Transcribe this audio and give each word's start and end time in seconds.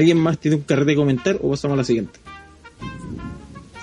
¿Alguien 0.00 0.16
más 0.16 0.38
tiene 0.38 0.56
un 0.56 0.62
carrete 0.62 0.92
de 0.92 0.96
comentar 0.96 1.36
o 1.42 1.50
pasamos 1.50 1.74
a 1.74 1.76
la 1.76 1.84
siguiente? 1.84 2.18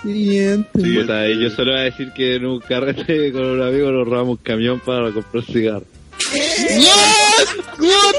Siguiente. 0.02 0.82
Y 0.82 1.44
yo 1.44 1.52
solo 1.52 1.74
voy 1.74 1.82
a 1.82 1.84
decir 1.84 2.12
que 2.12 2.38
en 2.38 2.46
un 2.48 2.60
carrete 2.60 3.32
con 3.32 3.46
un 3.46 3.62
amigo 3.62 3.92
nos 3.92 4.08
robamos 4.08 4.40
un 4.40 4.44
camión 4.44 4.80
para 4.80 5.12
comprar 5.12 5.44
cigarros. 5.44 5.88
What? 6.34 7.48
What? 7.80 8.16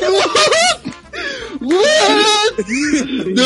What? 1.61 2.67
No. 3.35 3.43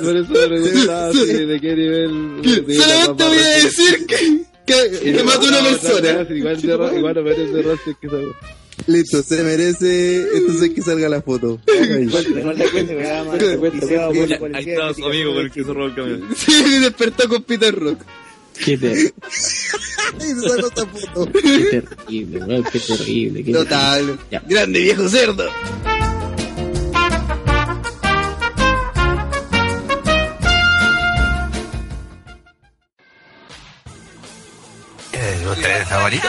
Por 0.00 0.16
eso, 0.16 0.32
por 0.32 0.52
eso 0.54 1.46
de 1.46 1.60
qué 1.60 1.76
nivel. 1.76 2.40
Solamente 2.42 3.24
voy 3.24 3.36
a 3.36 3.48
decir 3.62 4.06
que, 4.06 5.12
que, 5.12 5.22
mató 5.22 5.48
una 5.48 5.60
persona. 5.64 6.26
Igual, 6.34 6.62
de 6.62 7.62
no 7.62 7.76
que. 8.00 8.61
Listo, 8.86 9.22
se 9.22 9.42
merece. 9.42 10.26
Entonces 10.36 10.70
que 10.70 10.82
salga 10.82 11.08
la 11.08 11.22
foto. 11.22 11.60
Ahí 14.54 14.64
su 14.94 15.04
amigo 15.06 15.34
con 15.34 15.44
el 15.44 15.50
que 15.50 15.64
se 15.64 15.72
robó 15.72 15.86
el 15.86 15.94
camión. 15.94 16.28
Sí, 16.36 16.78
despertó 16.80 17.28
con 17.28 17.42
Peter 17.42 17.74
Rock. 17.74 18.00
Qué, 18.64 18.76
ter- 18.78 18.96
Y 20.18 20.20
se 20.24 20.48
sacó 20.48 20.66
esta 20.68 20.86
foto. 20.86 21.32
qué 21.32 21.82
terrible, 21.82 22.38
weón, 22.44 22.64
qué 22.70 22.78
terrible. 22.80 23.44
qué 23.44 23.52
Total. 23.52 24.18
Ya. 24.30 24.42
Grande 24.46 24.80
viejo 24.80 25.08
cerdo. 25.08 25.48
¿Ustedes 35.50 35.88
favorito? 35.88 36.28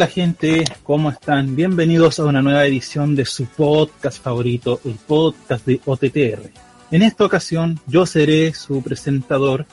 Hola 0.00 0.08
gente, 0.08 0.64
¿cómo 0.82 1.10
están? 1.10 1.54
Bienvenidos 1.54 2.18
a 2.18 2.24
una 2.24 2.40
nueva 2.40 2.64
edición 2.64 3.14
de 3.14 3.26
su 3.26 3.44
podcast 3.44 4.22
favorito, 4.22 4.80
el 4.86 4.94
podcast 4.94 5.66
de 5.66 5.78
OTTR. 5.84 6.50
En 6.90 7.02
esta 7.02 7.26
ocasión 7.26 7.78
yo 7.86 8.06
seré 8.06 8.54
su 8.54 8.82
presentador 8.82 9.66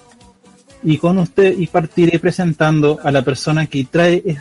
y 0.84 0.98
con 0.98 1.18
usted 1.20 1.58
y 1.58 1.68
partiré 1.68 2.20
presentando 2.20 3.00
a 3.02 3.10
la 3.10 3.22
persona 3.22 3.68
que 3.68 3.86
trae 3.86 4.36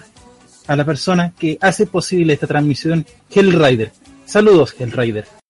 a 0.67 0.75
la 0.75 0.85
persona 0.85 1.33
que 1.39 1.57
hace 1.61 1.87
posible 1.87 2.33
esta 2.33 2.49
transmisión, 2.49 3.07
Hellrider. 3.31 3.93
Saludos, 4.25 4.75
Hellrider. 4.77 5.46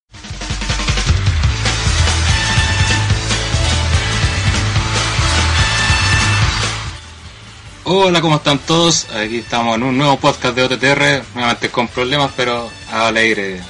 Hola, 7.88 8.20
¿cómo 8.20 8.36
están 8.36 8.58
todos? 8.58 9.06
Aquí 9.14 9.38
estamos 9.38 9.76
en 9.76 9.84
un 9.84 9.96
nuevo 9.96 10.16
podcast 10.18 10.56
de 10.56 10.64
OTTR, 10.64 11.22
nuevamente 11.34 11.68
con 11.70 11.86
problemas, 11.86 12.32
pero 12.36 12.68
alegre. 12.90 13.60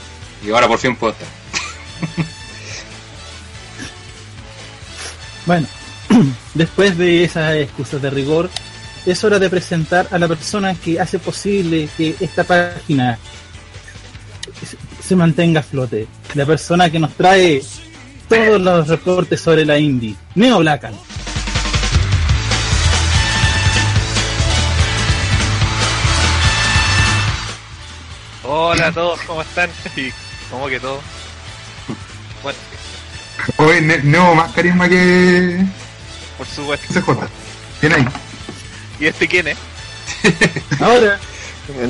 Y 0.45 0.51
ahora 0.51 0.67
por 0.69 0.79
fin 0.79 0.97
puedo 0.97 1.13
estar. 1.13 1.29
Bueno, 5.47 5.69
después 6.55 6.99
de 6.99 7.23
esas 7.23 7.55
excusas 7.55 8.03
de 8.03 8.11
rigor, 8.11 8.51
es 9.07 9.23
hora 9.23 9.39
de 9.39 9.49
presentar 9.49 10.09
a 10.11 10.19
la 10.19 10.27
persona 10.27 10.75
que 10.75 10.99
hace 10.99 11.21
posible 11.21 11.89
que 11.97 12.17
esta 12.19 12.43
página 12.43 13.17
se- 15.05 15.15
mantenga 15.15 15.61
a 15.61 15.63
flote. 15.63 16.09
La 16.35 16.45
persona 16.47 16.91
que 16.91 16.99
nos 16.99 17.13
trae 17.15 17.63
todos 18.29 18.61
los 18.61 18.89
reportes 18.89 19.41
sobre 19.41 19.65
la 19.65 19.79
indie, 19.79 20.17
Neo 20.35 20.59
Blackan. 20.59 20.95
Hola 28.59 28.87
a 28.87 28.93
todos, 28.93 29.21
¿cómo 29.27 29.43
están? 29.43 29.69
Y 29.97 30.11
¿Cómo 30.51 30.67
que 30.69 30.81
todos? 30.81 31.01
Bueno, 32.43 32.59
Oye, 33.59 33.83
ne- 33.83 34.03
Neo 34.03 34.35
más 34.35 34.51
carisma 34.53 34.89
que 34.89 35.63
por 36.39 36.47
supuesto. 36.47 36.87
CJ. 36.95 37.29
¿Quién 37.81 37.93
ahí? 37.93 38.05
¿Y 38.99 39.07
este 39.07 39.29
quién 39.29 39.49
es? 39.49 39.59
Ahora, 40.81 41.19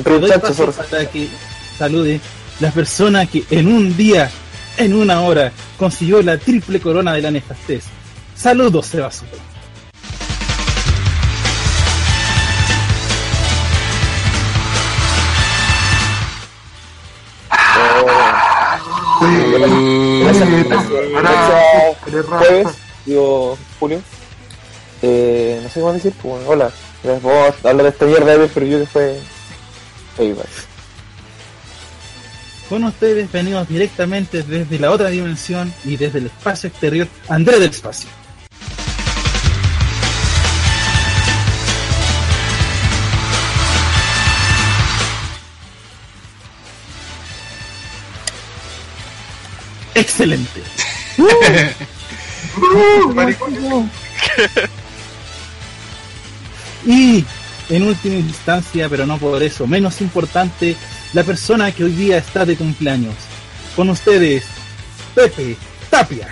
doy 0.03 0.31
paso 0.41 0.69
para 0.73 1.05
que 1.09 1.29
salude 1.77 2.19
la 2.59 2.71
persona 2.71 3.25
que 3.27 3.45
en 3.49 3.67
un 3.67 3.95
día, 3.95 4.29
en 4.77 4.93
una 4.93 5.21
hora, 5.21 5.53
consiguió 5.77 6.21
la 6.21 6.37
triple 6.37 6.81
corona 6.81 7.13
de 7.13 7.21
la 7.21 7.31
nefastez. 7.31 7.85
Saludos, 8.35 8.87
Sebasuto. 8.87 9.37
Ahora, 22.31 22.71
digo 23.05 23.57
Julio. 23.79 24.01
Eh, 25.01 25.59
no 25.61 25.69
sé 25.69 25.79
cómo 25.79 25.93
decir, 25.93 26.13
pues, 26.21 26.43
hola. 26.47 26.71
Gracias 27.03 27.23
por 27.23 27.69
hablar 27.69 27.83
de 27.83 27.89
esta 27.89 28.05
mierda 28.05 28.37
de 28.37 28.47
Review 28.47 28.79
que 28.79 28.85
fue. 28.85 29.19
Payback. 30.17 30.47
Con 32.69 32.83
ustedes 32.83 33.31
venimos 33.31 33.67
directamente 33.67 34.43
desde 34.43 34.79
la 34.79 34.91
otra 34.91 35.09
dimensión 35.09 35.73
y 35.85 35.95
desde 35.95 36.19
el 36.19 36.25
espacio 36.25 36.67
exterior, 36.67 37.07
Andrés 37.29 37.59
del 37.59 37.69
Espacio. 37.69 38.09
Excelente. 49.97 50.61
uh. 51.17 51.27
Y 56.85 57.25
en 57.69 57.83
última 57.83 58.15
instancia, 58.15 58.87
pero 58.89 59.05
no 59.07 59.17
por 59.17 59.41
eso, 59.41 59.65
menos 59.65 60.01
importante, 60.01 60.75
la 61.13 61.23
persona 61.23 61.71
que 61.71 61.83
hoy 61.83 61.93
día 61.93 62.19
está 62.19 62.45
de 62.45 62.55
cumpleaños. 62.55 63.15
Con 63.75 63.89
ustedes, 63.89 64.43
Pepe 65.15 65.57
Tapia. 65.89 66.27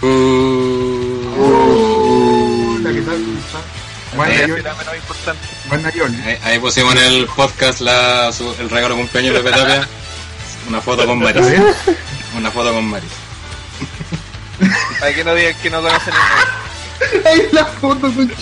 Hola, 0.00 0.37
Será 4.26 4.74
menos 4.74 4.96
importante. 4.96 5.46
Ahí, 6.26 6.38
ahí 6.44 6.58
pusimos 6.58 6.92
en 6.96 6.98
el 7.02 7.26
podcast 7.26 7.80
la, 7.80 8.32
su- 8.32 8.54
el 8.58 8.68
regalo 8.70 8.94
de 8.94 9.00
cumpleaños 9.02 9.34
de 9.34 9.40
Petapia. 9.40 9.88
Una 10.68 10.80
foto 10.80 11.06
con 11.06 11.18
Maris. 11.20 11.46
Una 12.36 12.50
foto 12.50 12.72
con 12.74 12.84
Maris. 12.86 13.10
Para 15.00 15.14
que 15.14 15.24
no 15.24 15.34
digan 15.34 15.54
que 15.62 15.70
no 15.70 15.80
conocen 15.82 16.14
el 16.14 17.26
Ahí 17.26 17.48
la 17.52 17.64
foto, 17.64 18.00
con 18.12 18.32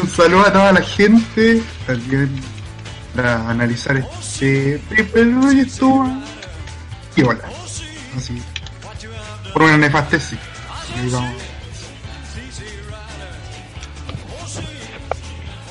Un 0.00 0.10
saludo 0.10 0.46
a 0.46 0.52
toda 0.52 0.72
la 0.72 0.82
gente. 0.82 1.62
También 1.86 2.40
para 3.14 3.48
analizar 3.48 3.96
este 3.96 4.80
Paper 4.90 5.28
estuvo. 5.58 6.04
Y 7.16 7.22
hola. 7.22 7.44
Así. 8.16 8.42
Por 9.52 9.62
una 9.62 9.76
nefastez, 9.78 10.24
sí. 10.30 10.38
Ahí 10.96 11.08
vamos. 11.10 11.34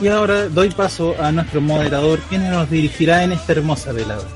Y 0.04 0.10
ahora 0.10 0.50
doy 0.50 0.70
paso 0.70 1.16
a 1.18 1.32
nuestro 1.32 1.62
moderador, 1.62 2.20
quien 2.28 2.52
nos 2.52 2.70
dirigirá 2.70 3.24
en 3.24 3.32
esta 3.32 3.54
hermosa 3.54 3.94
velada. 3.94 4.28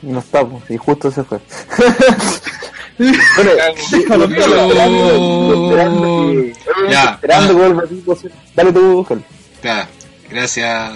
No 0.00 0.20
estamos, 0.20 0.70
y 0.70 0.78
justo 0.78 1.10
se 1.10 1.22
fue. 1.22 1.38
bueno, 2.98 3.50
déjalo, 3.90 4.24
esperando, 5.64 6.44
Ya. 6.90 7.10
esperando 7.14 7.82
pues, 8.04 8.26
Dale 8.54 8.72
tú, 8.72 9.04
Jal. 9.04 9.24
Ya, 9.62 9.88
gracias. 10.30 10.92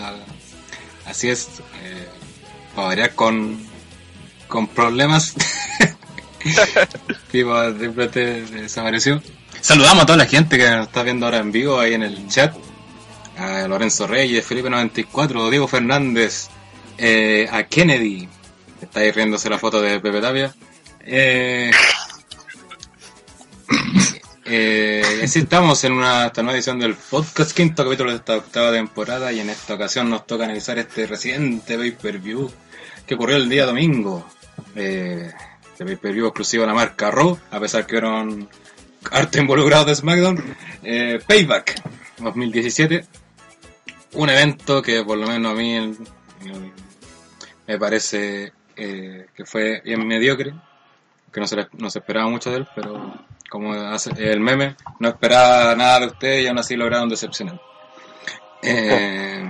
Así 1.06 1.28
es. 1.30 1.48
Eh, 1.82 2.06
para 2.74 2.88
variar 2.88 3.14
con, 3.14 3.58
con 4.46 4.66
problemas. 4.68 5.34
Pipo 7.32 7.62
simplemente 7.70 8.42
desapareció. 8.46 9.20
Saludamos 9.60 10.04
a 10.04 10.06
toda 10.06 10.18
la 10.18 10.26
gente 10.26 10.56
que 10.56 10.70
nos 10.70 10.86
está 10.86 11.02
viendo 11.02 11.26
ahora 11.26 11.38
en 11.38 11.50
vivo 11.50 11.80
ahí 11.80 11.94
en 11.94 12.02
el 12.04 12.28
chat. 12.28 12.54
A 13.36 13.66
Lorenzo 13.68 14.06
Reyes, 14.06 14.44
Felipe 14.44 14.68
94, 14.70 15.50
Diego 15.50 15.68
Fernández, 15.68 16.48
eh, 16.96 17.48
a 17.50 17.64
Kennedy. 17.64 18.28
Está 18.80 19.00
ahí 19.00 19.10
riéndose 19.12 19.48
la 19.50 19.58
foto 19.58 19.80
de 19.80 20.00
Pepe 20.00 20.20
Tapia. 20.20 20.54
Eh, 21.10 21.70
eh, 24.44 25.20
estamos 25.22 25.82
en 25.84 25.92
una 25.92 26.26
esta 26.26 26.42
nueva 26.42 26.58
edición 26.58 26.78
del 26.78 26.96
podcast, 26.96 27.52
quinto 27.56 27.82
capítulo 27.82 28.10
de 28.10 28.16
esta 28.16 28.36
octava 28.36 28.72
temporada 28.72 29.32
y 29.32 29.40
en 29.40 29.48
esta 29.48 29.72
ocasión 29.72 30.10
nos 30.10 30.26
toca 30.26 30.44
analizar 30.44 30.78
este 30.78 31.06
reciente 31.06 31.78
pay-per-view 31.78 32.50
que 33.06 33.14
ocurrió 33.14 33.36
el 33.36 33.48
día 33.48 33.64
domingo. 33.64 34.28
Eh, 34.76 35.32
este 35.72 35.86
pay-per-view 35.86 36.26
exclusivo 36.26 36.64
de 36.64 36.66
la 36.66 36.74
marca 36.74 37.10
Raw, 37.10 37.38
a 37.52 37.58
pesar 37.58 37.86
que 37.86 37.96
eran 37.96 38.46
harto 39.10 39.38
involucrados 39.38 39.86
de 39.86 39.94
SmackDown. 39.94 40.56
Eh, 40.82 41.20
Payback 41.26 41.82
2017, 42.18 43.06
un 44.12 44.28
evento 44.28 44.82
que 44.82 45.02
por 45.04 45.16
lo 45.16 45.26
menos 45.26 45.52
a 45.52 45.54
mí 45.54 45.96
me 47.66 47.78
parece 47.78 48.52
que 48.76 49.44
fue 49.46 49.80
bien 49.84 50.06
mediocre, 50.06 50.52
que 51.32 51.40
no 51.40 51.46
se, 51.46 51.56
le- 51.56 51.68
no 51.78 51.90
se 51.90 51.98
esperaba 52.00 52.28
mucho 52.28 52.50
de 52.50 52.58
él, 52.58 52.66
pero 52.74 53.14
como 53.50 53.72
hace 53.72 54.10
el 54.18 54.40
meme, 54.40 54.76
no 55.00 55.08
esperaba 55.08 55.74
nada 55.74 56.00
de 56.00 56.06
ustedes 56.06 56.44
y 56.44 56.46
aún 56.48 56.58
así 56.58 56.76
lograron 56.76 57.08
decepcionar. 57.08 57.60
Eh, 58.62 59.44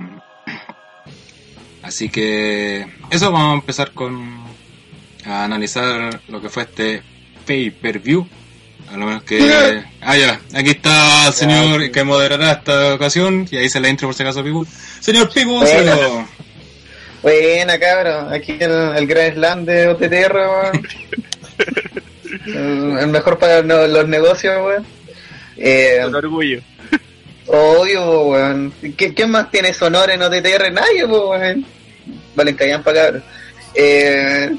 así 1.83 2.09
que 2.09 2.85
eso 3.09 3.31
vamos 3.31 3.51
a 3.51 3.55
empezar 3.55 3.91
con 3.91 4.39
a 5.25 5.43
analizar 5.43 6.21
lo 6.27 6.41
que 6.41 6.49
fue 6.49 6.63
este 6.63 7.03
pay 7.45 7.71
per 7.71 7.99
view. 7.99 8.27
A 8.91 8.97
lo 8.97 9.05
menos 9.05 9.23
que. 9.23 9.83
Ah, 10.01 10.17
ya. 10.17 10.39
Aquí 10.55 10.71
está 10.71 11.27
el 11.27 11.33
señor 11.33 11.91
que 11.91 12.03
moderará 12.03 12.53
esta 12.53 12.95
ocasión. 12.95 13.47
Y 13.51 13.57
ahí 13.57 13.69
se 13.69 13.79
la 13.79 13.87
intro 13.89 14.07
por 14.07 14.15
si 14.15 14.23
acaso, 14.23 14.43
Pibu. 14.43 14.65
Señor 14.99 15.29
Pibu. 15.31 15.59
Buena, 17.21 17.77
cabrón. 17.77 18.33
Aquí 18.33 18.57
el, 18.59 18.71
el 18.71 19.05
Grand 19.05 19.33
Slam 19.35 19.65
de 19.65 19.87
OTTR. 19.89 20.71
el, 22.55 22.97
el 22.99 23.07
mejor 23.07 23.37
para 23.37 23.61
no- 23.63 23.87
los 23.87 24.07
negocios, 24.07 24.55
weón. 24.65 24.85
Eh, 25.57 25.99
Con 26.03 26.15
orgullo. 26.15 26.61
obvio, 27.47 28.21
weón. 28.27 28.73
¿Qué- 28.97 29.13
¿Quién 29.13 29.31
más 29.31 29.49
tiene 29.51 29.73
sonor 29.73 30.09
en 30.11 30.21
OTTR? 30.21 30.71
Nadie, 30.71 31.05
weón. 31.05 31.65
Valen 32.35 32.55
callan 32.55 32.83
para 32.83 33.03
cabrón. 33.05 33.23
Eh, 33.75 34.55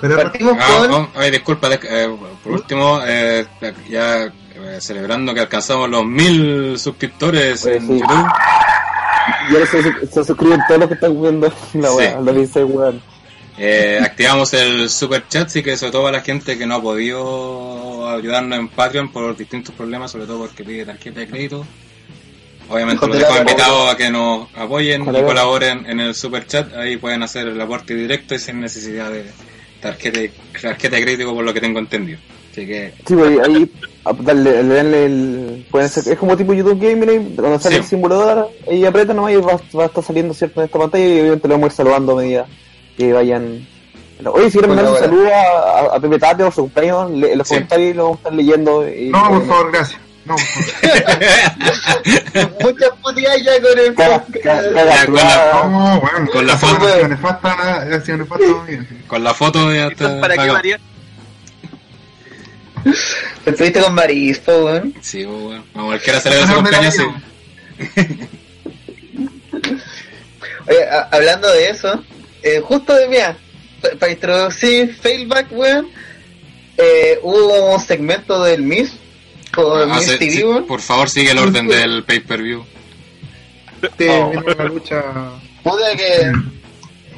partimos 0.00 0.56
Ah, 0.60 0.86
con... 0.88 0.92
oh, 0.92 1.10
ay, 1.16 1.30
disculpa, 1.30 1.68
eh, 1.72 2.08
por 2.42 2.52
último, 2.52 3.00
eh, 3.06 3.44
ya 3.88 4.24
eh, 4.24 4.78
celebrando 4.80 5.34
que 5.34 5.40
alcanzamos 5.40 5.88
los 5.90 6.04
mil 6.04 6.78
suscriptores 6.78 7.62
Pues 7.62 7.76
en 7.76 7.86
sí. 7.88 7.98
YouTube. 8.00 8.26
Y 9.50 9.54
ahora 9.54 9.66
se, 9.66 10.06
se 10.06 10.24
suscriben 10.24 10.60
todos 10.66 10.80
los 10.80 10.88
que 10.88 10.94
están 10.94 11.20
viendo 11.20 11.52
la 11.74 11.88
Sí. 11.88 11.94
weá, 11.96 12.20
lo 12.20 12.32
dice, 12.32 12.64
weón. 12.64 13.02
Eh, 13.60 13.98
activamos 14.00 14.54
el 14.54 14.88
super 14.88 15.26
chat, 15.28 15.48
sí 15.48 15.62
que 15.62 15.76
sobre 15.76 15.92
todo 15.92 16.06
a 16.06 16.12
la 16.12 16.20
gente 16.20 16.56
que 16.56 16.64
no 16.66 16.76
ha 16.76 16.82
podido 16.82 18.08
ayudarnos 18.08 18.58
en 18.58 18.68
Patreon 18.68 19.10
por 19.10 19.36
distintos 19.36 19.74
problemas, 19.74 20.12
sobre 20.12 20.26
todo 20.26 20.38
porque 20.40 20.62
pide 20.62 20.84
tarjeta 20.84 21.20
de 21.20 21.26
crédito. 21.28 21.66
Obviamente 22.68 23.06
los 23.06 23.16
de 23.16 23.24
dejo 23.24 23.38
invitados 23.38 23.92
a 23.92 23.96
que 23.96 24.10
nos 24.10 24.48
apoyen 24.54 25.02
y 25.02 25.04
colaboren 25.06 25.86
en 25.86 26.00
el 26.00 26.14
super 26.14 26.46
chat. 26.46 26.72
Ahí 26.76 26.98
pueden 26.98 27.22
hacer 27.22 27.48
el 27.48 27.60
aporte 27.60 27.94
directo 27.94 28.34
y 28.34 28.38
sin 28.38 28.60
necesidad 28.60 29.10
de 29.10 29.24
tarjeta, 29.80 30.20
tarjeta 30.60 30.96
de 30.96 31.02
crédito 31.02 31.34
por 31.34 31.44
lo 31.44 31.52
que 31.54 31.60
tengo 31.60 31.78
entendido. 31.78 32.18
Así 32.52 32.66
que 32.66 32.92
Sí, 33.06 33.14
pues 33.14 33.38
ahí 33.40 33.70
darle, 34.22 34.62
le 34.62 34.74
danle 34.74 35.04
el. 35.06 35.66
Pueden 35.70 35.88
ser, 35.88 36.12
es 36.12 36.18
como 36.18 36.36
tipo 36.36 36.52
YouTube 36.52 36.78
Gaming, 36.80 37.34
donde 37.36 37.58
sale 37.58 37.76
Sí. 37.76 37.80
el 37.80 37.86
simulador, 37.86 38.50
y 38.70 38.84
aprieta 38.84 39.14
nomás 39.14 39.32
y 39.32 39.36
va, 39.36 39.60
va 39.76 39.82
a 39.84 39.86
estar 39.86 40.04
saliendo 40.04 40.34
cierto 40.34 40.60
en 40.60 40.66
esta 40.66 40.78
pantalla 40.78 41.04
y 41.06 41.20
obviamente 41.20 41.48
lo 41.48 41.54
vamos 41.54 41.64
a 41.64 41.72
ir 41.72 41.76
saludando 41.76 42.12
a 42.12 42.16
medida 42.22 42.46
que 42.98 43.12
vayan. 43.12 43.66
Oye, 44.26 44.46
si 44.46 44.52
quieren 44.58 44.74
mandar 44.74 44.92
un 44.92 44.98
saludo 44.98 45.28
a, 45.32 45.94
a, 45.96 46.00
Pepe 46.00 46.18
Tate 46.18 46.42
o 46.42 46.50
su 46.50 46.62
cumpleaños, 46.62 47.10
le- 47.12 47.32
en 47.32 47.38
los 47.38 47.46
Sí. 47.46 47.54
comentarios 47.54 47.96
lo 47.96 48.02
vamos 48.04 48.16
a 48.16 48.20
estar 48.20 48.32
leyendo. 48.34 48.88
Y, 48.88 49.10
No, 49.10 49.28
por 49.28 49.46
favor, 49.46 49.70
gracias. 49.72 50.00
No, 50.24 50.34
por 50.34 50.44
favor. 50.44 50.68
Muchas 52.60 52.90
putillas 53.00 53.42
ya 53.44 53.52
con 53.62 53.78
el 53.78 53.94
Ya, 53.96 54.24
con 55.06 55.14
la- 55.14 55.62
No, 55.64 56.00
bueno. 56.00 56.30
Con 56.32 56.46
la 56.46 56.52
Esa 56.54 56.66
foto. 56.66 56.86
con 59.06 59.24
la 59.24 59.34
foto 59.34 59.72
ya 59.72 59.86
está. 59.86 60.20
¿Para 60.20 60.36
qué. 60.36 60.52
María? 60.52 60.80
Estuviste 63.46 63.80
con 63.80 63.94
Marispo, 63.94 64.52
weón. 64.64 64.94
Sí, 65.00 65.24
pues, 65.24 65.42
bueno. 65.42 65.64
Como 65.72 65.86
cualquiera 65.86 66.20
celebra 66.20 66.46
su 66.46 66.52
No, 66.54 66.62
me 66.62 66.70
la 66.70 66.78
cumpleaños. 66.78 67.14
Oye, 70.68 70.88
a- 70.90 71.08
hablando 71.12 71.48
de 71.52 71.70
eso, 71.70 72.04
eh, 72.56 72.60
justo 72.60 72.94
de 72.94 73.08
mira, 73.08 73.36
para 73.98 74.12
introducir 74.12 74.94
Failback, 74.94 75.50
weón, 75.52 75.88
eh, 76.76 77.18
hubo 77.22 77.74
un 77.74 77.80
segmento 77.80 78.42
del 78.42 78.62
Miss, 78.62 78.92
con 79.54 79.90
Ah, 79.90 79.96
Miss 79.96 80.06
sí, 80.08 80.18
TV, 80.18 80.30
sí, 80.32 80.44
por 80.66 80.80
favor, 80.80 81.08
sigue 81.10 81.30
el 81.32 81.38
orden 81.38 81.66
del 81.68 82.04
pay-per-view. 82.04 82.64
Este, 83.82 84.08
Oh. 84.10 84.32
lucha. 84.68 85.02
Puta 85.62 85.96
que. 85.96 86.32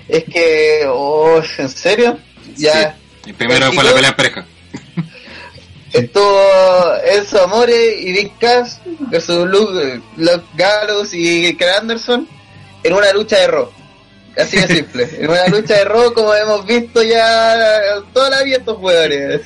Es 0.09 0.25
que. 0.25 0.83
Oh, 0.89 1.41
¿en 1.59 1.69
serio? 1.69 2.19
Ya. 2.57 2.97
El 3.27 3.35
primero 3.35 3.73
fue 3.73 3.85
la 3.85 3.93
pelea 3.95 4.11
en 4.11 4.17
pareja. 4.17 4.47
Estuvo 5.93 6.95
Enzo 7.05 7.43
Amore 7.45 7.97
y 8.01 8.13
Big 8.13 8.39
Cass 8.39 8.79
versus 9.11 9.47
Luke, 9.49 10.01
Luke 10.17 10.45
Gallows 10.55 11.11
y 11.13 11.55
Ken 11.57 11.69
Anderson 11.81 12.29
en 12.85 12.93
una 12.93 13.13
lucha 13.13 13.39
de 13.39 13.47
Raw. 13.49 13.71
Así 14.37 14.57
de 14.57 14.69
simple. 14.69 15.09
en 15.19 15.31
una 15.31 15.47
lucha 15.49 15.75
de 15.75 15.85
Raw 15.85 16.13
como 16.15 16.35
hemos 16.35 16.65
visto 16.67 17.03
ya 17.03 17.81
toda 18.13 18.31
la 18.31 18.43
vida 18.43 18.59
estos 18.59 18.77
jugadores. 18.77 19.43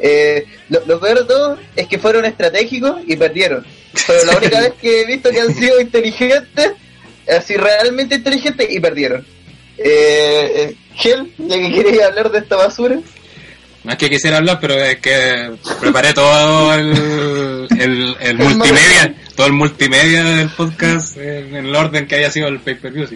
Eh, 0.00 0.46
lo, 0.68 0.84
lo 0.86 1.00
peor 1.00 1.20
de 1.20 1.24
todo 1.24 1.58
es 1.74 1.86
que 1.86 1.98
fueron 1.98 2.24
estratégicos 2.24 3.00
y 3.06 3.16
perdieron. 3.16 3.66
Pero 4.06 4.24
la 4.24 4.36
única 4.36 4.60
vez 4.60 4.72
que 4.80 5.02
he 5.02 5.06
visto 5.06 5.30
que 5.30 5.40
han 5.40 5.54
sido 5.54 5.80
inteligentes, 5.80 6.72
así 7.28 7.56
realmente 7.56 8.16
inteligentes 8.16 8.70
y 8.70 8.80
perdieron. 8.80 9.26
Eh, 9.78 10.52
eh, 10.56 10.76
Gel, 10.94 11.32
ya 11.38 11.56
que 11.56 11.72
queréis 11.72 12.02
hablar 12.02 12.30
de 12.30 12.38
esta 12.38 12.56
basura. 12.56 12.98
No 13.84 13.92
es 13.92 13.98
que 13.98 14.10
quisiera 14.10 14.38
hablar, 14.38 14.58
pero 14.60 14.74
es 14.74 14.96
que 14.96 15.52
preparé 15.80 16.12
todo 16.12 16.74
el, 16.74 17.68
el, 17.78 18.16
el 18.20 18.38
multimedia, 18.38 19.14
todo 19.36 19.46
el 19.46 19.52
multimedia 19.52 20.24
del 20.24 20.48
podcast 20.50 21.16
en 21.18 21.54
el 21.54 21.74
orden 21.74 22.06
que 22.06 22.16
haya 22.16 22.30
sido 22.30 22.48
el 22.48 22.58
pay-per-view. 22.60 23.06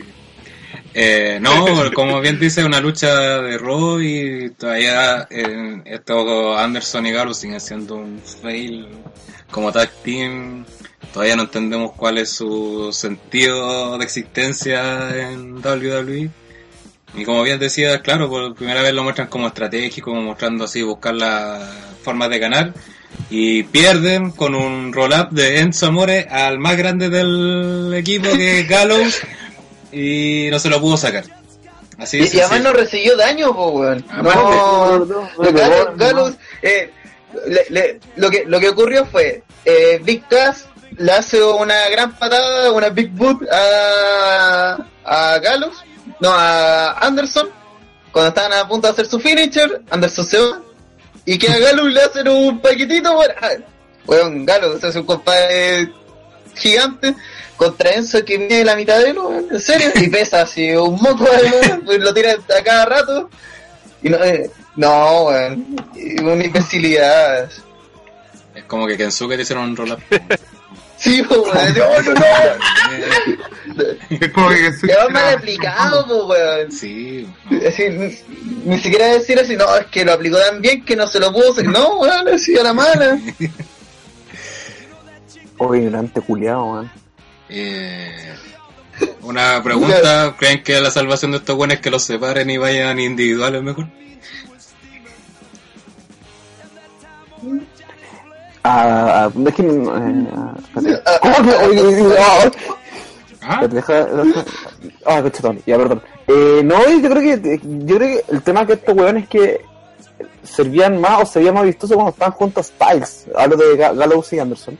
Eh, 0.95 1.39
no, 1.41 1.67
como 1.95 2.21
bien 2.21 2.39
dice, 2.39 2.65
una 2.65 2.81
lucha 2.81 3.41
de 3.41 3.59
Raw 3.59 4.01
y 4.01 4.51
todavía 4.51 5.27
eh, 5.31 5.83
estos 5.85 6.59
Anderson 6.59 7.07
y 7.07 7.13
Gallows 7.13 7.39
siguen 7.39 7.61
siendo 7.61 7.97
un 7.97 8.21
fail 8.21 8.89
como 9.51 9.73
tag 9.73 9.91
team. 10.03 10.65
Todavía 11.13 11.37
no 11.37 11.43
entendemos 11.43 11.93
cuál 11.93 12.19
es 12.19 12.31
su 12.31 12.93
sentido 12.93 13.99
de 13.99 14.05
existencia 14.05 15.31
en 15.31 15.57
WWE. 15.57 16.31
Y 17.15 17.25
como 17.25 17.43
bien 17.43 17.59
decía, 17.59 18.01
claro, 18.03 18.29
por 18.29 18.55
primera 18.55 18.83
vez 18.83 18.93
lo 18.93 19.03
muestran 19.03 19.29
como 19.29 19.49
estratégico, 19.49 20.11
como 20.11 20.23
mostrando 20.23 20.65
así, 20.65 20.83
buscar 20.83 21.15
las 21.15 21.63
formas 22.03 22.31
de 22.31 22.39
ganar. 22.39 22.75
Y 23.29 23.65
pierden 23.65 24.31
con 24.31 24.55
un 24.55 24.93
roll-up 24.93 25.31
de 25.31 25.61
Enzo 25.61 25.87
Amore 25.87 26.29
al 26.31 26.59
más 26.59 26.77
grande 26.77 27.11
del 27.11 27.93
equipo, 27.95 28.31
que 28.31 28.61
es 28.61 28.69
Gallows, 28.69 29.21
y 29.93 30.49
no 30.51 30.59
se 30.59 30.69
lo 30.69 30.81
pudo 30.81 30.97
sacar. 30.97 31.25
Así 31.99 32.19
Y, 32.19 32.23
es. 32.23 32.35
y 32.35 32.41
además 32.41 32.63
no 32.63 32.73
recibió 32.73 33.17
daño, 33.17 33.55
po, 33.55 33.69
weón. 33.71 34.05
No, 34.23 34.99
no, 35.05 35.29
Gallows, 35.97 36.35
eh, 36.63 36.91
le- 37.47 37.67
le- 37.69 38.01
lo, 38.17 38.31
que, 38.31 38.45
lo 38.47 38.59
que 38.59 38.69
ocurrió 38.71 39.05
fue, 39.07 39.43
eh, 39.65 40.01
Big 40.03 40.27
Cass 40.29 40.67
le 40.97 41.13
hace 41.13 41.43
una 41.43 41.89
gran 41.91 42.13
patada, 42.17 42.73
una 42.73 42.89
Big 42.89 43.11
Boot 43.11 43.43
a, 43.53 44.79
a 45.05 45.39
Gallows, 45.39 45.85
no, 46.21 46.31
a 46.31 46.93
Anderson, 46.93 47.49
cuando 48.13 48.29
estaban 48.31 48.53
a 48.55 48.67
punto 48.67 48.87
de 48.89 48.93
hacer 48.95 49.07
su 49.07 49.21
finisher, 49.21 49.83
Anderson 49.91 50.25
se 50.25 50.39
va, 50.39 50.61
y 51.27 51.39
que 51.39 51.49
a 51.49 51.59
Gallows 51.59 51.93
le 51.93 52.03
hacen 52.03 52.29
un 52.29 52.61
paquetito, 52.61 53.15
bueno, 53.15 53.35
ah, 53.43 53.51
weón, 54.07 54.45
Gallows 54.47 54.83
es 54.83 54.97
un 54.97 55.05
compadre 55.05 55.93
gigante, 56.61 57.15
contra 57.57 57.91
Enzo 57.93 58.25
que 58.25 58.39
mide 58.39 58.65
la 58.65 58.77
mitad 58.77 58.99
de 58.99 59.11
él, 59.11 59.19
weón, 59.19 59.47
en 59.51 59.61
serio, 59.61 59.91
y 59.97 60.09
pesa 60.09 60.43
así 60.43 60.71
un 60.73 60.95
moco, 61.01 61.25
weón, 61.25 61.83
pues 61.85 61.99
lo 61.99 62.15
tira 62.15 62.33
a 62.59 62.63
cada 62.63 62.87
rato, 62.87 63.29
y 64.03 64.09
no, 64.09 64.23
eh, 64.25 64.51
no, 64.77 65.25
weón, 65.25 65.77
y 65.95 66.21
una 66.23 66.45
imbecilidad. 66.45 67.51
Es 68.55 68.65
como 68.65 68.87
que 68.87 68.97
Kensuke 68.97 69.37
te 69.37 69.43
hicieron 69.43 69.71
un 69.71 69.77
roll 69.77 69.93
up. 69.93 70.01
Sí, 70.97 71.23
weón, 71.23 71.45
no, 71.77 72.03
no, 72.03 72.15
no. 72.15 73.85
Es 74.11 74.33
como 74.33 74.49
que 74.51 74.73
soy- 74.73 74.89
Quedó 74.91 75.09
mal 75.11 75.35
aplicado, 75.35 76.07
po, 76.07 76.27
weón. 76.27 76.71
Sí. 76.71 77.27
Así, 77.67 77.89
ni, 77.89 78.19
ni 78.67 78.79
siquiera 78.81 79.07
decir 79.07 79.39
así, 79.39 79.57
no, 79.57 79.75
es 79.77 79.87
que 79.87 80.05
lo 80.05 80.13
aplicó 80.13 80.37
tan 80.39 80.61
bien 80.61 80.85
que 80.85 80.97
no 80.97 81.07
se 81.07 81.19
lo 81.21 81.33
pudo 81.33 81.53
hacer. 81.53 81.67
No, 81.69 82.01
weón, 82.01 82.29
así 82.29 82.55
a 82.59 82.63
la 82.65 82.73
mala. 82.75 83.19
Oh, 85.63 85.75
ignorante 85.75 86.21
culiado, 86.23 86.65
weón. 86.73 86.91
Eh, 87.51 88.33
una 89.23 89.63
pregunta, 89.63 90.35
¿creen 90.39 90.63
que 90.63 90.81
la 90.81 90.91
salvación 90.91 91.33
de 91.33 91.37
estos 91.39 91.55
buenos 91.57 91.77
es 91.77 91.81
que 91.83 91.91
los 91.91 92.03
separen 92.03 92.49
y 92.49 92.57
vayan 92.57 92.99
individuales 92.99 93.63
mejor? 93.63 93.87
Ah, 98.63 99.25
ah, 99.27 99.33
es 99.49 99.55
que. 99.55 99.63
ah, 99.89 100.55
ah, 103.43 103.61
espérate, 103.63 103.75
deja- 103.75 104.05
deja- 104.05 104.45
cachetón, 105.23 105.63
ya, 105.67 105.77
perdón. 105.79 106.03
Eh, 106.27 106.61
no, 106.65 106.79
yo 106.89 107.09
creo 107.11 107.23
que. 107.41 107.61
Yo 107.63 107.97
creo 107.97 108.09
que 108.09 108.25
el 108.29 108.43
tema 108.43 108.67
que 108.67 108.75
estos 108.75 108.95
weones 108.95 109.29
que 109.29 109.63
servían 110.43 111.01
más 111.01 111.23
o 111.23 111.27
se 111.27 111.39
veían 111.39 111.55
más 111.55 111.65
vistosos 111.65 111.95
cuando 111.97 112.13
estaban 112.13 112.33
juntos 112.35 112.67
Styles. 112.67 113.27
Hablo 113.35 113.57
de 113.57 113.79
Ga- 113.79 113.97
Gallows 113.97 114.33
y 114.35 114.39
Anderson. 114.39 114.77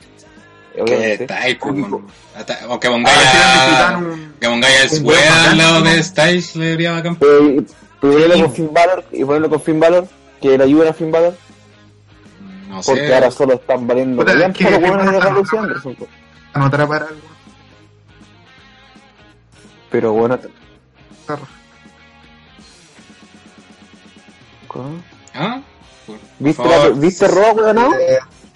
Que 0.73 0.81
Obviamente. 0.81 1.27
bueno. 1.71 2.07
Ah, 2.33 3.97
un- 3.97 4.33
que 4.39 4.47
pongáis 4.47 4.79
a 4.79 4.83
un 4.83 4.89
Swear 4.89 5.03
buen 5.03 5.33
al 5.33 5.57
lado 5.57 5.81
de. 5.81 6.03
Styles, 6.03 6.55
le 6.55 6.71
diría 6.71 6.91
bacán. 6.93 7.17
Eh, 7.19 7.61
ponerlo 7.99 8.41
con 8.45 8.53
Finn 8.53 8.73
Balor 8.73 9.05
y 9.11 9.25
ponerlo 9.25 9.49
con 9.49 9.61
Finn 9.61 9.79
Balor, 9.79 10.07
que 10.41 10.57
le 10.57 10.63
ayuden 10.63 10.87
a 10.87 10.93
Finn 10.93 11.11
Balor, 11.11 11.35
No 12.69 12.81
sé. 12.81 12.91
porque 12.91 13.13
ahora 13.13 13.31
solo 13.31 13.53
están 13.55 13.85
valiendo 13.85 14.17
Puta, 14.21 14.31
callampa 14.33 14.57
que 14.57 14.63
weones 14.65 15.11
de 15.11 15.17
está- 15.17 15.59
Anderson. 15.59 15.97
Anotará 16.53 16.87
para 16.87 17.05
algo. 17.07 17.21
Pero 19.91 20.13
bueno. 20.13 20.39
¿Ah? 25.33 25.61
¿viste, 26.39 26.63
la- 26.67 26.89
¿viste 26.89 27.25
weón? 27.27 27.75
no? 27.75 27.89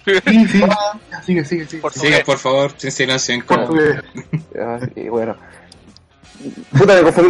Sí, 0.06 0.46
sí. 0.48 0.60
Ya, 1.10 1.22
Sigue, 1.22 1.44
sigue, 1.44 1.66
sigue. 1.66 1.82
Sigue, 1.92 2.24
por 2.24 2.38
favor, 2.38 2.72
sin 2.76 2.90
silencio. 2.92 3.34
Ah, 4.60 4.78
sí, 4.94 5.08
bueno. 5.08 5.36
Puta, 6.78 6.94
me 6.94 7.02
confundí. 7.02 7.28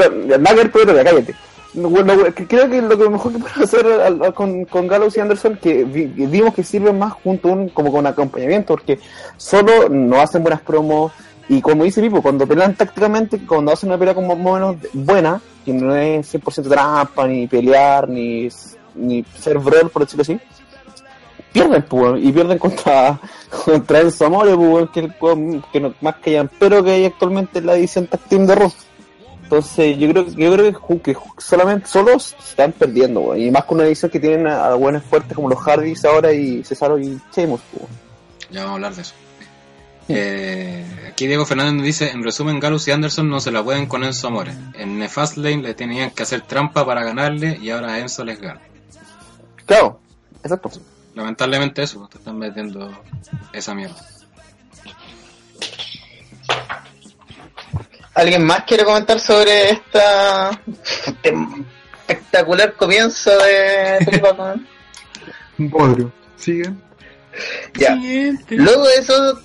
pero 0.73 0.95
ya 0.95 1.05
cállate. 1.05 1.35
No, 1.75 1.89
Bueno, 1.91 2.15
creo 2.49 2.69
que 2.71 2.83
lo 2.83 2.97
que 2.99 3.09
mejor 3.09 3.33
que 3.33 3.39
puedo 3.39 3.65
hacer 3.65 3.87
al- 3.87 4.23
al- 4.23 4.35
con, 4.35 4.65
con 4.65 4.87
Gallows 4.89 5.17
y 5.17 5.21
Anderson, 5.21 5.59
que 5.61 5.85
vi- 5.85 6.07
vimos 6.07 6.55
que 6.55 6.63
sirven 6.65 6.99
más 6.99 7.13
junto 7.15 7.49
a 7.49 7.53
un, 7.53 7.69
como 7.69 7.93
con 7.93 8.07
acompañamiento, 8.07 8.75
porque 8.75 8.99
solo 9.37 9.89
no 9.89 10.21
hacen 10.21 10.43
buenas 10.43 10.61
promos, 10.63 11.13
y 11.49 11.61
como 11.61 11.85
dice 11.85 12.01
Pipo, 12.01 12.23
cuando 12.23 12.47
pelean 12.47 12.75
tácticamente, 12.75 13.39
cuando 13.47 13.73
hacen 13.73 13.91
una 13.91 13.99
pelea 13.99 14.15
como 14.15 14.35
más 14.37 14.47
o 14.47 14.55
menos 14.55 14.77
buena, 14.95 15.41
que 15.65 15.73
no 15.73 15.95
es 15.95 16.27
100% 16.35 16.69
trampa, 16.69 17.27
ni 17.29 17.47
pelear, 17.47 18.09
ni, 18.09 18.49
ni 18.95 19.25
ser 19.39 19.59
brawl, 19.59 19.91
por 19.91 20.03
decirlo 20.03 20.23
así, 20.23 20.41
pierden, 21.57 21.83
pues, 21.83 22.23
y 22.23 22.33
pierden 22.33 22.59
contra, 22.59 23.19
contra 23.65 24.01
Enzo 24.01 24.27
Amore, 24.27 24.55
pues, 24.55 24.91
que, 24.91 25.01
el 25.01 25.15
weón 25.21 25.65
que 25.73 25.81
no, 25.81 25.95
más 26.01 26.17
que 26.17 26.49
pero 26.59 26.85
que 26.85 26.91
hay 26.91 27.05
actualmente 27.07 27.61
en 27.61 27.67
la 27.67 27.77
edición 27.77 28.09
Team 28.29 28.47
de 28.47 28.55
Raw. 28.55 28.73
Entonces, 29.43 29.97
yo 29.97 30.11
creo, 30.11 30.27
yo 30.27 30.53
creo 30.53 31.03
que, 31.03 31.17
solamente 31.39 31.87
solos 31.87 32.35
se 32.39 32.51
están 32.51 32.73
perdiendo, 32.73 33.35
y 33.37 33.51
más 33.51 33.65
con 33.65 33.79
una 33.79 33.87
edición 33.87 34.11
que 34.11 34.21
tienen 34.21 34.47
a, 34.47 34.67
a 34.67 34.75
buenos 34.75 35.03
fuertes 35.05 35.35
como 35.35 35.49
los 35.49 35.61
Hardys 35.61 36.05
ahora 36.05 36.33
y 36.33 36.63
Cesaro 36.65 36.99
y 36.99 37.19
pues, 37.35 37.47
weón. 37.47 37.61
Ya 38.51 38.61
vamos 38.61 38.73
a 38.73 38.75
hablar 38.75 38.95
de 38.95 39.03
eso. 39.03 39.15
Eh, 40.09 40.85
aquí 41.09 41.27
Diego 41.27 41.47
Fernández 41.47 41.75
nos 41.75 41.85
dice, 41.85 42.11
en 42.11 42.23
resumen, 42.23 42.61
Galus 42.61 42.87
y 42.87 42.93
Anderson 42.93 43.29
no 43.29 43.41
se 43.41 43.51
la 43.51 43.65
pueden 43.65 43.87
con 43.87 44.05
Enzo 44.05 44.29
Amore. 44.29 44.53
En 44.75 44.99
Nefast 44.99 45.37
Lane 45.37 45.63
le 45.63 45.75
tenían 45.75 46.11
que 46.11 46.23
hacer 46.23 46.43
trampa 46.43 46.85
para 46.85 47.03
ganarle 47.03 47.59
y 47.61 47.71
ahora 47.71 47.99
Enzo 47.99 48.25
les 48.25 48.41
gana. 48.41 48.61
Claro, 49.65 50.01
exacto. 50.45 50.71
Lamentablemente 51.17 51.83
eso, 51.83 52.07
te 52.13 52.19
están 52.19 52.39
metiendo 52.39 52.93
esa 53.51 53.75
mierda. 53.75 53.97
¿Alguien 58.13 58.45
más 58.45 58.65
quiere 58.65 58.85
comentar 58.85 59.19
sobre 59.19 59.71
esta 59.71 60.51
este 61.07 61.35
espectacular 62.07 62.75
comienzo 62.75 63.31
de 63.31 64.23
bodrio. 65.59 66.13
Siguen. 66.37 66.83
Ya. 67.75 67.97
Luego 68.51 68.87
de 68.87 68.95
eso 68.97 69.41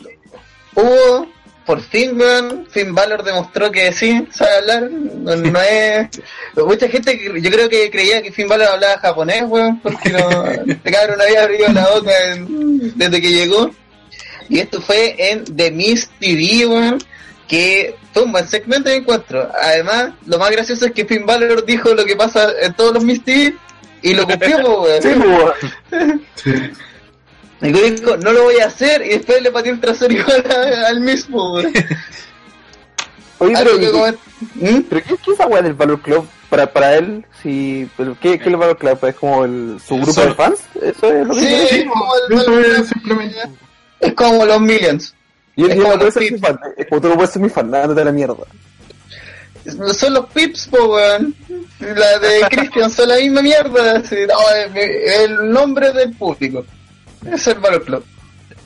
hubo 0.75 1.27
por 1.65 1.81
fin, 1.81 2.19
weón, 2.19 2.67
Finn 2.69 2.93
Balor 2.95 3.23
demostró 3.23 3.71
que 3.71 3.91
sí, 3.93 4.27
sabe 4.31 4.55
hablar, 4.57 4.89
no, 4.91 5.35
no 5.35 5.61
es... 5.69 6.09
Mucha 6.55 6.87
gente, 6.87 7.19
yo 7.41 7.49
creo 7.51 7.69
que 7.69 7.89
creía 7.91 8.21
que 8.21 8.31
Finn 8.31 8.47
Balor 8.47 8.67
hablaba 8.67 8.99
japonés, 8.99 9.43
weón, 9.47 9.79
porque 9.81 10.09
no, 10.09 10.45
este 10.67 10.91
cabrón 10.91 11.17
no 11.17 11.23
había 11.23 11.43
abrido 11.43 11.67
la 11.71 11.87
boca 11.89 12.11
en- 12.33 12.97
desde 12.97 13.21
que 13.21 13.31
llegó. 13.31 13.71
Y 14.49 14.59
esto 14.59 14.81
fue 14.81 15.15
en 15.17 15.45
The 15.55 15.71
Miss 15.71 16.09
TV, 16.19 16.65
weón, 16.65 16.97
que 17.47 17.95
fue 18.13 18.23
un 18.23 18.31
buen 18.33 18.47
segmento 18.47 18.89
de 18.89 18.97
encuentro. 18.97 19.49
Además, 19.61 20.11
lo 20.25 20.37
más 20.39 20.51
gracioso 20.51 20.85
es 20.87 20.91
que 20.91 21.05
Finn 21.05 21.25
Balor 21.25 21.65
dijo 21.65 21.93
lo 21.93 22.03
que 22.05 22.15
pasa 22.15 22.49
en 22.61 22.73
todos 22.73 22.93
los 22.95 23.03
Miss 23.03 23.23
TV 23.23 23.55
y 24.01 24.13
lo 24.13 24.25
cumplió, 24.25 24.81
weón. 24.81 25.01
Sí, 25.01 25.09
weón. 25.09 25.53
Y 27.61 27.71
dijo, 27.71 28.17
no 28.17 28.31
lo 28.33 28.43
voy 28.43 28.59
a 28.59 28.65
hacer, 28.67 29.05
y 29.05 29.09
después 29.09 29.41
le 29.41 29.51
pateó 29.51 29.71
el 29.73 29.79
trasero 29.79 30.13
igual 30.13 30.43
a- 30.51 30.87
al 30.87 31.01
mismo, 31.01 31.53
weón. 31.53 31.71
Oye, 33.39 33.53
pero, 33.57 33.77
que 33.79 33.85
¿y- 33.85 33.87
coment- 33.87 34.17
¿Mm? 34.55 34.79
pero 34.89 35.01
¿qué, 35.03 35.15
qué 35.17 35.31
es 35.31 35.33
esa 35.33 35.47
weá 35.47 35.61
del 35.61 35.73
Valor 35.73 35.99
Club 36.01 36.27
para, 36.49 36.71
para 36.71 36.95
él? 36.95 37.25
Si, 37.41 37.89
pero 37.97 38.15
¿qué, 38.21 38.37
¿Qué 38.37 38.43
es 38.43 38.47
el 38.47 38.55
Valor 38.57 38.77
Club? 38.77 38.99
¿Es 39.05 39.15
como 39.15 39.45
el, 39.45 39.79
su 39.85 39.95
grupo 39.97 40.21
de 40.21 40.33
fans? 40.35 40.59
¿Eso 40.81 41.11
es 41.11 41.27
lo 41.27 41.33
que 41.33 41.39
Sí, 41.41 41.47
es 41.79 41.85
como, 41.87 42.05
el- 42.29 42.37
Eso 42.39 42.59
es 42.81 42.87
simplemente. 42.89 43.37
es 43.99 44.13
como 44.13 44.45
los 44.45 44.61
Millions. 44.61 45.15
Y 45.55 45.65
él 45.65 45.71
Es 45.71 45.81
como 45.81 45.97
puede 45.97 46.11
ser 46.11 46.31
mi 46.31 46.39
fan. 46.39 46.59
Es 46.77 46.87
como 46.87 47.01
tú 47.01 47.07
no 47.09 47.15
puedes 47.15 47.31
ser 47.31 47.41
mi 47.41 47.49
fan, 47.49 47.69
nada 47.71 47.87
de 47.93 48.05
la 48.05 48.11
mierda. 48.11 48.35
Son 49.93 50.13
los 50.13 50.25
Pips, 50.27 50.67
po, 50.67 50.85
weón. 50.95 51.35
La 51.79 52.17
de 52.19 52.41
Christian 52.49 52.89
son 52.89 53.09
la 53.09 53.15
misma 53.17 53.41
mierda. 53.41 54.03
sí. 54.03 54.15
No, 54.27 54.35
es- 54.75 55.19
el 55.19 55.51
nombre 55.51 55.91
del 55.93 56.13
público. 56.13 56.65
Es 57.31 57.47
el 57.47 57.59
Valor 57.59 57.83
Club. 57.83 58.05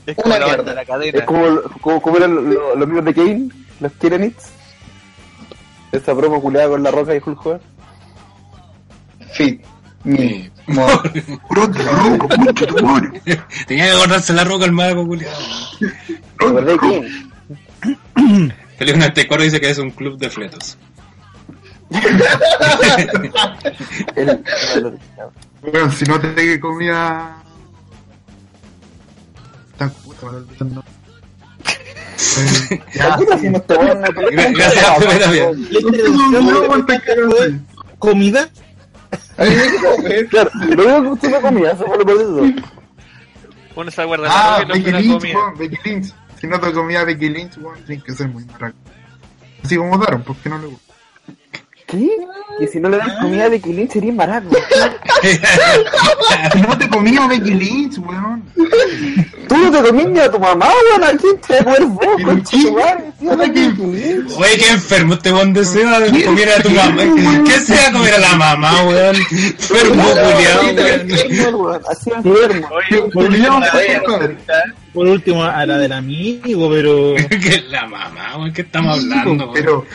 Es 0.06 0.14
como 0.16 0.26
Una 0.34 0.38
la 0.38 0.46
banda 0.46 0.62
mierda. 0.62 0.70
de 0.70 0.74
la 0.76 0.82
Es 0.82 0.88
cadena. 0.88 1.24
como, 1.26 1.62
como, 1.80 2.02
como 2.02 2.16
eran 2.16 2.34
los, 2.34 2.44
los 2.44 2.82
amigos 2.82 3.04
de 3.04 3.14
Kane, 3.14 3.48
los 3.80 3.92
Kirenits. 3.92 4.50
Esa 5.92 6.12
broma 6.12 6.40
culeada 6.40 6.68
con 6.70 6.82
la 6.82 6.90
roca 6.90 7.14
y 7.14 7.20
Hulk 7.24 7.46
Hogan. 7.46 7.60
Fit. 9.32 9.62
Mi. 10.04 10.50
De 10.66 10.74
loco, 10.74 12.28
mucho 12.38 12.66
tu 12.66 12.84
madre. 12.86 13.20
Tenía 13.66 13.84
que 13.86 13.90
acordarse 13.92 14.32
la 14.32 14.44
roca 14.44 14.64
el 14.64 14.72
mago, 14.72 15.06
culiado. 15.06 15.36
¿Te 15.78 16.22
acordás 16.34 16.66
de 16.66 16.76
Kane? 16.78 18.52
Felipe 18.78 18.98
94 18.98 19.44
dice 19.44 19.60
que 19.60 19.70
es 19.70 19.78
un 19.78 19.90
club 19.90 20.18
de 20.18 20.30
fletos. 20.30 20.76
El, 24.16 24.28
el- 24.30 24.98
Bueno, 25.62 25.90
si 25.92 26.04
no 26.04 26.20
te 26.20 26.60
comida. 26.60 27.42
Tan 29.78 29.90
puta, 29.90 30.26
no, 30.60 30.66
no, 30.74 30.82
comida. 37.98 38.48
Claro, 40.30 40.50
lo 40.68 40.84
único 40.84 41.02
que 41.02 41.08
usted 41.08 41.30
me 41.30 41.40
comía, 41.40 41.70
eso 41.72 41.84
fue 41.86 41.98
lo 41.98 42.04
peor 42.06 42.18
de 42.18 42.24
todo. 42.24 42.44
Uno 43.76 43.90
se 43.90 44.02
acuerda 44.02 44.28
Ah, 44.30 44.58
de 44.60 44.66
la 44.66 44.74
Becky 44.74 44.90
la 44.92 45.00
Lynch, 45.00 45.12
comida. 45.20 45.38
weón, 45.38 45.58
Becky 45.58 45.78
Lynch. 45.84 46.14
Si 46.40 46.46
no 46.46 46.60
te 46.60 46.72
comía 46.72 47.04
Becky 47.04 47.28
Lynch, 47.28 47.58
weón, 47.58 47.82
tienes 47.84 48.04
que 48.04 48.12
ser 48.14 48.28
muy 48.28 48.44
maraco. 48.46 48.76
Así 49.62 49.76
como 49.76 49.98
Daron, 49.98 50.22
¿por 50.22 50.36
qué 50.36 50.48
no 50.48 50.58
le 50.58 50.66
gusta? 50.68 50.94
¿Qué? 51.86 52.08
Que 52.58 52.66
si 52.66 52.80
no 52.80 52.88
le 52.88 52.96
das 52.96 53.12
comida 53.20 53.48
de 53.48 53.60
Kilin 53.60 53.88
sería 53.88 54.12
maraco. 54.12 54.50
Si 56.52 56.60
no 56.60 56.76
te 56.76 56.88
comía 56.88 57.26
Becky 57.28 57.52
Lynch, 57.52 57.98
weón. 57.98 58.42
Tú 59.48 59.56
no 59.56 59.70
te 59.70 59.88
comís 59.88 60.08
ni 60.08 60.18
a 60.18 60.30
tu 60.30 60.40
mamá, 60.40 60.66
weón. 60.66 61.04
¿A 61.04 61.16
quién 61.16 61.38
te 61.38 61.58
a 61.58 61.62
vos, 61.62 62.00
te 62.50 62.56
Oye, 64.36 64.58
qué 64.58 64.68
enfermo 64.70 65.14
este 65.14 65.30
buen 65.30 65.52
deseo 65.52 66.00
de 66.00 66.24
comer 66.24 66.48
a 66.50 66.62
tu 66.62 66.70
mamá. 66.70 67.02
¿Qué 67.44 67.60
se 67.60 67.74
va 67.74 67.88
a 67.88 67.92
comer 67.92 68.14
a 68.14 68.18
la 68.18 68.34
mamá, 68.34 68.84
weón? 68.84 69.16
Enfermo, 69.16 70.02
culiao, 70.02 71.56
weón. 71.56 71.82
Así 71.88 72.10
enfermo. 72.10 72.68
Oye. 72.72 73.02
Por 74.92 75.06
último, 75.06 75.44
a 75.44 75.66
la 75.66 75.78
del 75.78 75.92
amigo, 75.92 76.68
pero. 76.70 77.14
¿Qué 77.28 77.48
es 77.48 77.64
la 77.70 77.86
mamá, 77.86 78.38
weón? 78.38 78.52
¿Qué 78.52 78.62
estamos 78.62 78.98
hablando, 78.98 79.52
weón? 79.52 79.54
Pero. 79.54 79.86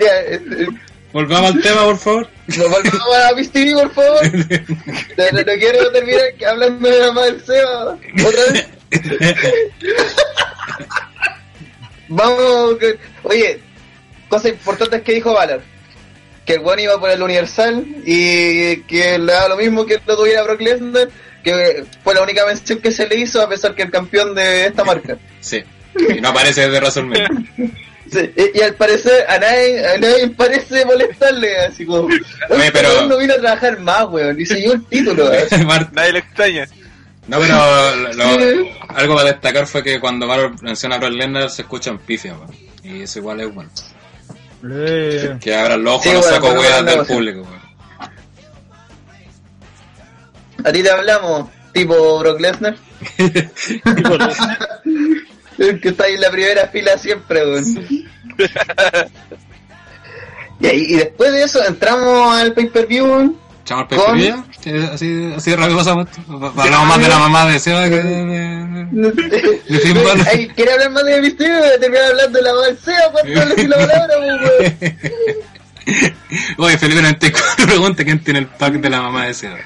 Ya, 0.00 0.20
eh, 0.20 0.66
Volvamos 1.12 1.54
al 1.54 1.62
tema, 1.62 1.84
por 1.84 1.96
favor. 1.98 2.28
Nos 2.48 2.58
volvamos 2.70 3.16
a 3.16 3.30
por 3.80 3.90
favor. 3.92 4.20
No, 5.16 5.24
no- 5.32 5.38
no 5.38 5.52
quiero 5.58 5.90
terminar 5.92 6.22
hablando 6.48 6.88
de 6.88 6.98
la 6.98 7.06
mamá 7.06 7.22
del 7.24 7.44
Seba. 7.44 7.98
Otra 8.26 8.52
vez. 8.52 8.66
Vamos. 12.08 12.76
que- 12.78 12.98
Oye, 13.22 13.60
cosas 14.28 14.52
importantes 14.52 15.02
que 15.02 15.14
dijo 15.14 15.32
Valor. 15.32 15.62
Que 16.44 16.54
el 16.54 16.60
buen 16.60 16.78
iba 16.80 16.98
por 16.98 17.10
el 17.10 17.22
Universal 17.22 17.84
y 18.06 18.76
que 18.82 19.18
le 19.18 19.32
da 19.32 19.48
lo 19.48 19.56
mismo 19.56 19.84
que 19.86 20.00
lo 20.06 20.16
tuviera 20.16 20.42
Brock 20.42 20.60
Lesnar. 20.60 21.08
Que 21.44 21.84
fue 22.02 22.14
la 22.14 22.22
única 22.22 22.44
mención 22.46 22.80
que 22.80 22.90
se 22.90 23.06
le 23.06 23.16
hizo 23.16 23.40
a 23.42 23.48
pesar 23.48 23.74
que 23.74 23.82
el 23.82 23.90
campeón 23.90 24.34
de 24.34 24.66
esta 24.66 24.84
marca. 24.84 25.16
Sí. 25.40 25.62
Y 26.16 26.20
no 26.20 26.28
aparece 26.28 26.62
desde 26.68 26.78
WrestleMania. 26.80 27.28
Sí, 28.10 28.30
y, 28.36 28.58
y 28.58 28.62
al 28.62 28.74
parecer 28.74 29.24
a 29.28 29.38
nadie, 29.38 29.86
a 29.86 29.98
nadie 29.98 30.28
parece 30.30 30.84
molestarle, 30.84 31.58
así 31.66 31.84
como... 31.84 32.06
Oye, 32.06 32.18
Oye, 32.50 32.70
pero- 32.72 32.88
pero... 32.94 33.06
no 33.06 33.18
vino 33.18 33.34
a 33.34 33.38
trabajar 33.38 33.78
más, 33.80 34.04
weón, 34.08 34.40
y 34.40 34.46
se 34.46 34.60
llevó 34.60 34.74
el 34.74 34.84
título, 34.86 35.30
nadie 35.92 36.12
lo 36.12 36.18
extraña. 36.18 36.66
No, 37.26 37.38
pero 37.40 37.96
lo- 38.14 38.38
lo- 38.38 38.68
algo 38.88 39.16
para 39.16 39.32
destacar 39.32 39.66
fue 39.66 39.82
que 39.82 40.00
cuando 40.00 40.26
Valor 40.26 40.62
menciona 40.62 40.96
a 40.96 40.98
Brock 40.98 41.12
Lesnar 41.12 41.50
se 41.50 41.62
escucha 41.62 41.90
en 41.90 41.98
pifia, 41.98 42.34
weón. 42.34 42.54
Y 42.82 43.02
eso 43.02 43.18
igual 43.18 43.40
es 43.40 43.54
bueno. 43.54 43.70
Eh, 44.70 45.36
Que 45.40 45.54
abran 45.54 45.84
los 45.84 45.94
ojos, 45.96 46.04
Sí, 46.04 46.10
no 46.12 46.20
bueno, 46.20 46.34
saco 46.34 46.52
weas 46.60 46.84
del 46.86 47.06
público, 47.06 47.42
weón. 47.42 47.58
A 50.64 50.72
ti 50.72 50.82
te 50.82 50.90
hablamos, 50.90 51.50
tipo 51.72 52.18
Brock 52.20 52.40
Lesnar. 52.40 52.76
El 55.58 55.80
que 55.82 55.88
está 55.90 56.04
ahí 56.04 56.14
en 56.14 56.20
la 56.20 56.30
primera 56.30 56.68
fila 56.68 56.96
siempre, 56.98 57.44
weón. 57.46 57.64
y, 60.60 60.66
ahí- 60.66 60.86
y 60.88 60.94
después 60.96 61.32
de 61.32 61.42
eso 61.44 61.64
entramos 61.64 62.36
al 62.36 62.52
pay-per-view, 62.52 63.04
weón. 63.06 63.36
¿Echamos 63.62 63.86
el 63.90 63.98
pay-per-view? 63.98 64.44
Sí, 64.60 64.70
Así, 64.92 65.32
así 65.36 65.50
de 65.50 65.56
rápido 65.56 65.78
pasamos. 65.78 66.08
Hablamos 66.28 66.88
más 66.88 66.98
de 67.00 67.08
la 67.08 67.18
mamá 67.18 67.46
de 67.46 67.58
Seba 67.58 67.84
que 67.88 67.96
de, 67.96 68.24
de- 68.24 69.62
de 69.68 69.78
Finn 69.80 69.94
Balor. 69.94 70.18
Ay, 70.32 70.48
¿Quiere 70.48 70.72
hablar 70.72 70.90
más 70.90 71.04
de 71.04 71.20
Misterio? 71.20 71.58
Voy 71.58 71.68
a 71.68 71.78
terminar 71.78 72.04
hablando 72.06 72.38
de 72.38 72.44
la 72.44 72.52
balsea, 72.54 73.10
¿cuánto 73.12 73.28
le 73.44 73.46
decir 73.54 73.68
la 73.68 73.76
palabra, 73.76 74.18
weón? 74.18 74.40
Oye, 76.58 76.76
Felipe 76.78 77.00
94 77.02 77.66
pregunta 77.66 78.04
quién 78.04 78.22
tiene 78.22 78.40
el 78.40 78.46
pack 78.46 78.74
de 78.74 78.90
la 78.90 79.00
mamá 79.02 79.26
de 79.26 79.34
Seba. 79.34 79.56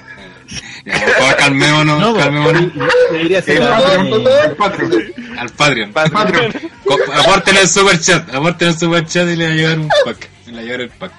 Calmémonos, 1.39 1.99
no, 2.01 2.15
calmémonos. 2.17 2.63
la- 2.77 3.43
Patreon. 4.57 4.93
Al 5.39 5.51
Patreon. 5.51 5.93
Patreon. 5.93 6.53
Aporten 7.21 7.57
el 7.57 7.69
super 7.69 8.01
chat, 8.01 8.35
aporten 8.35 8.69
el 8.69 8.79
super 8.79 9.07
chat 9.07 9.29
y 9.29 9.37
le 9.37 9.47
va 9.47 9.53
a 9.53 9.55
llevar 9.57 9.79
un 9.79 9.89
pack. 10.05 10.29
Le 10.47 10.53
va 10.53 10.59
a 10.59 10.63
llevar 10.63 10.81
el 10.83 10.89
pack. 10.91 11.13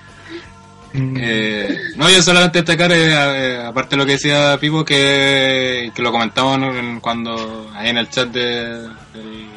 Eh, 0.96 1.76
no, 1.96 2.08
yo 2.08 2.22
solamente 2.22 2.60
destacar, 2.62 2.92
eh, 2.92 3.08
eh, 3.10 3.64
aparte 3.66 3.92
de 3.96 3.98
lo 3.98 4.06
que 4.06 4.12
decía 4.12 4.58
Pipo, 4.60 4.86
que, 4.86 5.92
que 5.96 6.02
lo 6.04 6.12
comentamos 6.12 6.60
en- 6.76 7.00
cuando 7.00 7.72
ahí 7.76 7.90
en 7.90 7.98
el 7.98 8.10
chat 8.10 8.28
de, 8.30 8.80
del 9.14 9.48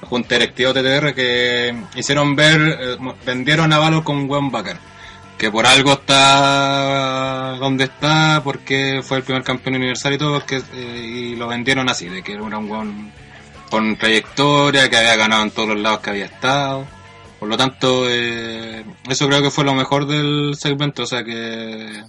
la 0.00 0.08
Junta 0.08 0.34
Directiva 0.36 0.72
TTR, 0.72 1.14
que 1.14 1.74
hicieron 1.94 2.34
ver, 2.34 2.60
eh, 2.80 2.96
vendieron 3.26 3.70
a 3.72 3.78
Valor 3.78 4.02
con 4.02 4.16
un 4.16 4.28
buen 4.28 4.50
bacán. 4.50 4.78
Que 5.42 5.50
por 5.50 5.66
algo 5.66 5.94
está 5.94 7.56
donde 7.58 7.82
está, 7.82 8.40
porque 8.44 9.00
fue 9.02 9.16
el 9.16 9.24
primer 9.24 9.42
campeón 9.42 9.74
universal 9.74 10.12
y 10.12 10.18
todo, 10.18 10.46
que, 10.46 10.62
eh, 10.72 11.04
y 11.04 11.34
lo 11.34 11.48
vendieron 11.48 11.88
así, 11.88 12.08
de 12.08 12.22
que 12.22 12.34
era 12.34 12.42
un 12.44 12.68
buen 12.68 13.12
con 13.68 13.96
trayectoria, 13.96 14.88
que 14.88 14.98
había 14.98 15.16
ganado 15.16 15.42
en 15.42 15.50
todos 15.50 15.70
los 15.70 15.80
lados 15.80 15.98
que 15.98 16.10
había 16.10 16.26
estado. 16.26 16.86
Por 17.40 17.48
lo 17.48 17.56
tanto, 17.56 18.04
eh, 18.08 18.84
eso 19.08 19.26
creo 19.26 19.42
que 19.42 19.50
fue 19.50 19.64
lo 19.64 19.74
mejor 19.74 20.06
del 20.06 20.54
segmento, 20.54 21.02
o 21.02 21.06
sea 21.06 21.24
que 21.24 22.04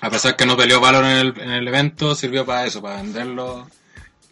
a 0.00 0.10
pesar 0.10 0.34
que 0.34 0.44
no 0.44 0.56
peleó 0.56 0.80
valor 0.80 1.04
en 1.04 1.18
el, 1.18 1.40
en 1.40 1.50
el 1.52 1.68
evento, 1.68 2.16
sirvió 2.16 2.44
para 2.44 2.66
eso, 2.66 2.82
para 2.82 2.96
venderlo 2.96 3.68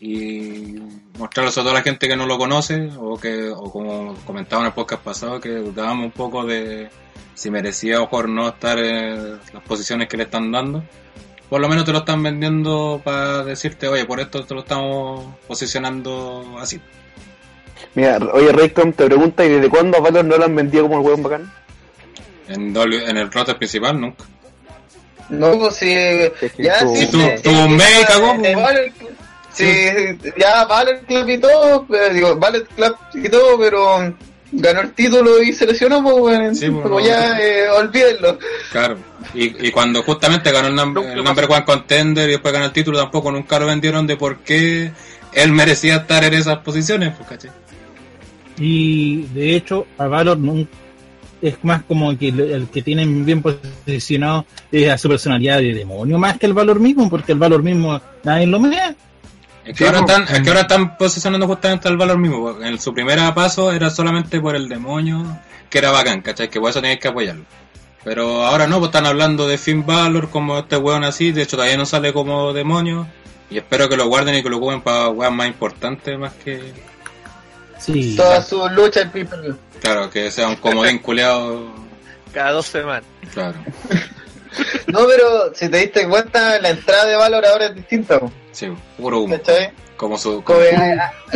y 0.01 0.75
mostrarlo 1.17 1.53
a 1.53 1.55
toda 1.55 1.73
la 1.73 1.83
gente 1.83 2.09
que 2.09 2.17
no 2.17 2.27
lo 2.27 2.37
conoce 2.37 2.91
o 2.99 3.17
que, 3.17 3.49
o 3.49 3.71
como 3.71 4.17
comentaba 4.27 4.63
en 4.63 4.67
el 4.67 4.73
podcast 4.73 5.05
pasado, 5.05 5.41
que 5.41 5.51
dudábamos 5.51 6.07
un 6.07 6.11
poco 6.11 6.45
de 6.45 6.91
si 7.38 7.51
merecía 7.53 8.03
o 8.03 8.11
por 8.11 8.29
no 8.29 8.48
estar 8.48 8.79
en 8.81 9.38
las 9.53 9.62
posiciones 9.66 10.09
que 10.09 10.16
le 10.16 10.24
están 10.24 10.51
dando. 10.51 10.83
Por 11.48 11.61
lo 11.61 11.68
menos 11.68 11.85
te 11.85 11.92
lo 11.92 11.98
están 11.98 12.20
vendiendo 12.22 13.01
para 13.05 13.44
decirte, 13.44 13.87
oye, 13.87 14.05
por 14.05 14.18
esto 14.20 14.44
te 14.44 14.55
lo 14.55 14.61
estamos 14.61 15.24
posicionando 15.46 16.57
así. 16.61 16.81
Mira, 17.94 18.18
oye, 18.33 18.51
Raycom 18.53 18.92
te 18.92 19.07
pregunta, 19.07 19.44
¿y 19.44 19.51
desde 19.51 19.70
cuándo 19.70 19.98
a 19.98 20.01
Valor 20.01 20.24
no 20.24 20.37
lo 20.37 20.44
han 20.44 20.55
vendido 20.57 20.88
como 20.88 20.98
el 21.01 21.07
hueón 21.07 21.22
bacán? 21.22 21.53
En, 22.48 22.72
W- 22.74 23.09
en 23.09 23.16
el 23.16 23.31
roster 23.31 23.57
principal 23.57 24.01
nunca. 24.01 24.24
No, 25.29 25.59
pues 25.59 25.77
sí, 25.77 25.87
que 25.87 26.51
ya 26.59 26.81
sí. 26.81 26.87
Sí, 26.96 26.96
sí, 27.07 27.11
tú 27.12 27.20
sí, 27.20 27.48
un 27.51 27.77
mes, 27.77 28.01
ya, 28.01 28.07
cagó. 28.07 28.35
Valor- 28.37 28.92
Sí, 29.53 29.87
ya 30.37 30.64
Valor 30.66 31.01
Club 31.01 31.29
y 31.29 31.38
todo, 31.38 31.87
pero, 31.88 32.12
digo, 32.14 32.37
Valor 32.37 32.66
Club 32.68 32.96
y 33.14 33.29
todo, 33.29 33.59
pero 33.59 34.14
ganó 34.53 34.81
el 34.81 34.93
título 34.93 35.43
y 35.43 35.53
se 35.53 35.67
lesionó, 35.67 36.03
pues. 36.03 36.59
Sí, 36.59 36.71
pues, 36.71 36.83
como 36.83 37.01
no. 37.01 37.07
ya, 37.07 37.39
eh, 37.41 37.69
olvídenlo. 37.71 38.39
Claro. 38.73 38.97
Y, 39.35 39.67
y 39.67 39.71
cuando 39.71 40.03
justamente 40.03 40.51
ganó 40.53 40.69
el, 40.69 40.75
num- 40.75 40.95
Nunca 40.95 41.13
el 41.13 41.25
number 41.25 41.47
one 41.51 41.65
contender 41.65 42.29
y 42.29 42.33
después 42.33 42.53
ganó 42.55 42.67
el 42.67 42.73
título, 42.73 42.99
tampoco 42.99 43.31
nunca 43.31 43.59
lo 43.59 43.67
vendieron 43.67 44.07
de 44.07 44.17
por 44.17 44.39
qué 44.39 44.93
él 45.33 45.53
merecía 45.53 45.97
estar 45.97 46.25
en 46.25 46.35
esas 46.35 46.59
posiciones, 46.59 47.15
pues, 47.17 47.29
¿cachai? 47.29 47.51
Y 48.59 49.23
de 49.35 49.55
hecho, 49.55 49.87
a 49.99 50.07
Valor 50.07 50.39
es 51.41 51.55
más 51.63 51.83
como 51.85 52.17
que 52.19 52.29
el, 52.29 52.41
el 52.41 52.69
que 52.69 52.83
tienen 52.83 53.25
bien 53.25 53.41
posicionado 53.43 54.45
es 54.73 54.89
a 54.91 54.99
su 54.99 55.09
personalidad 55.09 55.59
de 55.59 55.73
demonio, 55.75 56.19
más 56.19 56.39
que 56.39 56.47
el 56.47 56.55
Valor 56.55 56.81
mismo, 56.81 57.09
porque 57.09 57.33
el 57.33 57.39
Valor 57.39 57.63
mismo 57.63 58.01
nadie 58.25 58.47
lo 58.47 58.59
mea. 58.59 58.95
Es 59.69 59.77
Sí, 59.77 59.85
que, 59.85 59.87
ahora 59.87 60.01
están, 60.01 60.23
es 60.23 60.41
que 60.43 60.49
ahora 60.49 60.61
están 60.63 60.97
posicionando 60.97 61.47
justamente 61.47 61.89
al 61.89 61.97
valor 61.97 62.19
mismo. 62.19 62.63
En 62.63 62.79
su 62.81 62.93
primer 62.95 63.19
paso 63.35 63.71
era 63.73 63.91
solamente 63.91 64.41
por 64.41 64.57
el 64.57 64.69
demonio, 64.69 65.39
que 65.69 65.79
era 65.79 65.91
bacán, 65.91 66.23
¿cachai? 66.23 66.49
Que 66.49 66.59
por 66.61 66.71
eso 66.71 66.81
teníais 66.81 67.01
que 67.01 67.09
apoyarlo. 67.09 67.45
Pero 68.05 68.47
ahora 68.47 68.67
no, 68.67 68.79
pues 68.79 68.89
están 68.89 69.07
hablando 69.07 69.47
de 69.47 69.59
Finn 69.59 69.85
Balor 69.85 70.31
como 70.31 70.59
este 70.59 70.77
weón 70.77 71.05
así, 71.05 71.33
de 71.33 71.43
hecho 71.43 71.57
todavía 71.57 71.77
no 71.77 71.85
sale 71.85 72.13
como 72.13 72.53
demonio. 72.53 73.07
Y 73.51 73.59
espero 73.59 73.89
que 73.89 73.97
lo 73.97 74.07
guarden 74.09 74.35
y 74.37 74.43
que 74.43 74.49
lo 74.51 74.59
ocupen 74.59 74.81
para 74.83 75.09
weas 75.09 75.33
más 75.33 75.47
importantes, 75.49 76.19
más 76.19 76.33
que, 76.35 76.73
Sí. 77.79 78.17
Toda 78.17 78.43
su 78.43 78.69
lucha 78.71 79.03
en 79.03 79.11
pay-per-view. 79.11 79.57
claro, 79.81 80.11
que 80.11 80.31
sea 80.31 80.49
un 80.49 80.57
comodín 80.57 80.99
culeado, 81.03 81.73
Cada 82.33 82.53
dos 82.53 82.67
semanas. 82.67 83.05
claro. 83.35 83.59
No, 84.89 85.01
pero 85.07 85.53
si 85.55 85.69
te 85.69 85.77
diste 85.79 86.09
cuenta, 86.09 86.59
la 86.59 86.71
entrada 86.71 87.05
de 87.05 87.15
Valor 87.17 87.45
ahora 87.47 87.67
es 87.67 87.75
distinta, 87.77 88.19
Sí, 88.59 88.66
puro 88.97 89.21
humo. 89.21 89.37
¿cachai? 89.37 89.71
Como 89.97 90.18
su, 90.18 90.42
Como, 90.42 90.59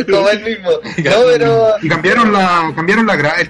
como 0.09 0.29
él 0.29 0.43
mismo. 0.43 0.69
No, 1.03 1.15
pero... 1.31 1.75
Y 1.81 1.87
cambiaron 1.87 2.33
la, 2.33 2.71
cambiaron 2.75 3.05
la 3.07 3.15
gra 3.15 3.35
el 3.39 3.49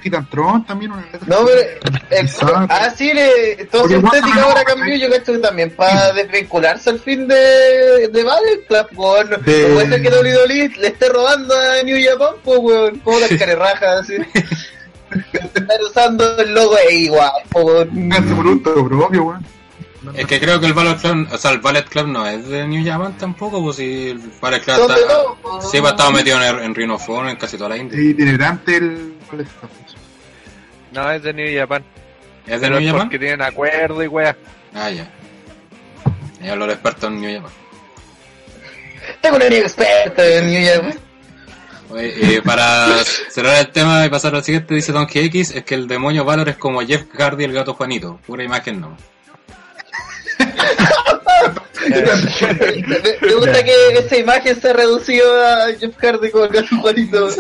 también. 0.67 0.91
una 0.91 1.01
letra. 1.01 1.21
No, 1.25 1.43
pero... 1.43 1.59
eh, 1.59 1.79
Exacto. 2.11 2.67
ah, 2.69 2.89
sí, 2.95 3.11
le, 3.13 3.65
toda 3.65 3.87
su 3.87 3.95
estética 3.95 4.35
no, 4.35 4.41
ahora 4.43 4.59
no, 4.61 4.75
cambió, 4.75 4.95
yo 4.95 5.09
cacho 5.09 5.33
que 5.33 5.39
también 5.39 5.71
para 5.75 6.13
desvincularse 6.13 6.91
al 6.91 6.99
fin 6.99 7.27
de, 7.27 7.35
de 8.11 8.23
Club, 8.67 8.87
weón. 8.95 9.29
No 9.31 9.37
De- 9.37 9.65
puede 9.73 9.89
ser 9.89 10.01
que 10.03 10.09
WWE 10.09 10.69
le 10.77 10.87
esté 10.87 11.09
robando 11.09 11.55
a 11.55 11.81
New 11.83 11.97
Japan, 12.07 12.35
pues, 12.43 12.59
weón. 12.59 12.99
Como 12.99 13.19
las 13.19 13.29
carerrajas, 13.33 14.01
así. 14.01 14.17
Están 15.33 15.67
usando 15.89 16.37
el 16.37 16.53
logo 16.53 16.77
e 16.89 16.93
igual, 16.95 17.31
pues, 17.49 17.65
weón. 17.65 18.09
Producto 18.09 18.85
propio, 18.87 19.23
weón. 19.23 19.45
Es 20.15 20.25
que 20.27 20.39
creo 20.39 20.59
que 20.59 20.65
el 20.65 20.73
Ballet 20.73 20.99
Club, 20.99 21.27
o 21.31 21.37
sea, 21.37 21.51
el 21.51 21.59
Ballet 21.59 21.87
Club 21.87 22.07
no 22.07 22.27
es 22.27 22.47
de 22.47 22.67
New 22.67 22.85
Japan 22.85 23.17
tampoco, 23.17 23.61
pues 23.61 23.77
si 23.77 24.09
el 24.09 24.19
Ballet 24.41 24.61
Club 24.63 24.81
está, 24.81 24.95
pues. 25.41 25.71
sí, 25.71 25.79
pues 25.79 25.91
estaba 25.91 26.11
metido 26.11 26.41
en, 26.41 26.75
en 26.75 26.91
en 27.27 27.35
casi 27.37 27.57
toda 27.57 27.69
la 27.69 27.77
India. 27.77 27.97
Es 27.97 28.05
itinerante 28.05 28.77
el. 28.77 29.13
No, 30.91 31.09
es 31.11 31.23
de 31.23 31.33
New 31.33 31.57
Japan. 31.59 31.83
¿Es 32.45 32.59
de 32.61 32.67
Pero 32.67 32.79
New 32.79 32.81
es 32.81 32.91
Japan? 32.91 33.07
porque 33.07 33.19
tienen 33.19 33.41
acuerdo 33.41 34.03
y 34.03 34.07
weá. 34.07 34.35
Ah, 34.73 34.89
ya. 34.89 35.09
Ya 36.41 36.55
lo 36.55 36.69
experto 36.69 37.07
en 37.07 37.21
New 37.21 37.35
Japan. 37.35 37.51
Tengo 39.21 39.35
un 39.37 39.41
experto 39.43 40.21
en 40.21 40.47
New 40.51 40.67
Japan. 40.75 40.99
Oye, 41.89 42.13
y 42.37 42.41
para 42.41 42.87
cerrar 43.29 43.59
el 43.59 43.69
tema 43.71 44.05
y 44.05 44.09
pasar 44.09 44.35
al 44.35 44.43
siguiente, 44.43 44.73
dice 44.73 44.91
Don 44.91 45.07
X, 45.11 45.51
es 45.51 45.63
que 45.63 45.75
el 45.75 45.87
demonio 45.87 46.25
Valor 46.25 46.49
es 46.49 46.57
como 46.57 46.81
Jeff 46.81 47.05
Hardy 47.13 47.43
y 47.43 47.45
el 47.45 47.53
gato 47.53 47.73
Juanito. 47.75 48.19
Pura 48.25 48.43
imagen 48.43 48.81
no. 48.81 48.97
Me, 53.21 53.33
gusta 53.33 53.63
que 53.63 53.73
esa 53.97 54.17
imagen 54.17 54.59
se 54.59 54.69
ha 54.69 54.73
reducido 54.73 55.45
a 55.45 55.67
Jeff 55.79 55.95
Hardy 55.97 56.31
con 56.31 56.55
el 56.55 56.67
Juanito. 56.67 57.29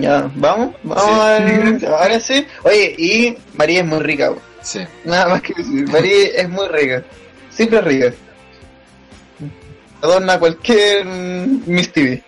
Ya, 0.00 0.28
vamos, 0.34 0.74
vamos 0.82 1.04
Sí. 1.04 1.10
a 1.12 1.38
ver, 1.38 1.86
ahora 1.86 2.20
sí. 2.20 2.46
Oye, 2.64 2.94
y 2.98 3.36
María 3.54 3.80
es 3.80 3.86
muy 3.86 4.00
rica. 4.00 4.32
Sí. 4.60 4.80
nada 5.04 5.28
más 5.28 5.42
que 5.42 5.54
decir. 5.54 5.88
María 5.88 6.26
es 6.36 6.48
muy 6.48 6.66
rica, 6.68 7.04
siempre 7.50 7.78
es 7.78 7.84
rica. 7.84 8.12
Adorna 10.02 10.38
cualquier 10.38 11.04
Miss 11.06 11.92
TV. 11.92 12.22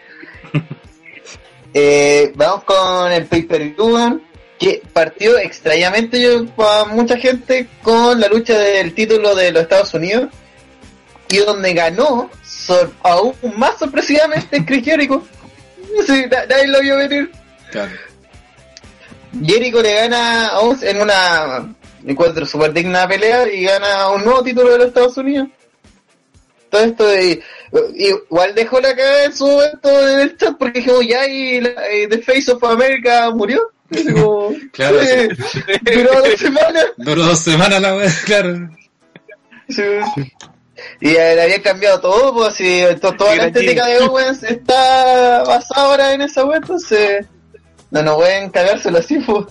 Eh, 1.79 2.33
vamos 2.37 2.65
con 2.65 3.13
el 3.13 3.27
Paper 3.27 3.75
View, 3.75 4.21
que 4.59 4.83
partió 4.93 5.37
extrañamente 5.39 6.21
yo, 6.21 6.47
para 6.47 6.85
mucha 6.87 7.17
gente 7.17 7.69
con 7.83 8.21
la 8.21 8.29
lucha 8.29 8.59
del 8.59 8.95
título 8.95 9.35
de 9.35 9.53
los 9.53 9.63
Estados 9.63 9.93
Unidos 9.95 10.29
y 11.29 11.39
donde 11.39 11.75
ganó 11.75 12.31
sor- 12.45 12.93
aún 13.03 13.35
más 13.57 13.79
sorpresivamente 13.79 14.65
Chris 14.65 14.85
Jericho. 14.85 15.27
Sí, 16.07 16.25
na- 16.31 16.45
nadie 16.47 16.67
lo 16.67 16.81
vio 16.81 16.97
venir. 16.97 17.31
Claro. 17.71 17.93
Jericho 19.45 19.81
le 19.83 19.95
gana 19.95 20.49
a 20.49 20.61
en 20.83 21.01
una 21.01 21.75
encuentro 22.07 22.45
súper 22.47 22.73
digna 22.73 23.07
pelea 23.09 23.47
y 23.51 23.65
gana 23.65 24.09
un 24.11 24.25
nuevo 24.25 24.43
título 24.43 24.73
de 24.73 24.79
los 24.79 24.87
Estados 24.89 25.17
Unidos. 25.17 25.49
Todo 26.71 26.83
esto 26.85 27.21
y- 27.21 27.41
igual 27.97 28.55
dejó 28.55 28.81
la 28.81 28.95
cagada 28.95 29.25
en 29.25 29.37
su 29.37 29.47
momento 29.47 30.09
en 30.09 30.21
el 30.21 30.37
chat 30.37 30.57
porque 30.59 30.81
dijo 30.81 31.01
ya 31.03 31.27
y 31.27 31.61
The 32.09 32.19
Face 32.23 32.51
of 32.53 32.63
America 32.65 33.31
murió. 33.31 33.71
Como, 33.89 34.51
Claro, 34.73 35.01
eh, 35.03 35.29
duró 35.95 36.11
dos 36.23 36.39
semanas. 36.39 36.85
Duró 36.97 37.25
dos 37.25 37.39
semanas 37.39 37.81
la 37.81 37.97
wea, 37.97 38.13
claro. 38.25 38.71
Sí. 39.69 39.83
Y 41.01 41.09
eh, 41.11 41.35
le 41.35 41.43
había 41.43 41.63
cambiado 41.63 42.01
todo, 42.01 42.35
pues 42.35 42.55
si 42.55 42.83
to- 43.01 43.15
toda 43.15 43.35
la 43.37 43.47
estética 43.47 43.87
de 43.87 43.99
Owens 44.01 44.43
está 44.43 45.43
basada 45.45 45.83
ahora 45.87 46.13
en 46.13 46.23
esa 46.23 46.45
web, 46.45 46.59
entonces 46.63 47.27
no 47.91 48.03
nos 48.03 48.17
pueden 48.17 48.51
cagárselo 48.51 48.99
así, 48.99 49.19
pues. 49.21 49.47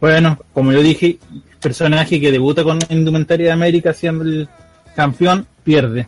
Bueno, 0.00 0.38
como 0.52 0.72
yo 0.72 0.82
dije, 0.82 1.18
personaje 1.60 2.20
que 2.20 2.30
debuta 2.32 2.62
con 2.64 2.78
Indumentaria 2.88 3.46
de 3.46 3.52
América 3.52 3.92
siendo 3.92 4.24
el 4.24 4.48
campeón, 4.96 5.46
pierde. 5.64 6.06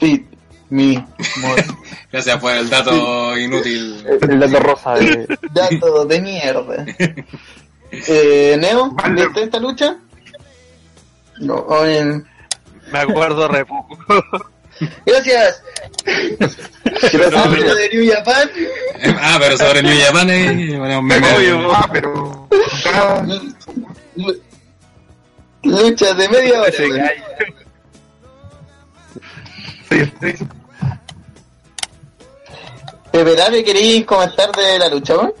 Sí, 0.00 0.26
mi. 0.70 0.96
Gracias 2.12 2.38
por 2.38 2.52
el 2.52 2.68
dato 2.68 3.38
inútil. 3.38 4.04
El, 4.06 4.30
el 4.30 4.40
dato 4.40 4.60
rosa 4.60 4.94
de... 4.94 5.26
Dato 5.52 6.04
de 6.04 6.20
mierda. 6.20 6.86
Eh, 7.92 8.56
Neo. 8.56 8.94
¿viste 9.16 9.42
esta 9.42 9.58
lucha? 9.58 9.96
No, 11.40 11.56
oye, 11.56 12.22
Me 12.92 12.98
acuerdo 13.00 13.48
re 13.48 13.66
poco. 13.66 13.98
Gracias. 15.04 15.60
Hablo 17.34 17.74
de 17.74 17.88
New 17.92 18.12
Japan. 18.12 18.48
Ah, 19.18 19.38
pero 19.40 19.58
sobre 19.58 19.82
New 19.82 19.98
Japan 20.06 20.30
eh, 20.30 20.78
bueno, 20.78 21.02
meme. 21.02 21.34
Obvio. 21.34 21.72
Ah, 21.74 21.88
pero 21.92 22.48
Lucha 25.64 26.14
de 26.14 26.28
media 26.28 26.60
hora. 26.60 26.70
Sí. 26.70 26.84
¿De 33.12 33.24
verdad 33.24 33.50
me 33.50 33.64
queréis 33.64 34.04
comentar 34.04 34.50
de 34.52 34.78
la 34.78 34.88
lucha, 34.88 35.16
weón? 35.16 35.34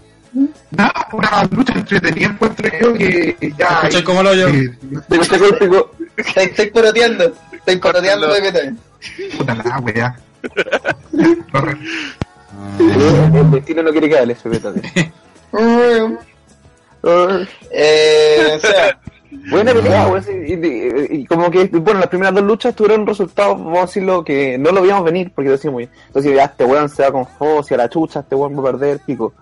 Nada, 0.70 1.08
una 1.12 1.44
lucha 1.50 1.72
entretenida 1.72 2.28
encuentro 2.28 2.68
yo 2.80 2.94
que 2.94 3.54
ya. 3.58 3.80
¿Escuchas 3.82 4.02
cómo 4.02 4.22
lo 4.22 4.34
digo, 4.34 5.90
Estoy, 6.16 6.70
coroteando. 6.70 7.32
Estoy 7.52 7.80
coroteando 7.80 8.32
de 8.32 8.74
puta 9.36 9.54
la 9.54 9.78
wea. 9.78 10.16
Corre. 11.50 11.78
el 12.78 13.50
destino 13.50 13.82
no 13.82 13.90
quiere 13.90 14.08
que 14.08 14.18
hable, 14.18 14.32
espérate. 14.32 15.12
Eh, 17.70 18.52
o 18.56 18.60
sea, 18.60 18.99
Buena 19.50 19.72
pelea, 19.72 20.06
güey. 20.06 20.22
Y, 20.46 20.54
y- 20.54 21.20
y 21.22 21.26
como 21.26 21.50
que, 21.50 21.64
bueno, 21.66 22.00
las 22.00 22.08
primeras 22.08 22.34
dos 22.34 22.44
luchas 22.44 22.74
tuvieron 22.74 23.06
resultados, 23.06 23.58
vamos 23.58 23.78
a 23.78 23.82
decirlo, 23.86 24.24
que 24.24 24.56
no 24.58 24.70
lo 24.72 24.82
veíamos 24.82 25.04
venir, 25.04 25.32
porque 25.34 25.50
decíamos, 25.50 25.82
entonces 26.06 26.34
ya 26.34 26.44
este 26.44 26.64
weón 26.64 26.88
se 26.88 27.02
va 27.02 27.12
con 27.12 27.26
Foss 27.26 27.70
y 27.70 27.74
a 27.74 27.78
la 27.78 27.88
chucha, 27.88 28.20
este 28.20 28.34
weón 28.34 28.56
va 28.56 28.60
a 28.68 28.72
perder, 28.72 29.00
pico. 29.04 29.32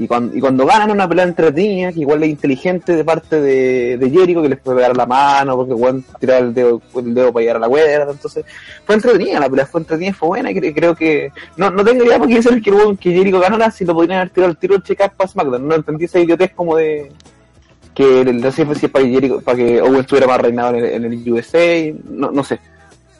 Y 0.00 0.06
cuando, 0.06 0.36
y 0.36 0.40
cuando 0.40 0.64
ganan 0.64 0.92
una 0.92 1.08
pelea 1.08 1.24
entretenida, 1.24 1.92
que 1.92 1.98
igual 2.02 2.22
es 2.22 2.28
inteligente 2.30 2.94
de 2.94 3.02
parte 3.04 3.40
de, 3.40 3.98
de 3.98 4.10
Jericho, 4.10 4.40
que 4.42 4.48
les 4.48 4.60
puede 4.60 4.76
pegar 4.76 4.96
la 4.96 5.06
mano, 5.06 5.56
porque 5.56 5.72
el 5.72 5.78
weón 5.80 6.04
tirar 6.20 6.40
el 6.44 6.54
dedo, 6.54 6.80
el 6.94 7.14
dedo 7.14 7.32
para 7.32 7.40
llegar 7.42 7.56
a 7.56 7.60
la 7.60 7.68
cuerda, 7.68 8.12
entonces 8.12 8.44
fue 8.84 8.94
entretenida, 8.94 9.40
la 9.40 9.48
pelea 9.50 9.66
fue 9.66 9.80
entretenida, 9.80 10.12
fue 10.14 10.28
buena, 10.28 10.52
y 10.52 10.54
cre- 10.54 10.72
creo 10.72 10.94
que, 10.94 11.32
no, 11.56 11.70
no 11.70 11.84
tengo 11.84 12.04
idea 12.04 12.16
por 12.18 12.28
qué 12.28 12.40
ser 12.40 12.62
que 12.62 12.70
el 12.70 12.96
que 12.96 13.12
Jericho 13.12 13.40
ganara 13.40 13.72
si 13.72 13.84
lo 13.84 13.92
podrían 13.94 14.20
haber 14.20 14.30
tirado 14.30 14.52
el 14.52 14.56
tiro 14.56 14.74
del 14.74 14.84
check-up 14.84 15.10
para 15.16 15.28
SmackDown, 15.28 15.66
no 15.66 15.74
entendí 15.74 16.04
esa 16.04 16.20
idiotez 16.20 16.52
como 16.54 16.76
de, 16.76 17.10
que 17.98 18.20
el- 18.20 18.40
no 18.40 18.52
sé 18.52 18.64
si 18.76 18.86
es 18.86 18.92
para 18.92 19.04
que, 19.04 19.10
Jericho- 19.10 19.40
para 19.40 19.56
que 19.58 19.82
Owen 19.82 19.96
estuviera 20.00 20.28
más 20.28 20.40
reinado 20.40 20.70
en 20.70 20.84
el, 20.84 20.84
en 21.04 21.04
el 21.12 21.32
USA, 21.32 21.92
no, 22.08 22.30
no 22.30 22.44
sé. 22.44 22.60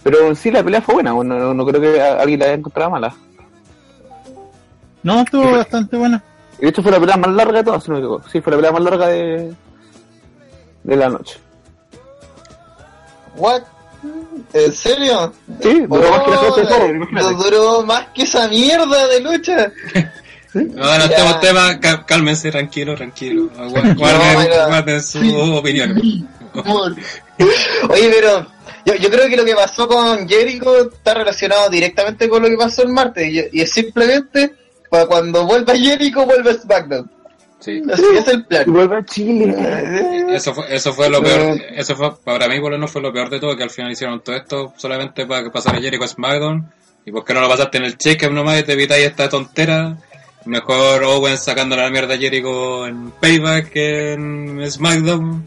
Pero 0.04 0.28
en 0.28 0.36
sí 0.36 0.50
la 0.52 0.62
pelea 0.62 0.80
fue 0.80 0.94
buena, 0.94 1.12
bueno, 1.12 1.36
no, 1.36 1.52
no 1.52 1.66
creo 1.66 1.80
que 1.80 2.00
alguien 2.00 2.38
la 2.38 2.46
haya 2.46 2.54
encontrado 2.54 2.90
mala. 2.92 3.12
No, 5.02 5.20
estuvo 5.20 5.50
bastante 5.50 5.96
buena. 5.96 6.22
Y 6.58 6.62
de 6.62 6.68
hecho 6.68 6.82
fue 6.82 6.92
la 6.92 7.00
pelea 7.00 7.16
más 7.16 7.30
larga 7.32 7.58
de 7.58 7.64
todas, 7.64 7.82
si 7.82 7.88
no 7.90 7.94
me 7.96 8.00
equivoco. 8.00 8.28
Sí, 8.28 8.40
fue 8.40 8.52
la 8.52 8.56
pelea 8.58 8.72
más 8.72 8.82
larga 8.82 9.06
de, 9.08 9.52
de 10.84 10.96
la 10.96 11.08
noche. 11.08 11.38
¿what? 13.36 13.62
¿En 14.52 14.72
serio? 14.72 15.32
Sí, 15.60 15.80
duró 15.88 16.08
más 16.10 16.20
que 16.22 16.30
la 16.30 16.36
de 16.36 16.82
Oh, 16.84 16.86
imagínate. 16.94 17.34
duró 17.34 17.82
más 17.84 18.06
que 18.14 18.22
esa 18.22 18.46
mierda 18.48 19.06
de 19.08 19.20
lucha. 19.20 19.72
No 20.54 20.84
adelantemos 20.84 21.40
tema, 21.40 21.78
cá- 21.80 22.04
cálmense, 22.06 22.50
tranquilo, 22.50 22.94
tranquilo. 22.94 23.50
Guarden, 23.68 23.96
guarden 23.96 25.02
su 25.02 25.18
opinión. 25.54 26.00
Oye, 27.90 28.10
pero 28.10 28.46
yo, 28.84 28.94
yo 28.94 29.10
creo 29.10 29.28
que 29.28 29.36
lo 29.36 29.44
que 29.44 29.54
pasó 29.54 29.86
con 29.86 30.28
Jericho 30.28 30.88
está 30.92 31.14
relacionado 31.14 31.68
directamente 31.70 32.28
con 32.28 32.42
lo 32.42 32.48
que 32.48 32.56
pasó 32.56 32.82
el 32.82 32.88
martes. 32.88 33.32
Y, 33.32 33.58
y 33.58 33.60
es 33.62 33.70
simplemente 33.70 34.54
para 34.90 35.06
cuando 35.06 35.44
vuelva 35.46 35.76
Jericho, 35.76 36.24
vuelve 36.24 36.54
SmackDown. 36.54 37.10
Sí. 37.60 37.82
Así 37.92 38.02
es 38.16 38.28
el 38.28 38.44
plan. 38.46 38.64
vuelve 38.72 38.96
a 38.98 39.04
Chile. 39.04 39.54
Eso 40.34 40.54
fue, 40.54 40.72
eso 40.74 40.92
fue 40.92 41.08
lo 41.10 41.20
peor, 41.22 41.60
eso 41.74 41.96
fue, 41.96 42.16
para 42.22 42.46
mí 42.48 42.60
por 42.60 42.70
lo 42.70 42.76
menos 42.78 42.90
fue 42.92 43.02
lo 43.02 43.12
peor 43.12 43.28
de 43.30 43.40
todo, 43.40 43.56
que 43.56 43.62
al 43.64 43.70
final 43.70 43.90
hicieron 43.90 44.20
todo 44.22 44.36
esto 44.36 44.72
solamente 44.76 45.26
para 45.26 45.42
que 45.42 45.50
pasara 45.50 45.80
Jericho 45.80 46.04
a 46.04 46.08
SmackDown, 46.08 46.70
y 47.04 47.10
por 47.10 47.24
qué 47.24 47.34
no 47.34 47.40
lo 47.40 47.48
pasaste 47.48 47.78
en 47.78 47.84
el 47.86 47.96
check 47.98 48.30
nomás 48.30 48.60
y 48.60 48.62
te 48.62 48.74
evitáis 48.74 49.06
esta 49.06 49.28
tontera, 49.28 49.96
mejor 50.48 51.04
Owen 51.04 51.36
sacando 51.36 51.76
la 51.76 51.90
mierda 51.90 52.14
a 52.14 52.18
Jericho 52.18 52.86
en 52.86 53.10
Payback 53.10 53.70
que 53.70 54.12
en 54.14 54.70
SmackDown, 54.70 55.46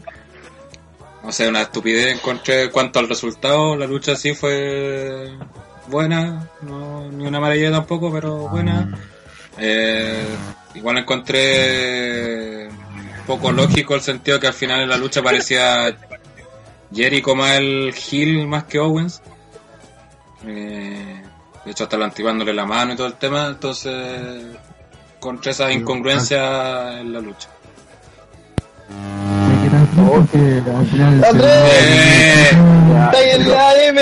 o 1.24 1.32
sea, 1.32 1.48
una 1.48 1.62
estupidez 1.62 2.14
encontré 2.14 2.70
cuanto 2.70 3.00
al 3.00 3.08
resultado, 3.08 3.76
la 3.76 3.86
lucha 3.86 4.14
sí 4.14 4.32
fue 4.32 5.36
buena, 5.88 6.48
no, 6.62 7.10
ni 7.10 7.26
una 7.26 7.40
maravilla 7.40 7.72
tampoco, 7.72 8.12
pero 8.12 8.48
buena. 8.48 8.96
Eh, 9.58 10.24
igual 10.74 10.98
encontré 10.98 12.68
poco 13.26 13.50
lógico 13.50 13.94
el 13.96 14.00
sentido 14.00 14.38
que 14.38 14.46
al 14.46 14.54
final 14.54 14.82
en 14.82 14.88
la 14.88 14.96
lucha 14.96 15.20
parecía 15.20 15.96
Jericho 16.94 17.34
más 17.34 17.58
el 17.58 17.92
heel 17.92 18.46
más 18.46 18.64
que 18.64 18.78
Owens. 18.78 19.20
Eh, 20.46 21.22
de 21.64 21.70
hecho 21.70 21.84
hasta 21.84 21.96
lantivándole 21.96 22.52
la 22.52 22.66
mano 22.66 22.92
y 22.92 22.96
todo 22.96 23.08
el 23.08 23.14
tema, 23.14 23.46
entonces 23.48 24.44
encontré 25.22 25.52
esa 25.52 25.70
incongruencia 25.70 26.98
en 27.00 27.12
la 27.12 27.20
lucha. 27.20 27.48
¡Andrés! 31.30 31.62
¡Está 32.50 33.18
ahí 33.18 33.30
en 33.30 33.48
la 33.48 33.70
AM! 33.70 33.98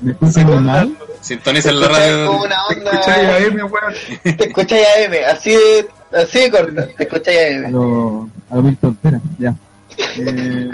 ¿Me 0.00 0.12
escuchan 0.12 0.64
mal? 0.64 0.96
Sintoniza 1.20 1.68
en 1.68 1.80
la 1.80 1.88
radio. 1.88 2.26
Como 2.26 2.44
una 2.44 2.56
¿Escucháis 2.70 3.28
a. 3.28 3.38
M, 3.38 3.62
weón? 3.64 3.94
Te 4.22 4.48
escucháis 4.48 4.86
AM, 4.96 5.12
así 5.30 5.50
de, 5.50 5.86
así 6.18 6.38
de 6.40 6.50
corta. 6.50 6.86
Te 6.88 7.02
escucháis 7.02 7.38
A 7.38 7.66
AM. 7.66 7.72
lo, 7.72 8.28
a 8.48 8.56
lo 8.56 8.62
mil 8.62 8.76
tonteras, 8.78 9.20
ya. 9.38 9.54
Eh, 10.16 10.70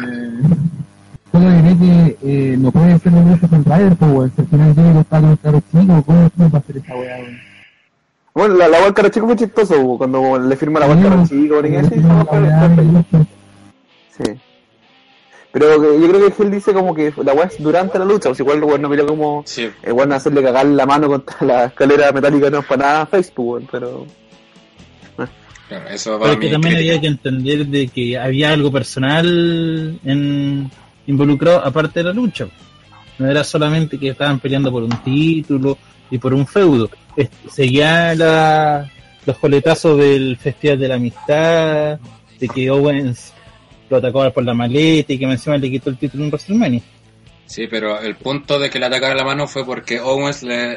solo 1.32 1.50
diré 1.50 1.76
que 1.76 2.18
eh, 2.22 2.56
no 2.56 2.70
puede 2.70 2.98
ser 3.00 3.12
un 3.12 3.36
con 3.36 3.64
Ryder, 3.64 3.96
pues, 3.96 4.12
weón. 4.12 4.32
Si 4.36 4.42
al 4.42 4.46
final 4.46 4.96
está 5.00 5.20
con 5.20 5.36
¿cómo 5.72 6.04
cómo 6.04 6.30
va 6.50 6.58
a 6.58 6.60
hacer 6.60 6.76
esa 6.76 6.94
weá, 6.94 7.16
weón? 7.16 7.47
Bueno, 8.38 8.54
la, 8.54 8.68
la 8.68 9.10
chico 9.10 9.26
fue 9.26 9.34
chistoso, 9.34 9.96
cuando 9.98 10.38
le 10.38 10.54
firma 10.54 10.78
la 10.78 10.86
Walker 10.86 11.10
chico, 11.28 11.60
¿no? 11.60 13.04
Sí. 14.16 14.32
Pero 15.50 15.98
yo 15.98 16.08
creo 16.08 16.32
que 16.32 16.42
él 16.44 16.50
dice 16.52 16.72
como 16.72 16.94
que 16.94 17.12
la 17.16 17.32
weá 17.32 17.46
es 17.46 17.60
durante 17.60 17.98
la 17.98 18.04
lucha, 18.04 18.28
o 18.28 18.34
sea, 18.36 18.44
igual 18.44 18.62
el 18.62 18.80
no 18.80 18.88
mira 18.88 19.04
como 19.04 19.42
Sí, 19.44 19.68
el 19.82 19.92
weón 19.92 20.12
hacerle 20.12 20.40
cagar 20.44 20.66
la 20.66 20.86
mano 20.86 21.08
contra 21.08 21.36
la 21.44 21.64
escalera 21.64 22.12
metálica 22.12 22.48
no 22.48 22.60
es 22.60 22.66
para 22.66 22.86
nada 22.86 23.06
Facebook, 23.06 23.48
weón, 23.48 23.68
pero. 23.72 24.06
Claro, 25.16 25.88
eso 25.90 26.16
Pero 26.20 26.32
es 26.34 26.38
que 26.38 26.50
también 26.50 26.74
crítica. 26.74 26.90
había 26.90 27.00
que 27.00 27.06
entender 27.08 27.66
de 27.66 27.88
que 27.88 28.16
había 28.16 28.52
algo 28.52 28.70
personal 28.70 29.98
en, 30.04 30.70
involucrado 31.08 31.58
aparte 31.64 32.00
de 32.00 32.04
la 32.04 32.12
lucha. 32.12 32.46
No 33.18 33.28
era 33.28 33.42
solamente 33.42 33.98
que 33.98 34.10
estaban 34.10 34.38
peleando 34.38 34.70
por 34.70 34.84
un 34.84 34.96
título 35.02 35.76
y 36.10 36.18
por 36.18 36.34
un 36.34 36.46
feudo. 36.46 36.90
Es- 37.16 37.28
Seguía 37.50 38.14
la, 38.14 38.90
los 39.26 39.38
coletazos 39.38 39.98
del 39.98 40.36
Festival 40.36 40.78
de 40.78 40.88
la 40.88 40.94
Amistad, 40.96 41.98
de 42.38 42.48
que 42.48 42.70
Owens 42.70 43.32
lo 43.90 43.96
atacó 43.96 44.30
por 44.32 44.44
la 44.44 44.54
maleta 44.54 45.12
y 45.12 45.18
que 45.18 45.24
encima 45.24 45.56
le 45.56 45.70
quitó 45.70 45.90
el 45.90 45.96
título 45.98 46.24
en 46.24 46.30
WrestleMania. 46.30 46.82
Sí, 47.46 47.66
pero 47.66 47.98
el 48.00 48.14
punto 48.16 48.58
de 48.58 48.68
que 48.68 48.78
le 48.78 48.86
atacara 48.86 49.14
la 49.14 49.24
mano 49.24 49.48
fue 49.48 49.64
porque 49.64 49.98
Owens 50.00 50.42
le, 50.42 50.76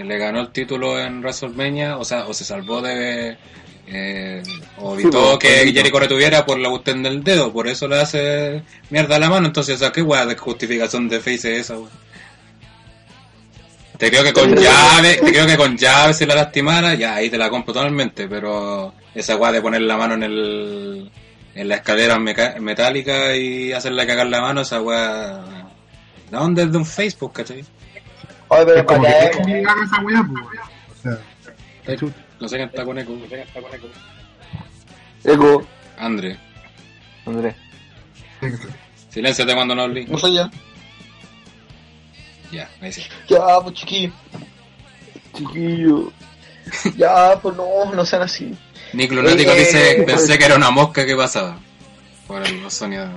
eh, 0.00 0.04
le 0.04 0.18
ganó 0.18 0.40
el 0.42 0.50
título 0.50 1.00
en 1.00 1.20
WrestleMania, 1.20 1.96
o 1.96 2.04
sea, 2.04 2.26
o 2.26 2.34
se 2.34 2.44
salvó 2.44 2.82
de... 2.82 3.38
eh, 3.86 4.42
o 4.76 4.94
Sí, 4.96 5.02
evitó 5.02 5.38
pues, 5.38 5.38
que 5.38 5.58
bonito. 5.60 5.78
Jericho 5.80 5.98
retuviera 6.00 6.44
por 6.44 6.58
la 6.58 6.68
cuestión 6.68 7.02
del 7.02 7.24
dedo, 7.24 7.50
por 7.54 7.68
eso 7.68 7.88
le 7.88 7.96
hace 8.00 8.62
mierda 8.90 9.16
a 9.16 9.18
la 9.18 9.30
mano, 9.30 9.46
entonces, 9.46 9.76
o 9.76 9.78
sea, 9.78 9.90
¿qué 9.90 10.02
weá 10.02 10.26
de 10.26 10.36
justificación 10.36 11.08
de 11.08 11.20
face 11.20 11.34
es 11.54 11.60
esa, 11.62 11.78
weá? 11.78 11.88
Te 13.98 14.10
creo 14.10 14.22
que 14.22 14.32
con 14.32 14.54
llave, 14.54 15.16
te 15.16 15.32
creo 15.32 15.46
que 15.46 15.56
con 15.56 15.76
llave 15.76 16.14
se 16.14 16.24
la 16.26 16.34
lastimara, 16.36 16.94
ya 16.94 17.16
ahí 17.16 17.28
te 17.30 17.36
la 17.38 17.50
compro 17.50 17.74
totalmente, 17.74 18.28
pero 18.28 18.94
esa 19.14 19.36
weá 19.36 19.50
de 19.52 19.60
poner 19.60 19.82
la 19.82 19.96
mano 19.96 20.14
en 20.14 20.22
el 20.22 21.10
en 21.54 21.68
la 21.68 21.74
escalera 21.76 22.16
meca- 22.20 22.54
metálica 22.60 23.34
y 23.34 23.72
hacerle 23.72 24.06
cagar 24.06 24.28
la 24.28 24.40
mano, 24.40 24.60
esa 24.60 24.80
weá 24.80 25.66
la 26.30 26.40
onda 26.40 26.62
es 26.62 26.70
de 26.70 26.78
un 26.78 26.86
Facebook, 26.86 27.32
¿cachai? 27.32 27.64
Oye, 28.48 28.64
pero 28.64 28.78
Es 28.78 28.84
como 28.84 29.02
que 29.02 29.08
para 29.08 29.24
es 29.24 29.36
que 29.36 29.64
haga 29.66 29.84
esa 29.84 30.00
weá, 30.02 30.22
pues, 30.22 30.44
weón. 30.44 31.18
O 31.98 31.98
sea, 31.98 32.08
No 32.40 32.48
sé 32.48 32.56
quién 32.56 32.68
está 32.68 32.84
con 32.84 32.98
eco. 32.98 33.12
Eco, 35.24 35.66
André, 35.98 36.38
Andrés. 37.26 37.54
silénciate 39.10 39.54
cuando 39.54 39.74
no 39.74 39.82
hablé. 39.82 40.06
No 40.06 40.16
soy 40.18 40.36
yo. 40.36 40.48
Ya, 42.50 42.68
ahí 42.80 42.92
sí. 42.92 43.02
Ya, 43.28 43.60
pues 43.62 43.74
chiquillo. 43.74 44.12
Chiquillo. 45.34 46.12
Ya, 46.96 47.38
pues 47.40 47.56
no, 47.56 47.92
no 47.94 48.04
sean 48.04 48.22
así. 48.22 48.54
Nick 48.92 49.12
Lunático 49.12 49.50
Eh, 49.52 49.58
dice, 49.58 50.02
pensé 50.06 50.38
que 50.38 50.44
era 50.44 50.56
una 50.56 50.70
mosca 50.70 51.04
que 51.06 51.14
pasaba. 51.16 51.58
Por 52.26 52.42
el 52.42 52.70
sonido. 52.70 53.08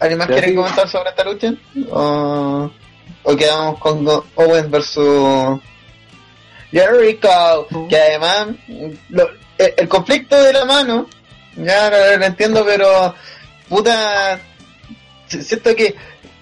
¿Alguien 0.00 0.18
más 0.18 0.26
quiere 0.28 0.54
comentar 0.54 0.88
sobre 0.88 1.10
esta 1.10 1.24
lucha? 1.24 1.52
¿O, 1.90 2.70
o 3.22 3.36
quedamos 3.36 3.78
con 3.78 4.06
Owens 4.34 4.70
versus 4.70 5.60
Jericho? 6.70 7.66
Que 7.88 7.96
además, 7.96 8.48
lo- 9.10 9.30
el, 9.58 9.74
el 9.76 9.88
conflicto 9.88 10.40
de 10.42 10.52
la 10.52 10.64
mano, 10.64 11.08
ya 11.56 11.90
lo, 11.90 12.16
lo 12.18 12.24
entiendo, 12.24 12.64
pero 12.64 13.14
puta, 13.68 14.38
si- 15.28 15.42
siento 15.42 15.74
que 15.74 15.94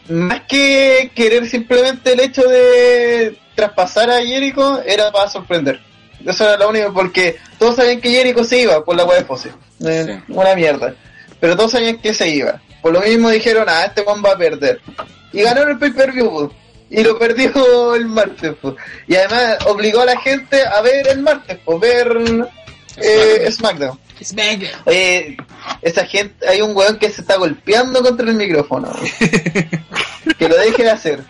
más 0.08 0.42
que 0.48 1.10
querer 1.14 1.48
simplemente 1.48 2.12
el 2.12 2.20
hecho 2.20 2.42
de 2.42 3.36
traspasar 3.54 4.10
a 4.10 4.22
Jericho, 4.24 4.82
era 4.84 5.10
para 5.12 5.28
sorprender. 5.30 5.80
Eso 6.24 6.44
era 6.44 6.56
lo 6.56 6.68
único, 6.70 6.92
porque 6.92 7.36
todos 7.58 7.76
sabían 7.76 8.00
que 8.00 8.10
Jericho 8.10 8.44
se 8.44 8.60
iba 8.60 8.84
por 8.84 8.96
la 8.96 9.04
web 9.04 9.26
de. 9.26 9.50
Eh, 9.84 10.04
Sí. 10.26 10.32
Una 10.32 10.54
mierda. 10.54 10.94
Pero 11.40 11.56
todos 11.56 11.72
sabían 11.72 11.98
que 11.98 12.14
se 12.14 12.28
iba. 12.28 12.60
Por 12.80 12.92
lo 12.92 13.00
mismo 13.00 13.30
dijeron, 13.30 13.66
ah, 13.68 13.84
este 13.84 14.02
one 14.06 14.22
va 14.22 14.32
a 14.32 14.38
perder. 14.38 14.80
Y 15.32 15.42
ganó 15.42 15.62
el 15.62 15.78
pay-per-view. 15.78 16.52
Y 16.90 17.02
lo 17.02 17.18
perdió 17.18 17.94
el 17.96 18.06
martes, 18.06 18.54
po. 18.60 18.76
Y 19.08 19.16
además 19.16 19.58
obligó 19.66 20.02
a 20.02 20.04
la 20.06 20.20
gente 20.20 20.62
a 20.64 20.80
ver 20.82 21.08
el 21.08 21.20
martes, 21.20 21.58
po. 21.64 21.78
Ver 21.78 22.16
eh, 22.98 23.48
SmackDown. 23.50 23.98
Oye, 24.84 25.36
esa 25.82 26.06
gente, 26.06 26.48
hay 26.48 26.60
un 26.60 26.76
weón 26.76 26.98
que 26.98 27.10
se 27.10 27.22
está 27.22 27.36
golpeando 27.36 28.02
contra 28.02 28.28
el 28.28 28.36
micrófono. 28.36 28.92
que 30.38 30.48
lo 30.48 30.56
deje 30.56 30.84
de 30.84 30.90
hacer, 30.90 31.20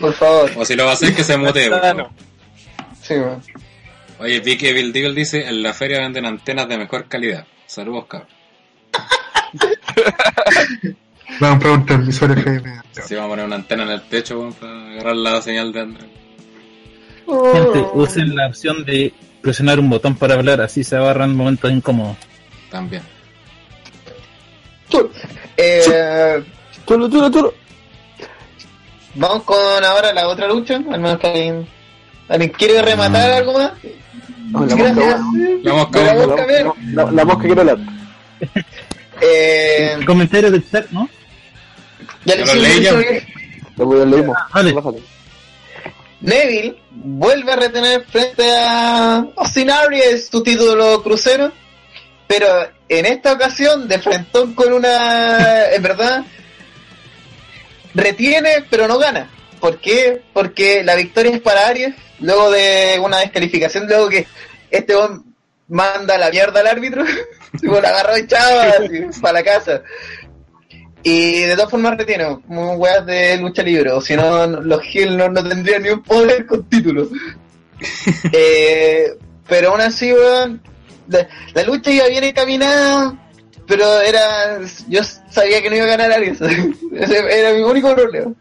por 0.00 0.12
favor. 0.12 0.50
O 0.56 0.64
si 0.64 0.74
lo 0.74 0.84
va 0.84 0.90
a 0.90 0.94
hacer, 0.94 1.14
que 1.14 1.24
se 1.24 1.36
mute. 1.36 1.70
Sí, 3.02 3.14
weón. 3.14 3.42
Oye, 4.18 4.40
Vicky 4.40 4.72
Bill 4.72 4.92
Deagle 4.92 5.14
dice, 5.14 5.46
en 5.46 5.62
la 5.62 5.74
feria 5.74 6.00
venden 6.00 6.26
antenas 6.26 6.68
de 6.68 6.78
mejor 6.78 7.08
calidad. 7.08 7.46
Saludos, 7.66 8.06
cabrón. 8.08 8.28
Va 11.42 11.50
a 11.50 11.72
un 11.72 11.86
televisor 11.86 12.38
FM. 12.38 12.82
Si 12.92 13.14
vamos 13.14 13.26
a 13.26 13.30
poner 13.30 13.46
una 13.46 13.56
antena 13.56 13.82
en 13.84 13.90
el 13.90 14.02
techo 14.02 14.38
weón, 14.38 14.52
para 14.52 14.92
agarrar 14.92 15.16
la 15.16 15.42
señal 15.42 15.72
de 15.72 15.80
Andrés. 15.80 16.06
Gente, 17.26 17.86
usen 17.94 18.36
la 18.36 18.48
opción 18.48 18.84
de 18.84 19.12
presionar 19.40 19.80
un 19.80 19.90
botón 19.90 20.14
para 20.14 20.34
hablar, 20.34 20.60
así 20.60 20.84
se 20.84 20.96
agarran 20.96 21.34
momentos 21.34 21.70
incómodos. 21.70 22.16
También. 22.74 23.02
Eh, 25.56 26.42
Chulo, 26.84 27.08
chulo, 27.08 27.30
chulo. 27.30 27.54
vamos 29.14 29.44
con 29.44 29.84
ahora 29.84 30.12
la 30.12 30.26
otra 30.26 30.48
lucha. 30.48 30.74
Al 30.90 31.00
menos 31.00 31.20
que 31.20 31.26
alguien, 31.28 31.68
alguien 32.28 32.50
quiere 32.50 32.82
rematar 32.82 33.30
algo 33.30 33.52
más. 33.52 33.72
No, 34.50 34.66
la 34.66 34.74
mosca, 34.74 35.06
La 35.62 35.72
mosca, 35.72 36.02
La 36.02 36.14
mosca, 36.14 36.46
la, 36.92 37.10
la 37.12 37.24
mosca 37.24 37.42
quiero 37.44 37.60
hablar. 37.60 37.78
Eh, 39.20 39.96
Comentarios 40.04 40.50
del 40.50 40.68
chat, 40.68 40.90
¿no? 40.90 41.08
ya 42.24 42.34
lo 42.34 42.54
leí 42.56 42.82
ya. 42.82 42.92
Lo, 43.76 44.04
leímos. 44.04 44.36
Vale. 44.52 44.72
Bájale. 44.72 44.98
Neville 46.20 46.76
vuelve 46.90 47.52
a 47.52 47.56
retener 47.56 48.04
frente 48.06 48.50
a 48.50 49.24
Austin 49.36 49.70
Aries 49.70 50.28
su 50.28 50.42
título 50.42 51.02
crucero, 51.04 51.52
pero 52.26 52.46
en 52.88 53.06
esta 53.06 53.32
ocasión 53.32 53.88
de 53.88 53.98
frentón 53.98 54.54
con 54.54 54.72
una, 54.72 55.66
en 55.72 55.82
verdad, 55.82 56.24
retiene 57.94 58.64
pero 58.70 58.88
no 58.88 58.98
gana. 58.98 59.30
¿Por 59.60 59.78
qué? 59.78 60.22
Porque 60.32 60.82
la 60.84 60.94
victoria 60.94 61.32
es 61.34 61.40
para 61.40 61.68
Aries, 61.68 61.94
luego 62.20 62.50
de 62.50 63.00
una 63.02 63.20
descalificación, 63.20 63.86
luego 63.86 64.08
que 64.08 64.26
este 64.70 64.94
hombre 64.94 65.34
manda 65.68 66.18
la 66.18 66.30
mierda 66.30 66.60
al 66.60 66.66
árbitro, 66.66 67.04
tipo, 67.60 67.80
la 67.80 67.88
agarró 67.88 68.16
echada 68.16 68.74
para 69.20 69.32
la 69.32 69.42
casa. 69.42 69.82
Y 71.02 71.42
de 71.42 71.54
todas 71.54 71.70
formas 71.70 71.98
retiene, 71.98 72.24
como 72.46 72.74
weas 72.74 73.04
de 73.04 73.36
lucha 73.36 73.62
libre, 73.62 73.90
o 73.90 74.00
si 74.00 74.16
no, 74.16 74.46
los 74.46 74.82
Hill 74.94 75.16
no, 75.16 75.28
no 75.28 75.46
tendrían 75.46 75.82
ni 75.82 75.90
un 75.90 76.02
poder 76.02 76.46
con 76.46 76.68
títulos. 76.68 77.08
eh, 78.32 79.14
pero 79.46 79.70
aún 79.70 79.82
así, 79.82 80.12
weón, 80.12 80.62
la, 81.08 81.28
la 81.54 81.62
lucha 81.62 81.90
iba 81.90 82.06
bien 82.08 82.24
encaminada, 82.24 83.14
pero 83.66 84.00
era. 84.00 84.60
Yo 84.88 85.00
sabía 85.30 85.62
que 85.62 85.70
no 85.70 85.76
iba 85.76 85.84
a 85.84 85.96
ganar 85.96 86.12
Aries. 86.12 86.40
Ese 86.92 87.40
era 87.40 87.52
mi 87.52 87.62
único 87.62 87.94
problema. 87.94 88.32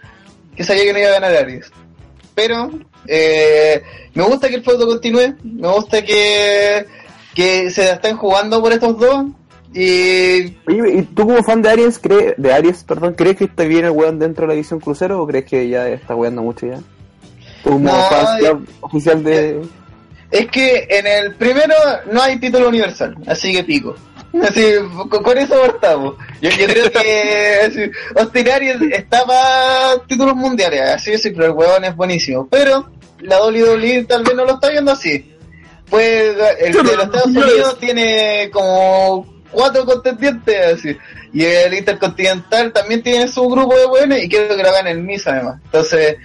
Que 0.55 0.63
sabía 0.63 0.83
que 0.83 0.93
no 0.93 0.99
iba 0.99 1.09
a 1.09 1.19
ganar 1.19 1.35
Aries. 1.35 1.71
Pero, 2.35 2.71
eh, 3.07 3.81
me 4.13 4.23
gusta 4.23 4.49
que 4.49 4.55
el 4.55 4.63
feudo 4.63 4.87
continúe, 4.87 5.35
me 5.43 5.67
gusta 5.67 6.01
que, 6.03 6.85
que 7.35 7.69
se 7.69 7.85
la 7.85 7.93
estén 7.93 8.17
jugando 8.17 8.61
por 8.61 8.71
estos 8.73 8.97
dos. 8.97 9.25
Y 9.73 10.55
Oye, 10.67 10.97
¿y 10.97 11.01
tú 11.01 11.25
como 11.25 11.43
fan 11.43 11.61
de 11.63 11.69
Aries, 11.69 11.97
cree, 11.97 12.35
de 12.37 12.53
Aries, 12.53 12.83
perdón, 12.83 13.15
crees 13.15 13.37
que 13.37 13.45
está 13.45 13.63
bien 13.63 13.85
el 13.85 13.91
weón 13.91 14.19
dentro 14.19 14.43
de 14.43 14.49
la 14.49 14.53
edición 14.53 14.79
crucero 14.79 15.19
o 15.21 15.25
crees 15.25 15.45
que 15.45 15.67
ya 15.67 15.87
está 15.89 16.15
weando 16.15 16.43
mucho 16.43 16.67
ya? 16.67 16.79
Como 17.63 17.79
No, 17.79 17.91
fan 17.91 18.45
eh, 18.45 18.55
oficial 18.81 19.23
de... 19.23 19.61
Es 20.33 20.47
que 20.47 20.87
en 20.89 21.05
el 21.05 21.35
primero 21.35 21.75
no 22.11 22.19
hay 22.19 22.39
título 22.39 22.67
universal, 22.69 23.15
así 23.27 23.53
que 23.53 23.63
pico. 23.63 23.95
Así, 24.41 24.63
con, 25.07 25.21
con 25.21 25.37
eso 25.37 25.61
partamos. 25.61 26.15
Yo, 26.41 26.49
yo 26.49 26.65
creo 26.65 26.91
que 26.91 27.59
así, 27.67 27.91
Austin 28.15 28.49
Aries 28.49 28.81
está 28.93 29.23
para 29.27 29.99
títulos 30.07 30.35
mundiales, 30.35 30.81
así 30.81 31.11
de 31.11 31.19
simple, 31.19 31.45
el 31.45 31.51
huevón 31.51 31.85
es 31.85 31.95
buenísimo. 31.95 32.47
Pero 32.49 32.89
la 33.19 33.45
WWE 33.45 34.05
tal 34.05 34.23
vez 34.23 34.33
no 34.33 34.43
lo 34.43 34.55
está 34.55 34.71
viendo 34.71 34.91
así. 34.91 35.35
Pues 35.87 36.35
el 36.61 36.73
de 36.73 36.83
los 36.83 37.03
Estados 37.03 37.27
Unidos 37.27 37.77
tiene 37.79 38.49
como 38.51 39.31
cuatro 39.51 39.85
contendientes 39.85 40.79
así. 40.79 40.97
Y 41.31 41.45
el 41.45 41.75
Intercontinental 41.75 42.73
también 42.73 43.03
tiene 43.03 43.27
su 43.27 43.47
grupo 43.47 43.77
de 43.77 43.85
buenos 43.85 44.17
y 44.17 44.27
quiero 44.27 44.55
que 44.55 44.63
lo 44.63 44.69
hagan 44.69 44.87
en 44.87 45.05
Misa 45.05 45.33
además. 45.33 45.61
Entonces, 45.65 46.17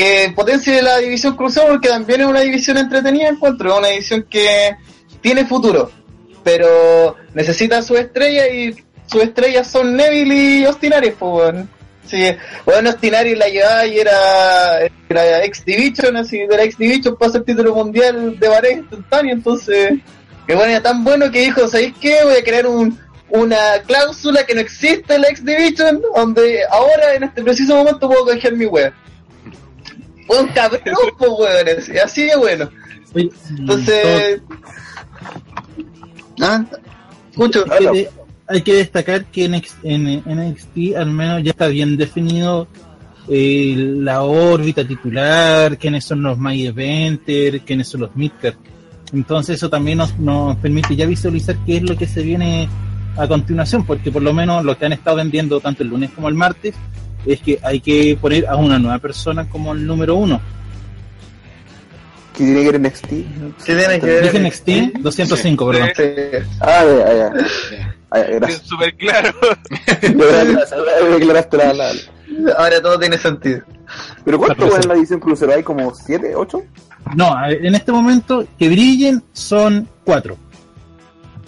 que 0.00 0.32
potencie 0.34 0.80
la 0.80 0.96
división 0.96 1.36
cruzada 1.36 1.68
porque 1.68 1.90
también 1.90 2.22
es 2.22 2.26
una 2.26 2.40
división 2.40 2.78
entretenida 2.78 3.28
encuentro, 3.28 3.70
es 3.70 3.78
una 3.78 3.88
división 3.88 4.26
que 4.30 4.74
tiene 5.20 5.44
futuro, 5.44 5.90
pero 6.42 7.16
necesita 7.34 7.82
su 7.82 7.94
estrella 7.98 8.48
y 8.48 8.74
sus 9.04 9.22
estrellas 9.22 9.66
son 9.66 9.94
Neville 9.94 10.34
y 10.34 10.64
Austin 10.64 10.94
Aries, 10.94 11.14
pues 11.18 11.30
bueno. 11.30 11.68
Sí, 12.06 12.34
bueno, 12.64 12.88
Austin 12.88 13.12
la 13.12 13.48
llevaba 13.48 13.86
y 13.86 13.98
era, 13.98 14.80
era 15.06 15.44
ex 15.44 15.66
Division, 15.66 16.16
así 16.16 16.46
de 16.46 16.56
la 16.56 16.64
ex 16.64 16.78
Division 16.78 17.14
pasa 17.18 17.36
el 17.36 17.44
título 17.44 17.74
mundial 17.74 18.40
de 18.40 18.48
pareja 18.48 18.78
instantáneo, 18.78 19.34
entonces, 19.34 19.98
que 20.46 20.54
bueno, 20.54 20.70
era 20.70 20.82
tan 20.82 21.04
bueno 21.04 21.30
que 21.30 21.42
dijo, 21.42 21.68
¿sabéis 21.68 21.92
qué? 22.00 22.20
Voy 22.24 22.36
a 22.36 22.42
crear 22.42 22.66
un, 22.66 22.98
una 23.28 23.82
cláusula 23.86 24.46
que 24.46 24.54
no 24.54 24.62
existe 24.62 25.16
en 25.16 25.20
la 25.20 25.28
ex 25.28 25.44
Division, 25.44 26.00
donde 26.16 26.60
ahora 26.70 27.12
en 27.16 27.24
este 27.24 27.42
preciso 27.42 27.76
momento 27.76 28.08
puedo 28.08 28.24
canjear 28.24 28.54
mi 28.54 28.64
web. 28.64 28.94
Un 30.38 30.46
cabrón, 30.48 30.82
pues, 31.18 31.30
weón. 31.38 32.00
así- 32.04 32.24
de 32.24 32.36
bueno. 32.36 32.70
Entonces. 33.58 34.40
Ah, 36.40 36.64
escucho. 37.30 37.64
hay 37.70 37.78
que, 37.78 37.90
de- 37.92 38.10
hay 38.48 38.62
que 38.62 38.74
destacar 38.74 39.24
que 39.26 39.44
en, 39.44 39.54
X- 39.54 39.76
en 39.82 40.22
NXT 40.26 40.96
al 40.96 41.10
menos 41.10 41.42
ya 41.42 41.50
está 41.50 41.66
bien 41.68 41.96
definido 41.96 42.66
eh, 43.28 43.74
la 43.76 44.22
órbita 44.22 44.86
titular, 44.86 45.76
quiénes 45.78 46.04
son 46.04 46.22
los 46.22 46.38
main 46.38 46.66
eventers, 46.66 47.62
quiénes 47.64 47.88
son 47.88 48.00
los 48.02 48.16
midcard. 48.16 48.54
Entonces 49.12 49.56
eso 49.56 49.68
también 49.68 49.98
nos, 49.98 50.18
nos 50.18 50.56
permite 50.56 50.96
ya 50.96 51.06
visualizar 51.06 51.56
qué 51.66 51.76
es 51.78 51.82
lo 51.82 51.96
que 51.96 52.06
se 52.06 52.22
viene 52.22 52.68
a 53.16 53.26
continuación, 53.28 53.84
porque 53.84 54.10
por 54.10 54.22
lo 54.22 54.32
menos 54.32 54.64
lo 54.64 54.76
que 54.78 54.86
han 54.86 54.92
estado 54.92 55.16
vendiendo 55.16 55.60
tanto 55.60 55.82
el 55.82 55.90
lunes 55.90 56.10
como 56.10 56.28
el 56.28 56.34
martes 56.34 56.74
es 57.26 57.40
que 57.40 57.58
hay 57.62 57.80
que 57.80 58.16
poner 58.20 58.46
a 58.46 58.56
una 58.56 58.78
nueva 58.78 58.98
persona 58.98 59.48
como 59.48 59.72
el 59.72 59.86
número 59.86 60.16
uno. 60.16 60.40
¿Qué 62.36 62.44
tiene 62.44 62.62
que 62.62 62.70
ver 62.72 62.80
NXT? 62.80 63.06
¿Qué 63.08 63.76
tiene 63.76 64.00
que 64.00 64.06
ver? 64.06 64.22
Dije 64.32 64.40
NXT 64.40 64.68
205, 65.00 65.70
perdón. 65.70 65.88
Sí. 65.96 66.02
Ah, 66.60 66.84
ya, 66.84 67.14
ya. 67.14 67.32
Ah, 68.12 68.18
ya, 68.18 68.38
gracias. 68.38 68.62
Súper 68.66 68.96
claro. 68.96 69.32
Declaraste 70.00 71.56
la, 71.56 71.72
la- 71.72 71.92
Ahora 72.58 72.80
todo 72.82 72.98
tiene 72.98 73.16
sentido. 73.18 73.60
¿Pero 74.24 74.36
cuánto 74.38 74.66
La 74.68 74.76
en 74.78 74.88
la 74.88 74.94
edición 74.94 75.20
crucero? 75.20 75.52
¿Hay 75.54 75.62
como 75.62 75.94
7, 75.94 76.34
8? 76.34 76.62
No, 77.16 77.34
en 77.48 77.72
este 77.74 77.92
momento 77.92 78.44
que 78.58 78.68
brillen 78.68 79.22
son 79.32 79.88
cuatro. 80.04 80.36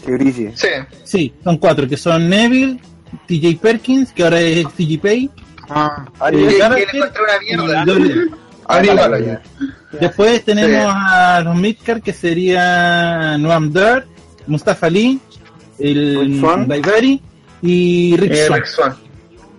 Que 0.05 0.13
brille. 0.13 0.53
Sí. 0.55 0.69
Sí, 1.05 1.35
son 1.45 1.59
cuatro, 1.59 1.89
que 1.89 1.97
son 1.97 2.29
Neville, 2.29 2.79
TJ 3.27 3.59
Perkins, 3.61 4.13
que 4.13 4.25
ahora 4.25 4.41
es 4.41 4.65
TJ 4.75 4.99
Pay, 5.01 5.31
Ah, 5.75 6.05
Que 6.31 6.37
una 6.37 6.69
mierda. 7.41 7.85
Después 10.01 10.45
tenemos 10.45 10.93
Sí. 10.93 10.99
a 11.05 11.41
los 11.45 11.57
Midcard, 11.57 12.03
que 12.03 12.13
sería 12.13 13.37
Noam 13.39 13.73
Dar, 13.73 14.07
Mustafa 14.47 14.87
Ali, 14.87 15.21
el 15.79 16.41
Rick. 16.41 16.67
Daivari 16.67 17.21
y 17.63 18.17
Rick 18.17 18.33
Eh. 18.33 18.49
Rex 18.51 18.71
Swan. 18.71 18.95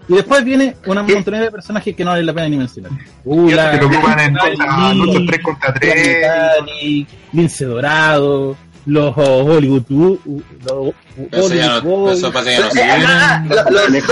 Y 0.09 0.15
después 0.15 0.43
viene 0.43 0.75
una 0.87 1.05
¿Qué? 1.05 1.13
montonera 1.15 1.45
de 1.45 1.51
personajes 1.51 1.95
que 1.95 2.03
no 2.03 2.11
vale 2.11 2.23
la 2.23 2.33
pena 2.33 2.49
ni 2.49 2.57
mencionar. 2.57 2.91
Ula, 3.23 3.71
que 3.71 3.77
lo 3.77 3.87
ocupan 3.87 4.19
en 4.19 4.33
Lee, 4.33 4.95
luchas 4.97 5.21
3 5.27 5.41
contra 5.43 5.73
3. 5.73 5.95
Vitali, 6.17 7.07
Lince 7.31 7.65
Dorado, 7.65 8.57
los 8.85 9.15
Hollywood, 9.15 9.83
uh, 9.89 10.19
uh, 10.25 10.41
los 10.65 10.93
Eso 11.31 11.53
ya 11.55 11.77
Hollywood 11.77 12.11
eso 12.13 12.31
que 12.31 12.57
no 12.59 12.71
sirve. 12.71 12.83
ah, 12.91 13.43
lo- 13.47 13.87
Los 13.89 14.03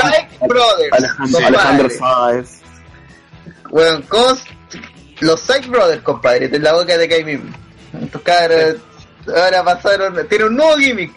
Brothers. 0.48 1.44
Alejandro, 1.46 1.90
Sáez. 1.90 2.62
Weón, 3.70 4.02
¿cómo 4.10 4.32
s- 4.32 4.44
Los 5.20 5.40
Psych 5.42 5.68
Brothers, 5.68 6.02
compadre, 6.04 6.48
de 6.48 6.60
la 6.60 6.74
boca 6.74 6.98
de 6.98 7.08
Kai 7.10 7.24
mismo. 7.24 7.50
Estos 8.02 8.22
cabros 8.22 8.76
ahora 9.28 9.64
pasaron. 9.64 10.28
Tiene 10.30 10.46
un 10.46 10.56
nuevo 10.56 10.78
gimmick. 10.78 11.12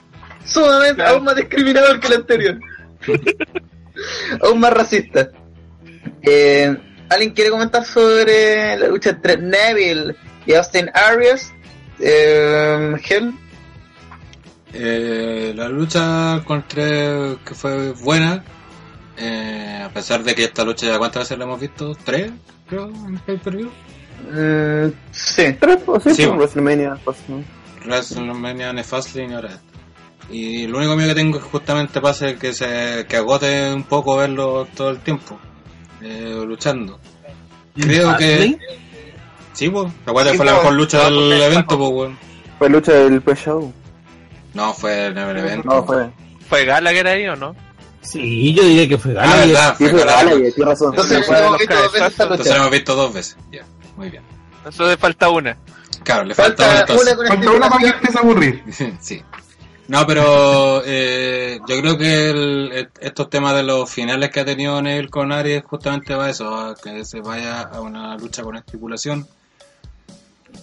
Sumamente, 0.44 0.96
Claro. 0.96 1.14
aún 1.16 1.24
más 1.24 1.36
discriminador 1.36 2.00
que 2.00 2.06
el 2.08 2.12
anterior. 2.14 2.58
aún 4.42 4.60
más 4.60 4.72
racista. 4.72 5.28
Eh, 6.22 6.76
¿Alguien 7.08 7.32
quiere 7.32 7.50
comentar 7.50 7.84
sobre 7.84 8.76
la 8.76 8.88
lucha 8.88 9.10
entre 9.10 9.36
Neville 9.38 10.16
y 10.46 10.54
Austin 10.54 10.90
Arias? 10.94 11.52
Eh, 12.00 12.94
Hell. 13.08 13.32
Eh, 14.76 15.52
la 15.54 15.68
lucha 15.68 16.34
encontré 16.36 17.36
que 17.44 17.54
fue 17.54 17.92
buena. 17.92 18.44
Eh, 19.16 19.82
a 19.84 19.88
pesar 19.90 20.24
de 20.24 20.34
que 20.34 20.44
esta 20.44 20.64
lucha 20.64 20.86
ya 20.86 20.98
cuántas 20.98 21.22
veces 21.22 21.38
la 21.38 21.44
hemos 21.44 21.60
visto, 21.60 21.96
tres, 22.04 22.32
creo, 22.68 22.88
en 22.88 23.16
pay 23.18 23.36
per 23.38 23.56
view. 23.56 23.70
Mm, 24.32 24.92
sí. 25.12 25.44
Tres, 25.60 25.78
o 25.86 26.00
sí, 26.00 26.14
Sí. 26.14 26.26
pues, 26.26 26.36
WrestleMania. 26.38 26.98
pues, 27.04 27.16
¿no? 27.28 27.44
WrestleMania, 27.84 28.72
Nefastlane 28.72 29.30
y 29.30 29.34
ahora 29.34 29.48
esta. 29.50 29.62
Y 30.30 30.66
lo 30.66 30.78
único 30.78 30.96
miedo 30.96 31.10
que 31.10 31.14
tengo 31.14 31.38
es 31.38 31.44
justamente 31.44 32.00
pase 32.00 32.36
que 32.36 32.52
se 32.52 33.04
que 33.08 33.16
agote 33.18 33.72
un 33.72 33.84
poco 33.84 34.16
verlo 34.16 34.66
todo 34.74 34.90
el 34.90 34.98
tiempo 35.00 35.38
eh, 36.00 36.42
luchando. 36.46 36.98
Creo 37.76 38.16
que 38.16 38.36
Fastlane. 38.36 38.58
sí, 39.52 39.68
pues. 39.70 39.92
Sí, 39.92 40.36
fue 40.36 40.46
la 40.46 40.52
pues. 40.52 40.62
mejor 40.62 40.72
lucha 40.74 41.04
del 41.04 41.32
evento, 41.32 41.78
pues, 41.78 41.90
weón. 41.90 42.18
Fue 42.58 42.68
lucha 42.70 42.92
del 42.92 43.20
pre-show. 43.22 43.72
No, 44.54 44.72
fue 44.74 45.06
el 45.06 45.18
el 45.18 45.36
evento. 45.38 45.68
No, 45.68 45.84
fue. 45.84 46.10
¿Fue 46.48 46.64
Gala 46.64 46.92
que 46.92 46.98
era 47.00 47.10
ahí 47.10 47.26
o 47.26 47.36
no? 47.36 47.54
Sí, 48.00 48.52
yo 48.54 48.62
diría 48.64 48.88
que 48.88 48.98
fue 48.98 49.12
Ah, 49.12 49.14
Gallagher. 49.22 49.46
verdad, 49.48 49.74
Sí, 49.78 49.84
fue 49.88 49.98
Gallagher. 49.98 50.24
Gallagher, 50.28 50.52
tienes 50.54 50.68
razón. 50.68 50.90
Entonces, 50.94 51.28
de 51.28 51.38
hemos 51.38 51.58
visto 51.58 51.74
dos 51.74 51.92
veces 51.92 52.08
esta 52.08 52.24
cabezazos, 52.24 52.30
Entonces 52.30 52.46
la 52.46 52.52
lucha. 52.52 52.56
hemos 52.60 52.70
visto 52.70 52.94
dos 52.94 53.14
veces. 53.14 53.36
Ya, 53.50 53.64
muy 53.96 54.10
bien. 54.10 54.22
Eso 54.68 54.88
le 54.88 54.96
falta 54.96 55.28
una. 55.30 55.56
Claro, 56.04 56.24
le 56.24 56.34
falta, 56.34 56.64
Falta 56.64 56.72
una 56.72 56.80
entonces. 57.10 57.28
Falta 57.28 57.50
una 57.50 57.68
para 57.70 57.80
que 57.80 57.88
estés 57.88 58.16
a 58.16 58.18
aburrir. 58.20 58.62
sí. 59.00 59.22
No, 59.86 60.06
pero 60.06 60.82
eh, 60.86 61.58
yo 61.68 61.80
creo 61.80 61.98
que 61.98 62.30
el- 62.30 62.88
estos 63.00 63.28
temas 63.28 63.54
de 63.54 63.62
los 63.64 63.90
finales 63.90 64.30
que 64.30 64.40
ha 64.40 64.44
tenido 64.44 64.80
Neville 64.80 65.10
con 65.10 65.30
Aries 65.30 65.62
justamente 65.64 66.14
va 66.14 66.26
a 66.26 66.30
eso, 66.30 66.54
a 66.56 66.74
que 66.74 67.04
se 67.04 67.20
vaya 67.20 67.60
a 67.62 67.80
una 67.82 68.16
lucha 68.16 68.42
con 68.42 68.56
estipulación. 68.56 69.26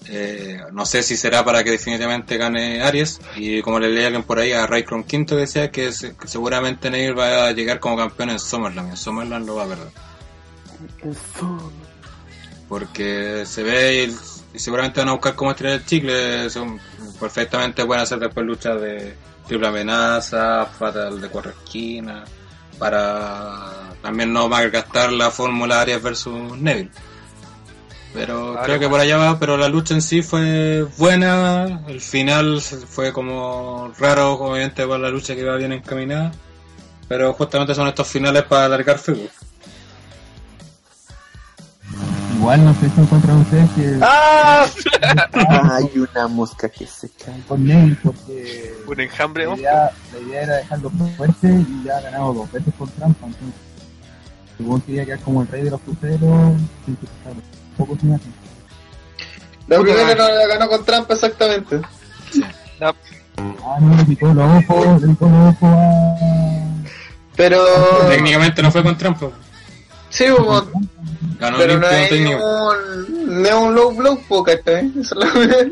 Eh, 0.08 0.60
no 0.74 0.86
sé 0.86 1.04
si 1.04 1.16
será 1.16 1.46
para 1.46 1.64
que 1.64 1.70
definitivamente 1.72 2.38
gane 2.38 2.82
Aries 2.82 3.20
y 3.36 3.62
como 3.62 3.80
le 3.80 3.90
leí 3.90 4.04
a 4.04 4.08
alguien 4.08 4.24
por 4.24 4.40
ahí 4.40 4.52
a 4.52 4.66
Raycron 4.66 5.04
Quinto 5.04 5.36
que 5.36 5.42
decía 5.42 5.70
que, 5.70 5.92
se- 5.92 6.16
que 6.18 6.28
seguramente 6.28 6.90
Neville 6.90 7.14
va 7.14 7.46
a 7.46 7.52
llegar 7.52 7.80
como 7.80 7.98
campeón 7.98 8.32
en 8.32 8.40
Summerland 8.40 8.90
en 8.90 8.98
Summerland 8.98 9.46
lo 9.46 9.56
va 9.56 9.66
a 9.66 9.68
perder 9.68 9.88
porque 12.68 13.44
se 13.46 13.62
ve 13.64 14.12
y, 14.54 14.58
seguramente 14.60 15.00
van 15.02 15.10
a 15.10 15.14
buscar 15.14 15.36
cómo 15.36 15.52
estirar 15.52 15.74
el 15.74 15.86
chicle. 15.86 16.50
Son, 16.50 16.80
perfectamente 17.20 17.86
pueden 17.86 18.02
hacer 18.04 18.18
después 18.20 18.46
luchas 18.46 18.80
de 18.82 19.14
triple 19.48 19.68
amenaza, 19.68 20.66
fatal 20.66 21.20
de 21.22 21.28
cuatro 21.30 21.52
esquinas, 21.52 22.28
para 22.80 23.94
también 24.02 24.32
no 24.34 24.48
malgastar 24.50 25.12
la 25.12 25.30
fórmula 25.32 25.82
Arias 25.82 26.02
versus 26.02 26.58
Neville. 26.58 26.90
Pero 28.14 28.58
creo 28.64 28.78
que 28.78 28.90
por 28.90 29.00
allá 29.00 29.16
va, 29.18 29.40
pero 29.40 29.56
la 29.58 29.70
lucha 29.70 29.94
en 29.94 30.02
sí 30.02 30.22
fue 30.22 30.86
buena, 30.98 31.82
el 31.88 32.02
final 32.02 32.60
fue 32.62 33.14
como 33.14 33.92
raro, 33.98 34.34
obviamente 34.34 34.86
por 34.86 35.00
la 35.00 35.10
lucha 35.10 35.34
que 35.34 35.42
iba 35.42 35.56
bien 35.56 35.72
encaminada, 35.72 36.32
pero 37.08 37.32
justamente 37.34 37.74
son 37.74 37.88
estos 37.88 38.08
finales 38.08 38.44
para 38.44 38.66
alargar 38.66 38.98
fútbol. 38.98 39.30
Igual 42.36 42.66
no 42.66 42.74
sé 42.74 42.90
si 42.90 43.02
encuentran 43.02 43.38
ustedes 43.38 43.70
que 43.72 44.00
¡Ah! 44.02 44.66
Hay 45.72 45.92
una 46.00 46.28
mosca 46.28 46.68
que 46.70 46.88
se 46.88 47.08
cae. 47.12 47.40
con 47.48 47.64
Neville, 47.64 47.98
porque 48.04 48.74
Un 48.88 49.00
enjambre. 49.00 49.46
la 49.46 49.52
¿no? 49.52 49.58
idea, 49.58 49.92
la 50.12 50.20
idea 50.20 50.42
era 50.42 50.56
dejarlo 50.58 50.90
fuerte 51.16 51.48
y 51.48 51.84
ya 51.86 51.98
ha 51.98 52.02
ganado 52.02 52.34
dos 52.34 52.52
veces 52.52 52.74
por 52.78 52.90
trampa. 52.90 53.28
Entonces, 53.28 53.56
supongo 54.58 54.84
que 54.86 54.92
iba 54.94 55.04
a 55.04 55.06
quedar 55.06 55.20
como 55.20 55.42
el 55.44 55.48
rey 55.50 55.64
de 55.64 55.70
los 55.72 55.82
cruceros 55.82 56.54
sin 56.86 56.98
poco 57.78 57.98
sin 58.00 58.14
hacer. 58.14 58.28
La 59.68 59.80
primera 59.80 60.16
no 60.16 60.30
la 60.36 60.48
ganó 60.48 60.68
con 60.70 60.84
trampa 60.86 61.14
exactamente. 61.14 61.80
Ah, 62.82 62.94
no, 63.80 63.96
le 63.96 64.06
quitó 64.06 64.34
los 64.34 64.64
ojos, 64.70 65.02
le 65.02 65.08
quitó 65.10 65.26
los 65.30 65.56
ojos 65.56 65.58
a. 65.64 66.16
Pero. 67.36 67.64
Técnicamente 68.10 68.62
no 68.62 68.72
fue 68.72 68.84
con 68.84 68.98
trampa, 68.98 69.30
Sí, 70.10 70.26
como. 70.30 70.62
ganó 71.40 71.58
Pero 71.58 71.78
no 71.80 71.88
es 71.88 72.10
técnico. 72.10 72.38
un, 72.70 73.42
no 73.42 73.48
es 73.48 73.54
un 73.54 73.76
low 73.76 73.96
blow, 73.96 74.20
po, 74.28 74.44
¿cachai? 74.44 74.92
Eso 75.00 75.16
es 75.22 75.34
lo 75.34 75.72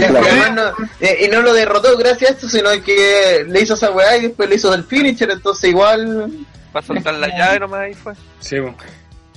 Y 0.00 0.04
además 0.04 0.52
no- 0.52 0.86
eh, 1.00 1.24
y 1.24 1.28
no 1.28 1.40
lo 1.42 1.54
derrotó 1.54 1.96
gracias 1.96 2.30
a 2.30 2.34
esto, 2.34 2.48
sino 2.48 2.68
que 2.84 3.46
le 3.48 3.60
hizo 3.62 3.74
esa 3.74 3.90
weá 3.92 4.16
y 4.18 4.22
después 4.22 4.48
le 4.48 4.56
hizo 4.56 4.74
el 4.74 4.84
finisher, 4.84 5.30
entonces 5.30 5.70
igual. 5.70 6.30
Para 6.72 6.86
soltar 6.86 7.14
la 7.14 7.28
llave 7.28 7.60
nomás 7.60 7.80
ahí 7.80 7.94
fue. 7.94 8.12
Sí, 8.40 8.58
bueno. 8.58 8.76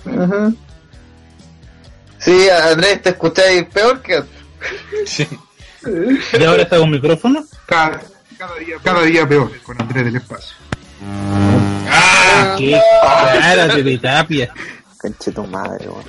Ujú. 0.06 0.56
Sí, 2.24 2.50
Andrés, 2.50 3.02
te 3.02 3.10
escucháis 3.10 3.66
peor 3.66 4.02
que. 4.02 4.24
sí. 5.06 5.28
¿Y 6.40 6.44
ahora 6.44 6.64
está 6.64 6.78
con 6.78 6.90
micrófono? 6.92 7.44
Cada, 7.66 8.02
cada 8.38 8.56
día, 8.56 8.76
cada 8.82 9.02
día 9.04 9.28
peor 9.28 9.52
con 9.62 9.82
Andrés 9.82 10.06
del 10.06 10.16
Espacio. 10.16 10.56
¡Ah! 11.90 12.56
¡Qué 12.58 12.80
cara 13.02 13.68
de 13.68 13.98
tapia! 13.98 14.54
Canche 14.98 15.32
tu 15.32 15.46
madre, 15.46 15.90
weón. 15.90 16.06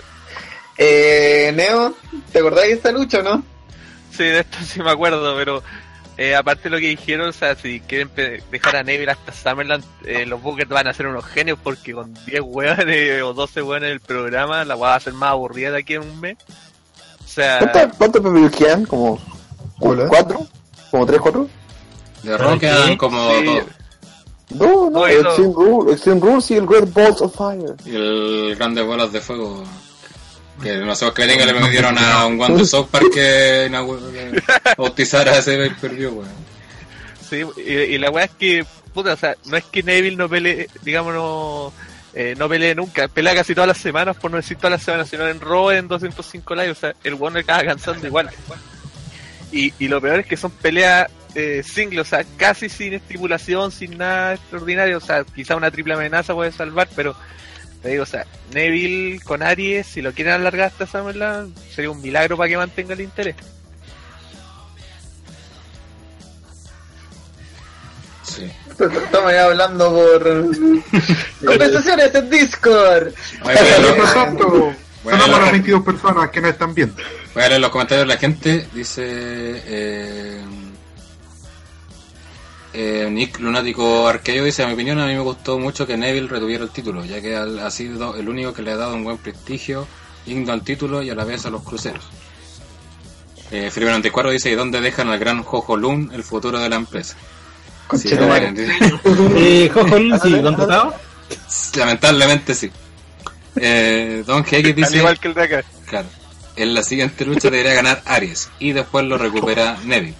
Eh, 0.76 1.52
Neo, 1.54 1.96
¿te 2.32 2.38
acordás 2.38 2.64
de 2.64 2.72
esta 2.72 2.92
lucha 2.92 3.18
o 3.18 3.22
no? 3.22 3.44
Sí, 4.10 4.22
de 4.24 4.40
esto 4.40 4.58
sí 4.64 4.80
me 4.80 4.90
acuerdo, 4.90 5.34
pero 5.36 5.62
eh, 6.16 6.34
aparte 6.34 6.64
de 6.64 6.70
lo 6.70 6.78
que 6.78 6.88
dijeron, 6.88 7.28
o 7.28 7.32
sea, 7.32 7.54
si 7.56 7.80
quieren 7.80 8.10
dejar 8.50 8.76
a 8.76 8.82
Neville 8.82 9.10
hasta 9.12 9.32
Summerland, 9.32 9.84
eh, 10.04 10.24
los 10.26 10.40
Bookers 10.42 10.68
van 10.68 10.86
a 10.86 10.94
ser 10.94 11.06
unos 11.06 11.24
genios 11.24 11.58
porque 11.62 11.92
con 11.92 12.14
10 12.26 12.40
hueones 12.44 13.22
o 13.22 13.32
12 13.34 13.62
hueones 13.62 13.88
en 13.88 13.92
el 13.94 14.00
programa, 14.00 14.64
la 14.64 14.76
va 14.76 14.94
a 14.94 15.00
ser 15.00 15.12
más 15.12 15.30
aburrida 15.30 15.70
de 15.72 15.78
aquí 15.78 15.94
en 15.94 16.02
un 16.02 16.20
mes. 16.20 16.36
O 17.24 17.28
sea, 17.28 17.70
¿Cuántos 17.98 18.22
pay 18.22 18.48
quedan? 18.50 18.84
¿Como 18.86 19.18
Hola. 19.80 20.06
cuatro? 20.08 20.46
¿Como 20.90 21.04
tres, 21.06 21.20
cuatro? 21.20 21.48
De 22.22 22.38
Raw 22.38 22.58
quedan 22.58 22.96
como 22.96 23.30
Sí. 23.30 23.44
dos. 23.44 23.64
No, 24.50 24.90
no, 24.90 25.00
Oye, 25.00 25.20
no. 25.22 25.28
Extreme 25.30 25.52
Rules, 25.54 25.92
Extreme 25.94 26.20
Rules 26.20 26.50
y 26.50 26.54
el 26.56 26.66
Great 26.66 26.92
Balls 26.92 27.20
of 27.22 27.34
Fire. 27.36 27.74
Y 27.84 27.96
el 27.96 28.54
Grandes 28.56 28.86
Bolas 28.86 29.10
de 29.10 29.20
Fuego. 29.20 29.64
Que 30.64 30.78
no 30.78 30.96
sé 30.96 31.06
qué 31.14 31.26
tenga 31.26 31.44
le 31.44 31.52
metieron 31.52 31.98
a 31.98 32.24
un 32.24 32.38
guante 32.38 32.64
South 32.64 32.88
Park 32.90 33.12
que 33.12 33.70
que 33.70 34.42
bautizara 34.78 35.36
ese 35.36 35.58
pay-per-view, 35.58 36.10
weón. 36.10 36.32
Sí, 37.28 37.42
y, 37.58 37.72
y 37.72 37.98
la 37.98 38.10
weá 38.10 38.24
es 38.24 38.30
que, 38.30 38.64
puta, 38.94 39.12
o 39.12 39.16
sea, 39.16 39.36
no 39.44 39.58
es 39.58 39.64
que 39.64 39.82
Neville 39.82 40.16
no 40.16 40.26
pelee, 40.26 40.68
digamos, 40.82 41.12
no, 41.12 41.72
eh, 42.14 42.34
no 42.38 42.48
pelee 42.48 42.74
nunca, 42.74 43.08
pelea 43.08 43.34
casi 43.34 43.54
todas 43.54 43.68
las 43.68 43.76
semanas, 43.76 44.16
por 44.16 44.30
no 44.30 44.38
decir 44.38 44.56
todas 44.56 44.72
las 44.72 44.82
semanas, 44.82 45.10
sino 45.10 45.28
en 45.28 45.38
Raw 45.38 45.70
en 45.70 45.86
205 45.86 46.54
live, 46.54 46.70
o 46.70 46.74
sea, 46.74 46.94
el 47.04 47.16
one 47.20 47.40
acaba 47.40 47.62
cansando 47.62 48.06
igual. 48.06 48.30
Y, 49.52 49.74
y 49.78 49.88
lo 49.88 50.00
peor 50.00 50.20
es 50.20 50.26
que 50.26 50.38
son 50.38 50.50
peleas 50.50 51.10
eh, 51.34 51.62
singles, 51.62 52.06
o 52.06 52.08
sea, 52.08 52.24
casi 52.38 52.70
sin 52.70 52.94
estipulación, 52.94 53.70
sin 53.70 53.98
nada 53.98 54.34
extraordinario, 54.34 54.96
o 54.96 55.00
sea, 55.00 55.24
quizá 55.24 55.56
una 55.56 55.70
triple 55.70 55.92
amenaza 55.92 56.32
puede 56.32 56.52
salvar, 56.52 56.88
pero 56.96 57.14
te 57.84 57.90
digo, 57.90 58.02
o 58.02 58.06
sea, 58.06 58.24
Neville 58.54 59.20
con 59.20 59.42
Aries, 59.42 59.86
si 59.86 60.00
lo 60.00 60.12
quieren 60.12 60.32
alargar 60.32 60.68
hasta 60.68 60.86
SummerSlam, 60.86 61.52
sería 61.70 61.90
un 61.90 62.00
milagro 62.00 62.36
para 62.36 62.48
que 62.48 62.56
mantenga 62.56 62.94
el 62.94 63.02
interés. 63.02 63.36
Sí. 68.22 68.50
Estamos 68.70 69.32
ya 69.32 69.44
hablando 69.44 69.90
por 69.92 70.50
conversaciones 71.46 72.14
en 72.14 72.30
Discord. 72.30 73.08
Oye, 73.08 73.12
voy 73.42 73.54
a 73.56 73.62
leer 73.62 73.80
Mientras 73.84 74.12
sonamos 75.04 75.28
las 75.28 75.38
leer- 75.40 75.52
22 75.52 75.84
personas 75.84 76.30
que 76.30 76.40
no 76.40 76.48
están 76.48 76.74
viendo. 76.74 76.96
voy 77.34 77.42
a 77.44 77.48
leer 77.50 77.60
los 77.60 77.70
comentarios 77.70 78.08
de 78.08 78.14
la 78.14 78.18
gente. 78.20 78.66
Dice 78.72 79.02
eh, 79.06 80.40
eh, 82.74 83.08
Nick 83.10 83.38
Lunático 83.38 84.08
Arqueo 84.08 84.44
dice, 84.44 84.64
a 84.64 84.66
mi 84.66 84.72
opinión, 84.74 84.98
a 84.98 85.06
mí 85.06 85.14
me 85.14 85.20
gustó 85.20 85.58
mucho 85.60 85.86
que 85.86 85.96
Neville 85.96 86.28
retuviera 86.28 86.64
el 86.64 86.70
título, 86.70 87.04
ya 87.04 87.20
que 87.20 87.36
ha 87.36 87.70
sido 87.70 88.16
el 88.16 88.28
único 88.28 88.52
que 88.52 88.62
le 88.62 88.72
ha 88.72 88.76
dado 88.76 88.94
un 88.94 89.04
buen 89.04 89.16
prestigio, 89.18 89.86
digno 90.26 90.52
al 90.52 90.62
título 90.62 91.00
y 91.02 91.08
a 91.10 91.14
la 91.14 91.24
vez 91.24 91.46
a 91.46 91.50
los 91.50 91.62
cruceros. 91.62 92.04
Eh, 93.52 93.70
Felipe 93.70 93.90
94 93.90 94.30
dice, 94.32 94.50
¿y 94.50 94.54
dónde 94.56 94.80
dejan 94.80 95.08
al 95.08 95.20
gran 95.20 95.44
Jojo 95.44 95.76
Lun 95.76 96.10
el 96.12 96.24
futuro 96.24 96.58
de 96.58 96.68
la 96.68 96.76
empresa? 96.76 97.16
Sí. 97.96 98.10
Eh, 99.36 99.70
Jojo 99.72 99.96
Lun, 99.96 100.18
sí, 100.20 100.42
contratado. 100.42 100.94
Lamentablemente 101.76 102.54
sí. 102.54 102.70
Eh, 103.54 104.24
Don 104.26 104.42
GX 104.42 104.54
Al 104.64 104.74
dice, 104.74 104.96
igual 104.96 105.20
que 105.20 105.28
el 105.28 105.34
de 105.34 105.42
acá. 105.42 105.64
claro, 105.86 106.08
en 106.56 106.74
la 106.74 106.82
siguiente 106.82 107.24
lucha 107.24 107.50
debería 107.50 107.74
ganar 107.74 108.02
Aries 108.04 108.50
y 108.58 108.72
después 108.72 109.04
lo 109.04 109.16
recupera 109.16 109.76
Neville. 109.84 110.16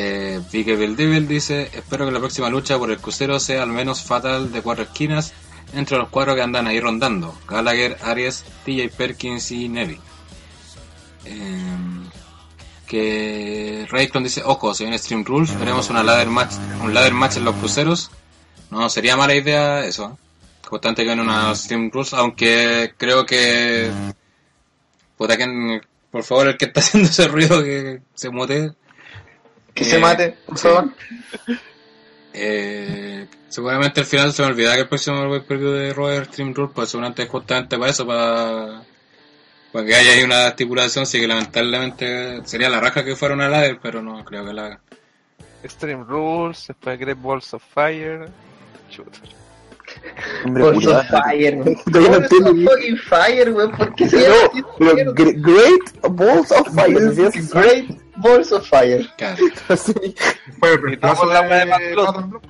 Eh, 0.00 0.40
Vicky 0.52 0.76
Bill 0.76 0.94
Devil 0.94 1.26
dice, 1.26 1.70
espero 1.72 2.06
que 2.06 2.12
la 2.12 2.20
próxima 2.20 2.48
lucha 2.48 2.78
por 2.78 2.88
el 2.88 2.98
crucero 2.98 3.40
sea 3.40 3.64
al 3.64 3.70
menos 3.70 4.04
fatal 4.04 4.52
de 4.52 4.62
cuatro 4.62 4.84
esquinas 4.84 5.32
entre 5.72 5.98
los 5.98 6.08
cuatro 6.08 6.36
que 6.36 6.40
andan 6.42 6.68
ahí 6.68 6.78
rondando, 6.78 7.36
Gallagher, 7.48 7.98
Aries, 8.04 8.44
TJ 8.64 8.90
Perkins 8.96 9.50
y 9.50 9.68
Neville. 9.68 10.00
Eh, 11.24 11.66
que 12.86 13.88
Raycon 13.90 14.22
dice, 14.22 14.42
ojo, 14.44 14.72
si 14.72 14.84
viene 14.84 14.98
Stream 14.98 15.24
Rules, 15.24 15.58
veremos 15.58 15.90
una 15.90 16.04
ladder 16.04 16.28
match, 16.28 16.54
un 16.80 16.94
ladder 16.94 17.14
match 17.14 17.38
en 17.38 17.44
los 17.44 17.56
cruceros. 17.56 18.12
No, 18.70 18.88
sería 18.88 19.16
mala 19.16 19.34
idea 19.34 19.84
eso. 19.84 20.16
Constante 20.64 21.04
que 21.04 21.10
en 21.10 21.18
una 21.18 21.52
Stream 21.56 21.90
Rules, 21.92 22.14
aunque 22.14 22.94
creo 22.96 23.26
que... 23.26 23.90
Por 25.16 26.22
favor, 26.22 26.46
el 26.46 26.56
que 26.56 26.66
está 26.66 26.78
haciendo 26.82 27.08
ese 27.08 27.26
ruido 27.26 27.64
que 27.64 28.00
se 28.14 28.30
mute. 28.30 28.74
Que 29.78 29.84
Eh, 29.84 29.86
se 29.86 29.98
mate, 29.98 30.36
por 30.46 30.58
sí. 30.58 30.68
favor. 30.68 30.90
Eh, 32.40 33.26
seguramente 33.48 34.00
al 34.00 34.06
final 34.06 34.32
se 34.32 34.42
me 34.42 34.48
olvidará 34.48 34.74
que 34.76 34.82
el 34.82 34.88
próximo 34.88 35.28
pay-per-view 35.28 35.70
de 35.72 35.92
Robert 35.92 36.30
Stream 36.30 36.54
Rule, 36.54 36.70
pues 36.72 36.88
seguramente 36.90 37.22
es 37.24 37.28
justamente 37.28 37.76
para 37.78 37.90
eso, 37.90 38.06
para, 38.06 38.82
para 39.72 39.84
que 39.86 39.94
haya 39.94 40.12
ahí 40.12 40.22
una 40.22 40.46
estipulación, 40.48 41.04
sí 41.06 41.18
que 41.20 41.26
lamentablemente 41.26 42.40
sería 42.44 42.68
la 42.68 42.78
raja 42.80 43.04
que 43.04 43.16
fuera 43.16 43.34
una 43.34 43.48
ladder, 43.48 43.78
pero 43.82 44.02
no 44.02 44.24
creo 44.24 44.46
que 44.46 44.52
la 44.52 44.66
haga. 44.66 44.80
Extreme 45.64 46.04
Rules, 46.04 46.66
después 46.68 46.98
Great 47.00 47.20
Balls 47.20 47.52
of 47.54 47.62
Fire. 47.74 48.28
Chuta. 48.88 49.18
Hombre, 50.44 50.62
Balls 50.64 50.86
of 50.86 51.06
Fire, 51.08 51.56
no 51.56 51.64
entiendo. 51.66 52.70
fucking 52.70 52.98
Fire, 52.98 53.52
weón. 53.52 53.72
¿Por 53.72 53.94
qué 53.96 54.08
se 54.08 54.28
No, 54.28 54.34
así? 54.34 54.62
Great 55.14 56.00
Balls 56.10 56.52
of 56.52 56.68
Fire. 56.72 57.08
Así- 57.08 57.48
Great 57.52 57.90
Balls 58.22 58.52
of 58.52 58.68
Fire. 58.68 59.06
Claro. 59.16 59.36
Fue 60.58 60.72
el 60.72 60.82
reemplazo 60.82 61.26
de 61.28 61.34
de 61.34 61.64
Bad 61.64 61.80
Blood. 61.92 62.24
Block. 62.26 62.42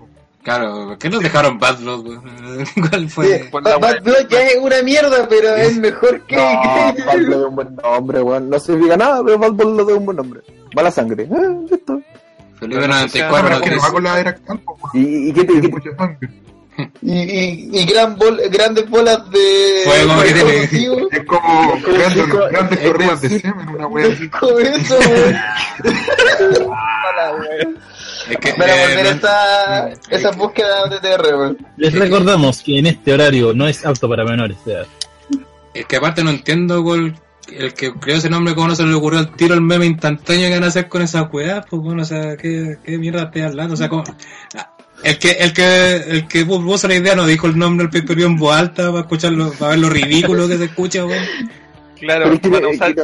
claro, 0.42 0.86
¿por 0.88 0.98
qué 0.98 1.10
nos 1.10 1.22
dejaron 1.22 1.58
Bad 1.58 1.78
Blood? 1.80 2.06
weón? 2.06 2.22
¿Cuál 2.90 3.02
Sí, 3.02 3.08
fue? 3.08 3.48
Por 3.50 3.62
la 3.64 3.78
Bad 3.78 3.92
wea. 3.92 4.00
Blood 4.00 4.28
ya 4.28 4.46
es 4.46 4.56
una 4.56 4.82
mierda, 4.82 5.28
pero 5.28 5.54
es 5.56 5.76
mejor 5.76 6.20
que. 6.26 6.36
No, 6.36 6.42
Bad 6.42 6.94
Blood 7.18 7.40
es 7.40 7.46
un 7.48 7.54
buen 7.56 7.76
nombre, 7.76 8.22
weón. 8.22 8.50
No 8.50 8.58
significa 8.58 8.96
nada, 8.96 9.22
pero 9.24 9.38
Bad 9.38 9.52
Blood 9.52 9.90
es 9.90 9.96
un 9.96 10.04
buen 10.06 10.16
nombre. 10.16 10.40
Mala 10.74 10.90
sangre. 10.90 11.24
Eh, 11.24 11.56
listo. 11.70 12.00
Felipe 12.58 12.80
No, 12.80 12.88
94 12.88 13.48
pero 13.48 13.48
nos 13.50 13.62
es 13.62 13.68
que 13.70 13.76
no 13.76 13.82
va 13.82 13.90
con 13.92 14.02
la 14.04 14.20
era 14.20 14.30
actual, 14.30 14.58
po, 14.60 14.78
weón. 14.92 15.06
¿Y, 15.06 15.28
y 15.28 15.32
qué 15.32 15.44
te, 15.44 15.60
qué-. 15.60 16.28
Y, 17.02 17.12
y, 17.12 17.70
y 17.72 17.84
gran 17.86 18.16
bol, 18.16 18.40
grandes 18.50 18.88
bolas 18.88 19.28
de. 19.30 19.80
Fuego 19.84 20.22
que 20.22 20.32
tiene. 20.32 20.56
explosivo. 20.62 21.08
Es 21.12 21.24
como 21.24 21.80
grandes, 21.82 22.26
como- 22.28 22.44
grandes 22.46 22.78
es 22.80 22.90
corridas 22.92 23.20
de 23.22 23.40
semen, 23.40 23.68
una 23.70 23.86
wea 23.88 24.06
así. 24.06 24.30
Eso, 24.80 24.98
es 28.30 28.36
que, 28.38 28.52
Para 28.54 28.76
eh, 28.76 28.88
volver 28.96 29.06
esa, 29.16 29.88
es 29.88 29.98
esa 30.10 30.30
que- 30.30 30.36
búsqueda 30.36 30.86
de 30.88 30.98
TR, 31.00 31.34
weón. 31.34 31.58
Les 31.76 31.92
recordamos 31.94 32.62
que 32.62 32.78
en 32.78 32.86
este 32.86 33.12
horario 33.14 33.52
no 33.54 33.66
es 33.66 33.84
apto 33.84 34.08
para 34.08 34.24
menores 34.24 34.56
de 34.64 34.72
edad. 34.74 34.86
Es 35.74 35.86
que 35.86 35.96
aparte 35.96 36.22
no 36.24 36.30
entiendo 36.30 36.82
cuál- 36.82 37.18
el 37.50 37.72
que 37.72 37.92
creó 37.94 38.18
ese 38.18 38.28
nombre, 38.28 38.54
cómo 38.54 38.68
no 38.68 38.74
se 38.76 38.84
le 38.84 38.92
ocurrió 38.94 39.20
el 39.20 39.32
tiro 39.34 39.54
el 39.54 39.62
meme 39.62 39.86
instantáneo 39.86 40.48
que 40.48 40.54
van 40.54 40.64
a 40.64 40.66
hacer 40.66 40.86
con 40.88 41.00
esas 41.00 41.32
weas, 41.32 41.64
pues 41.68 41.80
bueno, 41.82 42.02
o 42.02 42.04
sea, 42.04 42.36
¿qué, 42.36 42.76
qué 42.84 42.98
mierda 42.98 43.22
estoy 43.24 43.40
hablando? 43.42 43.72
O 43.74 43.76
sea, 43.76 43.88
cómo- 43.88 44.04
ah, 44.56 44.70
el 45.04 45.18
que, 45.18 45.30
el 45.32 45.52
que, 45.52 45.96
el 45.96 46.28
que 46.28 46.44
puso 46.44 46.88
la 46.88 46.94
idea 46.96 47.14
no 47.14 47.26
dijo 47.26 47.46
el 47.46 47.58
nombre 47.58 47.84
del 47.86 47.90
pay-per-view 47.90 48.26
en 48.28 48.36
voz 48.36 48.56
alta 48.56 48.88
para 48.88 49.00
escucharlo, 49.00 49.52
para 49.52 49.70
ver 49.70 49.78
lo 49.80 49.90
ridículo 49.90 50.48
que 50.48 50.58
se 50.58 50.64
escucha, 50.64 51.04
weón. 51.06 51.24
Claro, 51.98 52.32
es 52.32 52.40
que- 52.40 52.48
es 52.48 52.74
usar 52.76 52.94
que 52.94 53.02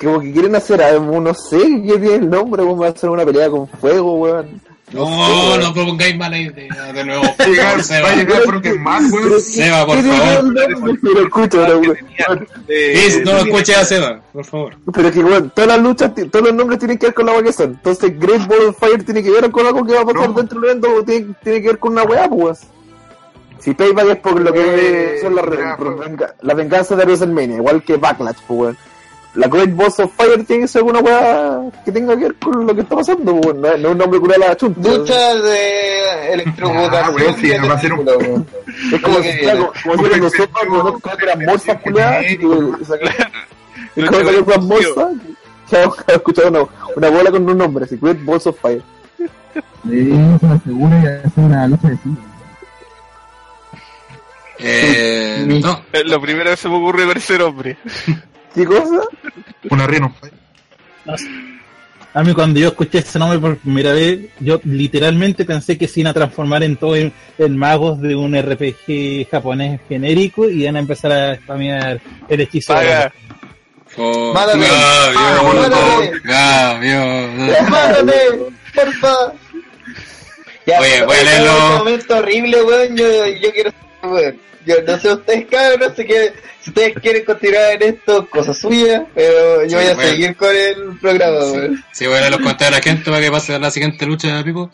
Como 0.00 0.20
que 0.20 0.32
quieren 0.32 0.54
hacer 0.54 0.80
algo, 0.82 1.20
no 1.20 1.34
sé 1.34 1.58
qué 1.58 1.98
tiene 1.98 2.14
el 2.14 2.30
nombre, 2.30 2.62
weón. 2.62 2.80
Va 2.80 2.86
a 2.86 2.90
hacer 2.90 3.10
una 3.10 3.24
pelea 3.24 3.48
con 3.50 3.66
fuego, 3.68 4.14
weón. 4.14 4.60
No, 4.92 5.58
no 5.58 5.74
propongáis 5.74 6.16
mala 6.16 6.38
idea, 6.38 6.92
de 6.94 7.04
nuevo, 7.04 7.22
por 7.22 7.34
favor, 7.36 7.58
va 7.58 7.70
a 7.72 7.82
Seba. 7.82 8.08
Pero 8.14 8.40
weón. 8.50 8.62
¿qué- 8.62 9.40
Seba, 9.40 9.86
por 9.86 9.96
favor. 10.02 10.54
weón, 10.54 10.54
weón. 12.28 12.48
Please, 12.66 13.22
no 13.24 13.36
escuche 13.38 13.74
a 13.74 13.84
Seba, 13.84 14.20
por 14.32 14.44
favor. 14.44 14.76
Pero 14.92 15.08
es 15.08 15.14
que, 15.14 15.20
weón, 15.24 15.50
todas 15.54 15.68
las 15.68 15.80
luchas, 15.80 16.12
todos 16.30 16.46
los 16.46 16.54
nombres 16.54 16.78
tienen 16.78 16.98
que 16.98 17.06
ver 17.06 17.14
con 17.14 17.26
la 17.26 17.32
weá 17.32 17.42
que 17.42 17.52
son. 17.52 17.70
Entonces, 17.70 18.18
Great 18.18 18.46
Ball 18.46 18.68
of 18.68 18.78
Fire 18.78 19.04
tiene 19.04 19.22
que 19.22 19.30
ver 19.30 19.50
con 19.50 19.66
algo 19.66 19.84
que 19.84 19.94
va 19.94 20.00
a 20.00 20.04
pasar 20.06 20.28
No. 20.30 20.34
dentro 20.34 20.60
del 20.60 20.70
evento, 20.70 21.04
tiene, 21.04 21.34
tiene 21.42 21.60
que 21.62 21.66
ver 21.68 21.78
con 21.78 21.92
una 21.92 22.02
weá, 22.04 22.28
pues. 22.28 22.60
Si 23.58 23.74
Payback 23.74 24.08
es 24.10 24.16
por 24.18 24.40
lo 24.40 24.52
que 24.52 24.60
Eh, 25.16 25.18
son 25.20 25.34
las 25.34 25.44
ya, 25.46 25.76
por 25.76 25.96
pues. 25.96 26.10
la 26.42 26.54
venganza 26.54 26.94
de 26.94 27.04
WrestleMania, 27.04 27.56
igual 27.56 27.82
que 27.82 27.96
Backlash, 27.96 28.36
pues, 28.46 28.60
weón. 28.60 28.78
La 29.34 29.46
Great 29.46 29.74
Balls 29.76 30.00
of 30.00 30.12
Fire 30.16 30.42
tiene 30.44 30.62
que 30.62 30.68
ser 30.68 30.80
alguna 30.80 31.00
weá 31.00 31.60
que 31.84 31.92
tenga 31.92 32.16
que 32.16 32.24
ver 32.24 32.34
con 32.36 32.66
lo 32.66 32.74
que 32.74 32.80
está 32.80 32.96
pasando, 32.96 33.40
pues, 33.40 33.54
weón. 33.56 33.60
No, 33.60 33.68
es- 33.68 33.80
no 33.80 33.86
es 33.88 33.92
un 33.92 33.98
nombre 33.98 34.20
curado 34.20 34.42
a 34.44 34.48
la 34.48 34.56
chunta. 34.56 34.88
Lucha 34.88 35.34
de 35.36 36.00
Ah, 36.10 36.26
electrocutación. 36.32 37.14
weón, 37.14 37.36
sí, 37.36 37.48
de 37.48 37.58
va 37.60 37.74
a 37.74 37.80
ser 37.80 37.92
un-. 37.92 38.08
Es 38.92 39.00
como 39.00 39.14
¿Cómo 39.14 39.16
si, 39.18 39.30
que 39.30 39.38
claro, 39.40 39.58
viene? 39.58 39.68
como 39.82 39.94
si 39.94 40.02
Un 40.02 40.08
cuando 40.08 40.30
sepa, 40.30 40.42
efectivo, 40.60 40.82
no 40.82 40.98
creo 40.98 41.16
que 41.16 41.24
eran 41.24 41.42
efectivo 41.42 41.80
culiadas, 41.82 42.30
y 42.30 42.36
como 42.38 44.18
unas 44.18 44.66
bolsas, 44.66 45.06
ya 45.70 45.90
he 46.08 46.12
escuchado 46.14 46.48
una, 46.48 46.60
una 46.96 47.10
bola 47.10 47.30
con 47.30 47.48
un 47.50 47.58
nombre, 47.58 47.84
así, 47.84 47.98
Great 48.00 48.24
Balls 48.24 48.46
of 48.46 48.58
Fire. 48.60 48.82
Debemos 49.84 50.40
ser 50.40 50.60
segura 50.64 51.00
y 51.02 51.26
hacer 51.26 51.44
una 51.44 51.66
lucha 51.68 51.88
de 51.88 51.96
cine. 51.98 52.16
Eh, 54.60 55.44
no, 55.62 55.80
Eh, 55.92 56.02
Lo 56.04 56.20
primero 56.20 56.50
que 56.50 56.56
se 56.56 56.68
me 56.68 56.76
ocurre 56.76 57.06
con 57.06 57.16
ese 57.16 57.38
nombre. 57.38 57.76
¿Qué 58.58 58.66
cosa? 58.66 59.02
Una 59.70 59.86
Fight. 59.86 60.34
A 62.12 62.24
mí 62.24 62.34
cuando 62.34 62.58
yo 62.58 62.68
escuché 62.68 62.98
ese 62.98 63.16
nombre 63.20 63.38
por 63.38 63.56
primera 63.58 63.92
vez, 63.92 64.30
yo 64.40 64.60
literalmente 64.64 65.44
pensé 65.44 65.78
que 65.78 65.86
se 65.86 66.00
iban 66.00 66.10
a 66.10 66.14
transformar 66.14 66.64
en 66.64 66.76
todo 66.76 66.96
en, 66.96 67.12
en 67.38 67.56
magos 67.56 68.00
de 68.00 68.16
un 68.16 68.36
RPG 68.36 69.30
japonés 69.30 69.80
genérico 69.88 70.50
y 70.50 70.62
iban 70.64 70.74
a 70.74 70.80
empezar 70.80 71.12
a 71.12 71.36
spamear 71.36 72.00
el 72.28 72.40
hechizo. 72.40 72.74
Paga. 72.74 73.12
oh, 73.96 74.32
Mátame. 74.34 74.66
Mátame. 76.24 76.94
¡Mátame! 77.70 78.12
¡Porfa! 78.74 79.32
Ya, 80.66 80.80
Oye, 80.80 81.04
voy 81.04 81.16
a 81.16 81.22
leerlo. 81.22 81.66
un 81.68 81.78
momento 81.78 82.16
horrible, 82.16 82.62
weón. 82.64 82.96
Yo, 82.96 83.26
yo 83.40 83.52
quiero 83.52 83.70
saber, 84.00 84.12
weón. 84.12 84.48
Yo 84.68 84.74
no 84.86 84.98
sé 84.98 85.12
ustedes, 85.12 85.46
cabros, 85.50 85.88
no 85.88 85.94
sé 85.94 86.04
qué. 86.06 86.32
Si 86.60 86.70
ustedes 86.70 86.94
quieren 87.00 87.24
continuar 87.24 87.72
en 87.80 87.94
esto, 87.94 88.28
cosa 88.28 88.52
suya, 88.52 89.06
pero 89.14 89.64
yo 89.64 89.70
Sí, 89.70 89.74
voy 89.76 89.84
a 89.86 89.94
bueno. 89.94 90.10
seguir 90.10 90.36
con 90.36 90.54
el 90.54 90.98
programa. 91.00 91.40
Sí, 91.40 91.82
sí, 91.92 92.06
voy 92.06 92.16
a 92.16 92.20
leer 92.20 92.32
los 92.32 92.40
comentarios 92.40 92.74
de 92.74 92.78
la 92.78 92.82
gente 92.82 93.10
para 93.10 93.22
que 93.22 93.30
pase 93.30 93.54
a 93.54 93.58
la 93.58 93.70
siguiente 93.70 94.04
lucha, 94.04 94.42
Pipo. 94.44 94.70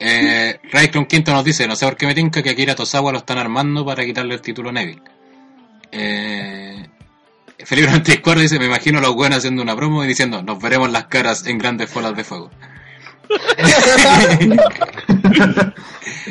Eh, 0.00 0.58
Raikron 0.72 1.06
Quinto 1.06 1.32
nos 1.32 1.44
dice, 1.44 1.68
no 1.68 1.76
sé 1.76 1.86
por 1.86 1.96
qué 1.96 2.06
me 2.06 2.14
tinca 2.14 2.42
que 2.42 2.50
Akira 2.50 2.74
Tosawa 2.74 3.12
lo 3.12 3.18
están 3.18 3.38
armando 3.38 3.84
para 3.86 4.04
quitarle 4.04 4.34
el 4.34 4.40
título 4.40 4.70
a 4.70 4.72
Neville. 4.72 5.02
Eh, 5.92 6.86
Felipe 7.64 7.86
94 7.88 8.40
dice, 8.42 8.58
me 8.58 8.66
imagino 8.66 8.98
a 8.98 9.02
los 9.02 9.14
buenos 9.14 9.38
haciendo 9.38 9.62
una 9.62 9.76
promo 9.76 10.02
y 10.04 10.08
diciendo, 10.08 10.42
nos 10.42 10.60
veremos 10.60 10.90
las 10.90 11.04
caras 11.06 11.46
en 11.46 11.58
grandes 11.58 11.88
folas 11.90 12.16
de 12.16 12.24
fuego. 12.24 12.50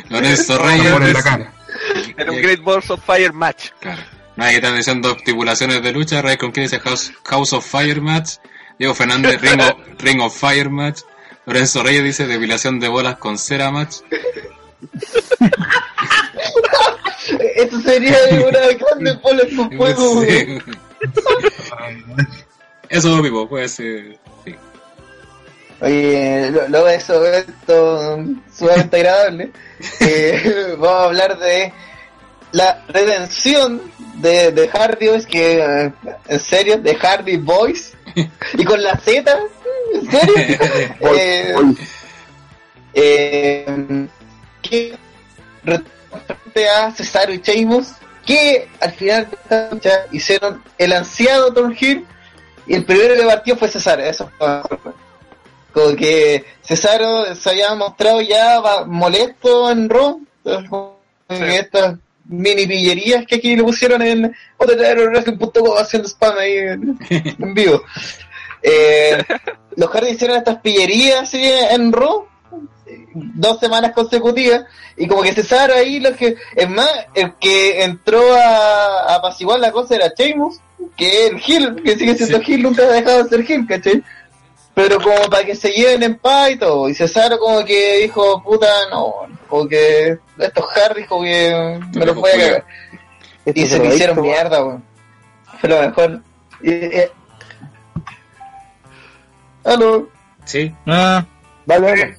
Lorenzo 0.09 0.57
Reyes. 0.57 1.13
La 1.13 1.23
cara. 1.23 1.53
Era 2.17 2.31
un 2.31 2.41
Great 2.41 2.61
Balls 2.61 2.89
of 2.89 3.03
Fire 3.03 3.33
match. 3.33 3.69
Claro. 3.79 4.01
Nadie 4.35 4.57
está 4.57 4.73
diciendo 4.73 5.15
estipulaciones 5.17 5.81
de 5.81 5.91
lucha. 5.91 6.21
Ray 6.21 6.37
con 6.37 6.51
dice 6.51 6.79
House, 6.79 7.11
House 7.23 7.53
of 7.53 7.65
Fire 7.65 8.01
match. 8.01 8.35
Diego 8.77 8.93
Fernández, 8.93 9.41
Ring 9.41 9.59
of, 9.61 9.73
Ring 9.99 10.21
of 10.21 10.37
Fire 10.37 10.69
match. 10.69 11.01
Lorenzo 11.45 11.81
Reyes 11.81 12.03
dice 12.03 12.27
depilación 12.27 12.79
de 12.79 12.87
bolas 12.87 13.17
con 13.17 13.37
cera 13.37 13.71
match. 13.71 13.97
Esto 17.55 17.81
sería 17.81 18.15
una 18.31 18.59
grande 18.59 19.13
bola 19.21 19.43
con 19.55 19.71
fuego. 19.71 20.21
Sí. 20.21 20.59
Eso, 22.89 23.21
Pipo, 23.21 23.49
puede 23.49 23.67
ser. 23.67 24.19
Oye, 25.81 26.49
lo- 26.51 26.67
luego 26.69 26.87
de 26.87 26.95
eso, 26.95 27.25
esto 27.25 28.17
sumamente 28.55 28.97
agradable, 29.01 29.51
eh, 30.01 30.75
vamos 30.79 31.01
a 31.01 31.03
hablar 31.05 31.37
de 31.37 31.71
la 32.51 32.83
redención 32.87 33.81
de, 34.15 34.51
de 34.51 34.67
Hardy 34.69 35.07
Boys, 35.07 35.25
que 35.27 35.59
eh, 35.59 35.93
en 36.27 36.39
serio, 36.39 36.77
de 36.77 36.95
Hardy 36.95 37.37
Boys, 37.37 37.93
y 38.55 38.63
con 38.63 38.81
la 38.81 38.97
Z, 38.97 39.37
en 39.93 40.11
serio, 40.11 40.57
Eh, 41.01 41.55
eh, 42.93 44.07
que 44.61 44.97
frente 45.63 46.69
a 46.69 46.91
Cesaro 46.91 47.33
y 47.33 47.39
Sheamus, 47.39 47.89
que 48.25 48.67
al 48.81 48.91
final 48.93 49.27
de 49.29 49.35
esta 49.37 49.69
lucha 49.71 49.91
hicieron 50.11 50.63
el 50.77 50.93
ansiado 50.93 51.53
Tom 51.53 51.73
Hill, 51.79 52.05
y 52.65 52.73
el 52.75 52.83
primero 52.85 53.15
que 53.15 53.23
partió 53.23 53.55
fue 53.55 53.67
Cesaro, 53.67 54.03
eso 54.03 54.29
fue 54.37 54.61
como 55.77 55.95
que 55.95 56.43
Cesaro 56.63 57.35
se 57.35 57.49
había 57.51 57.75
mostrado 57.75 58.19
ya 58.21 58.59
molesto 58.87 59.69
en 59.69 59.87
Raw 59.87 60.19
que 61.29 61.59
estas 61.59 61.99
mini 62.25 62.65
pillerías 62.65 63.27
que 63.27 63.35
aquí 63.35 63.55
le 63.55 63.63
pusieron 63.63 64.01
en 64.01 64.35
OTTRWrestling.com 64.57 65.77
haciendo 65.77 66.09
spam 66.09 66.35
ahí 66.35 66.57
en, 66.57 66.97
en 67.09 67.53
vivo. 67.53 67.83
Eh, 68.63 69.23
los 69.75 69.89
Hardy 69.91 70.09
hicieron 70.09 70.37
estas 70.37 70.57
pillerías 70.61 71.21
así 71.21 71.43
en 71.43 71.93
Raw 71.93 72.25
dos 73.13 73.59
semanas 73.59 73.91
consecutivas 73.91 74.65
y 74.95 75.07
como 75.07 75.21
que 75.21 75.33
Cesaro 75.33 75.75
ahí 75.75 75.99
lo 75.99 76.15
que 76.15 76.37
es 76.55 76.69
más 76.69 76.89
el 77.13 77.35
que 77.35 77.83
entró 77.83 78.33
a, 78.33 79.11
a 79.11 79.15
apaciguar 79.15 79.59
la 79.59 79.71
cosa 79.71 79.95
era 79.95 80.11
Sheamus 80.17 80.59
que 80.95 81.27
el 81.27 81.41
Hill 81.45 81.83
que 81.83 81.97
sigue 81.97 82.15
siendo 82.15 82.41
Hill 82.45 82.63
nunca 82.63 82.83
ha 82.83 82.87
dejado 82.87 83.23
de 83.23 83.29
ser 83.29 83.51
Hill 83.51 83.67
¿cachai? 83.67 84.03
Pero 84.77 85.01
como 85.01 85.27
para 85.27 85.43
que 85.43 85.55
se 85.55 85.71
lleven 85.71 86.03
en 86.03 86.19
paz 86.19 86.51
y 86.51 86.55
todo. 86.57 86.87
Y 86.87 86.93
Cesaro 86.93 87.39
como 87.39 87.65
que 87.65 88.01
dijo, 88.03 88.43
puta, 88.43 88.67
no, 88.91 89.11
como 89.47 89.67
que 89.67 90.19
estos 90.37 90.65
Harry 90.77 91.03
como 91.05 91.23
que 91.23 91.79
me 91.95 92.05
los 92.05 92.15
voy 92.15 92.29
a 92.29 92.37
cagar. 92.37 92.65
Y 93.55 93.65
se 93.65 93.79
me 93.79 93.87
hicieron 93.87 94.21
mierda, 94.21 94.63
weón. 94.63 94.83
Fue 95.59 95.67
lo 95.67 95.81
mejor. 95.81 96.21
Y, 96.61 96.69
eh, 96.71 97.11
Aló, 99.65 100.09
Sí. 100.45 100.71
Ah, 100.85 101.25
Dale, 101.65 101.87
dale. 101.87 102.17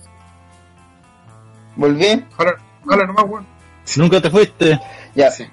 volví. 1.76 2.26
Ahora 2.36 3.06
nomás, 3.06 3.24
weón. 3.24 3.46
nunca 3.98 4.20
te 4.20 4.30
fuiste. 4.30 4.80
Ya. 5.14 5.30
Sí. 5.30 5.46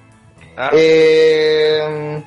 Ah, 0.57 0.71
Eh, 0.73 2.23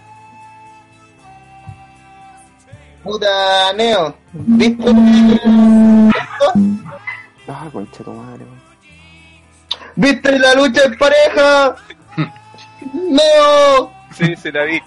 puta, 3.02 3.72
Neo, 3.72 4.14
¿viste 4.32 4.90
esto? 4.90 6.52
Ah, 7.48 7.68
concha 7.72 8.04
tu 8.04 8.12
madre. 8.12 8.44
¿Viste 9.96 10.38
la 10.38 10.54
lucha 10.54 10.82
en 10.84 10.96
pareja? 10.98 11.74
Neo, 12.92 13.92
sí, 14.12 14.36
se 14.36 14.52
la 14.52 14.64
vi. 14.64 14.80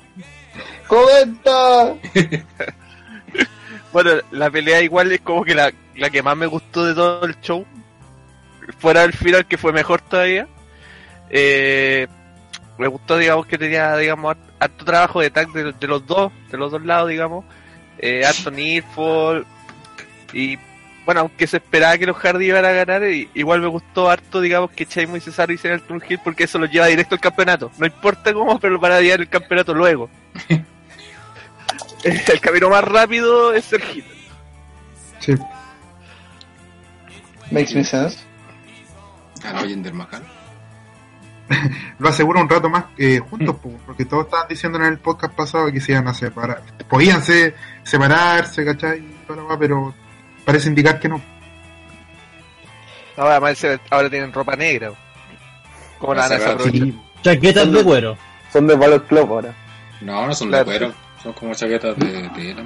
comenta. 0.88 1.94
Bueno, 3.94 4.12
la 4.32 4.50
pelea 4.50 4.82
igual 4.82 5.12
es 5.12 5.20
como 5.20 5.44
que 5.44 5.54
la, 5.54 5.70
la 5.98 6.10
que 6.10 6.24
más 6.24 6.38
me 6.38 6.46
gustó 6.46 6.86
de 6.86 6.94
todo 6.96 7.26
el 7.26 7.38
show. 7.42 7.66
Fuera 8.80 9.02
del 9.02 9.12
final 9.12 9.46
que 9.46 9.58
fue 9.58 9.74
mejor 9.74 10.00
todavía. 10.00 10.48
Eh, 11.30 12.08
me 12.78 12.88
gustó, 12.88 13.18
digamos, 13.18 13.46
que 13.48 13.58
tenía, 13.58 13.98
digamos, 13.98 14.34
hart- 14.34 14.50
harto 14.62 14.86
trabajo 14.86 15.20
de 15.20 15.30
tag 15.30 15.52
de, 15.52 15.74
de 15.74 15.88
los 15.88 16.08
dos, 16.08 16.32
de 16.50 16.58
los 16.58 16.72
dos 16.72 16.86
lados, 16.86 17.10
digamos. 17.10 17.44
Eh, 18.02 18.24
Needfall. 18.52 19.46
Y 20.34 20.58
bueno, 21.06 21.22
aunque 21.22 21.46
se 21.48 21.58
esperaba 21.58 21.98
que 21.98 22.06
los 22.06 22.18
Hardy 22.18 22.46
iban 22.48 22.66
a 22.66 22.72
ganar, 22.72 23.04
i- 23.04 23.30
igual 23.34 23.62
me 23.62 23.68
gustó 23.68 24.10
harto, 24.10 24.42
digamos, 24.42 24.72
que 24.72 24.86
Sheamus 24.86 25.18
y 25.18 25.22
Cesaro 25.22 25.54
hicieran 25.54 25.80
el 25.80 25.86
Turn 25.86 26.02
Hill 26.08 26.20
porque 26.24 26.44
eso 26.46 26.58
los 26.60 26.70
lleva 26.72 26.88
directo 26.88 27.16
al 27.16 27.22
campeonato. 27.22 27.72
No 27.78 27.86
importa 27.86 28.34
cómo, 28.34 28.60
pero 28.60 28.80
van 28.80 28.92
a 28.94 29.02
llevar 29.02 29.22
el 29.22 29.30
campeonato 29.30 29.74
luego. 29.74 30.10
el 32.04 32.40
camino 32.40 32.70
más 32.70 32.84
rápido 32.84 33.54
es 33.54 33.66
ser 33.66 33.82
Hill. 33.94 34.06
Sí. 35.20 35.34
Makes 37.52 37.76
me 37.76 37.84
sense. 37.84 38.20
La 39.44 39.60
Jinder 39.62 39.94
Mahal. 39.94 40.24
Lo 42.00 42.10
aseguro 42.10 42.42
un 42.42 42.50
rato 42.50 42.70
más 42.70 42.86
eh, 42.98 43.20
juntos, 43.20 43.56
po, 43.58 43.72
porque 43.86 44.06
todos 44.06 44.26
estaban 44.26 44.48
diciendo 44.48 44.78
en 44.80 44.86
el 44.86 44.98
podcast 45.00 45.34
pasado 45.34 45.72
que 45.72 45.80
se 45.82 45.92
iban 45.92 46.08
a 46.08 46.14
separar. 46.14 46.62
Podían 46.90 47.22
se- 47.24 47.54
separarse, 47.84 48.64
¿cachai? 48.66 49.04
Pero 49.60 49.94
parece 50.46 50.70
indicar 50.70 51.00
que 51.00 51.10
no. 51.10 51.22
Ahora, 53.18 53.32
además, 53.38 53.66
ahora 53.90 54.10
tienen 54.10 54.32
ropa 54.34 54.56
negra. 54.56 54.92
¿Cómo 56.00 56.14
la 56.14 56.28
van 56.28 56.42
a? 56.42 56.64
Sí. 56.64 57.00
Chaquetas 57.22 57.72
de 57.72 57.84
cuero. 57.84 58.18
Son 58.52 58.66
de 58.68 58.76
Valor 58.76 59.04
Club 59.06 59.32
ahora. 59.32 59.54
No, 60.02 60.26
no 60.28 60.34
son 60.34 60.48
Claro. 60.50 60.66
de 60.72 60.78
cuero. 60.80 60.94
Son 61.22 61.34
como 61.34 61.54
chaquetas 61.54 61.96
de 61.98 62.30
tela. 62.30 62.64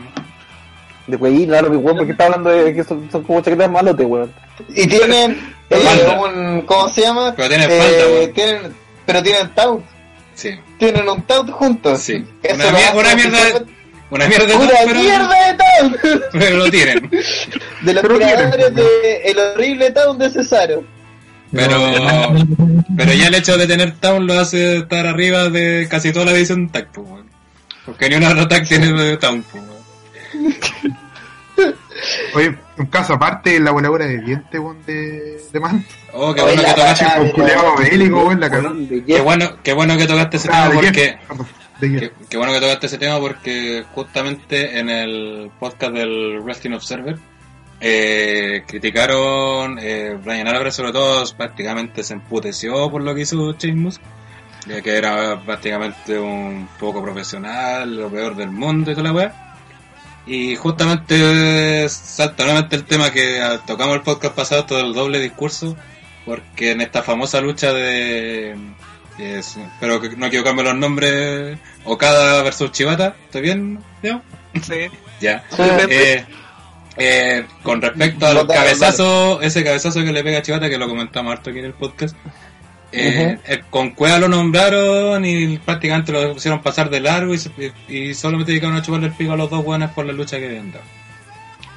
De 1.08 1.18
güey, 1.18 1.45
claro, 1.45 1.70
mi 1.70 1.78
weón, 1.78 1.97
porque 1.97 2.12
está 2.14 2.26
hablando 2.26 2.49
de 2.49 2.74
que 2.74 2.84
son, 2.84 3.08
son 3.12 3.24
como 3.24 3.41
chaquetas 3.41 3.70
malote, 3.70 4.03
weón. 4.06 4.34
Y 4.70 4.88
tienen 4.88 5.32
eh, 5.70 6.18
un, 6.20 6.62
¿cómo 6.62 6.89
se 6.89 7.01
llama? 7.01 7.34
Pero 7.36 7.47
tienen 7.49 7.70
Eh, 7.72 7.80
weón. 8.20 8.34
tienen, 8.34 8.74
pero 9.06 9.22
tienen 9.24 9.49
taunt, 9.53 9.86
Sí. 10.34 10.51
tienen 10.80 11.08
un 11.08 11.22
taunt 11.24 11.49
juntos. 11.51 11.99
Sí. 12.01 12.26
Eso 12.43 12.56
Una 12.95 13.16
mierda 13.16 13.43
de- 13.45 13.66
Una 14.10 14.28
mierda 14.28 14.45
de 14.47 14.56
Una 14.56 14.68
todo, 14.68 14.78
pero, 14.86 14.99
mierda 14.99 15.30
de 15.51 15.58
taunt 15.58 15.97
pero 16.32 16.58
lo 16.58 16.70
tienen. 16.72 17.10
de 17.82 17.93
los 17.93 18.01
Pero 18.03 18.16
creadores 18.18 18.56
pues, 18.72 18.76
de 18.76 19.22
el 19.26 19.39
horrible 19.39 19.91
taunt 19.91 20.20
de 20.20 20.30
Cesaro. 20.30 20.84
Pero, 21.51 21.78
pero 22.97 23.14
ya 23.14 23.28
el 23.28 23.36
hecho 23.36 23.56
de 23.58 23.66
tener 23.68 23.93
Town 23.99 24.26
lo 24.28 24.34
hace 24.39 24.78
estar 24.80 25.06
arriba 25.08 25.47
de 25.49 25.88
casi 25.89 26.12
toda 26.12 26.26
la 26.26 26.34
división 26.34 26.68
tag, 26.70 26.88
pues, 26.91 27.08
weón. 27.08 27.30
Porque 27.86 28.10
ni 28.10 28.16
una 28.16 28.41
otra 28.43 28.62
tiene 28.64 29.16
Town, 29.18 29.43
pues, 29.51 29.64
weón. 29.64 29.75
Oye, 32.36 32.58
un 32.78 32.86
caso 32.88 33.14
aparte, 33.14 33.60
la 33.60 33.72
voladora 33.72 34.06
de 34.06 34.20
dientes, 34.20 34.60
weón, 34.60 34.84
de, 34.86 35.41
de 35.52 35.60
man. 35.60 35.86
Oh, 36.14 36.34
qué 36.34 36.41
bueno 36.41 36.62
que 36.62 36.68
la 36.68 36.76
tocaste. 36.76 37.06
Un 37.22 37.32
culeado 37.32 37.78
bélico, 37.78 38.26
weón, 38.26 38.39
la 38.39 38.50
cagó. 38.50 38.74
Qué 39.08 39.22
bueno, 39.22 39.58
qué 39.64 39.74
bueno 39.74 39.98
que 39.98 40.06
tocaste 40.06 40.38
ese 40.38 40.50
Ah, 40.52 40.68
tema 40.70 40.82
porque. 40.82 41.18
Qué 42.30 42.38
bueno 42.38 42.54
que 42.54 42.60
tocaste 42.60 42.88
ese 42.88 42.98
tema 42.98 43.20
porque 43.20 43.86
justamente 43.93 44.80
en 44.80 44.89
el 44.89 45.52
podcast 45.60 45.93
del 45.93 46.39
Wrestling 46.41 46.72
Observer 46.74 47.18
eh, 47.82 48.64
criticaron 48.66 49.78
eh, 49.82 50.18
Brian 50.24 50.48
Álvarez 50.48 50.74
sobre 50.74 50.93
todo 50.93 51.24
prácticamente 51.36 52.02
se 52.04 52.14
emputeció 52.14 52.89
por 52.89 53.04
lo 53.04 53.14
que 53.14 53.22
hizo 53.22 53.52
Sheamus 53.52 54.00
ya 54.66 54.82
que 54.82 54.96
era 54.98 55.41
prácticamente 55.41 56.18
un 56.18 56.70
poco 56.80 57.04
profesional 57.04 57.93
lo 57.93 58.10
peor 58.10 58.38
del 58.38 58.52
mundo 58.52 58.91
y 58.91 58.96
toda 58.96 59.04
la 59.10 59.14
weá 59.14 59.45
y 60.28 60.56
justamente 60.56 61.88
salta 61.90 62.44
nuevamente 62.44 62.76
el 62.76 62.86
tema 62.86 63.12
que 63.12 63.40
tocamos 63.68 63.96
el 63.96 64.02
podcast 64.02 64.36
pasado 64.36 64.66
todo 64.66 64.80
el 64.82 64.94
doble 64.94 65.20
discurso 65.20 65.76
porque 66.26 66.72
en 66.72 66.82
esta 66.82 67.04
famosa 67.04 67.42
lucha 67.42 67.72
de 67.74 68.56
es- 69.20 69.58
pero 69.80 70.02
que 70.02 70.10
no 70.18 70.30
quiero 70.30 70.44
cambiar 70.44 70.68
los 70.70 70.78
nombres. 70.78 71.58
Okada 71.86 72.42
versus 72.44 72.72
Chivata, 72.72 73.16
¿está 73.26 73.40
bien? 73.40 73.80
Leo? 74.02 74.22
Sí. 74.62 74.88
Ya. 75.22 75.44
Sí. 75.50 75.62
Eh, 75.90 76.26
eh, 76.98 77.46
con 77.64 77.82
respecto 77.82 78.26
al 78.28 78.46
cabezazo, 78.48 79.42
ese 79.42 79.64
cabezazo 79.64 80.04
que 80.04 80.12
le 80.12 80.24
pega 80.26 80.40
a 80.40 80.42
Chivata, 80.42 80.70
que 80.70 80.78
lo 80.78 80.90
comentamos 80.90 81.32
harto 81.32 81.50
aquí 81.52 81.60
en 81.60 81.66
el 81.66 81.74
podcast. 81.74 82.18
Eh, 82.92 83.38
eh, 83.46 83.62
con 83.70 83.92
Cueva 83.92 84.20
lo 84.20 84.28
nombraron 84.28 85.26
y 85.26 85.58
prácticamente 85.58 86.12
lo 86.12 86.34
pusieron 86.34 86.62
pasar 86.62 86.90
de 86.90 87.00
largo 87.02 87.34
y, 87.34 87.38
se- 87.38 87.74
y, 87.90 87.96
y 87.98 88.14
solamente 88.14 88.52
dedicaron 88.52 88.78
a 88.78 88.82
chuparle 88.82 89.08
el 89.08 89.14
pico 89.14 89.34
a 89.34 89.38
los 89.38 89.50
dos 89.50 89.64
buenos 89.64 89.92
por 89.92 90.06
la 90.06 90.14
lucha 90.14 90.38
que 90.40 90.46
habían 90.48 90.72
dado. 90.72 90.84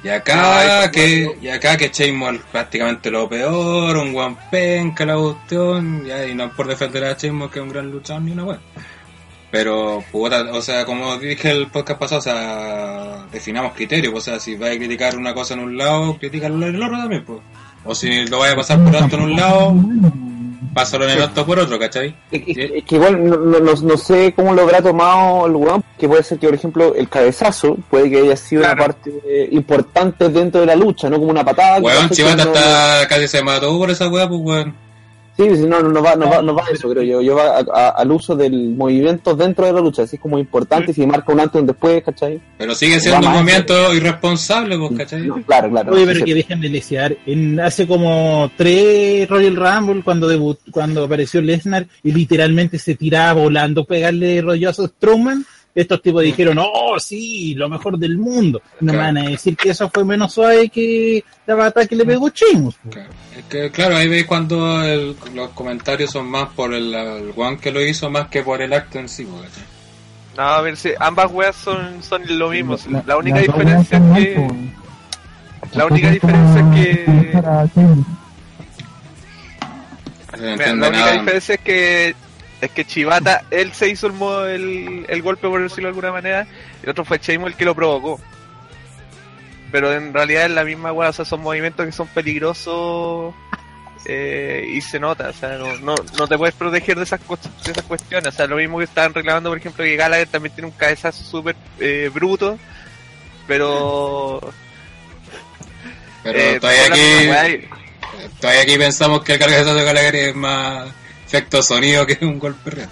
Y 0.01 0.07
acá 0.07 0.83
Ay, 0.83 0.91
que, 0.91 1.35
y 1.41 1.49
acá 1.49 1.75
que 1.75 1.89
Sheamus 1.89 2.37
prácticamente 2.53 3.11
lo 3.11 3.27
peor, 3.27 3.97
un 3.97 4.13
guan 4.13 4.37
penca 4.49 5.05
la 5.05 5.15
cuestión, 5.17 6.05
ya, 6.05 6.25
y 6.25 6.33
no 6.33 6.49
por 6.51 6.67
defender 6.67 7.03
a 7.03 7.13
Sheamus 7.17 7.51
que 7.51 7.59
es 7.59 7.63
un 7.63 7.69
gran 7.71 7.91
luchador 7.91 8.21
ni 8.21 8.31
una 8.31 8.45
wea. 8.45 8.59
Pero, 9.51 10.03
puta, 10.11 10.43
o 10.53 10.61
sea, 10.61 10.85
como 10.85 11.17
dije 11.17 11.49
el 11.51 11.67
podcast 11.67 11.99
pasado, 11.99 12.19
o 12.19 12.21
sea, 12.21 13.25
definamos 13.31 13.73
criterios, 13.73 14.13
o 14.13 14.21
sea, 14.21 14.39
si 14.39 14.55
vais 14.55 14.75
a 14.75 14.77
criticar 14.79 15.17
una 15.17 15.33
cosa 15.33 15.55
en 15.55 15.61
un 15.61 15.75
lado, 15.75 16.17
critícalo 16.17 16.55
en 16.67 16.75
el 16.75 16.81
otro 16.83 16.97
también, 16.97 17.25
pues. 17.25 17.39
O 17.83 17.95
si 17.95 18.25
lo 18.27 18.37
vais 18.39 18.53
a 18.53 18.55
pasar 18.57 18.81
por 18.83 18.95
alto 18.95 19.15
en 19.17 19.21
un 19.23 19.35
lado, 19.35 19.73
pásalo 20.73 21.05
en 21.05 21.11
el 21.11 21.21
otro 21.21 21.45
por 21.45 21.59
otro, 21.59 21.79
¿cachai? 21.79 22.15
Es 22.31 22.43
que, 22.43 22.71
es 22.77 22.83
que 22.83 22.95
igual 22.95 23.23
no, 23.23 23.59
no, 23.59 23.97
sé 23.97 24.33
cómo 24.35 24.53
lo 24.53 24.61
habrá 24.63 24.81
tomado 24.81 25.47
el 25.47 25.55
weón, 25.55 25.83
que 25.97 26.07
puede 26.07 26.23
ser 26.23 26.39
que, 26.39 26.47
por 26.47 26.55
ejemplo, 26.55 26.95
el 26.95 27.09
cabezazo 27.09 27.77
puede 27.89 28.09
que 28.09 28.19
haya 28.19 28.35
sido 28.35 28.63
una 28.63 28.75
parte 28.75 29.11
importante 29.51 30.29
dentro 30.29 30.61
de 30.61 30.67
la 30.67 30.75
lucha, 30.75 31.09
no 31.09 31.17
como 31.17 31.31
una 31.31 31.43
patada. 31.43 31.77
que 31.77 31.85
Weón, 31.85 32.09
Chivata 32.09 32.45
no- 32.45 32.53
está 32.53 33.07
casi 33.07 33.27
se 33.27 33.41
mató 33.43 33.77
por 33.77 33.89
esa 33.89 34.07
weá, 34.07 34.27
pues 34.27 34.41
weón. 34.43 34.88
Sí, 35.39 35.47
no, 35.67 35.81
no, 35.81 35.89
no 35.89 36.03
va, 36.03 36.15
no 36.15 36.29
va, 36.29 36.41
no 36.41 36.53
va 36.53 36.63
a 36.67 36.71
eso, 36.71 36.89
creo 36.89 37.03
yo. 37.03 37.21
Yo 37.21 37.35
va 37.35 37.59
a- 37.59 37.65
a- 37.73 37.89
al 37.91 38.11
uso 38.11 38.35
del 38.35 38.71
movimiento 38.75 39.35
dentro 39.35 39.65
de 39.65 39.71
la 39.73 39.79
lucha, 39.79 40.03
así 40.03 40.17
es 40.17 40.21
como 40.21 40.37
importante, 40.37 40.93
si 40.93 41.05
marca 41.07 41.31
un 41.31 41.39
antes 41.39 41.55
y 41.55 41.61
un 41.61 41.67
después, 41.67 42.03
¿cachai? 42.03 42.41
Pero 42.57 42.75
sigue 42.75 42.99
siendo 42.99 43.25
un 43.27 43.33
movimiento 43.33 43.93
irresponsable, 43.93 44.77
pues, 44.77 44.91
¿cachai? 44.97 45.29
Claro, 45.47 45.69
claro. 45.69 45.93
Oye, 45.93 46.05
pero 46.05 46.19
sí. 46.19 46.25
que 46.25 46.33
dejen 46.33 46.59
de 46.59 46.69
lesear. 46.69 47.15
En, 47.25 47.59
hace 47.59 47.87
como 47.87 48.51
tres 48.57 49.29
Royal 49.29 49.55
Rumble, 49.55 50.03
cuando 50.03 50.27
debut, 50.27 50.59
cuando 50.71 51.05
apareció 51.05 51.41
Lesnar 51.41 51.87
y 52.03 52.11
literalmente 52.11 52.77
se 52.77 52.95
tiraba 52.95 53.33
volando, 53.33 53.85
pegarle 53.85 54.41
rollazo 54.41 54.83
a 54.83 54.87
Strowman, 54.87 55.45
estos 55.81 56.01
tipos 56.01 56.23
dijeron, 56.23 56.57
oh, 56.59 56.99
sí, 56.99 57.53
lo 57.55 57.69
mejor 57.69 57.97
del 57.97 58.17
mundo. 58.17 58.61
No 58.81 58.91
me 58.91 58.97
Claro. 58.99 59.13
van 59.13 59.17
a 59.25 59.29
decir 59.29 59.55
que 59.57 59.69
eso 59.69 59.89
fue 59.93 60.03
menos 60.05 60.33
suave 60.33 60.69
que 60.69 61.23
la 61.45 61.55
batalla 61.55 61.87
que 61.87 61.95
le 61.95 62.05
pegó 62.05 62.29
Sheamus. 62.29 62.75
Es 63.37 63.43
que, 63.49 63.71
claro, 63.71 63.95
ahí 63.97 64.07
veis 64.07 64.25
cuando 64.25 64.83
el- 64.83 65.15
los 65.33 65.49
comentarios 65.51 66.11
son 66.11 66.27
más 66.27 66.49
por 66.49 66.73
el, 66.73 66.93
el 66.93 67.31
weón 67.35 67.57
que 67.57 67.71
lo 67.71 67.81
hizo 67.85 68.09
más 68.09 68.27
que 68.27 68.43
por 68.43 68.61
el 68.61 68.73
acto 68.73 68.99
en 68.99 69.07
sí, 69.09 69.25
pues, 69.25 69.43
¿cachai? 69.49 69.63
No, 70.37 70.43
a 70.43 70.61
ver, 70.61 70.77
si 70.77 70.89
ambas 70.99 71.31
weas 71.31 71.55
son, 71.55 72.01
son 72.03 72.21
lo 72.37 72.49
mismo. 72.49 72.77
La, 72.89 73.03
La- 73.07 73.17
única 73.17 73.39
diferencia 73.39 73.97
es 73.97 74.25
que. 74.25 74.47
La 75.73 75.85
única 75.85 76.11
diferencia 76.11 76.61
es 76.61 76.75
que. 76.75 77.05
Mira, 77.11 77.67
la 80.75 80.87
única 80.89 81.11
diferencia 81.11 81.55
es 81.55 81.61
que 81.61 82.15
es 82.61 82.71
que 82.71 82.85
Chivata, 82.85 83.43
él 83.51 83.73
se 83.73 83.89
hizo 83.89 84.07
el, 84.07 84.13
mo- 84.13 84.43
el, 84.43 85.05
el 85.07 85.21
golpe 85.21 85.47
por 85.47 85.61
decirlo 85.61 85.83
de 85.83 85.89
alguna 85.89 86.11
manera, 86.11 86.47
y 86.81 86.83
el 86.83 86.89
otro 86.89 87.05
fue 87.05 87.19
Sheamus 87.19 87.51
el 87.51 87.55
que 87.55 87.65
lo 87.65 87.75
provocó. 87.75 88.19
Pero 89.71 89.93
en 89.93 90.13
realidad 90.13 90.45
es 90.45 90.51
la 90.51 90.63
misma 90.63 90.91
weá, 90.91 91.09
o 91.09 91.13
sea, 91.13 91.25
son 91.25 91.41
movimientos 91.41 91.85
que 91.85 91.91
son 91.91 92.07
peligrosos 92.07 93.35
eh, 94.05 94.67
y 94.73 94.81
se 94.81 94.99
nota, 94.99 95.29
o 95.29 95.33
sea, 95.33 95.57
no, 95.57 95.77
no, 95.77 95.95
no 96.17 96.27
te 96.27 96.37
puedes 96.37 96.55
proteger 96.55 96.97
de 96.97 97.03
esas, 97.03 97.19
de 97.19 97.71
esas 97.71 97.83
cuestiones, 97.83 98.33
o 98.33 98.35
sea, 98.35 98.47
lo 98.47 98.55
mismo 98.55 98.79
que 98.79 98.85
estaban 98.85 99.13
reclamando, 99.13 99.49
por 99.49 99.57
ejemplo, 99.59 99.83
que 99.83 99.95
Gallagher 99.95 100.27
también 100.27 100.55
tiene 100.55 100.67
un 100.69 100.75
cabezazo 100.75 101.23
súper 101.23 101.55
eh, 101.79 102.09
bruto, 102.13 102.57
pero... 103.47 104.39
Pero 106.23 106.37
eh, 106.37 106.59
todavía 106.59 106.85
aquí, 106.87 107.67
todavía 108.41 108.61
aquí 108.63 108.77
pensamos 108.77 109.23
que 109.23 109.33
el 109.33 109.39
cargazo 109.39 109.73
de 109.73 109.85
Gallagher 109.85 110.15
es 110.15 110.35
más 110.35 110.89
efecto 111.29 111.61
sonido 111.61 112.05
que 112.07 112.25
un 112.25 112.39
golpe 112.39 112.71
real. 112.71 112.89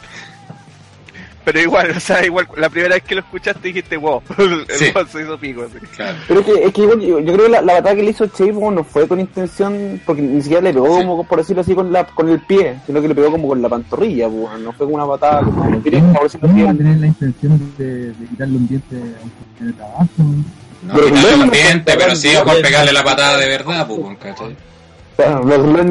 Pero 1.44 1.62
igual, 1.62 1.92
o 1.96 2.00
sea, 2.02 2.26
igual, 2.26 2.46
la 2.58 2.68
primera 2.70 2.96
vez 2.96 3.04
que 3.06 3.16
lo 3.16 3.22
escuchaste 3.22 3.70
dijiste, 3.70 3.96
wow, 3.96 4.22
el 4.38 4.66
Sí. 4.70 4.92
se 5.10 5.22
hizo 5.22 5.38
pico. 5.40 5.64
así. 5.64 5.78
Claro. 5.96 6.18
Pero 6.28 6.40
es 6.42 6.46
que, 6.46 6.64
es 6.66 6.74
que 6.74 6.82
igual 6.82 7.00
yo, 7.00 7.20
yo 7.22 7.34
creo 7.34 7.46
que 7.46 7.52
la, 7.52 7.62
la 7.62 7.74
batalla 7.76 7.96
que 7.96 8.04
le 8.04 8.10
hizo 8.12 8.26
Sheamus 8.28 8.74
no 8.74 8.84
fue 8.84 9.08
con 9.08 9.20
intención, 9.22 10.02
porque 10.06 10.22
ni 10.22 10.42
siquiera 10.42 10.62
le 10.62 10.74
pegó 10.74 10.88
como, 10.90 11.24
por 11.26 11.38
decirlo 11.40 11.62
así, 11.62 11.74
con 11.74 11.92
la 11.94 12.06
con 12.06 12.28
el 12.28 12.42
pie, 12.42 12.80
sino 12.86 13.02
que 13.02 13.08
le 13.08 13.16
pegó 13.16 13.32
como 13.32 13.48
con 13.48 13.62
la 13.62 13.70
pantorrilla, 13.70 14.28
pues, 14.28 14.60
no 14.60 14.74
fue 14.74 14.86
como 14.88 14.96
una 14.98 15.08
patada 15.08 15.42
como 15.44 15.80
directa, 15.80 16.14
por 16.14 16.24
decirlo 16.24 16.48
¿Cómo 16.50 16.64
va 16.64 16.68
a 16.68 16.72
así. 16.72 16.78
tener 16.80 16.98
la 16.98 17.08
intención 17.08 17.74
de, 17.78 17.86
de 18.12 18.28
quitarle 18.28 18.58
un 18.58 18.68
diente 18.68 18.96
a 18.98 19.24
un 19.24 19.30
compañero 19.30 19.66
de 19.68 19.74
trabajo? 19.74 20.08
No 20.84 20.94
Pero 20.96 21.06
quitarle 21.08 21.34
un 21.36 21.46
no 21.48 21.52
diente, 21.54 21.94
pero 21.98 22.16
sí 22.18 22.30
por 22.44 22.62
pegarle 22.62 22.92
la 22.92 23.04
patada 23.06 23.38
de 23.38 23.48
verdad, 23.48 23.88
pues, 23.88 24.18
¿cachai? 24.22 24.56
Claro, 25.18 25.42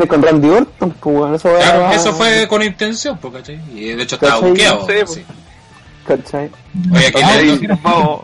con 0.08 0.22
Randy 0.22 0.48
Orton, 0.48 0.90
pues, 0.92 1.16
bueno, 1.16 1.34
eso 1.34 1.48
Claro, 1.56 1.80
era- 1.80 1.94
eso 1.94 2.12
fue 2.14 2.46
con 2.48 2.62
intención, 2.62 3.18
pues, 3.18 3.34
¿cachai? 3.34 3.60
Y 3.74 3.88
de 3.92 4.02
hecho 4.04 4.14
estaba 4.14 4.38
buqueado. 4.40 4.86
Aquí 6.08 7.20
Ah, 7.22 7.36
le- 7.36 7.46
y, 7.46 7.58
si 7.58 7.66
nos 7.66 7.82
vamos, 7.82 8.20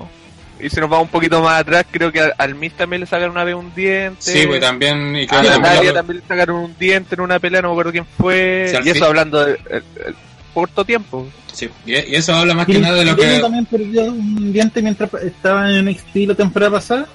y 0.61 0.71
si 0.71 0.81
nos 0.81 0.89
vamos 0.89 1.07
un 1.07 1.11
poquito 1.11 1.43
más 1.43 1.61
atrás, 1.61 1.85
creo 1.91 2.13
que 2.13 2.21
al, 2.21 2.33
al 2.39 2.55
Miz 2.55 2.73
también 2.75 3.01
le 3.01 3.07
sacaron 3.07 3.33
una 3.33 3.43
vez 3.43 3.57
un 3.57 3.75
diente. 3.75 4.17
Sí, 4.23 4.47
pues 4.47 4.61
también. 4.61 5.17
Y 5.17 5.25
A 5.25 5.27
también 5.27 5.61
Natalia 5.61 5.91
lo- 5.91 5.95
también 5.95 6.21
le 6.21 6.27
sacaron 6.29 6.57
un 6.57 6.77
diente 6.79 7.15
en 7.17 7.21
una 7.21 7.41
pelea, 7.41 7.63
no 7.63 7.69
me 7.69 7.73
acuerdo 7.73 7.91
quién 7.93 8.07
fue. 8.19 8.69
Sí, 8.71 8.77
y 8.85 8.89
eso 8.91 8.95
fin. 8.95 9.05
hablando 9.05 9.45
de 9.45 9.53
el- 9.71 9.85
el 10.07 10.15
corto 10.55 10.85
tiempo. 10.85 11.27
sí, 11.53 11.69
y, 11.85 11.93
y 11.95 12.15
eso 12.15 12.33
habla 12.35 12.55
más 12.55 12.67
que 12.67 12.75
¿Y 12.75 12.79
nada 12.79 12.95
de 12.95 13.05
lo 13.07 13.17
que. 13.17 13.41
también 13.41 13.67
perdió 13.67 14.05
un 14.05 14.53
diente 14.53 14.81
mientras 14.81 15.13
estaba 15.15 15.69
en 15.69 15.85
NXT 15.87 16.17
la 16.29 16.35
temporada 16.37 16.71
pasada? 16.73 17.07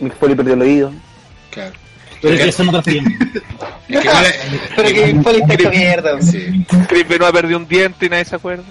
Mick 0.00 0.14
Foley 0.18 0.34
perdió 0.36 0.54
el 0.54 0.62
oído. 0.62 0.92
Claro. 1.50 1.72
Pero 2.22 2.34
Es 2.34 2.38
que 2.38 2.44
que- 2.44 2.50
eso 2.50 2.64
no 2.64 2.70
otros 2.70 2.84
tiempos. 2.94 3.28
es 3.88 4.00
que 4.00 4.08
es- 4.08 4.36
Pero 4.74 4.88
que 4.88 5.10
está 5.10 5.54
hecho 5.54 5.70
mierda. 5.70 6.22
sí. 6.22 6.66
Chris 6.88 7.08
Benoit 7.08 7.32
perdió 7.32 7.56
un 7.56 7.68
diente 7.68 8.06
y 8.06 8.08
nadie 8.08 8.24
se 8.24 8.36
acuerda. 8.36 8.64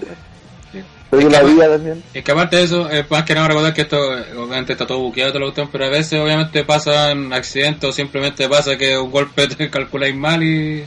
Perdió 1.10 1.28
Es 1.28 1.32
la 1.32 1.40
que- 1.40 1.46
vida 1.46 1.68
también. 1.68 2.02
Es 2.12 2.24
que 2.24 2.32
aparte 2.32 2.56
de 2.56 2.62
eso, 2.64 2.90
es 2.90 3.08
más 3.10 3.22
que 3.22 3.34
nada 3.34 3.48
recordar 3.48 3.72
que 3.72 3.82
esto, 3.82 4.18
eh, 4.18 4.24
obviamente 4.36 4.72
está 4.72 4.86
todo 4.86 4.98
buqueado, 4.98 5.30
todo 5.30 5.40
lo 5.40 5.46
cuestión, 5.46 5.68
pero 5.70 5.86
a 5.86 5.88
veces 5.88 6.18
obviamente 6.20 6.64
pasan 6.64 7.32
accidentes 7.32 7.88
o 7.88 7.92
simplemente 7.92 8.48
pasa 8.48 8.76
que 8.76 8.98
un 8.98 9.10
golpe 9.10 9.46
te 9.46 9.70
calculáis 9.70 10.16
mal 10.16 10.42
y 10.42 10.84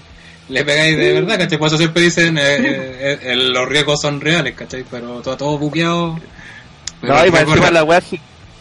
le 0.49 0.65
pegáis 0.65 0.97
de 0.97 1.13
verdad, 1.13 1.37
¿cachai? 1.37 1.57
Por 1.57 1.67
eso 1.67 1.77
siempre 1.77 2.01
dicen 2.01 2.37
eh, 2.37 2.41
eh, 2.41 3.19
eh, 3.23 3.35
los 3.35 3.67
riesgos 3.69 4.01
son 4.01 4.19
reales, 4.19 4.55
¿cachai? 4.55 4.83
Pero 4.91 5.21
todo, 5.21 5.37
todo 5.37 5.57
buqueado. 5.57 6.19
pero 6.99 7.13
no, 7.13 7.19
y 7.25 7.29
riesgo 7.29 7.51
encima 7.53 7.71
la 7.71 7.83
weá, 7.85 8.01
si, 8.01 8.19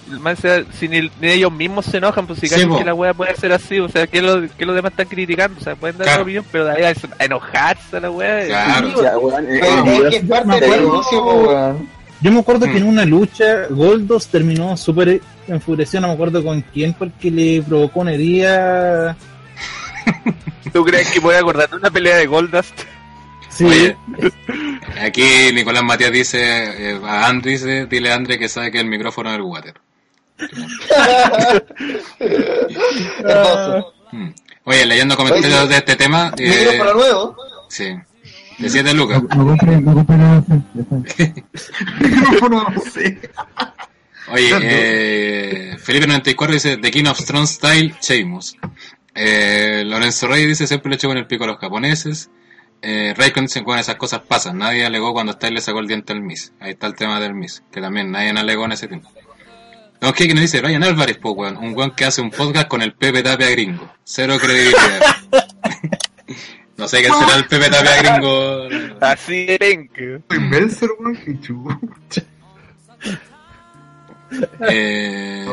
más 0.08 0.44
encima, 0.44 0.72
si 0.72 0.88
ni, 0.88 1.10
ni 1.20 1.28
ellos 1.28 1.52
mismos 1.52 1.86
se 1.86 1.98
enojan, 1.98 2.26
pues 2.26 2.38
si 2.40 2.48
Sí, 2.48 2.66
que 2.66 2.84
la 2.84 2.94
weá 2.94 3.14
puede 3.14 3.34
ser 3.36 3.52
así, 3.52 3.78
o 3.80 3.88
sea, 3.88 4.06
que, 4.06 4.20
lo, 4.22 4.48
que 4.56 4.64
los 4.66 4.74
demás 4.74 4.92
están 4.92 5.06
criticando, 5.06 5.60
o 5.60 5.62
sea, 5.62 5.76
pueden 5.76 5.96
dar 5.98 6.06
Claro. 6.06 6.18
su 6.20 6.22
opinión, 6.24 6.44
pero 6.50 6.64
de 6.66 6.72
ahí 6.72 6.94
a, 7.18 7.24
enojarse 7.24 7.96
a 7.96 8.00
la 8.00 8.10
weá. 8.10 8.46
Claro. 8.46 8.88
sí, 8.90 8.94
Ya, 9.02 9.18
weón, 9.18 9.46
eh, 9.50 9.60
Es 9.60 9.64
eh, 9.66 10.08
que 10.10 10.16
es 10.16 10.24
parte 10.24 10.46
me 10.48 10.54
del 10.60 10.64
acuerdo- 10.64 10.82
negocio, 10.86 11.24
po, 11.24 11.32
weón. 11.34 11.88
Yo 12.20 12.32
me 12.32 12.40
acuerdo 12.40 12.66
que 12.66 12.78
en 12.78 12.84
Mm. 12.84 12.88
una 12.88 13.04
lucha 13.04 13.66
Goldos 13.70 14.26
terminó 14.26 14.76
súper 14.76 15.20
enfurecido, 15.46 16.00
no 16.00 16.08
me 16.08 16.14
acuerdo 16.14 16.42
con 16.42 16.62
quién, 16.62 16.92
porque 16.94 17.30
le 17.30 17.62
provocó 17.62 18.00
una 18.00 18.12
herida. 18.14 19.16
¿Tú 20.72 20.84
crees 20.84 21.10
que 21.10 21.20
voy 21.20 21.34
a 21.34 21.38
acordar 21.38 21.70
de 21.70 21.76
una 21.76 21.90
pelea 21.90 22.16
de 22.16 22.26
Goldust? 22.26 22.78
Sí, 23.50 23.64
Oye, 23.64 23.96
aquí 25.00 25.22
Nicolás 25.54 25.82
Matías 25.82 26.12
dice, 26.12 26.90
eh, 26.92 27.00
a 27.04 27.26
André 27.28 27.52
dice, 27.52 27.86
dile 27.86 28.12
a 28.12 28.14
André 28.16 28.38
que 28.38 28.48
sabe 28.48 28.70
que 28.70 28.80
el 28.80 28.86
micrófono 28.86 29.30
es 29.30 29.36
el 29.36 29.42
water. 29.42 29.74
Hermoso. 33.18 33.94
Mm. 34.12 34.28
Oye, 34.64 34.86
leyendo 34.86 35.16
comentarios 35.16 35.60
Oye, 35.60 35.68
de 35.68 35.76
este 35.76 35.96
tema, 35.96 36.32
eh, 36.38 36.48
Micrófono 36.48 36.94
nuevo. 36.94 37.36
sí, 37.68 37.94
de 38.58 38.68
7 38.68 38.94
lucas. 38.94 39.22
No 39.22 39.46
compré, 39.46 39.80
no 39.80 39.94
compré 39.94 40.16
nada, 40.16 40.44
no. 40.48 40.64
Oye, 44.32 44.50
eh, 44.60 45.76
Felipe94 45.78 46.52
dice 46.52 46.76
The 46.76 46.90
King 46.90 47.06
of 47.06 47.18
Strong 47.18 47.46
Style, 47.46 47.94
Sheamus. 48.00 48.56
Eh, 49.14 49.84
Lorenzo 49.86 50.28
Reyes 50.28 50.48
dice 50.48 50.66
siempre 50.66 50.90
le 50.90 50.96
echo 50.96 51.08
con 51.08 51.16
el 51.16 51.26
pico 51.26 51.44
a 51.44 51.46
los 51.48 51.58
japoneses. 51.58 52.30
Eh, 52.82 53.14
Raikkonen 53.16 53.46
dice, 53.46 53.62
bueno, 53.62 53.80
esas 53.80 53.96
cosas 53.96 54.20
pasan. 54.20 54.58
Nadie 54.58 54.84
alegó 54.84 55.12
cuando 55.12 55.32
Style 55.32 55.54
le 55.54 55.60
sacó 55.60 55.80
el 55.80 55.88
diente 55.88 56.12
al 56.12 56.20
Miss. 56.20 56.52
Ahí 56.60 56.72
está 56.72 56.86
el 56.86 56.94
tema 56.94 57.18
del 57.20 57.34
Miss, 57.34 57.62
que 57.72 57.80
también 57.80 58.10
nadie 58.12 58.30
alegó 58.30 58.66
en 58.66 58.72
ese 58.72 58.86
tiempo. 58.86 59.10
No, 60.00 60.08
es 60.08 60.14
que 60.14 60.28
nos 60.28 60.40
dice 60.42 60.60
Ryan 60.60 60.84
Álvarez, 60.84 61.18
po, 61.18 61.32
weón. 61.32 61.56
Un 61.56 61.76
weón 61.76 61.92
que 61.92 62.04
hace 62.04 62.20
un 62.20 62.30
podcast 62.30 62.68
con 62.68 62.82
el 62.82 62.92
Pepe 62.94 63.22
Tapia 63.22 63.50
gringo. 63.50 63.92
Cero 64.04 64.36
credibilidad. 64.40 65.00
no 66.76 66.86
sé 66.86 67.02
qué 67.02 67.08
será 67.08 67.36
el 67.36 67.46
Pepe 67.46 67.68
Tapia 67.68 68.02
gringo. 68.02 68.68
Así 69.00 69.46
de 69.46 69.58
penque. 69.58 70.20
Invencer, 70.30 70.88
weón, 70.98 71.16
que 71.16 71.40
chucha. 71.40 72.22
Eh, 74.68 75.46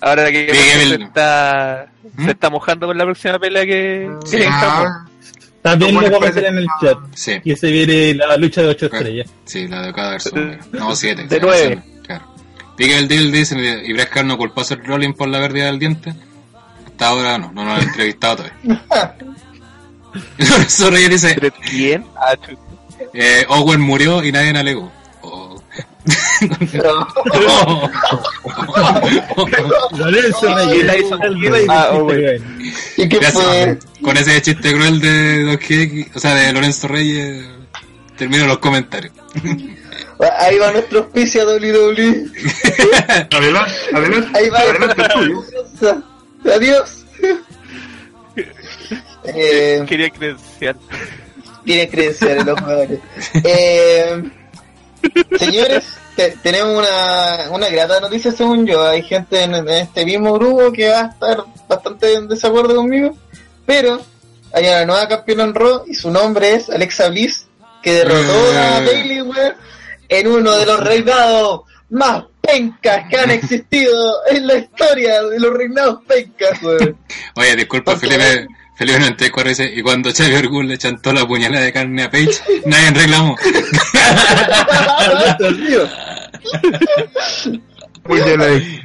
Ahora 0.00 0.30
que 0.30 0.54
se 0.54 0.94
está, 0.94 1.90
se 2.16 2.22
¿Mm? 2.22 2.28
está 2.28 2.50
mojando 2.50 2.86
con 2.86 2.96
la 2.96 3.04
próxima 3.04 3.38
pelea 3.38 3.64
que... 3.64 4.08
Sí, 4.24 4.36
que 4.36 4.46
ah. 4.48 5.04
Lo 5.64 6.20
que 6.20 6.26
hacer 6.28 6.46
en 6.46 6.58
el 6.58 6.66
chat. 6.80 6.98
Sí. 7.14 7.40
Y 7.44 7.56
se 7.56 7.70
viene 7.70 8.14
la 8.14 8.36
lucha 8.36 8.62
de 8.62 8.68
8 8.68 8.86
estrellas. 8.86 9.30
Sí, 9.44 9.66
la 9.66 9.82
de 9.82 9.92
cada 9.92 10.10
versión. 10.12 10.58
No, 10.72 10.94
7. 10.94 11.26
De 11.26 11.40
9. 11.40 11.82
Diga 12.78 12.96
el 12.96 13.08
deal, 13.08 13.32
dicen, 13.32 13.58
y 13.58 13.92
Brad 13.92 14.24
no 14.24 14.38
culpó 14.38 14.60
a 14.60 14.64
Seth 14.64 14.86
Rolling 14.86 15.12
por 15.12 15.28
la 15.28 15.40
pérdida 15.40 15.66
del 15.66 15.80
diente. 15.80 16.14
Hasta 16.86 17.08
ahora 17.08 17.36
no, 17.36 17.52
no 17.52 17.64
lo 17.64 17.72
han 17.72 17.82
entrevistado 17.82 18.36
todavía. 18.36 19.14
Lorenzo 20.38 20.90
Reyes 20.90 21.10
dice... 21.10 21.36
Eh, 23.14 23.46
Owen 23.48 23.80
murió 23.80 24.24
y 24.24 24.32
nadie 24.32 24.52
alegó. 24.58 24.90
Oh. 25.22 25.62
Con 34.02 34.16
ese 34.16 34.42
chiste 34.42 34.72
cruel 34.72 35.00
de 35.00 36.08
o 36.14 36.18
sea, 36.18 36.34
de 36.34 36.52
Lorenzo 36.52 36.88
Reyes, 36.88 37.46
termino 38.16 38.46
los 38.46 38.58
comentarios. 38.58 39.12
Ahí 40.38 40.58
va 40.58 40.72
nuestro 40.72 41.00
auspicio 41.00 41.46
WWE. 41.46 42.26
Adelante, 43.30 43.72
adelante, 43.94 44.38
Ahí 44.38 44.48
va. 44.50 44.58
adelante. 44.58 45.02
Adiós. 46.54 47.04
Eh, 49.24 49.84
Quería 49.86 50.10
credenciar. 50.10 50.76
tiene 51.64 51.88
credenciales 51.88 52.46
los 52.46 52.58
jugadores. 52.60 52.98
Eh, 53.44 54.22
señores, 55.38 55.84
te- 56.16 56.36
tenemos 56.42 56.78
una, 56.78 57.50
una 57.50 57.68
grata 57.68 58.00
noticia 58.00 58.32
según 58.32 58.66
yo. 58.66 58.86
Hay 58.86 59.02
gente 59.02 59.42
en, 59.42 59.54
en 59.54 59.68
este 59.68 60.04
mismo 60.04 60.32
grupo 60.34 60.72
que 60.72 60.88
va 60.88 61.00
a 61.00 61.06
estar 61.08 61.44
bastante 61.68 62.14
en 62.14 62.28
desacuerdo 62.28 62.74
conmigo. 62.76 63.16
Pero 63.66 64.00
hay 64.52 64.64
una 64.66 64.84
nueva 64.86 65.08
campeona 65.08 65.44
en 65.44 65.54
Raw 65.54 65.84
y 65.86 65.94
su 65.94 66.10
nombre 66.10 66.54
es 66.54 66.70
Alexa 66.70 67.08
Bliss, 67.08 67.46
que 67.82 67.92
derrotó 67.92 68.32
a 68.56 68.78
Eh. 68.78 68.86
Bailey 68.86 69.20
weón, 69.22 69.54
en 70.08 70.26
uno 70.26 70.52
de 70.56 70.66
los 70.66 70.80
reinados 70.80 71.60
más 71.90 72.24
pencas 72.40 73.04
que 73.10 73.18
han 73.18 73.30
existido 73.30 74.16
en 74.30 74.46
la 74.46 74.54
historia 74.56 75.22
de 75.22 75.38
los 75.40 75.52
reinados 75.54 76.00
pencas, 76.06 76.62
weón. 76.62 76.96
Oye, 77.36 77.56
disculpa, 77.56 77.96
Felipe. 77.96 78.46
Felipe 78.76 79.00
94 79.00 79.48
dice, 79.48 79.64
y 79.74 79.82
cuando 79.82 80.10
Xavier 80.12 80.44
Orgul 80.46 80.68
le 80.68 80.78
chantó 80.78 81.12
la 81.12 81.26
puñalada 81.26 81.64
de 81.64 81.72
carne 81.72 82.04
a 82.04 82.10
Page, 82.12 82.30
nadie 82.66 82.90
reclamó. 82.92 83.36
Ahí. 88.08 88.80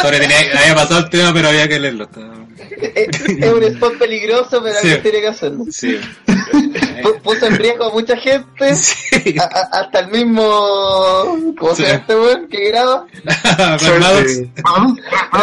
Sobre 0.00 0.18
tenía, 0.20 0.36
había 0.60 0.74
pasado 0.74 1.00
el 1.00 1.10
tema, 1.10 1.32
pero 1.32 1.48
había 1.48 1.68
que 1.68 1.78
leerlo. 1.80 2.04
Está- 2.04 2.20
es 2.70 3.20
es 3.28 3.52
un 3.52 3.62
spot 3.62 3.98
peligroso, 3.98 4.62
pero 4.62 4.74
Sí. 4.80 4.86
alguien 4.88 5.02
tiene 5.02 5.20
que 5.20 5.28
hacerlo. 5.28 5.64
Sí. 5.70 5.98
Pu- 7.02 7.20
puso 7.22 7.46
en 7.46 7.56
riesgo 7.56 7.84
a 7.86 7.90
mucha 7.92 8.16
gente, 8.16 8.74
Sí. 8.74 9.36
a- 9.38 9.44
a- 9.44 9.80
hasta 9.80 10.00
el 10.00 10.08
mismo, 10.08 10.42
¿cómo 11.58 11.74
se 11.74 11.82
Sí. 11.82 11.82
llama 11.88 11.98
este 12.00 12.14
weón 12.16 12.48
que 12.48 12.68
graba? 12.68 13.06
Eh. 13.82 14.48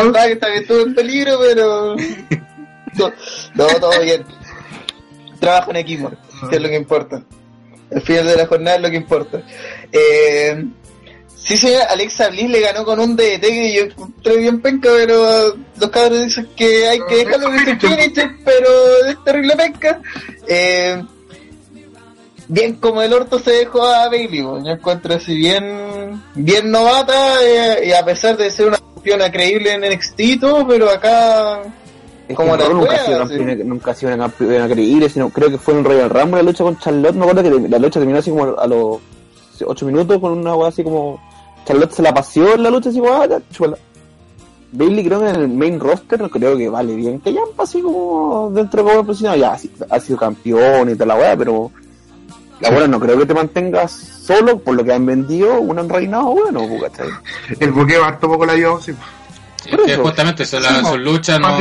Verdad 0.04 0.28
que 0.28 0.36
también 0.38 0.62
estuvo 0.64 0.82
en 0.82 0.96
peligro, 0.96 1.40
pero 1.40 1.96
no, 2.98 3.14
no, 3.56 3.66
todo 3.80 4.02
bien. 4.02 4.24
Trabajo 5.40 5.72
en 5.72 5.78
equipo, 5.78 6.12
que 6.50 6.56
es 6.56 6.62
lo 6.62 6.70
que 6.70 6.76
importa. 6.76 7.24
El 7.92 8.02
final 8.02 8.28
de 8.28 8.36
la 8.36 8.46
jornada 8.46 8.76
es 8.78 8.82
lo 8.84 8.90
que 8.90 8.96
importa. 8.98 9.42
Eh, 9.92 10.64
sí, 11.44 11.58
señora, 11.58 11.86
Alexa 11.86 12.30
Bliss 12.30 12.50
le 12.50 12.62
ganó 12.62 12.86
con 12.86 13.00
un 13.00 13.16
DDT 13.16 13.42
que 13.42 13.74
yo 13.74 13.84
encontré 13.84 14.38
bien 14.38 14.62
penca, 14.62 14.90
pero 14.92 15.56
los 15.80 15.90
cabros 15.90 16.24
dicen 16.24 16.50
que 16.56 16.88
hay 16.88 17.00
que 17.08 17.26
dejarlo 17.26 17.52
que 17.52 17.60
se 17.60 17.76
finisher, 17.78 18.32
pero 18.44 18.70
es 19.08 19.24
terrible 19.24 19.56
penca. 19.56 20.02
Eh, 20.48 21.04
bien 22.50 22.76
como 22.76 23.02
el 23.02 23.14
orto 23.14 23.40
se 23.40 23.52
dejó 23.52 23.84
a 23.84 24.10
Bailey, 24.10 24.42
yo 24.42 24.58
encuentro 24.66 25.14
así 25.16 25.36
bien, 25.36 26.22
bien 26.36 26.70
novata 26.70 27.44
eh, 27.44 27.88
y 27.88 27.92
a 27.94 28.04
pesar 28.04 28.36
de 28.36 28.50
ser 28.50 28.68
una 28.68 28.78
campeona 28.78 29.32
creíble 29.32 29.74
en 29.74 29.82
NXT 29.82 30.20
y 30.20 30.40
todo, 30.40 30.68
pero 30.68 30.90
acá 30.90 31.62
Es 32.28 32.36
Como 32.36 32.58
la 32.58 32.68
nunca, 32.68 32.96
ha 32.96 33.06
sido 33.28 33.56
nunca 33.64 33.92
ha 33.92 33.96
sido 33.96 34.14
una 34.14 34.26
campeona 34.26 34.68
creíble, 34.68 35.10
sino 35.10 35.30
creo 35.30 35.50
que 35.50 35.58
fue 35.60 35.76
en 35.76 35.86
Royal 35.86 36.10
Rumble 36.10 36.44
la 36.44 36.50
lucha 36.50 36.64
con 36.64 36.78
Charlotte. 36.80 37.16
Me 37.16 37.22
acuerdo 37.22 37.44
que 37.44 37.70
la 37.70 37.80
lucha 37.80 38.00
terminó 38.00 38.20
así 38.20 38.32
como 38.32 38.60
a 38.60 38.68
los 38.68 39.00
8 39.66 39.86
minutos 39.86 40.20
con 40.20 40.38
una 40.38 40.56
wea 40.56 40.70
así 40.70 40.84
como. 40.84 41.29
Charlotte 41.66 41.92
se 41.92 42.02
la 42.02 42.14
paseó 42.14 42.56
en 42.56 42.64
la 42.64 42.70
lucha 42.70 42.90
así 42.90 43.00
como, 43.00 43.14
ah, 43.14 43.28
chúpala. 43.52 43.78
Bailey 44.72 45.04
creo 45.04 45.20
que 45.20 45.30
en 45.30 45.36
el 45.36 45.48
main 45.48 45.80
roster 45.80 46.22
no 46.22 46.30
creo 46.30 46.56
que 46.56 46.70
vale 46.70 46.96
bien 46.96 47.20
que 47.20 47.34
ya 47.34 47.42
así 47.58 47.82
como 47.82 48.52
dentro 48.54 48.84
de 48.84 48.96
como 48.98 49.14
ya 49.14 49.58
ha 49.90 50.00
sido 50.00 50.20
campeón 50.20 50.90
y 50.90 50.94
toda 50.94 51.08
la 51.08 51.16
wea, 51.16 51.36
pero 51.36 51.72
la 52.60 52.70
buena 52.70 52.88
no 52.88 53.00
creo 53.00 53.18
que 53.18 53.26
te 53.26 53.34
mantengas 53.34 53.92
solo 53.92 54.60
por 54.60 54.76
lo 54.76 54.84
que 54.84 54.94
han 54.94 55.06
vendido 55.06 55.60
un 55.60 55.90
reinado 55.90 56.26
bueno, 56.26 56.68
pues, 56.68 56.84
¿cachai? 56.84 57.10
El 57.60 57.72
buqueo 57.72 58.04
harto 58.04 58.28
poco 58.28 58.46
la 58.46 58.56
llevó, 58.56 58.80
sí. 58.80 58.94
Es 59.66 59.78
que 59.78 59.96
justamente 59.98 60.44
eso, 60.44 60.60
la, 60.60 60.84
su 60.84 60.98
lucha 60.98 61.38
no... 61.38 61.58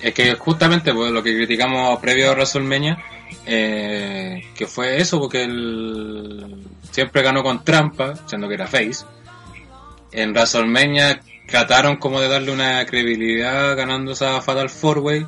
Es 0.00 0.14
que 0.14 0.34
justamente 0.34 0.92
pues, 0.94 1.12
lo 1.12 1.22
que 1.22 1.34
criticamos 1.34 1.98
previo 2.00 2.30
a 2.30 2.32
WrestleMania, 2.32 2.98
eh, 3.44 4.42
que 4.54 4.66
fue 4.66 5.00
eso, 5.00 5.18
porque 5.18 5.44
él 5.44 6.64
siempre 6.90 7.22
ganó 7.22 7.42
con 7.42 7.64
trampa, 7.64 8.14
siendo 8.26 8.48
que 8.48 8.54
era 8.54 8.66
face. 8.66 9.04
En 10.12 10.30
WrestleMania 10.32 11.20
trataron 11.46 11.96
como 11.96 12.20
de 12.20 12.28
darle 12.28 12.52
una 12.52 12.84
credibilidad 12.86 13.76
ganando 13.76 14.12
esa 14.12 14.40
Fatal 14.40 14.70
Four 14.70 14.98
Way, 14.98 15.26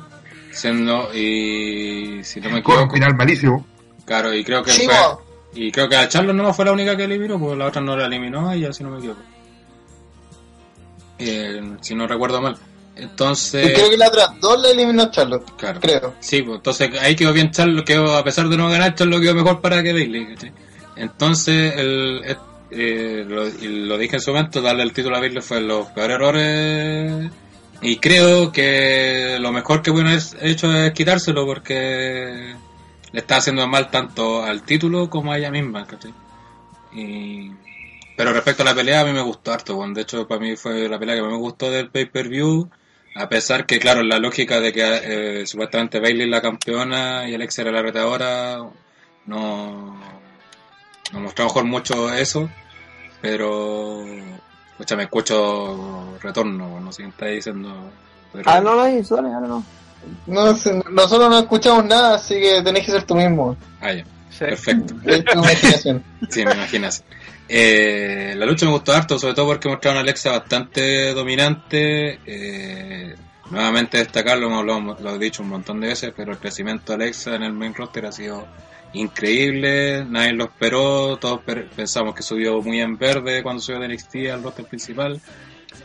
siendo, 0.51 1.13
y 1.13 2.23
si 2.23 2.41
no 2.41 2.49
me 2.49 2.63
Con 2.63 2.75
equivoco, 2.75 2.93
final 2.95 3.15
malísimo. 3.15 3.65
claro, 4.05 4.33
y 4.33 4.43
creo 4.43 4.63
que 4.63 4.71
fue, 4.71 4.95
y 5.53 5.71
creo 5.71 5.87
que 5.87 5.95
a 5.95 6.07
Charlotte 6.07 6.35
no 6.35 6.53
fue 6.53 6.65
la 6.65 6.71
única 6.71 6.97
que 6.97 7.03
eliminó, 7.03 7.39
porque 7.39 7.57
la 7.57 7.65
otra 7.67 7.81
no 7.81 7.95
la 7.95 8.07
eliminó 8.07 8.53
y 8.55 8.71
si 8.73 8.83
no 8.83 8.89
me 8.91 8.97
equivoco. 8.97 9.21
Eh, 11.19 11.61
si 11.81 11.95
no 11.95 12.07
recuerdo 12.07 12.41
mal. 12.41 12.57
Entonces... 12.95 13.71
creo 13.73 13.89
que 13.89 13.97
la 13.97 14.07
otra 14.07 14.27
dos 14.41 14.59
la 14.61 14.69
eliminó 14.71 15.09
Charlotte, 15.11 15.49
Claro. 15.57 15.79
creo. 15.79 16.15
Sí, 16.19 16.41
pues 16.41 16.57
entonces 16.57 16.89
ahí 17.01 17.15
quedó 17.15 17.31
bien 17.31 17.51
Charlo, 17.51 17.83
quedó, 17.85 18.17
a 18.17 18.23
pesar 18.23 18.49
de 18.49 18.57
no 18.57 18.69
ganar, 18.69 18.93
Charlo 18.95 19.19
quedó 19.21 19.35
mejor 19.35 19.61
para 19.61 19.81
que 19.81 19.93
Bailey. 19.93 20.27
¿cachai? 20.33 20.51
Entonces, 20.97 21.75
el, 21.77 22.21
eh, 22.25 22.35
eh, 22.71 23.25
lo, 23.27 23.45
lo 23.45 23.97
dije 23.97 24.17
en 24.17 24.21
su 24.21 24.31
momento, 24.31 24.61
darle 24.61 24.83
el 24.83 24.91
título 24.91 25.15
a 25.15 25.19
Bailey 25.21 25.41
fue 25.41 25.61
los 25.61 25.87
peores 25.87 26.15
errores. 26.15 27.31
Y 27.81 27.95
creo 27.97 28.51
que 28.51 29.37
lo 29.39 29.53
mejor 29.53 29.81
que 29.81 29.91
bueno 29.91 30.09
es 30.09 30.35
hecho 30.41 30.69
es 30.73 30.91
quitárselo 30.91 31.45
porque 31.45 32.53
le 33.13 33.19
está 33.19 33.37
haciendo 33.37 33.65
mal 33.67 33.89
tanto 33.89 34.43
al 34.43 34.63
título 34.63 35.09
como 35.09 35.31
a 35.31 35.37
ella 35.37 35.49
misma. 35.51 35.85
¿cachai? 35.85 36.13
Y, 36.93 37.51
pero 38.19 38.33
respecto 38.33 38.63
a 38.63 38.65
la 38.65 38.75
pelea, 38.75 38.99
a 38.99 39.05
mí 39.05 39.13
me 39.13 39.21
gustó 39.21 39.53
harto. 39.53 39.77
bueno, 39.77 39.93
de 39.93 40.01
hecho, 40.01 40.27
para 40.27 40.41
mí 40.41 40.57
fue 40.57 40.89
la 40.89 40.99
pelea 40.99 41.15
que 41.15 41.21
más 41.21 41.31
me 41.31 41.37
gustó 41.37 41.71
del 41.71 41.89
pay-per-view. 41.89 42.69
A 43.15 43.29
pesar 43.29 43.65
que, 43.65 43.79
claro, 43.79 44.03
la 44.03 44.19
lógica 44.19 44.59
de 44.59 44.73
que 44.73 44.81
eh, 45.41 45.47
supuestamente 45.47 46.01
Bailey 46.01 46.23
es 46.23 46.29
la 46.29 46.41
campeona 46.41 47.29
y 47.29 47.33
Alexa 47.33 47.61
era 47.61 47.71
la 47.71 47.81
retadora, 47.81 48.57
no, 49.25 50.01
no 51.13 51.19
mostró 51.21 51.45
mejor 51.45 51.63
mucho 51.63 52.13
eso, 52.13 52.49
pero, 53.21 54.03
escucha, 54.71 54.97
me 54.97 55.03
escucho 55.03 56.17
retorno, 56.21 56.77
no 56.81 56.91
sé 56.91 57.03
qué 57.03 57.09
está 57.09 57.25
diciendo. 57.27 57.73
Pero, 58.33 58.49
Ah, 58.49 58.59
no, 58.59 58.75
no, 58.75 59.47
no. 59.47 59.63
No, 60.27 60.55
sé, 60.55 60.73
nosotros 60.91 61.29
no 61.29 61.39
escuchamos 61.39 61.85
nada, 61.85 62.15
así 62.15 62.33
que 62.33 62.61
tenés 62.63 62.85
que 62.85 62.91
ser 62.91 63.03
tú 63.03 63.15
mismo. 63.15 63.55
Ah, 63.79 63.93
ya, 63.93 64.03
Sí. 64.39 64.45
perfecto. 64.45 64.95
Imaginación. 65.35 66.03
Sí, 66.29 66.45
me 66.45 66.53
imaginas. 66.53 67.03
Eh, 67.47 68.33
la 68.37 68.45
lucha 68.45 68.65
me 68.65 68.71
gustó 68.71 68.93
harto, 68.93 69.17
sobre 69.19 69.33
todo 69.33 69.47
porque 69.47 69.69
mostraron 69.69 69.97
a 69.97 70.01
Alexa 70.01 70.31
bastante 70.31 71.13
dominante. 71.13 72.19
Eh, 72.25 73.15
nuevamente 73.51 73.97
destacarlo, 73.97 74.47
hemos 74.47 74.59
hablado- 74.59 74.97
lo 75.01 75.15
he 75.15 75.19
dicho 75.19 75.43
un 75.43 75.49
montón 75.49 75.79
de 75.81 75.87
veces, 75.87 76.13
pero 76.15 76.31
el 76.31 76.37
crecimiento 76.37 76.95
de 76.95 77.03
Alexa 77.03 77.35
en 77.35 77.43
el 77.43 77.53
main 77.53 77.73
roster 77.73 78.05
ha 78.05 78.11
sido 78.11 78.47
increíble. 78.93 80.05
Nadie 80.05 80.33
lo 80.33 80.45
esperó, 80.45 81.17
todos 81.17 81.41
pensamos 81.75 82.13
que 82.15 82.23
subió 82.23 82.61
muy 82.61 82.79
en 82.81 82.97
verde 82.97 83.41
cuando 83.43 83.61
subió 83.61 83.79
de 83.79 83.87
NXT 83.87 84.15
al 84.31 84.43
roster 84.43 84.65
principal. 84.65 85.19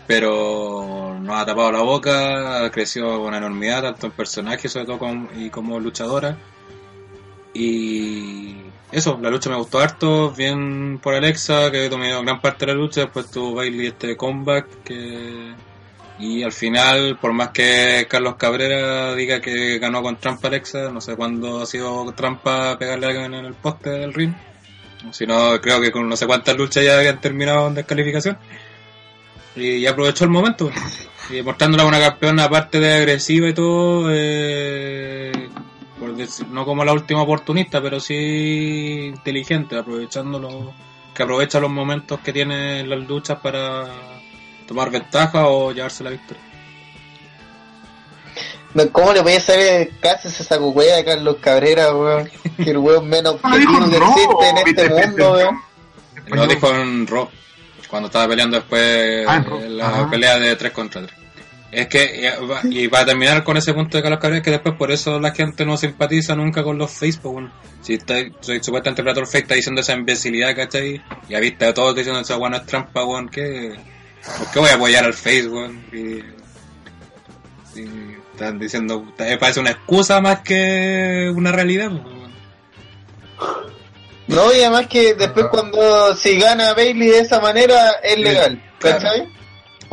Pero 0.07 1.18
nos 1.20 1.36
ha 1.40 1.46
tapado 1.46 1.72
la 1.72 1.80
boca, 1.82 2.70
creció 2.70 3.20
con 3.22 3.34
enormidad, 3.34 3.82
tanto 3.82 4.07
en 4.07 4.12
personaje 4.12 4.68
sobre 4.68 4.86
todo 4.86 4.98
como, 4.98 5.28
y 5.34 5.50
como 5.50 5.78
luchadora. 5.80 6.36
Y 7.55 8.57
eso, 8.90 9.18
la 9.22 9.30
lucha 9.30 9.48
me 9.48 9.57
gustó 9.57 9.80
harto, 9.80 10.32
bien 10.32 10.98
por 11.02 11.14
Alexa, 11.14 11.70
que 11.70 11.88
dominó 11.88 12.22
gran 12.22 12.40
parte 12.40 12.66
de 12.66 12.72
la 12.72 12.78
lucha, 12.78 13.02
después 13.02 13.30
tuvo 13.30 13.55
Bailey 13.55 13.86
este 13.86 14.16
comeback, 14.16 14.82
que... 14.84 15.55
y 16.18 16.42
al 16.42 16.52
final, 16.52 17.16
por 17.20 17.32
más 17.32 17.50
que 17.50 18.07
Carlos 18.09 18.34
Cabrera 18.36 19.14
diga 19.14 19.40
que 19.40 19.78
ganó 19.78 20.02
con 20.02 20.16
trampa 20.16 20.48
Alexa, 20.48 20.90
no 20.90 21.00
sé 21.00 21.16
cuándo 21.16 21.62
ha 21.62 21.66
sido 21.66 22.12
trampa 22.12 22.76
pegarle 22.78 23.07
a 23.07 23.09
alguien 23.11 23.34
en 23.34 23.44
el 23.46 23.55
poste 23.55 23.90
del 23.90 24.12
ring, 24.12 24.32
si 25.12 25.26
no, 25.26 25.61
creo 25.61 25.80
que 25.80 25.92
con 25.92 26.09
no 26.09 26.16
sé 26.16 26.26
cuántas 26.26 26.57
luchas 26.57 26.84
ya 26.84 26.98
habían 26.98 27.20
terminado 27.20 27.68
en 27.68 27.74
descalificación, 27.74 28.36
y 29.57 29.86
aprovechó 29.86 30.24
el 30.24 30.30
momento, 30.30 30.70
y 31.30 31.42
mostrándola 31.42 31.84
una 31.84 32.00
campeona 32.00 32.44
aparte 32.44 32.80
de 32.80 32.94
agresiva 32.94 33.48
y 33.48 33.55
todo, 33.55 34.09
eh, 34.12 35.32
por 35.99 36.14
decir- 36.16 36.47
no 36.49 36.64
como 36.64 36.84
la 36.84 36.92
última 36.92 37.22
oportunista, 37.22 37.80
pero 37.82 38.01
sí 38.01 39.07
inteligente, 39.14 39.76
aprovechando 39.78 40.38
los, 40.38 40.55
que 41.14 41.22
aprovecha 41.22 41.61
los 41.61 41.70
momentos 41.70 42.20
que 42.20 42.32
tiene 42.32 42.80
en 42.80 42.90
las 42.90 43.01
luchas 43.07 43.38
para 43.40 43.86
tomar 44.66 44.90
ventaja 44.90 45.47
o 45.49 45.72
llevarse 45.72 46.03
la 46.05 46.11
victoria. 46.11 46.42
¿Cómo 48.90 49.12
le 49.12 49.20
voy 49.20 49.34
a 49.34 49.40
saber 49.40 49.92
casi 50.01 50.26
esa 50.28 50.59
cucuea 50.59 50.97
de 50.97 51.05
Carlos 51.05 51.36
Cabrera, 51.40 51.95
weón? 51.95 52.28
Que 52.57 52.70
el 52.70 52.78
weón 52.78 53.09
menos 53.09 53.34
No, 53.42 53.49
objetivo 53.51 54.38
que 54.40 54.53
no, 54.53 54.59
existe 54.59 54.82
en 54.86 54.92
este 54.99 55.07
mundo, 55.07 55.32
weón. 55.34 55.61
Lo 56.26 56.47
dijo 56.49 56.74
en 56.74 57.07
Raw, 57.07 57.28
cuando 57.88 58.07
estaba 58.09 58.26
peleando 58.26 58.57
después 58.57 59.24
Ah, 59.28 59.45
en 59.62 59.76
la 59.76 59.86
ajá. 59.88 60.11
pelea 60.11 60.38
de 60.40 60.57
3 60.57 60.72
contra 60.72 61.03
3. 61.07 61.18
Es 61.75 61.89
que 61.89 62.31
y 62.70 62.87
va, 62.87 63.01
a 63.01 63.05
terminar 63.05 63.43
con 63.43 63.57
ese 63.57 63.75
punto 63.75 63.97
de 63.97 64.03
Carlos 64.03 64.20
Cabrera 64.20 64.43
que 64.43 64.51
después 64.53 64.77
por 64.77 64.93
eso 64.93 65.18
la 65.18 65.33
gente 65.33 65.66
no 65.66 65.77
simpatiza 65.77 66.37
nunca 66.37 66.62
con 66.62 66.79
los 66.79 66.91
Facebook. 66.91 67.35
weón. 67.35 67.53
Si 67.83 67.95
está, 67.95 68.14
soy 68.41 68.62
supuestamente 68.62 69.03
fake 69.03 69.43
está 69.43 69.55
diciendo 69.55 69.81
esa 69.81 69.95
imbecilidad, 69.95 70.55
¿cachai? 70.55 71.03
Y 71.29 71.35
a 71.35 71.41
vista 71.41 71.66
de 71.66 71.72
todos 71.72 71.97
diciendo 71.97 72.20
esa 72.20 72.37
weón 72.37 72.55
es 72.55 72.64
trampa, 72.64 73.05
weón, 73.05 73.29
que 73.29 73.75
¿por 74.39 74.51
qué 74.53 74.59
voy 74.61 74.70
a 74.70 74.75
apoyar 74.75 75.05
al 75.05 75.14
Facebook? 75.14 75.75
Y, 75.93 76.22
y 77.81 78.16
están 78.33 78.59
diciendo, 78.59 79.05
me 79.18 79.39
parece 79.39 79.61
una 79.61 79.70
excusa 79.70 80.20
más 80.20 80.41
que 80.41 81.33
una 81.35 81.51
realidad. 81.51 81.91
weón. 81.91 82.33
No, 84.27 84.53
y 84.55 84.61
además 84.61 84.87
que 84.87 85.14
después 85.14 85.47
cuando 85.51 86.14
si 86.14 86.39
gana 86.39 86.72
Bailey 86.72 87.09
de 87.09 87.18
esa 87.18 87.41
manera 87.41 87.97
es 88.03 88.18
legal, 88.18 88.62
Claro. 88.79 89.29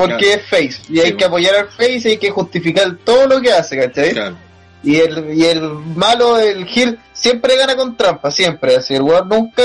Porque 0.01 0.25
Claro. 0.25 0.41
es 0.41 0.47
face, 0.49 0.81
y 0.89 0.99
hay 0.99 1.13
que 1.13 1.25
apoyar 1.25 1.55
al 1.55 1.67
face 1.69 2.01
y 2.05 2.07
hay 2.11 2.17
que 2.17 2.29
justificar 2.31 2.95
todo 3.03 3.27
lo 3.27 3.41
que 3.41 3.51
hace, 3.53 3.77
¿cachai? 3.77 4.11
Claro. 4.11 4.35
Y 4.83 4.95
el, 4.97 5.33
y 5.37 5.45
el 5.45 5.61
malo, 5.95 6.39
el 6.39 6.65
Gil, 6.65 6.97
siempre 7.13 7.55
gana 7.55 7.75
con 7.75 7.95
trampa, 7.95 8.31
siempre. 8.31 8.75
Así, 8.77 8.95
el 8.95 9.03
weón 9.03 9.29
nunca 9.29 9.63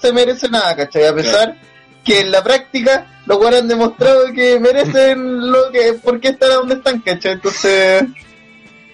se 0.00 0.12
merece 0.12 0.48
nada, 0.48 0.76
¿cachai? 0.76 1.06
A 1.06 1.14
pesar 1.14 1.56
que 2.04 2.20
en 2.20 2.30
la 2.30 2.42
práctica 2.44 3.06
los 3.26 3.38
weones 3.38 3.62
han 3.62 3.68
demostrado 3.68 4.32
que 4.32 4.58
merecen 4.60 5.50
lo 5.50 5.70
que, 5.72 5.94
por 5.94 6.20
qué 6.20 6.28
están 6.28 6.50
donde 6.50 6.74
están, 6.76 7.00
¿cachai? 7.00 7.32
Entonces, 7.32 8.04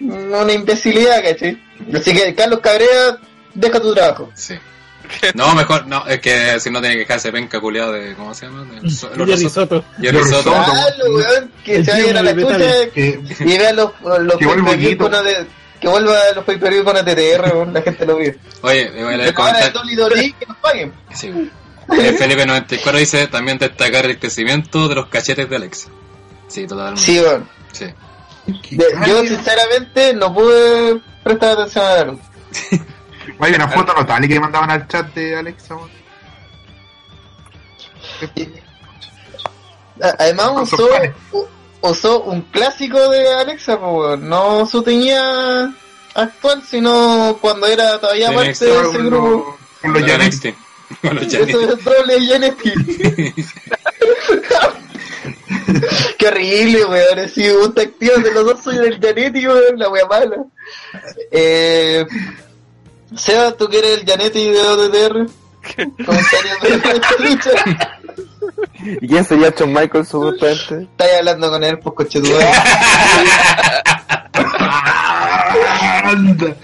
una 0.01 0.53
imbecilidad, 0.53 1.22
¿cachai? 1.22 1.59
Así 1.95 2.14
que, 2.14 2.34
Carlos 2.34 2.61
Cabrera, 2.61 3.18
deja 3.55 3.80
tu 3.80 3.95
trabajo. 3.95 4.30
Sí. 4.34 4.55
No, 5.35 5.55
mejor, 5.55 5.87
no, 5.87 6.07
es 6.07 6.21
que 6.21 6.59
si 6.61 6.71
no 6.71 6.81
tiene 6.81 6.95
que 6.97 7.01
dejarse 7.01 7.31
penca 7.33 7.61
culiado 7.61 7.93
de, 7.93 8.15
¿cómo 8.15 8.35
se 8.35 8.47
llama? 8.47 8.65
De- 8.65 8.91
so- 8.91 9.07
el 9.13 9.23
otro 9.23 9.27
Jerry 9.27 9.43
so- 9.45 9.51
Soto. 9.51 9.85
Jerry 10.01 10.19
weón, 11.11 11.53
que 11.65 11.85
se 11.85 11.91
vayan 11.91 12.17
a 12.17 12.23
la 12.23 12.35
chucha 12.35 12.91
Que, 12.95 13.21
y 13.41 13.59
vean 13.59 13.77
los, 13.77 13.91
los 14.03 14.37
Que 14.37 14.45
AT- 15.15 15.47
que 15.81 15.87
vuelva 15.89 16.17
los 16.35 16.45
pay-per-view 16.45 16.85
con 16.85 16.97
ATTR, 16.97 17.55
weón, 17.55 17.73
la 17.73 17.83
gente 17.83 18.05
lo 18.05 18.17
vive. 18.17 18.39
Oye, 18.63 18.91
me 18.91 19.05
voy 19.05 19.15
a 19.15 19.17
leer 19.17 19.29
de 19.29 19.35
que 20.39 20.47
nos 20.47 20.57
paguen. 20.59 20.93
Sí. 21.15 21.51
Eh, 21.91 22.13
Felipe 22.19 22.45
94 22.45 22.99
dice 22.99 23.27
también 23.29 23.57
destacar 23.59 24.05
el 24.07 24.19
crecimiento 24.19 24.89
de 24.89 24.95
los 24.97 25.07
cachetes 25.07 25.49
de 25.49 25.57
Alexa. 25.57 25.89
Sí, 26.49 26.67
totalmente. 26.67 27.01
Sí, 27.03 27.21
weón. 27.21 27.49
Sí. 27.73 27.85
De- 28.77 28.87
yo 29.07 29.23
sinceramente 29.23 30.15
no 30.15 30.35
pude 30.35 31.01
prestar 31.23 31.53
atención 31.53 31.85
a 31.85 32.05
luz. 32.05 32.21
Hay 33.41 33.55
una 33.55 33.68
foto 33.68 33.93
notable 33.95 34.29
que 34.29 34.41
mandaban 34.41 34.70
al 34.70 34.87
chat 34.89 35.12
de 35.14 35.37
Alexa, 35.37 35.76
Además 40.18 40.51
usó, 40.62 40.89
usó 41.81 42.22
un 42.22 42.43
clásico 42.43 43.09
de 43.11 43.35
Alexa, 43.35 43.79
no 44.20 44.66
su 44.66 44.83
tenía 44.83 45.72
actual, 46.14 46.62
sino 46.68 47.37
cuando 47.41 47.66
era 47.66 47.99
todavía 48.01 48.33
parte 48.33 48.64
de 48.64 48.81
ese 48.81 48.93
Con 48.93 49.07
grupo. 49.07 49.59
con 49.83 49.93
los 49.93 50.03
Con 50.03 50.11
Janet. 50.11 50.33
NXT. 50.35 50.47
Con 51.03 51.16
los 51.16 51.24
Eso 51.35 51.61
es 51.61 51.85
doble 51.85 52.26
Janetti. 52.26 52.72
Qué 56.18 56.26
horrible, 56.29 56.85
weón. 56.87 57.18
Así, 57.18 57.49
un 57.49 57.74
tacteo 57.74 58.18
de 58.18 58.33
los 58.33 58.45
dos 58.45 58.62
soy 58.62 58.76
del 58.79 58.99
Janetti, 59.01 59.47
weón. 59.47 59.79
La 59.79 59.89
wea 59.91 60.07
mala. 60.07 60.37
Eh, 61.31 62.07
Seba, 63.17 63.53
¿tú 63.53 63.69
que 63.69 63.79
eres 63.79 63.99
el 64.01 64.07
Janetti 64.07 64.51
de 64.51 65.09
lucha. 67.19 67.51
¿Y 69.01 69.07
quién 69.09 69.25
sería 69.25 69.51
Shawn 69.51 69.73
Michaels 69.73 70.09
supuestamente? 70.09 70.83
Estáis 70.91 71.13
hablando 71.19 71.51
con 71.51 71.65
él, 71.65 71.79
pues 71.79 71.95
coche 71.95 72.21
tu 72.21 72.29
Anda. 76.05 76.55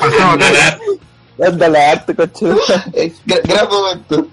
Acá. 0.00 0.78
Ándale, 1.46 1.78
arte, 1.84 2.14
coche. 2.14 2.46
Eh, 2.94 3.12
Gran 3.26 3.68
momento. 3.68 4.26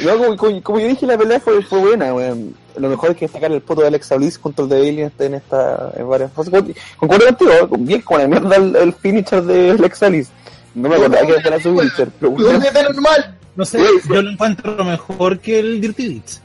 No, 0.00 0.18
como, 0.18 0.36
como- 0.36 0.62
como 0.62 0.80
yo 0.80 0.88
dije, 0.88 1.06
la 1.06 1.16
pelea 1.18 1.38
fue, 1.40 1.62
fue 1.62 1.78
buena, 1.80 2.12
weón. 2.14 2.54
Lo 2.76 2.88
mejor 2.88 3.10
es 3.10 3.16
que 3.16 3.24
destacar 3.26 3.50
el 3.52 3.60
poto 3.62 3.80
de 3.82 3.88
Alexa 3.88 4.16
Bliss 4.16 4.38
contra 4.38 4.62
el 4.64 4.68
de 4.68 4.78
Bailey 4.78 5.10
en, 5.18 5.34
esta, 5.34 5.92
en 5.96 6.08
varias 6.08 6.32
fases. 6.32 6.52
Concuerdo 6.96 7.26
contigo, 7.26 7.52
bien 7.78 8.00
como 8.02 8.18
la 8.20 8.28
mierda 8.28 8.56
el, 8.56 8.74
el 8.76 8.92
finisher 8.94 9.42
de 9.42 9.70
Alexa 9.72 10.08
Bliss. 10.08 10.28
No 10.74 10.88
me 10.88 10.96
acordaba 10.96 11.26
que 11.26 11.48
era 11.48 11.60
su 11.60 11.76
finisher, 11.78 12.08
pero 12.20 12.32
¿Dónde 12.32 12.44
weón, 12.48 12.62
está 12.62 12.82
normal? 12.82 13.34
No 13.56 13.64
sé, 13.64 13.78
Sí, 13.78 14.08
yo 14.08 14.22
lo 14.22 14.30
encuentro 14.30 14.84
mejor 14.84 15.40
que 15.40 15.58
el 15.58 15.80
Dirty 15.80 16.08
Beats. 16.08 16.42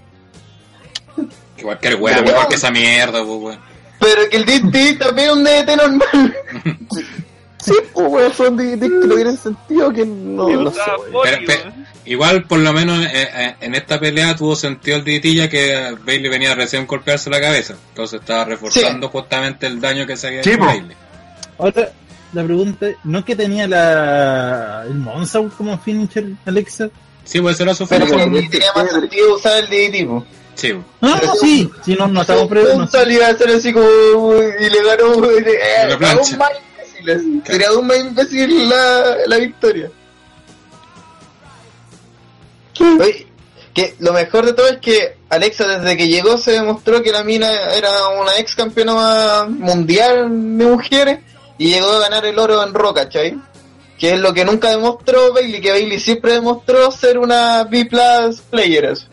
Que 1.55 1.63
cualquier 1.63 1.95
wea, 1.95 2.21
mejor 2.21 2.47
que 2.47 2.55
esa 2.55 2.71
mierda, 2.71 3.24
pues, 3.24 3.39
weón. 3.41 3.59
Pero 3.99 4.30
que 4.30 4.38
el 4.38 4.45
DT 4.45 4.99
también 4.99 5.30
es 5.30 5.34
un 5.34 5.43
DT 5.43 5.78
normal. 5.78 6.36
sí, 7.59 7.74
pues, 7.93 8.07
weón, 8.09 8.34
son 8.34 8.57
de 8.57 8.80
que 8.80 8.89
no 8.89 9.15
tienen 9.15 9.38
sentido 9.38 9.93
que 9.93 10.05
no, 10.05 10.49
no 10.49 10.71
sé. 10.71 10.80
Pero, 11.24 11.38
pero, 11.45 11.74
igual, 12.05 12.43
por 12.45 12.59
lo 12.59 12.74
menos 12.74 13.05
eh, 13.05 13.09
eh, 13.13 13.55
en 13.61 13.76
esta 13.76 13.99
pelea 13.99 14.36
tuvo 14.36 14.55
sentido 14.55 14.97
el 14.97 15.03
DT 15.03 15.34
ya 15.36 15.49
que 15.49 15.95
Bailey 16.05 16.30
venía 16.30 16.55
recién 16.55 16.84
a 16.84 16.86
golpearse 16.86 17.30
la 17.30 17.39
cabeza. 17.39 17.76
Entonces 17.89 18.19
estaba 18.19 18.45
reforzando 18.45 19.07
justamente 19.09 19.67
el 19.67 19.80
daño 19.80 20.07
que 20.07 20.17
se 20.17 20.28
había 20.28 20.43
Sí, 20.43 20.51
hecho. 20.51 20.65
Bailey. 20.65 20.97
Ahora, 21.59 21.91
la 22.34 22.44
pregunta 22.44 22.88
es, 22.90 22.96
¿no 23.04 23.24
que 23.24 23.36
tenía 23.36 23.68
la 23.68 24.84
el 24.88 24.96
Monsault 24.96 25.56
como 25.56 25.78
finisher, 25.80 26.26
Alexa? 26.46 26.90
Sí, 27.24 27.40
puede 27.40 27.56
ser 27.56 27.74
su 27.76 27.88
Pero 27.88 28.06
finisher. 28.06 28.32
que 28.44 28.50
tenía 28.50 28.74
más 28.76 28.92
sentido 28.92 29.36
usar 29.36 29.64
el 29.64 29.70
DT, 29.70 30.08
po. 30.08 30.26
Sí. 30.56 30.74
Ah, 31.02 31.20
sí, 31.42 31.70
si 31.84 31.96
no, 31.96 32.08
no 32.08 32.22
estamos 32.22 32.48
pre... 32.48 32.64
no- 32.64 32.76
Un 32.76 32.88
salía 32.88 33.28
a 33.28 33.32
hacer 33.32 33.50
así 33.50 33.74
como 33.74 34.34
y 34.36 34.70
le 34.70 34.84
ganó 34.84 35.26
eh, 35.26 35.38
Una 35.86 35.94
eh, 35.94 35.98
plancha. 35.98 36.12
aún 36.32 36.38
más 36.38 36.52
imbécil. 37.00 37.42
Sería 37.46 37.68
aún 37.70 37.88
más 37.88 37.98
imbécil 38.00 38.70
la, 38.70 39.16
la 39.28 39.38
victoria. 39.38 39.90
Oye, 43.00 43.28
que 43.74 43.96
lo 44.00 44.14
mejor 44.14 44.46
de 44.46 44.54
todo 44.54 44.68
es 44.68 44.78
que 44.80 45.18
Alexa 45.30 45.66
desde 45.68 45.96
que 45.98 46.08
llegó 46.08 46.38
se 46.38 46.52
demostró 46.52 47.02
que 47.02 47.12
la 47.12 47.24
mina 47.24 47.50
era 47.76 47.90
una 48.22 48.38
ex 48.38 48.56
campeona 48.56 49.46
mundial 49.48 50.58
de 50.58 50.66
mujeres 50.66 51.20
y 51.58 51.70
llegó 51.74 51.91
a 51.91 51.99
ganar 51.99 52.26
el 52.26 52.38
oro 52.39 52.64
en 52.64 52.74
Raw, 52.74 52.93
¿cachai? 52.93 53.39
Que 53.97 54.14
es 54.14 54.20
lo 54.20 54.34
que 54.34 54.43
nunca 54.45 54.70
demostró 54.70 55.34
Bailey, 55.34 55.62
que 55.62 55.72
Bailey 55.72 55.99
siempre 55.99 56.34
demostró 56.34 56.91
ser 56.91 57.18
una 57.18 57.64
B-Plus 57.64 58.41
player. 58.49 58.86
eso. 58.86 59.06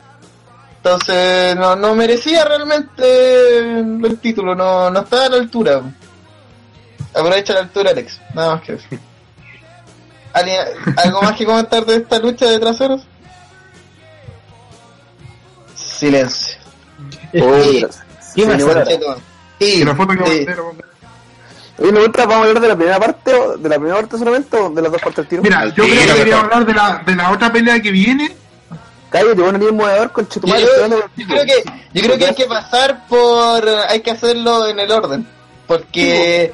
Entonces 0.79 1.55
no, 1.57 1.77
no 1.77 1.95
merecía 1.95 2.45
realmente 2.45 3.59
el 3.59 4.19
título, 4.21 4.55
no, 4.55 4.91
no 4.91 5.01
estaba 5.01 5.27
a 5.27 5.29
la 5.29 5.37
altura. 5.37 5.83
Aprovecha 7.15 7.53
la 7.55 7.61
altura 7.61 7.91
Alex, 7.91 8.21
nada 8.35 8.55
más 8.55 8.63
que 8.63 8.73
eso. 8.75 8.87
¿Alguien- 10.33 10.65
¿Algo 10.97 11.23
más 11.23 11.37
que 11.37 11.45
comentar 11.45 11.85
de 11.85 11.97
esta 11.97 12.19
lucha 12.19 12.47
de 12.47 12.59
traseros? 12.59 13.03
Silencio. 15.75 16.57
Uy, 17.35 17.81
gracias. 17.81 18.05
¿Qué 18.35 18.47
más? 18.47 18.63
Sí, 19.59 19.85
la 19.85 19.95
foto 19.95 20.15
que 20.15 20.27
sí. 20.27 20.47
Oye, 21.81 21.93
¿me 21.93 22.01
gusta? 22.01 22.27
¿Vamos 22.27 22.45
a 22.45 22.49
hablar 22.49 22.63
de 22.63 22.69
la 22.69 22.77
primera 22.77 22.99
parte 23.01 23.35
o 23.35 23.57
de 23.57 23.69
la 23.69 23.77
primera 23.77 23.97
parte 23.97 24.19
solamente 24.19 24.57
o 24.57 24.69
de 24.71 24.83
las 24.83 24.93
dos 24.93 25.01
partes 25.01 25.17
del 25.17 25.29
tiro? 25.29 25.43
Mira, 25.43 25.67
yo 25.69 25.85
creo 25.85 26.17
que 26.17 26.25
mejor. 26.25 26.45
hablar 26.45 26.67
de 26.67 26.75
la, 26.75 27.03
de 27.07 27.17
la 27.17 27.31
otra 27.31 27.51
pelea 27.51 27.81
que 27.81 27.91
viene. 27.91 28.37
Cállate, 29.09 29.41
bueno, 29.41 29.59
ni 29.59 29.65
un 29.65 29.77
moderador 29.77 30.13
con 30.13 30.25
yo, 30.25 30.31
Chetumal. 30.31 30.61
yo 31.17 31.27
creo 31.27 31.45
que 31.45 31.65
yo 31.93 32.03
creo 32.03 32.19
que 32.19 32.27
hay 32.27 32.35
que 32.35 32.45
pasar 32.47 33.07
por 33.09 33.69
hay 33.89 34.01
que 34.03 34.11
hacerlo 34.13 34.69
en 34.69 34.79
el 34.79 34.91
orden 34.93 35.27
porque 35.67 36.53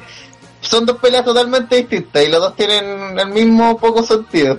son 0.61 0.85
dos 0.85 0.97
peleas 0.97 1.23
totalmente 1.23 1.75
distintas 1.75 2.23
y 2.23 2.29
los 2.29 2.39
dos 2.39 2.55
tienen 2.55 3.19
el 3.19 3.27
mismo 3.29 3.77
poco 3.77 4.01
sentido 4.01 4.57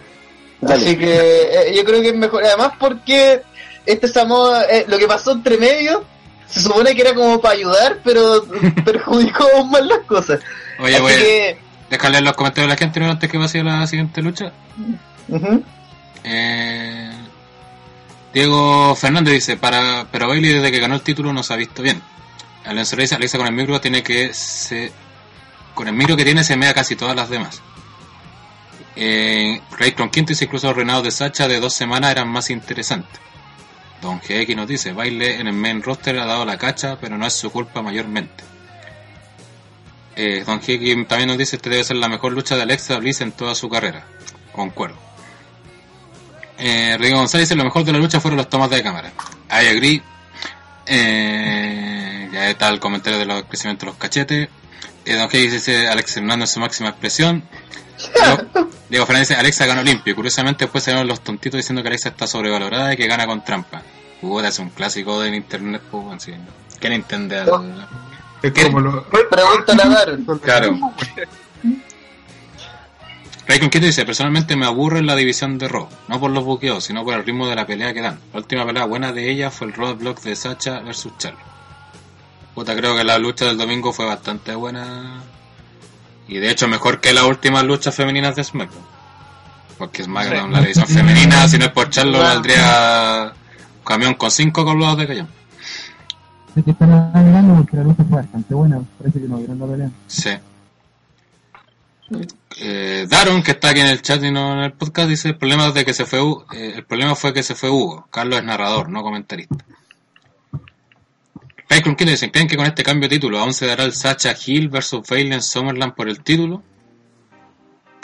Dale. 0.60 0.80
así 0.80 0.96
que 0.96 1.12
eh, 1.16 1.74
yo 1.74 1.84
creo 1.84 2.00
que 2.00 2.10
es 2.10 2.14
mejor 2.16 2.44
además 2.44 2.72
porque 2.78 3.42
este 3.84 4.06
Samoa 4.06 4.62
eh, 4.64 4.84
lo 4.86 4.96
que 4.96 5.08
pasó 5.08 5.32
entre 5.32 5.58
medio 5.58 6.04
se 6.48 6.60
supone 6.60 6.94
que 6.94 7.02
era 7.02 7.14
como 7.14 7.40
para 7.40 7.54
ayudar 7.54 7.98
pero 8.02 8.44
perjudicó 8.84 9.46
aún 9.54 9.70
más 9.70 9.84
las 9.84 10.00
cosas 10.00 10.40
Oye, 10.78 10.94
así 10.94 11.02
voy 11.02 11.12
que 11.14 11.68
dejarle 11.90 12.20
los 12.20 12.34
comentarios 12.34 12.70
a 12.70 12.74
la 12.74 12.78
gente 12.78 13.04
antes 13.04 13.30
que 13.30 13.38
pase 13.38 13.60
a 13.60 13.64
la 13.64 13.86
siguiente 13.86 14.22
lucha. 14.22 14.52
Eh, 16.24 17.10
Diego 18.32 18.94
Fernández 18.94 19.34
dice, 19.34 19.56
para, 19.56 20.06
pero 20.10 20.28
Bailey 20.28 20.52
desde 20.52 20.70
que 20.70 20.80
ganó 20.80 20.94
el 20.94 21.02
título 21.02 21.32
no 21.32 21.42
se 21.42 21.52
ha 21.52 21.56
visto 21.56 21.82
bien. 21.82 22.00
Dice, 22.74 23.14
Alexa 23.14 23.38
con 23.38 23.46
el 23.46 23.54
micro 23.54 23.80
tiene 23.80 24.02
que 24.02 24.34
se, 24.34 24.92
con 25.74 25.88
el 25.88 25.94
micro 25.94 26.16
que 26.16 26.24
tiene 26.24 26.44
se 26.44 26.56
mea 26.56 26.74
casi 26.74 26.96
todas 26.96 27.16
las 27.16 27.30
demás. 27.30 27.62
Eh, 28.94 29.60
Ray 29.78 29.92
Con 29.92 30.10
Quinto 30.10 30.30
dice 30.30 30.44
incluso 30.44 30.66
los 30.66 30.76
reinados 30.76 31.04
de 31.04 31.12
Sacha 31.12 31.46
de 31.46 31.60
dos 31.60 31.72
semanas 31.72 32.10
eran 32.10 32.28
más 32.28 32.50
interesantes. 32.50 33.20
Don 34.02 34.20
GX 34.20 34.54
nos 34.56 34.68
dice, 34.68 34.92
Baile 34.92 35.40
en 35.40 35.46
el 35.48 35.54
main 35.54 35.82
roster 35.82 36.18
ha 36.18 36.26
dado 36.26 36.44
la 36.44 36.56
cacha, 36.56 36.98
pero 37.00 37.18
no 37.18 37.26
es 37.26 37.32
su 37.34 37.50
culpa 37.50 37.82
mayormente. 37.82 38.44
Eh, 40.16 40.44
Don 40.46 40.58
GX 40.60 41.08
también 41.08 41.28
nos 41.28 41.38
dice, 41.38 41.56
este 41.56 41.70
debe 41.70 41.84
ser 41.84 41.96
la 41.96 42.08
mejor 42.08 42.32
lucha 42.32 42.56
de 42.56 42.62
Alexa 42.62 42.96
Bliss 42.98 43.20
en 43.20 43.32
toda 43.32 43.54
su 43.54 43.68
carrera. 43.68 44.04
Concuerdo. 44.52 44.96
Eh, 46.58 46.96
González 47.12 47.48
dice, 47.48 47.56
lo 47.56 47.64
mejor 47.64 47.84
de 47.84 47.92
la 47.92 47.98
lucha 47.98 48.20
fueron 48.20 48.36
los 48.36 48.48
tomas 48.48 48.70
de 48.70 48.82
cámara. 48.82 49.12
I 49.50 49.66
agree. 49.68 50.02
Eh, 50.86 52.28
Ya 52.32 52.50
está 52.50 52.68
el 52.68 52.80
comentario 52.80 53.18
de 53.18 53.26
los 53.26 53.44
crecimientos 53.44 53.86
de 53.86 53.90
los 53.92 53.96
cachetes. 53.98 54.48
Eh, 55.04 55.14
Don 55.14 55.28
Hayes 55.32 55.52
dice 55.52 55.88
Alex 55.88 56.16
Hernández 56.16 56.50
su 56.50 56.60
máxima 56.60 56.90
expresión. 56.90 57.44
Diego, 57.98 58.68
Diego 58.88 59.06
Fernández 59.06 59.28
dice 59.28 59.40
Alexa 59.40 59.66
gana 59.66 59.80
Olimpio. 59.80 60.14
Curiosamente 60.14 60.64
después 60.64 60.84
salieron 60.84 61.06
los 61.08 61.20
tontitos 61.20 61.58
diciendo 61.58 61.82
que 61.82 61.88
Alexa 61.88 62.10
está 62.10 62.26
sobrevalorada 62.26 62.92
y 62.94 62.96
que 62.96 63.06
gana 63.06 63.26
con 63.26 63.44
trampa. 63.44 63.82
Puta, 64.20 64.48
es 64.48 64.58
un 64.58 64.70
clásico 64.70 65.20
del 65.20 65.34
internet, 65.34 65.82
pues, 65.90 66.22
sí. 66.22 66.32
¿Quién 66.80 66.92
entiende 66.92 67.38
al- 67.38 67.88
Es 68.42 68.52
¿Qué? 68.52 68.62
como 68.64 68.80
lo. 68.80 69.04
Pregúntale 69.08 69.82
a. 69.82 70.38
Claro. 70.42 70.78
Raycon 73.46 73.70
Kito 73.70 73.86
dice, 73.86 74.04
personalmente 74.04 74.56
me 74.56 74.66
aburre 74.66 75.02
la 75.02 75.16
división 75.16 75.56
de 75.56 75.68
Raw, 75.68 75.88
no 76.08 76.20
por 76.20 76.30
los 76.30 76.44
buqueos, 76.44 76.84
sino 76.84 77.02
por 77.02 77.14
el 77.14 77.24
ritmo 77.24 77.48
de 77.48 77.56
la 77.56 77.66
pelea 77.66 77.94
que 77.94 78.02
dan. 78.02 78.20
La 78.34 78.40
última 78.40 78.66
pelea 78.66 78.84
buena 78.84 79.12
de 79.12 79.30
ella 79.30 79.50
fue 79.50 79.68
el 79.68 79.72
roadblock 79.72 80.20
de 80.20 80.36
Sacha 80.36 80.80
versus 80.80 81.16
Charlo. 81.16 81.38
Puta, 82.54 82.76
creo 82.76 82.94
que 82.94 83.04
la 83.04 83.16
lucha 83.18 83.46
del 83.46 83.56
domingo 83.56 83.92
fue 83.92 84.04
bastante 84.04 84.54
buena. 84.54 85.22
Y 86.28 86.38
de 86.38 86.50
hecho 86.50 86.68
mejor 86.68 87.00
que 87.00 87.12
las 87.12 87.24
últimas 87.24 87.64
luchas 87.64 87.94
femeninas 87.94 88.36
de 88.36 88.44
SmackDown. 88.44 88.84
Porque 89.78 90.04
SmackDown, 90.04 90.52
la 90.52 90.60
división 90.60 90.86
femenina, 90.86 91.48
si 91.48 91.58
no 91.58 91.64
es 91.66 91.72
por 91.72 91.88
Charlo, 91.88 92.18
valdría 92.18 93.32
camión 93.84 94.14
con 94.14 94.30
cinco 94.30 94.64
colgados 94.64 94.98
de 94.98 95.06
callón. 95.06 95.28
Sé 96.54 96.62
que 96.62 96.70
están 96.72 96.92
hablando 96.92 97.54
porque 97.56 97.76
la 97.78 97.84
lucha 97.84 98.04
fue 98.04 98.18
bastante 98.18 98.54
buena. 98.54 98.80
Parece 98.98 99.20
que 99.20 99.28
no 99.28 99.38
vieron 99.38 99.58
la 99.58 99.66
pelea. 99.66 99.90
Sí. 100.06 100.30
Eh, 102.60 103.06
Daron, 103.08 103.42
que 103.42 103.52
está 103.52 103.70
aquí 103.70 103.80
en 103.80 103.86
el 103.86 104.02
chat 104.02 104.22
y 104.22 104.30
no 104.30 104.52
en 104.54 104.60
el 104.60 104.72
podcast, 104.72 105.08
dice 105.08 105.28
el 105.28 105.36
problema 105.36 105.70
de 105.70 105.84
que 105.84 105.94
se 105.94 106.06
fue 106.06 106.20
eh, 106.54 106.74
el 106.76 106.84
problema 106.84 107.14
fue 107.14 107.32
que 107.32 107.42
se 107.42 107.54
fue 107.54 107.70
Hugo. 107.70 108.08
Carlos 108.10 108.38
es 108.38 108.44
narrador, 108.44 108.88
no 108.88 109.02
comentarista. 109.02 109.56
¿Quién 111.68 112.08
dicen? 112.08 112.30
¿Creen 112.30 112.48
que 112.48 112.56
con 112.56 112.66
este 112.66 112.82
cambio 112.82 113.08
de 113.08 113.16
título 113.16 113.38
aún 113.38 113.52
se 113.52 113.66
dará 113.66 113.84
el 113.84 113.92
Sacha 113.92 114.34
Hill 114.44 114.68
versus 114.68 115.02
Bailey 115.08 115.34
en 115.34 115.42
Summerland 115.42 115.94
por 115.94 116.08
el 116.08 116.22
título? 116.22 116.62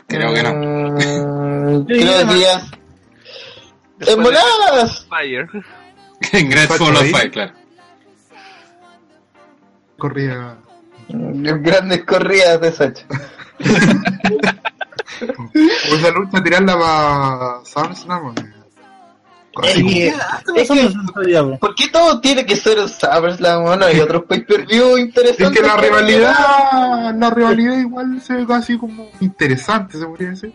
Creo 0.07 0.35
que 0.35 0.43
no. 0.43 0.55
Mm, 0.55 1.87
Creo 1.87 2.29
que 2.29 2.41
ya. 2.41 2.67
¡En 4.01 4.23
voladas! 4.23 5.07
Fire. 5.09 5.49
En 6.33 6.51
Great 6.51 6.69
Fall 6.69 6.97
of. 6.97 7.11
Fire, 7.11 7.31
claro. 7.31 7.53
Corría. 9.99 10.57
Grandes 11.09 12.05
corridas 12.05 12.61
de 12.61 12.73
Sacha. 12.73 13.07
Esa 15.55 16.11
lucha, 16.11 16.43
tirarla 16.43 16.79
para 16.79 17.65
SummerSlam. 17.65 18.35
Es 19.63 19.75
que, 19.75 20.09
es 20.57 20.69
que, 20.69 21.59
¿por 21.61 21.75
qué 21.75 21.89
todo 21.89 22.21
tiene 22.21 22.45
que 22.45 22.57
ser 22.57 22.79
un 22.79 22.89
SummerSlam? 22.89 23.63
Bueno, 23.63 23.87
hay 23.87 24.01
otros 24.01 24.25
pay-per-view 24.25 24.97
Es 24.97 25.01
interesantes. 25.05 25.61
que 25.61 25.67
la 25.67 25.77
rivalidad, 25.77 27.15
la 27.15 27.31
rivalidad 27.31 27.79
igual 27.79 28.21
se 28.21 28.35
ve 28.35 28.47
casi 28.47 28.77
como 28.77 29.09
interesante, 29.21 29.99
se 29.99 30.07
podría 30.07 30.31
decir. 30.31 30.53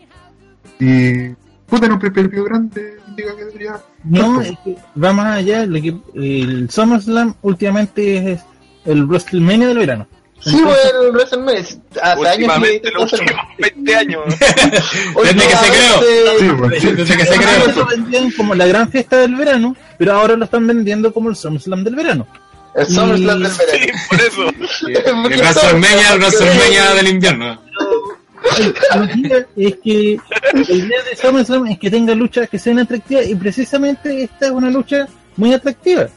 Y 0.79 1.29
puta, 1.65 1.85
en 1.85 1.93
un 1.93 1.99
pay-per-view 1.99 2.43
grande 2.43 2.97
indica 3.07 3.35
que 3.35 3.45
debería. 3.45 3.79
No, 4.03 4.41
es 4.41 4.51
que 4.63 4.77
va 5.01 5.13
más 5.13 5.37
allá. 5.37 5.65
Lo 5.65 5.81
que, 5.81 5.95
el 6.15 6.69
SummerSlam 6.69 7.35
últimamente 7.41 8.33
es 8.33 8.41
el 8.85 9.05
WrestleMania 9.05 9.67
del 9.67 9.77
verano. 9.77 10.07
Sí, 10.41 10.55
bueno, 10.61 11.11
WrestleMania. 11.11 11.59
Hace 11.61 11.75
años 12.01 12.19
que 12.21 12.29
Últimamente, 12.31 12.91
los 12.91 13.13
últimos 13.13 13.41
20 13.57 13.95
años. 13.95 14.23
Desde 14.39 15.33
que 15.35 15.55
se 15.55 15.71
creó. 15.71 16.01
Sí, 16.01 16.79
sí. 16.79 16.87
Desde 16.93 17.17
que 17.17 17.25
se 17.25 17.33
Antes 17.33 17.37
creó. 17.63 17.75
lo 17.75 17.85
vendían 17.87 18.31
como 18.31 18.55
la 18.55 18.65
gran 18.67 18.89
fiesta 18.89 19.17
del 19.17 19.35
verano, 19.35 19.75
pero 19.97 20.13
ahora 20.13 20.35
lo 20.35 20.45
están 20.45 20.65
vendiendo 20.67 21.13
como 21.13 21.29
el 21.29 21.35
SummerSlam 21.35 21.83
del 21.83 21.95
verano. 21.95 22.27
El 22.75 22.85
SummerSlam 22.85 23.41
del 23.43 23.51
Sí, 23.51 23.59
verano. 23.65 23.99
por 24.09 24.21
eso. 24.21 24.49
El 24.87 25.39
WrestleMania, 25.39 26.13
el 26.13 26.19
WrestleMania 26.19 26.93
del 26.95 27.07
invierno. 27.07 27.61
Lo 28.95 29.07
que 29.07 29.45
es 29.57 29.75
que 29.83 30.17
la 30.53 30.61
idea 30.73 31.03
de 31.03 31.15
SummerSlam 31.15 31.67
es 31.67 31.79
que 31.79 31.91
tenga 31.91 32.15
luchas 32.15 32.49
que 32.49 32.57
sean 32.59 32.79
atractivas 32.79 33.27
y 33.27 33.35
precisamente 33.35 34.23
esta 34.23 34.45
es 34.47 34.51
una 34.51 34.69
lucha 34.69 35.07
muy 35.35 35.53
atractiva. 35.53 36.07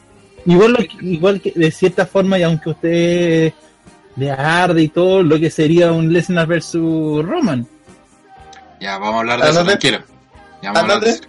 Igual, 0.46 0.72
lo 0.72 0.78
que- 0.78 0.96
igual 1.02 1.40
que 1.40 1.52
de 1.54 1.70
cierta 1.70 2.06
forma, 2.06 2.38
y 2.38 2.42
aunque 2.42 2.70
usted 2.70 3.52
le 4.16 4.30
arde 4.30 4.82
y 4.82 4.88
todo, 4.88 5.22
lo 5.22 5.38
que 5.38 5.50
sería 5.50 5.92
un 5.92 6.12
Lesnar 6.12 6.46
versus 6.46 7.24
Roman. 7.24 7.66
Ya, 8.80 8.98
vamos 8.98 9.16
a 9.16 9.18
hablar 9.20 9.42
de 9.42 9.50
eso, 9.50 9.64
tranquilo. 9.64 9.98
Ya 10.62 10.72
vamos 10.72 10.76
a 10.76 10.80
hablar 10.80 11.00
de 11.00 11.10
eso. 11.10 11.22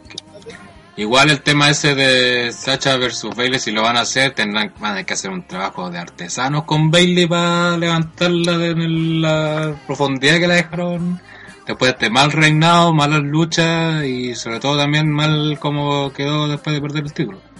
Igual 0.96 1.32
el 1.32 1.42
tema 1.42 1.72
ese 1.72 1.96
de 1.96 2.52
Sacha 2.52 2.98
versus 2.98 3.36
Bailey, 3.36 3.60
si 3.60 3.72
lo 3.72 3.82
van 3.82 3.98
a 3.98 4.02
hacer, 4.02 4.32
tendrán 4.36 4.72
van 4.80 4.98
a 4.98 5.04
que 5.04 5.14
hacer 5.16 5.32
un 5.32 5.42
trabajo 5.48 5.90
de 5.90 5.98
artesanos 5.98 6.66
con 6.66 6.92
Bailey 6.92 7.26
para 7.26 7.78
levantarla 7.78 8.60
de 8.60 8.72
en 8.72 9.22
la 9.22 9.76
profundidad 9.88 10.38
que 10.38 10.48
la 10.48 10.56
dejaron. 10.56 11.20
Después 11.66 11.90
de 11.90 11.94
este 11.94 12.10
mal 12.12 12.32
reinado, 12.32 12.94
malas 12.94 13.24
luchas 13.24 14.04
y 14.04 14.36
sobre 14.36 14.60
todo 14.60 14.78
también 14.78 15.10
mal 15.10 15.58
como 15.60 16.14
quedó 16.14 16.48
después 16.48 16.76
de 16.76 16.82
perder 16.82 17.04
el 17.06 17.14
título. 17.14 17.53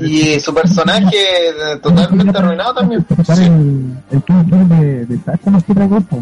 Y 0.00 0.40
su 0.40 0.52
personaje 0.54 1.16
totalmente 1.82 2.38
arruinado 2.38 2.74
también. 2.74 3.04
El, 3.28 3.96
el 4.10 4.68
de, 4.68 5.06
de 5.06 5.18
Sacha 5.24 5.50
más 5.50 5.64
que 5.64 5.72
otra 5.72 5.88
cosa. 5.88 6.16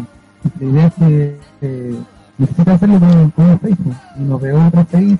La 0.59 0.65
idea 0.65 0.87
es 0.87 0.93
que 0.93 1.39
eh, 1.61 1.95
necesita 2.37 2.73
hacerlo 2.73 2.99
con, 2.99 3.31
con 3.31 3.49
un 3.49 3.59
Facebook. 3.59 3.95
Y 4.17 4.21
no 4.21 4.39
veo 4.39 4.67
otra 4.67 4.85
face 4.85 5.17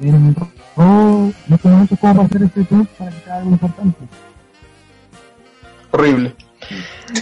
en 0.00 0.34
Raw. 0.76 1.32
No 1.48 1.58
sé 1.58 1.68
mucho 1.68 1.96
cómo 1.96 2.14
va 2.14 2.22
a 2.22 2.26
hacer 2.26 2.42
este 2.42 2.64
club 2.66 2.88
para 2.98 3.10
que 3.10 3.20
sea 3.24 3.36
algo 3.36 3.50
importante. 3.50 3.98
Horrible. 5.90 6.34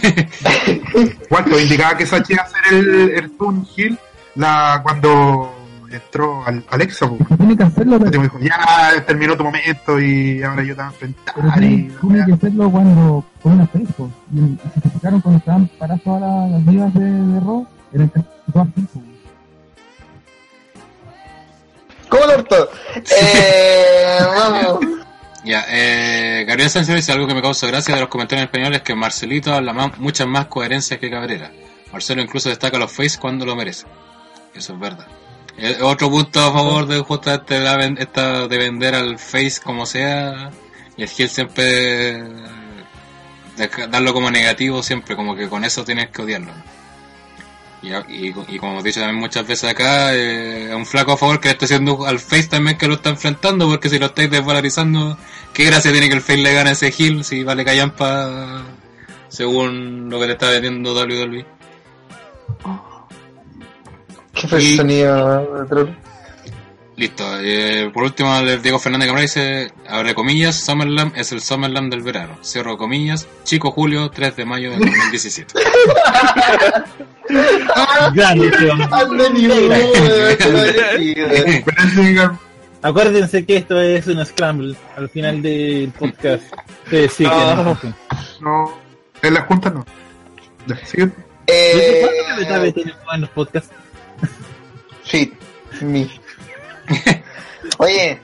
¿Cuánto 1.29 1.59
indicaba 1.59 1.97
que 1.97 2.05
Sachi 2.05 2.33
iba 2.33 2.43
a 2.43 2.45
hacer 2.45 2.73
el, 2.73 3.09
el 3.09 3.31
Toon 3.31 3.67
Hill 3.75 3.97
la, 4.35 4.79
cuando 4.83 5.53
entró 5.97 6.45
al, 6.45 6.63
Alexa? 6.69 7.09
tiene 7.37 7.57
que 7.57 7.63
hacerlo, 7.63 7.99
pero, 7.99 8.21
dijo, 8.21 8.39
ya 8.39 9.03
terminó 9.05 9.35
tu 9.35 9.43
momento 9.43 9.99
y 9.99 10.41
ahora 10.43 10.63
yo 10.63 10.75
te 10.75 10.81
voy 10.81 10.85
a 10.85 10.93
enfrentar. 10.93 11.35
tiene, 11.57 11.67
Y, 11.67 11.89
tiene 11.89 12.25
que 12.25 12.33
hacerlo 12.33 12.71
cuando 12.71 13.25
con 13.41 13.53
una 13.53 13.67
Facebook. 13.67 14.13
Y, 14.33 14.39
y 14.39 14.59
se 14.81 14.89
fijaron 14.89 15.21
cuando 15.21 15.39
estaban 15.39 15.67
paradas 15.79 16.03
todas 16.03 16.21
las, 16.21 16.51
las 16.51 16.65
divas 16.65 16.93
de, 16.93 17.05
de 17.05 17.39
Raw, 17.39 17.67
eran 17.93 18.07
casi 18.09 18.27
todas 18.51 18.67
Facebook. 18.75 19.03
¿Cómo 22.09 22.23
orto? 22.23 22.69
Eh, 22.95 24.17
vamos. 24.35 24.79
Ya, 25.43 25.65
eh, 25.69 26.43
Gabriel 26.45 26.69
Sánchez 26.69 26.95
dice 26.95 27.11
algo 27.13 27.25
que 27.25 27.33
me 27.33 27.41
causa 27.41 27.65
gracia 27.67 27.95
de 27.95 28.01
los 28.01 28.09
comentarios 28.09 28.43
en 28.43 28.47
español 28.47 28.75
es 28.75 28.81
que 28.81 28.93
Marcelito 28.93 29.53
habla 29.53 29.73
más, 29.73 29.97
muchas 29.97 30.27
más 30.27 30.45
coherencias 30.47 30.99
que 30.99 31.09
Cabrera. 31.09 31.51
Marcelo 31.91 32.21
incluso 32.21 32.49
destaca 32.49 32.77
los 32.77 32.91
face 32.91 33.17
cuando 33.19 33.45
lo 33.45 33.55
merece. 33.55 33.87
Eso 34.53 34.73
es 34.73 34.79
verdad. 34.79 35.07
Eh, 35.57 35.77
otro 35.81 36.09
punto 36.09 36.39
a 36.39 36.51
favor 36.51 36.87
de 36.87 36.99
justamente 36.99 37.59
la 37.59 37.75
esta 37.85 38.47
de 38.47 38.57
vender 38.57 38.95
al 38.95 39.19
face 39.19 39.59
como 39.63 39.85
sea 39.85 40.49
y 40.97 41.03
el 41.03 41.09
heel 41.09 41.29
siempre 41.29 42.19
eh, 42.19 42.25
darlo 43.89 44.13
como 44.13 44.31
negativo 44.31 44.81
siempre, 44.81 45.15
como 45.15 45.35
que 45.35 45.49
con 45.49 45.63
eso 45.63 45.83
tienes 45.83 46.09
que 46.09 46.21
odiarlo. 46.21 46.51
Y, 47.81 47.89
y, 47.93 48.35
y 48.47 48.59
como 48.59 48.73
hemos 48.73 48.83
dicho 48.83 48.99
también 48.99 49.19
muchas 49.19 49.45
veces 49.47 49.69
acá, 49.71 50.13
eh, 50.13 50.69
es 50.69 50.75
un 50.75 50.85
flaco 50.85 51.13
a 51.13 51.17
favor 51.17 51.39
que 51.39 51.47
le 51.47 51.53
está 51.53 51.65
haciendo 51.65 52.05
al 52.05 52.19
face 52.19 52.47
también 52.47 52.77
que 52.77 52.87
lo 52.87 52.95
está 52.95 53.09
enfrentando, 53.09 53.67
porque 53.67 53.89
si 53.89 53.97
lo 53.97 54.07
estáis 54.07 54.29
desvalorizando, 54.29 55.17
¿qué 55.53 55.65
gracia 55.65 55.91
tiene 55.91 56.07
que 56.07 56.15
el 56.15 56.21
face 56.21 56.37
le 56.37 56.53
gane 56.53 56.69
a 56.69 56.73
ese 56.73 56.93
heel 56.95 57.23
si 57.23 57.43
vale 57.43 57.65
callampa 57.65 58.63
según 59.29 60.09
lo 60.09 60.19
que 60.19 60.27
le 60.27 60.33
está 60.33 60.49
vendiendo 60.49 60.93
WWE? 60.93 61.45
¿Qué 64.33 64.47
fue 64.47 64.63
Y- 64.63 64.71
el 64.71 64.77
sonido 64.77 65.59
de 65.61 65.65
troll? 65.67 65.89
Listo. 66.97 67.23
eh, 67.41 67.89
por 67.93 68.03
último, 68.03 68.35
el 68.37 68.61
Diego 68.61 68.77
Fernández 68.77 69.07
Cabrera 69.07 69.21
dice, 69.23 69.71
abre 69.89 70.13
comillas, 70.13 70.55
Summerland 70.57 71.13
es 71.17 71.31
el 71.31 71.41
Summerland 71.41 71.89
del 71.91 72.03
verano. 72.03 72.37
Cierro 72.43 72.77
comillas, 72.77 73.27
Chico 73.43 73.71
Julio, 73.71 74.11
3 74.11 74.35
de 74.35 74.45
mayo 74.45 74.69
del 74.71 74.81
2017. 74.81 75.53
Grande, 78.13 78.51
Acuérdense 82.83 83.45
que 83.45 83.57
esto 83.57 83.79
es 83.79 84.07
un 84.07 84.25
scramble 84.25 84.75
al 84.97 85.07
final 85.09 85.39
del 85.41 85.91
podcast. 85.97 86.43
Sí, 86.89 87.07
sí, 87.09 87.23
que 87.23 87.29
no. 87.29 87.77
no, 88.41 88.77
en 89.21 89.33
las 89.35 89.45
juntas 89.45 89.73
no. 89.73 89.85
Ya, 90.67 90.75
siguiente. 90.85 91.15
¿Desde 91.47 92.01
Eh, 92.01 92.01
cuándo 92.01 92.21
la 92.49 92.59
BTV 92.59 92.73
tiene 92.73 92.93
en 93.13 93.21
los 93.21 93.29
podcasts? 93.31 93.71
Fit. 95.03 95.33
Me. 95.81 96.09
Oye, 97.77 98.19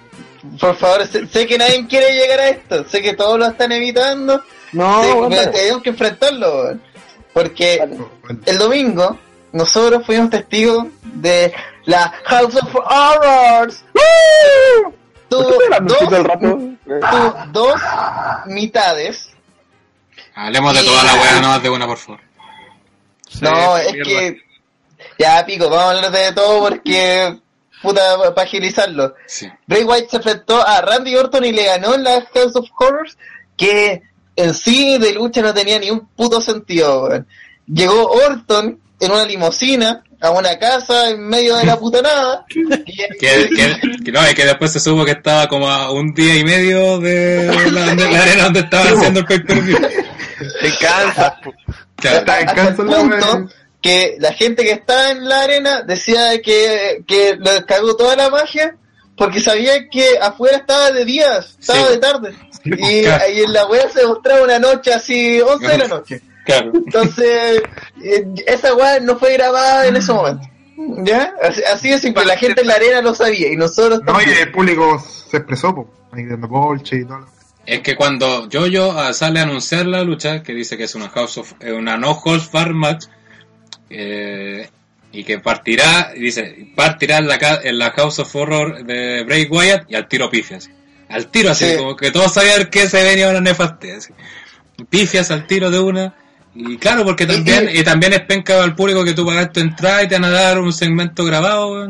por 0.59 0.75
favor, 0.75 1.07
sé, 1.07 1.27
sé 1.27 1.47
que 1.47 1.57
nadie 1.57 1.85
quiere 1.87 2.13
llegar 2.13 2.39
a 2.39 2.49
esto. 2.49 2.87
Sé 2.87 3.01
que 3.01 3.13
todos 3.13 3.39
lo 3.39 3.47
están 3.47 3.71
evitando. 3.71 4.41
No, 4.73 5.29
tenemos 5.29 5.81
que 5.81 5.89
enfrentarlo. 5.89 6.77
Porque 7.33 7.87
el 8.45 8.57
domingo 8.57 9.17
nosotros 9.51 10.05
fuimos 10.05 10.29
testigos 10.29 10.87
de 11.03 11.53
la 11.85 12.13
House 12.25 12.55
of 12.55 12.75
Horrors. 12.75 13.83
¡Woo! 13.93 14.91
¿Por 14.91 14.93
qué 14.93 14.95
Tuvo 15.29 15.43
dos, 15.81 15.99
todo 15.99 16.17
el 16.17 16.23
rato? 16.23 16.59
tuvo 16.85 17.35
dos 17.51 17.81
mitades 18.45 19.29
Hablemos 20.35 20.73
de 20.75 20.83
toda 20.83 21.03
la 21.03 21.13
weá, 21.15 21.41
no 21.41 21.47
más 21.49 21.63
de 21.63 21.69
una, 21.69 21.87
por 21.87 21.97
favor. 21.97 22.21
No, 23.41 23.77
es 23.77 23.91
mierda. 23.91 24.03
que. 24.09 24.46
Ya, 25.19 25.45
pico, 25.45 25.69
vamos 25.69 25.85
a 25.85 25.97
hablar 25.97 26.11
de 26.11 26.31
todo 26.33 26.59
porque. 26.69 27.39
Puta, 27.81 28.01
para 28.33 28.41
agilizarlo. 28.47 29.13
Sí. 29.27 29.47
Bray 29.67 29.83
Wyatt 29.83 30.09
se 30.09 30.17
enfrentó 30.17 30.65
a 30.67 30.81
Randy 30.81 31.15
Orton 31.15 31.45
y 31.45 31.51
le 31.51 31.65
ganó 31.65 31.93
en 31.93 32.03
la 32.03 32.25
House 32.33 32.55
of 32.55 32.67
Horrors, 32.79 33.17
que 33.55 34.01
en 34.35 34.53
sí 34.55 34.97
de 34.97 35.13
lucha 35.13 35.41
no 35.43 35.53
tenía 35.53 35.77
ni 35.77 35.91
un 35.91 36.07
puto 36.07 36.41
sentido. 36.41 37.03
weón. 37.03 37.27
Llegó 37.67 38.09
Orton 38.09 38.79
en 38.99 39.11
una 39.11 39.25
limusina 39.25 40.03
a 40.19 40.31
una 40.31 40.57
casa 40.57 41.11
en 41.11 41.27
medio 41.27 41.55
de 41.57 41.65
la 41.65 41.75
puta 41.79 42.01
nada. 42.01 42.45
y- 42.49 42.67
Que, 43.19 43.47
que, 43.49 43.79
que 44.03 44.11
no, 44.11 44.21
es 44.23 44.33
que 44.33 44.45
después 44.45 44.71
se 44.73 44.79
supo 44.79 45.05
que 45.05 45.11
estaba 45.11 45.47
como 45.47 45.69
a 45.69 45.91
un 45.91 46.15
día 46.15 46.35
y 46.35 46.43
medio 46.43 46.97
de 46.99 47.45
la, 47.71 47.93
de 47.93 48.11
la 48.11 48.21
arena 48.23 48.43
donde 48.45 48.61
estaba 48.61 48.85
haciendo 48.89 49.19
el 49.19 49.25
pay-per-view. 49.27 49.77
Te 50.61 50.77
cansas, 50.79 51.33
po. 51.43 51.53
Claro. 51.97 52.17
Está 52.19 52.39
en 52.41 52.49
hasta 52.49 52.61
el 52.69 52.75
punto. 52.75 53.49
Que 53.87 54.17
la 54.19 54.33
gente 54.33 54.63
que 54.63 54.71
estaba 54.71 55.11
en 55.11 55.27
la 55.27 55.41
arena 55.43 55.81
decía 55.81 56.41
que, 56.41 57.03
que 57.07 57.37
le 57.39 57.63
cagó 57.65 57.95
toda 57.95 58.15
la 58.15 58.29
magia 58.29 58.75
porque 59.15 59.39
sabía 59.39 59.89
que 59.89 60.17
afuera 60.21 60.57
estaba 60.57 60.91
de 60.91 61.05
día, 61.05 61.37
estaba 61.37 61.79
Sí. 61.87 61.91
de 61.93 61.97
tarde. 61.97 62.35
Sí, 62.63 62.69
Y, 62.77 63.01
claro. 63.03 63.23
y 63.33 63.39
en 63.41 63.53
la 63.53 63.65
wea 63.67 63.89
se 63.89 64.05
mostraba 64.05 64.43
una 64.43 64.59
noche 64.59 64.93
así, 64.93 65.39
11 65.41 65.67
de 65.67 65.77
la 65.77 65.87
noche. 65.87 66.21
Claro. 66.45 66.71
Entonces, 66.75 67.61
eh, 68.03 68.25
esa 68.45 68.73
weá 68.75 68.99
no 68.99 69.17
fue 69.17 69.33
grabada 69.33 69.87
en 69.87 69.95
ese 69.95 70.13
momento. 70.13 70.43
¿Ya? 71.03 71.33
Así, 71.41 71.61
así 71.73 71.89
de 71.89 71.99
simple, 71.99 72.23
la 72.25 72.37
gente 72.37 72.61
en 72.61 72.67
la 72.67 72.75
arena 72.75 73.01
lo 73.01 73.15
sabía 73.15 73.51
y 73.51 73.55
nosotros 73.55 74.01
No, 74.05 74.19
y 74.21 74.25
el 74.29 74.51
público 74.51 75.03
se 75.31 75.37
expresó, 75.37 75.73
po. 75.73 75.89
Ahí 76.11 76.25
dando 76.25 76.47
bolche 76.47 76.97
y 76.97 77.03
todo. 77.05 77.19
lo- 77.19 77.27
Es 77.65 77.81
que 77.81 77.95
cuando 77.95 78.47
Jojo 78.51 78.91
ah, 78.97 79.11
sale 79.13 79.39
a 79.39 79.43
anunciar 79.43 79.87
la 79.87 80.03
lucha, 80.03 80.41
que 80.43 80.53
dice 80.53 80.77
que 80.77 80.83
es 80.85 80.95
una 80.95 81.09
House 81.09 81.37
of, 81.39 81.53
eh, 81.59 81.73
una 81.73 81.97
no 81.97 82.11
holds 82.11 82.49
bar 82.51 82.73
match, 82.73 83.05
eh, 83.89 84.69
y 85.11 85.23
que 85.23 85.39
partirá, 85.39 86.11
y 86.15 86.19
dice, 86.19 86.67
partirá 86.75 87.17
en 87.17 87.27
la, 87.27 87.37
ca- 87.39 87.61
en 87.63 87.77
la 87.79 87.91
House 87.91 88.19
of 88.19 88.35
Horror 88.35 88.83
de 88.85 89.23
Bray 89.23 89.45
Wyatt 89.49 89.89
y 89.89 89.95
al 89.95 90.07
tiro 90.07 90.29
pifias. 90.29 90.69
Al 91.09 91.27
tiro 91.27 91.51
así, 91.51 91.65
Sí. 91.71 91.77
como 91.77 91.95
que 91.95 92.11
todos 92.11 92.33
sabían 92.33 92.69
que 92.69 92.89
se 92.89 93.01
venía 93.03 93.29
una 93.29 93.39
nefastez. 93.41 93.97
así. 93.97 94.13
Pifias 94.89 95.31
al 95.31 95.47
tiro 95.47 95.71
de 95.71 95.79
una. 95.79 96.13
Y 96.53 96.77
claro, 96.77 97.03
porque 97.05 97.25
también, 97.25 97.69
y 97.71 97.83
también 97.83 98.13
es 98.13 98.21
penca 98.21 98.61
al 98.63 98.75
público 98.75 99.03
que 99.05 99.13
tú 99.13 99.25
pagas 99.25 99.51
tu 99.53 99.59
entrada 99.59 100.03
y 100.03 100.07
te 100.07 100.15
van 100.15 100.25
a 100.25 100.29
dar 100.31 100.59
un 100.59 100.73
segmento 100.73 101.23
grabado. 101.23 101.87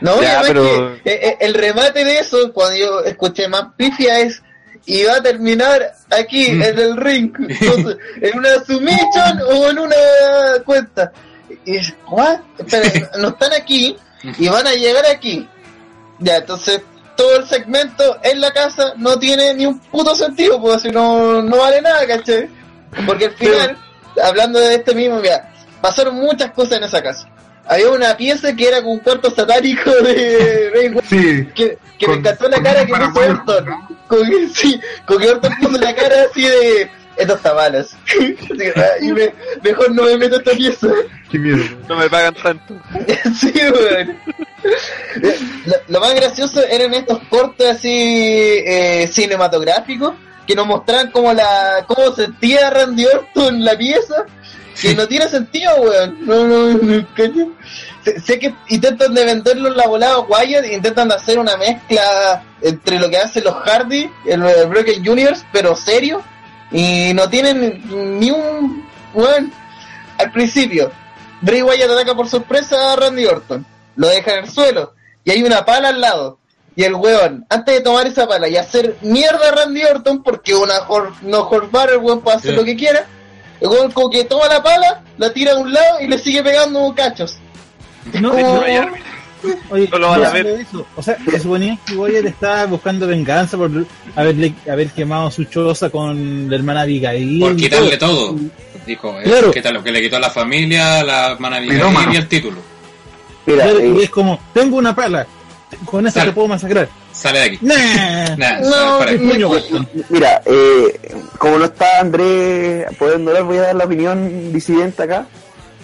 No, 0.00 0.20
Ya, 0.22 0.42
pero- 0.46 0.98
que, 1.02 1.10
eh, 1.10 1.28
eh, 1.28 1.36
el 1.40 1.54
remate 1.54 2.04
de 2.04 2.18
eso, 2.18 2.52
cuando 2.52 2.76
yo 2.78 3.00
escuché 3.04 3.48
más 3.48 3.66
pifia, 3.76 4.20
es 4.20 4.42
y 4.86 5.04
va 5.04 5.16
a 5.16 5.22
terminar 5.22 5.94
aquí, 6.10 6.50
Mm. 6.52 6.62
en 6.62 6.78
el 6.78 6.96
ring, 6.96 7.32
Entonces, 7.48 7.96
en 8.20 8.38
una 8.38 8.64
submission 8.64 9.40
o 9.50 9.70
en 9.70 9.78
una 9.78 9.96
cuenta. 10.64 11.12
Y 11.64 11.76
es, 11.76 11.94
¿what? 12.08 12.40
Espera, 12.58 13.10
no 13.18 13.28
están 13.28 13.52
aquí 13.54 13.96
y 14.38 14.48
van 14.48 14.66
a 14.66 14.72
llegar 14.74 15.04
aquí. 15.06 15.48
Ya, 16.18 16.36
entonces 16.36 16.80
todo 17.16 17.36
el 17.36 17.46
segmento 17.46 18.18
en 18.22 18.40
la 18.40 18.50
casa 18.52 18.92
no 18.96 19.18
tiene 19.18 19.54
ni 19.54 19.66
un 19.66 19.78
puto 19.78 20.14
sentido, 20.16 20.60
pues 20.60 20.76
así 20.76 20.90
no, 20.90 21.42
no 21.42 21.58
vale 21.58 21.80
nada, 21.80 22.06
¿cachai? 22.06 22.48
Porque 23.06 23.26
al 23.26 23.32
final, 23.32 23.78
hablando 24.22 24.58
de 24.60 24.74
este 24.76 24.94
mismo, 24.94 25.20
mira, 25.20 25.52
pasaron 25.80 26.16
muchas 26.16 26.50
cosas 26.52 26.78
en 26.78 26.84
esa 26.84 27.02
casa. 27.02 27.28
Había 27.66 27.90
una 27.90 28.16
pieza 28.16 28.54
que 28.54 28.68
era 28.68 28.82
con 28.82 28.92
un 28.92 28.98
cuarto 29.00 29.30
satánico 29.30 29.90
de 29.90 30.70
Ray 30.74 30.88
Wyatt, 30.88 31.04
Sí, 31.08 31.48
que, 31.54 31.78
que 31.98 32.08
me 32.08 32.14
encantó 32.14 32.48
la 32.48 32.62
cara 32.62 32.84
que 32.86 32.92
puso 32.94 33.20
Orton. 33.30 33.66
¿no? 33.66 33.88
Con, 34.06 34.28
que- 34.28 34.48
sí, 34.54 34.80
con 35.06 35.18
que 35.18 35.28
Orton 35.30 35.52
puso 35.60 35.78
la 35.78 35.94
cara 35.94 36.14
así 36.30 36.42
de 36.42 36.90
esto 37.16 37.34
está 37.34 37.54
y 39.00 39.12
me, 39.12 39.32
mejor 39.62 39.92
no 39.94 40.02
me 40.02 40.16
meto 40.18 40.34
a 40.34 40.38
esta 40.38 40.50
pieza. 40.52 40.88
qué 41.30 41.38
miedo. 41.38 41.62
No 41.88 41.96
me 41.96 42.10
pagan 42.10 42.34
tanto. 42.34 42.74
sí, 43.40 43.52
weón. 43.54 44.18
Lo, 45.66 45.74
lo 45.88 46.00
más 46.00 46.14
gracioso 46.14 46.62
eran 46.64 46.92
estos 46.94 47.20
cortes 47.28 47.68
así 47.70 47.88
eh, 48.66 49.08
cinematográficos 49.12 50.14
que 50.46 50.54
nos 50.54 50.66
mostraban 50.66 51.10
cómo 51.10 51.32
la 51.32 51.84
cómo 51.86 52.12
sentía 52.14 52.68
Randy 52.70 53.06
Orton 53.06 53.64
la 53.64 53.76
pieza 53.78 54.26
que 54.80 54.94
no 54.94 55.06
tiene 55.06 55.28
sentido, 55.28 55.74
weón. 55.76 56.18
No, 56.26 56.46
no, 56.46 56.68
no, 56.74 57.06
cacho. 57.14 57.48
sé, 58.04 58.20
sé 58.20 58.38
que 58.38 58.54
intentan 58.68 59.14
de 59.14 59.24
venderlo 59.24 59.68
en 59.68 59.76
la 59.76 59.86
volada 59.86 60.18
Wyatt 60.20 60.66
intentan 60.70 61.08
de 61.08 61.14
hacer 61.14 61.38
una 61.38 61.56
mezcla 61.56 62.42
entre 62.60 62.98
lo 62.98 63.08
que 63.08 63.18
hacen 63.18 63.44
los 63.44 63.54
Hardy, 63.54 64.10
el, 64.26 64.42
el 64.42 64.66
Broken 64.68 65.04
Juniors, 65.04 65.44
pero 65.52 65.74
serio, 65.76 66.22
y 66.72 67.12
no 67.14 67.28
tienen 67.28 67.82
ni 68.20 68.30
un 68.30 68.86
weón. 69.14 69.52
Al 70.18 70.30
principio, 70.30 70.92
Bray 71.40 71.62
Wyatt 71.62 71.90
ataca 71.90 72.14
por 72.14 72.28
sorpresa 72.28 72.92
a 72.92 72.96
Randy 72.96 73.26
Orton, 73.26 73.66
lo 73.96 74.08
deja 74.08 74.34
en 74.34 74.44
el 74.44 74.50
suelo, 74.50 74.94
y 75.24 75.30
hay 75.30 75.42
una 75.42 75.64
pala 75.64 75.88
al 75.88 76.00
lado. 76.00 76.38
Y 76.76 76.82
el 76.82 76.94
weón, 76.94 77.46
antes 77.50 77.72
de 77.76 77.80
tomar 77.82 78.04
esa 78.06 78.26
pala 78.26 78.48
y 78.48 78.56
hacer 78.56 78.96
mierda 79.02 79.48
a 79.48 79.52
Randy 79.52 79.84
Orton, 79.84 80.22
porque 80.24 80.54
una 80.54 80.80
no 81.22 81.48
el 81.52 81.98
weón 81.98 82.20
puede 82.20 82.36
hacer 82.36 82.50
Sí. 82.50 82.56
lo 82.56 82.64
que 82.64 82.74
quiera, 82.76 83.06
el 83.60 83.68
weón 83.68 83.90
como 83.92 84.10
que 84.10 84.24
toma 84.24 84.46
la 84.48 84.62
pala, 84.62 85.02
la 85.18 85.32
tira 85.32 85.52
a 85.52 85.56
un 85.58 85.72
lado 85.72 86.00
y 86.00 86.06
le 86.08 86.18
sigue 86.18 86.42
pegando 86.42 86.92
cachos. 86.94 87.36
No, 88.20 88.30
como- 88.32 88.64
Oye, 89.70 89.88
No 89.92 89.98
lo 89.98 90.08
van 90.08 90.24
a 90.24 90.30
ver. 90.30 90.46
eso, 90.46 90.86
o 90.96 91.02
sea, 91.02 91.18
se 91.30 91.38
suponía 91.38 91.76
que 91.86 91.94
Wyatt 91.94 92.24
estaba 92.24 92.64
buscando 92.64 93.06
venganza 93.06 93.58
por 93.58 93.70
haberle, 94.16 94.54
haber 94.70 94.88
quemado 94.90 95.30
su 95.30 95.44
choza 95.44 95.90
con 95.90 96.48
la 96.48 96.56
hermana 96.56 96.80
Abigail. 96.82 97.40
Por 97.40 97.54
quitarle 97.54 97.98
todo. 97.98 98.36
Dijo, 98.86 99.20
eh, 99.20 99.24
Claro. 99.24 99.50
quita 99.50 99.70
lo 99.70 99.82
que 99.84 99.92
le 99.92 100.00
quitó 100.00 100.16
a 100.16 100.20
la 100.20 100.30
familia, 100.30 101.02
la 101.04 101.32
hermana. 101.32 101.56
Abigail 101.56 101.82
y 102.12 102.16
el 102.16 102.26
título. 102.28 102.56
Mira, 103.44 103.64
Claro, 103.64 103.80
y 103.84 104.00
eh, 104.00 104.04
es 104.04 104.10
como, 104.10 104.40
tengo 104.54 104.76
una 104.78 104.94
pala, 104.96 105.26
con 105.84 106.10
Sale. 106.10 106.26
te 106.26 106.32
puedo 106.32 106.48
masacrar. 106.48 106.88
Sale 107.12 107.38
de 107.38 107.44
aquí. 107.44 107.58
Nah. 107.62 108.36
Nah, 108.36 108.60
No, 108.60 108.98
para 108.98 109.16
Coño, 109.16 109.48
Weston. 109.50 109.88
mira 110.10 110.42
eh, 110.46 111.00
como 111.38 111.58
no 111.58 111.64
está 111.66 112.00
Andrés 112.00 112.86
pudiendo 112.98 113.30
hablar, 113.30 113.44
voy 113.44 113.58
a 113.58 113.62
dar 113.62 113.74
la 113.76 113.84
opinión 113.84 114.52
disidente 114.52 115.02
acá. 115.02 115.26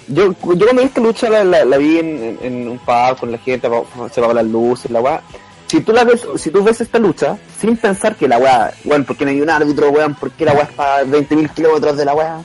Yo, 0.08 0.32
yo 0.32 0.34
cuando 0.40 0.74
vi 0.74 0.82
esta 0.82 1.00
lucha 1.00 1.30
la, 1.30 1.44
la, 1.44 1.64
la 1.64 1.76
vi 1.78 1.98
en, 1.98 2.68
un 2.68 2.78
pub 2.78 3.18
con 3.20 3.30
la 3.30 3.38
gente, 3.38 3.68
se 4.12 4.20
va 4.20 4.34
las 4.34 4.44
luces, 4.46 4.90
la 4.90 5.00
weá. 5.00 5.20
Si 5.68 5.80
tú 5.82 5.92
la 5.92 6.02
ves, 6.02 6.26
si 6.36 6.50
tú 6.50 6.64
ves 6.64 6.80
esta 6.80 6.98
lucha, 6.98 7.36
sin 7.60 7.76
pensar 7.76 8.16
que 8.16 8.26
la 8.26 8.38
weá, 8.38 8.72
weón, 8.84 9.04
¿por 9.04 9.16
qué 9.16 9.24
no 9.24 9.30
hay 9.30 9.40
un 9.40 9.50
árbitro, 9.50 9.90
weón? 9.90 10.16
¿Por 10.16 10.32
qué 10.32 10.44
la 10.44 10.52
weá 10.52 10.64
está 10.64 10.96
a 10.96 11.04
20.000 11.04 11.54
kilómetros 11.54 11.96
de 11.96 12.04
la 12.04 12.14
weá? 12.14 12.42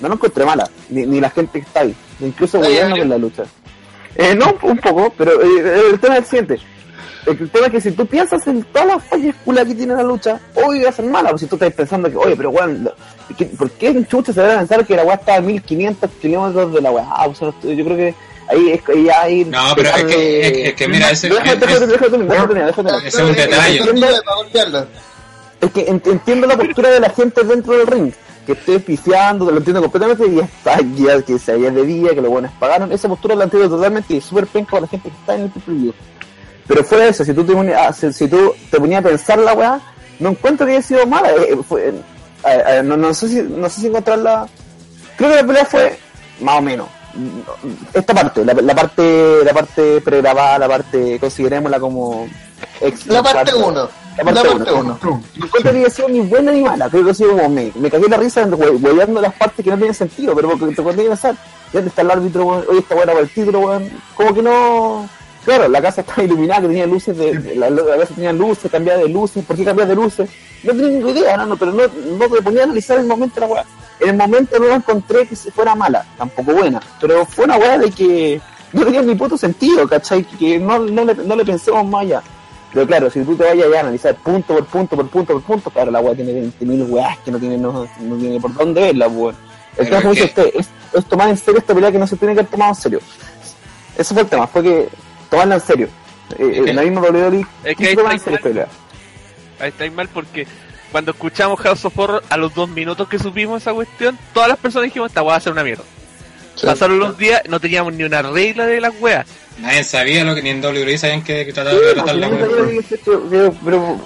No 0.00 0.08
la 0.08 0.14
encontré 0.14 0.44
mala, 0.44 0.70
ni, 0.90 1.04
ni 1.06 1.20
la 1.20 1.30
gente 1.30 1.58
que 1.58 1.66
está 1.66 1.80
ahí, 1.80 1.92
incluso 2.20 2.60
weón 2.60 2.96
en 2.96 3.08
la 3.08 3.18
lucha. 3.18 3.42
Eh, 4.14 4.36
no, 4.36 4.54
un 4.62 4.78
poco, 4.78 5.12
pero 5.18 5.42
eh, 5.42 5.90
el 5.90 5.98
tema 5.98 6.14
es 6.18 6.20
el 6.20 6.26
siguiente. 6.26 6.58
El 7.28 7.50
tema 7.50 7.66
es 7.66 7.72
que 7.72 7.80
si 7.80 7.90
tú 7.92 8.06
piensas 8.06 8.46
en 8.46 8.62
todas 8.64 8.88
las 8.88 9.04
fallas 9.04 9.34
culas 9.44 9.66
que 9.66 9.74
tiene 9.74 9.94
la 9.94 10.02
lucha, 10.02 10.40
hoy 10.54 10.82
va 10.82 10.90
a 10.90 10.92
ser 10.92 11.04
mala, 11.04 11.30
pues 11.30 11.40
si 11.42 11.46
tú 11.46 11.56
estás 11.56 11.72
pensando 11.72 12.10
que, 12.10 12.16
oye, 12.16 12.36
pero 12.36 12.50
weón, 12.50 12.84
lo- 12.84 12.94
¿qué- 13.36 13.46
¿por 13.46 13.70
qué 13.72 13.88
en 13.88 14.06
chucha 14.06 14.32
se 14.32 14.40
debe 14.40 14.56
pensar 14.56 14.86
que 14.86 14.96
la 14.96 15.04
weá 15.04 15.16
está 15.16 15.36
a 15.36 15.40
1500 15.40 16.10
kilómetros 16.20 16.72
de 16.72 16.80
la 16.80 16.90
weá? 16.90 17.06
Ah, 17.10 17.26
pues, 17.26 17.38
yo 17.76 17.84
creo 17.84 17.96
que 17.96 18.14
ahí 18.48 18.70
es 18.70 18.82
que 18.82 19.02
ya 19.04 19.22
hay... 19.22 19.44
No, 19.44 19.72
pero 19.76 19.90
es 19.90 20.04
que, 20.04 20.40
es, 20.40 20.68
es 20.68 20.74
que 20.74 20.88
mira, 20.88 21.10
ese, 21.10 21.28
Déjame, 21.44 21.50
es- 21.74 21.80
déjame, 22.66 22.66
déjame. 22.66 22.90
Ese 22.98 23.08
es 23.08 23.14
un 23.22 23.28
detalle. 23.50 23.78
Es 25.60 25.70
que 25.72 25.86
ent- 25.88 26.06
entiendo 26.10 26.46
la 26.46 26.56
postura 26.56 26.90
de 26.90 27.00
la 27.00 27.10
gente 27.10 27.42
dentro 27.44 27.76
del 27.76 27.86
ring, 27.86 28.12
que 28.46 28.52
esté 28.52 28.78
pifiando, 28.80 29.50
lo 29.50 29.58
entiendo 29.58 29.82
completamente, 29.82 30.26
y 30.26 30.38
está 30.38 30.78
ya 30.96 31.20
que 31.20 31.38
se 31.38 31.52
haya 31.52 31.70
de 31.70 31.84
día, 31.84 32.10
que 32.14 32.20
los 32.22 32.30
buenos 32.30 32.50
pagaron, 32.58 32.90
esa 32.92 33.08
postura 33.08 33.34
la 33.34 33.44
entiendo 33.44 33.68
totalmente 33.68 34.14
y 34.14 34.16
es 34.18 34.24
súper 34.24 34.46
penca 34.46 34.70
para 34.70 34.82
la 34.82 34.88
gente 34.88 35.10
que 35.10 35.16
está 35.16 35.34
en 35.34 35.42
el 35.42 35.50
preview. 35.50 35.92
Pero 36.68 36.84
fuera 36.84 37.04
de 37.04 37.10
eso, 37.10 37.24
si 37.24 37.32
tú 37.34 37.44
te 37.44 37.52
ponías, 37.54 37.80
ah, 37.88 37.92
si, 37.92 38.12
si 38.12 38.28
tú 38.28 38.54
te 38.70 38.78
ponías 38.78 39.04
a 39.04 39.08
pensar 39.08 39.38
la 39.38 39.54
weá, 39.54 39.80
no 40.20 40.28
encuentro 40.30 40.66
que 40.66 40.72
haya 40.72 40.82
sido 40.82 41.06
mala. 41.06 41.30
eh, 41.32 41.52
eh, 41.52 41.58
fue- 41.66 41.94
eh, 42.44 42.82
no, 42.84 42.96
no 42.96 43.12
sé 43.14 43.28
si, 43.28 43.42
no 43.42 43.68
sé 43.68 43.80
si 43.80 43.86
encontrarla. 43.88 44.46
Creo 45.16 45.30
que 45.30 45.36
la 45.36 45.46
pelea 45.46 45.64
fue 45.64 45.98
más 46.40 46.58
o 46.58 46.62
menos. 46.62 46.88
Esta 47.94 48.14
parte, 48.14 48.44
la, 48.44 48.52
la 48.54 48.74
parte, 48.74 49.38
la 49.44 49.52
parte 49.52 50.00
pregrabada, 50.02 50.58
la 50.58 50.68
parte, 50.68 51.18
considerémosla 51.18 51.80
como 51.80 52.28
ex- 52.80 53.06
La 53.06 53.22
parte 53.22 53.54
1. 53.54 53.88
La 54.18 54.24
parte 54.24 54.48
parte 54.48 54.72
uno. 54.72 54.98
1. 55.02 55.22
no 55.36 55.44
encuentro 55.46 55.72
que 55.72 55.78
haya 55.78 55.90
sido 55.90 56.08
ni 56.08 56.20
buena 56.20 56.50
ni 56.52 56.62
mala, 56.62 56.88
creo 56.90 57.04
que 57.04 57.10
ha 57.12 57.14
sido 57.14 57.30
como 57.30 57.48
me, 57.48 57.72
me 57.76 57.88
cagué 57.90 58.08
la 58.08 58.16
risa 58.16 58.44
hue- 58.46 58.80
hueveando 58.82 59.20
las 59.20 59.32
partes 59.34 59.64
que 59.64 59.70
no 59.70 59.76
tienen 59.76 59.94
sentido, 59.94 60.34
pero 60.34 60.50
porque 60.58 60.74
te 60.74 60.82
cuando 60.82 61.02
pensar, 61.04 61.34
¿dónde 61.72 61.88
está 61.88 62.02
el 62.02 62.10
árbitro, 62.10 62.44
weón? 62.44 62.64
Oye, 62.68 62.78
está 62.80 62.94
buena 62.96 63.12
para 63.12 63.24
el 63.24 63.30
título, 63.30 63.60
weón. 63.60 63.90
Como 64.16 64.34
que 64.34 64.42
no. 64.42 65.08
Claro, 65.48 65.66
la 65.66 65.80
casa 65.80 66.02
estaba 66.02 66.22
iluminada, 66.24 66.60
que 66.60 66.66
tenía 66.66 66.86
luces, 66.86 67.16
de, 67.16 67.56
la, 67.56 67.70
la 67.70 67.96
casa 67.96 68.14
tenía 68.14 68.34
luces, 68.34 68.70
cambiaba 68.70 69.00
de 69.00 69.08
luces, 69.08 69.42
¿por 69.46 69.56
qué 69.56 69.64
cambiaba 69.64 69.88
de 69.88 69.94
luces? 69.94 70.28
No 70.62 70.72
tenía 70.72 70.88
ni 71.02 71.10
idea, 71.10 71.38
no, 71.38 71.46
no, 71.46 71.56
pero 71.56 71.72
no, 71.72 71.84
no 71.86 72.28
me 72.28 72.42
ponía 72.42 72.60
a 72.60 72.64
analizar 72.64 72.98
el 72.98 73.06
momento 73.06 73.36
de 73.36 73.40
la 73.40 73.46
weá. 73.54 73.64
En 73.98 74.10
el 74.10 74.16
momento 74.16 74.58
no 74.58 74.66
la 74.66 74.74
encontré 74.74 75.26
que 75.26 75.34
fuera 75.34 75.74
mala, 75.74 76.04
tampoco 76.18 76.52
buena, 76.52 76.82
pero 77.00 77.24
fue 77.24 77.46
una 77.46 77.56
weá 77.56 77.78
de 77.78 77.90
que 77.90 78.38
no 78.74 78.84
tenía 78.84 79.00
ni 79.00 79.14
puto 79.14 79.38
sentido, 79.38 79.88
¿cachai? 79.88 80.22
Que 80.22 80.58
no, 80.58 80.80
no, 80.80 81.02
le, 81.06 81.14
no 81.14 81.34
le 81.34 81.46
pensemos 81.46 81.82
más 81.86 82.02
allá. 82.02 82.22
Pero 82.74 82.86
claro, 82.86 83.10
si 83.10 83.22
tú 83.22 83.34
te 83.34 83.44
vayas 83.44 83.74
a 83.74 83.80
analizar 83.80 84.16
punto 84.16 84.52
por 84.52 84.66
punto, 84.66 84.96
por 84.96 85.08
punto, 85.08 85.32
por 85.32 85.42
punto, 85.44 85.70
claro, 85.70 85.90
la 85.90 86.00
weá 86.00 86.14
tiene 86.14 86.42
20.000 86.42 86.90
weás 86.90 87.16
que 87.20 87.30
no 87.30 87.38
tiene, 87.38 87.56
no, 87.56 87.88
no 88.02 88.16
tiene 88.16 88.38
por 88.38 88.52
dónde 88.52 88.82
verla, 88.82 89.08
weón. 89.08 89.34
El 89.78 89.90
es 89.94 90.10
dice 90.10 90.24
usted, 90.24 90.50
es, 90.52 90.68
es 90.92 91.04
tomar 91.06 91.30
en 91.30 91.38
serio 91.38 91.58
esta 91.60 91.72
pelea 91.72 91.90
que 91.90 91.98
no 91.98 92.06
se 92.06 92.18
tiene 92.18 92.34
que 92.34 92.40
haber 92.40 92.50
tomado 92.50 92.72
en 92.72 92.76
serio. 92.76 93.00
Ese 93.96 94.12
fue 94.12 94.24
el 94.24 94.28
tema, 94.28 94.46
fue 94.46 94.62
que 94.62 95.07
tomarla 95.30 95.56
en 95.56 95.60
serio. 95.60 95.88
Eh, 96.38 96.62
que- 96.64 96.70
eh, 96.70 96.74
la 96.74 96.82
misma 96.82 97.00
WWE 97.02 97.46
es 97.64 97.76
que 97.76 97.86
ahí 97.86 97.92
en 97.94 97.98
está 98.00 98.18
serio 98.18 98.40
pelea. 98.42 98.68
Ahí 99.60 99.68
estáis 99.70 99.92
mal 99.92 100.08
porque 100.08 100.46
cuando 100.92 101.10
escuchamos 101.12 101.58
House 101.60 101.84
of 101.84 101.98
Horror, 101.98 102.22
a 102.28 102.36
los 102.36 102.54
dos 102.54 102.68
minutos 102.68 103.08
que 103.08 103.18
supimos 103.18 103.62
esa 103.62 103.72
cuestión, 103.72 104.18
todas 104.32 104.48
las 104.48 104.58
personas 104.58 104.84
dijimos, 104.84 105.08
esta 105.10 105.22
weá 105.22 105.32
va 105.32 105.36
a 105.36 105.40
ser 105.40 105.52
una 105.52 105.64
mierda. 105.64 105.84
Pasaron 106.62 106.98
los 106.98 107.16
días, 107.16 107.42
no 107.48 107.60
teníamos 107.60 107.92
ni 107.92 108.04
una 108.04 108.20
regla 108.22 108.66
de 108.66 108.80
las 108.80 108.92
weas. 109.00 109.26
Nadie 109.60 109.84
sabía 109.84 110.24
lo 110.24 110.34
que 110.34 110.42
ni 110.42 110.50
en 110.50 110.60
WWE 110.64 110.98
sabían 110.98 111.22
que, 111.22 111.44
que 111.46 111.52
trataba 111.52 111.76
de 111.78 111.88
Sí, 111.88 111.94
tratar 111.94 112.14
la 112.16 112.28
wea. 112.28 112.46
pero 113.64 114.00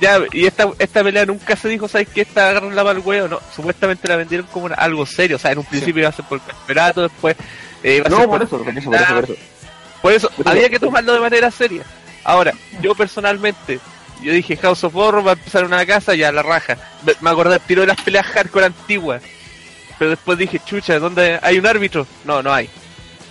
Ya, 0.00 0.18
y 0.32 0.44
esta, 0.46 0.68
esta 0.78 1.02
pelea 1.02 1.24
nunca 1.24 1.56
se 1.56 1.68
dijo, 1.68 1.88
¿sabes 1.88 2.08
qué? 2.12 2.22
Esta 2.22 2.50
agarran 2.50 2.74
la 2.74 2.82
para 2.84 2.98
el 2.98 3.04
huevo, 3.04 3.28
no. 3.28 3.40
Supuestamente 3.54 4.06
la 4.08 4.16
vendieron 4.16 4.46
como 4.52 4.66
una- 4.66 4.74
algo 4.74 5.06
serio, 5.06 5.36
o 5.36 5.38
sea, 5.38 5.52
en 5.52 5.58
un 5.58 5.64
principio 5.64 6.00
iba 6.00 6.08
a 6.08 6.12
ser 6.12 6.24
por 6.26 6.38
el 6.40 6.44
campeonato, 6.46 7.02
después 7.02 7.36
eh, 7.82 7.96
iba 7.96 8.06
a 8.06 8.10
No, 8.10 8.18
ser 8.18 8.26
por 8.28 8.42
eso, 8.42 8.58
por 8.58 8.68
eso, 8.76 8.90
por 8.90 8.94
eso, 9.00 9.14
por 9.14 9.24
eso. 9.24 9.34
Por 10.04 10.12
eso, 10.12 10.28
había 10.44 10.68
que 10.68 10.78
tomarlo 10.78 11.14
de 11.14 11.20
manera 11.20 11.50
seria. 11.50 11.82
Ahora, 12.24 12.52
yo 12.82 12.94
personalmente, 12.94 13.80
yo 14.22 14.32
dije 14.32 14.54
House 14.58 14.84
of 14.84 14.94
Horror 14.94 15.26
va 15.26 15.30
a 15.30 15.32
empezar 15.32 15.64
una 15.64 15.86
casa, 15.86 16.14
ya 16.14 16.30
la 16.30 16.42
raja. 16.42 16.76
Me, 17.06 17.14
me 17.22 17.30
acordé, 17.30 17.58
tiro 17.60 17.80
de 17.80 17.86
las 17.86 18.00
peleas 18.02 18.26
hardcore 18.26 18.66
antiguas. 18.66 19.22
Pero 19.98 20.10
después 20.10 20.36
dije, 20.36 20.60
chucha, 20.62 20.98
¿dónde 20.98 21.38
hay 21.40 21.58
un 21.58 21.66
árbitro? 21.66 22.06
No, 22.26 22.42
no 22.42 22.52
hay. 22.52 22.68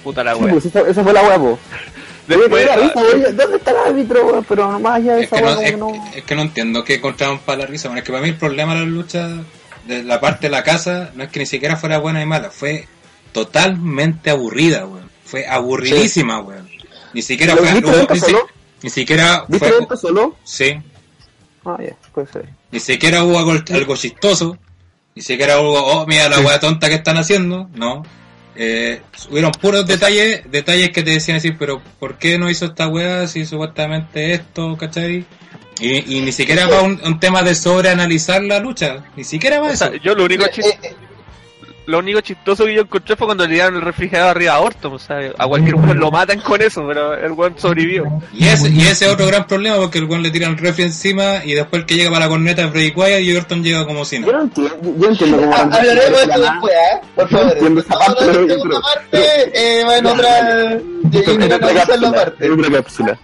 Puta 0.03 0.23
la 0.23 0.33
Sí, 0.33 0.41
wea. 0.41 0.51
pues 0.53 0.65
esa, 0.65 0.79
esa 0.81 1.03
fue 1.03 1.13
la 1.13 1.21
weá, 1.21 1.37
po. 1.37 1.59
Después, 2.27 2.49
weón, 2.51 3.37
¿Dónde 3.37 3.57
está 3.57 3.69
el 3.69 3.77
árbitro, 3.77 4.25
weón? 4.25 4.43
Pero 4.49 4.79
más 4.79 4.95
allá 4.95 5.13
de 5.17 5.21
Es 5.25 5.27
esa 5.31 5.35
que, 5.35 5.41
no, 5.43 5.49
como 5.53 5.61
es, 5.61 5.71
que 5.71 5.77
no. 5.77 6.11
es 6.15 6.23
que 6.23 6.35
no 6.35 6.41
entiendo 6.41 6.83
qué 6.83 6.95
encontraban 6.95 7.37
para 7.39 7.59
la 7.59 7.65
risa. 7.67 7.87
Bueno, 7.89 7.99
es 7.99 8.03
que 8.05 8.11
para 8.11 8.23
mí 8.23 8.29
el 8.29 8.37
problema 8.37 8.73
de 8.73 8.79
la 8.79 8.85
lucha, 8.87 9.29
de 9.85 10.03
la 10.03 10.19
parte 10.19 10.47
de 10.47 10.51
la 10.51 10.63
casa, 10.63 11.11
no 11.13 11.23
es 11.23 11.29
que 11.29 11.37
ni 11.39 11.45
siquiera 11.45 11.75
fuera 11.75 11.99
buena 11.99 12.19
y 12.19 12.25
mala, 12.25 12.49
fue 12.49 12.87
totalmente 13.31 14.31
aburrida, 14.31 14.85
weón. 14.87 15.02
Fue 15.25 15.45
aburridísima, 15.47 16.39
weón. 16.39 16.67
Ni 17.13 17.21
siquiera 17.21 17.55
¿Lo 17.55 17.61
fue. 17.63 17.73
hubo- 17.79 18.07
ni, 18.13 18.19
si- 18.19 18.25
solo? 18.25 18.47
ni 18.81 18.89
siquiera 18.89 19.45
¿Viste 19.47 19.69
fue. 19.69 19.79
esto 19.79 19.97
solo? 19.97 20.35
Sí. 20.43 20.73
Ah, 21.65 21.77
ya, 21.79 21.95
puede 22.13 22.27
ser. 22.27 22.49
Ni 22.71 22.79
siquiera 22.79 23.23
hubo 23.23 23.37
algo, 23.39 23.53
algo 23.73 23.95
chistoso. 23.95 24.57
Ni 25.15 25.21
siquiera 25.21 25.59
hubo, 25.61 25.79
oh, 25.79 26.07
mira 26.07 26.27
la 26.27 26.39
weá 26.39 26.59
tonta 26.59 26.89
que 26.89 26.95
están 26.95 27.17
haciendo. 27.17 27.69
No. 27.75 28.03
Eh, 28.55 29.01
hubieron 29.31 29.51
puros 29.51 29.85
detalles, 29.87 30.41
detalles 30.51 30.91
que 30.91 31.01
te 31.03 31.11
decían 31.11 31.37
decir, 31.37 31.55
pero 31.57 31.81
¿por 31.99 32.17
qué 32.17 32.37
no 32.37 32.49
hizo 32.49 32.65
esta 32.65 32.87
weá 32.87 33.27
si 33.27 33.45
supuestamente 33.45 34.33
esto, 34.33 34.75
cachai? 34.77 35.25
Y, 35.79 36.17
y 36.17 36.21
ni 36.21 36.31
siquiera 36.31 36.67
va 36.67 36.81
un, 36.81 36.99
un 37.03 37.19
tema 37.19 37.41
de 37.41 37.55
sobreanalizar 37.55 38.43
la 38.43 38.59
lucha. 38.59 39.05
Ni 39.15 39.23
siquiera 39.23 39.59
va 39.59 39.67
o 39.67 39.69
eso. 39.71 39.89
sea, 39.89 40.01
yo 40.01 40.13
lo 40.15 40.25
único 40.25 40.45
Eh, 40.45 40.51
chis- 40.53 40.77
eh, 40.83 40.95
lo 41.85 41.99
único 41.99 42.22
chistoso 42.22 42.65
que 42.65 42.73
yo 42.76 42.81
encontré 42.81 43.15
fue 43.15 43.27
cuando 43.27 43.45
le 43.45 43.53
dieron 43.55 43.76
el 43.76 43.81
refrigerador 43.81 44.31
arriba 44.38 44.53
a 44.53 44.60
Orton, 44.61 44.93
o 44.93 44.99
sea, 44.99 45.18
a 45.38 45.47
cualquier 45.47 45.76
weón 45.76 45.99
lo 45.99 46.11
matan 46.11 46.39
con 46.41 46.61
eso, 46.61 46.84
pero 46.88 47.14
el 47.14 47.31
weón 47.34 47.55
sobrevivió. 47.57 48.05
Y 48.34 48.47
ese, 48.47 48.69
y 48.69 48.81
ese 48.81 49.05
es 49.05 49.11
otro 49.11 49.27
gran 49.27 49.45
problema 49.47 49.76
porque 49.77 49.97
el 49.99 50.05
weón 50.05 50.23
le 50.23 50.31
tiran 50.31 50.51
el 50.51 50.57
refri 50.57 50.84
encima 50.85 51.43
y 51.43 51.53
después 51.53 51.81
el 51.81 51.85
que 51.85 51.95
llega 51.95 52.10
para 52.11 52.26
la 52.26 52.30
corneta 52.30 52.64
es 52.64 52.72
Freddy 52.72 52.93
Wyatt 52.95 53.22
y 53.22 53.35
Orton 53.35 53.64
llega 53.64 53.85
como 53.85 54.05
si 54.05 54.19
Yo 54.22 54.31
no. 54.31 54.38
no 54.38 54.43
entiendo, 54.43 54.77
yo 54.97 55.10
entiendo 55.10 55.38
cómo. 55.38 55.53
ha- 55.55 55.61
Hablaremos 55.61 56.19
de 56.19 56.23
eso 56.34 56.39
después, 56.41 56.73
¿eh? 56.73 57.01
Por 57.15 57.30
Yo 57.30 57.38
favor. 57.38 57.53
entiendo 57.53 57.81
esa 57.81 57.97
parte, 57.99 58.26
pero- 58.26 58.81
parte, 58.81 59.80
eh, 59.80 59.84
va 59.85 59.97
en 59.97 60.05
otra. 60.05 60.77
Yo. 61.10 61.22
En 61.31 61.43
otra 61.43 61.73
cápsula. 62.72 63.19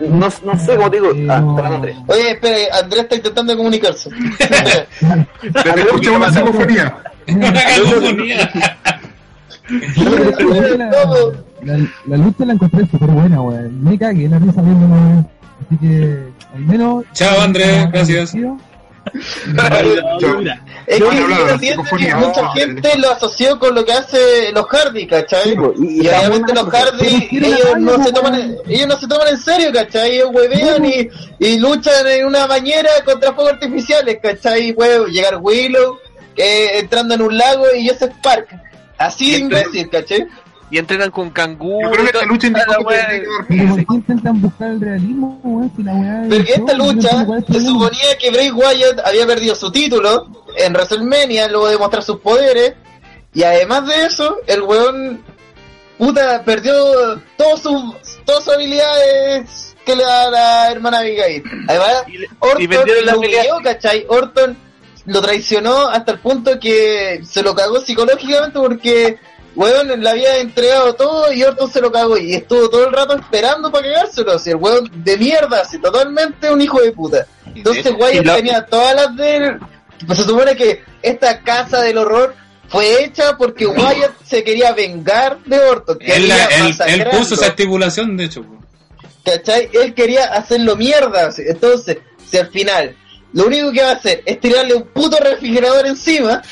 No, 0.00 0.28
no 0.44 0.58
sé 0.58 0.76
cómo 0.76 0.90
te 0.90 0.96
digo. 0.96 1.10
Ah, 1.28 1.42
espera, 1.48 1.68
Andrés. 1.74 1.96
Oye, 2.06 2.30
espere, 2.30 2.68
Andrés 2.70 3.02
está 3.02 3.16
intentando 3.16 3.56
comunicarse. 3.56 4.10
Escucha 5.76 6.12
una 6.12 6.32
psicofonía. 6.32 6.96
Una. 7.26 7.52
La, 11.62 11.76
la 12.06 12.16
lucha 12.16 12.44
la 12.44 12.52
encontré 12.52 12.86
súper 12.86 13.10
buena, 13.10 13.40
weón. 13.42 13.82
Me 13.82 13.98
cagué 13.98 14.28
la 14.28 14.38
risa 14.38 14.62
viendo, 14.62 14.86
weón. 14.86 15.28
Así 15.66 15.76
que, 15.78 16.28
al 16.54 16.60
menos. 16.60 17.04
Chao, 17.12 17.40
Andrés, 17.40 17.90
gracias. 17.90 18.34
Yo- 20.20 20.40
Es 20.86 20.96
que 20.96 21.00
yo 21.00 21.58
siento 21.58 21.82
que 21.84 22.14
mucha 22.14 22.48
gente 22.52 22.98
lo 22.98 23.10
asoció 23.10 23.58
con 23.58 23.74
lo 23.74 23.84
que 23.84 23.92
hace 23.92 24.52
los 24.52 24.66
Hardy, 24.66 25.06
¿cachai? 25.06 25.54
Po, 25.54 25.74
y- 25.78 26.00
y 26.00 26.04
Y 26.04 26.08
obviamente 26.08 26.54
los 26.54 26.68
Hardy, 26.70 27.28
ellos 27.30 27.78
no 27.78 28.02
se 28.02 28.12
toman, 28.12 28.32
weón. 28.34 28.56
ellos 28.68 28.86
no 28.88 28.98
se 28.98 29.06
toman 29.08 29.28
en 29.28 29.38
serio, 29.38 29.70
¿cachai? 29.72 30.14
Ellos 30.16 30.30
huevean 30.32 30.84
y, 30.86 31.08
y 31.38 31.58
luchan 31.58 32.06
en 32.06 32.24
una 32.26 32.46
bañera 32.46 32.90
contra 33.04 33.32
fuegos 33.34 33.52
artificiales, 33.54 34.18
¿cachai? 34.22 34.72
Puede 34.72 35.10
llegar 35.10 35.38
Willow, 35.40 35.98
eh, 36.36 36.78
entrando 36.78 37.14
en 37.14 37.22
un 37.22 37.36
lago 37.36 37.64
y 37.76 37.88
Joseph 37.88 38.12
Park. 38.22 38.48
Así 38.96 39.32
Y 39.32 39.36
imbécil, 39.36 39.90
¿cachai? 39.90 40.26
Y 40.70 40.78
entrenan 40.78 41.10
con 41.10 41.30
canguro. 41.30 41.88
Yo 41.88 41.90
creo 41.92 42.04
que 42.04 42.10
esta 42.10 42.26
lucha 42.26 42.46
indicó 42.48 42.72
la 42.72 42.78
que 42.78 42.84
wea. 42.84 43.06
tenía 43.06 43.20
que 43.22 43.26
haber 43.26 43.46
Pero 43.48 43.68
¿por 43.68 43.86
qué 43.86 43.94
intentan 43.94 44.40
buscar 44.42 44.68
el 44.70 44.80
realismo, 44.80 45.40
weón? 45.42 45.72
Si 45.76 45.82
la 45.82 45.92
weá 45.94 46.22
es 46.22 46.28
Porque 46.28 46.52
esta 46.52 46.72
show, 46.72 46.76
no 46.86 46.92
lucha 46.92 47.08
el 47.10 47.18
se 47.18 47.24
problema. 47.24 47.68
suponía 47.70 48.18
que 48.20 48.30
Bray 48.30 48.50
Wyatt 48.50 49.00
había 49.06 49.26
perdido 49.26 49.54
su 49.54 49.72
título 49.72 50.28
en 50.58 50.72
WrestleMania 50.74 51.48
luego 51.48 51.68
de 51.68 51.78
mostrar 51.78 52.02
sus 52.02 52.18
poderes 52.20 52.74
y 53.32 53.42
además 53.44 53.86
de 53.86 54.04
eso 54.06 54.36
el 54.46 54.62
weón 54.62 55.22
puta 55.96 56.42
perdió 56.44 56.74
todas 57.36 57.60
sus 57.62 57.94
todas 58.24 58.44
sus 58.44 58.54
habilidades 58.54 59.74
que 59.84 59.96
le 59.96 60.02
da 60.04 60.30
la 60.30 60.70
hermana 60.70 60.98
Abigail. 60.98 61.42
Además 61.66 62.04
Y 62.08 62.18
le- 62.18 62.28
Orton 62.40 62.62
y 62.62 62.66
vendieron 62.66 63.06
la 63.06 63.12
lo 63.12 63.18
humilló, 63.18 63.58
¿cachai? 63.64 64.04
Orton 64.08 64.56
lo 65.06 65.22
traicionó 65.22 65.88
hasta 65.88 66.12
el 66.12 66.18
punto 66.18 66.60
que 66.60 67.20
se 67.24 67.42
lo 67.42 67.54
cagó 67.54 67.80
psicológicamente 67.80 68.58
porque 68.58 69.18
weón 69.58 70.00
le 70.00 70.08
había 70.08 70.38
entregado 70.38 70.94
todo 70.94 71.32
y 71.32 71.42
Orton 71.42 71.70
se 71.70 71.80
lo 71.80 71.90
cagó 71.90 72.16
y 72.16 72.34
estuvo 72.34 72.70
todo 72.70 72.86
el 72.86 72.92
rato 72.92 73.16
esperando 73.16 73.72
para 73.72 73.92
cagárselo. 73.92 74.38
Si 74.38 74.50
el 74.50 74.56
weón 74.56 74.88
de 75.02 75.18
mierda, 75.18 75.64
si 75.64 75.78
totalmente 75.78 76.50
un 76.50 76.62
hijo 76.62 76.80
de 76.80 76.92
puta. 76.92 77.26
Entonces 77.52 77.92
Wyatt 77.98 78.36
tenía 78.36 78.64
todas 78.64 78.94
las 78.94 79.16
de... 79.16 79.58
Pues 80.06 80.20
se 80.20 80.24
supone 80.24 80.54
que 80.54 80.84
esta 81.02 81.40
casa 81.42 81.80
del 81.80 81.98
horror 81.98 82.36
fue 82.68 83.02
hecha 83.02 83.36
porque 83.36 83.66
Wyatt 83.66 84.12
se 84.24 84.44
quería 84.44 84.72
vengar 84.72 85.38
de 85.44 85.58
Orton. 85.58 85.98
Él, 86.00 86.32
puso 87.10 87.34
esa 87.34 87.48
estipulación, 87.48 88.16
de 88.16 88.24
hecho. 88.24 88.44
¿cachai? 89.24 89.68
Él 89.72 89.92
quería 89.92 90.26
hacerlo 90.26 90.76
mierda. 90.76 91.30
Entonces, 91.36 91.98
si 92.30 92.38
al 92.38 92.48
final 92.50 92.96
lo 93.32 93.46
único 93.46 93.72
que 93.72 93.82
va 93.82 93.90
a 93.90 93.94
hacer 93.94 94.22
es 94.24 94.40
tirarle 94.40 94.74
un 94.74 94.84
puto 94.84 95.18
refrigerador 95.18 95.86
encima, 95.86 96.42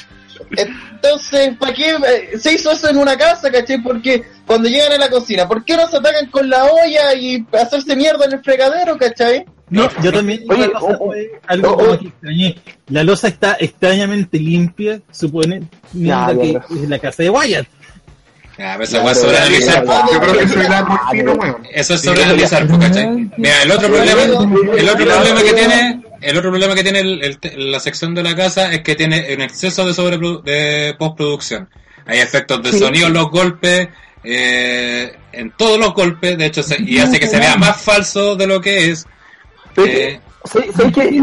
entonces, 0.51 1.57
¿para 1.59 1.73
qué 1.73 1.91
eh, 1.91 2.39
se 2.39 2.55
hizo 2.55 2.73
eso 2.73 2.89
en 2.89 2.97
una 2.97 3.17
casa, 3.17 3.51
cachai? 3.51 3.83
Porque 3.83 4.23
cuando 4.47 4.69
llegan 4.69 4.93
a 4.93 4.99
la 4.99 5.11
cocina, 5.11 5.49
¿por 5.49 5.65
qué 5.65 5.77
no 5.77 5.89
se 5.89 5.97
atacan 5.97 6.27
con 6.31 6.49
la 6.49 6.65
olla 6.65 7.15
y 7.15 7.45
hacerse 7.53 7.97
mierda 7.97 8.27
en 8.27 8.35
el 8.35 8.43
fregadero, 8.43 8.97
cachai? 8.97 9.45
No, 9.69 9.89
yo 10.03 10.13
también. 10.13 10.45
Oye, 10.49 10.69
una 10.69 10.79
cosa 10.79 10.87
oh, 10.87 10.97
oh, 11.01 11.07
fue 11.07 11.31
algo 11.47 11.71
oh, 11.71 11.77
como 11.77 11.91
oh. 11.91 11.99
que 11.99 12.07
extrañé. 12.07 12.57
La 12.89 13.03
losa 13.03 13.29
está 13.29 13.57
extrañamente 13.59 14.39
limpia, 14.39 15.01
supone 15.11 15.65
Ya, 15.93 16.29
que 16.39 16.53
ya, 16.53 16.65
es 16.71 16.89
la 16.89 16.99
casa 16.99 17.23
de 17.23 17.31
Wyatt. 17.31 17.67
Ah, 18.59 18.79
pero 18.79 19.03
weá 19.03 19.13
es. 19.13 19.67
Yo 20.13 20.21
creo 20.21 20.33
que 20.33 20.45
eso 20.45 20.99
fino, 21.11 21.33
weón. 21.35 21.57
Eso 21.73 21.95
es 21.95 22.01
sobreanalizar, 22.01 22.67
¿cachai? 22.79 23.31
Mira, 23.37 23.63
el 23.63 23.71
otro 23.71 23.89
problema, 23.89 24.23
el 24.23 24.89
otro 24.89 25.07
problema 25.07 25.43
que 25.43 25.53
tiene, 25.53 26.03
el 26.21 26.37
otro 26.37 26.51
problema 26.51 26.75
que 26.75 26.83
tiene 26.83 27.01
el- 27.01 27.39
el- 27.43 27.73
la 27.73 27.81
sección 27.81 28.15
de 28.15 28.23
la 28.23 28.35
casa 28.35 28.73
es 28.73 28.81
que 28.83 28.95
tiene 28.95 29.27
un 29.35 29.43
exceso 29.43 29.87
de 29.87 29.95
sobre 29.95 30.19
de 30.19 30.95
postproducción. 30.99 31.69
Hay 32.07 32.19
efectos 32.21 32.63
de 32.63 32.73
Sí. 32.73 32.79
sonido 32.79 33.07
en 33.09 33.13
los 33.15 33.31
golpes, 33.31 33.89
eh, 34.25 35.15
en 35.33 35.51
todos 35.57 35.79
los 35.79 35.93
golpes, 35.95 36.39
de 36.39 36.47
hecho, 36.47 36.63
se- 36.63 36.81
y 36.83 36.99
hace 36.99 37.19
que 37.21 37.27
se 37.27 37.39
vea 37.39 37.57
más 37.57 37.81
falso 37.81 38.37
de 38.37 38.47
lo 38.47 38.61
que 38.61 38.91
es. 38.91 39.07
Eh, 39.77 40.21
¿Sabes 40.45 40.75
sabes 40.77 40.93
¿Qué 40.95 41.11
que 41.11 41.17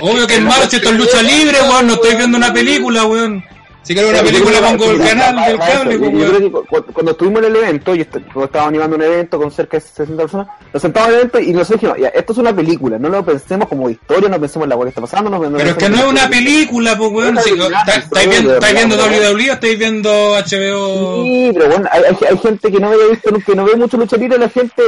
obvio 0.00 0.26
que 0.26 0.34
es 0.34 0.40
malo, 0.42 0.68
si 0.68 0.76
esto 0.76 0.90
es 0.90 0.96
lucha 0.96 1.22
libre, 1.22 1.56
weón, 1.62 1.86
no 1.86 1.94
estoy 1.94 2.16
viendo 2.16 2.36
una 2.36 2.52
película, 2.52 3.04
weón. 3.04 3.44
Si 3.84 3.92
ver 3.94 4.06
una 4.06 4.22
película 4.22 4.60
pongo 4.60 4.90
el 4.90 4.98
canal 4.98 5.46
del 5.46 5.58
cable, 5.58 5.92
Yo 5.94 5.98
pues, 6.00 6.10
creo 6.10 6.30
weón. 6.30 6.42
que 6.42 6.50
cu- 6.50 6.64
cu- 6.66 6.92
cuando 6.94 7.12
estuvimos 7.12 7.42
en 7.42 7.48
el 7.50 7.56
evento, 7.56 7.94
y 7.94 8.00
est- 8.00 8.10
cuando 8.12 8.44
estábamos 8.44 8.68
animando 8.70 8.96
un 8.96 9.02
evento 9.02 9.38
con 9.38 9.50
cerca 9.50 9.76
de 9.76 9.80
60 9.82 10.16
personas, 10.22 10.46
nos 10.72 10.80
sentamos 10.82 11.08
en 11.10 11.14
el 11.14 11.20
evento 11.20 11.40
y 11.40 11.52
nosotros 11.52 11.80
dijimos, 11.82 11.98
ya, 12.00 12.08
esto 12.08 12.32
es 12.32 12.38
una 12.38 12.56
película, 12.56 12.98
no 12.98 13.08
lo 13.10 13.22
pensemos 13.24 13.68
como 13.68 13.90
historia, 13.90 14.28
no 14.30 14.40
pensemos 14.40 14.64
en 14.64 14.70
la 14.70 14.76
que 14.82 14.88
está 14.88 15.00
pasando, 15.02 15.30
no, 15.30 15.38
Pero 15.40 15.70
es 15.70 15.76
que 15.76 15.88
no 15.90 15.96
es 15.98 16.04
una 16.04 16.28
película, 16.28 16.96
pues, 16.96 17.10
weón. 17.12 17.38
¿Estáis 17.38 18.28
viendo, 18.74 18.96
WWE 18.96 19.50
o 19.50 19.52
estáis 19.52 19.78
viendo 19.78 20.10
HBO? 20.10 21.22
Sí, 21.22 21.50
pero 21.52 21.68
bueno, 21.68 21.88
hay, 21.92 22.38
gente 22.38 22.72
que 22.72 22.80
no 22.80 22.88
había 22.88 23.06
visto, 23.10 23.30
que 23.46 23.54
no 23.54 23.64
ve 23.64 23.76
mucho 23.76 23.96
lucha 23.98 24.16
libre, 24.16 24.38
la 24.38 24.48
gente, 24.48 24.82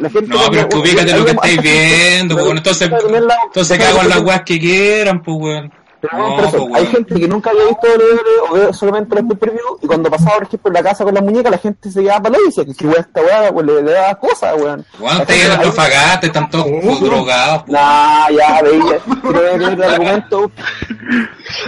la 0.00 0.10
gente... 0.10 0.26
No, 0.28 0.50
pero 0.50 0.68
ubícate 0.78 1.16
lo 1.16 1.24
que 1.24 1.30
estáis 1.30 1.62
viendo, 1.62 2.36
pues, 2.36 2.50
entonces, 2.50 2.90
entonces 3.46 3.78
cago 3.78 4.02
en 4.02 4.08
las 4.10 4.20
weas 4.20 4.42
que 4.42 4.58
quieran, 4.58 5.22
pues, 5.22 5.36
weón. 5.40 5.72
No, 6.12 6.34
bueno, 6.34 6.50
pues, 6.50 6.74
hay 6.74 6.86
gente 6.86 7.14
que 7.20 7.28
nunca 7.28 7.50
había 7.50 7.64
visto 7.64 7.86
WWE 7.86 8.50
o 8.50 8.54
ve 8.54 8.72
solamente 8.72 9.14
los 9.16 9.24
pay-per-view 9.24 9.78
y 9.82 9.86
cuando 9.86 10.10
pasaba, 10.10 10.36
por 10.36 10.46
ejemplo, 10.46 10.68
en 10.70 10.74
la 10.74 10.82
casa 10.82 11.04
con 11.04 11.14
la 11.14 11.20
muñeca, 11.20 11.50
la 11.50 11.58
gente 11.58 11.90
se 11.90 12.02
quedaba 12.02 12.22
para 12.22 12.38
y 12.38 12.46
decía 12.46 12.64
que 12.64 12.86
weón, 12.86 13.00
esta 13.00 13.20
weá 13.22 13.52
pues, 13.52 13.66
le, 13.66 13.82
le 13.82 13.92
daba 13.92 14.14
cosas, 14.16 14.54
weón. 14.56 14.84
Weón, 15.00 15.16
ustedes 15.20 15.40
gente- 15.40 15.54
en 15.54 15.60
Antofagasta 15.60 16.26
están 16.26 16.50
todos 16.50 16.66
Oh. 16.66 17.04
drogados. 17.04 17.64
Nah, 17.68 18.28
ya, 18.30 18.62
veía, 18.62 18.98
pero 19.22 19.58
que 19.58 19.64
el 19.64 19.82
argumento. 19.82 20.50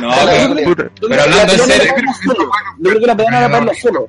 No, 0.00 0.10
pero, 0.24 0.54
creo 0.54 0.74
que- 0.76 0.90
pero 1.00 1.16
la 1.16 1.22
hablando 1.24 1.52
en 1.52 1.58
serio. 1.60 1.92
Yo 2.78 2.90
creo 2.90 3.00
que 3.00 3.06
la 3.06 3.38
era 3.38 3.50
para 3.50 3.74
solo. 3.74 4.06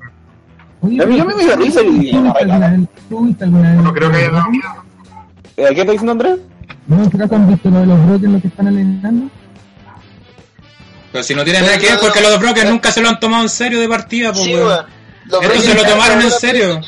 Oye, 0.81 1.03
A 1.03 1.05
mí- 1.05 1.17
yo 1.17 1.25
me 1.25 1.33
dio 1.35 1.55
risa 1.57 1.81
y- 1.83 2.11
¿tú 2.11 2.21
viste 2.23 2.39
alguna 2.39 2.69
vez- 2.69 2.79
¿Tú 3.09 3.25
viste 3.25 3.43
alguna 3.43 3.71
vez? 3.73 3.81
No 3.83 3.93
creo 3.93 4.11
que 4.11 4.17
haya 4.17 4.29
dado 4.31 4.49
miedo. 4.49 4.69
Eh, 5.57 5.67
¿Qué 5.75 5.79
está 5.81 5.91
diciendo 5.91 6.11
Andrés? 6.13 6.39
¿No 6.87 7.09
tu 7.09 7.17
caso 7.17 7.35
han 7.35 7.47
visto 7.47 7.69
lo 7.69 7.79
de 7.81 7.85
los 7.85 8.05
brokers 8.07 8.31
los 8.31 8.41
que 8.41 8.47
están 8.47 8.67
alienando? 8.67 9.29
Pero 11.11 11.23
si 11.23 11.33
no 11.35 11.43
tiene 11.43 11.61
nada 11.61 11.77
que 11.77 11.87
ver, 11.87 11.99
porque 11.99 12.21
los 12.21 12.39
brokers 12.39 12.69
nunca 12.69 12.91
se 12.91 13.01
lo 13.01 13.09
han 13.09 13.19
tomado 13.19 13.43
en 13.43 13.49
serio 13.49 13.79
de 13.79 13.87
partida, 13.89 14.31
pues, 14.31 14.45
Sí, 14.45 14.53
weón. 14.53 14.67
weón. 14.67 14.85
Los 15.25 15.43
Estos 15.43 15.63
se 15.63 15.73
lo 15.75 15.83
tomaron 15.83 16.21
en 16.23 16.31
serio. 16.31 16.81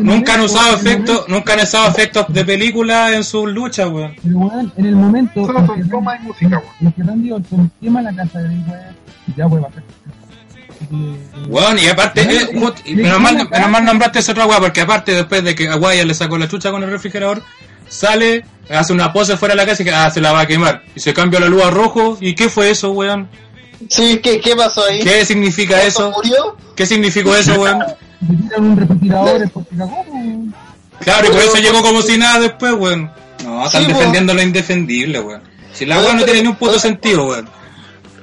Nunca 0.00 0.34
han 0.34 0.40
usado 0.42 0.74
efectos, 0.76 1.24
nunca 1.28 1.54
han 1.54 1.60
usado 1.60 1.88
efectos 1.88 2.26
de 2.28 2.44
película 2.44 3.14
en 3.14 3.24
sus 3.24 3.50
luchas, 3.50 3.88
weón. 3.88 4.14
Pero 4.22 4.38
weón, 4.38 4.72
en 4.76 4.86
el 4.86 4.96
momento 4.96 5.46
Solo 5.46 5.64
son 5.66 5.80
y 5.80 5.82
música, 6.26 6.58
weón. 6.80 6.94
en 6.96 7.24
que 7.24 7.32
Orton 7.32 7.72
quema 7.80 8.02
la 8.02 8.14
casa 8.14 8.40
de 8.40 8.48
Wyatt, 8.48 8.96
ya 9.36 9.46
que- 9.46 10.84
Weón, 11.48 11.78
y 11.78 11.86
aparte, 11.88 12.20
eh, 12.22 12.48
menos, 12.94 13.20
mal, 13.20 13.48
menos 13.50 13.70
mal 13.70 13.84
nombraste 13.84 14.18
esa 14.18 14.32
otra 14.32 14.46
weá, 14.46 14.60
porque 14.60 14.82
aparte 14.82 15.12
después 15.12 15.42
de 15.42 15.54
que 15.54 15.68
a 15.68 15.76
Wyatt 15.76 16.06
le 16.06 16.14
sacó 16.14 16.36
la 16.36 16.48
chucha 16.48 16.70
con 16.70 16.82
el 16.82 16.90
refrigerador, 16.90 17.42
sale, 17.94 18.44
hace 18.68 18.92
una 18.92 19.12
pose 19.12 19.36
fuera 19.36 19.54
de 19.54 19.60
la 19.62 19.66
casa 19.66 19.82
y 19.82 19.88
ah, 19.88 20.10
se 20.10 20.20
la 20.20 20.32
va 20.32 20.40
a 20.40 20.46
quemar. 20.46 20.82
Y 20.94 21.00
se 21.00 21.14
cambia 21.14 21.40
la 21.40 21.48
luz 21.48 21.62
a 21.64 21.70
rojo, 21.70 22.16
¿y 22.20 22.34
qué 22.34 22.48
fue 22.48 22.70
eso, 22.70 22.90
weón? 22.90 23.28
Sí, 23.88 24.18
¿qué, 24.22 24.40
¿qué 24.40 24.56
pasó 24.56 24.84
ahí? 24.84 25.00
¿Qué 25.00 25.24
significa 25.24 25.74
¿Orton 25.76 25.88
eso? 25.88 26.10
murió? 26.10 26.56
¿Qué 26.74 26.86
significó 26.86 27.34
eso, 27.36 27.54
weón? 27.60 27.84
Claro, 31.00 31.26
y 31.26 31.30
por 31.30 31.40
eso 31.40 31.56
llegó 31.58 31.82
como 31.82 32.02
si 32.02 32.16
nada 32.16 32.40
después, 32.40 32.72
weón. 32.74 33.10
No, 33.44 33.64
están 33.66 33.82
Sí, 33.82 33.86
weón. 33.88 33.98
defendiendo 33.98 34.34
lo 34.34 34.42
indefendible, 34.42 35.20
weón. 35.20 35.42
Si 35.72 35.84
la 35.86 35.98
Weón, 35.98 36.18
no 36.18 36.24
tiene 36.24 36.42
ni 36.42 36.48
un 36.48 36.56
puto 36.56 36.78
sentido, 36.78 37.26
weón. 37.26 37.48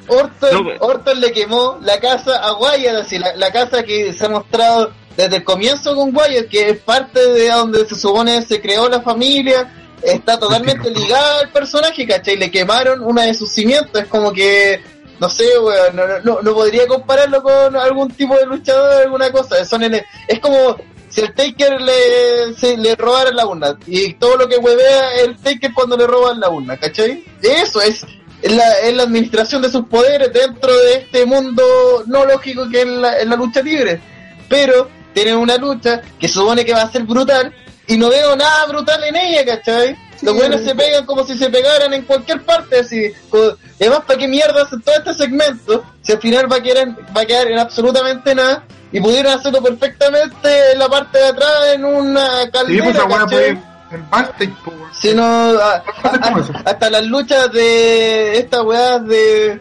Orton, 0.07 0.67
Orton 0.79 1.19
le 1.21 1.31
quemó 1.31 1.77
la 1.81 1.99
casa 1.99 2.37
a 2.37 2.53
Wyatt, 2.57 2.95
así, 3.05 3.17
la, 3.19 3.35
la 3.35 3.51
casa 3.51 3.83
que 3.83 4.13
se 4.13 4.25
ha 4.25 4.29
mostrado 4.29 4.91
desde 5.17 5.37
el 5.37 5.43
comienzo 5.43 5.95
con 5.95 6.15
Wyatt, 6.15 6.47
que 6.49 6.69
es 6.69 6.77
parte 6.79 7.19
de 7.19 7.49
donde 7.49 7.85
se 7.85 7.95
supone 7.95 8.41
se 8.43 8.61
creó 8.61 8.87
la 8.89 9.01
familia, 9.01 9.71
está 10.01 10.39
totalmente 10.39 10.89
ligada 10.95 11.39
al 11.41 11.49
personaje, 11.49 12.07
¿cachai? 12.07 12.37
Le 12.37 12.49
quemaron 12.51 13.03
una 13.03 13.23
de 13.23 13.33
sus 13.33 13.51
cimientos, 13.51 14.01
es 14.01 14.07
como 14.07 14.31
que, 14.31 14.81
no 15.19 15.29
sé, 15.29 15.45
weón, 15.59 15.95
no, 15.95 16.03
no, 16.23 16.41
no 16.41 16.53
podría 16.53 16.87
compararlo 16.87 17.43
con 17.43 17.75
algún 17.75 18.09
tipo 18.11 18.35
de 18.35 18.45
luchador, 18.45 19.01
alguna 19.03 19.31
cosa, 19.31 19.63
son 19.65 19.83
en- 19.83 20.01
es 20.27 20.39
como 20.39 20.77
si 21.09 21.21
el 21.21 21.33
Taker 21.33 21.81
le, 21.81 22.53
se, 22.57 22.77
le 22.77 22.95
robara 22.95 23.31
la 23.31 23.45
urna, 23.45 23.77
y 23.85 24.13
todo 24.13 24.37
lo 24.37 24.47
que 24.47 24.57
huevea 24.57 25.15
el 25.23 25.35
Taker 25.37 25.73
cuando 25.73 25.97
le 25.97 26.07
roban 26.07 26.39
la 26.39 26.49
urna, 26.49 26.77
¿cachai? 26.77 27.23
Eso 27.41 27.81
es 27.81 28.05
es 28.43 28.51
la, 28.55 28.79
es 28.79 28.95
la 28.95 29.03
administración 29.03 29.61
de 29.61 29.69
sus 29.69 29.85
poderes 29.85 30.33
dentro 30.33 30.75
de 30.75 30.95
este 30.95 31.27
mundo 31.27 31.61
no 32.07 32.25
lógico 32.25 32.67
que 32.71 32.81
es 32.81 32.87
la, 32.87 33.17
es 33.19 33.27
la 33.27 33.35
lucha 33.35 33.61
libre. 33.61 34.01
Pero 34.49 34.89
tienen 35.13 35.35
una 35.37 35.57
lucha 35.57 36.01
que 36.19 36.27
supone 36.27 36.63
que 36.65 36.73
va 36.73 36.83
a 36.83 36.91
ser 36.91 37.03
brutal 37.03 37.53
y 37.87 37.97
no 37.97 38.09
veo 38.09 38.35
nada 38.35 38.65
brutal 38.67 39.03
en 39.03 39.15
ella, 39.15 39.45
¿cachai? 39.45 39.97
Los 40.21 40.35
buenos 40.35 40.61
se 40.61 40.75
pegan 40.75 41.05
como 41.05 41.25
si 41.25 41.35
se 41.37 41.49
pegaran 41.49 41.93
en 41.93 42.03
cualquier 42.03 42.43
parte, 42.43 42.79
así. 42.79 43.11
co- 43.29 43.57
Además, 43.79 44.01
¿para 44.05 44.19
qué 44.19 44.27
mierda 44.27 44.61
hacen 44.63 44.79
todo 44.81 44.93
este 44.95 45.13
segmento? 45.15 45.83
Si 46.03 46.11
al 46.11 46.19
final 46.19 46.51
va 46.51 46.57
a, 46.57 46.61
quedar, 46.63 46.89
va 47.17 47.21
a 47.21 47.25
quedar 47.25 47.47
en 47.47 47.57
absolutamente 47.57 48.35
nada 48.35 48.63
y 48.91 48.99
pudieron 49.01 49.33
hacerlo 49.33 49.63
perfectamente 49.63 50.73
en 50.73 50.79
la 50.79 50.87
parte 50.87 51.17
de 51.17 51.25
atrás 51.25 51.51
en 51.73 51.85
una 51.85 52.43
Sí, 52.43 52.49
caldera, 52.51 52.83
pues 52.83 52.97
¿cachai? 52.97 53.27
fue 53.29 53.47
en 53.47 54.05
weón. 54.11 54.91
Si 55.01 55.13
no, 55.15 55.23
a- 55.59 55.83
a- 56.03 56.39
eso. 56.39 56.53
hasta 56.65 56.89
las 56.91 57.03
luchas 57.05 57.51
de 57.51 58.37
estas 58.37 58.61
weas 58.61 59.03
de 59.07 59.59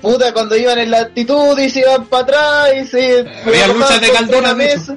puta 0.00 0.32
cuando 0.32 0.56
iban 0.56 0.78
en 0.78 0.90
la 0.90 1.00
actitud 1.00 1.58
y 1.58 1.70
se 1.70 1.80
iban 1.80 2.06
para 2.06 2.22
atrás 2.22 2.68
y 2.82 2.86
se 2.86 3.18
Había 3.46 3.66
luchas 3.68 4.00
de 4.00 4.10
calderas, 4.10 4.56
mesa. 4.56 4.96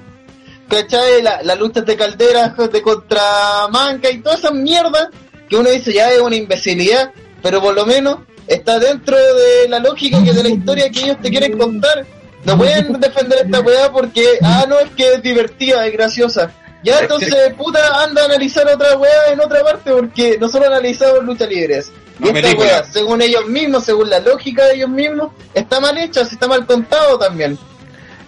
¿Cachai? 0.70 1.22
La- 1.22 1.42
Las 1.44 1.60
luchas 1.60 1.86
de 1.86 1.96
calderas 1.96 2.54
de 2.72 2.82
contra 2.82 3.22
manca 3.70 4.10
y 4.10 4.20
todas 4.20 4.40
esas 4.40 4.54
mierdas 4.54 5.10
que 5.50 5.56
uno 5.58 5.70
dice 5.70 5.94
ya 5.94 6.10
es 6.12 6.20
una 6.20 6.36
imbecilidad, 6.36 7.12
pero 7.42 7.62
por 7.62 7.76
lo 7.76 7.86
menos 7.86 8.20
está 8.48 8.80
dentro 8.80 9.16
de 9.16 9.68
la 9.70 9.80
lógica 9.80 10.24
que 10.24 10.34
de 10.34 10.44
la 10.44 10.50
historia 10.50 10.90
que 10.90 11.02
ellos 11.02 11.18
te 11.22 11.30
quieren 11.30 11.58
contar. 11.58 12.06
No 12.46 12.58
pueden 12.58 13.00
defender 13.00 13.40
esta 13.46 13.62
weá 13.62 13.90
porque, 13.92 14.26
ah, 14.42 14.66
no, 14.68 14.78
es 14.80 14.90
que 14.98 15.14
es 15.14 15.22
divertida, 15.22 15.86
es 15.88 15.94
graciosa. 15.94 16.52
Ya 16.84 17.00
entonces, 17.00 17.34
puta, 17.58 18.04
anda 18.04 18.24
a 18.24 18.26
analizar 18.26 18.68
otra 18.68 18.98
weá 18.98 19.32
en 19.32 19.40
otra 19.40 19.64
parte 19.64 19.92
porque 19.92 20.38
nosotros 20.38 20.68
analizamos 20.70 21.24
lucha 21.24 21.46
libres. 21.46 21.92
Y 22.20 22.30
esta 22.30 22.58
weá, 22.58 22.84
según 22.84 23.22
ellos 23.22 23.48
mismos, 23.48 23.86
según 23.86 24.10
la 24.10 24.20
lógica 24.20 24.66
de 24.66 24.76
ellos 24.76 24.90
mismos, 24.90 25.32
está 25.54 25.80
mal 25.80 25.98
hecha, 25.98 26.26
si 26.26 26.36
está 26.36 26.48
mal 26.48 26.66
contado 26.66 27.18
también. 27.18 27.58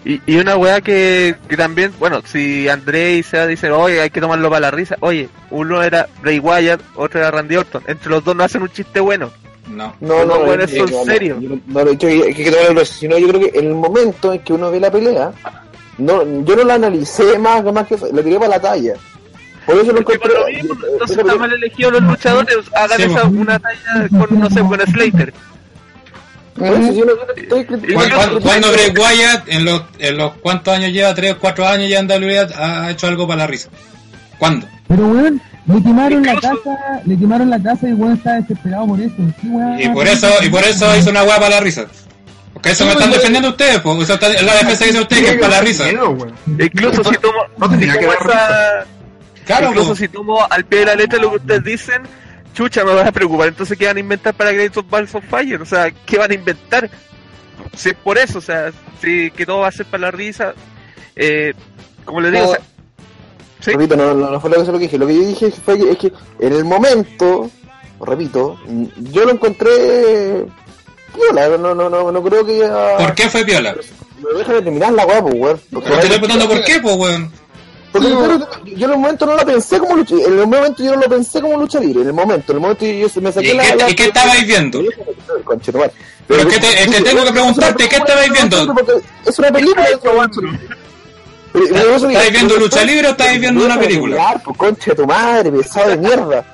Y, 0.04 0.20
y 0.24 0.36
una 0.38 0.56
weá 0.56 0.80
que, 0.80 1.34
que 1.48 1.56
también, 1.56 1.92
bueno, 1.98 2.20
si 2.24 2.68
André 2.68 3.14
y 3.14 3.22
Seba 3.22 3.46
dicen, 3.46 3.72
oye, 3.72 4.00
hay 4.00 4.10
que 4.10 4.20
tomarlo 4.20 4.48
para 4.48 4.60
la 4.60 4.70
risa, 4.70 4.96
oye, 5.00 5.28
uno 5.50 5.82
era 5.82 6.08
Bray 6.20 6.38
Wyatt, 6.38 6.80
otro 6.94 7.20
era 7.20 7.30
Randy 7.30 7.56
Orton, 7.56 7.82
entre 7.86 8.10
los 8.10 8.24
dos 8.24 8.36
no 8.36 8.44
hacen 8.44 8.62
un 8.62 8.70
chiste 8.70 9.00
bueno. 9.00 9.32
No. 9.68 9.94
No, 10.00 10.24
no, 10.24 10.46
no, 10.46 10.56
no, 10.56 11.04
serios. 11.04 11.40
yo 11.40 11.48
no, 11.48 11.60
no 11.66 11.82
lo 11.82 11.88
he 11.88 11.96
dicho 11.96 12.06
que, 12.06 12.50
tomarlo 12.52 12.84
sino 12.84 13.18
yo 13.18 13.28
creo 13.28 13.40
que 13.40 13.58
en 13.58 13.66
el 13.66 13.74
momento 13.74 14.32
en 14.32 14.38
que 14.40 14.52
uno 14.52 14.70
ve 14.70 14.78
la 14.78 14.92
pelea, 14.92 15.32
no, 15.98 16.22
yo 16.44 16.54
no 16.54 16.64
la 16.64 16.74
analicé 16.74 17.36
más, 17.38 17.64
más 17.64 17.86
que 17.88 17.96
eso, 17.96 18.08
la 18.12 18.22
tiré 18.22 18.38
para 18.38 18.50
la 18.50 18.60
talla. 18.60 18.94
Por 19.66 19.76
eso 19.76 19.86
lo 19.92 19.94
Porque 20.04 20.18
por 20.18 20.30
encontré. 20.30 20.52
lo 20.54 20.62
mismo, 20.62 20.86
entonces 20.92 21.18
está 21.18 21.34
mal 21.34 21.52
elegido 21.52 21.90
los 21.90 22.02
luchadores, 22.02 22.56
hagan 22.74 22.96
Sí, 22.98 23.02
esa, 23.04 23.24
una 23.24 23.58
talla 23.58 24.08
con, 24.10 24.38
no 24.40 24.48
sé, 24.50 24.60
con 24.60 24.80
Slater. 24.80 25.34
por 26.56 26.66
eso 26.68 26.92
yo 26.92 27.04
no- 27.04 27.16
yo 27.16 27.26
no 27.26 27.32
estoy 27.36 27.64
criticando- 27.64 27.94
¿Cuándo, 27.94 28.16
cuándo- 28.16 28.40
cuándo 28.40 28.72
Bray 28.72 28.90
Wyatt, 28.96 29.48
en 29.48 29.64
los, 29.64 29.82
en 29.98 30.16
los 30.16 30.32
cuántos 30.36 30.74
años 30.74 30.92
lleva, 30.92 31.14
3, 31.14 31.34
4 31.40 31.66
años 31.66 31.90
ya 31.90 31.98
en 31.98 32.06
WWE, 32.06 32.38
ha 32.56 32.90
hecho 32.90 33.06
algo 33.08 33.26
para 33.26 33.38
la 33.38 33.46
risa? 33.48 33.68
¿Cuándo? 34.38 34.66
Pero 34.88 35.06
weón, 35.08 35.42
le 35.66 35.82
quemaron 35.82 36.22
la 36.22 36.34
casa, 36.34 37.00
le 37.04 37.18
quemaron 37.18 37.50
la 37.50 37.60
casa 37.62 37.88
y 37.88 37.92
weón 37.92 38.14
está 38.16 38.34
desesperado 38.40 38.86
por 38.86 39.00
eso. 39.00 39.14
Sí, 39.40 39.48
weón. 39.48 39.80
Y 39.80 39.88
por 39.88 40.06
eso, 40.06 40.28
y 40.42 40.48
por 40.48 40.62
eso 40.64 40.96
hizo 40.96 41.10
una 41.10 41.24
hueá 41.24 41.36
para 41.38 41.50
la 41.56 41.60
risa. 41.60 41.86
Porque 42.52 42.70
eso 42.70 42.84
Sí, 42.84 42.88
me 42.88 42.92
están 42.92 43.10
defendiendo 43.10 43.50
ustedes, 43.50 43.80
pues. 43.80 43.98
Eso 44.02 44.14
está, 44.14 44.28
es 44.32 44.42
la 44.42 44.54
defensa 44.54 44.78
que 44.78 44.86
dice 44.92 45.00
usted 45.02 45.16
que 45.24 45.30
es 45.32 45.36
para 45.38 45.56
la 45.56 45.60
risa. 45.60 45.84
Incluso 45.90 47.04
si 47.04 47.16
tomo, 47.18 47.38
No 47.58 47.68
tenía 47.68 47.98
que 47.98 48.06
dar 48.06 48.16
esa- 48.24 48.86
Claro, 49.46 49.68
incluso 49.68 49.94
si 49.94 50.08
tomo 50.08 50.44
al 50.50 50.64
pie 50.64 50.80
de 50.80 50.86
la 50.86 50.94
letra 50.96 51.20
lo 51.20 51.30
que 51.30 51.36
ustedes 51.36 51.64
dicen, 51.64 52.02
chucha, 52.52 52.84
me 52.84 52.94
vas 52.94 53.06
a 53.06 53.12
preocupar. 53.12 53.48
Entonces, 53.48 53.78
¿qué 53.78 53.86
van 53.86 53.96
a 53.96 54.00
inventar 54.00 54.34
para 54.34 54.52
Great 54.52 54.76
of 54.76 54.90
Balls 54.90 55.14
of 55.14 55.24
Fire? 55.24 55.62
O 55.62 55.66
sea, 55.66 55.90
¿qué 55.90 56.18
van 56.18 56.32
a 56.32 56.34
inventar? 56.34 56.90
Si 57.76 57.90
es 57.90 57.94
por 57.94 58.18
eso, 58.18 58.38
o 58.38 58.42
sea, 58.42 58.72
si 59.00 59.30
que 59.30 59.46
todo 59.46 59.60
va 59.60 59.68
a 59.68 59.72
ser 59.72 59.86
para 59.86 60.02
la 60.02 60.10
risa, 60.10 60.52
eh, 61.14 61.54
como 62.04 62.20
les 62.20 62.32
digo, 62.32 62.46
o 62.46 62.50
sea, 62.50 62.60
¿sí? 63.60 63.70
Repito, 63.72 63.96
no, 63.96 64.14
no, 64.14 64.30
no 64.30 64.40
fue 64.40 64.50
lo 64.50 64.64
que, 64.64 64.72
lo 64.72 64.78
que 64.78 64.84
dije. 64.84 64.98
Lo 64.98 65.06
que 65.06 65.14
yo 65.14 65.20
dije 65.20 65.50
fue 65.50 65.78
que, 65.78 65.90
es 65.90 65.98
que 65.98 66.12
en 66.40 66.52
el 66.52 66.64
momento, 66.64 67.50
repito, 68.00 68.58
yo 68.96 69.24
lo 69.24 69.30
encontré. 69.30 70.44
Piola, 71.14 71.56
no, 71.56 71.74
no, 71.74 71.88
no, 71.88 72.12
no 72.12 72.22
creo 72.22 72.44
que 72.44 72.58
ya. 72.58 72.96
¿Por 72.98 73.14
qué 73.14 73.30
fue 73.30 73.44
piola? 73.44 73.74
Me 74.22 74.38
deja 74.38 74.54
de 74.54 74.62
terminar 74.62 74.92
la 74.92 75.06
weá, 75.06 75.22
pues, 75.22 75.34
weón. 75.34 75.60
Porque, 75.72 75.90
Te 75.90 75.94
estoy 75.94 76.18
preguntando 76.18 76.48
por 76.48 76.64
qué, 76.64 76.80
pues, 76.80 76.96
weón. 76.96 77.32
Porque 78.00 78.10
yo, 78.70 78.76
yo 78.76 78.86
en 78.86 78.92
el 78.92 78.98
momento 78.98 79.26
no 79.26 79.34
la 79.36 79.44
pensé 79.44 79.78
como 79.78 79.96
lucha 79.96 80.14
En 80.14 80.38
el 80.38 80.46
momento 80.46 80.82
yo 80.84 80.94
no 80.94 81.00
lo 81.02 81.08
pensé 81.08 81.40
como 81.40 81.56
lucha 81.58 81.80
libre. 81.80 82.02
En 82.02 82.08
el 82.08 82.12
momento, 82.14 82.52
en 82.52 82.56
el 82.56 82.60
momento 82.62 82.84
yo, 82.86 83.08
yo 83.08 83.20
me 83.20 83.32
saqué 83.32 83.52
¿Y 83.52 83.56
la. 83.56 83.62
qué, 83.64 83.76
la- 83.76 83.90
y 83.90 83.94
qué 83.94 84.04
estabais 84.06 84.46
viendo? 84.46 84.82
Conchetumare. 85.44 85.92
Pero 86.26 86.40
es 86.40 86.46
que 86.46 86.58
te- 86.60 86.82
es 86.82 86.88
que 86.96 87.02
tengo 87.02 87.24
que 87.24 87.30
preguntarte, 87.32 87.88
¿qué 87.88 87.96
estabais 87.96 88.30
viendo? 88.32 88.74
Es 89.24 89.38
una 89.38 89.50
película. 89.52 89.86
Pero- 91.52 91.66
pero 91.70 91.96
eso- 91.96 92.08
¿Estáis 92.10 92.32
viendo 92.32 92.56
lucha 92.56 92.84
libre 92.84 93.08
o 93.08 93.10
estáis 93.12 93.40
viendo 93.40 93.64
una 93.64 93.78
película? 93.78 94.16
Claro, 94.16 94.40
pues 94.44 94.56
concha 94.58 94.90
de 94.90 94.96
tu 94.96 95.06
madre, 95.06 95.52
pesado 95.52 95.88
de 95.90 95.96
mierda. 95.96 96.44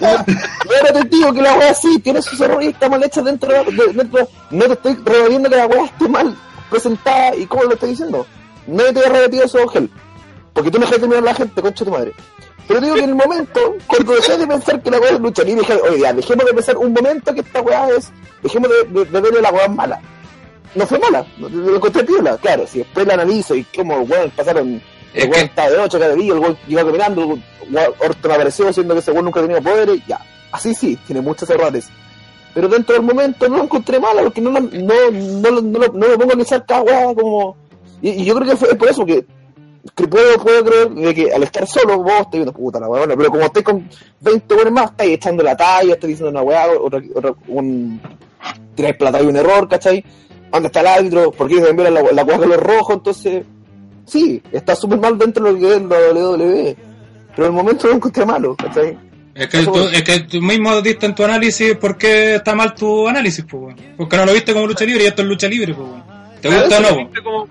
Y 0.00 0.04
ahora 0.04 0.92
te 0.92 1.08
digo 1.08 1.32
que 1.32 1.42
la 1.42 1.54
weá 1.54 1.74
sí 1.74 1.98
tiene 1.98 2.22
sus 2.22 2.40
errores 2.40 2.68
y 2.68 2.70
está 2.70 2.88
mal 2.88 3.02
hecha 3.02 3.20
dentro 3.22 3.52
de, 3.52 3.64
de- 3.72 3.92
dentro- 3.92 4.28
No 4.50 4.64
te 4.66 4.72
estoy 4.74 4.96
rebatiendo 5.04 5.50
que 5.50 5.56
la 5.56 5.66
weá 5.66 5.84
esté 5.86 6.08
mal 6.08 6.36
presentada 6.70 7.34
y 7.36 7.46
cómo 7.46 7.64
lo 7.64 7.74
estoy 7.74 7.90
diciendo. 7.90 8.26
No 8.66 8.82
te 8.84 9.00
he 9.00 9.08
rebatido 9.08 9.44
eso, 9.44 9.66
Gel. 9.68 9.90
Porque 10.54 10.70
tú 10.70 10.78
no 10.78 10.86
dejas 10.86 11.00
de 11.00 11.06
mirar 11.08 11.22
a 11.22 11.26
la 11.26 11.34
gente, 11.34 11.60
concha 11.60 11.84
de 11.84 11.90
tu 11.90 11.96
madre. 11.96 12.12
Pero 12.66 12.80
digo 12.80 12.94
que 12.94 13.02
en 13.02 13.10
el 13.10 13.14
momento, 13.16 13.60
cuando 13.86 14.14
dejé 14.14 14.38
de 14.38 14.46
pensar 14.46 14.82
que 14.82 14.90
la 14.90 14.98
weá 14.98 15.10
es 15.10 15.20
lucha 15.20 15.42
libre, 15.42 15.60
dije, 15.60 15.74
oye, 15.82 16.00
ya, 16.00 16.12
dejemos 16.14 16.46
de 16.46 16.54
pensar 16.54 16.76
un 16.78 16.92
momento 16.94 17.34
que 17.34 17.40
esta 17.40 17.60
weá 17.60 17.88
es. 17.90 18.10
Dejemos 18.42 18.70
de, 18.70 19.04
de, 19.04 19.20
verle 19.20 19.42
la 19.42 19.50
weá 19.50 19.68
mala. 19.68 20.00
No 20.74 20.86
fue 20.86 20.98
mala, 20.98 21.26
lo, 21.38 21.48
lo 21.50 21.76
encontré 21.76 22.04
piola, 22.04 22.36
claro. 22.38 22.66
Si 22.66 22.78
después 22.78 23.06
la 23.06 23.14
analizo 23.14 23.54
y 23.54 23.64
cómo, 23.64 24.00
weón, 24.02 24.30
pasaron 24.30 24.80
el 25.12 25.28
weón 25.30 25.44
estaba 25.44 25.70
de 25.70 25.78
8 25.78 25.98
cada 26.00 26.14
día, 26.14 26.32
el 26.32 26.38
weón 26.38 26.56
iba 26.66 26.84
caminando, 26.84 27.38
Orton 28.00 28.32
apareció 28.32 28.72
siendo 28.72 28.94
que 28.94 29.00
ese 29.00 29.10
weón 29.12 29.26
nunca 29.26 29.40
tenía 29.42 29.60
poderes, 29.60 30.00
ya. 30.06 30.18
Así 30.50 30.74
sí, 30.74 30.98
tiene 31.06 31.20
muchos 31.20 31.48
errores. 31.50 31.88
pero 32.54 32.68
dentro 32.68 32.94
del 32.94 33.02
momento 33.04 33.48
no 33.48 33.58
lo 33.58 33.64
encontré 33.64 33.98
mala, 34.00 34.22
porque 34.22 34.40
no, 34.40 34.50
no, 34.50 34.60
no, 34.60 35.50
lo- 35.50 35.62
no, 35.62 35.78
lo- 35.80 35.92
me 35.92 36.08
pongo 36.16 36.30
a 36.30 36.34
analizar 36.34 36.64
cada 36.64 36.82
weá 36.82 37.14
como... 37.14 37.56
Y 38.00 38.24
yo 38.24 38.34
creo 38.36 38.48
que 38.50 38.56
fue 38.56 38.74
por 38.74 38.88
eso 38.88 39.04
que, 39.04 39.24
que 39.94 40.08
puedo, 40.08 40.38
puedo 40.38 40.64
creer 40.64 40.90
de 40.90 41.14
que 41.14 41.32
al 41.32 41.42
estar 41.42 41.66
solo 41.66 41.98
vos 41.98 42.12
estás 42.12 42.32
viendo 42.32 42.52
puta 42.52 42.80
la 42.80 42.88
weá, 42.88 43.06
pero 43.06 43.30
como 43.30 43.42
estáis 43.44 43.64
con 43.64 43.88
20 44.20 44.54
weones 44.54 44.72
más, 44.72 44.90
estáis 44.90 45.12
echando 45.12 45.42
la 45.42 45.56
talla, 45.56 45.94
estáis 45.94 46.12
diciendo 46.12 46.30
una 46.30 46.42
weá, 46.42 46.66
otra, 46.80 47.02
otra, 47.14 47.34
un, 47.48 48.00
tiráis 48.74 48.96
plata 48.96 49.22
y 49.22 49.26
un 49.26 49.36
error, 49.36 49.68
¿cachai? 49.68 50.04
¿Dónde 50.50 50.68
está 50.68 50.80
el 50.80 50.86
árbitro? 50.86 51.32
¿Por 51.32 51.48
qué 51.48 51.60
se 51.60 51.68
envía 51.68 51.90
la, 51.90 52.02
la 52.02 52.24
con 52.24 52.48
los 52.48 52.60
rojos? 52.60 52.96
Entonces, 52.96 53.44
sí, 54.06 54.42
está 54.52 54.74
súper 54.74 54.98
mal 54.98 55.18
dentro 55.18 55.44
de 55.44 55.52
lo 55.52 55.58
que 55.58 55.74
es 55.76 55.82
la 55.82 55.88
WWE. 55.88 56.76
Pero 57.34 57.48
en 57.48 57.52
el 57.52 57.52
momento 57.52 57.88
lo 57.88 57.94
encontré 57.94 58.24
malo, 58.24 58.54
¿cachai? 58.54 58.96
Es 59.34 59.48
que, 59.48 59.64
tú, 59.64 59.78
es 59.88 60.02
que 60.04 60.20
tú 60.20 60.40
mismo 60.40 60.80
diste 60.80 61.06
en 61.06 61.14
tu 61.14 61.24
análisis 61.24 61.74
por 61.76 61.98
qué 61.98 62.36
está 62.36 62.54
mal 62.54 62.72
tu 62.74 63.08
análisis, 63.08 63.44
pues. 63.44 63.74
Porque 63.96 64.16
no 64.16 64.26
lo 64.26 64.32
viste 64.32 64.52
como 64.52 64.68
lucha 64.68 64.84
libre 64.84 65.02
y 65.04 65.06
esto 65.08 65.22
es 65.22 65.28
lucha 65.28 65.48
libre, 65.48 65.74
pues. 65.74 65.88
¿Te 66.40 66.48
gusta 66.48 66.78
o 66.78 66.80
no? 66.80 67.10
como- 67.24 67.48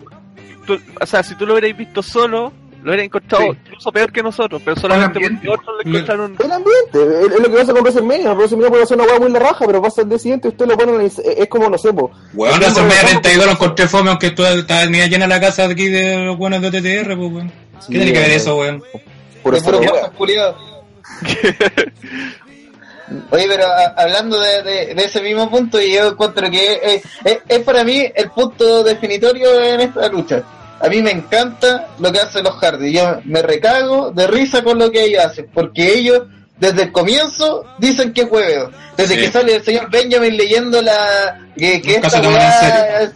tú- 0.66 0.80
o 1.00 1.06
sea, 1.06 1.24
si 1.24 1.36
tú 1.36 1.46
lo 1.46 1.54
hubierais 1.54 1.76
visto 1.78 2.02
solo, 2.04 2.52
lo 2.82 2.90
hubierais 2.92 3.06
encontrado 3.08 3.44
Sí. 3.46 3.58
incluso 3.66 3.92
peor 3.92 4.12
que 4.12 4.22
nosotros, 4.24 4.62
pero 4.66 4.80
solamente 4.80 5.20
porque 5.20 5.50
otros 5.50 5.76
lo 5.84 5.90
encontraron. 5.90 6.36
El 6.44 6.52
ambiente, 6.52 7.00
es, 7.22 7.40
lo 7.40 7.52
que 7.52 7.58
pasa 7.58 7.72
con 7.74 7.82
WrestleMania. 7.82 8.34
WrestleMania 8.34 8.70
puede 8.70 8.84
hacer 8.84 8.98
una 9.00 9.06
weá 9.08 9.20
muy 9.20 9.32
la 9.32 9.40
raja, 9.40 9.66
pero 9.66 9.82
pasa 9.82 10.02
el 10.02 10.10
día 10.10 10.20
siguiente 10.20 10.48
usted 10.50 10.66
lo 10.68 10.78
pone 10.78 11.06
es 11.06 11.48
como, 11.48 11.70
no 11.70 11.78
sé, 11.78 11.94
po. 11.94 12.12
Weón, 12.34 12.60
WrestleMania 12.60 13.06
32 13.22 13.46
lo 13.46 13.52
encontré 13.54 13.88
fome, 13.88 14.10
aunque 14.10 14.32
tú 14.32 14.44
estabas 14.46 14.90
ni 14.90 14.98
llena 15.08 15.28
la 15.28 15.40
casa 15.40 15.68
de 15.68 15.74
aquí 15.74 15.88
de 15.88 16.26
los 16.26 16.38
buenos 16.38 16.62
de 16.62 16.72
TTR, 16.72 17.16
pues, 17.16 17.32
weón. 17.32 17.52
¿Qué 17.88 17.98
tiene 17.98 18.14
que 18.14 18.20
ver 18.20 18.32
eso, 18.32 18.58
weón? 18.58 18.84
Por 19.44 19.56
eso 19.56 19.72
Oye, 23.32 23.46
pero 23.48 23.66
a- 23.68 23.94
hablando 23.98 24.40
de, 24.40 24.64
de- 24.64 24.96
de 24.96 25.04
ese 25.04 25.22
mismo 25.22 25.50
punto, 25.50 25.82
y 25.82 25.94
yo 25.94 26.10
encuentro 26.10 26.50
que 26.50 26.80
es, 26.84 27.04
es- 27.24 27.40
es 27.48 27.60
para 27.60 27.84
mí 27.84 28.06
el 28.16 28.30
punto 28.32 28.84
definitorio 28.84 29.62
en 29.64 29.82
esta 29.82 30.08
lucha. 30.10 30.44
A 30.80 30.88
mí 30.90 31.02
me 31.02 31.12
encanta 31.12 31.88
lo 32.00 32.12
que 32.12 32.20
hacen 32.20 32.44
los 32.44 32.56
Hardy. 32.56 32.92
Yo 32.92 33.20
me 33.26 33.42
recago 33.42 34.12
de 34.12 34.28
risa 34.28 34.64
con 34.64 34.78
lo 34.80 34.92
que 34.92 35.04
ellos 35.06 35.24
hacen, 35.24 35.48
porque 35.54 35.94
ellos 35.94 36.24
desde 36.58 36.84
el 36.84 36.92
comienzo 36.92 37.66
dicen 37.78 38.12
que 38.14 38.22
es 38.22 38.28
hueveo. 38.32 38.70
Desde 38.98 39.16
Sí. 39.16 39.22
que 39.22 39.32
sale 39.32 39.56
el 39.56 39.64
señor 39.64 39.90
Benjamin 39.90 40.36
leyendo 40.38 40.82
la 40.82 41.40
que, 41.58 41.82
que 41.82 41.96
esta 41.96 42.22
weá, 42.22 43.12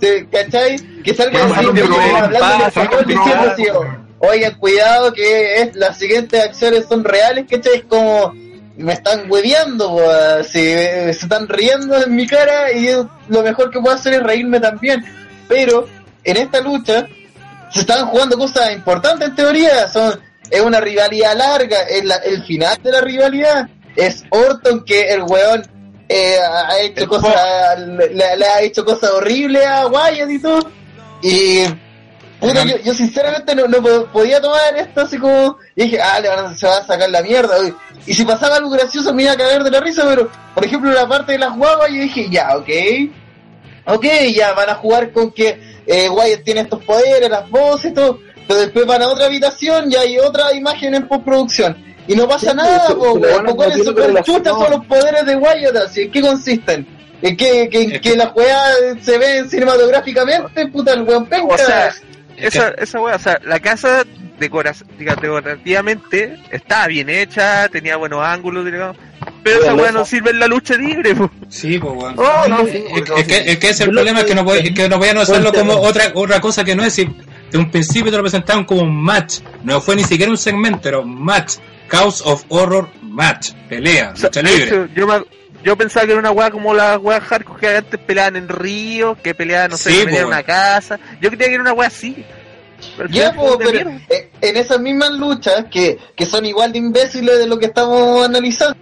se- 0.00 0.26
¿cachai? 0.28 0.76
Que 1.02 1.14
salga 1.14 1.46
Bueno, 1.46 1.72
bueno, 1.72 1.72
pero- 1.74 2.24
hablando 2.24 2.66
español 2.66 3.04
diciendo 3.06 3.96
oigan, 4.18 4.54
cuidado 4.58 5.12
que 5.12 5.60
es, 5.62 5.76
las 5.76 5.98
siguientes 5.98 6.42
acciones 6.42 6.86
son 6.88 7.04
reales, 7.04 7.44
¿cachai? 7.48 7.74
Es 7.76 7.84
como, 7.84 8.32
me 8.76 8.92
están 8.94 9.30
hueveando, 9.30 9.98
así, 10.10 10.60
eh, 10.60 11.12
se 11.14 11.24
están 11.26 11.48
riendo 11.48 12.02
en 12.02 12.14
mi 12.14 12.26
cara 12.26 12.72
y 12.72 12.86
yo 12.88 13.08
lo 13.28 13.42
mejor 13.42 13.70
que 13.70 13.80
puedo 13.80 13.94
hacer 13.94 14.14
es 14.14 14.22
reírme 14.22 14.60
también. 14.60 15.04
Pero 15.48 15.86
en 16.24 16.36
esta 16.36 16.60
lucha 16.60 17.06
se 17.70 17.80
están 17.80 18.06
jugando 18.06 18.36
cosas 18.38 18.72
importantes 18.72 19.28
en 19.28 19.34
teoría, 19.36 19.88
son 19.88 20.20
es 20.50 20.60
una 20.60 20.80
rivalidad 20.80 21.36
larga, 21.36 21.82
es 21.82 22.04
la- 22.04 22.16
el 22.16 22.44
final 22.44 22.76
de 22.82 22.90
la 22.92 23.00
rivalidad. 23.00 23.68
Es 23.96 24.24
Orton 24.30 24.84
que 24.84 25.12
el 25.12 25.22
weón 25.22 25.62
eh, 26.08 26.36
ha 26.38 26.78
hecho 26.80 27.08
cosas, 27.08 27.78
le, 27.78 28.36
le 28.36 28.46
ha 28.46 28.60
hecho 28.60 28.84
cosas 28.84 29.10
horribles 29.10 29.64
a 29.66 29.86
Wyatt 29.86 30.30
y 30.30 30.38
todo. 30.38 30.70
Y 31.22 31.64
puta, 32.40 32.64
yo, 32.64 32.76
yo 32.78 32.94
sinceramente 32.94 33.54
no, 33.54 33.66
no 33.66 33.82
po- 33.82 34.06
podía 34.12 34.40
tomar 34.40 34.76
esto 34.76 35.00
así 35.02 35.18
como. 35.18 35.56
Y 35.76 35.84
dije, 35.84 36.00
ah, 36.00 36.20
le 36.20 36.28
van 36.28 36.46
a- 36.46 36.54
se 36.54 36.66
va 36.66 36.78
a 36.78 36.86
sacar 36.86 37.08
la 37.10 37.22
mierda. 37.22 37.58
uy. 37.60 37.74
Y 38.06 38.14
si 38.14 38.24
pasaba 38.24 38.56
algo 38.56 38.70
gracioso 38.70 39.14
me 39.14 39.22
iba 39.22 39.32
a 39.32 39.36
caer 39.36 39.62
de 39.64 39.70
la 39.70 39.80
risa, 39.80 40.04
pero 40.06 40.30
por 40.54 40.64
ejemplo 40.64 40.90
la 40.92 41.08
parte 41.08 41.32
de 41.32 41.38
las 41.38 41.56
guaguas, 41.56 41.88
yo 41.90 42.00
dije, 42.02 42.28
ya, 42.30 42.56
ok. 42.56 42.68
Ok, 43.86 44.06
ya 44.34 44.52
van 44.54 44.70
a 44.70 44.74
jugar 44.74 45.12
con 45.12 45.30
que 45.30 45.60
eh, 45.86 46.08
Wyatt 46.08 46.42
tiene 46.42 46.62
estos 46.62 46.82
poderes, 46.84 47.28
las 47.28 47.48
voces 47.50 47.90
y 47.92 47.94
todo. 47.94 48.18
Pero 48.46 48.60
después 48.60 48.86
van 48.86 49.02
a 49.02 49.08
otra 49.08 49.26
habitación 49.26 49.90
y 49.90 49.96
hay 49.96 50.18
otra 50.18 50.52
imagen 50.54 50.94
en 50.94 51.06
postproducción. 51.08 51.76
Y 52.06 52.14
no 52.14 52.28
pasa 52.28 52.50
Sí, 52.50 52.56
nada, 52.56 52.86
se- 52.86 52.94
po, 52.94 53.18
Los 53.18 53.56
meter 53.56 53.84
super 53.84 54.22
chutas 54.22 54.52
son 54.52 54.70
los 54.70 54.84
poderes 54.86 55.24
de 55.26 55.36
Wyatt, 55.36 55.76
así. 55.76 56.02
¿En 56.02 56.10
qué 56.10 56.20
consisten? 56.22 56.86
En 57.22 57.36
que, 57.36 57.68
que, 57.70 57.86
que 57.88 58.00
que- 58.00 58.16
las 58.16 58.34
weas 58.34 58.76
se 59.02 59.16
ven 59.16 59.48
cinematográficamente, 59.48 60.66
puta, 60.68 60.92
el 60.92 61.02
weón 61.02 61.24
penca. 61.26 61.54
O 61.54 61.58
sea, 61.58 61.88
Es 61.88 62.02
esa, 62.36 62.68
esa 62.70 63.00
wea, 63.00 63.16
o 63.16 63.18
sea, 63.18 63.40
la 63.44 63.60
casa 63.60 64.04
decorativamente 64.38 66.36
estaba 66.50 66.86
bien 66.86 67.08
hecha, 67.10 67.68
tenía 67.68 67.96
buenos 67.96 68.20
ángulos, 68.24 68.64
digamos, 68.64 68.96
pero 69.42 69.62
esa 69.62 69.72
eso- 69.74 69.92
no 69.92 70.04
sirve 70.04 70.30
en 70.30 70.38
la 70.40 70.46
lucha 70.46 70.74
libre, 70.76 71.14
po. 71.14 71.30
Sí, 71.48 71.78
pues, 71.78 71.92
weón. 71.94 72.16
No, 72.16 72.48
no, 72.48 72.66
sí, 72.66 72.84
Es, 72.94 73.08
no, 73.08 73.16
es 73.16 73.26
que, 73.26 73.36
es 73.38 73.58
que 73.58 73.66
ese 73.66 73.68
es 73.70 73.80
el 73.80 73.90
problema, 73.90 74.20
es 74.20 74.26
que 74.26 74.34
no, 74.34 74.44
puede, 74.44 74.66
es 74.68 74.74
que 74.74 74.88
no 74.88 74.98
podían 74.98 75.18
hacerlo 75.18 75.52
como 75.52 75.74
otra 75.74 76.10
otra 76.14 76.40
cosa 76.40 76.64
que 76.64 76.74
no 76.74 76.84
es. 76.84 76.94
Si 76.94 77.04
de 77.50 77.58
un 77.58 77.70
principio 77.70 78.10
te 78.10 78.16
lo 78.16 78.22
presentaron 78.22 78.64
como 78.64 78.82
un 78.82 79.02
match. 79.02 79.40
No 79.62 79.80
fue 79.80 79.94
ni 79.96 80.02
siquiera 80.04 80.30
un 80.30 80.38
segmento, 80.38 80.88
era 80.88 80.98
un 80.98 81.22
match. 81.24 81.54
Chaos 81.88 82.22
of 82.24 82.44
Horror 82.48 82.88
Match. 83.02 83.52
Pelea, 83.68 84.10
O 84.12 84.16
sea, 84.16 84.28
lucha 84.28 84.42
libre. 84.42 84.64
hecho, 84.64 84.88
yo, 84.94 85.06
me- 85.06 85.24
yo 85.64 85.76
pensaba 85.76 86.06
que 86.06 86.12
era 86.12 86.20
una 86.20 86.30
weá 86.30 86.50
como 86.50 86.74
las 86.74 86.98
weas 86.98 87.22
hardcore 87.24 87.60
que 87.60 87.76
antes 87.76 88.00
peleaban 88.00 88.36
en 88.36 88.48
ríos, 88.48 89.16
que 89.22 89.34
peleaban, 89.34 89.70
no 89.70 89.76
sé, 89.76 89.90
Sí, 89.90 89.96
que 89.98 90.04
peleaban 90.04 90.28
en 90.32 90.34
una 90.34 90.42
casa. 90.42 90.98
Yo 91.20 91.30
creía 91.30 91.48
que 91.48 91.54
era 91.54 91.62
una 91.62 91.72
wea 91.72 91.88
así. 91.88 92.24
Pero 92.96 93.08
Ya, 93.08 93.32
po, 93.32 93.56
pero 93.58 93.70
mierda. 93.72 94.00
eh, 94.10 94.30
en 94.40 94.56
esas 94.56 94.78
mismas 94.80 95.10
luchas, 95.12 95.64
que, 95.70 95.98
que 96.14 96.26
son 96.26 96.44
igual 96.44 96.70
de 96.72 96.78
imbéciles 96.78 97.38
de 97.38 97.46
lo 97.46 97.58
que 97.58 97.66
estamos 97.66 98.24
analizando, 98.24 98.76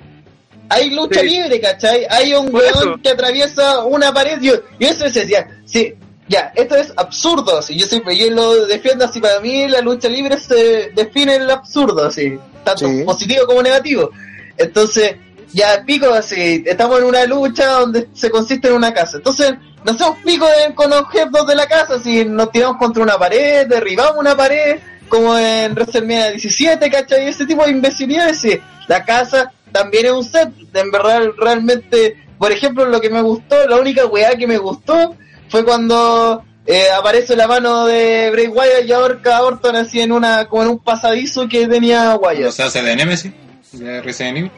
hay 0.69 0.91
lucha 0.91 1.21
Sí. 1.21 1.27
libre, 1.29 1.61
¿cachai? 1.61 2.07
Hay 2.11 2.35
un 2.35 2.47
Por 2.51 2.61
weón 2.63 2.75
eso. 2.75 3.01
que 3.03 3.11
atraviesa 3.11 3.85
una 3.85 4.13
pared 4.13 4.39
y, 4.43 4.49
y 4.83 4.87
eso 4.87 5.05
es 5.05 5.15
decía, 5.15 5.47
sí, 5.67 5.95
ya, 6.29 6.53
esto 6.57 6.75
es 6.77 6.93
absurdo, 6.97 7.59
así, 7.59 7.77
yo 7.79 7.87
siempre, 7.87 8.17
yo 8.17 8.31
lo 8.31 8.67
defiendo 8.67 9.05
así, 9.05 9.21
para 9.21 9.39
mí 9.41 9.69
la 9.69 9.81
lucha 9.83 10.09
libre 10.09 10.39
se 10.41 10.91
define 10.95 11.37
el 11.37 11.51
absurdo, 11.51 12.07
así, 12.07 12.39
tanto 12.65 12.89
Sí. 12.89 13.03
positivo 13.05 13.47
como 13.47 13.63
negativo. 13.63 14.11
Entonces, 14.57 15.15
ya 15.53 15.83
pico 15.85 16.13
así, 16.13 16.63
estamos 16.67 16.99
en 17.01 17.05
una 17.07 17.25
lucha 17.27 17.67
donde 17.73 18.09
se 18.15 18.31
consiste 18.31 18.69
en 18.69 18.75
una 18.75 18.93
casa. 18.95 19.19
Entonces, 19.19 19.55
no 19.85 19.93
hacemos 19.93 20.17
pico 20.25 20.47
de- 20.47 20.75
con 20.75 20.93
objetos 20.93 21.47
de 21.47 21.55
la 21.55 21.67
casa, 21.67 22.01
si 22.01 22.25
nos 22.25 22.51
tiramos 22.51 22.77
contra 22.79 23.03
una 23.03 23.19
pared, 23.19 23.67
derribamos 23.67 24.17
una 24.19 24.37
pared, 24.37 24.79
como 25.09 25.37
en 25.37 25.73
WrestleMania 25.75 26.31
17, 26.31 26.91
¿cachai? 26.91 27.29
Ese 27.29 27.45
tipo 27.47 27.65
de 27.65 27.71
imbecilidades, 27.73 28.39
sí. 28.41 28.59
La 28.89 29.05
casa 29.05 29.53
también 29.71 30.07
es 30.07 30.13
un 30.13 30.25
set, 30.25 30.51
en 30.73 30.91
verdad, 30.91 31.21
realmente, 31.37 32.17
por 32.39 32.51
ejemplo, 32.53 32.85
lo 32.87 33.01
que 33.01 33.11
me 33.11 33.21
gustó, 33.21 33.67
la 33.69 33.77
única 33.77 34.07
weá 34.07 34.37
que 34.37 34.47
me 34.47 34.59
gustó 34.59 35.15
fue 35.49 35.65
cuando 35.65 36.43
eh, 36.65 36.87
aparece 36.97 37.35
la 37.37 37.47
mano 37.49 37.87
de 37.87 38.31
Bray 38.31 38.47
Wyatt 38.49 38.85
y 38.87 38.93
ahorca 38.93 39.37
a 39.39 39.43
Orton 39.43 39.75
así 39.77 40.01
en 40.01 40.13
una, 40.13 40.47
como 40.49 40.63
en 40.63 40.69
un 40.71 40.79
pasadizo 40.79 41.49
que 41.49 41.67
tenía 41.67 42.15
Wyatt. 42.17 42.49
O 42.49 42.53
sea, 42.53 42.67
hace 42.67 42.83
de 42.83 42.95
Nemesis, 42.97 43.33
de 43.73 44.01
Resident 44.01 44.39
Evil. 44.39 44.51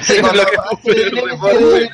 Sí, 0.00 0.12
Es 0.16 0.20
cuando 0.20 0.42
lo 0.42 0.48
que 0.48 0.56
fue 0.82 0.92
el 1.02 1.10
reporte. 1.10 1.90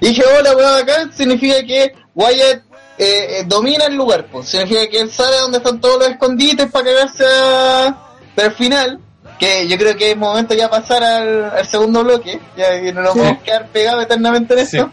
Y 0.00 0.06
dije, 0.08 0.22
hola, 0.38 0.56
weón, 0.56 0.82
acá 0.82 1.08
significa 1.14 1.62
que 1.64 1.94
Wyatt 2.14 2.62
eh, 2.98 3.38
eh, 3.38 3.44
domina 3.46 3.86
el 3.86 3.94
lugar, 3.94 4.26
pues. 4.30 4.48
Significa 4.48 4.88
que 4.88 5.00
él 5.00 5.10
sabe 5.10 5.36
dónde 5.38 5.58
están 5.58 5.80
todos 5.80 5.98
los 6.00 6.08
escondites 6.08 6.70
para 6.70 6.84
cagarse 6.86 7.24
a... 7.26 7.96
Pero 8.34 8.48
al 8.48 8.54
final, 8.54 9.00
que 9.38 9.68
yo 9.68 9.76
creo 9.78 9.96
que 9.96 10.10
es 10.12 10.16
momento 10.16 10.54
ya 10.54 10.68
pasar 10.70 11.02
al, 11.04 11.44
al 11.50 11.66
segundo 11.66 12.02
bloque, 12.04 12.40
ya 12.56 12.80
que 12.80 12.92
no 12.92 13.02
nos 13.02 13.12
Sí. 13.12 13.18
podemos 13.18 13.42
quedar 13.42 13.66
pegados 13.68 14.04
eternamente 14.04 14.54
en 14.54 14.60
esto. 14.60 14.92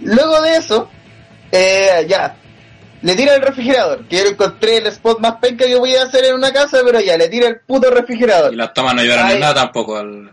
Luego 0.00 0.40
de 0.42 0.56
eso, 0.56 0.90
eh, 1.52 2.04
ya, 2.08 2.36
le 3.02 3.14
tira 3.14 3.34
el 3.34 3.42
refrigerador, 3.42 4.04
que 4.06 4.16
yo 4.18 4.24
encontré 4.24 4.78
el 4.78 4.86
spot 4.88 5.20
más 5.20 5.36
penca 5.36 5.66
que 5.66 5.76
voy 5.76 5.94
a 5.94 6.02
hacer 6.02 6.24
en 6.24 6.34
una 6.34 6.52
casa, 6.52 6.78
pero 6.84 7.00
ya, 7.00 7.16
le 7.16 7.28
tira 7.28 7.48
el 7.48 7.60
puto 7.60 7.90
refrigerador. 7.90 8.52
Y 8.52 8.56
las 8.56 8.74
tomas 8.74 8.94
no 8.94 9.02
llevaron 9.02 9.38
nada 9.40 9.54
tampoco. 9.54 9.96
Al... 9.96 10.32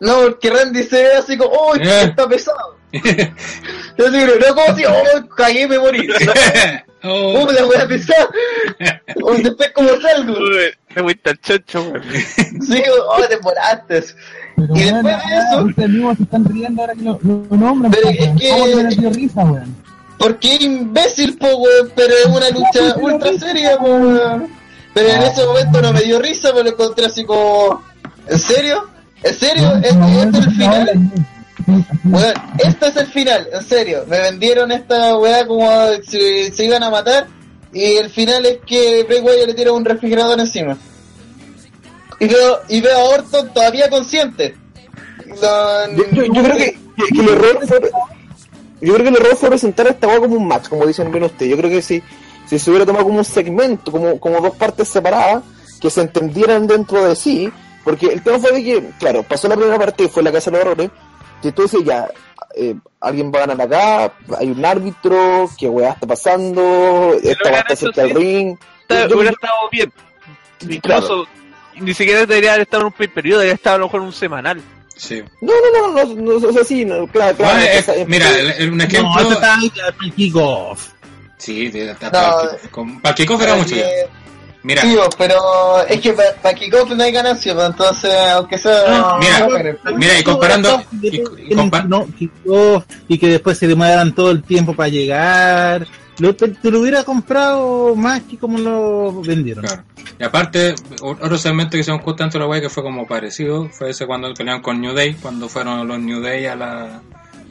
No, 0.00 0.20
porque 0.22 0.50
Randy 0.50 0.82
se 0.84 1.02
ve 1.02 1.12
así 1.14 1.36
como, 1.36 1.50
¡oh, 1.50 1.74
Eh. 1.76 2.02
está 2.04 2.26
pesado! 2.28 2.76
Yo 2.92 4.06
así, 4.06 4.16
no, 4.16 4.54
como 4.54 4.76
si, 4.76 4.84
¡oh, 4.84 5.28
cagué, 5.36 5.68
me 5.68 5.78
morí! 5.78 6.08
Oh. 7.02 7.32
¡Oh, 7.46 7.50
la 7.50 7.64
wea 7.64 7.88
pesada! 7.88 8.28
¡Oh, 9.22 9.32
después 9.32 9.70
como 9.74 9.88
salgo! 10.02 10.34
Uy, 10.34 10.66
Me 10.94 11.02
fuiste 11.02 11.30
al 11.30 11.40
chocho, 11.40 11.82
weón. 11.82 12.02
Sí, 12.12 12.82
¡oh, 13.08 13.22
te 13.26 13.38
moraste! 13.38 14.04
Pero 14.54 14.76
Y 14.76 14.80
después 14.82 15.04
de 15.04 15.38
eso- 15.38 15.64
ustedes 15.64 15.88
mismos 15.88 16.16
se 16.18 16.22
están 16.24 16.44
riendo 16.44 16.82
ahora 16.82 16.92
que 16.94 17.00
lo, 17.02 17.18
lo, 17.22 17.56
nombran. 17.56 17.90
Pero 17.90 18.10
es 18.10 18.18
que- 18.38 18.50
¿Cómo 18.50 18.66
te 18.66 18.96
dio 18.96 19.10
risa, 19.14 19.40
weón? 19.44 19.76
Porque 20.18 20.54
era 20.56 20.64
imbécil, 20.64 21.38
po, 21.38 21.46
weón, 21.56 21.90
pero 21.96 22.12
es 22.18 22.26
una 22.26 22.50
lucha 22.50 22.94
ultra 23.00 23.32
seria, 23.38 23.78
po, 23.78 23.84
weón. 23.86 24.48
Pero 24.92 25.08
en 25.08 25.22
ese 25.22 25.46
momento 25.46 25.80
no 25.80 25.94
me 25.94 26.02
dio 26.02 26.18
risa, 26.20 26.52
me 26.52 26.62
lo 26.64 26.68
encontré 26.68 27.06
así 27.06 27.24
como, 27.24 27.82
¿en 28.28 28.38
serio? 28.38 28.89
¿En 29.22 29.34
serio? 29.34 29.72
¿Este, 29.82 29.88
este 30.22 30.38
es 30.38 30.46
el 30.46 30.52
final? 30.52 31.10
Weón, 32.04 32.34
este 32.58 32.86
es 32.88 32.96
el 32.96 33.06
final, 33.06 33.48
en 33.52 33.62
serio. 33.62 34.04
Me 34.08 34.18
vendieron 34.20 34.72
esta 34.72 35.16
weá 35.18 35.46
como 35.46 35.70
si 36.08 36.50
se 36.52 36.64
iban 36.64 36.82
a 36.82 36.90
matar. 36.90 37.26
Y 37.72 37.84
el 37.96 38.10
final 38.10 38.44
es 38.46 38.58
que 38.66 39.04
Bray 39.04 39.20
Wyatt 39.20 39.46
le 39.46 39.54
tira 39.54 39.72
un 39.72 39.84
refrigerador 39.84 40.40
encima. 40.40 40.76
Y 42.18 42.26
veo, 42.26 42.58
y 42.68 42.80
veo 42.80 42.98
a 42.98 43.04
Orton 43.10 43.52
todavía 43.54 43.88
consciente. 43.88 44.56
No, 45.40 45.96
Yo, 45.96 46.04
yo- 46.12 46.24
yo 46.34 46.42
creo 46.42 46.56
que, 46.56 46.78
yo 46.96 47.04
que, 47.06 47.14
que 47.14 47.20
el 47.20 47.28
error 47.28 47.58
fue, 47.66 47.80
yo 48.80 48.94
creo 48.94 49.04
que 49.04 49.08
el 49.10 49.16
error 49.16 49.36
fue 49.36 49.48
presentar 49.50 49.86
esta 49.86 50.08
weá 50.08 50.18
como 50.18 50.34
un 50.36 50.48
match, 50.48 50.68
como 50.68 50.86
dicen 50.86 51.12
bien 51.12 51.24
ustedes. 51.24 51.50
Yo 51.50 51.56
creo 51.56 51.70
que 51.70 51.80
si, 51.82 52.02
si 52.46 52.58
se 52.58 52.70
hubiera 52.70 52.84
tomado 52.86 53.04
como 53.04 53.18
un 53.18 53.24
segmento, 53.24 53.92
como, 53.92 54.18
como 54.18 54.40
dos 54.40 54.56
partes 54.56 54.88
separadas, 54.88 55.44
que 55.80 55.88
se 55.90 56.00
entendieran 56.00 56.66
dentro 56.66 57.04
de 57.04 57.14
sí, 57.14 57.50
porque 57.84 58.06
el 58.06 58.22
tema 58.22 58.38
fue 58.38 58.52
de 58.52 58.62
que, 58.64 58.90
claro, 58.98 59.22
pasó 59.22 59.48
la 59.48 59.56
primera 59.56 59.78
parte, 59.78 60.08
fue 60.08 60.22
la 60.22 60.32
casa 60.32 60.50
de 60.50 60.56
los 60.58 60.66
errores, 60.66 60.90
que 61.42 61.52
tú 61.52 61.62
decías 61.62 61.84
ya, 61.84 62.08
eh, 62.56 62.74
alguien 63.00 63.32
va 63.32 63.42
a 63.42 63.46
ganar 63.46 63.66
acá, 63.66 64.12
hay 64.38 64.50
un 64.50 64.64
árbitro, 64.64 65.48
qué 65.58 65.68
weá 65.68 65.92
está 65.92 66.06
pasando, 66.06 67.14
esta 67.22 67.48
weá 67.50 67.60
está 67.60 67.76
cerca 67.76 68.02
del 68.02 68.14
ring. 68.14 68.56
Está- 68.82 69.06
Yo- 69.08 69.16
hubiera 69.16 69.30
estado 69.30 69.54
bien. 69.70 69.92
Incluso, 70.68 71.26
ni 71.76 71.94
siquiera 71.94 72.20
debería 72.26 72.50
haber 72.50 72.62
estado 72.62 72.82
en 72.88 72.92
un 72.98 73.08
periodo, 73.08 73.38
debería 73.40 73.54
estar 73.54 73.74
a 73.74 73.78
lo 73.78 73.86
mejor 73.86 74.00
en 74.00 74.06
un 74.08 74.12
semanal. 74.12 74.62
Sí. 74.96 75.22
No, 75.40 75.52
no, 75.52 75.88
no, 75.88 76.04
no, 76.04 76.14
no, 76.14 76.38
no, 76.40 76.48
o 76.48 76.52
sea, 76.52 76.62
sí, 76.64 76.84
no, 76.84 77.06
claro, 77.06 77.34
claro. 77.36 77.54
Bueno, 77.58 77.82
sea, 77.82 77.94
eh, 77.96 78.04
mira, 78.06 78.28
el- 78.38 78.70
un 78.72 78.76
No, 78.78 78.84
ejemplo. 78.84 79.20
este 79.22 79.32
está 79.34 79.56
para 79.94 80.06
el 80.06 80.12
kickoff. 80.14 80.88
Sí, 81.38 81.72
No, 81.72 82.10
para 82.10 82.42
el- 82.62 82.70
con- 82.70 83.00
para 83.00 83.10
el 83.10 83.16
kickoff 83.16 83.40
era 83.42 83.54
mucho 83.54 83.76
ya. 83.76 83.88
Eh, 83.88 84.08
Mira, 84.62 84.82
Sí, 84.82 84.94
pero 85.16 85.36
es 85.88 86.00
que 86.00 86.12
para 86.12 86.54
kickoff 86.54 86.90
no 86.90 87.02
hay 87.02 87.12
ganancia, 87.12 87.54
pues, 87.54 87.66
entonces, 87.66 88.12
aunque 88.34 88.58
sea... 88.58 89.16
Mira, 89.18 89.46
bueno, 89.46 89.78
mira, 89.96 90.18
y 90.18 90.22
comparando. 90.22 90.82
y- 91.00 91.16
y 91.16 91.54
compa- 91.54 91.86
no, 91.88 92.06
kickoff, 92.18 92.84
y 93.08 93.16
que 93.18 93.28
después 93.28 93.56
se 93.56 93.66
demoraran 93.66 94.14
todo 94.14 94.30
el 94.30 94.42
tiempo 94.42 94.74
para 94.74 94.88
llegar. 94.90 95.86
Lo, 96.18 96.36
te, 96.36 96.48
te 96.48 96.70
lo 96.70 96.80
hubiera 96.80 97.02
comprado 97.04 97.96
más 97.96 98.20
que 98.24 98.36
como 98.36 98.58
lo 98.58 99.22
vendieron. 99.22 99.64
Claro. 99.64 99.82
Y 100.18 100.22
aparte, 100.24 100.74
otro 101.00 101.38
segmento 101.38 101.70
que 101.72 101.78
hicieron 101.78 102.02
justo 102.02 102.22
antes 102.22 102.34
de 102.34 102.40
la 102.40 102.46
wea 102.46 102.60
que 102.60 102.68
fue 102.68 102.82
como 102.82 103.06
parecido, 103.06 103.70
fue 103.70 103.88
ese 103.90 104.06
cuando 104.06 104.34
pelearon 104.34 104.60
con 104.60 104.78
New 104.82 104.92
Day, 104.92 105.14
cuando 105.14 105.48
fueron 105.48 105.88
los 105.88 105.98
New 105.98 106.20
Day 106.20 106.44
a 106.44 106.54
la 106.56 107.00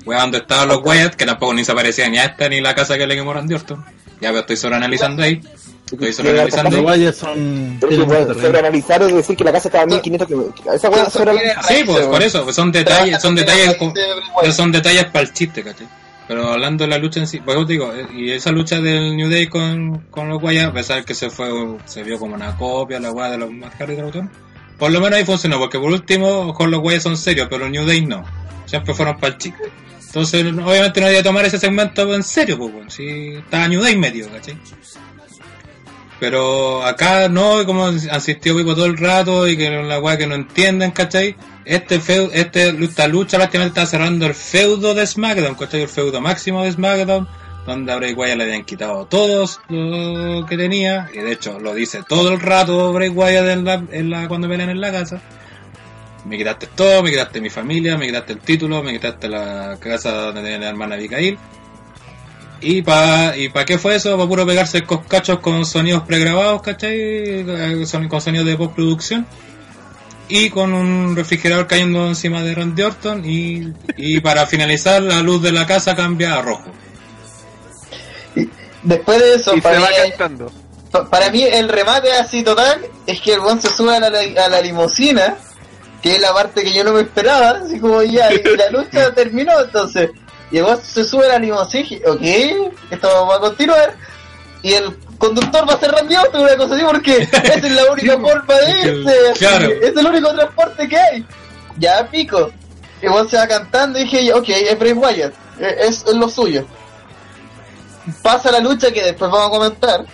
wea 0.05 0.21
donde 0.21 0.37
estaban 0.37 0.67
los 0.67 0.81
Wyatt, 0.83 1.15
que 1.15 1.25
tampoco 1.25 1.55
ni 1.55 1.65
se 1.65 1.73
parecían 1.73 2.11
ni 2.11 2.19
a 2.19 2.25
esta 2.25 2.47
ni 2.47 2.61
la 2.61 2.75
casa 2.75 2.95
que 2.99 3.07
le 3.07 3.15
quemó 3.15 3.33
Randy 3.33 3.55
Orton. 3.55 3.83
Ya 4.21 4.29
pero 4.29 4.41
estoy 4.41 4.57
sobreanalizando 4.57 5.23
ahí. 5.23 5.41
Sobreanalizando. 5.89 6.81
Guayas 6.81 7.15
son. 7.17 7.79
Sobreanalizar 7.79 9.01
es 9.03 9.13
decir 9.13 9.35
que 9.35 9.43
la 9.43 9.51
casa 9.51 9.69
estaba 9.69 9.83
a 9.83 9.87
1500 9.87 10.27
kilómetros. 10.27 10.75
Esa 10.75 10.89
weá 10.89 11.09
sobre 11.09 11.33
Sí, 11.67 11.83
pues 11.85 12.05
por 12.05 12.21
eso, 12.21 12.43
pues 12.43 12.55
son 12.55 12.71
detalles, 12.71 13.21
son 13.21 13.35
detalles, 13.35 13.77
son 14.55 14.71
detalles 14.71 15.05
para 15.05 15.21
el 15.21 15.33
chiste, 15.33 15.63
¿cachai? 15.63 15.87
Pero 16.27 16.47
hablando 16.47 16.83
de 16.83 16.91
la 16.91 16.99
lucha 16.99 17.19
en 17.19 17.25
sí, 17.25 17.39
pues 17.39 17.57
yo 17.57 17.65
te 17.65 17.73
digo, 17.73 17.91
y 18.13 18.29
esa 18.29 18.51
lucha 18.51 18.79
del 18.79 19.17
New 19.17 19.31
Day 19.31 19.47
con, 19.47 20.05
con 20.11 20.29
los 20.29 20.41
Wyatt, 20.43 20.67
a 20.67 20.73
pesar 20.73 21.03
que 21.03 21.15
se 21.15 21.31
fue, 21.31 21.49
se 21.85 22.03
vio 22.03 22.19
como 22.19 22.35
una 22.35 22.55
copia, 22.55 22.99
la 22.99 23.11
weá 23.11 23.31
de 23.31 23.39
los 23.39 23.49
Matt 23.49 23.73
Hardy 23.79 23.93
y 23.93 23.95
Trautón, 23.95 24.29
por 24.77 24.91
lo 24.91 25.01
menos 25.01 25.17
ahí 25.17 25.25
funcionó, 25.25 25.57
porque 25.57 25.79
por 25.79 25.91
último, 25.91 26.53
con 26.53 26.69
los 26.69 26.81
Wyatt 26.83 27.01
son 27.01 27.17
serios, 27.17 27.47
pero 27.49 27.63
los 27.63 27.71
New 27.71 27.83
Day 27.83 28.05
no. 28.05 28.23
Siempre 28.67 28.93
fueron 28.93 29.17
para 29.17 29.33
el 29.33 29.39
chiste. 29.39 29.71
Entonces, 30.05 30.45
obviamente 30.45 31.01
no 31.01 31.07
había 31.07 31.17
que 31.17 31.23
tomar 31.23 31.45
ese 31.45 31.57
segmento 31.57 32.13
en 32.13 32.21
serio, 32.21 32.59
pues, 32.59 32.93
si 32.93 33.33
estaba 33.33 33.67
New 33.67 33.81
Day 33.81 33.97
medio, 33.97 34.29
¿cachai? 34.29 34.55
Pero 36.19 36.83
acá 36.83 37.29
no, 37.29 37.65
como 37.65 37.85
han 37.85 37.93
insistido 37.93 38.57
Pipo 38.57 38.75
todo 38.75 38.85
el 38.85 38.97
rato 38.97 39.47
y 39.47 39.55
que 39.55 39.69
la 39.69 39.99
weá 39.99 40.17
que 40.17 40.27
no 40.27 40.35
entienden, 40.35 40.91
¿cachai? 40.91 41.35
Este 41.63 41.99
feudo, 41.99 42.31
este, 42.33 42.69
esta 42.83 43.07
lucha 43.07 43.37
prácticamente 43.37 43.79
está 43.79 43.89
cerrando 43.89 44.25
el 44.25 44.33
feudo 44.33 44.93
de 44.93 45.07
SmackDown, 45.07 45.55
¿cachai? 45.55 45.83
El 45.83 45.87
feudo 45.87 46.19
máximo 46.19 46.63
de 46.63 46.73
SmackDown, 46.73 47.27
donde 47.65 47.91
a 47.91 47.95
Bray 47.95 48.13
Wyatt 48.13 48.37
le 48.37 48.43
habían 48.43 48.65
quitado 48.65 49.05
todos 49.05 49.61
lo 49.69 50.45
que 50.45 50.57
tenía, 50.57 51.09
y 51.13 51.19
de 51.19 51.31
hecho 51.31 51.57
lo 51.59 51.73
dice 51.73 52.01
todo 52.07 52.33
el 52.33 52.39
rato 52.41 52.91
Bray 52.91 53.09
Wyatt 53.09 53.47
en 53.91 54.09
la, 54.09 54.27
cuando 54.27 54.49
pelean 54.49 54.69
en 54.69 54.81
la 54.81 54.91
casa. 54.91 55.21
Me 56.25 56.37
quitaste 56.37 56.67
todo, 56.75 57.01
me 57.01 57.11
quitaste 57.11 57.39
mi 57.39 57.49
familia, 57.49 57.97
me 57.97 58.07
quitaste 58.07 58.33
el 58.33 58.39
título, 58.39 58.83
me 58.83 58.91
quitaste 58.91 59.29
la 59.29 59.77
casa 59.79 60.11
donde 60.11 60.41
tenía 60.41 60.59
la 60.59 60.69
hermana 60.69 60.95
Abigail. 60.95 61.37
¿Y 62.61 62.81
para 62.81 63.37
y 63.37 63.49
pa 63.49 63.63
qué 63.65 63.77
fue 63.77 63.95
eso? 63.95 64.15
Para 64.17 64.27
puro 64.27 64.45
pegarse 64.45 64.83
coscachos 64.83 65.39
con 65.39 65.65
sonidos 65.65 66.03
pregrabados, 66.03 66.61
¿cachai? 66.61 66.95
Eh, 66.99 67.83
son- 67.85 68.07
Con 68.09 68.19
sonidos 68.21 68.45
de 68.47 68.57
postproducción. 68.57 69.25
Y 70.27 70.49
con 70.51 70.73
un 70.73 71.15
refrigerador 71.15 71.65
cayendo 71.67 72.05
encima 72.07 72.43
de 72.43 72.53
Randy 72.53 72.81
Orton. 72.83 73.23
Y, 73.25 73.73
y 73.97 74.19
para 74.19 74.45
finalizar, 74.45 75.01
la 75.01 75.21
luz 75.21 75.41
de 75.41 75.51
la 75.51 75.65
casa 75.65 75.95
cambia 75.95 76.35
a 76.35 76.41
rojo. 76.41 76.71
Después 78.83 79.19
de 79.19 79.35
eso, 79.35 79.51
Y 79.53 79.57
se 79.57 79.61
para 79.61 79.79
va 79.79 79.87
mí, 79.87 79.93
cantando. 80.17 80.51
pa- 80.91 81.09
para 81.09 81.29
mí 81.31 81.43
el 81.43 81.67
remate 81.67 82.11
así 82.13 82.43
total 82.43 82.85
es 83.05 83.19
que 83.21 83.33
el 83.33 83.39
buen 83.41 83.61
se 83.61 83.69
sube 83.75 83.95
a 83.95 83.99
la, 83.99 84.07
a 84.45 84.49
la 84.49 84.61
limusina, 84.61 85.35
que 86.01 86.15
es 86.15 86.21
la 86.21 86.33
parte 86.33 86.63
que 86.63 86.73
yo 86.73 86.83
no 86.83 86.93
me 86.93 87.01
esperaba, 87.01 87.59
así 87.65 87.79
como 87.79 88.01
ya, 88.03 88.31
y 88.33 88.41
la 88.57 88.69
lucha 88.71 89.13
terminó 89.13 89.51
entonces. 89.59 90.11
Y 90.51 90.57
el 90.57 90.63
buen 90.63 90.81
se 90.81 91.05
sube 91.05 91.25
a 91.25 91.29
la 91.29 91.39
limusina 91.39 91.79
y 91.79 91.83
dije, 91.83 92.01
ok, 92.07 92.71
esto 92.91 93.27
va 93.27 93.35
a 93.35 93.39
continuar. 93.39 93.95
Y 94.61 94.73
el 94.73 94.97
conductor 95.17 95.69
va 95.69 95.73
a 95.73 95.79
ser 95.79 95.91
Randy 95.91 96.15
Orton, 96.15 96.41
una 96.41 96.57
cosa 96.57 96.75
así, 96.75 96.83
porque 96.83 97.17
esa 97.31 97.53
es 97.53 97.71
la 97.71 97.91
única 97.91 98.17
forma 98.17 98.53
de 98.55 98.71
irse. 98.71 99.29
así, 99.31 99.39
Claro. 99.39 99.69
Es 99.69 99.95
el 99.95 100.05
único 100.05 100.33
transporte 100.33 100.87
que 100.87 100.97
hay. 100.97 101.25
Ya 101.77 102.07
pico. 102.09 102.51
Y 103.01 103.05
el 103.05 103.11
buen 103.11 103.29
se 103.29 103.37
va 103.37 103.47
cantando 103.47 103.99
y 103.99 104.03
dije, 104.03 104.33
ok, 104.33 104.49
es 104.49 104.77
Bray 104.77 104.93
Wyatt, 104.93 105.33
es, 105.59 106.03
es 106.05 106.13
lo 106.15 106.27
suyo 106.27 106.65
pasa 108.21 108.51
la 108.51 108.59
lucha 108.59 108.91
que 108.91 109.03
después 109.03 109.31
vamos 109.31 109.47
a 109.47 109.51
comentar, 109.51 110.05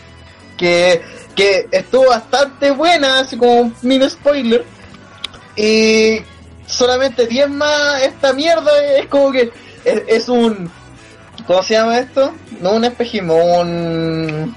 que, 0.57 1.01
que 1.35 1.67
estuvo 1.71 2.07
bastante 2.07 2.71
buena, 2.71 3.19
así 3.19 3.37
como 3.37 3.53
un 3.61 3.75
mini 3.81 4.09
spoiler, 4.09 4.65
y 5.55 6.21
solamente 6.65 7.27
10 7.27 7.49
más 7.49 8.01
esta 8.01 8.33
mierda 8.33 8.71
es 8.97 9.07
como 9.07 9.31
que 9.31 9.51
es, 9.85 10.01
es 10.07 10.29
un... 10.29 10.69
¿Cómo 11.47 11.61
se 11.63 11.73
llama 11.75 11.99
esto? 11.99 12.33
No 12.61 12.71
un 12.71 12.85
espejismo, 12.85 13.35
un... 13.35 14.55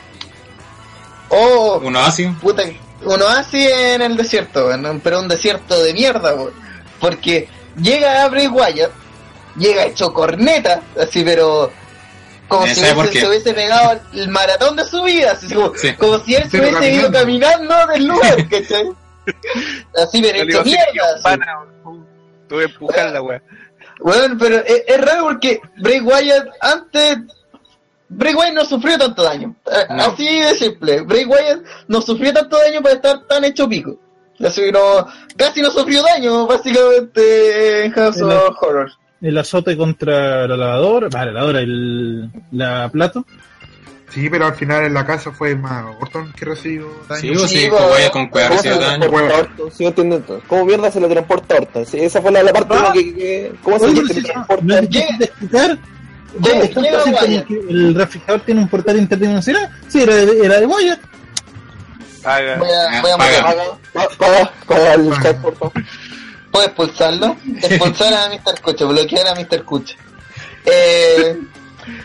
Oh, 1.30 1.80
Uno 1.84 2.00
así. 2.00 2.26
puta, 2.40 2.62
un 3.02 3.20
oasis 3.22 3.68
en 3.70 4.02
el 4.02 4.16
desierto, 4.16 4.72
en- 4.72 5.00
pero 5.00 5.20
un 5.20 5.28
desierto 5.28 5.82
de 5.82 5.92
mierda, 5.92 6.34
weón. 6.34 6.52
porque 7.00 7.48
llega 7.76 8.22
a 8.24 8.28
Bray 8.28 8.46
Wyatt, 8.48 8.90
llega 9.56 9.84
hecho 9.84 10.12
corneta, 10.14 10.80
así, 10.98 11.22
pero 11.24 11.70
como 12.48 12.66
si 12.66 12.76
¿sabe 12.76 12.94
por 12.94 13.04
hubiese, 13.04 13.20
se 13.20 13.28
hubiese 13.28 13.52
pegado 13.54 14.00
el 14.14 14.28
maratón 14.30 14.76
de 14.76 14.86
su 14.86 15.02
vida, 15.02 15.32
así 15.32 15.52
como, 15.54 15.74
Sí. 15.76 15.92
como 15.94 16.18
si 16.20 16.34
él 16.34 16.44
se 16.50 16.58
Pero 16.58 16.68
hubiese 16.78 16.94
ido 16.94 17.12
caminando 17.12 17.74
del 17.88 18.04
lugar, 18.06 18.48
¿cachai? 18.48 18.90
Así, 20.02 20.22
pero 20.22 20.38
hecho 20.42 20.64
mierda. 20.64 20.84
así. 21.14 21.22
pana, 21.22 21.46
Tuve 22.48 22.64
que 22.66 22.72
empujar 22.72 23.10
la 23.12 23.20
wea. 23.20 23.42
Bueno, 24.00 24.36
pero 24.38 24.56
es, 24.56 24.82
es 24.86 25.00
raro 25.00 25.24
porque 25.24 25.60
Bray 25.76 26.00
Wyatt 26.00 26.48
antes. 26.60 27.18
Bray 28.10 28.34
Wyatt 28.34 28.54
no 28.54 28.64
sufrió 28.64 28.96
tanto 28.98 29.22
daño. 29.22 29.54
Eh, 29.66 29.86
No. 29.90 30.02
Así 30.04 30.40
de 30.40 30.54
simple. 30.54 31.02
Bray 31.02 31.24
Wyatt 31.24 31.60
no 31.88 32.00
sufrió 32.00 32.32
tanto 32.32 32.56
daño 32.58 32.80
para 32.82 32.94
estar 32.94 33.26
tan 33.26 33.44
hecho 33.44 33.68
pico. 33.68 33.98
Así 34.44 34.70
no, 34.70 35.06
casi 35.36 35.60
no 35.60 35.70
sufrió 35.70 36.02
daño, 36.02 36.46
básicamente, 36.46 37.84
en 37.84 37.92
House 37.92 38.18
En 38.18 38.24
of 38.30 38.62
Horror. 38.62 38.90
El 39.20 39.36
azote 39.36 39.76
contra 39.76 40.46
la 40.46 40.56
lavadora, 40.56 41.08
va, 41.08 41.24
la 41.26 41.32
lavadora, 41.32 41.60
el, 41.60 42.30
la 42.52 42.88
plato. 42.88 43.26
Sí, 44.10 44.28
pero 44.30 44.46
al 44.46 44.54
final 44.54 44.84
en 44.84 44.94
la 44.94 45.04
casa 45.04 45.30
fue 45.32 45.54
más 45.54 45.84
Orton 46.00 46.32
que 46.32 46.44
recibió 46.46 46.88
daño. 47.08 47.20
Sí, 47.20 47.30
o 47.30 47.46
Sí, 47.48 47.58
sí, 47.58 47.68
po. 47.70 47.76
con 48.12 48.28
cueva 48.28 48.48
¿Cómo 48.48 48.62
se 48.62 48.68
recibió 48.70 48.88
daño. 48.88 50.42
¿Cómo 50.46 50.64
mierda 50.64 50.90
se 50.90 51.00
le 51.00 51.08
transporta 51.08 51.54
a 51.54 51.58
Orton? 51.58 51.86
Sí, 51.86 51.98
esa 52.00 52.22
fue 52.22 52.32
la, 52.32 52.42
la 52.42 52.52
parte 52.52 52.74
Ah. 52.78 52.90
que, 52.94 53.14
que- 53.14 53.52
¿Cómo 53.62 53.78
se 53.78 53.86
no, 53.92 54.02
transporta? 54.02 54.64
no 54.64 54.74
es 54.78 54.88
difícil 54.90 55.18
de 55.18 55.24
explicar. 55.26 55.78
Llega- 56.42 56.58
¿Es 56.60 56.70
tanto 56.74 56.80
llega 56.82 56.98
así 57.02 57.10
como 57.12 57.26
Wyatt. 57.26 57.46
que 57.46 57.54
el 57.54 57.94
refrigerador 57.94 58.40
tiene 58.42 58.60
un 58.62 58.68
portal 58.68 58.96
interdimensional? 58.98 59.70
Sí, 59.88 60.02
era 60.02 60.14
de, 60.16 60.44
era 60.46 60.60
de 60.60 60.66
Wyatt. 60.66 61.00
Haga. 62.24 62.56
Voy 62.58 62.68
a, 62.68 63.00
voy 63.02 63.10
a 63.10 63.16
Paga. 63.16 63.42
matar. 63.42 63.56
Paga, 63.92 64.08
paga, 64.18 64.52
paga 64.66 64.94
el 64.94 65.22
chat, 65.22 65.36
por 65.40 65.54
favor. 65.56 65.72
¿Puedo 66.50 66.66
expulsarlo? 66.66 67.36
Expulsar 67.62 68.12
a 68.14 68.28
Mr. 68.30 68.60
Cucha, 68.62 68.84
bloquear 68.86 69.26
a 69.28 69.34
Mr. 69.34 69.64
Cucha. 69.64 69.96
Eh, 70.64 71.38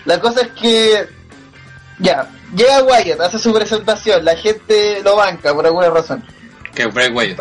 la 0.06 0.20
cosa 0.20 0.42
es 0.42 0.48
que, 0.50 1.08
ya, 2.04 2.28
llega 2.56 2.84
Wyatt, 2.84 3.22
hace 3.22 3.40
su 3.40 3.54
presentación, 3.54 4.26
la 4.26 4.36
gente 4.36 5.02
lo 5.04 5.16
banca 5.16 5.54
por 5.54 5.66
alguna 5.66 5.90
razón. 5.90 6.24
Que 6.76 6.86
Bray 6.88 7.10
Wyatt. 7.10 7.40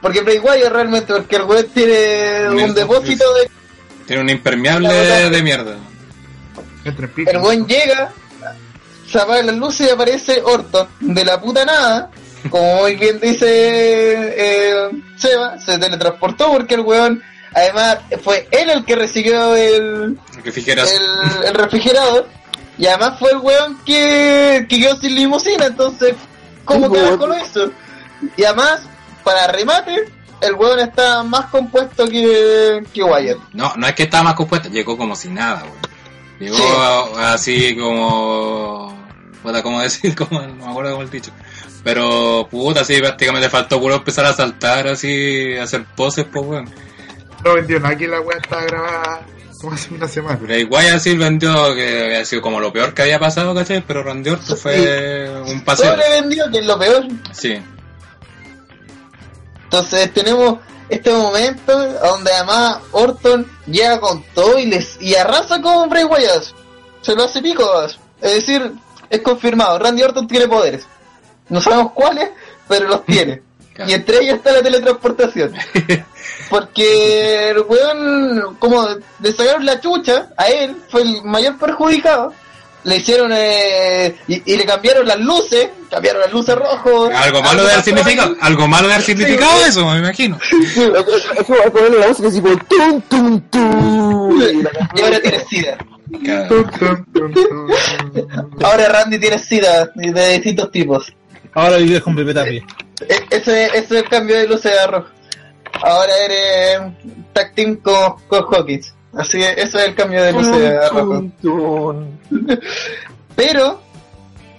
Porque 0.00 0.20
Bray 0.20 0.38
Wyatt 0.38 0.72
realmente, 0.72 1.12
porque 1.12 1.36
el 1.36 1.42
weón 1.42 1.66
tiene 1.74 2.48
un 2.48 2.74
depósito 2.74 3.24
de... 3.34 3.50
Tiene 4.06 4.22
un 4.22 4.30
impermeable 4.30 4.88
de 5.30 5.42
mierda. 5.42 5.76
El 6.84 7.38
buen 7.38 7.66
llega, 7.66 8.12
se 9.10 9.18
apaga 9.18 9.42
las 9.42 9.56
luces 9.56 9.88
y 9.88 9.90
aparece 9.90 10.40
Orton, 10.44 10.88
de 11.00 11.24
la 11.24 11.40
puta 11.40 11.64
nada, 11.64 12.10
como 12.50 12.82
muy 12.82 12.96
bien 12.96 13.18
dice 13.20 13.46
eh, 13.48 14.90
Seba, 15.16 15.58
se 15.58 15.78
teletransportó 15.78 16.52
porque 16.52 16.74
el 16.74 16.80
weón, 16.80 17.22
además, 17.52 17.98
fue 18.22 18.48
él 18.50 18.70
el 18.70 18.84
que 18.84 18.96
recibió 18.96 19.56
el, 19.56 20.18
fijeras. 20.52 20.92
el, 20.92 21.46
el 21.46 21.54
refrigerador, 21.54 22.28
y 22.78 22.86
además 22.86 23.18
fue 23.18 23.30
el 23.32 23.38
weón 23.38 23.78
que, 23.84 24.66
que 24.68 24.80
quedó 24.80 24.96
sin 24.96 25.14
limusina, 25.14 25.66
entonces, 25.66 26.14
¿cómo 26.64 26.86
Sí, 26.88 26.94
carajo 26.94 27.26
lo 27.26 27.36
hizo? 27.38 27.70
Y 28.36 28.44
además, 28.44 28.82
para 29.24 29.46
remate, 29.48 30.10
el 30.40 30.54
weón 30.54 30.80
está 30.80 31.22
más 31.22 31.46
compuesto 31.46 32.06
que, 32.06 32.82
que 32.92 33.02
Wyatt. 33.02 33.38
No, 33.52 33.72
no 33.76 33.86
es 33.86 33.94
que 33.94 34.04
estaba 34.04 34.24
más 34.24 34.34
compuesto, 34.34 34.68
llegó 34.68 34.96
como 34.96 35.14
si 35.16 35.28
nada, 35.28 35.62
weón. 35.64 35.76
Llegó 36.40 36.56
Sí. 36.56 37.20
así 37.20 37.76
como... 37.76 39.00
Puta, 39.42 39.62
¿cómo 39.62 39.80
decir? 39.80 40.14
Como, 40.16 40.40
no 40.40 40.54
me 40.54 40.70
acuerdo 40.70 40.92
cómo 40.92 41.02
el 41.02 41.10
dicho. 41.10 41.32
Pero, 41.82 42.46
puta, 42.48 42.84
sí, 42.84 42.96
prácticamente 43.00 43.48
faltó 43.50 43.80
puro 43.80 43.96
empezar 43.96 44.24
a 44.24 44.32
saltar 44.32 44.86
así, 44.86 45.56
a 45.56 45.64
hacer 45.64 45.84
poses, 45.96 46.26
pues, 46.32 46.46
weón. 46.46 46.70
No 47.44 47.54
vendió 47.54 47.80
nada 47.80 47.96
que 47.96 48.06
la 48.06 48.20
weá 48.20 48.38
estaba 48.38 48.62
grabada 48.62 49.20
como 49.62 49.74
hace 49.74 49.94
una 49.94 50.08
semana. 50.08 50.36
Bray 50.36 50.64
Wyatt 50.64 50.98
sí 50.98 51.16
vendió 51.16 51.74
que 51.74 52.04
había 52.04 52.24
sido 52.24 52.42
como 52.42 52.60
lo 52.60 52.72
peor 52.72 52.92
que 52.92 53.02
había 53.02 53.18
pasado, 53.18 53.54
¿cachai? 53.54 53.82
Pero 53.86 54.02
Randy 54.02 54.30
Orton 54.30 54.56
fue 54.56 55.30
un 55.46 55.64
paseo. 55.64 55.92
Sobrevendió, 55.92 56.50
que 56.50 56.58
es 56.58 56.66
lo 56.66 56.78
peor. 56.78 57.06
Sí. 57.32 57.62
Entonces 59.64 60.12
tenemos 60.12 60.58
este 60.88 61.10
momento 61.12 61.78
donde 62.00 62.32
además 62.32 62.78
Orton 62.90 63.50
llega 63.66 63.98
con 64.00 64.22
todo 64.34 64.58
y 64.58 64.66
les 64.66 65.00
y 65.00 65.14
arrasa 65.14 65.62
con 65.62 65.88
Bray 65.88 66.04
Wyatt. 66.04 66.44
Se 67.00 67.14
lo 67.14 67.24
hace 67.24 67.40
pico. 67.40 67.64
Es 67.84 67.98
decir, 68.20 68.72
es 69.08 69.20
confirmado. 69.20 69.78
Randy 69.78 70.02
Orton 70.02 70.26
tiene 70.26 70.48
poderes. 70.48 70.86
No 71.48 71.60
sabemos 71.60 71.92
cuáles, 71.92 72.30
pero 72.68 72.88
los 72.88 73.04
tiene. 73.06 73.42
Y 73.86 73.92
entre 73.92 74.18
ellos 74.22 74.36
está 74.36 74.52
la 74.52 74.62
teletransportación. 74.62 75.52
Porque 76.50 77.50
el 77.50 77.60
weón, 77.60 78.56
como 78.58 78.86
le 79.20 79.32
sacaron 79.32 79.64
la 79.64 79.80
chucha 79.80 80.28
a 80.36 80.48
él, 80.48 80.76
fue 80.88 81.02
el 81.02 81.22
mayor 81.24 81.56
perjudicado. 81.58 82.32
Le 82.84 82.96
hicieron 82.96 83.30
eh, 83.32 84.16
y, 84.26 84.42
y 84.52 84.56
le 84.56 84.66
cambiaron 84.66 85.06
las 85.06 85.18
luces, 85.20 85.68
cambiaron 85.88 86.20
las 86.20 86.32
luces 86.32 86.56
rojo. 86.56 87.08
Algo 87.14 87.40
malo 87.40 87.64
de 87.64 87.72
haber 87.72 87.84
significado, 87.84 88.34
algo 88.40 88.66
malo 88.66 88.88
de 88.88 88.94
haber 88.94 89.06
significado 89.06 89.64
eso, 89.64 89.88
me 89.88 89.98
imagino. 89.98 90.38
La 90.92 92.08
música 92.08 92.28
así 92.28 92.40
como 92.40 92.56
tum 92.58 93.00
tum 93.02 93.40
tum. 93.50 94.42
Y 94.96 95.00
ahora 95.00 95.20
tiene 95.20 95.44
sida. 95.48 95.78
Tum, 96.48 96.70
tum, 96.78 97.04
tum, 97.12 97.32
tum. 97.32 97.68
Ahora 98.64 98.88
Randy 98.88 99.18
tiene 99.18 99.38
sida 99.38 99.88
de 99.94 100.32
distintos 100.32 100.70
tipos. 100.72 101.12
Ahora 101.54 101.76
vives 101.76 102.02
con 102.02 102.16
Pepe 102.16 102.34
Tapia. 102.34 102.62
E- 103.08 103.26
Ese, 103.36 103.64
ese 103.66 103.78
es 103.78 103.90
el 103.92 104.08
cambio 104.08 104.36
de 104.38 104.46
luces 104.48 104.72
de 104.72 104.78
arroz. 104.78 105.04
Ahora 105.82 106.12
eres 106.24 106.80
tag 107.32 107.54
team 107.54 107.76
con, 107.76 108.20
con 108.28 108.44
Hawkins. 108.54 108.94
Así 109.14 109.38
que 109.38 109.50
ese 109.52 109.62
es 109.62 109.74
el 109.86 109.94
cambio 109.94 110.22
de 110.22 110.32
luces 110.32 110.58
de 110.58 110.76
arroz. 110.78 111.24
Pero, 113.36 113.80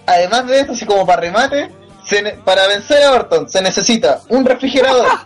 además 0.06 0.48
de 0.48 0.60
esto, 0.62 0.74
así 0.74 0.86
como 0.86 1.06
para 1.06 1.22
remate, 1.22 1.70
se 2.06 2.22
para 2.44 2.68
vencer 2.68 3.04
a 3.04 3.14
Orton 3.14 3.48
se 3.50 3.62
necesita 3.62 4.22
un 4.30 4.46
refrigerador, 4.46 5.08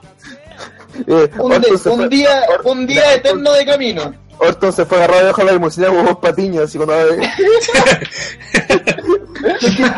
Eh, 1.07 1.29
un, 1.37 1.61
de- 1.61 2.07
día, 2.09 2.41
un 2.63 2.87
día 2.87 3.13
eterno 3.13 3.53
de 3.53 3.65
camino. 3.65 4.13
Orton 4.39 4.73
se 4.73 4.83
fue 4.85 4.97
agarrado 4.97 5.21
debajo 5.21 5.41
de 5.41 5.45
la 5.45 5.51
limusina 5.53 5.87
con 5.89 6.05
dos 6.05 6.17
patiños, 6.17 6.63
así 6.63 6.77
cuando... 6.77 6.95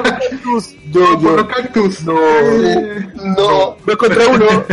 Cactus. 0.04 0.76
Yo, 0.92 1.20
yo, 1.22 1.48
cactus. 1.48 2.04
no, 2.04 2.14
No, 3.16 3.78
dos 3.86 3.98
contra 3.98 4.28
uno. 4.28 4.48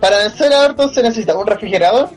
Para 0.00 0.18
vencer 0.18 0.52
a 0.52 0.66
Orton 0.66 0.92
se 0.92 1.02
necesita 1.02 1.36
un 1.36 1.46
refrigerador, 1.46 2.10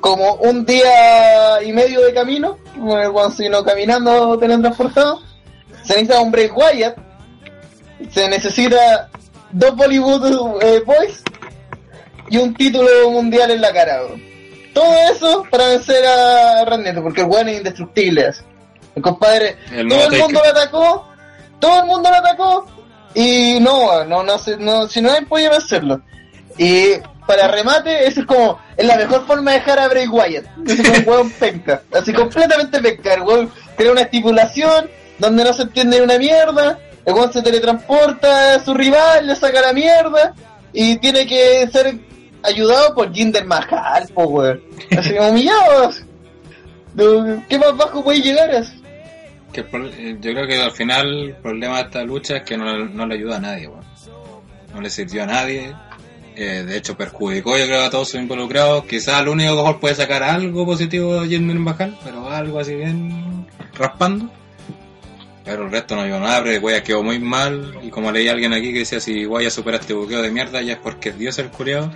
como 0.00 0.34
un 0.34 0.64
día 0.66 1.62
y 1.62 1.72
medio 1.72 2.02
de 2.02 2.12
camino, 2.12 2.58
como 2.74 3.12
cuando 3.12 3.34
si 3.34 3.48
no 3.48 3.64
caminando 3.64 4.38
teletransportado. 4.38 5.22
Se 5.82 5.94
necesita 5.94 6.20
un 6.20 6.30
Bray 6.30 6.50
Wyatt, 6.50 6.98
se 8.10 8.28
necesita 8.28 9.08
dos 9.52 9.74
Bollywood 9.74 10.62
eh, 10.62 10.82
Boys 10.84 11.22
y 12.28 12.36
un 12.36 12.54
título 12.54 13.10
mundial 13.10 13.50
en 13.50 13.60
la 13.60 13.72
cara. 13.72 14.02
bro. 14.02 14.27
Todo 14.78 14.94
eso 15.12 15.44
para 15.50 15.66
vencer 15.68 16.06
a 16.06 16.62
Orton, 16.62 17.02
porque 17.02 17.22
el 17.22 17.26
weón 17.26 17.48
es 17.48 17.58
indestructible. 17.58 18.26
así. 18.26 18.42
El 18.94 19.02
compadre, 19.02 19.56
El 19.72 19.88
todo 19.88 20.04
el 20.04 20.18
mundo 20.20 20.40
Taker. 20.40 20.54
lo 20.54 20.60
atacó, 20.60 21.08
todo 21.58 21.80
el 21.80 21.86
mundo 21.86 22.10
lo 22.10 22.16
atacó 22.16 22.66
y 23.14 23.58
no, 23.60 24.04
no, 24.04 24.22
no, 24.22 24.36
no 24.58 24.88
si 24.88 25.00
no 25.00 25.12
hay 25.12 25.24
podía 25.24 25.50
vencerlo. 25.50 26.00
Y 26.56 26.92
para 27.26 27.48
remate, 27.48 28.06
eso 28.06 28.20
es 28.20 28.26
como, 28.26 28.60
es 28.76 28.86
la 28.86 28.96
mejor 28.96 29.26
forma 29.26 29.50
de 29.52 29.58
dejar 29.58 29.80
a 29.80 29.88
Bray 29.88 30.06
Wyatt. 30.06 30.44
Es 30.66 30.78
un 30.78 31.04
hueón 31.08 31.30
penca, 31.32 31.82
así 31.92 32.12
completamente 32.12 32.80
penca. 32.80 33.14
El 33.14 33.22
hueón 33.22 33.52
crea 33.76 33.90
una 33.92 34.02
estipulación 34.02 34.88
donde 35.18 35.42
no 35.42 35.52
se 35.52 35.62
entiende 35.62 36.00
una 36.02 36.18
mierda, 36.18 36.78
el 37.04 37.14
hueón 37.14 37.32
se 37.32 37.42
teletransporta 37.42 38.54
a 38.54 38.64
su 38.64 38.74
rival, 38.74 39.26
le 39.26 39.34
saca 39.34 39.60
la 39.60 39.72
mierda 39.72 40.34
y 40.72 40.96
tiene 40.98 41.26
que 41.26 41.68
ser 41.72 41.98
ayudado 42.42 42.94
por 42.94 43.12
Jinder 43.12 43.44
Mahal, 43.44 44.08
po 44.14 44.24
weón. 44.24 44.62
Así 44.96 45.14
humillados. 45.18 46.04
¿Qué 47.48 47.58
más 47.58 47.76
bajo 47.76 48.02
puede 48.02 48.20
llegar? 48.20 48.50
Que 49.52 49.60
el 49.60 49.86
eh, 49.98 50.16
yo 50.20 50.32
creo 50.32 50.46
que 50.46 50.60
al 50.60 50.72
final 50.72 51.28
el 51.28 51.36
problema 51.36 51.76
de 51.76 51.82
esta 51.82 52.02
lucha 52.02 52.38
es 52.38 52.42
que 52.42 52.56
no, 52.56 52.86
no 52.86 53.06
le 53.06 53.14
ayuda 53.14 53.36
a 53.36 53.40
nadie, 53.40 53.68
weón. 53.68 53.84
No 54.74 54.80
le 54.80 54.90
sirvió 54.90 55.22
a 55.22 55.26
nadie. 55.26 55.74
Eh, 56.36 56.64
de 56.64 56.76
hecho, 56.76 56.96
perjudicó 56.96 57.58
yo 57.58 57.64
creo 57.66 57.82
a 57.84 57.90
todos 57.90 58.10
sus 58.10 58.20
involucrados. 58.20 58.84
Quizás 58.84 59.24
lo 59.24 59.32
único 59.32 59.56
mejor 59.56 59.80
puede 59.80 59.94
sacar 59.94 60.22
algo 60.22 60.64
positivo 60.64 61.20
de 61.20 61.28
Jinder 61.28 61.58
Mahal, 61.58 61.98
pero 62.04 62.28
algo 62.30 62.60
así 62.60 62.74
bien 62.74 63.46
raspando. 63.74 64.30
Pero 65.44 65.64
el 65.64 65.70
resto 65.70 65.96
no 65.96 66.02
a 66.02 66.20
nada, 66.20 66.42
pero 66.44 66.60
Guaya 66.60 66.82
quedó 66.82 67.02
muy 67.02 67.18
mal. 67.18 67.78
Y 67.82 67.88
como 67.88 68.12
leí 68.12 68.28
a 68.28 68.32
alguien 68.32 68.52
aquí 68.52 68.72
que 68.72 68.80
decía, 68.80 69.00
si 69.00 69.24
Guaya 69.24 69.50
supera 69.50 69.78
este 69.78 69.94
buqueo 69.94 70.20
de 70.20 70.30
mierda, 70.30 70.60
ya 70.60 70.74
es 70.74 70.78
porque 70.78 71.08
es 71.08 71.18
Dios 71.18 71.38
el 71.38 71.48
curiado. 71.48 71.90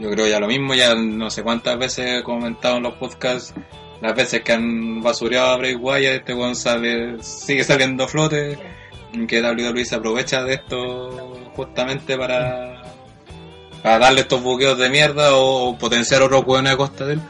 Yo 0.00 0.10
creo 0.10 0.26
ya 0.26 0.40
lo 0.40 0.48
mismo, 0.48 0.74
ya 0.74 0.94
no 0.94 1.30
sé 1.30 1.42
cuántas 1.42 1.78
veces 1.78 2.20
he 2.20 2.22
comentado 2.22 2.78
en 2.78 2.84
los 2.84 2.94
podcasts 2.94 3.54
las 4.00 4.14
veces 4.14 4.42
que 4.42 4.52
han 4.52 5.02
basureado 5.02 5.50
a 5.50 5.56
Bray 5.58 5.74
Wyatt, 5.74 6.14
este 6.14 6.34
weón 6.34 6.56
sale, 6.56 7.22
sigue 7.22 7.64
saliendo 7.64 8.04
a 8.04 8.08
flote, 8.08 8.58
que 9.28 9.42
WWE 9.42 9.84
se 9.84 9.94
aprovecha 9.94 10.42
de 10.42 10.54
esto 10.54 11.36
justamente 11.54 12.16
para, 12.16 12.82
para 13.82 13.98
darle 13.98 14.22
estos 14.22 14.42
buqueos 14.42 14.78
de 14.78 14.88
mierda 14.88 15.34
o 15.34 15.76
potenciar 15.76 16.22
otros 16.22 16.44
weones 16.46 16.72
a 16.72 16.76
costa 16.76 17.04
de 17.04 17.14
él. 17.14 17.20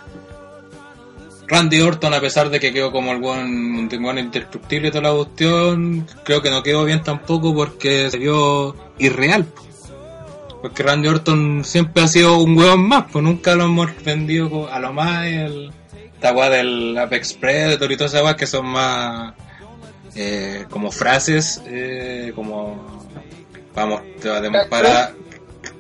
Randy 1.49 1.81
Orton, 1.81 2.15
a 2.15 2.21
pesar 2.21 2.49
de 2.49 2.61
que 2.61 2.73
quedó 2.73 2.93
como 2.93 3.11
el 3.11 3.21
un 3.21 3.89
weón 4.01 4.19
indestructible 4.19 4.89
y 4.89 4.91
toda 4.93 5.11
la 5.11 5.17
cuestión, 5.17 6.07
creo 6.23 6.41
que 6.41 6.51
no 6.51 6.63
quedó 6.63 6.85
bien 6.85 7.03
tampoco 7.03 7.53
porque 7.53 8.09
se 8.09 8.19
vio 8.19 8.77
irreal. 8.99 9.45
Porque 10.63 10.83
Randy 10.83 11.09
Orton 11.09 11.65
siempre 11.65 12.03
ha 12.03 12.09
sido 12.09 12.39
un 12.39 12.57
weón 12.57 12.87
más, 12.87 13.07
pues 13.11 13.25
nunca 13.25 13.55
lo 13.55 13.65
hemos 13.65 13.91
vendido 14.05 14.71
a 14.71 14.79
lo 14.79 14.93
más 14.93 15.27
el, 15.27 15.73
esta 16.15 16.33
weá 16.33 16.51
del 16.51 16.97
Apex 16.99 17.33
Predator 17.35 17.91
y 17.91 17.97
todas 17.97 18.13
esas 18.15 18.35
que 18.37 18.47
son 18.47 18.67
más 18.67 19.33
eh, 20.15 20.67
como 20.69 20.91
frases, 20.91 21.63
eh, 21.67 22.33
como 22.35 23.07
vamos, 23.75 24.03
para 24.69 25.13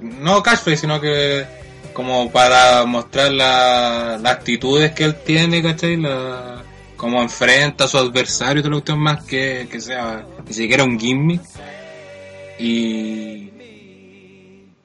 no 0.01 0.43
cashplay, 0.43 0.77
sino 0.78 0.98
que 1.01 1.44
como 1.93 2.31
para 2.31 2.85
mostrar 2.86 3.32
la- 3.32 4.19
las 4.23 4.32
actitudes 4.32 4.93
que 4.93 5.05
él 5.05 5.16
tiene, 5.16 5.62
¿cachai? 5.62 5.97
La, 5.98 6.62
cómo 6.97 7.20
enfrenta 7.20 7.85
a 7.85 7.89
su 7.89 7.98
adversario 7.98 8.61
y 8.61 8.62
todo 8.62 8.70
lo 8.73 8.85
que 8.85 8.94
más 8.94 9.24
que, 9.24 9.69
que 9.70 9.81
sea 9.81 10.24
ni 10.47 10.55
siquiera 10.55 10.85
un 10.85 10.98
gimmick. 10.98 11.43
Y, 12.59 13.51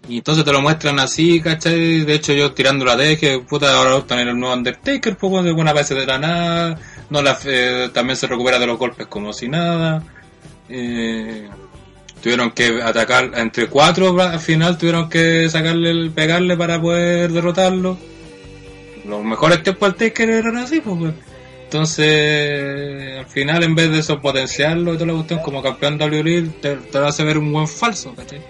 y 0.08 0.18
entonces 0.18 0.46
te 0.46 0.52
lo 0.52 0.62
muestran 0.62 1.00
así, 1.00 1.42
¿cachai? 1.42 2.02
De 2.02 2.14
hecho 2.14 2.34
yo 2.34 2.54
tirando 2.54 2.86
la 2.86 2.96
D 2.96 3.18
que 3.18 3.40
puta 3.40 3.76
ahora 3.76 4.04
era 4.10 4.32
el 4.32 4.40
nuevo 4.40 4.56
Undertaker, 4.56 5.18
pues 5.18 5.44
de 5.44 5.52
buena 5.52 5.74
vez 5.74 5.90
de 5.90 6.06
la 6.06 6.18
nada, 6.18 6.80
no 7.10 7.22
la, 7.22 7.38
eh, 7.46 7.90
también 7.94 8.18
se 8.18 8.28
recupera 8.28 8.60
de 8.60 8.68
los 8.68 8.78
golpes 8.78 9.08
como 9.08 9.34
si 9.34 9.48
nada. 9.48 10.04
Eh, 10.70 11.48
tuvieron 12.22 12.52
que 12.52 12.82
atacar 12.82 13.32
entre 13.36 13.68
cuatro 13.68 14.20
al 14.20 14.40
final 14.40 14.80
tuvieron 14.80 15.10
que 15.10 15.48
sacarle 15.48 15.92
el 15.92 16.10
pegarle 16.10 16.58
para 16.58 16.82
poder 16.82 17.32
derrotarlo 17.32 18.00
los 19.06 19.24
mejores 19.24 19.62
tiempos 19.62 19.90
del 19.90 20.10
Taker 20.10 20.30
eran 20.32 20.58
así 20.58 20.82
pues 20.82 21.14
entonces 21.66 23.20
al 23.20 23.28
final 23.28 23.62
en 23.62 23.76
vez 23.76 23.92
de 23.92 24.00
eso 24.00 24.20
potenciarlo 24.20 24.96
y 24.96 24.98
toda 24.98 25.06
la 25.06 25.14
cuestión 25.14 25.40
como 25.42 25.62
campeón 25.62 26.02
WWE 26.02 26.50
te, 26.60 26.78
te 26.78 27.00
lo 27.00 27.06
hace 27.06 27.24
ver 27.24 27.38
un 27.38 27.54
buen 27.54 27.68
falso 27.68 28.16
¿cachai? 28.16 28.42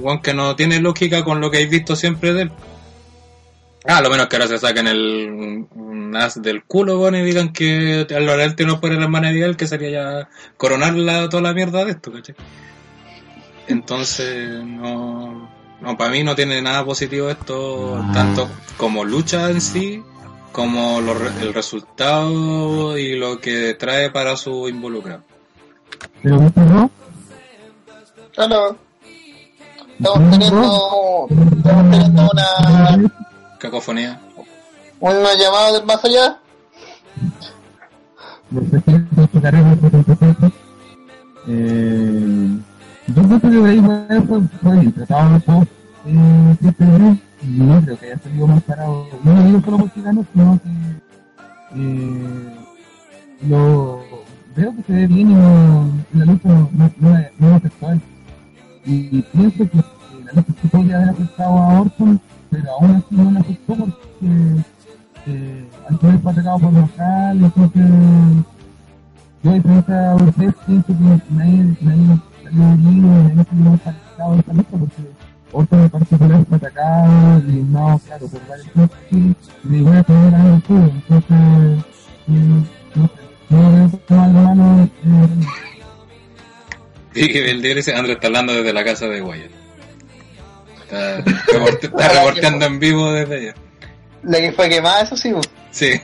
Buen 0.00 0.20
que 0.20 0.34
no 0.34 0.56
tiene 0.56 0.80
lógica 0.80 1.24
con 1.24 1.40
lo 1.40 1.50
que 1.50 1.58
habéis 1.58 1.70
visto 1.70 1.96
siempre 1.96 2.32
de 2.32 2.42
él 2.42 2.52
Ah, 3.90 4.02
lo 4.02 4.10
menos 4.10 4.26
que 4.26 4.36
ahora 4.36 4.48
se 4.48 4.58
saquen 4.58 4.86
el, 4.86 5.30
un, 5.30 5.68
un 5.74 6.16
as 6.16 6.42
del 6.42 6.64
culo, 6.64 6.98
bueno, 6.98 7.16
y 7.18 7.22
digan 7.22 7.52
que 7.54 8.06
al 8.14 8.26
Lorel 8.26 8.54
tiene 8.54 8.72
no 8.72 8.80
puede 8.80 8.96
la 8.96 9.04
hermana 9.04 9.28
de 9.28 9.34
Miguel, 9.34 9.56
que 9.56 9.66
sería 9.66 9.90
ya 9.90 10.28
coronar 10.58 10.94
la, 10.94 11.28
toda 11.30 11.42
la 11.44 11.54
mierda 11.54 11.84
de 11.86 11.92
esto, 11.92 12.12
¿cachai? 12.12 12.34
Entonces, 13.66 14.62
no, 14.64 15.48
no, 15.80 15.96
para 15.96 16.10
mí 16.10 16.22
no 16.22 16.34
tiene 16.34 16.60
nada 16.60 16.84
positivo 16.84 17.30
esto, 17.30 18.04
tanto 18.12 18.48
como 18.76 19.04
lucha 19.04 19.48
en 19.50 19.60
sí, 19.62 20.02
como 20.52 21.00
lo 21.00 21.14
re- 21.14 21.30
el 21.40 21.54
resultado 21.54 22.98
y 22.98 23.16
lo 23.16 23.38
que 23.40 23.72
trae 23.74 24.10
para 24.10 24.36
su 24.36 24.68
involucrado. 24.68 25.22
Aló. 28.36 28.76
Estamos 29.98 30.30
teniendo, 30.30 31.26
estamos 31.30 31.90
teniendo 31.90 32.30
una, 32.30 33.12
Cacofonía. 33.58 34.20
una 35.00 35.34
llamada 35.34 35.72
del 35.72 35.84
más 35.84 36.04
allá. 36.04 36.38
Eh, 41.50 42.58
yo 43.06 43.22
creo 43.22 43.40
que 43.40 43.48
Bray 43.48 43.78
Wyatt 43.78 44.26
fue, 44.26 44.40
fue 44.62 44.72
bien 44.80 44.92
tratado 44.92 45.66
eh. 46.06 47.18
No 47.42 47.82
creo 47.82 47.98
que 47.98 48.06
haya 48.06 48.18
salido 48.18 48.46
mal 48.46 48.60
parado. 48.62 49.06
No 49.24 49.34
lo 49.34 49.42
digo 49.44 49.60
solo 49.64 49.78
porque 49.78 50.02
ganó, 50.02 50.24
sino 50.32 50.60
que 50.62 50.68
eh, 51.76 52.56
lo 53.48 54.00
veo 54.56 54.74
que 54.76 54.82
se 54.82 54.92
ve 54.92 55.06
bien 55.06 55.30
y 55.30 55.34
no, 55.34 55.90
la 56.12 56.24
lucha 56.24 56.48
no, 56.48 56.70
no, 56.72 56.92
no, 56.98 57.18
no 57.38 57.54
afectó 57.54 57.88
a 57.88 57.92
él. 57.92 58.00
Y 58.88 59.20
pienso 59.20 59.68
que 59.68 59.76
la 59.76 60.32
lucha 60.32 60.52
sí 60.62 60.68
podría 60.68 60.96
haber 60.96 61.10
afectado 61.10 61.58
a 61.58 61.80
Orton, 61.80 62.18
pero 62.50 62.72
aún 62.72 62.90
así 62.92 63.06
no 63.10 63.30
le 63.32 63.40
afectó 63.40 63.74
porque 63.74 64.64
eh, 65.26 65.68
al 65.90 65.98
final 65.98 66.18
fue 66.20 66.32
atacado 66.32 66.58
por 66.58 66.72
local, 66.72 67.52
yo 69.42 69.50
a 69.50 69.54
diferencia 69.54 69.94
de 69.94 70.24
ustedes 70.24 70.54
pienso 70.66 70.86
que 70.86 71.34
nadie, 71.34 71.76
nadie 71.82 72.20
salió 72.42 72.72
herido, 72.72 73.08
nadie 73.24 73.44
salió 73.44 73.72
atacado 73.74 74.32
de 74.32 74.38
esta 74.38 74.52
lucha 74.54 74.70
porque 74.70 75.02
Orton 75.52 75.80
en 75.80 75.90
particular 75.90 76.46
fue 76.46 76.56
atacado 76.56 77.42
no, 77.68 78.00
claro, 78.06 78.26
por 78.26 78.48
varios 78.48 78.68
cosas 78.68 78.98
y 79.10 79.68
de 79.68 79.76
igual 79.76 80.04
tener 80.06 80.30
ganando 80.30 80.54
el 80.54 80.62
juego, 80.62 80.92
entonces 80.94 81.84
no 82.26 83.06
sé, 83.06 83.12
no 83.50 83.72
veo 83.72 84.00
como 84.08 84.22
algo 84.22 84.40
malo 84.40 84.88
eh, 85.04 85.28
Y 87.24 87.32
que 87.32 87.50
el 87.50 87.62
dice, 87.62 87.94
Andrés 87.94 88.16
está 88.16 88.26
hablando 88.28 88.52
desde 88.54 88.72
la 88.72 88.84
casa 88.84 89.06
de 89.06 89.22
Wyatt. 89.22 89.50
Está, 90.82 91.16
reporte- 91.52 91.86
está 91.86 92.08
reporteando 92.08 92.66
en 92.66 92.78
vivo 92.80 93.12
desde 93.12 93.36
allá. 93.36 93.54
La 94.22 94.38
que 94.38 94.52
fue 94.52 94.68
quemada, 94.68 95.02
eso 95.02 95.16
sí. 95.16 95.32
Sí. 95.70 96.00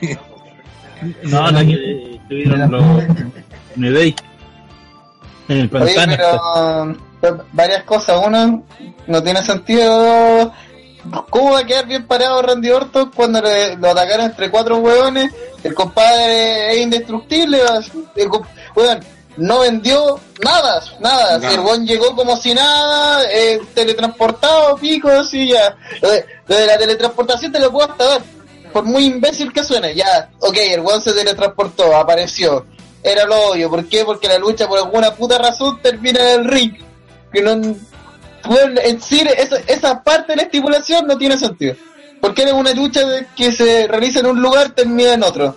No, 1.23 1.51
la 1.51 1.65
que 1.65 2.19
tuvieron 2.29 2.71
los 2.71 2.83
New 3.75 3.93
Day. 3.93 4.15
En 5.49 5.57
el 5.57 5.69
Oye, 5.75 5.93
pantano. 5.95 6.15
pero 6.15 6.97
pero 7.21 7.45
varias 7.51 7.83
cosas. 7.83 8.21
Uno, 8.25 8.63
no 9.07 9.23
tiene 9.23 9.43
sentido. 9.43 10.53
¿Cómo 11.29 11.51
va 11.51 11.59
a 11.59 11.65
quedar 11.65 11.85
bien 11.85 12.07
parado 12.07 12.41
Randy 12.41 12.69
Orton 12.71 13.11
cuando 13.15 13.39
le, 13.41 13.75
lo 13.75 13.89
atacaron 13.91 14.25
entre 14.27 14.49
cuatro 14.49 14.77
hueones? 14.77 15.31
El 15.63 15.73
compadre 15.75 16.71
es 16.73 16.81
indestructible. 16.81 17.59
El, 18.15 18.27
weón, 18.75 18.99
no 19.37 19.59
vendió 19.59 20.19
nada, 20.43 20.81
nada. 20.99 21.53
El 21.53 21.59
weón 21.59 21.85
llegó 21.85 22.15
como 22.15 22.37
si 22.37 22.53
nada, 22.53 23.23
eh, 23.31 23.59
teletransportado, 23.73 24.77
pico, 24.77 25.09
así 25.09 25.49
ya. 25.49 25.75
Lo 26.01 26.09
de, 26.09 26.25
lo 26.47 26.55
de 26.55 26.65
la 26.65 26.77
teletransportación 26.77 27.51
te 27.51 27.59
lo 27.59 27.71
puedo 27.71 27.89
hasta 27.89 28.05
dar. 28.05 28.21
Por 28.71 28.83
muy 28.83 29.05
imbécil 29.05 29.53
que 29.53 29.63
suene, 29.63 29.95
ya, 29.95 30.29
ok, 30.39 30.57
el 30.57 30.81
weón 30.81 31.01
se 31.01 31.13
teletransportó, 31.13 31.95
apareció. 31.95 32.65
Era 33.01 33.25
lo 33.25 33.51
obvio, 33.51 33.69
¿por 33.69 33.87
qué? 33.87 34.03
Porque 34.03 34.27
la 34.27 34.37
lucha 34.37 34.67
por 34.67 34.79
alguna 34.79 35.13
puta 35.15 35.37
razón 35.37 35.79
termina 35.81 36.19
en 36.19 36.39
el 36.41 36.45
ring. 36.45 36.73
Que 37.31 37.41
no, 37.41 37.51
weón, 37.51 38.77
en 38.83 39.01
sí, 39.01 39.25
esa, 39.37 39.57
esa 39.67 40.03
parte 40.03 40.33
de 40.33 40.37
la 40.37 40.41
estipulación 40.43 41.07
no 41.07 41.17
tiene 41.17 41.37
sentido. 41.37 41.75
Porque 42.19 42.43
era 42.43 42.53
una 42.53 42.73
lucha 42.73 43.01
que 43.35 43.51
se 43.51 43.87
realiza 43.87 44.19
en 44.19 44.27
un 44.27 44.41
lugar, 44.41 44.71
termina 44.71 45.13
en 45.13 45.23
otro. 45.23 45.55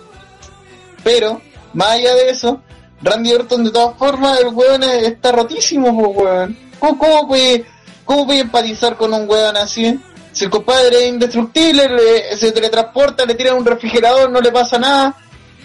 Pero, 1.03 1.41
más 1.73 1.91
allá 1.91 2.13
de 2.15 2.29
eso, 2.29 2.61
Randy 3.01 3.33
Orton 3.33 3.63
de 3.63 3.71
todas 3.71 3.97
formas, 3.97 4.39
el 4.39 4.53
weón 4.53 4.83
es- 4.83 5.03
está 5.03 5.31
rotísimo, 5.31 5.89
weón. 5.91 6.57
¿Cómo, 6.79 6.97
cómo 6.97 7.27
puede, 7.27 7.65
cómo 8.05 8.31
empatizar 8.31 8.95
con 8.97 9.13
un 9.13 9.29
weón 9.29 9.55
así? 9.57 9.99
Si 10.31 10.45
el 10.45 10.51
compadre 10.51 11.03
es 11.05 11.09
indestructible, 11.13 11.89
le- 11.89 12.37
se 12.37 12.51
teletransporta, 12.51 13.25
le 13.25 13.35
tiran 13.35 13.57
un 13.57 13.65
refrigerador, 13.65 14.29
no 14.31 14.39
le 14.41 14.51
pasa 14.51 14.77
nada. 14.77 15.15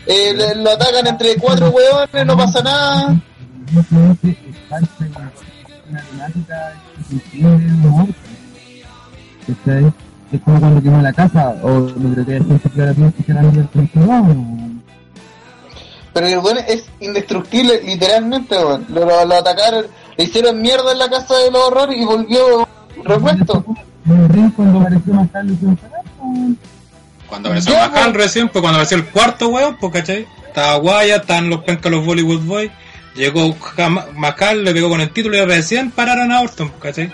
Eh, 0.07 0.53
lo 0.57 0.71
atacan 0.71 1.07
entre 1.07 1.37
cuatro 1.37 1.71
weones, 1.71 2.27
no 2.27 2.37
pasa 2.37 2.63
nada. 2.63 3.15
es 10.33 10.41
como 10.43 10.61
cuando 10.61 10.83
quemó 10.83 11.01
la 11.03 11.13
casa, 11.13 11.55
o 11.63 11.87
creo 11.87 12.25
que 12.27 12.39
que. 13.25 14.74
Pero 16.15 16.27
el 16.29 16.39
weón 16.39 16.59
es 16.69 16.85
indestructible, 17.01 17.83
literalmente, 17.83 18.57
weón. 18.57 18.87
Lo, 18.89 19.05
lo- 19.05 19.25
lo 19.27 19.35
atacaron, 19.35 19.87
le 20.17 20.25
hicieron 20.25 20.63
mierda 20.63 20.93
en 20.93 20.99
la 21.01 21.11
casa 21.11 21.37
de 21.39 21.51
los 21.51 21.61
horrores 21.67 21.97
y 22.01 22.05
volvió 22.05 22.67
repuesto. 23.03 23.65
Cuando 24.57 24.79
apareció 24.81 25.13
se 25.15 25.77
Cuando 27.29 27.49
apareció 27.49 27.75
pues. 27.93 28.13
recién, 28.15 28.49
pues 28.49 28.61
cuando 28.63 28.79
apareció 28.79 28.97
el 28.99 29.07
cuarto 29.07 29.49
weón, 29.49 29.77
pues 29.77 29.93
cachai. 29.93 30.27
Estaba 30.47 30.77
Wyatt, 30.79 31.23
estaban 31.23 31.51
los 31.51 31.65
pencas 31.65 31.91
los 31.91 32.07
Bollywood 32.07 32.43
Boys. 32.43 32.71
Llegó 33.17 33.55
Mahal, 34.15 34.65
le 34.65 34.73
pegó 34.73 34.89
con 34.89 35.01
el 35.01 35.11
título 35.13 35.37
y 35.37 35.45
recién 35.45 35.91
pararon 35.91 36.31
a 36.33 36.41
Orton, 36.43 36.69
pues, 36.71 36.83
cachai. 36.95 37.13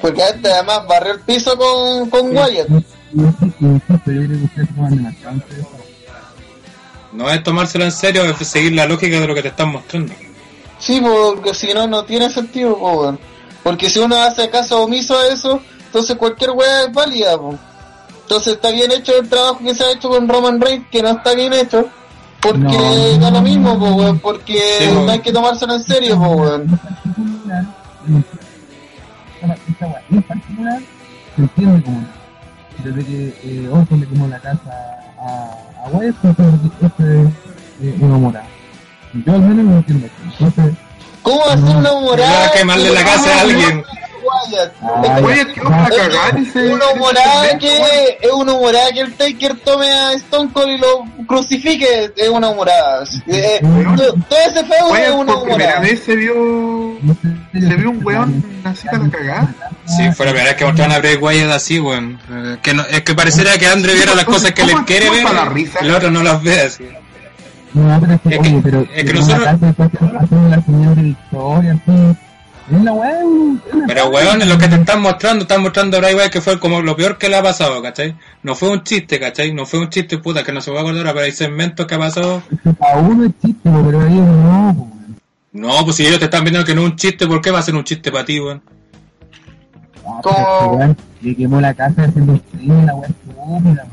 Porque 0.00 0.22
este 0.22 0.50
además 0.50 0.86
barrió 0.88 1.12
el 1.12 1.20
piso 1.20 1.56
con, 1.58 2.08
con 2.08 2.34
Wyatt. 2.34 2.68
No 7.14 7.30
es 7.30 7.42
tomárselo 7.42 7.84
en 7.84 7.92
serio, 7.92 8.24
es 8.24 8.46
seguir 8.48 8.72
la 8.72 8.86
lógica 8.86 9.20
de 9.20 9.26
lo 9.26 9.34
que 9.34 9.42
te 9.42 9.48
están 9.48 9.70
mostrando. 9.70 10.12
Sí, 10.78 11.00
porque 11.00 11.54
si 11.54 11.72
no, 11.72 11.86
no 11.86 12.04
tiene 12.04 12.28
sentido, 12.28 12.76
po, 12.76 12.92
weón. 12.92 13.18
Porque 13.62 13.88
si 13.88 14.00
uno 14.00 14.16
hace 14.16 14.50
caso 14.50 14.82
omiso 14.82 15.16
a 15.16 15.28
eso, 15.28 15.60
entonces 15.86 16.16
cualquier 16.16 16.50
weá 16.50 16.82
es 16.82 16.92
válida, 16.92 17.38
po. 17.38 17.56
Entonces 18.22 18.54
está 18.54 18.70
bien 18.70 18.90
hecho 18.90 19.16
el 19.18 19.28
trabajo 19.28 19.58
que 19.58 19.74
se 19.74 19.84
ha 19.84 19.92
hecho 19.92 20.08
con 20.08 20.28
Roman 20.28 20.60
Reigns, 20.60 20.86
que 20.90 21.02
no 21.02 21.10
está 21.10 21.34
bien 21.34 21.52
hecho. 21.52 21.88
Porque 22.40 22.58
No. 22.58 23.18
da 23.18 23.30
lo 23.30 23.40
mismo, 23.42 23.78
po, 23.78 23.86
weón. 23.94 24.18
Porque 24.18 24.58
Sí, 24.80 24.86
no 24.92 25.10
hay 25.10 25.20
que 25.20 25.32
tomárselo 25.32 25.74
en 25.76 25.84
serio, 25.84 26.18
po, 26.18 26.28
weón. 26.30 26.80
En 30.10 30.22
particular 30.22 30.80
se 31.36 31.42
entiende 31.42 31.82
como 31.82 32.04
desde 32.82 33.04
que 33.04 33.34
eh, 33.44 33.68
Orton 33.72 34.00
le 34.00 34.06
quemó 34.06 34.26
la 34.28 34.38
casa 34.40 34.60
a, 35.20 35.56
a 35.84 36.04
este 36.04 36.28
es 36.30 36.34
eh, 37.82 37.96
una 38.00 38.16
morada. 38.16 38.46
Yo 39.12 39.32
al 39.34 39.40
menos 39.40 39.64
no 39.64 39.76
entiendo. 39.76 40.08
Entonces, 40.24 40.74
¿Cómo 41.22 41.44
hacer 41.46 41.76
una 41.76 41.92
morada? 41.92 42.44
Era 42.44 42.52
quemarle 42.52 42.90
la 42.90 43.04
casa 43.04 43.36
a 43.36 43.40
alguien. 43.42 43.84
Que 45.02 45.08
a 45.08 45.18
una 46.72 46.88
humorada 46.94 47.58
que 47.58 48.18
es 48.20 48.32
una 48.32 48.52
humorada 48.54 48.90
que 48.92 49.00
el 49.00 49.14
Taker 49.14 49.60
tome 49.60 49.90
a 49.90 50.12
Stone 50.14 50.50
Cold 50.52 50.70
y 50.70 50.78
lo 50.78 51.04
crucifique 51.26 52.12
es 52.16 52.28
una 52.28 52.48
humorada 52.48 53.04
Eh, 53.26 53.60
todo, 53.96 54.16
ese 54.46 54.64
feudo 54.64 54.96
es 54.96 55.10
una 55.10 55.34
por 55.34 55.44
primera 55.44 55.78
humorada 55.78 55.80
vez 55.80 56.02
se 56.02 56.16
vio. 56.16 56.98
Se 57.60 57.76
vio 57.76 57.90
un 57.90 58.04
weón 58.04 58.44
así 58.64 58.86
para 58.88 59.08
cagar. 59.08 59.48
Sí, 59.86 60.02
fue 60.16 60.26
la 60.26 60.32
primera 60.32 60.50
vez 60.50 60.56
que 60.56 60.64
mostraron 60.64 60.92
a 60.94 60.98
Bray 60.98 61.16
Wyatt 61.16 61.50
así, 61.52 61.78
weón. 61.80 62.18
Eh, 62.30 62.56
que 62.62 62.74
no, 62.74 62.82
es 62.82 63.02
que 63.02 63.14
pareciera 63.14 63.56
que 63.58 63.66
Andre 63.66 63.94
viera 63.94 64.14
las 64.14 64.24
cosas 64.24 64.52
que 64.52 64.64
le 64.64 64.72
¿Cómo- 64.72 64.84
quiere 64.84 65.08
ver 65.10 65.24
la 65.24 65.44
risa? 65.46 65.78
el 65.80 65.90
otro 65.92 66.10
no 66.10 66.22
las 66.22 66.42
ve 66.42 66.60
así. 66.62 66.84
No, 67.74 68.00
pero 68.00 68.14
es 68.14 68.20
que, 68.20 68.28
Es 68.28 68.40
que- 68.40 68.48
oye, 68.48 68.60
pero 68.62 68.86
es 68.94 69.04
que 69.04 69.12
nosotros-. 69.14 69.48
Es 69.48 69.62
es 70.56 70.64
Pero 73.86 74.08
weón, 74.08 74.40
en 74.42 74.48
lo 74.48 74.56
que 74.56 74.68
te 74.68 74.76
están 74.76 75.02
mostrando, 75.02 75.42
están 75.42 75.60
mostrando 75.62 75.96
a 75.96 76.00
Bray 76.00 76.14
Wyatt 76.14 76.32
que 76.32 76.40
fue 76.40 76.58
como 76.58 76.80
lo 76.80 76.96
peor 76.96 77.18
que 77.18 77.28
le 77.28 77.36
ha 77.36 77.42
pasado, 77.42 77.82
¿cachai? 77.82 78.16
No 78.42 78.54
fue 78.54 78.70
un 78.70 78.82
chiste, 78.82 79.20
¿cachai? 79.20 79.52
No 79.52 79.66
fue 79.66 79.80
un 79.80 79.90
chiste, 79.90 80.18
puta, 80.18 80.42
que 80.42 80.52
no 80.52 80.60
se 80.62 80.70
va 80.70 80.78
a 80.78 80.82
acordar, 80.82 81.04
pero 81.12 81.20
hay 81.26 81.32
segmentos 81.32 81.86
que 81.86 81.94
ha 81.94 81.98
pasado. 81.98 82.42
A 82.80 82.98
uno 82.98 83.26
es 83.26 83.32
chiste, 83.44 83.68
po, 83.70 83.82
pero 83.84 84.00
a 84.00 84.04
ellos 84.06 84.26
no, 84.26 84.74
po, 84.76 84.82
weón. 84.82 84.93
No, 85.54 85.84
pues 85.84 85.96
si 85.96 86.04
ellos 86.04 86.18
te 86.18 86.24
están 86.24 86.42
viendo 86.42 86.64
que 86.64 86.74
no 86.74 86.82
es 86.82 86.90
un 86.90 86.96
chiste, 86.96 87.28
¿por 87.28 87.40
qué 87.40 87.52
va 87.52 87.60
a 87.60 87.62
ser 87.62 87.76
un 87.76 87.84
chiste 87.84 88.10
para 88.10 88.24
ti, 88.24 88.40
weón? 88.40 88.60
Ah, 90.26 90.92
le 91.22 91.36
quemó 91.36 91.60
la 91.60 91.72
casa 91.72 92.02
haciendo 92.02 92.36
stream, 92.36 92.84
la 92.84 92.94
weá 92.96 93.08
estúpida, 93.08 93.86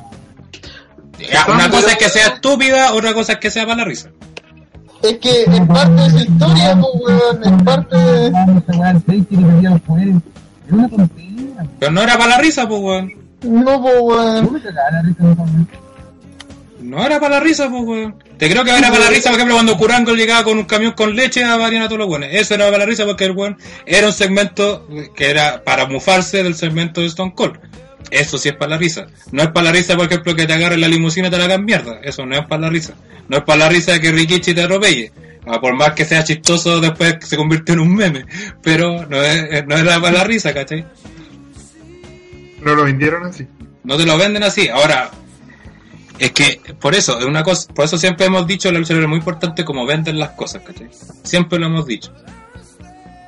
Una 1.47 1.69
cosa 1.69 1.91
es 1.91 1.97
que 1.97 2.09
sea 2.09 2.27
estúpida, 2.29 2.93
otra 2.93 3.13
cosa 3.13 3.33
es 3.33 3.37
que 3.37 3.51
sea 3.51 3.65
para 3.65 3.77
la 3.77 3.85
risa. 3.85 4.09
es 5.03 5.19
que 5.19 5.43
es 5.43 5.61
parte 5.67 6.01
de 6.01 6.09
su 6.09 6.17
historia 6.17 6.75
weón 6.75 7.43
es 7.43 7.63
parte 7.63 7.95
de. 7.95 8.31
Pero 11.79 11.91
no 11.91 12.01
era 12.01 12.17
para 12.17 12.29
la 12.31 12.37
risa, 12.39 12.67
pues, 12.67 12.81
weón. 12.81 13.13
no 13.43 13.81
po, 13.81 13.89
Yo 13.89 14.03
weón 14.03 14.59
No 16.81 17.05
era 17.05 17.19
para 17.19 17.35
la 17.35 17.39
risa, 17.41 17.69
pues, 17.69 17.83
weón. 17.83 18.15
Te 18.37 18.49
creo 18.49 18.63
que 18.63 18.71
era 18.71 18.89
para 18.89 19.05
la 19.05 19.09
risa, 19.09 19.29
por 19.29 19.37
ejemplo, 19.37 19.55
cuando 19.55 19.77
Curango 19.77 20.13
llegaba 20.13 20.43
con 20.43 20.57
un 20.57 20.65
camión 20.65 20.93
con 20.93 21.15
leche 21.15 21.43
a 21.43 21.55
variar 21.57 21.83
a 21.83 21.87
todos 21.87 21.99
los 21.99 22.07
weones. 22.09 22.29
Eso 22.33 22.55
era 22.55 22.65
para 22.65 22.79
la 22.79 22.85
risa 22.85 23.05
porque 23.05 23.25
el 23.25 23.31
weón 23.31 23.57
era 23.85 24.07
un 24.07 24.13
segmento 24.13 24.87
que 25.15 25.29
era 25.29 25.63
para 25.63 25.85
mufarse 25.85 26.43
del 26.43 26.55
segmento 26.55 27.01
de 27.01 27.07
Stone 27.07 27.33
Cold. 27.35 27.59
Eso 28.09 28.37
sí 28.37 28.49
es 28.49 28.55
para 28.55 28.71
la 28.71 28.77
risa. 28.77 29.07
No 29.31 29.43
es 29.43 29.49
para 29.49 29.65
la 29.65 29.71
risa, 29.71 29.95
por 29.95 30.07
ejemplo, 30.07 30.35
que 30.35 30.45
te 30.45 30.53
agarren 30.53 30.81
la 30.81 30.87
limusina 30.87 31.27
y 31.27 31.31
te 31.31 31.37
la 31.37 31.45
hagan 31.45 31.63
mierda. 31.63 31.99
Eso 32.03 32.25
no 32.25 32.35
es 32.35 32.45
para 32.45 32.63
la 32.63 32.69
risa. 32.69 32.93
No 33.29 33.37
es 33.37 33.43
para 33.43 33.59
la 33.59 33.69
risa 33.69 33.99
que 33.99 34.11
Rikichi 34.11 34.53
te 34.53 34.63
atropelle. 34.63 35.11
Ah, 35.45 35.59
Por 35.61 35.73
más 35.75 35.93
que 35.93 36.05
sea 36.05 36.23
chistoso, 36.23 36.81
después 36.81 37.17
se 37.21 37.37
convierte 37.37 37.73
en 37.73 37.79
un 37.79 37.95
meme. 37.95 38.25
Pero 38.61 39.05
no 39.07 39.21
es, 39.21 39.65
no 39.65 39.75
es 39.75 39.83
la, 39.83 39.99
la 39.99 40.23
risa, 40.23 40.53
¿cachai? 40.53 40.85
No 42.61 42.75
lo 42.75 42.83
vendieron 42.83 43.25
así. 43.25 43.47
No 43.83 43.97
te 43.97 44.05
lo 44.05 44.17
venden 44.17 44.43
así. 44.43 44.67
Ahora, 44.67 45.09
es 46.19 46.31
que 46.31 46.61
por 46.79 46.95
eso, 46.95 47.19
es 47.19 47.25
una 47.25 47.43
cosa, 47.43 47.73
por 47.73 47.85
eso 47.85 47.97
siempre 47.97 48.25
hemos 48.25 48.45
dicho 48.47 48.71
la 48.71 48.79
lucha 48.79 48.93
es 48.93 49.07
muy 49.07 49.17
importante 49.17 49.65
como 49.65 49.85
venden 49.85 50.19
las 50.19 50.31
cosas, 50.31 50.61
¿cachai? 50.63 50.89
Siempre 51.23 51.59
lo 51.59 51.67
hemos 51.67 51.85
dicho. 51.85 52.11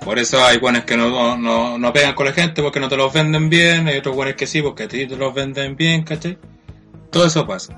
Por 0.04 0.20
eso 0.20 0.44
hay 0.44 0.58
buenos 0.58 0.84
que 0.84 0.98
no, 0.98 1.38
no, 1.38 1.78
no 1.78 1.94
pegan 1.94 2.14
con 2.14 2.26
la 2.26 2.34
gente 2.34 2.62
porque 2.62 2.80
no 2.80 2.90
te 2.90 2.98
los 2.98 3.14
venden 3.14 3.50
bien, 3.50 3.88
hay 3.88 3.98
otros 3.98 4.16
buenos 4.16 4.36
que 4.36 4.46
sí 4.46 4.62
porque 4.62 4.84
a 4.84 4.88
ti 4.88 5.08
te 5.08 5.16
los 5.16 5.34
venden 5.34 5.76
bien, 5.78 6.04
¿cachai? 6.04 6.38
Todo 7.10 7.26
eso 7.26 7.48
pasa. 7.48 7.74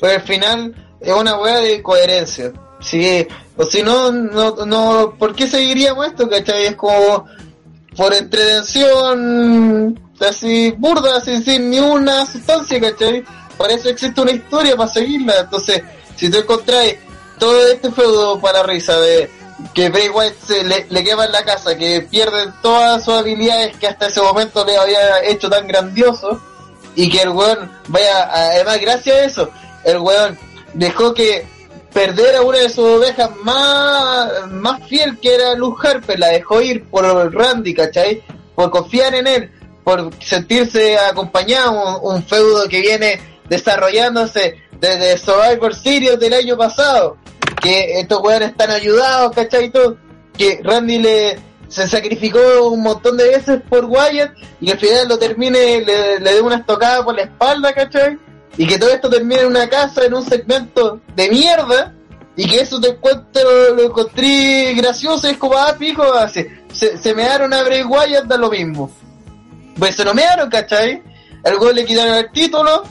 Pues 0.00 0.16
al 0.16 0.22
final 0.22 0.74
es 1.00 1.12
una 1.12 1.36
weá 1.38 1.60
de 1.60 1.82
coherencia. 1.82 2.52
Sí, 2.80 3.26
o 3.56 3.64
si 3.64 3.82
no, 3.82 4.10
no, 4.10 4.66
no, 4.66 5.14
¿por 5.18 5.34
qué 5.34 5.46
seguiríamos 5.46 6.06
esto, 6.06 6.28
cachai? 6.28 6.66
Es 6.66 6.76
como 6.76 7.26
por 7.96 8.12
entretención, 8.14 10.00
así 10.20 10.74
burda, 10.78 11.16
así, 11.18 11.42
sin 11.42 11.70
ni 11.70 11.78
una 11.80 12.26
sustancia, 12.26 12.80
cachai? 12.80 13.24
Para 13.56 13.74
eso 13.74 13.88
existe 13.88 14.20
una 14.20 14.32
historia, 14.32 14.76
para 14.76 14.90
seguirla. 14.90 15.40
Entonces, 15.40 15.82
si 16.16 16.30
tú 16.30 16.38
encontrás 16.38 16.94
todo 17.38 17.66
este 17.68 17.90
feudo 17.90 18.40
para 18.40 18.62
risa 18.62 18.98
de 18.98 19.30
que 19.72 19.88
Bray 19.88 20.08
Wyatt 20.08 20.34
se 20.46 20.64
le, 20.64 21.04
quema 21.04 21.24
en 21.26 21.32
la 21.32 21.44
casa, 21.44 21.76
que 21.76 22.06
pierde 22.10 22.52
todas 22.62 23.04
sus 23.04 23.14
habilidades 23.14 23.76
que 23.76 23.86
hasta 23.86 24.06
ese 24.06 24.20
momento 24.20 24.64
le 24.64 24.76
había 24.76 25.24
hecho 25.24 25.48
tan 25.48 25.66
grandioso, 25.66 26.40
y 26.96 27.10
que 27.10 27.22
el 27.22 27.30
weón 27.30 27.70
vaya, 27.88 28.30
además 28.32 28.80
gracias 28.80 29.16
a 29.16 29.24
eso, 29.24 29.50
el 29.84 29.98
weón 29.98 30.38
dejó 30.74 31.14
que 31.14 31.46
perder 31.92 32.36
a 32.36 32.42
una 32.42 32.58
de 32.58 32.68
sus 32.68 32.84
ovejas 32.84 33.30
más, 33.42 34.50
más 34.50 34.86
fiel 34.88 35.18
que 35.20 35.34
era 35.34 35.54
Luz 35.54 35.76
Harper, 35.84 36.18
la 36.18 36.28
dejó 36.28 36.60
ir 36.60 36.84
por 36.84 37.32
Randy, 37.32 37.74
¿cachai? 37.74 38.22
Por 38.54 38.70
confiar 38.70 39.14
en 39.14 39.26
él, 39.26 39.50
por 39.84 40.10
sentirse 40.20 40.98
acompañado, 40.98 42.00
un 42.00 42.24
feudo 42.24 42.68
que 42.68 42.80
viene 42.80 43.20
desarrollándose 43.48 44.62
desde 44.80 45.18
Survivor 45.18 45.74
Series 45.74 46.18
del 46.18 46.34
año 46.34 46.56
pasado, 46.56 47.16
que 47.60 48.00
estos 48.00 48.20
weones 48.20 48.50
están 48.50 48.70
ayudados, 48.70 49.32
¿cachai? 49.34 49.70
Todo, 49.70 49.96
que 50.36 50.60
Randy 50.62 50.98
le 50.98 51.38
se 51.68 51.88
sacrificó 51.88 52.68
un 52.68 52.82
montón 52.82 53.16
de 53.16 53.30
veces 53.30 53.60
por 53.68 53.86
Wyatt 53.86 54.32
y 54.60 54.70
al 54.70 54.78
final 54.78 55.08
lo 55.08 55.18
termine, 55.18 55.80
le, 55.80 56.20
le 56.20 56.34
dé 56.34 56.40
una 56.40 56.56
estocada 56.56 57.04
por 57.04 57.16
la 57.16 57.22
espalda, 57.22 57.72
¿cachai? 57.72 58.18
Y 58.56 58.66
que 58.66 58.78
todo 58.78 58.90
esto 58.90 59.10
termine 59.10 59.40
en 59.40 59.48
una 59.48 59.68
casa, 59.68 60.04
en 60.04 60.14
un 60.14 60.24
segmento 60.24 61.00
de 61.16 61.28
mierda, 61.30 61.92
y 62.36 62.48
que 62.48 62.60
eso 62.60 62.80
te 62.80 62.90
encuentre, 62.90 63.42
lo, 63.76 63.82
encontré 63.82 64.74
gracioso, 64.74 65.28
es 65.28 65.36
como, 65.36 65.56
ah, 65.56 65.74
pico, 65.78 66.04
se, 66.28 66.48
se 66.72 67.14
me 67.14 67.22
dieron 67.24 67.52
a 67.52 67.62
Bray 67.62 67.82
Wyatt, 67.82 68.24
da 68.24 68.36
lo 68.36 68.50
mismo. 68.50 68.90
Pues 69.78 69.96
se 69.96 70.04
lo 70.04 70.14
mearon, 70.14 70.50
¿cachai? 70.50 71.02
Al 71.44 71.56
gol 71.56 71.74
le 71.74 71.84
quitaron 71.84 72.14
el 72.14 72.30
título, 72.32 72.84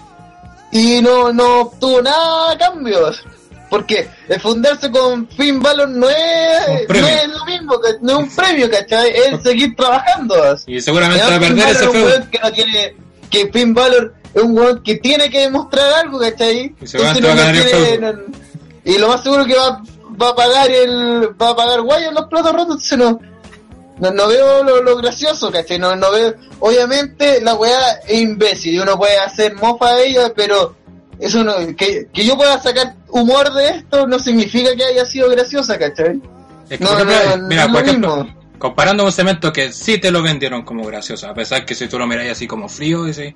y 0.73 1.01
no, 1.01 1.31
no 1.31 1.61
obtuvo 1.61 2.01
nada 2.01 2.51
a 2.51 2.57
cambios. 2.57 3.23
Porque 3.69 4.07
fundarse 4.39 4.91
con 4.91 5.27
Finn 5.29 5.59
Balor 5.59 5.89
no 5.89 6.07
es, 6.07 6.87
no 6.87 6.95
es 7.07 7.27
lo 7.27 7.45
mismo, 7.45 7.79
no 8.01 8.11
es 8.11 8.17
un 8.19 8.29
premio, 8.35 8.69
¿cachai? 8.69 9.09
Es 9.09 9.41
seguir 9.41 9.75
trabajando. 9.75 10.43
así. 10.43 10.73
Y 10.75 10.81
seguramente 10.81 11.25
va 11.25 11.35
a 11.35 11.39
perder 11.39 11.69
ese 11.69 11.89
feudo. 11.89 12.29
que 12.29 12.39
no 12.39 12.51
tiene, 12.51 12.95
que 13.31 13.51
Finn 13.51 13.73
Balor 13.73 14.13
es 14.31 14.43
un 14.43 14.55
weón 14.57 14.83
que 14.83 14.95
tiene 14.97 15.27
que 15.29 15.39
demostrar 15.41 15.91
algo, 16.05 16.19
¿cachai? 16.19 16.57
Y 16.59 16.75
Entonces 16.81 17.15
el 17.15 17.71
tiene- 17.71 17.97
no- 18.13 18.19
y 18.85 18.97
lo 18.99 19.07
más 19.07 19.23
seguro 19.23 19.45
que 19.45 19.55
va, 19.55 19.81
va 20.21 20.29
a 20.29 20.35
pagar 20.35 20.69
el, 20.69 21.29
va 21.41 21.49
a 21.49 21.55
pagar 21.55 21.81
Guaya 21.81 22.09
en 22.09 22.13
los 22.13 22.25
platos 22.27 22.51
rotos, 22.53 22.91
entonces 22.91 23.27
no, 23.99 24.11
no, 24.11 24.28
veo 24.28 24.64
lo, 24.64 24.82
lo 24.82 24.98
gracioso, 24.98 25.52
¿cachai? 25.52 25.78
No, 25.80 25.95
no 25.95 26.11
veo, 26.11 26.34
obviamente 26.60 27.41
la 27.41 27.53
weá 27.53 27.80
es 28.07 28.20
imbécil 28.22 28.76
y 28.76 28.80
uno 28.80 28.98
puede 28.98 29.18
hacer 29.20 29.56
mofa 29.56 29.94
de 29.95 30.07
ella, 30.07 30.34
pero 30.36 30.76
eso 31.20 31.44
no, 31.44 31.53
que, 31.78 32.07
que 32.11 32.26
yo 32.26 32.36
pueda 32.36 32.60
sacar 32.61 32.95
humor 33.10 33.53
de 33.53 33.70
esto 33.70 34.07
no 34.07 34.20
significa 34.20 34.76
que 34.76 34.84
haya 34.84 35.06
sido 35.06 35.30
graciosa, 35.30 35.78
¿cachai? 35.78 36.20
Es 36.70 36.80
que, 36.80 36.84
No, 36.84 36.98
no, 36.98 37.06
mira, 37.06 37.65
es 37.65 37.72
lo 37.72 37.80
ejemplo, 37.80 38.15
mismo. 38.18 38.41
comparando 38.57 39.06
un 39.06 39.11
cemento 39.11 39.53
que 39.53 39.72
sí 39.72 39.99
te 39.99 40.10
lo 40.11 40.22
vendieron 40.24 40.64
como 40.64 40.84
gracioso, 40.86 41.28
a 41.28 41.34
pesar 41.34 41.65
que 41.65 41.76
si 41.76 41.88
tú 41.88 41.99
lo 41.99 42.07
miras 42.07 42.28
así 42.30 42.48
como 42.48 42.68
frío, 42.70 43.07
y 43.07 43.14
sí, 43.14 43.36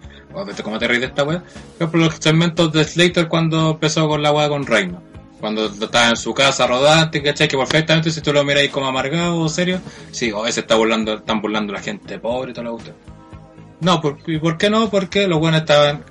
como 0.63 0.79
te 0.79 0.87
ríes 0.87 1.01
de 1.01 1.07
esta 1.07 1.23
wea, 1.23 1.39
por 1.39 1.75
ejemplo, 1.77 2.05
los 2.05 2.15
segmentos 2.19 2.71
de 2.73 2.83
Slater 2.83 3.27
cuando 3.27 3.71
empezó 3.71 4.07
con 4.07 4.23
la 4.23 4.31
wea 4.31 4.49
con 4.49 4.65
Reino, 4.65 5.03
cuando 5.39 5.65
estaba 5.67 6.09
en 6.09 6.17
su 6.17 6.33
casa 6.33 6.65
rodante, 6.67 7.21
¿cachai? 7.21 7.47
Que 7.47 7.57
perfectamente 7.57 8.11
si 8.11 8.21
tú 8.21 8.33
lo 8.33 8.43
miras 8.43 8.61
ahí 8.63 8.69
como 8.69 8.87
amargado 8.87 9.37
o 9.39 9.49
serio, 9.49 9.79
sí, 10.11 10.31
o 10.31 10.45
ese 10.47 10.61
está 10.61 10.75
burlando, 10.75 11.15
están 11.15 11.41
burlando 11.41 11.73
la 11.73 11.79
gente 11.81 12.19
pobre 12.19 12.51
y 12.51 12.53
toda 12.53 12.65
la 12.65 12.71
cuestión. 12.71 12.95
No, 13.79 14.01
por, 14.01 14.17
¿y 14.25 14.39
por 14.39 14.57
qué 14.57 14.69
no? 14.69 14.89
Porque 14.89 15.27
los 15.27 15.39
buenos 15.39 15.61
estaban 15.61 16.03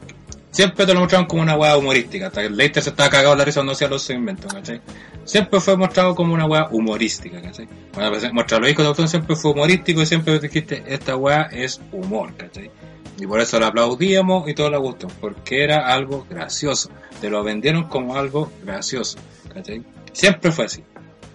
siempre 0.52 0.86
te 0.86 0.94
lo 0.94 1.00
mostraban 1.00 1.26
como 1.26 1.42
una 1.42 1.54
weá 1.56 1.76
humorística. 1.76 2.28
Hasta 2.28 2.42
que 2.42 2.48
Leicester 2.50 2.82
se 2.82 2.90
estaba 2.90 3.10
cagado 3.10 3.34
la 3.36 3.44
risa 3.44 3.60
cuando 3.60 3.72
hacía 3.72 3.88
los 3.88 4.02
segmentos, 4.02 4.50
¿cachai? 4.52 4.80
Siempre 5.24 5.60
fue 5.60 5.76
mostrado 5.76 6.14
como 6.14 6.32
una 6.32 6.46
weá 6.46 6.68
humorística, 6.70 7.42
¿cachai? 7.42 7.68
Cuando 7.92 8.12
empecé- 8.16 8.32
mostraba 8.32 8.60
los 8.60 8.68
discos 8.68 8.96
de 8.96 9.08
siempre 9.08 9.36
fue 9.36 9.50
humorístico 9.50 10.00
y 10.00 10.06
siempre 10.06 10.38
dijiste, 10.38 10.82
esta 10.86 11.16
weá 11.16 11.42
es 11.52 11.80
humor, 11.92 12.34
¿cachai? 12.36 12.70
Y 13.18 13.26
por 13.26 13.40
eso 13.40 13.58
lo 13.58 13.66
aplaudíamos 13.66 14.48
y 14.48 14.54
todo 14.54 14.70
le 14.70 14.76
gustó, 14.76 15.08
porque 15.20 15.64
era 15.64 15.86
algo 15.92 16.26
gracioso. 16.28 16.90
Te 17.20 17.30
lo 17.30 17.42
vendieron 17.42 17.84
como 17.84 18.16
algo 18.16 18.52
gracioso, 18.62 19.18
¿cachai? 19.52 19.82
Siempre 20.12 20.52
fue 20.52 20.66
así. 20.66 20.84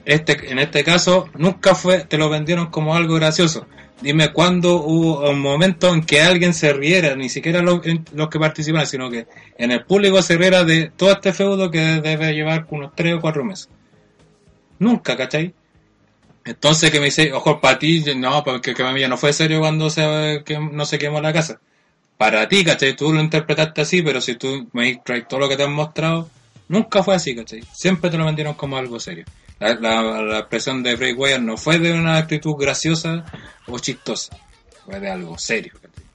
Este, 0.05 0.51
en 0.51 0.59
este 0.59 0.83
caso, 0.83 1.27
nunca 1.35 1.75
fue, 1.75 2.05
te 2.05 2.17
lo 2.17 2.29
vendieron 2.29 2.67
como 2.67 2.95
algo 2.95 3.15
gracioso. 3.15 3.65
Dime 4.01 4.31
cuándo 4.33 4.77
hubo 4.77 5.29
un 5.29 5.39
momento 5.39 5.93
en 5.93 6.01
que 6.01 6.21
alguien 6.21 6.55
se 6.55 6.73
riera, 6.73 7.15
ni 7.15 7.29
siquiera 7.29 7.61
los, 7.61 7.81
los 8.13 8.29
que 8.29 8.39
participaban, 8.39 8.87
sino 8.87 9.11
que 9.11 9.27
en 9.57 9.71
el 9.71 9.85
público 9.85 10.21
se 10.23 10.37
riera 10.37 10.63
de 10.63 10.91
todo 10.95 11.11
este 11.11 11.33
feudo 11.33 11.69
que 11.69 11.79
debe 11.79 12.33
llevar 12.33 12.65
unos 12.71 12.95
3 12.95 13.15
o 13.15 13.21
4 13.21 13.43
meses. 13.43 13.69
Nunca, 14.79 15.15
¿cachai? 15.15 15.53
Entonces 16.43 16.89
que 16.89 16.99
me 16.99 17.05
dice, 17.05 17.31
ojo, 17.33 17.61
para 17.61 17.77
ti, 17.77 18.03
no, 18.15 18.43
porque 18.43 18.73
que 18.73 18.99
ya 18.99 19.07
no 19.07 19.17
fue 19.17 19.33
serio 19.33 19.59
cuando 19.59 19.91
se, 19.91 20.41
que 20.43 20.57
no 20.57 20.85
se 20.85 20.97
quemó 20.97 21.21
la 21.21 21.33
casa. 21.33 21.59
Para 22.21 22.47
ti, 22.47 22.63
¿cachai? 22.63 22.95
Tú 22.95 23.11
lo 23.11 23.19
interpretaste 23.19 23.81
así, 23.81 24.03
pero 24.03 24.21
si 24.21 24.35
tú 24.35 24.69
me 24.73 25.01
traes 25.03 25.27
todo 25.27 25.39
lo 25.39 25.49
que 25.49 25.57
te 25.57 25.63
han 25.63 25.73
mostrado, 25.73 26.29
nunca 26.67 27.01
fue 27.01 27.15
así, 27.15 27.35
¿cachai? 27.35 27.63
Siempre 27.73 28.11
te 28.11 28.17
lo 28.19 28.25
vendieron 28.25 28.53
como 28.53 28.77
algo 28.77 28.99
serio. 28.99 29.25
La, 29.57 29.73
la, 29.73 30.37
expresión 30.37 30.83
de 30.83 30.95
Bray 30.95 31.13
Wyatt 31.13 31.41
no 31.41 31.57
fue 31.57 31.79
de 31.79 31.91
una 31.91 32.17
actitud 32.17 32.53
graciosa 32.59 33.25
o 33.65 33.79
chistosa, 33.79 34.37
fue 34.85 34.99
de 34.99 35.09
algo 35.09 35.35
serio, 35.39 35.73
¿cachai? 35.81 36.05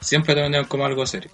Siempre 0.00 0.34
te 0.34 0.40
lo 0.40 0.46
vendieron 0.46 0.66
como 0.66 0.84
algo 0.84 1.06
serio. 1.06 1.30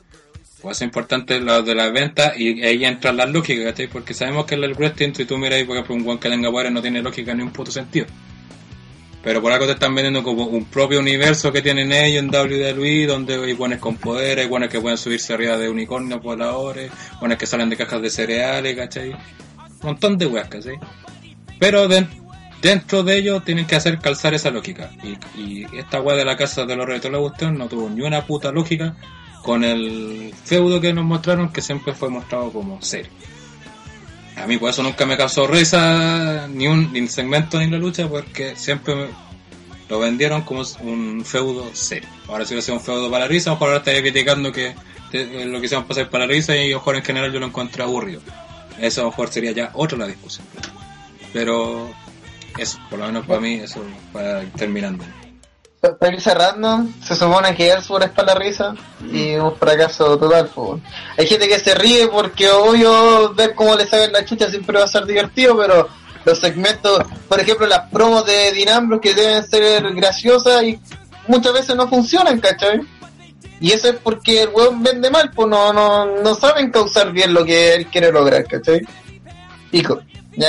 Pues 0.60 0.76
es 0.76 0.82
importante 0.82 1.40
lo 1.40 1.62
de 1.62 1.74
la 1.74 1.88
venta 1.88 2.34
y 2.36 2.62
ahí 2.62 2.84
entra 2.84 3.14
la 3.14 3.24
lógica, 3.24 3.64
¿cachai? 3.64 3.86
Porque 3.86 4.12
sabemos 4.12 4.44
que 4.44 4.56
el 4.56 4.74
wrestling, 4.74 5.14
si 5.14 5.24
tú 5.24 5.38
miras 5.38 5.64
por 5.64 5.74
ejemplo, 5.74 5.94
un 5.94 6.04
guan 6.04 6.18
que 6.18 6.28
tenga 6.28 6.50
poder 6.50 6.70
no 6.70 6.82
tiene 6.82 7.00
lógica 7.00 7.32
ni 7.32 7.44
un 7.44 7.50
puto 7.50 7.70
sentido. 7.70 8.04
Pero 9.22 9.42
por 9.42 9.52
algo 9.52 9.66
te 9.66 9.72
están 9.72 9.94
vendiendo 9.94 10.22
como 10.22 10.44
un 10.46 10.64
propio 10.66 11.00
universo 11.00 11.52
que 11.52 11.60
tienen 11.60 11.92
ellos 11.92 12.22
en 12.22 12.30
WWE, 12.30 13.06
donde 13.06 13.34
hay 13.34 13.52
buenos 13.52 13.78
con 13.80 13.96
poder, 13.96 14.38
hay 14.38 14.46
buenos 14.46 14.68
que 14.68 14.80
pueden 14.80 14.96
subirse 14.96 15.34
arriba 15.34 15.56
de 15.58 15.68
unicornios 15.68 16.22
voladores, 16.22 16.90
buenos 17.20 17.36
que 17.36 17.46
salen 17.46 17.68
de 17.68 17.76
cajas 17.76 18.00
de 18.00 18.10
cereales, 18.10 18.76
¿cachai? 18.76 19.10
Un 19.10 19.18
montón 19.82 20.16
de 20.18 20.26
weas, 20.26 20.48
¿cachai? 20.48 20.78
Pero 21.58 21.88
den- 21.88 22.08
dentro 22.62 23.02
de 23.02 23.18
ellos 23.18 23.44
tienen 23.44 23.66
que 23.66 23.76
hacer 23.76 23.98
calzar 23.98 24.34
esa 24.34 24.50
lógica. 24.50 24.90
Y, 25.02 25.40
y 25.40 25.66
esta 25.76 26.00
wea 26.00 26.16
de 26.16 26.24
la 26.24 26.36
casa 26.36 26.64
de 26.64 26.76
los 26.76 26.86
retos 26.86 27.10
la 27.10 27.18
no 27.50 27.68
tuvo 27.68 27.90
ni 27.90 28.02
una 28.02 28.24
puta 28.24 28.52
lógica 28.52 28.96
con 29.42 29.64
el 29.64 30.32
feudo 30.44 30.80
que 30.80 30.92
nos 30.92 31.04
mostraron, 31.04 31.50
que 31.52 31.60
siempre 31.60 31.92
fue 31.92 32.08
mostrado 32.08 32.52
como 32.52 32.80
serio. 32.82 33.10
A 34.42 34.46
mí 34.46 34.56
por 34.58 34.70
eso 34.70 34.82
nunca 34.82 35.04
me 35.06 35.16
causó 35.16 35.46
risa 35.46 36.46
ni 36.48 36.66
un 36.68 36.92
ni 36.92 37.00
el 37.00 37.08
segmento 37.08 37.58
ni 37.58 37.68
la 37.68 37.78
lucha, 37.78 38.08
porque 38.08 38.54
siempre 38.56 38.94
me- 38.94 39.06
lo 39.88 39.98
vendieron 39.98 40.42
como 40.42 40.62
un 40.82 41.24
feudo 41.24 41.70
serio. 41.74 42.08
Ahora 42.28 42.44
si 42.44 42.52
hubiera 42.54 42.62
sido 42.64 42.76
un 42.78 42.82
feudo 42.84 43.10
para 43.10 43.24
la 43.24 43.28
risa, 43.28 43.50
a 43.50 43.52
lo 43.52 43.56
mejor 43.56 43.68
ahora 43.68 43.78
estaría 43.78 44.00
criticando 44.02 44.52
que 44.52 44.74
te- 45.10 45.44
lo 45.46 45.60
quisieron 45.60 45.86
pasar 45.86 46.10
para 46.10 46.26
la 46.26 46.32
risa 46.32 46.54
y 46.56 46.66
a 46.68 46.72
lo 46.72 46.78
mejor 46.78 46.96
en 46.96 47.02
general 47.04 47.32
yo 47.32 47.40
lo 47.40 47.46
encontré 47.46 47.82
aburrido. 47.82 48.20
Eso 48.78 49.00
a 49.00 49.04
lo 49.04 49.10
mejor 49.10 49.28
sería 49.32 49.52
ya 49.52 49.70
otra 49.74 49.98
la 49.98 50.06
discusión. 50.06 50.46
Pero 51.32 51.90
eso, 52.58 52.78
por 52.90 52.98
lo 52.98 53.06
menos 53.06 53.26
para 53.26 53.40
mí, 53.40 53.54
eso 53.54 53.82
para 54.12 54.42
terminando. 54.50 55.04
Pa- 55.80 55.96
Para 55.96 56.12
ir 56.14 56.20
cerrando, 56.20 56.84
se 57.06 57.14
supone 57.14 57.54
que 57.54 57.72
es 57.72 57.86
para 57.86 58.34
la 58.34 58.34
risa 58.34 58.74
y 59.12 59.34
un 59.36 59.54
fracaso 59.56 60.18
total. 60.18 60.48
po. 60.48 60.80
Hay 61.16 61.26
gente 61.26 61.48
que 61.48 61.58
se 61.60 61.74
ríe 61.74 62.08
porque 62.08 62.48
obvio 62.50 63.32
ver 63.34 63.54
cómo 63.54 63.76
le 63.76 63.86
saben 63.86 64.12
la 64.12 64.24
chucha 64.24 64.50
siempre 64.50 64.76
va 64.78 64.84
a 64.84 64.88
ser 64.88 65.04
divertido, 65.06 65.56
pero 65.56 65.88
los 66.24 66.38
segmentos, 66.38 67.00
por 67.28 67.40
ejemplo 67.40 67.66
las 67.66 67.88
promos 67.90 68.26
de 68.26 68.50
Dinambros 68.52 69.00
que 69.00 69.14
deben 69.14 69.46
ser 69.48 69.82
graciosas 69.94 70.62
y 70.64 70.80
muchas 71.28 71.52
veces 71.52 71.76
no 71.76 71.88
funcionan, 71.88 72.40
¿cachai? 72.40 72.80
Y 73.60 73.72
eso 73.72 73.88
es 73.88 73.96
porque 74.02 74.42
el 74.42 74.48
weón 74.50 74.82
vende 74.82 75.10
mal, 75.10 75.30
pues 75.32 75.48
no, 75.48 75.72
no, 75.72 76.06
no 76.22 76.34
saben 76.34 76.70
causar 76.70 77.12
bien 77.12 77.32
lo 77.34 77.44
que 77.44 77.74
él 77.74 77.86
quiere 77.86 78.10
lograr, 78.12 78.44
¿cachai? 78.46 78.80
Pico. 79.70 80.00
Ya, 80.36 80.48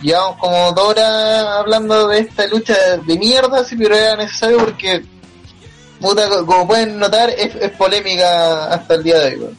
llevamos 0.00 0.36
como 0.38 0.72
dos 0.72 0.88
horas 0.90 1.46
hablando 1.58 2.08
de 2.08 2.20
esta 2.20 2.46
lucha 2.46 2.74
de 2.98 3.18
mierda, 3.18 3.64
sí, 3.64 3.76
pero 3.76 3.94
era 3.94 4.16
necesario 4.16 4.58
porque, 4.58 5.04
puta, 6.00 6.28
co- 6.28 6.46
como 6.46 6.66
pueden 6.66 6.98
notar, 6.98 7.30
es, 7.30 7.54
polémica 7.72 8.66
hasta 8.66 8.94
el 8.94 9.02
día 9.02 9.18
de 9.20 9.36
hoy. 9.36 9.56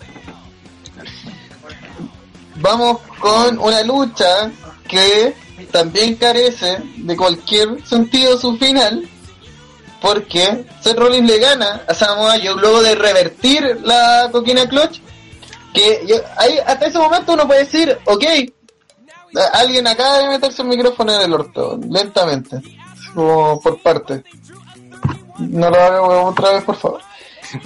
Vamos 2.55 2.99
con 3.19 3.57
una 3.59 3.81
lucha 3.83 4.51
que 4.87 5.33
también 5.71 6.15
carece 6.15 6.77
de 6.97 7.15
cualquier 7.15 7.85
sentido 7.85 8.37
su 8.37 8.57
final, 8.57 9.07
porque 10.01 10.65
Seth 10.81 10.97
Rollins 10.97 11.29
le 11.29 11.39
gana 11.39 11.81
a 11.87 11.93
Samoa 11.93 12.35
Joe 12.43 12.55
luego 12.59 12.81
de 12.81 12.95
revertir 12.95 13.79
la 13.83 14.29
coquina 14.31 14.67
clutch 14.67 14.99
que 15.73 16.03
yo- 16.07 16.21
ahí, 16.37 16.57
hasta 16.65 16.87
ese 16.87 16.97
momento 16.97 17.33
uno 17.33 17.45
puede 17.47 17.63
decir, 17.65 17.97
ok, 18.05 18.23
alguien 19.53 19.87
acaba 19.87 20.19
de 20.19 20.27
meterse 20.29 20.61
el 20.61 20.67
micrófono 20.67 21.13
en 21.13 21.21
el 21.21 21.33
orto, 21.33 21.79
lentamente, 21.89 22.61
como 23.13 23.59
por 23.59 23.81
parte. 23.81 24.23
No 25.39 25.69
lo 25.69 25.75
haga 25.77 26.01
otra 26.01 26.53
vez, 26.53 26.63
por 26.63 26.75
favor. 26.75 27.01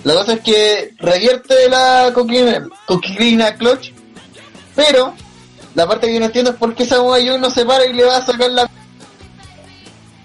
La 0.03 0.13
cosa 0.13 0.33
es 0.33 0.41
que 0.41 0.93
revierte 0.97 1.67
la 1.69 2.11
coquina, 2.13 2.67
coquina 2.85 3.55
clutch, 3.55 3.91
pero 4.75 5.13
la 5.75 5.87
parte 5.87 6.07
que 6.07 6.13
yo 6.13 6.19
no 6.19 6.27
entiendo 6.27 6.51
es 6.51 6.57
por 6.57 6.73
qué 6.73 6.85
Samoa 6.85 7.17
Joe 7.17 7.39
no 7.39 7.49
se 7.49 7.65
para 7.65 7.85
y 7.85 7.93
le 7.93 8.05
va 8.05 8.17
a 8.17 8.25
sacar 8.25 8.51
la... 8.51 8.69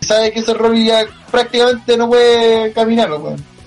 Sabe 0.01 0.33
que 0.33 0.41
ese 0.41 0.55
Robbie 0.55 0.87
ya 0.87 1.05
prácticamente 1.31 1.97
no 1.97 2.09
puede 2.09 2.73
caminar, 2.73 3.13
weón 3.13 3.59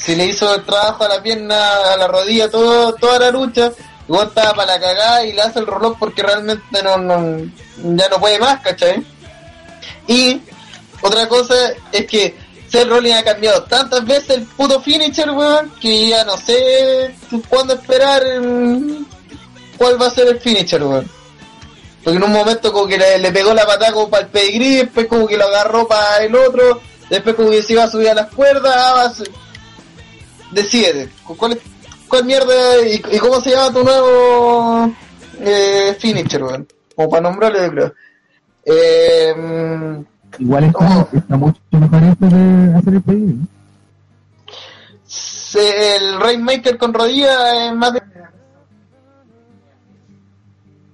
si 0.00 0.16
le 0.16 0.26
hizo 0.26 0.54
el 0.54 0.64
trabajo 0.64 1.04
a 1.04 1.08
la 1.08 1.22
pierna, 1.22 1.92
a 1.92 1.96
la 1.96 2.08
rodilla, 2.08 2.50
todo, 2.50 2.94
toda 2.94 3.18
la 3.18 3.30
lucha, 3.30 3.70
igual 4.10 4.26
estaba 4.26 4.54
para 4.54 4.74
la 4.74 4.80
cagada 4.80 5.24
y 5.24 5.32
le 5.32 5.40
hace 5.40 5.60
el 5.60 5.68
reloj 5.68 5.96
porque 5.96 6.20
realmente 6.20 6.82
no, 6.82 6.96
no, 6.98 7.38
ya 7.76 8.08
no 8.08 8.18
puede 8.18 8.40
más, 8.40 8.60
¿cachai? 8.60 9.06
Y 10.08 10.40
otra 11.00 11.28
cosa 11.28 11.54
es 11.92 12.06
que 12.06 12.34
Seth 12.68 12.88
Rollins 12.88 13.18
ha 13.18 13.22
cambiado 13.22 13.62
tantas 13.62 14.04
veces 14.04 14.30
el 14.30 14.42
puto 14.42 14.80
finisher, 14.80 15.30
weón, 15.30 15.72
que 15.80 16.08
ya 16.08 16.24
no 16.24 16.36
sé 16.36 17.14
cuándo 17.48 17.74
esperar 17.74 18.20
cuál 19.78 20.02
va 20.02 20.08
a 20.08 20.10
ser 20.10 20.26
el 20.26 20.40
finisher, 20.40 20.82
weón. 20.82 21.08
Porque 22.02 22.16
en 22.16 22.24
un 22.24 22.32
momento 22.32 22.72
como 22.72 22.88
que 22.88 22.98
le, 22.98 23.30
pegó 23.30 23.54
la 23.54 23.64
patada 23.64 23.92
como 23.92 24.10
para 24.10 24.24
el 24.24 24.30
pedigrí, 24.30 24.76
después 24.76 25.06
como 25.06 25.28
que 25.28 25.36
lo 25.36 25.44
agarró 25.44 25.86
para 25.86 26.24
el 26.24 26.34
otro, 26.34 26.80
después 27.08 27.36
como 27.36 27.50
que 27.50 27.62
se 27.62 27.74
iba 27.74 27.84
a 27.84 27.90
subir 27.90 28.08
a 28.08 28.14
las 28.14 28.30
cuerdas, 28.32 28.74
ah, 28.76 29.04
a 29.04 29.12
decide, 30.50 31.08
¿cuál, 31.36 31.52
es- 31.52 31.58
cuál 32.10 32.24
mierda 32.26 32.54
y, 32.86 32.96
y 33.16 33.18
cómo 33.18 33.40
se 33.40 33.50
llama 33.50 33.72
tu 33.72 33.82
nuevo 33.84 34.92
eh, 35.40 35.96
finisher, 35.98 36.42
weón? 36.44 36.66
Como 36.94 37.08
para 37.08 37.22
nombrarlo, 37.22 37.58
yo 37.64 37.70
creo. 37.70 37.94
Eh, 38.66 39.34
mm, 39.34 40.42
Igual 40.42 40.64
está, 40.64 41.08
está 41.12 41.36
mucho 41.36 41.60
mejor 41.72 42.02
esto 42.04 42.26
de 42.26 42.74
hacer 42.76 42.94
el 42.94 43.02
pedido. 43.02 43.32
¿no? 43.34 43.48
se- 45.06 45.96
el 45.96 46.20
Rainmaker 46.20 46.78
con 46.78 46.92
rodilla 46.94 47.66
es 47.68 47.74
más 47.74 47.92
de... 47.94 48.02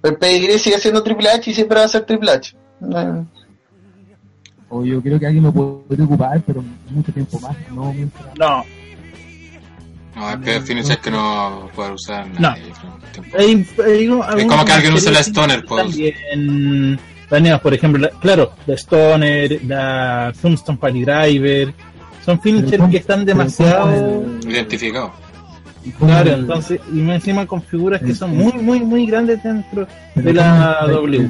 El 0.03 0.15
pedigrí 0.17 0.57
sigue 0.59 0.79
siendo 0.79 1.03
Triple 1.03 1.29
H 1.29 1.51
y 1.51 1.53
siempre 1.53 1.79
va 1.79 1.85
a 1.85 1.89
ser 1.89 2.05
Triple 2.05 2.31
H. 2.31 2.55
Eh, 2.81 3.23
O 4.69 4.83
yo 4.83 5.01
creo 5.01 5.19
que 5.19 5.25
alguien 5.27 5.43
lo 5.43 5.51
puede 5.51 6.03
ocupar, 6.03 6.41
pero 6.45 6.63
mucho 6.89 7.11
tiempo 7.11 7.39
más. 7.39 7.55
No, 7.71 7.91
mientras- 7.93 8.35
No, 8.37 8.63
No, 10.17 10.29
es 10.31 10.37
que 10.37 10.59
Phoenix 10.61 10.89
es 10.89 10.97
que 10.97 11.11
no 11.11 11.69
puede 11.75 11.91
usar 11.93 12.27
No. 12.27 12.39
nadie. 12.39 12.63
hay, 13.37 13.65
hay 13.85 14.07
un- 14.07 14.23
Es 14.37 14.45
como 14.45 14.65
que 14.65 14.71
alguien 14.71 14.93
use 14.93 15.11
la 15.11 15.19
Stoner, 15.21 15.63
pues. 15.65 15.83
También 15.85 16.99
planeados, 17.29 17.61
por 17.61 17.73
ejemplo, 17.73 18.01
la- 18.01 18.09
claro, 18.19 18.51
la 18.65 18.73
Stoner, 18.75 19.59
la 19.67 20.33
Tombstone 20.41 20.77
Party 20.77 21.03
Driver, 21.03 21.73
son 22.25 22.41
finishers 22.41 22.83
que 22.89 22.97
están 22.97 23.25
demasiado... 23.25 24.23
¿cómo 24.41 24.51
Identificado. 24.51 25.11
Claro, 25.99 26.31
entonces, 26.31 26.81
y 26.93 26.99
encima 27.09 27.45
con 27.45 27.61
figuras 27.61 28.01
que 28.01 28.13
son 28.13 28.35
muy, 28.35 28.51
muy, 28.53 28.79
muy 28.81 29.05
grandes 29.05 29.41
dentro 29.43 29.87
de 30.15 30.33
la 30.33 30.77
¿cómo 30.81 31.07
el- 31.07 31.29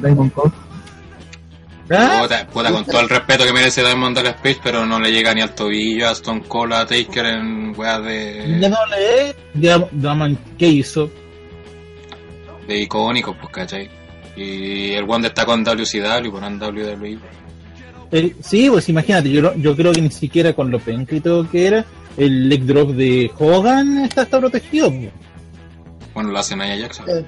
Diamond? 1.88 2.10
¿Ah? 2.12 2.22
Puta, 2.22 2.46
puta, 2.46 2.70
con 2.72 2.84
todo 2.84 3.00
el 3.00 3.08
respeto 3.08 3.44
que 3.44 3.52
merece 3.52 3.82
Diamond 3.82 4.16
Dallas 4.16 4.36
Page, 4.42 4.60
pero 4.62 4.84
no 4.86 4.98
le 5.00 5.10
llega 5.10 5.32
ni 5.34 5.40
al 5.40 5.54
tobillo 5.54 6.08
a 6.08 6.12
Stone 6.12 6.42
Cold, 6.46 6.72
a 6.74 6.86
Taker 6.86 7.26
en 7.26 7.72
weas 7.78 8.02
De 8.04 8.58
de, 8.90 9.36
ya- 9.54 9.88
Daman, 9.92 10.38
¿qué 10.58 10.68
hizo? 10.68 11.10
de 12.66 12.78
icónicos, 12.80 13.34
pues, 13.40 13.50
¿cachai? 13.52 13.88
Y 14.36 14.92
el 14.92 15.04
one 15.08 15.28
está 15.28 15.46
con 15.46 15.64
WCW, 15.64 16.36
en 16.44 16.60
WWE. 16.60 17.18
El- 18.10 18.36
sí, 18.42 18.68
pues 18.70 18.88
imagínate, 18.90 19.30
yo, 19.30 19.54
yo 19.56 19.74
creo 19.74 19.92
que 19.92 20.02
ni 20.02 20.10
siquiera 20.10 20.52
con 20.52 20.70
lo 20.70 20.78
todo 21.20 21.48
que 21.50 21.66
era, 21.66 21.84
el 22.18 22.48
leg 22.48 22.64
drop 22.66 22.90
de 22.90 23.30
Hogan 23.38 24.04
está, 24.04 24.22
está 24.22 24.38
protegido. 24.38 24.90
pues. 24.90 25.08
Bueno, 26.14 26.30
lo 26.30 26.38
hace 26.38 26.54
Nia 26.56 26.76
Jackson. 26.76 27.06
Eh. 27.08 27.24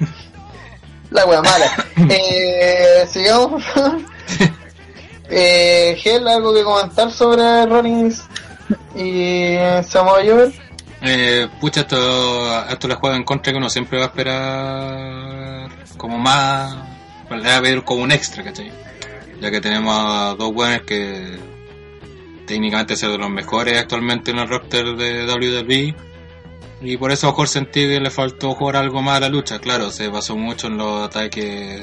La 1.10 1.24
wea 1.24 1.42
mala. 1.42 1.86
eh, 2.10 3.06
sigamos, 3.10 3.50
por 3.50 3.62
favor. 3.62 4.00
Eh, 5.30 5.96
Gel, 6.00 6.26
¿algo 6.26 6.54
que 6.54 6.62
comentar 6.62 7.10
sobre 7.10 7.66
Rollins 7.66 8.24
y 8.96 9.56
Samoa 9.86 10.20
Joe? 10.24 10.52
Eh, 11.02 11.48
pucha, 11.60 11.82
esto, 11.82 12.66
esto 12.68 12.88
le 12.88 12.94
juega 12.94 13.16
en 13.16 13.24
contra 13.24 13.52
que 13.52 13.58
uno 13.58 13.68
siempre 13.68 13.98
va 13.98 14.04
a 14.04 14.08
esperar 14.08 15.86
como 15.96 16.18
más, 16.18 16.74
le 17.30 17.42
va 17.42 17.56
a 17.56 17.60
pedir 17.60 17.84
como 17.84 18.02
un 18.02 18.12
extra, 18.12 18.42
¿cachai? 18.42 18.72
Ya 19.40 19.50
que 19.50 19.60
tenemos 19.60 19.94
a 19.94 20.34
dos 20.34 20.52
buenos 20.52 20.82
que 20.82 21.38
técnicamente 22.46 22.96
son 22.96 23.12
de 23.12 23.18
los 23.18 23.30
mejores 23.30 23.78
actualmente 23.78 24.30
en 24.30 24.38
el 24.38 24.48
roster 24.48 24.96
de 24.96 25.26
WWE 25.26 26.07
y 26.80 26.96
por 26.96 27.10
eso 27.10 27.26
a 27.26 27.30
mejor 27.30 27.48
sentí 27.48 27.80
que 27.80 28.00
le 28.00 28.10
faltó 28.10 28.54
jugar 28.54 28.76
algo 28.76 29.02
más 29.02 29.16
a 29.16 29.20
la 29.20 29.28
lucha, 29.28 29.58
claro, 29.58 29.90
se 29.90 30.08
basó 30.08 30.36
mucho 30.36 30.68
en 30.68 30.78
los 30.78 31.02
ataques 31.02 31.82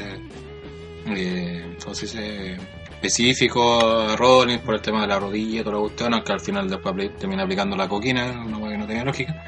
eh, 1.07 1.76
¿cómo 1.84 1.93
se 1.93 2.57
específicos 3.05 4.13
a 4.13 4.15
por 4.63 4.76
el 4.76 4.81
tema 4.81 5.01
de 5.01 5.07
la 5.07 5.19
rodilla 5.19 5.63
toda 5.63 5.76
la 5.76 5.81
cuestión, 5.81 6.13
aunque 6.13 6.34
al 6.34 6.39
final 6.39 6.69
después 6.69 7.17
termina 7.17 7.43
aplicando 7.43 7.76
la 7.76 7.88
coquina, 7.88 8.43
una 8.45 8.59
cosa 8.59 8.72
que 8.72 8.77
no 8.77 8.88
tenía 8.88 9.05
lógica. 9.05 9.43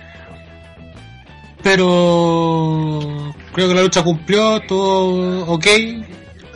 Pero 1.63 3.33
creo 3.53 3.67
que 3.67 3.73
la 3.73 3.81
lucha 3.81 4.03
cumplió, 4.03 4.61
todo 4.61 5.45
ok. 5.45 5.67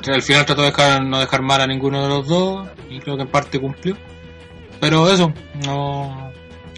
Al 0.07 0.22
final 0.22 0.45
trató 0.45 0.61
de 0.61 0.68
dejar, 0.68 1.03
no 1.03 1.19
dejar 1.19 1.41
mal 1.41 1.61
a 1.61 1.68
ninguno 1.68 2.03
de 2.03 2.09
los 2.09 2.27
dos 2.27 2.68
y 2.89 2.99
creo 2.99 3.15
que 3.18 3.23
en 3.23 3.30
parte 3.30 3.59
cumplió. 3.59 3.97
Pero 4.80 5.11
eso, 5.11 5.34
no. 5.65 6.31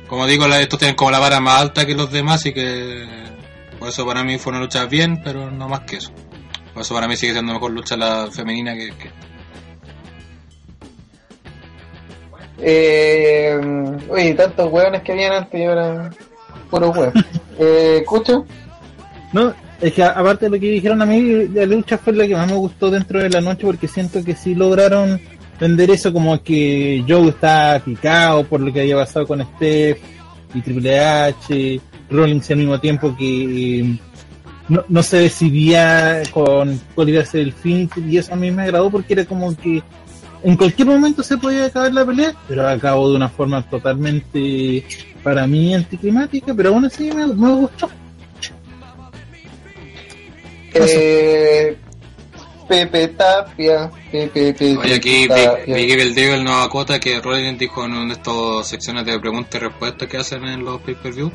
Como 0.08 0.28
digo, 0.28 0.48
la- 0.48 0.60
estos 0.60 0.80
tienen 0.80 0.96
como 0.96 1.12
la 1.12 1.20
vara 1.20 1.40
más 1.40 1.62
alta 1.62 1.86
que 1.86 1.96
los 1.96 2.12
demás 2.12 2.46
y 2.46 2.54
que 2.54 3.06
por 3.80 3.90
eso 3.90 4.06
para 4.06 4.24
mí 4.24 4.38
fue 4.38 4.52
una 4.52 4.62
lucha 4.62 4.86
bien, 4.86 5.22
pero 5.24 5.50
no 5.50 5.68
más 5.68 5.82
que 5.82 5.98
eso. 5.98 6.12
Por 6.74 6.82
eso 6.84 6.94
para 6.94 7.08
mí 7.08 7.16
sigue 7.18 7.34
siendo 7.34 7.54
mejor 7.54 7.72
lucha 7.72 7.96
la 7.98 8.30
femenina 8.32 8.74
que, 8.76 8.90
que 8.90 9.10
Eh, 12.66 13.60
oye, 14.10 14.34
tantos 14.36 14.72
hueones 14.72 15.02
que 15.02 15.12
habían 15.12 15.34
antes 15.34 15.60
y 15.60 15.64
ahora 15.66 16.10
puro 16.70 16.90
hueón. 16.92 17.14
Eh, 17.60 18.00
¿Escucho? 18.02 18.48
No, 19.32 19.54
es 19.80 19.94
que 19.94 20.02
aparte 20.04 20.46
de 20.46 20.50
lo 20.50 20.60
que 20.60 20.70
dijeron 20.72 21.00
a 21.04 21.06
mí, 21.06 21.48
la 21.50 21.68
lucha 21.68 22.00
fue 22.00 22.12
la 22.14 22.26
que 22.26 22.34
más 22.36 22.48
me 22.50 22.56
gustó 22.56 22.90
dentro 22.90 23.22
de 23.22 23.30
la 23.30 23.42
noche 23.42 23.62
porque 23.68 23.88
siento 23.88 24.24
que 24.24 24.34
sí 24.36 24.56
lograron 24.56 25.22
vender 25.64 25.92
eso 25.92 26.12
como 26.12 26.44
que 26.44 27.06
Joe 27.08 27.30
está 27.30 27.82
picado 27.84 28.44
por 28.44 28.60
lo 28.60 28.74
que 28.74 28.82
había 28.82 28.98
pasado 28.98 29.26
con 29.26 29.42
Steph 29.42 29.98
y 30.54 30.60
Triple 30.60 31.00
H, 31.00 31.80
Rollins 32.10 32.52
al 32.52 32.58
mismo 32.58 32.78
tiempo 32.82 33.16
que 33.18 33.80
eh, 33.80 34.00
no, 34.68 34.84
no 34.90 35.02
se 35.02 35.20
decidía 35.20 36.22
con 36.32 36.82
cuál 36.94 37.10
iba 37.10 37.22
a 37.22 37.26
ser 37.26 37.42
el 37.42 37.54
fin 37.54 37.90
y 38.10 38.18
eso 38.18 38.34
a 38.34 38.36
mí 38.36 38.52
me 38.52 38.64
agradó 38.64 38.92
porque 38.92 39.14
era 39.14 39.24
como 39.24 39.56
que 39.56 39.82
en 40.44 40.58
cualquier 40.58 40.90
momento 40.90 41.24
se 41.24 41.38
podía 41.38 41.68
acabar 41.68 41.94
la 41.94 42.06
pelea, 42.06 42.36
pero 42.50 42.68
acabó 42.68 43.10
de 43.10 43.16
una 43.16 43.30
forma 43.30 43.62
totalmente 43.70 44.84
para 45.24 45.48
mí 45.48 45.74
anticlimática, 45.74 46.54
pero 46.54 46.72
aún 46.72 46.84
así 46.84 47.10
me, 47.10 47.26
gustó. 47.26 47.90
Eh, 50.74 51.78
Pepe 52.74 53.08
Tapia. 53.10 53.92
Pepe, 54.12 54.54
Pepe 54.54 54.78
Oye, 54.78 54.96
aquí 54.96 55.28
Tapia. 55.28 55.76
Big 55.76 55.92
Evil 55.92 56.16
Devil 56.16 56.44
nos 56.44 56.66
acota 56.66 57.00
que 57.00 57.20
Rollins 57.22 57.60
dijo 57.60 57.86
en 57.86 57.94
una 57.94 58.08
de 58.08 58.14
estas 58.14 58.68
secciones 58.68 59.06
de 59.06 59.20
preguntas 59.20 59.56
y 59.56 59.60
respuestas 59.60 60.08
que 60.08 60.18
hacen 60.18 60.44
en 60.46 60.64
los 60.66 60.82
pay-per-view 60.82 61.32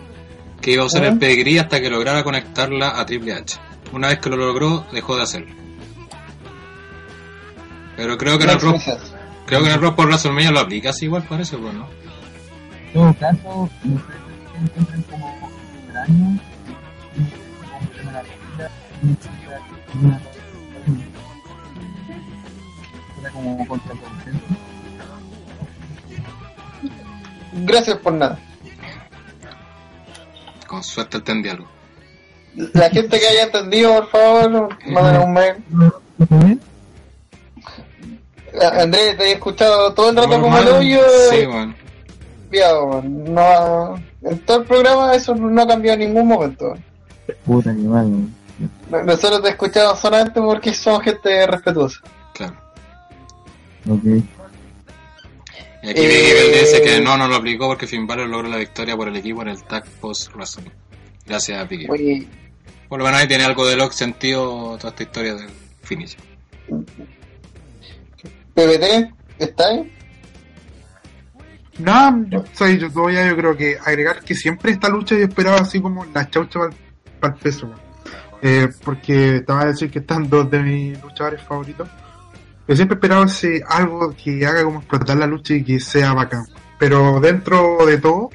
que 0.60 0.72
iba 0.72 0.82
a 0.82 0.86
usar 0.86 1.04
el 1.04 1.18
pedigrí 1.18 1.58
hasta 1.58 1.80
que 1.80 1.88
lograra 1.88 2.24
conectarla 2.24 2.98
a 2.98 3.06
Triple 3.06 3.32
H. 3.34 3.58
Una 3.92 4.08
vez 4.08 4.18
que 4.18 4.28
lo 4.28 4.36
logró, 4.36 4.84
dejó 4.92 5.16
de 5.16 5.22
hacerlo. 5.22 5.54
Pero 7.96 8.18
creo 8.18 8.38
que 8.38 8.44
en 8.44 8.50
el 8.50 8.60
Raw, 8.60 8.76
creo 9.46 9.60
que 9.60 9.66
en 9.66 9.72
el 9.74 9.80
Raw 9.80 9.94
por 9.94 10.06
WrestleMania 10.06 10.50
lo 10.50 10.60
aplica 10.60 10.90
así 10.90 11.04
igual 11.06 11.22
parece, 11.28 11.56
pues, 11.56 11.74
¿no? 11.74 11.86
En 12.86 12.92
todo 12.92 13.14
caso, 13.18 13.38
no 13.44 13.70
si 13.82 13.88
se 13.88 14.58
encuentran 14.64 15.02
como 15.02 15.50
extraños. 15.84 16.40
vida, 18.56 18.70
una- 20.02 20.20
como 23.42 23.66
contraproducente. 23.66 24.44
Gracias 27.52 27.98
por 27.98 28.12
nada. 28.12 28.38
Con 30.66 30.82
suerte 30.82 31.16
entendí 31.16 31.48
algo. 31.48 31.66
La 32.74 32.90
gente 32.90 33.18
que 33.18 33.26
haya 33.26 33.44
entendido, 33.44 33.94
por 33.94 34.10
favor, 34.10 34.68
manden 34.86 35.22
un 35.22 35.32
mail. 35.32 36.60
Andrés, 38.60 39.16
te 39.16 39.24
he 39.24 39.32
escuchado 39.32 39.94
todo 39.94 40.10
el 40.10 40.16
rato 40.16 40.40
como 40.40 40.58
el 40.58 40.68
hoyo. 40.68 41.00
Sí. 41.30 41.46
Piado, 42.50 42.86
weón. 42.86 43.34
no, 43.34 44.02
en 44.22 44.38
todo 44.40 44.60
el 44.60 44.64
programa 44.64 45.14
eso 45.14 45.34
no 45.34 45.62
ha 45.62 45.66
cambiado 45.66 46.00
en 46.00 46.08
ningún 46.08 46.28
momento. 46.28 46.74
Puta 47.44 47.74
que 47.74 47.82
mal, 47.82 48.06
weón. 48.06 48.34
Nosotros 49.06 49.42
te 49.42 49.50
escuchamos 49.50 49.98
solamente 49.98 50.40
porque 50.40 50.74
somos 50.74 51.02
gente 51.02 51.46
respetuosa. 51.46 52.00
Claro. 52.34 52.54
Ok. 53.86 54.04
Y 55.82 55.90
aquí 55.90 56.00
Eh, 56.00 56.42
Miguel 56.42 56.60
dice 56.60 56.82
que 56.82 57.00
no, 57.00 57.16
no 57.16 57.28
lo 57.28 57.36
aplicó 57.36 57.68
porque 57.68 57.86
Finn 57.86 58.06
Balor 58.06 58.28
logró 58.28 58.48
la 58.48 58.56
victoria 58.56 58.96
por 58.96 59.08
el 59.08 59.16
equipo 59.16 59.42
en 59.42 59.48
el 59.48 59.62
tag 59.62 59.84
post 60.00 60.32
Wrestling. 60.34 60.70
Gracias 61.26 61.62
a 61.62 61.68
Piqué. 61.68 61.86
Oye, 61.88 62.26
Por 62.88 62.98
lo 62.98 63.04
menos 63.04 63.20
ahí 63.20 63.28
tiene 63.28 63.44
algo 63.44 63.66
de 63.66 63.76
lo 63.76 63.90
sentido 63.92 64.76
toda 64.78 64.90
esta 64.90 65.02
historia 65.02 65.34
del 65.34 65.50
finish. 65.82 66.16
PBT, 68.54 69.12
¿está 69.38 69.68
ahí? 69.68 69.92
No, 71.78 72.26
yo, 72.28 72.44
soy, 72.54 72.78
yo 72.78 72.90
todavía 72.90 73.28
yo 73.28 73.36
creo 73.36 73.56
que 73.56 73.78
agregar 73.84 74.20
que 74.24 74.34
siempre 74.34 74.72
esta 74.72 74.88
lucha 74.88 75.16
yo 75.16 75.24
esperaba 75.24 75.58
así 75.58 75.80
como 75.80 76.04
la 76.06 76.28
chaucha 76.28 76.58
para 77.20 77.34
el 77.34 77.40
peso. 77.40 77.70
Eh, 78.42 78.68
porque 78.84 79.42
te 79.46 79.52
voy 79.52 79.62
a 79.62 79.66
decir 79.66 79.90
que 79.90 80.00
están 80.00 80.28
dos 80.28 80.50
de 80.50 80.60
mis 80.60 81.00
luchadores 81.02 81.42
favoritos. 81.42 81.88
Yo 82.68 82.76
siempre 82.76 82.96
esperaba 82.96 83.24
ese, 83.24 83.62
algo 83.66 84.14
que 84.14 84.46
haga 84.46 84.62
como 84.62 84.80
explotar 84.80 85.16
la 85.16 85.26
lucha 85.26 85.54
y 85.54 85.64
que 85.64 85.80
sea 85.80 86.12
bacán. 86.12 86.46
Pero 86.78 87.18
dentro 87.18 87.78
de 87.86 87.98
todo, 87.98 88.30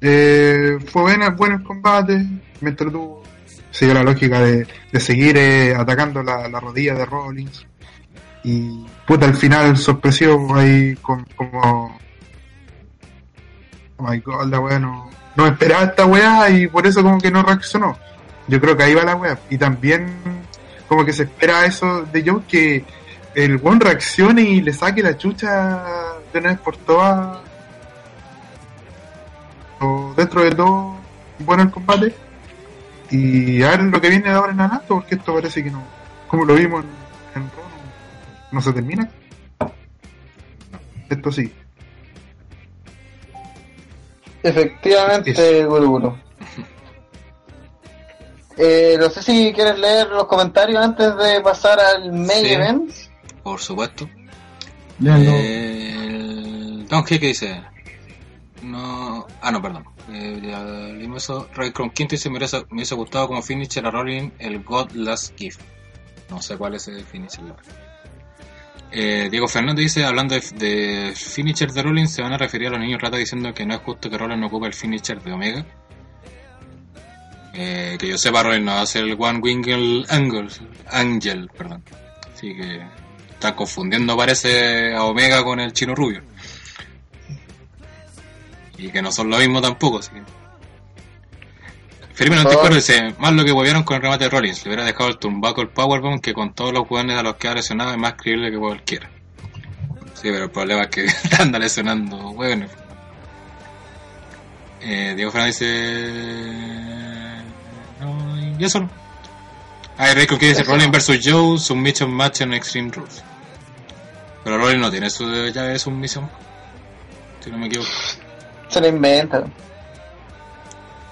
eh, 0.00 0.78
fue 0.86 1.02
buena, 1.02 1.30
bueno 1.30 1.56
el 1.56 1.62
combate, 1.62 2.26
me 2.60 2.70
entretuvo. 2.70 3.22
Siguió 3.70 3.94
la 3.94 4.02
lógica 4.02 4.40
de, 4.40 4.66
de 4.92 5.00
seguir 5.00 5.36
eh, 5.36 5.74
atacando 5.74 6.22
la, 6.22 6.48
la 6.48 6.58
rodilla 6.58 6.94
de 6.94 7.06
Rollins. 7.06 7.66
Y 8.42 8.84
puta, 9.06 9.26
al 9.26 9.34
final 9.34 9.76
sorpresivo 9.76 10.54
ahí 10.56 10.94
con, 10.96 11.24
como 11.36 11.98
Oh 14.00 14.08
my 14.08 14.18
god, 14.20 14.46
la 14.48 14.60
weá 14.60 14.78
no, 14.78 15.10
no 15.34 15.46
esperaba 15.46 15.84
esta 15.84 16.06
weá 16.06 16.48
y 16.50 16.68
por 16.68 16.86
eso 16.86 17.02
como 17.02 17.18
que 17.18 17.32
no 17.32 17.42
reaccionó. 17.42 17.96
Yo 18.46 18.60
creo 18.60 18.76
que 18.76 18.84
ahí 18.84 18.94
va 18.94 19.04
la 19.04 19.16
weá. 19.16 19.38
Y 19.50 19.58
también 19.58 20.14
como 20.86 21.04
que 21.04 21.12
se 21.12 21.24
espera 21.24 21.66
eso 21.66 22.02
de 22.02 22.22
Joe 22.24 22.42
que 22.48 22.84
el 23.44 23.56
weón 23.58 23.78
reaccione 23.78 24.42
y 24.42 24.60
le 24.60 24.72
saque 24.72 25.00
la 25.02 25.16
chucha 25.16 25.84
de 26.32 26.38
una 26.40 26.50
vez 26.50 26.58
por 26.58 26.76
todas. 26.76 27.38
O 29.80 30.12
dentro 30.16 30.42
de 30.42 30.50
todo, 30.50 30.96
bueno 31.38 31.62
el 31.62 31.70
combate. 31.70 32.14
Y 33.10 33.62
a 33.62 33.70
ver 33.70 33.82
lo 33.82 34.00
que 34.00 34.10
viene 34.10 34.28
de 34.28 34.34
ahora 34.34 34.52
en 34.52 34.60
adelante, 34.60 34.86
porque 34.88 35.14
esto 35.14 35.34
parece 35.34 35.62
que 35.62 35.70
no, 35.70 35.82
como 36.26 36.44
lo 36.44 36.54
vimos 36.54 36.84
en, 37.34 37.42
en 37.42 37.50
no, 38.50 38.60
se 38.60 38.72
termina. 38.72 39.08
Esto 41.08 41.30
sí. 41.32 41.52
Efectivamente, 44.42 45.64
Guruguru. 45.64 46.16
Eh, 48.56 48.96
no 48.98 49.08
sé 49.10 49.22
si 49.22 49.52
quieres 49.52 49.78
leer 49.78 50.08
los 50.08 50.26
comentarios 50.26 50.82
antes 50.82 51.16
de 51.16 51.40
pasar 51.40 51.78
al 51.78 52.12
main 52.12 52.44
Sí. 52.44 52.52
event. 52.52 52.90
Por 53.48 53.60
supuesto. 53.60 54.06
Léanlo. 54.98 55.30
Eh, 55.34 56.84
Don 56.86 57.02
dice. 57.04 57.62
No. 58.62 59.26
Ah, 59.40 59.50
no, 59.50 59.62
perdón. 59.62 59.86
Eh, 60.12 60.38
ya 60.42 60.62
leímos 60.62 61.24
eso. 61.24 61.48
Ray 61.54 61.72
Quinto 61.72 62.10
dice: 62.10 62.28
me 62.28 62.36
hubiese, 62.36 62.58
me 62.68 62.76
hubiese 62.76 62.94
gustado 62.94 63.28
como 63.28 63.40
finisher 63.40 63.86
a 63.86 63.90
Rolling 63.90 64.32
el 64.38 64.62
God 64.62 64.90
Last 64.92 65.34
Gift. 65.38 65.62
No 66.28 66.42
sé 66.42 66.58
cuál 66.58 66.74
es 66.74 66.88
el 66.88 67.02
finisher. 67.06 67.42
la 67.42 67.54
verdad. 67.54 67.72
Eh, 68.92 69.28
Diego 69.30 69.48
Fernández 69.48 69.84
dice: 69.84 70.04
hablando 70.04 70.34
de, 70.34 70.42
de 70.56 71.14
finisher 71.16 71.72
de 71.72 71.82
Rolling, 71.82 72.06
se 72.06 72.20
van 72.20 72.34
a 72.34 72.38
referir 72.38 72.68
a 72.68 72.72
los 72.72 72.80
niños 72.80 73.00
rata 73.00 73.16
diciendo 73.16 73.54
que 73.54 73.64
no 73.64 73.76
es 73.76 73.80
justo 73.80 74.10
que 74.10 74.18
Rolling 74.18 74.40
no 74.40 74.48
ocupe 74.48 74.66
el 74.66 74.74
finisher 74.74 75.22
de 75.22 75.32
Omega. 75.32 75.64
Eh, 77.54 77.96
que 77.98 78.08
yo 78.08 78.18
sepa, 78.18 78.42
Rolling 78.42 78.64
no 78.64 78.72
hace 78.72 78.98
el 78.98 79.16
One 79.18 79.38
Winged 79.38 80.04
Angle, 80.10 80.48
Angel, 80.90 81.48
perdón. 81.56 81.82
Así 82.34 82.54
que 82.54 83.07
está 83.38 83.54
confundiendo, 83.54 84.16
parece, 84.16 84.92
a 84.94 85.04
Omega 85.04 85.44
con 85.44 85.60
el 85.60 85.72
chino 85.72 85.94
rubio. 85.94 86.22
Y 88.76 88.90
que 88.90 89.00
no 89.00 89.12
son 89.12 89.30
lo 89.30 89.38
mismo 89.38 89.62
tampoco, 89.62 90.00
así 90.00 90.10
que. 90.10 90.22
Felipe 92.14 92.34
94 92.34 92.74
dice, 92.74 93.14
más 93.20 93.32
lo 93.32 93.44
que 93.44 93.52
huevieron 93.52 93.84
con 93.84 93.94
el 93.94 94.02
remate 94.02 94.24
de 94.24 94.30
Rollins, 94.30 94.64
le 94.64 94.70
hubiera 94.70 94.84
dejado 94.84 95.08
el 95.08 95.18
tumbaco 95.18 95.62
el 95.62 95.68
powerbomb 95.68 96.20
que 96.20 96.34
con 96.34 96.52
todos 96.52 96.72
los 96.72 96.88
jugadores 96.88 97.16
a 97.16 97.22
los 97.22 97.36
que 97.36 97.46
ha 97.46 97.54
lesionado 97.54 97.92
es 97.92 97.96
más 97.96 98.14
creíble 98.14 98.50
que 98.50 98.58
cualquiera. 98.58 99.08
Sí, 100.14 100.30
pero 100.32 100.44
el 100.44 100.50
problema 100.50 100.82
es 100.82 100.88
que 100.88 101.06
anda 101.38 101.60
lesionando 101.60 102.30
hueones. 102.30 102.72
Eh, 104.80 105.12
Diego 105.14 105.30
Fernández 105.30 105.60
dice... 105.60 106.12
No, 108.00 108.58
y 108.58 108.64
eso 108.64 108.80
no. 108.80 109.07
Ah, 109.98 110.14
Rey 110.14 110.26
que 110.26 110.36
dice 110.36 110.62
Rollins 110.62 110.92
vs 110.92 111.20
Joe, 111.24 111.58
Submission 111.58 112.10
Match 112.10 112.40
en 112.42 112.54
Extreme 112.54 112.90
Rules. 112.92 113.22
Pero 114.44 114.56
Rollins 114.58 114.80
no 114.80 114.90
tiene 114.90 115.10
su 115.10 115.24
llave 115.50 115.70
de 115.72 115.78
submisión. 115.78 116.30
Si 117.40 117.50
no 117.50 117.58
me 117.58 117.66
equivoco. 117.66 117.88
Se 118.68 118.80
lo 118.80 118.86
inventa. 118.88 119.44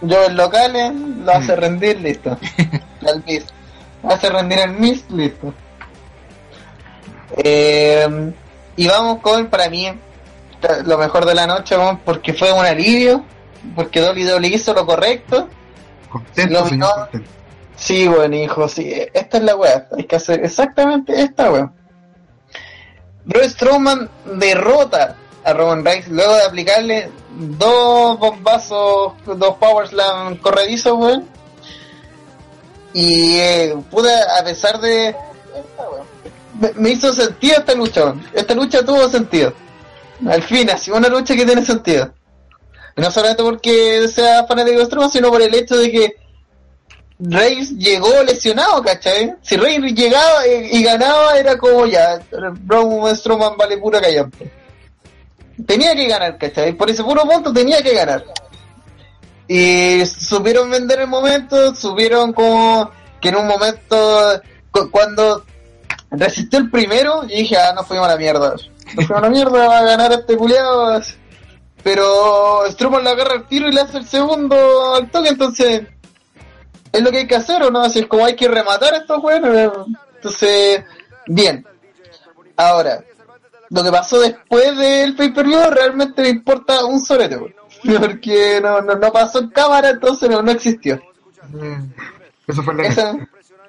Yo 0.02 0.24
en 0.26 0.36
locales 0.36 0.92
lo 0.94 1.32
hace 1.32 1.56
Mm. 1.56 1.60
rendir, 1.60 2.00
listo. 2.00 2.38
Al 3.06 3.24
Miz. 3.26 3.44
Hace 4.08 4.30
rendir 4.30 4.60
al 4.60 4.72
Miz, 4.78 5.04
listo. 5.10 5.52
Eh, 7.38 8.32
y 8.76 8.86
vamos 8.86 9.20
con, 9.20 9.46
para 9.48 9.68
mí, 9.68 9.88
lo 10.84 10.98
mejor 10.98 11.24
de 11.24 11.34
la 11.34 11.46
noche, 11.46 11.76
vamos, 11.76 12.00
porque 12.04 12.34
fue 12.34 12.52
un 12.52 12.64
alivio, 12.64 13.24
porque 13.74 14.00
Dolly 14.00 14.22
Dolly 14.24 14.54
hizo 14.54 14.72
lo 14.74 14.86
correcto. 14.86 15.48
Contento, 16.08 16.52
Lo 16.60 16.66
señor, 16.68 16.94
contento. 17.10 17.30
Sí, 17.76 18.08
buen 18.08 18.32
hijo, 18.34 18.68
sí. 18.68 18.90
Esta 19.12 19.36
es 19.36 19.42
la 19.44 19.54
weá. 19.54 19.86
Hay 19.96 20.04
que 20.04 20.16
hacer 20.16 20.44
exactamente 20.44 21.20
esta 21.20 21.52
weá. 21.52 21.72
Braun 23.24 23.50
Strowman 23.50 24.10
derrota 24.36 25.16
a 25.44 25.52
Roman 25.52 25.84
Reigns 25.84 26.08
luego 26.08 26.34
de 26.34 26.42
aplicarle 26.42 27.10
dos 27.30 28.18
bombazos, 28.18 29.12
dos 29.24 29.56
Power 29.56 29.86
Slam 29.88 30.36
corredizos, 30.38 30.98
weón. 30.98 31.28
Y 32.92 33.38
eh, 33.38 33.76
pude, 33.90 34.10
a 34.12 34.42
pesar 34.42 34.80
de. 34.80 35.14
Me, 36.58 36.72
me 36.76 36.90
hizo 36.90 37.12
sentido 37.12 37.58
esta 37.58 37.74
lucha, 37.74 38.04
weón. 38.04 38.26
Esta 38.32 38.54
lucha 38.54 38.84
tuvo 38.84 39.08
sentido. 39.08 39.52
Al 40.26 40.42
fin, 40.42 40.70
así 40.70 40.90
una 40.90 41.08
lucha 41.08 41.36
que 41.36 41.44
tiene 41.44 41.64
sentido. 41.64 42.12
No 42.96 43.10
solamente 43.10 43.42
porque 43.42 44.08
sea 44.08 44.46
fanático 44.46 44.78
de 44.78 44.86
Strowman, 44.86 45.10
sino 45.10 45.28
por 45.28 45.42
el 45.42 45.54
hecho 45.54 45.76
de 45.76 45.90
que 45.90 46.16
Reigns 47.18 47.70
llegó 47.78 48.22
lesionado, 48.24 48.82
¿cachai? 48.82 49.34
Si 49.42 49.56
Reigns 49.56 49.94
llegaba 49.94 50.46
y, 50.46 50.82
ganaba, 50.82 51.38
era 51.38 51.56
como 51.56 51.86
ya, 51.86 52.20
Braun 52.60 53.14
Strowman 53.16 53.56
vale 53.56 53.78
pura 53.78 54.00
callampa. 54.00 54.38
Tenía 55.66 55.94
que 55.94 56.06
ganar, 56.06 56.36
¿cachai? 56.36 56.74
Por 56.74 56.90
ese 56.90 57.02
puro 57.02 57.22
punto 57.22 57.52
tenía 57.52 57.82
que 57.82 57.94
ganar. 57.94 58.22
Y 59.48 60.04
supieron 60.06 60.70
vender 60.70 61.00
el 61.00 61.06
momento, 61.06 61.74
supieron 61.74 62.32
como 62.32 62.90
que 63.20 63.30
en 63.30 63.36
un 63.36 63.46
momento, 63.46 64.42
cu- 64.70 64.90
cuando 64.90 65.44
resistió 66.10 66.58
el 66.58 66.70
primero, 66.70 67.22
y 67.24 67.38
dije, 67.42 67.56
ah, 67.56 67.72
nos 67.74 67.86
fuimos 67.86 68.06
a 68.06 68.10
la 68.12 68.16
mierda. 68.18 68.50
Nos 68.94 69.06
fuimos 69.06 69.18
a 69.18 69.20
la 69.20 69.30
mierda, 69.30 69.78
a 69.78 69.82
ganar 69.84 70.12
este 70.12 70.36
culiado. 70.36 71.00
Pero 71.82 72.64
Strowman 72.72 73.04
le 73.04 73.10
agarra 73.10 73.34
el 73.36 73.46
tiro 73.46 73.68
y 73.68 73.72
le 73.72 73.80
hace 73.80 73.98
el 73.98 74.06
segundo 74.06 74.94
al 74.96 75.08
toque, 75.10 75.28
entonces 75.28 75.82
es 76.96 77.02
lo 77.02 77.10
que 77.10 77.18
hay 77.18 77.26
que 77.26 77.36
hacer 77.36 77.62
o 77.62 77.70
no, 77.70 77.82
así 77.82 78.00
es 78.00 78.06
como 78.06 78.24
hay 78.24 78.36
que 78.36 78.48
rematar 78.48 78.94
a 78.94 78.98
estos 78.98 79.20
juegos. 79.20 79.86
Entonces, 80.16 80.84
bien. 81.26 81.66
Ahora, 82.56 83.04
lo 83.70 83.82
que 83.82 83.90
pasó 83.90 84.20
después 84.20 84.76
del 84.76 85.14
pay-per-view 85.14 85.70
realmente 85.70 86.22
me 86.22 86.28
importa 86.28 86.84
un 86.84 87.00
sorete, 87.00 87.36
güey. 87.36 87.54
porque 88.00 88.60
no, 88.62 88.80
no, 88.80 88.96
no 88.96 89.12
pasó 89.12 89.40
en 89.40 89.50
cámara, 89.50 89.90
entonces 89.90 90.28
no, 90.30 90.42
no 90.42 90.50
existió. 90.50 91.00
Mm, 91.48 91.90
Eso 92.46 92.62
fue 92.62 92.74
la 92.74 92.84
Esa, 92.84 93.12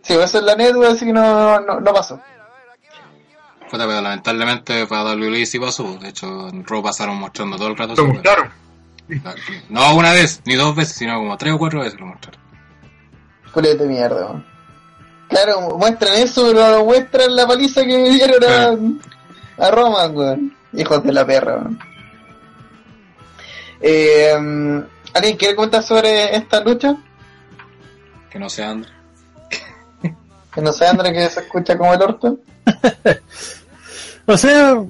sí, 0.01 0.13
eso 0.13 0.37
es 0.37 0.43
la 0.43 0.55
network, 0.55 0.91
así 0.91 1.05
que 1.05 1.13
no, 1.13 1.59
no, 1.59 1.79
no 1.79 1.93
pasó. 1.93 2.19
Puta, 3.69 3.85
pero 3.85 4.01
lamentablemente 4.01 4.87
para 4.87 5.13
WWE 5.13 5.45
sí 5.45 5.59
pasó. 5.59 5.97
De 5.97 6.09
hecho, 6.09 6.47
en 6.47 6.65
Raw 6.65 6.81
pasaron 6.81 7.17
mostrando 7.17 7.57
todo 7.57 7.67
el 7.67 7.77
rato. 7.77 7.95
Lo 7.95 8.07
mostraron. 8.07 8.49
Claro. 9.21 9.39
No 9.69 9.95
una 9.95 10.11
vez, 10.11 10.41
ni 10.45 10.55
dos 10.55 10.75
veces, 10.75 10.95
sino 10.95 11.17
como 11.17 11.37
tres 11.37 11.53
o 11.53 11.57
cuatro 11.57 11.81
veces 11.81 11.99
lo 11.99 12.07
mostraron. 12.07 12.39
Culete 13.51 13.83
de 13.83 13.89
mierda. 13.89 14.43
Claro, 15.29 15.77
muestran 15.77 16.15
eso, 16.15 16.47
pero 16.47 16.77
no 16.77 16.85
muestran 16.85 17.35
la 17.35 17.47
paliza 17.47 17.81
que 17.81 17.97
me 17.97 18.09
dieron 18.09 18.43
a... 18.43 19.65
a 19.65 19.71
Roman, 19.71 20.15
weón. 20.15 20.55
Hijos 20.73 21.03
de 21.03 21.13
la 21.13 21.25
perra, 21.25 21.55
weón. 21.55 21.79
Eh, 23.81 24.83
¿Alguien 25.13 25.37
quiere 25.37 25.55
comentar 25.55 25.83
sobre 25.83 26.35
esta 26.35 26.61
lucha? 26.61 26.95
Que 28.29 28.39
no 28.39 28.49
sea 28.49 28.71
André. 28.71 28.91
Que 30.53 30.61
no 30.61 30.71
sea 30.71 30.91
André 30.91 31.13
que 31.13 31.29
se 31.29 31.41
escucha 31.41 31.77
como 31.77 31.93
el 31.93 32.01
orto. 32.01 32.39
O 34.29 34.35
sea, 34.35 34.83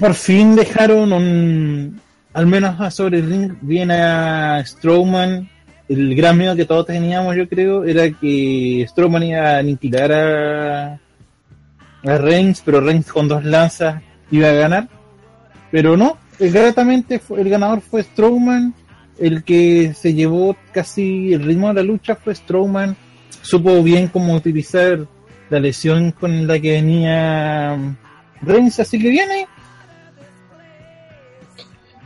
por 0.00 0.14
fin 0.14 0.56
dejaron 0.56 1.12
un, 1.12 2.00
al 2.32 2.46
menos 2.46 2.80
a 2.80 2.90
sobre 2.90 3.18
el 3.18 3.28
ring 3.28 3.52
bien 3.60 3.90
a 3.90 4.64
Strowman. 4.64 5.50
El 5.88 6.14
gran 6.14 6.36
miedo 6.36 6.54
que 6.54 6.66
todos 6.66 6.86
teníamos, 6.86 7.34
yo 7.34 7.48
creo, 7.48 7.84
era 7.84 8.10
que 8.10 8.84
Strowman 8.88 9.22
iba 9.22 9.54
a 9.54 9.58
aniquilar 9.58 10.12
a, 10.12 11.00
Reigns, 12.02 12.62
pero 12.64 12.80
Reigns 12.80 13.10
con 13.10 13.26
dos 13.26 13.44
lanzas 13.44 14.02
iba 14.30 14.48
a 14.48 14.52
ganar. 14.52 14.88
Pero 15.70 15.96
no, 15.96 16.18
gratamente 16.38 17.20
el 17.36 17.48
ganador 17.48 17.80
fue 17.80 18.02
Strowman. 18.02 18.74
El 19.18 19.42
que 19.42 19.94
se 19.94 20.14
llevó 20.14 20.56
casi 20.72 21.32
el 21.32 21.42
ritmo 21.42 21.68
de 21.68 21.74
la 21.74 21.82
lucha 21.82 22.14
fue 22.14 22.34
Strowman. 22.34 22.96
Supo 23.42 23.82
bien 23.82 24.08
cómo 24.08 24.34
utilizar 24.34 25.06
la 25.50 25.58
lesión 25.58 26.12
con 26.12 26.46
la 26.46 26.60
que 26.60 26.72
venía 26.72 27.96
Reigns, 28.42 28.78
así 28.80 28.98
que 29.00 29.08
viene. 29.08 29.46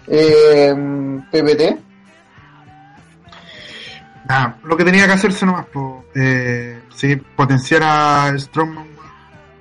Eh, 0.07 0.75
PPT. 1.31 1.92
Nada, 4.33 4.57
lo 4.65 4.79
que 4.79 4.85
tenía 4.85 5.05
que 5.05 5.13
hacerse 5.13 5.45
nomás, 5.45 5.67
po, 5.67 6.07
eh, 6.15 6.81
potenciar 7.37 7.83
a 7.83 8.33
Strongman. 8.39 8.87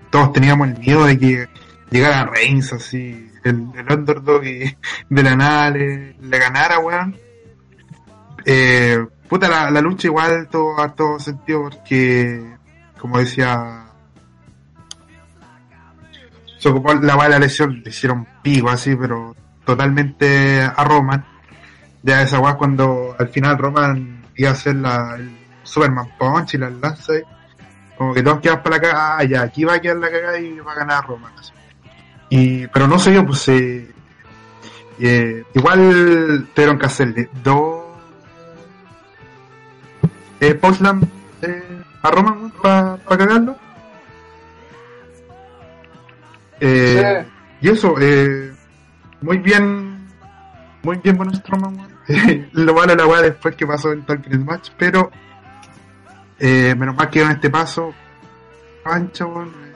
Todos 0.09 0.31
teníamos 0.31 0.69
el 0.69 0.79
miedo 0.79 1.03
de 1.03 1.19
que 1.19 1.49
llegara 1.89 2.23
Reigns 2.23 2.71
así, 2.71 3.29
el, 3.43 3.67
el 3.75 3.91
underdog 3.91 4.41
de 5.09 5.23
la 5.23 5.35
nada 5.35 5.71
le, 5.71 6.13
le 6.13 6.39
ganara, 6.39 6.79
weón. 6.79 7.17
Eh, 8.45 9.05
puta, 9.27 9.49
la, 9.49 9.69
la 9.71 9.81
lucha 9.81 10.07
igual 10.07 10.47
todo 10.49 10.79
a 10.79 10.95
todo 10.95 11.19
sentido 11.19 11.63
porque, 11.63 12.55
como 12.97 13.17
decía, 13.17 13.87
se 16.59 16.69
ocupó 16.69 16.93
la 16.93 17.17
bala 17.17 17.39
lesión, 17.39 17.81
le 17.83 17.89
hicieron 17.89 18.25
pico 18.41 18.69
así, 18.69 18.95
pero 18.95 19.35
totalmente 19.65 20.61
a 20.61 20.81
Roman. 20.85 21.25
Ya 22.03 22.21
esa 22.21 22.39
weá 22.39 22.53
cuando 22.53 23.17
al 23.19 23.27
final 23.27 23.57
Roman 23.57 24.20
iba 24.35 24.49
a 24.49 24.53
hacer 24.53 24.75
la, 24.75 25.15
el 25.17 25.31
Superman 25.63 26.07
Punch 26.17 26.53
y 26.55 26.57
las 26.57 26.71
lanzas, 26.73 27.21
como 27.97 28.13
que 28.13 28.23
todos 28.23 28.39
quedan 28.39 28.63
para 28.63 28.75
la 28.77 28.81
cagada, 28.81 29.17
ah, 29.17 29.23
ya, 29.23 29.41
aquí 29.43 29.63
va 29.63 29.75
a 29.75 29.81
quedar 29.81 29.97
la 29.97 30.09
cagada 30.11 30.39
y 30.39 30.59
va 30.59 30.71
a 30.71 30.75
ganar 30.75 31.07
Roman. 31.07 31.31
así. 31.37 31.51
Y, 32.29 32.67
pero 32.67 32.87
no 32.87 32.97
sé 32.97 33.13
yo, 33.13 33.25
pues 33.25 33.47
eh, 33.49 33.91
eh, 34.99 35.43
igual 35.53 36.47
tuvieron 36.55 36.79
que 36.79 36.85
hacerle 36.85 37.29
dos 37.43 37.85
eh, 40.39 40.55
Postlam 40.55 41.01
eh, 41.41 41.81
a 42.01 42.11
Roman 42.11 42.51
para 42.61 42.97
cagarlo. 43.07 43.55
Eh, 46.59 47.25
Y 47.61 47.69
eso, 47.69 47.95
eh, 47.99 48.51
muy 49.21 49.37
bien, 49.37 50.07
muy 50.83 50.97
bien 50.97 51.17
bueno. 51.17 51.31
Lo 52.53 52.73
malo 52.73 52.95
la 52.95 53.05
weá 53.07 53.21
después 53.21 53.55
que 53.55 53.65
pasó 53.67 53.91
en 53.91 54.05
Final 54.05 54.45
Match, 54.45 54.69
pero 54.77 55.11
eh, 56.39 56.75
menos 56.77 56.95
mal 56.95 57.09
que 57.09 57.21
en 57.21 57.31
este 57.31 57.49
paso, 57.49 57.93
ancha, 58.85 59.25
weón. 59.25 59.49
eh, 59.49 59.73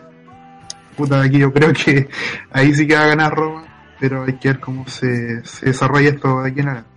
Puta, 0.96 1.22
aquí 1.22 1.38
yo 1.40 1.52
creo 1.52 1.74
que 1.74 2.10
ahí 2.52 2.74
sí 2.74 2.88
que 2.88 2.96
va 2.96 3.04
a 3.04 3.08
ganar 3.08 3.34
Roma, 3.36 3.66
pero 4.00 4.24
hay 4.24 4.34
que 4.34 4.50
ver 4.50 4.60
cómo 4.60 4.88
se, 4.88 5.44
se 5.46 5.68
desarrolla 5.68 6.10
esto 6.10 6.42
de 6.42 6.50
aquí 6.52 6.60
en 6.62 6.68
adelante. 6.70 6.90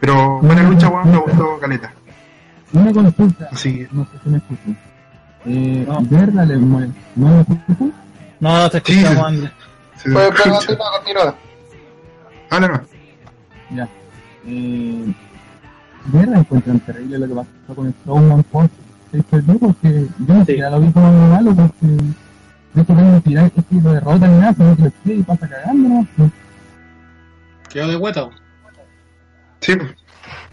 Pero 0.00 0.38
buena 0.40 0.62
lucha, 0.62 0.88
weón, 0.88 1.10
me 1.10 1.16
gustó 1.18 1.58
Caleta. 1.58 1.92
Una 2.72 2.92
consulta, 2.92 3.48
Así, 3.52 3.86
no 3.92 4.04
sé 4.04 4.10
si 4.22 4.28
me 4.28 4.36
escuchan. 4.38 4.78
Eh, 5.46 5.86
¿Verla 6.10 6.44
le 6.44 6.56
muere? 6.58 6.90
¿No 7.14 7.28
me 7.28 7.40
escuchan? 7.40 7.94
No, 8.40 8.58
no 8.58 8.68
te 8.70 8.80
Sí, 8.84 8.92
escuchamos, 8.98 9.16
sí. 9.16 9.24
Andrés. 9.34 9.52
se 9.96 10.10
Pues, 10.10 10.28
pues, 10.28 10.38
escucha. 10.46 10.56
continúa, 10.66 10.90
continúa. 10.92 11.34
Habla 12.50 12.68
no. 12.68 12.80
Ya. 13.76 13.88
Eh, 14.46 15.14
¿Verla 16.06 16.38
encuentran 16.38 16.78
terrible 16.80 17.18
lo 17.18 17.26
que 17.28 17.34
pasó 17.34 17.74
con 17.74 17.86
el 17.86 17.92
Strowman 17.94 18.42
Post? 18.44 18.72
Se 19.10 19.22
perdió 19.22 19.58
porque 19.58 20.06
yo 20.26 20.34
no 20.34 20.44
sé, 20.44 20.56
lo 20.58 20.80
vi 20.80 20.90
como 20.92 21.06
algo 21.06 21.26
malo 21.28 21.54
porque 21.54 21.86
de 21.86 22.82
hecho 22.82 22.94
tengo 22.94 23.14
que 23.14 23.20
tirar 23.28 23.50
que 23.50 23.62
si 23.62 23.80
lo 23.80 23.92
derrota 23.92 24.28
ni 24.28 24.38
nada, 24.38 24.52
sino 24.54 24.76
que 24.76 24.82
lo 24.82 25.14
y 25.14 25.22
pasa 25.22 25.48
cagando, 25.48 25.88
¿no? 26.16 26.30
Quedó 27.70 27.88
de 27.88 27.96
hueta. 27.96 28.28
Sí, 29.60 29.72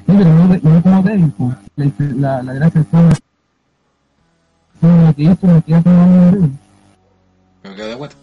pero 0.06 0.30
no, 0.34 0.48
de- 0.48 0.60
no 0.62 0.82
como 0.82 1.04
débil, 1.04 1.32
pues. 1.38 1.56
La, 1.76 1.86
la, 2.16 2.44
la 2.44 2.54
gracia 2.54 2.82
es 2.82 2.88
lo 4.82 5.14
que 5.16 5.24
hizo. 5.24 5.38
Pero 7.62 7.76
quedó 7.76 7.88
de 7.88 7.96
hueta. 7.96 8.16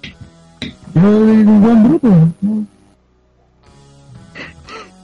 Yo 0.94 1.26
de 1.26 1.32
un 1.44 1.60
buen 1.62 1.82
bruto, 1.88 2.08
¿no? 2.40 2.66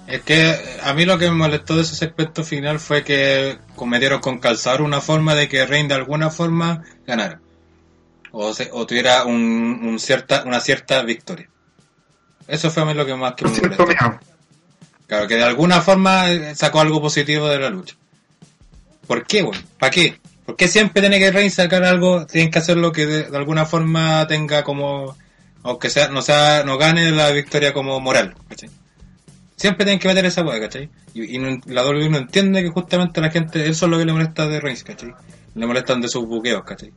Es 0.06 0.22
que 0.22 0.78
a 0.82 0.92
mí 0.94 1.04
lo 1.04 1.18
que 1.18 1.26
me 1.30 1.36
molestó 1.36 1.74
de 1.76 1.82
ese 1.82 1.96
segmento 1.96 2.44
final 2.44 2.78
fue 2.78 3.02
que 3.02 3.58
cometieron 3.74 4.20
con 4.20 4.38
calzar 4.38 4.80
una 4.82 5.00
forma 5.00 5.34
de 5.34 5.48
que 5.48 5.66
Reign 5.66 5.88
de 5.88 5.94
alguna 5.94 6.30
forma 6.30 6.84
ganara. 7.06 7.40
O, 8.30 8.52
se- 8.54 8.70
o 8.72 8.86
tuviera 8.86 9.24
un, 9.24 9.80
un 9.82 9.98
cierta, 9.98 10.44
una 10.46 10.60
cierta 10.60 11.02
victoria. 11.02 11.48
Eso 12.46 12.70
fue 12.70 12.82
a 12.84 12.86
mí 12.86 12.94
lo 12.94 13.04
que 13.04 13.14
más 13.16 13.34
que 13.34 13.44
me 13.46 13.50
molestó. 13.62 13.84
Claro, 15.08 15.26
que 15.26 15.36
de 15.36 15.42
alguna 15.44 15.80
forma 15.82 16.30
eh, 16.30 16.54
sacó 16.54 16.80
algo 16.80 17.00
positivo 17.00 17.48
de 17.48 17.58
la 17.58 17.70
lucha. 17.70 17.96
¿Por 19.06 19.26
qué, 19.26 19.42
güey? 19.42 19.58
¿Para 19.78 19.90
qué? 19.90 20.18
¿Por 20.44 20.54
qué 20.56 20.68
siempre 20.68 21.00
tiene 21.00 21.18
que 21.18 21.30
Reign 21.32 21.50
sacar 21.50 21.82
algo? 21.84 22.26
Tienen 22.26 22.50
que 22.52 22.58
hacer 22.60 22.76
lo 22.76 22.92
que 22.92 23.06
de, 23.06 23.22
de 23.24 23.36
alguna 23.36 23.66
forma 23.66 24.26
tenga 24.28 24.62
como... 24.62 25.16
Aunque 25.64 25.90
sea, 25.90 26.08
no 26.08 26.22
sea, 26.22 26.62
no 26.64 26.78
gane 26.78 27.10
la 27.10 27.30
victoria 27.30 27.72
como 27.72 27.98
moral. 27.98 28.36
Siempre 29.56 29.84
tienen 29.86 29.98
que 29.98 30.08
meter 30.08 30.24
esa 30.26 30.42
hueá, 30.44 30.60
¿cachai? 30.60 30.90
Y, 31.14 31.34
y 31.36 31.38
no- 31.38 31.58
la 31.66 31.82
WWE 31.84 32.08
no 32.10 32.18
entiende 32.18 32.62
que 32.62 32.68
justamente 32.70 33.20
la 33.20 33.30
gente, 33.30 33.66
eso 33.68 33.86
es 33.86 33.90
lo 33.90 33.98
que 33.98 34.04
le 34.04 34.12
molesta 34.12 34.46
de 34.46 34.60
Reigns, 34.60 34.84
¿cachai? 34.84 35.12
Le 35.54 35.66
molestan 35.66 36.00
de 36.02 36.08
sus 36.08 36.26
buqueos, 36.26 36.62
¿cachai? 36.64 36.92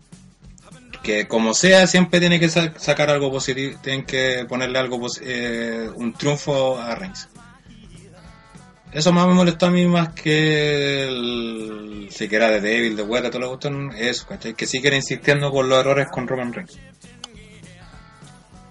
Que 1.02 1.28
como 1.28 1.54
sea, 1.54 1.88
siempre 1.88 2.20
tiene 2.20 2.40
que 2.40 2.50
sa- 2.50 2.74
sacar 2.78 3.10
algo 3.10 3.32
positivo, 3.32 3.80
tienen 3.82 4.06
que 4.06 4.46
ponerle 4.50 4.78
algo, 4.80 5.08
eh, 5.22 5.90
un 5.96 6.12
triunfo 6.14 6.78
a 6.78 6.94
Reigns. 6.96 7.30
Eso 8.92 9.14
más 9.14 9.28
me 9.28 9.36
molestó 9.36 9.68
a 9.68 9.72
mí 9.72 9.86
más 9.86 10.10
que 10.14 11.08
el 11.08 12.10
siquiera 12.12 12.50
de 12.50 12.60
Devil, 12.60 12.96
de 12.98 13.04
Hueca, 13.04 13.30
todo 13.30 13.40
lo 13.42 13.46
que 13.48 13.52
gustan, 13.70 13.92
eso, 13.98 14.26
¿cachai? 14.28 14.54
Que 14.56 14.66
sigue 14.66 14.94
insistiendo 14.96 15.52
con 15.52 15.70
los 15.70 15.80
errores 15.80 16.08
con 16.12 16.28
Roman 16.28 16.52
Reigns. 16.52 16.78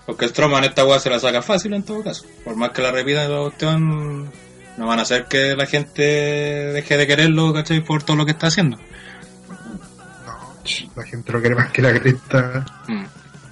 Porque 0.09 0.27
Strowman 0.27 0.65
esta 0.65 0.87
weá 0.87 0.99
se 0.99 1.11
la 1.11 1.21
saca 1.21 1.43
fácil 1.43 1.75
en 1.75 1.83
todo 1.83 2.03
caso. 2.03 2.25
Por 2.43 2.57
más 2.57 2.71
que 2.71 2.81
la 2.81 2.91
repitan 2.91 3.31
la 3.31 3.43
cuestión, 3.43 4.33
no 4.79 4.87
van 4.87 4.99
a 5.01 5.03
hacer 5.03 5.27
que 5.27 5.55
la 5.55 5.67
gente 5.67 6.01
deje 6.03 6.97
de 6.97 7.07
quererlo, 7.07 7.53
¿cachai? 7.53 7.83
Por 7.85 8.03
todo 8.03 8.17
lo 8.17 8.25
que 8.25 8.31
está 8.33 8.47
haciendo. 8.47 8.79
no, 8.79 10.55
la 10.97 11.05
gente 11.05 11.31
lo 11.31 11.41
quiere 11.41 11.55
más 11.55 11.71
que 11.73 11.83
la 11.83 12.01
cresta. 12.01 12.65
Mm. 12.87 13.05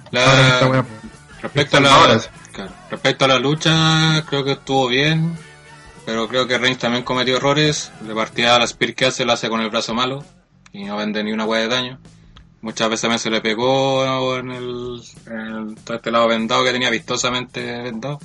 La- 0.09 0.59
pues. 0.67 0.83
Respecto 1.43 1.77
a 1.77 1.79
la, 1.79 2.21
claro, 2.51 2.71
respecto 2.89 3.25
a 3.25 3.27
la 3.27 3.37
lucha, 3.37 4.25
creo 4.27 4.43
que 4.43 4.53
estuvo 4.53 4.87
bien, 4.87 5.37
pero 6.07 6.27
creo 6.27 6.47
que 6.47 6.57
Reigns 6.57 6.79
también 6.79 7.03
cometió 7.03 7.37
errores. 7.37 7.91
De 8.01 8.15
partida 8.15 8.57
la 8.57 8.65
Spear 8.65 8.95
que 8.95 9.05
hace 9.05 9.25
la 9.25 9.33
hace 9.33 9.47
con 9.47 9.61
el 9.61 9.69
brazo 9.69 9.93
malo 9.93 10.25
y 10.73 10.85
no 10.85 10.97
vende 10.97 11.23
ni 11.23 11.31
una 11.33 11.45
hueá 11.45 11.61
de 11.61 11.67
daño. 11.67 11.99
Muchas 12.61 12.89
veces 12.89 13.01
también 13.01 13.19
se 13.19 13.29
le 13.29 13.41
pegó 13.41 14.37
en 14.37 14.51
el, 14.51 15.01
en 15.27 15.75
todo 15.75 15.97
este 15.97 16.11
lado 16.11 16.27
vendado 16.27 16.63
que 16.63 16.71
tenía 16.71 16.89
vistosamente 16.89 17.81
vendado 17.83 18.19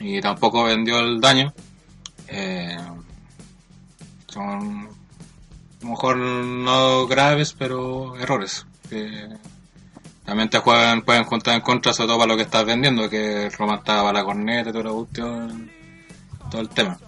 y 0.00 0.20
tampoco 0.20 0.64
vendió 0.64 0.98
el 1.00 1.20
daño. 1.20 1.52
Eh, 2.28 2.78
son 4.28 4.88
a 5.82 5.84
lo 5.84 5.90
mejor 5.90 6.16
no 6.16 7.06
graves, 7.06 7.54
pero 7.58 8.16
errores. 8.16 8.66
que 8.88 9.28
también 10.24 10.48
te 10.48 10.58
juegan, 10.58 11.02
pueden 11.02 11.24
juntar 11.24 11.54
en 11.54 11.60
contra, 11.60 11.92
sobre 11.92 12.08
todo 12.08 12.18
para 12.18 12.32
lo 12.32 12.36
que 12.36 12.44
estás 12.44 12.64
vendiendo, 12.64 13.10
que 13.10 13.50
Roma 13.50 13.76
estaba 13.76 14.04
para 14.04 14.20
la 14.20 14.24
corneta 14.24 14.70
y 14.70 14.72
cuestión, 14.72 15.70
todo 16.50 16.60
el 16.60 16.68
tema. 16.68 16.98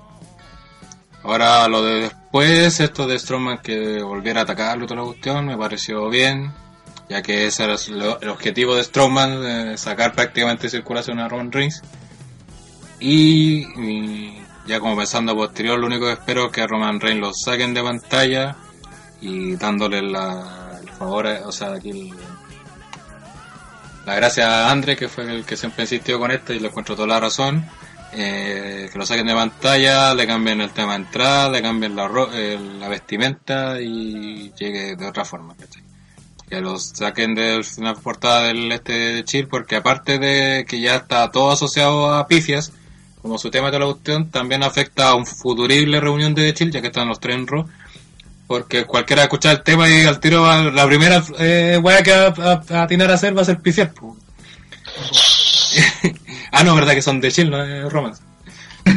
Ahora 1.22 1.68
lo 1.68 1.82
de 1.82 2.10
después, 2.34 2.80
esto 2.80 3.06
de 3.06 3.16
Strowman 3.16 3.58
que 3.58 4.02
volviera 4.02 4.40
a 4.40 4.42
atacarlo 4.42 4.86
toda 4.86 5.00
la 5.00 5.06
cuestión, 5.06 5.46
me 5.46 5.56
pareció 5.56 6.08
bien, 6.08 6.52
ya 7.08 7.22
que 7.22 7.46
ese 7.46 7.62
era 7.62 7.76
el 8.20 8.28
objetivo 8.28 8.74
de 8.74 8.82
Strowman, 8.82 9.78
sacar 9.78 10.14
prácticamente 10.14 10.68
circulación 10.68 11.20
a 11.20 11.28
Roman 11.28 11.52
Reigns. 11.52 11.82
Y, 12.98 14.34
ya 14.66 14.80
como 14.80 14.96
pensando 14.96 15.36
posterior, 15.36 15.78
lo 15.78 15.86
único 15.86 16.06
que 16.06 16.14
espero 16.14 16.46
es 16.46 16.52
que 16.52 16.62
a 16.62 16.66
Roman 16.66 16.98
Reigns 16.98 17.20
lo 17.20 17.32
saquen 17.32 17.72
de 17.72 17.82
pantalla 17.84 18.56
y 19.20 19.54
dándole 19.54 20.02
la, 20.02 20.80
el 20.82 20.90
favor, 20.90 21.26
o 21.44 21.52
sea, 21.52 21.74
aquí 21.74 21.90
el, 21.90 22.10
la 24.06 24.14
gracia 24.16 24.66
a 24.66 24.72
Andre, 24.72 24.96
que 24.96 25.08
fue 25.08 25.22
el 25.32 25.44
que 25.44 25.56
siempre 25.56 25.84
insistió 25.84 26.18
con 26.18 26.32
esto 26.32 26.52
y 26.52 26.58
le 26.58 26.66
encuentro 26.66 26.96
toda 26.96 27.06
la 27.06 27.20
razón. 27.20 27.64
Eh, 28.16 28.88
que 28.92 28.98
lo 28.98 29.06
saquen 29.06 29.26
de 29.26 29.34
pantalla, 29.34 30.14
le 30.14 30.26
cambien 30.26 30.60
el 30.60 30.70
tema 30.70 30.92
de 30.92 30.98
entrada, 31.04 31.50
le 31.50 31.62
cambien 31.62 31.96
la, 31.96 32.06
ro- 32.08 32.30
eh, 32.32 32.58
la 32.78 32.88
vestimenta 32.88 33.80
y 33.80 34.52
llegue 34.58 34.96
de 34.96 35.06
otra 35.06 35.24
forma. 35.24 35.54
¿cachai? 35.56 35.82
Que 36.48 36.60
los 36.60 36.90
saquen 36.90 37.34
de 37.34 37.64
la 37.78 37.94
portada 37.94 38.44
del 38.44 38.70
este 38.72 38.92
de 38.92 39.24
Chill, 39.24 39.48
porque 39.48 39.76
aparte 39.76 40.18
de 40.18 40.64
que 40.68 40.80
ya 40.80 40.96
está 40.96 41.30
todo 41.30 41.50
asociado 41.52 42.14
a 42.14 42.26
pifias, 42.28 42.72
como 43.22 43.38
su 43.38 43.50
tema 43.50 43.70
de 43.70 43.78
la 43.78 43.86
cuestión, 43.86 44.30
también 44.30 44.62
afecta 44.62 45.08
a 45.08 45.14
un 45.14 45.26
futurible 45.26 46.00
reunión 46.00 46.34
de 46.34 46.52
Chill, 46.54 46.70
ya 46.70 46.80
que 46.82 46.88
están 46.88 47.08
los 47.08 47.20
tres 47.20 47.36
en. 47.36 47.66
Porque 48.46 48.84
cualquiera 48.84 49.22
escucha 49.22 49.50
el 49.50 49.62
tema 49.62 49.88
y 49.88 50.02
al 50.04 50.20
tiro 50.20 50.42
va- 50.42 50.60
la 50.64 50.86
primera 50.86 51.24
eh, 51.38 51.80
que 52.02 52.12
va 52.12 52.26
a, 52.26 52.52
a, 52.52 52.80
a 52.80 52.82
atinar 52.82 53.10
a 53.10 53.14
hacer 53.14 53.34
va 53.36 53.40
a 53.40 53.44
ser 53.46 53.58
pifiar. 53.60 53.92
ah, 56.54 56.62
no, 56.64 56.74
verdad 56.74 56.94
que 56.94 57.02
son 57.02 57.20
de 57.20 57.30
Chill, 57.32 57.50
no 57.50 57.62
es 57.62 57.92
Romance. 57.92 58.22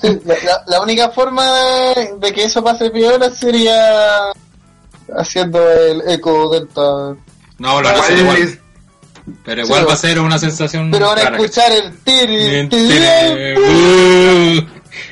Sí, 0.00 0.16
la, 0.24 0.34
la- 0.44 0.62
la 0.68 0.80
única 0.80 1.10
forma 1.10 1.44
de, 1.44 2.14
de 2.20 2.32
que 2.32 2.44
eso 2.44 2.62
pase 2.62 2.88
piola 2.90 3.30
sería 3.30 4.30
haciendo 5.16 5.58
el 5.72 6.02
eco 6.08 6.48
delta. 6.50 7.16
No, 7.58 7.82
lo 7.82 7.88
hacer 7.88 8.18
igual. 8.18 8.60
Pero 9.44 9.62
igual 9.64 9.80
Sí, 9.80 9.86
va 9.88 9.92
a 9.94 9.96
ser 9.96 10.20
una 10.20 10.38
sensación. 10.38 10.90
Pero 10.92 11.08
van 11.08 11.18
a 11.18 11.22
rara, 11.24 11.36
escuchar 11.36 11.72
el 11.72 11.96
tiri, 11.98 12.68
tiri, 12.68 13.58
Uh, 13.58 14.66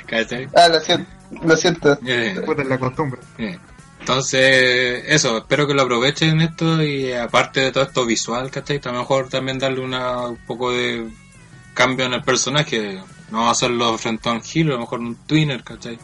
¿cachai? 0.06 0.48
Ah, 0.54 0.68
lo 0.68 0.78
siento. 0.80 1.10
Lo 1.42 1.56
siento. 1.56 1.98
Eh, 2.06 2.40
Puta, 2.46 2.62
es 2.62 2.68
la 2.68 2.78
costumbre. 2.78 3.20
eh. 3.38 3.58
Entonces, 3.98 5.02
eso, 5.08 5.38
espero 5.38 5.66
que 5.66 5.74
lo 5.74 5.82
aprovechen 5.82 6.40
esto 6.40 6.80
y 6.80 7.12
aparte 7.12 7.60
de 7.60 7.72
todo 7.72 7.82
esto 7.84 8.06
visual, 8.06 8.52
¿cachai? 8.52 8.80
A 8.84 8.92
lo 8.92 9.00
mejor 9.00 9.28
también 9.28 9.58
darle 9.58 9.80
una, 9.80 10.28
un 10.28 10.36
poco 10.46 10.70
de 10.70 11.08
cambio 11.76 12.06
en 12.06 12.14
el 12.14 12.22
personaje. 12.22 13.00
No 13.30 13.50
hacerlo 13.50 13.96
frente 13.98 14.28
a 14.28 14.32
un 14.32 14.42
Hill, 14.42 14.68
a 14.68 14.74
lo 14.74 14.80
mejor 14.80 15.00
un 15.00 15.14
Twinner, 15.26 15.62
¿cachai? 15.62 15.98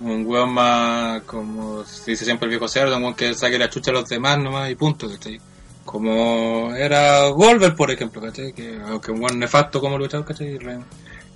Un 0.00 0.26
weón 0.26 0.52
más, 0.52 1.22
como 1.22 1.84
se 1.84 2.10
dice 2.10 2.24
siempre 2.24 2.46
el 2.46 2.50
viejo 2.50 2.68
cerdo, 2.68 2.96
un 2.96 3.04
weón 3.04 3.14
que 3.14 3.32
saque 3.34 3.58
la 3.58 3.70
chucha 3.70 3.92
a 3.92 3.94
los 3.94 4.08
demás 4.08 4.38
nomás 4.38 4.70
y 4.70 4.74
punto, 4.74 5.08
¿cachai? 5.08 5.40
Como 5.84 6.74
era 6.74 7.28
Golver, 7.28 7.74
por 7.74 7.90
ejemplo, 7.90 8.20
¿cachai? 8.20 8.52
Que, 8.52 8.78
aunque 8.84 9.12
un 9.12 9.20
buen 9.20 9.38
nefasto 9.38 9.80
como 9.80 9.96
luchador, 9.96 10.26
¿cachai? 10.26 10.58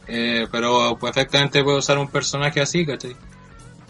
Eh, 0.08 0.48
pero 0.50 0.98
perfectamente 0.98 1.62
puede 1.62 1.78
usar 1.78 1.96
un 1.96 2.08
personaje 2.08 2.60
así, 2.60 2.84
¿cachai? 2.84 3.14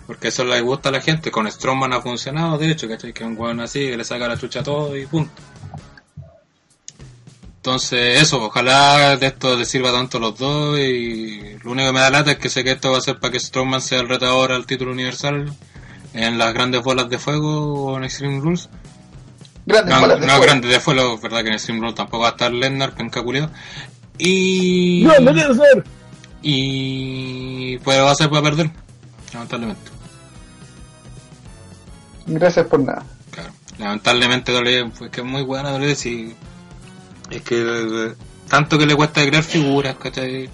Porque 0.06 0.28
eso 0.28 0.44
le 0.44 0.60
gusta 0.60 0.90
a 0.90 0.92
la 0.92 1.00
gente. 1.00 1.30
Con 1.30 1.50
Strongman 1.50 1.92
ha 1.92 2.02
funcionado, 2.02 2.58
de 2.58 2.70
hecho, 2.70 2.88
¿cachai? 2.88 3.12
Que 3.12 3.24
un 3.24 3.36
weón 3.38 3.60
así, 3.60 3.80
que 3.88 3.96
le 3.96 4.04
saca 4.04 4.28
la 4.28 4.36
chucha 4.36 4.60
a 4.60 4.64
todo 4.64 4.96
y 4.96 5.06
punto. 5.06 5.32
Entonces, 7.60 8.22
eso, 8.22 8.42
ojalá 8.42 9.18
de 9.18 9.26
esto 9.26 9.54
les 9.54 9.68
sirva 9.68 9.92
tanto 9.92 10.16
a 10.16 10.20
los 10.20 10.38
dos. 10.38 10.78
Y 10.78 11.58
lo 11.62 11.72
único 11.72 11.88
que 11.88 11.92
me 11.92 12.00
da 12.00 12.08
lata 12.10 12.32
es 12.32 12.38
que 12.38 12.48
sé 12.48 12.64
que 12.64 12.70
esto 12.70 12.90
va 12.92 12.98
a 12.98 13.02
ser 13.02 13.18
para 13.20 13.32
que 13.32 13.38
Strongman 13.40 13.82
sea 13.82 14.00
el 14.00 14.08
retador 14.08 14.50
al 14.52 14.64
título 14.64 14.92
universal 14.92 15.52
en 16.14 16.38
las 16.38 16.54
grandes 16.54 16.82
bolas 16.82 17.10
de 17.10 17.18
fuego 17.18 17.84
o 17.92 17.96
en 17.98 18.04
Extreme 18.04 18.40
Rules. 18.40 18.70
Grandes 19.66 19.94
No, 19.94 20.00
bolas 20.00 20.20
de 20.20 20.26
no 20.26 20.32
fuego. 20.32 20.44
grandes 20.46 20.70
de 20.70 20.80
fuego, 20.80 21.18
verdad 21.18 21.42
que 21.42 21.48
en 21.48 21.54
Extreme 21.54 21.80
Rules 21.80 21.94
tampoco 21.96 22.22
va 22.22 22.28
a 22.28 22.30
estar 22.32 22.50
Lennart, 22.50 22.96
penca 22.96 23.22
culiao. 23.22 23.50
Y. 24.16 25.02
No, 25.04 25.18
no 25.20 25.32
quiero 25.34 25.54
ser. 25.54 25.84
Y. 26.40 27.76
Pues 27.84 27.98
va 28.00 28.10
a 28.10 28.14
ser 28.14 28.30
para 28.30 28.42
perder, 28.42 28.70
lamentablemente. 29.34 29.90
Gracias 32.26 32.66
por 32.66 32.80
nada. 32.80 33.04
Claro. 33.30 33.50
Lamentablemente 33.78 34.52
WWE, 34.52 34.90
pues 34.98 35.10
que 35.10 35.20
es 35.20 35.26
muy 35.26 35.42
buena 35.42 35.72
WWE, 35.74 35.94
si 35.94 36.34
es 37.30 37.42
que 37.42 38.12
tanto 38.48 38.78
que 38.78 38.86
le 38.86 38.94
cuesta 38.96 39.24
crear 39.24 39.42
figuras, 39.44 39.96
¿cachai? 39.96 40.48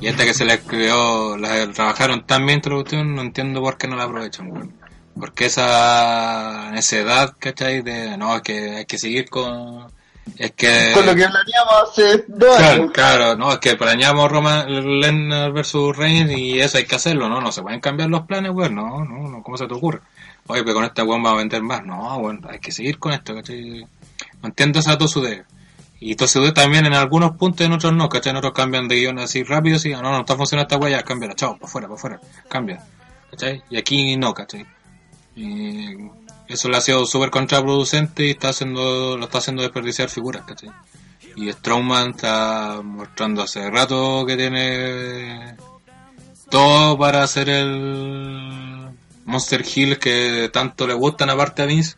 Y 0.00 0.06
hasta 0.06 0.24
que 0.24 0.34
se 0.34 0.44
les 0.44 0.60
creó, 0.60 1.36
la 1.36 1.70
trabajaron 1.72 2.24
tan 2.24 2.46
bien 2.46 2.60
la 2.64 2.70
cuestión, 2.76 3.14
no 3.14 3.22
entiendo 3.22 3.60
por 3.60 3.76
qué 3.76 3.88
no 3.88 3.96
la 3.96 4.04
aprovechan, 4.04 4.50
weón. 4.50 4.72
Porque 5.18 5.46
esa 5.46 6.70
necedad, 6.72 7.34
¿cachai? 7.38 7.82
De, 7.82 8.16
no, 8.16 8.36
es 8.36 8.42
que 8.42 8.76
hay 8.76 8.84
que 8.86 8.98
seguir 8.98 9.28
con... 9.28 9.86
Es 10.36 10.52
que... 10.52 10.92
Con 10.94 11.04
lo 11.06 11.14
que 11.16 11.26
planeamos 11.26 11.90
hace 11.90 12.24
dos 12.28 12.56
Claro, 12.56 12.82
años. 12.82 12.92
claro, 12.92 13.36
no, 13.36 13.52
es 13.52 13.58
que 13.58 13.74
planeamos 13.76 14.30
Roma, 14.30 14.64
Lennar 14.66 15.52
versus 15.52 15.96
Reigns 15.96 16.30
y 16.38 16.60
eso 16.60 16.78
hay 16.78 16.84
que 16.84 16.94
hacerlo, 16.94 17.28
¿no? 17.28 17.40
No 17.40 17.50
se 17.50 17.62
pueden 17.62 17.80
cambiar 17.80 18.08
los 18.10 18.22
planes, 18.22 18.52
weón, 18.52 18.74
no, 18.76 19.04
no, 19.04 19.28
no, 19.28 19.42
¿cómo 19.42 19.56
se 19.56 19.66
te 19.66 19.74
ocurre? 19.74 20.00
Oye, 20.46 20.62
pero 20.62 20.74
con 20.74 20.84
esta 20.84 21.02
weón 21.02 21.24
va 21.24 21.30
a 21.32 21.36
vender 21.36 21.62
más, 21.62 21.82
no, 21.84 22.20
bueno, 22.20 22.46
hay 22.48 22.60
que 22.60 22.70
seguir 22.70 22.98
con 22.98 23.12
esto, 23.12 23.34
¿cachai? 23.34 23.80
No 24.42 24.48
entiendo 24.48 24.78
esa 24.78 24.96
tosudez. 24.96 25.44
Y 26.00 26.14
tosudez 26.14 26.54
también 26.54 26.86
en 26.86 26.94
algunos 26.94 27.32
puntos 27.32 27.66
en 27.66 27.72
otros 27.72 27.92
no, 27.92 28.08
¿cachai? 28.08 28.30
En 28.30 28.36
otros 28.36 28.52
cambian 28.52 28.86
de 28.86 28.96
guion 28.96 29.18
así 29.18 29.42
rápido, 29.42 29.76
así, 29.76 29.90
no, 29.90 30.02
no 30.02 30.20
está 30.20 30.36
funcionando 30.36 30.68
esta 30.68 30.76
weá, 30.76 30.98
ya, 30.98 31.02
cámbiala, 31.02 31.34
chao, 31.34 31.54
para 31.54 31.66
afuera, 31.66 31.88
para 31.88 31.96
afuera, 31.96 32.20
cambia, 32.48 32.84
¿cachai? 33.30 33.62
Y 33.68 33.76
aquí 33.76 34.16
no, 34.16 34.32
¿cachai? 34.32 34.64
Y 35.34 35.96
eso 36.46 36.68
le 36.68 36.76
ha 36.76 36.80
sido 36.80 37.04
súper 37.04 37.30
contraproducente 37.30 38.26
y 38.26 38.30
está 38.30 38.50
haciendo, 38.50 39.16
lo 39.16 39.24
está 39.24 39.38
haciendo 39.38 39.62
desperdiciar 39.62 40.08
figuras, 40.08 40.42
¿cachai? 40.46 40.70
Y 41.36 41.52
Strowman 41.52 42.10
está 42.10 42.80
mostrando 42.82 43.42
hace 43.42 43.70
rato 43.70 44.24
que 44.26 44.36
tiene 44.36 45.56
todo 46.48 46.96
para 46.98 47.22
hacer 47.22 47.48
el 47.48 48.88
Monster 49.24 49.64
Hill 49.74 49.98
que 49.98 50.50
tanto 50.52 50.86
le 50.86 50.94
gustan 50.94 51.30
aparte 51.30 51.62
a 51.62 51.66
Vince 51.66 51.96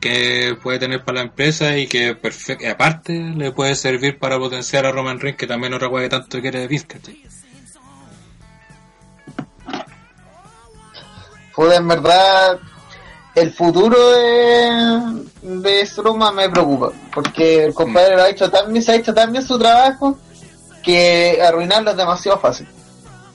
que 0.00 0.56
puede 0.62 0.78
tener 0.78 1.04
para 1.04 1.16
la 1.16 1.24
empresa 1.24 1.76
y 1.76 1.86
que 1.86 2.16
aparte 2.70 3.12
le 3.12 3.50
puede 3.52 3.74
servir 3.74 4.18
para 4.18 4.38
potenciar 4.38 4.86
a 4.86 4.92
Roman 4.92 5.18
Reigns 5.18 5.38
que 5.38 5.46
también 5.46 5.74
otra 5.74 5.88
cosa 5.88 6.02
que 6.02 6.08
tanto 6.08 6.40
quiere 6.40 6.68
Vince 6.68 6.86
¿cachai? 6.86 7.22
Puta, 11.54 11.74
en 11.74 11.88
verdad, 11.88 12.60
el 13.34 13.52
futuro 13.52 13.96
de, 14.12 15.26
de 15.42 15.84
Strowman 15.84 16.36
me 16.36 16.48
preocupa. 16.48 16.92
Porque 17.12 17.64
el 17.64 17.74
compadre 17.74 18.14
lo 18.14 18.22
ha 18.22 18.28
hecho 18.28 18.48
tan 18.48 18.72
bien, 18.72 18.80
se 18.80 18.92
ha 18.92 18.94
hecho 18.94 19.12
tan 19.12 19.32
bien 19.32 19.44
su 19.44 19.58
trabajo 19.58 20.16
que 20.84 21.42
arruinarlo 21.42 21.90
es 21.90 21.96
demasiado 21.96 22.38
fácil. 22.38 22.68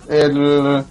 El, 0.08 0.86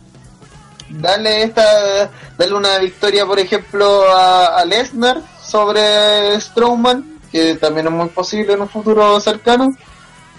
darle 0.90 1.44
esta, 1.44 2.11
darle 2.36 2.55
una 2.55 2.77
victoria, 2.77 3.24
por 3.24 3.39
ejemplo, 3.39 4.15
a, 4.15 4.59
a 4.59 4.65
Lesnar 4.66 5.23
sobre 5.52 6.40
Strowman, 6.40 7.20
que 7.30 7.54
también 7.56 7.86
es 7.86 7.92
muy 7.92 8.08
posible 8.08 8.54
en 8.54 8.62
un 8.62 8.68
futuro 8.70 9.20
cercano, 9.20 9.76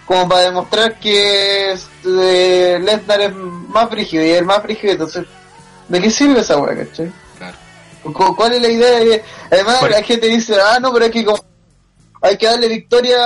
como 0.06 0.28
para 0.28 0.42
demostrar 0.42 1.00
que 1.00 1.72
este, 1.74 2.80
Lesnar 2.80 3.22
es 3.22 3.34
más 3.36 3.90
brígido 3.90 4.26
y 4.26 4.32
el 4.32 4.44
más 4.46 4.62
brígido, 4.64 4.94
entonces, 4.94 5.26
¿de 5.88 6.02
qué 6.02 6.10
sirve 6.10 6.40
esa 6.42 6.58
weá, 6.58 6.76
cachai? 6.76 7.12
Claro. 7.38 7.58
Cu- 8.12 8.36
¿Cuál 8.36 8.54
es 8.54 8.62
la 8.64 8.68
idea? 8.70 9.00
de- 9.00 9.24
Además, 9.52 9.78
¿Cuál? 9.80 9.92
la 9.92 10.04
gente 10.04 10.28
dice, 10.28 10.56
ah, 10.60 10.80
no, 10.82 10.92
pero 10.92 11.06
es 11.06 11.12
que 11.12 11.24
como- 11.24 11.44
hay 12.22 12.38
que 12.38 12.46
darle 12.48 12.70
victoria 12.70 13.18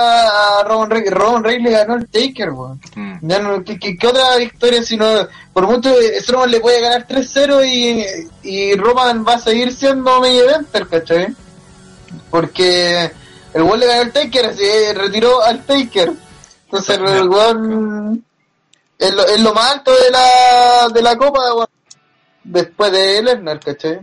a 0.58 0.64
Roman 0.64 0.90
Reigns. 0.90 1.10
Roman 1.12 1.44
Reigns 1.44 1.62
le 1.64 1.70
ganó 1.70 1.94
el 1.94 2.08
Taker, 2.08 2.50
weón. 2.50 2.80
Mm. 2.96 3.18
No, 3.22 3.64
¿qué, 3.64 3.78
qué, 3.78 3.96
qué 3.96 4.06
otra 4.08 4.36
victoria 4.36 4.82
si 4.82 4.96
no? 4.96 5.06
Por 5.52 5.66
mucho 5.68 5.88
eh, 6.00 6.20
Strowman 6.20 6.50
le 6.50 6.58
puede 6.60 6.80
ganar 6.80 7.06
3-0 7.06 7.64
y, 7.64 8.04
y 8.42 8.74
Roman 8.74 9.24
va 9.26 9.34
a 9.34 9.38
seguir 9.38 9.72
siendo 9.72 10.20
main 10.20 10.34
eventer, 10.34 10.86
¿cachai? 10.88 11.28
Porque 12.30 13.10
el 13.54 13.62
weón 13.62 13.80
le 13.80 13.86
ganó 13.86 14.02
el 14.02 14.12
Taker, 14.12 14.46
así 14.46 14.64
eh, 14.64 14.92
retiró 14.94 15.42
al 15.42 15.64
Taker. 15.64 16.12
Entonces 16.64 16.98
el 16.98 17.28
weón 17.28 18.24
es 18.98 19.14
lo, 19.14 19.26
es 19.26 19.40
lo 19.40 19.54
más 19.54 19.72
alto 19.72 19.90
de 19.92 20.10
la, 20.10 20.88
de 20.92 21.02
la 21.02 21.16
copa, 21.16 21.54
weón. 21.54 21.68
Después 22.44 22.92
de 22.92 23.22
Lesnar, 23.22 23.60
¿cachai? 23.60 24.00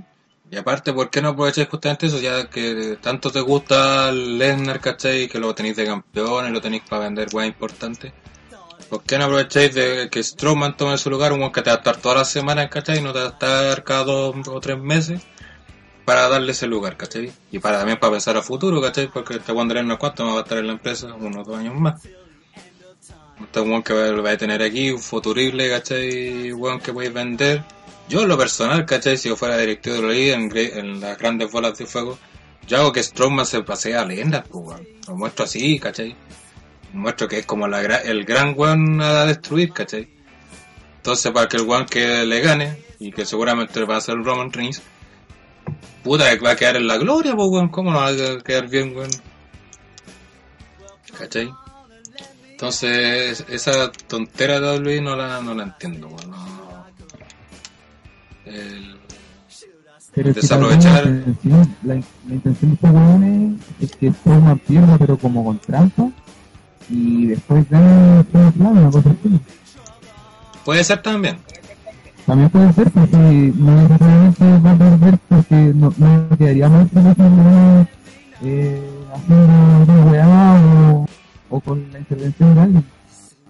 Y 0.52 0.57
aparte, 0.57 0.94
¿por 0.94 1.10
qué 1.10 1.22
no 1.22 1.30
aprovecháis 1.30 1.68
justamente 1.68 2.06
eso? 2.06 2.19
Ya 2.19 2.49
que 2.49 2.98
tanto 3.02 3.32
te 3.32 3.41
gusta 3.41 4.11
Lesnar, 4.11 4.80
¿cachai? 4.80 5.27
Que 5.27 5.40
lo 5.40 5.56
tenéis 5.56 5.76
de 5.76 5.86
campeón 5.86 6.48
y 6.48 6.52
lo 6.52 6.61
tenéis 6.61 6.84
para 6.88 7.03
vender 7.03 7.30
weá 7.34 7.45
importante. 7.45 8.14
¿Por 8.90 9.02
qué 9.03 9.18
no 9.18 9.26
aprovecháis 9.26 9.73
de 9.73 10.10
que 10.11 10.22
Strowman 10.22 10.77
tome 10.77 10.98
su 10.98 11.10
lugar? 11.10 11.34
Un 11.34 11.40
weón 11.40 11.52
que 11.52 11.61
te 11.61 11.72
va 11.72 11.77
a 11.77 11.80
estar 11.80 11.98
todas 11.98 12.19
las 12.19 12.30
semanas, 12.30 12.69
¿cachai? 12.69 12.99
Y 12.99 13.02
no 13.02 13.14
te 13.14 13.19
va 13.19 13.26
a 13.26 13.30
estar 13.30 13.84
cada 13.84 14.03
dos 14.03 14.36
o 14.48 14.60
tres 14.60 14.77
meses 14.77 15.22
para 16.06 16.30
darle 16.30 16.52
ese 16.52 16.68
lugar, 16.68 16.95
¿cachai? 16.95 17.32
Y 17.52 17.60
para 17.60 17.80
también 17.80 17.99
para 17.99 18.14
pensar 18.14 18.38
a 18.38 18.41
futuro, 18.41 18.82
¿cachai? 18.82 19.11
Porque 19.11 19.36
este 19.36 19.52
Wander 19.52 19.84
no 19.84 19.98
cuánto 19.98 20.23
más 20.23 20.36
va 20.36 20.40
a 20.40 20.44
estar 20.44 20.57
en 20.60 20.68
la 20.68 20.73
empresa, 20.73 21.14
unos 21.15 21.45
dos 21.45 21.57
años 21.57 21.73
más. 21.76 22.02
Este 23.41 23.60
weón 23.60 23.84
que 23.84 23.94
va 23.94 24.32
a 24.32 24.38
tener 24.38 24.61
aquí, 24.61 24.91
un 24.91 24.99
futurible, 24.99 25.69
¿cachai? 25.69 26.53
Weón 26.53 26.80
que 26.80 26.94
podéis 26.94 27.14
vender. 27.14 27.64
Yo 28.07 28.22
en 28.22 28.27
lo 28.27 28.38
personal, 28.38 28.86
¿cachai? 28.86 29.18
Si 29.18 29.30
yo 29.30 29.36
fuera 29.36 29.57
directivo 29.57 29.95
de 29.95 30.02
la 30.03 30.14
liga 30.14 30.36
en, 30.36 31.02
las 31.02 31.18
grandes 31.18 31.52
bolas 31.52 31.77
de 31.77 31.88
fuego, 31.88 32.18
yo 32.68 32.77
hago 32.77 32.91
que 32.91 33.02
Strongman 33.02 33.45
se 33.45 33.64
pasee 33.64 33.95
a 33.95 34.06
leyendas, 34.06 34.45
pues, 34.48 34.65
weón. 34.65 34.88
Lo 35.07 35.15
muestro 35.15 35.45
así, 35.45 35.80
¿cachai? 35.80 36.15
Muestro 36.94 37.27
que 37.27 37.40
es 37.40 37.45
como 37.45 37.68
la, 37.68 37.82
el 37.82 38.23
gran 38.26 38.53
weón 38.56 39.02
a 39.02 39.26
destruir, 39.26 39.73
¿cachai? 39.73 40.07
Entonces, 40.98 41.32
para 41.32 41.48
que 41.48 41.57
el 41.57 41.64
weón 41.64 41.86
que 41.86 42.26
le 42.26 42.41
gane, 42.41 42.86
y 42.99 43.11
que 43.11 43.26
seguramente 43.26 43.84
va 43.84 43.98
a 43.98 44.02
ser 44.02 44.15
Roman 44.15 44.52
Reigns, 44.52 44.82
puta, 46.06 46.30
que 46.38 46.40
va 46.45 46.52
a 46.52 46.56
quedar 46.56 46.77
en 46.77 46.88
la 46.88 46.98
gloria, 46.98 47.36
pues, 47.36 47.49
weón. 47.49 47.68
¿Cómo 47.68 47.91
no 47.91 47.98
va 47.98 48.07
a 48.10 48.40
quedar 48.44 48.69
bien, 48.69 48.95
weón? 48.95 49.10
¿Cachai? 51.18 51.52
Entonces, 52.52 53.44
esa 53.49 53.91
tontera 53.91 54.60
de 54.61 54.80
WWE 54.80 55.02
no 55.02 55.15
la, 55.18 55.41
no 55.41 55.53
la 55.53 55.64
entiendo, 55.64 56.07
weón. 56.07 56.32
No. 56.32 56.45
El- 58.45 58.95
Pero 60.14 60.30
es 60.30 60.36
que 60.36 60.41
Desaprovechar- 60.41 61.03
La 61.03 61.10
intención, 61.10 61.76
la, 61.84 61.94
la 61.95 62.34
intención 62.36 62.69
de 62.72 62.76
estos 62.76 62.91
hueones 62.91 63.60
es 63.82 63.91
que 63.98 64.11
Strowman 64.14 64.60
pierda, 64.60 64.98
pero 64.98 65.18
como 65.18 65.44
con 65.44 65.60
trampa. 65.60 66.10
Y 66.90 67.26
después 67.26 67.65
Claro, 67.68 68.23
una 68.60 68.91
cosa 68.91 69.10
así. 69.10 69.40
Puede 70.64 70.84
ser 70.84 71.02
también. 71.02 71.38
También 72.26 72.49
puede 72.49 72.73
ser, 72.73 72.91
porque 72.91 73.18
no 73.56 73.81
necesariamente 73.81 74.43
va 74.60 74.72
a 74.72 74.77
perder, 74.77 75.19
porque 75.30 75.56
no, 75.56 75.93
no 75.97 76.38
quedaría 76.38 76.69
mal 76.69 76.89
si 76.89 76.95
no 76.95 77.88
eh, 78.43 78.81
haciendo 79.14 79.93
una 79.93 80.11
weá 80.11 80.61
o, 80.61 81.07
o 81.49 81.60
con 81.60 81.91
la 81.91 81.99
intervención 81.99 82.56
de 82.56 82.61
alguien. 82.61 82.85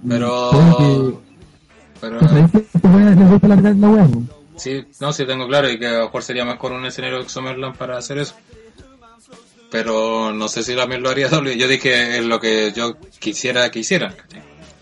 Pero. 0.07 0.49
Que, 0.77 1.13
Pero. 2.01 2.19
que 2.19 2.27
sabéis 2.27 2.51
que 2.51 2.57
a 2.57 2.61
estos 2.61 2.83
weones 2.83 3.17
les 3.17 3.29
gusta 3.29 3.47
alargar 3.47 3.75
la 3.75 3.89
weá. 3.89 4.07
Sí, 4.57 4.85
no, 4.99 5.13
sí 5.13 5.25
tengo 5.25 5.47
claro 5.47 5.69
y 5.69 5.79
que 5.79 5.87
a 5.87 5.91
lo 5.91 6.05
mejor 6.05 6.23
sería 6.23 6.45
mejor 6.45 6.71
un 6.71 6.85
escenario 6.85 7.23
de 7.23 7.29
Summerland 7.29 7.77
para 7.77 7.97
hacer 7.97 8.17
eso. 8.19 8.35
Pero 9.71 10.31
no 10.31 10.47
sé 10.47 10.63
si 10.63 10.75
también 10.75 11.01
lo 11.01 11.09
haría 11.09 11.27
WWE. 11.31 11.57
Yo 11.57 11.67
dije 11.67 12.17
es 12.17 12.25
lo 12.25 12.39
que 12.39 12.71
yo 12.75 12.97
quisiera 13.19 13.69
que 13.71 13.79
hicieran. 13.79 14.13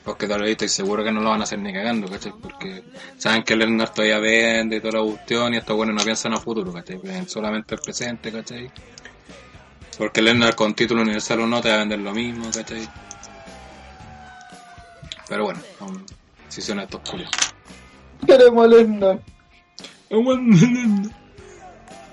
Porque 0.03 0.25
WWE 0.27 0.51
estoy 0.51 0.67
seguro 0.67 1.03
que 1.03 1.11
no 1.11 1.21
lo 1.21 1.29
van 1.29 1.39
a 1.39 1.43
hacer 1.43 1.59
ni 1.59 1.71
cagando, 1.71 2.09
¿cachai? 2.09 2.33
Porque 2.41 2.83
saben 3.17 3.43
que 3.43 3.55
Lennar 3.55 3.93
todavía 3.93 4.19
vende 4.19 4.77
y 4.77 4.81
toda 4.81 4.99
la 4.99 5.05
cuestión 5.05 5.53
y 5.53 5.57
estos 5.57 5.77
buenos 5.77 5.95
no 5.95 6.03
piensan 6.03 6.33
a 6.33 6.39
futuro, 6.39 6.73
¿cachai? 6.73 6.97
Piensan 6.97 7.29
solamente 7.29 7.75
el 7.75 7.81
presente, 7.81 8.31
¿cachai? 8.31 8.69
Porque 9.97 10.21
Lennar 10.21 10.55
con 10.55 10.73
título 10.73 11.03
universal 11.03 11.39
o 11.41 11.47
no 11.47 11.61
te 11.61 11.69
va 11.69 11.75
a 11.75 11.79
vender 11.79 11.99
lo 11.99 12.13
mismo, 12.13 12.45
¿cachai? 12.53 12.87
Pero 15.29 15.45
bueno, 15.45 15.61
son 15.79 16.05
decisiones 16.47 16.89
de 16.89 16.97
estos 16.97 17.09
culios. 17.09 17.31
Queremos 18.27 18.65
a 18.65 18.67
Lesnar. 18.67 19.19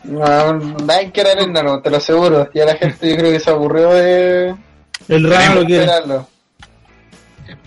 No, 0.04 0.52
nadie 0.54 1.10
quiere 1.12 1.32
a 1.32 1.34
Lesnar, 1.34 1.64
no, 1.64 1.82
te 1.82 1.90
lo 1.90 1.96
aseguro. 1.96 2.48
Ya 2.54 2.64
la 2.64 2.76
gente 2.76 3.10
yo 3.10 3.16
creo 3.16 3.32
que 3.32 3.40
se 3.40 3.50
aburrió 3.50 3.90
de 3.90 4.54
El 5.08 5.28
raro 5.28 5.60
lo 5.60 5.66
quiere. 5.66 5.84
esperarlo. 5.84 6.28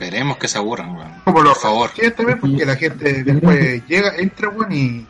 Esperemos 0.05 0.37
que 0.37 0.47
se 0.47 0.57
aburran, 0.57 0.95
weón. 0.95 1.11
Como 1.25 1.41
lo 1.41 1.53
Por 1.53 1.61
favor. 1.61 1.89
también 2.15 2.39
porque 2.39 2.65
la 2.65 2.75
gente 2.75 3.23
después 3.25 3.87
llega, 3.87 4.15
entra, 4.17 4.49
weón, 4.49 4.71
y, 4.71 5.07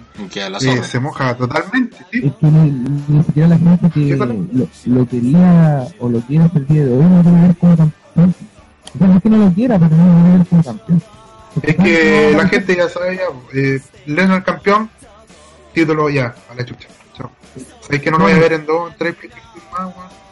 Y 0.61 0.83
se 0.83 0.99
moja 0.99 1.35
totalmente, 1.35 1.97
¿sí? 2.11 2.27
Es 2.27 2.33
que 2.33 2.45
ni, 2.47 2.71
ni 3.07 3.23
siquiera 3.23 3.47
la 3.49 3.57
gente 3.57 3.89
que 3.89 4.07
¿Qué 4.07 4.15
lo, 4.15 4.67
lo 4.99 5.07
quería 5.07 5.87
o 5.99 6.09
lo 6.09 6.19
quiere 6.21 6.43
hasta 6.45 6.59
el 6.59 6.67
día 6.67 6.85
de 6.85 6.93
hoy 6.97 7.03
no 7.05 7.21
quiere 7.23 7.41
ver 7.41 7.55
como 7.57 7.77
campeón. 7.77 8.35
O 8.93 8.97
sea, 8.97 9.07
no 9.07 9.15
es 9.17 9.23
que 9.23 9.29
no 9.29 9.37
lo 9.37 9.53
quiera, 9.53 9.79
pero 9.79 9.95
no 9.95 10.05
lo 10.05 10.13
quiere 10.23 10.37
ver 10.37 10.47
como 10.47 10.63
campeón. 10.63 11.01
Porque 11.55 11.71
Es 11.71 11.75
que 11.77 12.29
no- 12.31 12.37
la 12.43 12.47
gente 12.49 12.75
ya 12.75 12.89
sabe, 12.89 13.15
ya, 13.17 13.59
eh, 13.59 13.79
Lennon 14.05 14.41
campeón, 14.41 14.89
título 15.73 16.09
ya, 16.09 16.35
a 16.49 16.55
la 16.55 16.65
chucha. 16.65 16.87
Chao. 17.17 17.31
Sabes 17.81 18.01
que 18.01 18.11
no 18.11 18.17
lo 18.17 18.23
voy 18.25 18.33
a 18.33 18.37
ver 18.39 18.53
en 18.53 18.65
dos, 18.65 18.93
tres 18.97 19.15
películas 19.15 19.45
más, 19.71 19.81
weón. 19.95 20.22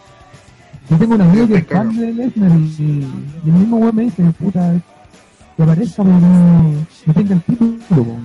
Yo 0.91 0.97
tengo 0.97 1.15
un 1.15 1.21
amigo 1.21 1.47
que 1.47 1.55
es 1.55 1.67
fan 1.67 1.95
de 1.95 2.11
Lesnar 2.11 2.51
y, 2.51 3.07
y 3.45 3.49
el 3.49 3.53
mismo 3.53 3.77
weón 3.77 3.95
me 3.95 4.03
dice, 4.03 4.23
puta, 4.37 4.73
que 5.55 5.63
aparezca, 5.63 6.03
pero 6.03 6.19
no, 6.19 6.85
no 7.05 7.13
tenga 7.13 7.33
el 7.33 7.41
título. 7.43 8.17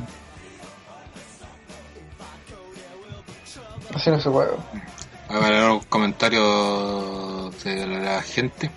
Así 3.95 4.11
no 4.11 4.19
se 4.19 4.31
puede. 4.31 4.51
Voy 5.29 5.45
a 5.45 5.49
leer 5.49 5.71
un 5.71 5.81
comentario 5.89 7.53
de 7.63 7.87
la 7.87 8.21
gente. 8.23 8.69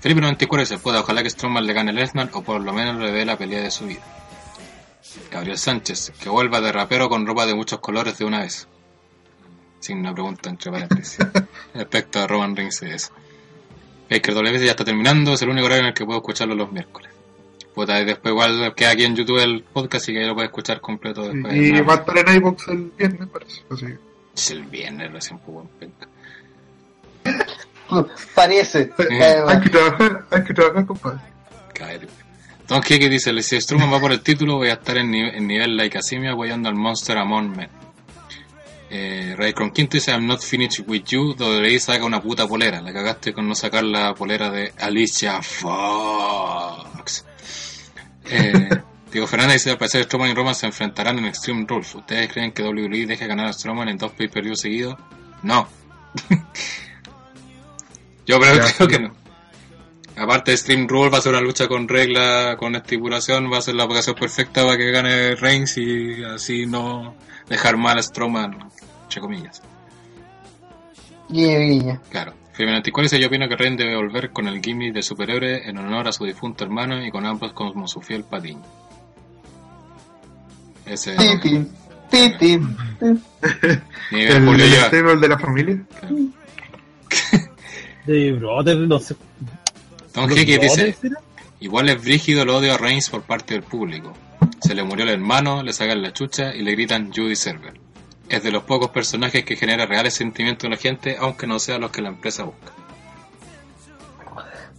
Felipe 0.00 0.22
94 0.22 0.60
dice, 0.60 0.78
pueda, 0.78 1.00
ojalá 1.00 1.22
que 1.22 1.28
Strowman 1.28 1.66
le 1.66 1.74
gane 1.74 1.90
a 1.90 1.92
Lesnar 1.92 2.30
o 2.32 2.40
por 2.40 2.62
lo 2.62 2.72
menos 2.72 2.96
le 2.96 3.12
dé 3.12 3.26
la 3.26 3.36
pelea 3.36 3.60
de 3.60 3.70
su 3.70 3.84
vida. 3.84 4.00
Gabriel 5.30 5.58
Sánchez, 5.58 6.14
que 6.18 6.30
vuelva 6.30 6.62
de 6.62 6.72
rapero 6.72 7.10
con 7.10 7.26
ropa 7.26 7.44
de 7.44 7.54
muchos 7.54 7.80
colores 7.80 8.16
de 8.16 8.24
una 8.24 8.40
vez. 8.40 8.68
Sin 9.82 9.98
una 9.98 10.12
pregunta 10.14 10.48
entre 10.48 10.70
paréntesis. 10.70 11.18
Respecto 11.74 12.20
a 12.20 12.26
Roman 12.28 12.54
Reigns 12.56 12.82
y 12.82 12.86
eso. 12.86 13.12
Baker 14.08 14.34
W 14.34 14.64
ya 14.64 14.70
está 14.70 14.84
terminando, 14.84 15.32
es 15.32 15.42
el 15.42 15.48
único 15.48 15.66
horario 15.66 15.82
en 15.82 15.88
el 15.88 15.94
que 15.94 16.04
puedo 16.04 16.18
escucharlo 16.20 16.54
los 16.54 16.70
miércoles. 16.70 17.10
Puta, 17.74 17.98
y 18.00 18.04
después 18.04 18.30
igual 18.32 18.74
queda 18.76 18.90
aquí 18.90 19.04
en 19.04 19.16
YouTube 19.16 19.38
el 19.42 19.62
podcast 19.64 20.08
y 20.08 20.12
que 20.12 20.20
lo 20.26 20.34
puedes 20.34 20.50
escuchar 20.50 20.80
completo 20.80 21.28
después. 21.28 21.54
Y 21.56 21.72
va 21.80 21.94
a 21.94 21.96
estar 21.96 22.18
en 22.18 22.36
iVoox 22.36 22.68
el 22.68 22.92
viernes, 22.96 23.28
parece. 23.28 23.62
Así. 23.70 23.86
Es 24.36 24.50
el 24.50 24.62
viernes 24.64 25.10
recién, 25.12 25.38
pues, 25.40 25.52
buen 25.54 25.68
penca. 25.78 26.08
Parece. 28.34 28.90
Eh, 29.10 29.42
hay 29.46 29.60
que 29.60 29.68
trabajar, 29.70 30.24
hay 30.30 30.44
que 30.44 30.54
trabajar, 30.54 30.86
compadre. 30.86 31.18
Cállate. 31.74 32.08
Don 32.68 32.80
Keke 32.80 33.08
dice, 33.10 33.42
si 33.42 33.60
Strowman 33.60 33.92
va 33.92 34.00
por 34.00 34.12
el 34.12 34.20
título, 34.22 34.56
voy 34.56 34.68
a 34.68 34.74
estar 34.74 34.96
en, 34.96 35.10
nive- 35.10 35.36
en 35.36 35.46
nivel 35.46 35.76
like 35.76 35.98
Asimia 35.98 36.32
apoyando 36.32 36.68
al 36.68 36.74
Monster 36.74 37.18
Among 37.18 37.54
Men. 37.56 37.68
Eh, 38.94 39.34
Raycon 39.38 39.70
Quinto 39.70 39.96
dice, 39.96 40.10
I'm 40.12 40.26
not 40.26 40.42
finished 40.42 40.86
with 40.86 41.04
you, 41.06 41.34
WWE 41.34 41.80
saca 41.80 42.04
una 42.04 42.20
puta 42.20 42.46
polera. 42.46 42.82
La 42.82 42.92
cagaste 42.92 43.32
con 43.32 43.48
no 43.48 43.54
sacar 43.54 43.84
la 43.84 44.12
polera 44.14 44.50
de 44.50 44.70
Alicia 44.78 45.40
Fox. 45.42 47.24
Eh, 48.26 48.68
Diego 49.10 49.26
Fernández 49.26 49.54
dice, 49.54 49.70
al 49.70 49.78
parecer 49.78 50.04
Strowman 50.04 50.30
y 50.30 50.34
Roman 50.34 50.54
se 50.54 50.66
enfrentarán 50.66 51.18
en 51.18 51.24
Extreme 51.26 51.64
Rules. 51.66 51.94
¿Ustedes 51.94 52.30
creen 52.30 52.52
que 52.52 52.62
WWE 52.62 53.06
deje 53.06 53.26
ganar 53.26 53.46
a 53.46 53.52
Strowman 53.54 53.88
en 53.88 53.96
dos 53.96 54.12
pay-per-view 54.12 54.56
seguidos? 54.56 54.96
No. 55.42 55.66
Yo 58.26 58.38
creo, 58.40 58.54
Ya, 58.56 58.72
creo 58.74 58.88
sí. 58.88 58.94
que 58.96 59.00
no. 59.00 59.14
Aparte 60.16 60.50
de 60.50 60.56
Stream 60.58 60.86
Rule 60.86 61.08
va 61.10 61.18
a 61.18 61.20
ser 61.22 61.32
una 61.32 61.40
lucha 61.40 61.66
con 61.66 61.88
regla, 61.88 62.56
con 62.58 62.74
estipulación, 62.76 63.50
va 63.50 63.58
a 63.58 63.62
ser 63.62 63.74
la 63.74 63.84
ocasión 63.84 64.14
perfecta 64.14 64.62
para 64.64 64.76
que 64.76 64.90
gane 64.90 65.34
Reigns 65.36 65.78
y 65.78 66.22
así 66.22 66.66
no 66.66 67.14
dejar 67.48 67.78
mal 67.78 67.98
a 67.98 68.02
Strowman, 68.02 68.58
entre 69.12 69.20
comillas. 69.20 69.62
Guiño, 71.28 71.58
guiño. 71.58 72.00
Claro. 72.08 72.34
94 72.58 73.02
dice, 73.02 73.20
yo 73.20 73.28
opino 73.28 73.48
que 73.48 73.56
Reigns 73.56 73.78
debe 73.78 73.96
volver 73.96 74.30
con 74.30 74.46
el 74.46 74.60
gimmick 74.60 74.92
de 74.92 75.02
superhéroe 75.02 75.68
en 75.68 75.78
honor 75.78 76.08
a 76.08 76.12
su 76.12 76.24
difunto 76.24 76.64
hermano 76.64 77.04
y 77.04 77.10
con 77.10 77.24
ambos 77.24 77.52
como 77.52 77.88
su 77.88 78.00
fiel 78.00 78.24
patiño. 78.24 78.62
Ese 80.84 81.16
Titi. 81.16 81.66
Titi. 82.10 82.58
nivel 84.10 84.12
El, 84.36 84.44
Julio 84.44 85.20
de 85.20 85.28
la 85.28 85.38
familia. 85.38 85.82
De 88.06 88.32
brother, 88.32 88.78
no 88.78 88.98
sé. 88.98 89.14
¿Los 90.16 90.36
Hickey 90.36 90.58
dice? 90.58 90.96
Igual 91.60 91.88
es 91.88 92.02
brígido 92.02 92.42
el 92.42 92.50
odio 92.50 92.74
a 92.74 92.78
Reigns 92.78 93.08
por 93.08 93.22
parte 93.22 93.54
del 93.54 93.62
público. 93.62 94.12
Se 94.60 94.74
le 94.74 94.82
murió 94.82 95.04
el 95.04 95.10
hermano, 95.10 95.62
le 95.62 95.72
sacan 95.72 96.02
la 96.02 96.12
chucha 96.12 96.54
y 96.54 96.62
le 96.62 96.72
gritan 96.72 97.12
Judy 97.12 97.36
Server. 97.36 97.81
Es 98.36 98.42
de 98.42 98.50
los 98.50 98.62
pocos 98.64 98.90
personajes 98.90 99.44
que 99.44 99.56
genera 99.56 99.86
reales 99.86 100.14
sentimientos 100.14 100.64
en 100.64 100.70
la 100.70 100.76
gente, 100.76 101.16
aunque 101.20 101.46
no 101.46 101.58
sean 101.58 101.82
los 101.82 101.90
que 101.90 102.00
la 102.02 102.08
empresa 102.08 102.44
busca. 102.44 102.72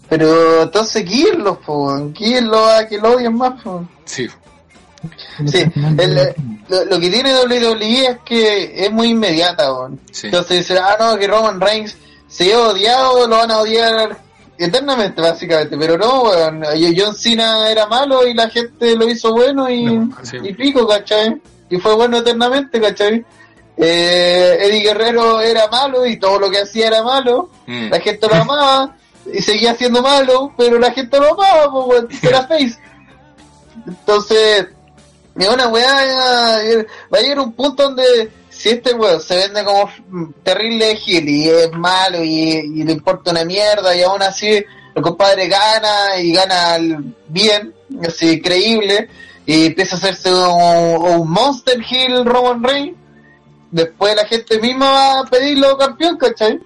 Pero 0.10 0.64
entonces 0.64 1.06
guíenlos, 1.06 1.58
po. 1.60 2.10
Guíenlos 2.12 2.72
a 2.72 2.88
que 2.88 2.98
lo 2.98 3.16
odien 3.16 3.36
más, 3.36 3.62
po. 3.62 3.88
Sí, 4.06 4.28
Sí, 5.46 5.66
el, 5.98 6.18
eh, 6.18 6.36
lo, 6.70 6.86
lo 6.86 7.00
que 7.00 7.10
tiene 7.10 7.34
WWE 7.36 8.06
es 8.08 8.18
que 8.24 8.86
es 8.86 8.92
muy 8.92 9.10
inmediata, 9.10 9.68
sí. 10.12 10.28
Entonces 10.28 10.60
dicen, 10.60 10.78
ah, 10.82 10.96
no, 10.98 11.18
que 11.18 11.28
Roman 11.28 11.60
Reigns 11.60 11.98
se 12.28 12.54
ha 12.54 12.60
odiado, 12.60 13.28
lo 13.28 13.38
van 13.38 13.52
a 13.52 13.60
odiar 13.60 14.18
eternamente, 14.58 15.22
básicamente. 15.22 15.78
Pero 15.78 15.98
no, 15.98 16.24
weón. 16.24 16.64
John 16.96 17.16
Cena 17.16 17.70
era 17.70 17.86
malo 17.88 18.26
y 18.26 18.34
la 18.34 18.50
gente 18.50 18.96
lo 18.96 19.10
hizo 19.10 19.34
bueno 19.34 19.70
y, 19.70 19.84
No, 19.84 20.16
sí. 20.24 20.38
y 20.42 20.54
pico, 20.54 20.88
¿cachai? 20.88 21.42
Y 21.70 21.78
fue 21.78 21.96
bueno 21.96 22.18
eternamente, 22.18 22.80
¿cachai? 22.80 23.26
Eh, 23.78 24.58
Eddie 24.62 24.82
Guerrero 24.82 25.42
era 25.42 25.68
malo 25.68 26.06
y 26.06 26.18
todo 26.18 26.40
lo 26.40 26.50
que 26.50 26.62
hacía 26.62 26.88
era 26.88 27.04
malo. 27.04 27.50
Mm. 27.66 27.90
La 27.90 28.00
gente 28.00 28.28
lo 28.28 28.36
amaba 28.36 28.96
y 29.32 29.42
seguía 29.42 29.74
siendo 29.76 30.02
malo, 30.02 30.54
pero 30.58 30.80
la 30.80 30.92
gente 30.92 31.20
lo 31.20 31.34
amaba, 31.34 31.72
pues, 31.72 32.24
era 32.24 32.44
face. 32.48 32.78
Entonces, 33.88 34.68
es 35.36 35.50
una 35.50 35.68
weá, 35.68 36.64
eh, 36.64 36.86
va 37.14 37.18
a 37.18 37.22
llegar 37.22 37.40
un 37.40 37.54
punto 37.54 37.84
donde 37.84 38.32
si 38.50 38.70
este 38.70 38.94
weón 38.94 39.20
se 39.20 39.36
vende 39.36 39.64
como 39.64 39.90
terrible 40.44 40.96
gil 40.96 41.28
y 41.28 41.50
es 41.50 41.72
malo 41.74 42.24
y, 42.24 42.30
y 42.30 42.84
le 42.84 42.94
importa 42.94 43.32
una 43.32 43.44
mierda 43.44 43.96
y 43.96 44.04
aún 44.04 44.22
así 44.22 44.64
el 44.96 45.02
compadre 45.02 45.48
gana 45.48 46.20
y 46.22 46.32
gana 46.32 46.78
bien, 47.28 47.74
así 48.08 48.42
creíble, 48.42 49.10
y 49.46 49.68
empieza 49.68 49.96
a 49.96 49.98
hacerse 49.98 50.32
un, 50.32 51.20
un 51.20 51.30
monster 51.30 51.80
hill 51.90 52.26
Roman 52.26 52.64
Reigns, 52.64 52.98
después 53.74 54.16
la 54.16 54.26
gente 54.26 54.60
misma 54.62 54.92
va 54.92 55.20
a 55.20 55.26
pedirlo 55.26 55.78
campeón, 55.78 56.18
¿cachai? 56.18 56.62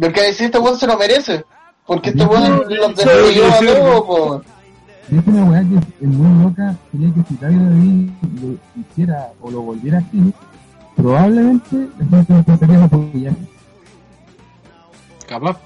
Porque 0.00 0.20
a 0.20 0.24
decir 0.24 0.46
este 0.46 0.58
weón 0.58 0.78
se 0.78 0.86
lo 0.86 0.96
merece. 0.96 1.44
Porque 1.86 2.10
este 2.10 2.24
weón 2.24 2.64
los 2.68 2.94
destruyó 2.94 3.46
a 3.46 3.58
todos, 3.58 4.02
po. 4.02 4.42
Es 5.10 5.26
una 5.26 5.44
weá 5.44 5.60
que 5.60 6.04
es 6.04 6.08
muy 6.08 6.44
loca, 6.44 6.74
sería 6.90 7.12
que 7.12 7.22
si 7.28 7.36
David 7.36 7.58
David 7.58 8.10
lo 8.40 8.80
hiciera 8.80 9.32
o 9.42 9.50
lo 9.50 9.60
volviera 9.60 9.98
así, 9.98 10.32
probablemente 10.96 11.88
la 11.98 12.06
gente 12.06 12.32
empezaría 12.32 12.78
a 12.78 12.84
apoyar. 12.84 13.34
Capaz. 15.28 15.58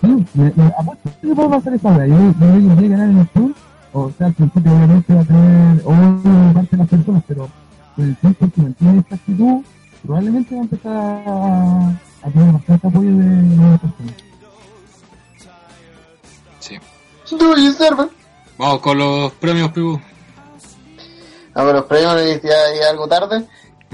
Sí, 0.00 0.26
me, 0.34 0.52
me, 0.54 0.72
apuesto 0.78 1.10
que 1.20 1.34
puede 1.34 1.48
pasar 1.48 1.74
esa 1.74 1.88
hora. 1.88 2.06
Yo, 2.06 2.16
creo 2.38 2.52
que 2.52 2.74
voy 2.74 2.84
a 2.84 2.88
ganar 2.88 3.08
en 3.08 3.18
el 3.18 3.28
tour. 3.28 3.50
O 3.92 4.10
sea, 4.16 4.26
al 4.26 4.34
principio 4.34 4.72
obviamente 4.72 5.14
va 5.14 5.20
a 5.20 5.24
tener 5.24 5.82
o 5.84 6.52
parte 6.54 6.68
de 6.70 6.76
las 6.76 6.88
personas, 6.88 7.22
pero 7.26 7.48
con 7.94 8.04
el 8.04 8.16
tiempo 8.16 8.50
que 8.54 8.62
mantiene 8.62 8.98
esta 9.00 9.14
actitud, 9.14 9.64
probablemente 10.02 10.54
va 10.54 10.60
a 10.60 10.64
empezar 10.64 10.96
a, 10.96 11.88
a 12.22 12.30
tener 12.30 12.52
bastante 12.52 12.86
apoyo 12.86 13.08
de 13.08 13.14
nuevas 13.14 13.80
personas. 13.80 14.14
Sí. 16.60 16.78
Vamos 18.58 18.80
con 18.80 18.98
los 18.98 19.32
premios, 19.32 19.72
Pibu. 19.72 20.00
A 21.54 21.62
ver, 21.62 21.74
los 21.74 21.84
premios 21.84 22.42
ya, 22.42 22.74
ya 22.80 22.90
algo 22.90 23.06
tarde. 23.06 23.44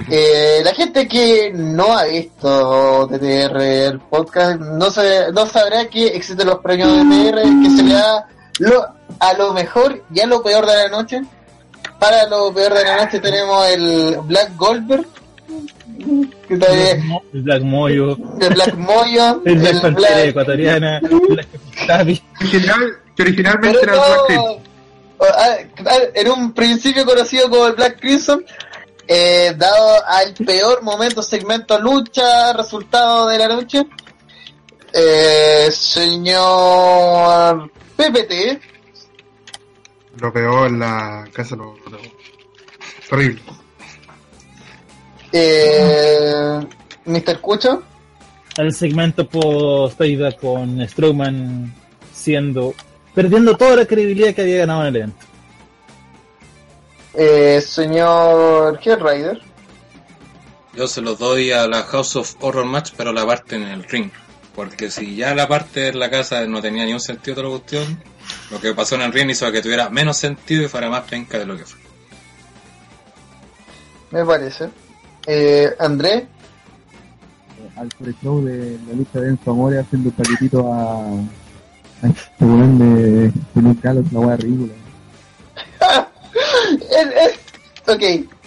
Eh, 0.08 0.62
la 0.64 0.72
gente 0.72 1.06
que 1.06 1.52
no 1.54 1.96
ha 1.96 2.04
visto 2.04 3.06
TTR 3.08 3.60
el 3.60 4.00
podcast 4.00 4.58
no, 4.60 4.90
se, 4.90 5.30
no 5.32 5.44
sabrá 5.46 5.88
que 5.88 6.06
existen 6.06 6.46
los 6.46 6.60
premios 6.60 6.90
de 6.90 7.02
TTR 7.02 7.42
que 7.62 7.70
se 7.70 7.82
le 7.82 7.94
da 7.94 8.26
lo, 8.60 8.86
a 9.18 9.32
lo 9.34 9.52
mejor 9.52 10.02
y 10.12 10.20
a 10.20 10.26
lo 10.26 10.42
peor 10.42 10.66
de 10.66 10.74
la 10.74 10.88
noche. 10.88 11.22
Para 12.00 12.26
lo 12.28 12.52
peor 12.52 12.74
de 12.74 12.84
la 12.84 13.04
noche 13.04 13.20
tenemos 13.20 13.66
el 13.68 14.16
Black 14.24 14.56
Goldberg, 14.56 15.04
que 16.48 16.56
también- 16.56 17.20
El 17.32 17.42
Black 17.42 17.62
Moyo, 17.62 18.16
el 18.40 18.54
Black 18.54 18.74
Moyo, 18.74 19.42
el 19.44 19.58
Black 19.58 19.74
el 19.74 19.80
Pantera 19.82 20.14
Black 20.16 20.26
ecuatoriana, 20.28 21.00
Black. 21.28 21.46
Original, 22.40 22.96
que 23.14 23.22
originalmente 23.22 23.78
Pero 23.80 23.92
era 23.92 24.02
el 24.02 24.08
Black 25.18 26.10
en 26.14 26.28
un 26.30 26.52
principio 26.54 27.04
conocido 27.04 27.50
como 27.50 27.66
el 27.66 27.74
Black 27.74 28.00
Crimson, 28.00 28.42
eh, 29.06 29.52
dado 29.58 30.02
al 30.06 30.32
peor 30.34 30.82
momento, 30.82 31.22
segmento 31.22 31.78
lucha, 31.78 32.54
resultado 32.54 33.26
de 33.28 33.36
la 33.38 33.48
noche, 33.48 33.82
eh, 34.94 35.68
señor 35.70 37.70
PPT, 37.96 38.58
Lo 40.18 40.32
peor 40.32 40.68
en 40.68 40.78
la 40.80 41.28
casa, 41.32 41.56
lo, 41.56 41.76
lo 41.90 41.98
terrible. 43.08 43.40
eh, 45.32 46.66
Mr. 47.04 47.40
Cucho, 47.40 47.82
El 48.56 48.72
segmento 48.74 49.28
post 49.28 49.96
Payback 49.98 50.40
con 50.40 50.86
Strowman 50.88 51.72
siendo 52.12 52.74
perdiendo 53.14 53.56
toda 53.56 53.76
la 53.76 53.86
credibilidad 53.86 54.34
que 54.34 54.42
había 54.42 54.58
ganado 54.58 54.82
en 54.82 54.86
el 54.88 54.96
evento. 54.96 55.26
eh, 57.14 57.60
señor 57.60 58.78
Head 58.84 58.98
Rider, 59.00 59.40
Yo 60.74 60.86
se 60.86 61.00
los 61.00 61.18
doy 61.18 61.50
a 61.52 61.66
la 61.66 61.82
House 61.82 62.16
of 62.16 62.34
Horror 62.40 62.64
Match, 62.66 62.92
pero 62.96 63.12
la 63.12 63.26
parte 63.26 63.56
en 63.56 63.62
el 63.64 63.84
ring. 63.84 64.10
Porque 64.54 64.90
si 64.90 65.16
ya 65.16 65.34
la 65.34 65.48
parte 65.48 65.88
en 65.88 65.98
la 65.98 66.10
casa 66.10 66.44
no 66.46 66.60
tenía 66.62 66.84
ni 66.84 66.92
un 66.92 67.00
sentido 67.00 67.36
toda 67.36 67.48
la 67.48 67.58
cuestión, 67.58 68.02
lo 68.50 68.60
que 68.60 68.74
pasó 68.74 68.94
en 68.96 69.02
el 69.02 69.12
ring 69.12 69.30
hizo 69.30 69.50
que 69.52 69.62
tuviera 69.62 69.88
menos 69.90 70.16
sentido 70.16 70.64
y 70.64 70.68
fuera 70.68 70.88
más 70.90 71.02
penca 71.08 71.38
de 71.38 71.46
lo 71.46 71.56
que 71.56 71.64
fue. 71.64 71.80
me 74.10 74.24
parece. 74.24 74.68
Eh, 75.26 75.70
André, 75.78 76.26
al 77.76 77.88
pre-show 77.88 78.42
de 78.44 78.78
la 78.88 78.94
lucha 78.94 79.20
de 79.20 79.28
Enzo 79.28 79.50
Amore 79.52 79.78
haciendo 79.78 80.08
un 80.10 80.14
paquetito 80.16 80.72
a, 80.72 80.96
a 82.02 82.08
este 82.08 82.44
weón 82.44 82.78
de, 82.78 83.28
de 83.28 83.62
Luke 83.62 83.80
Gallows, 83.82 84.12
la 84.12 84.20
wea 84.20 84.36
ridícula. 84.36 84.72
Ok, 87.86 88.02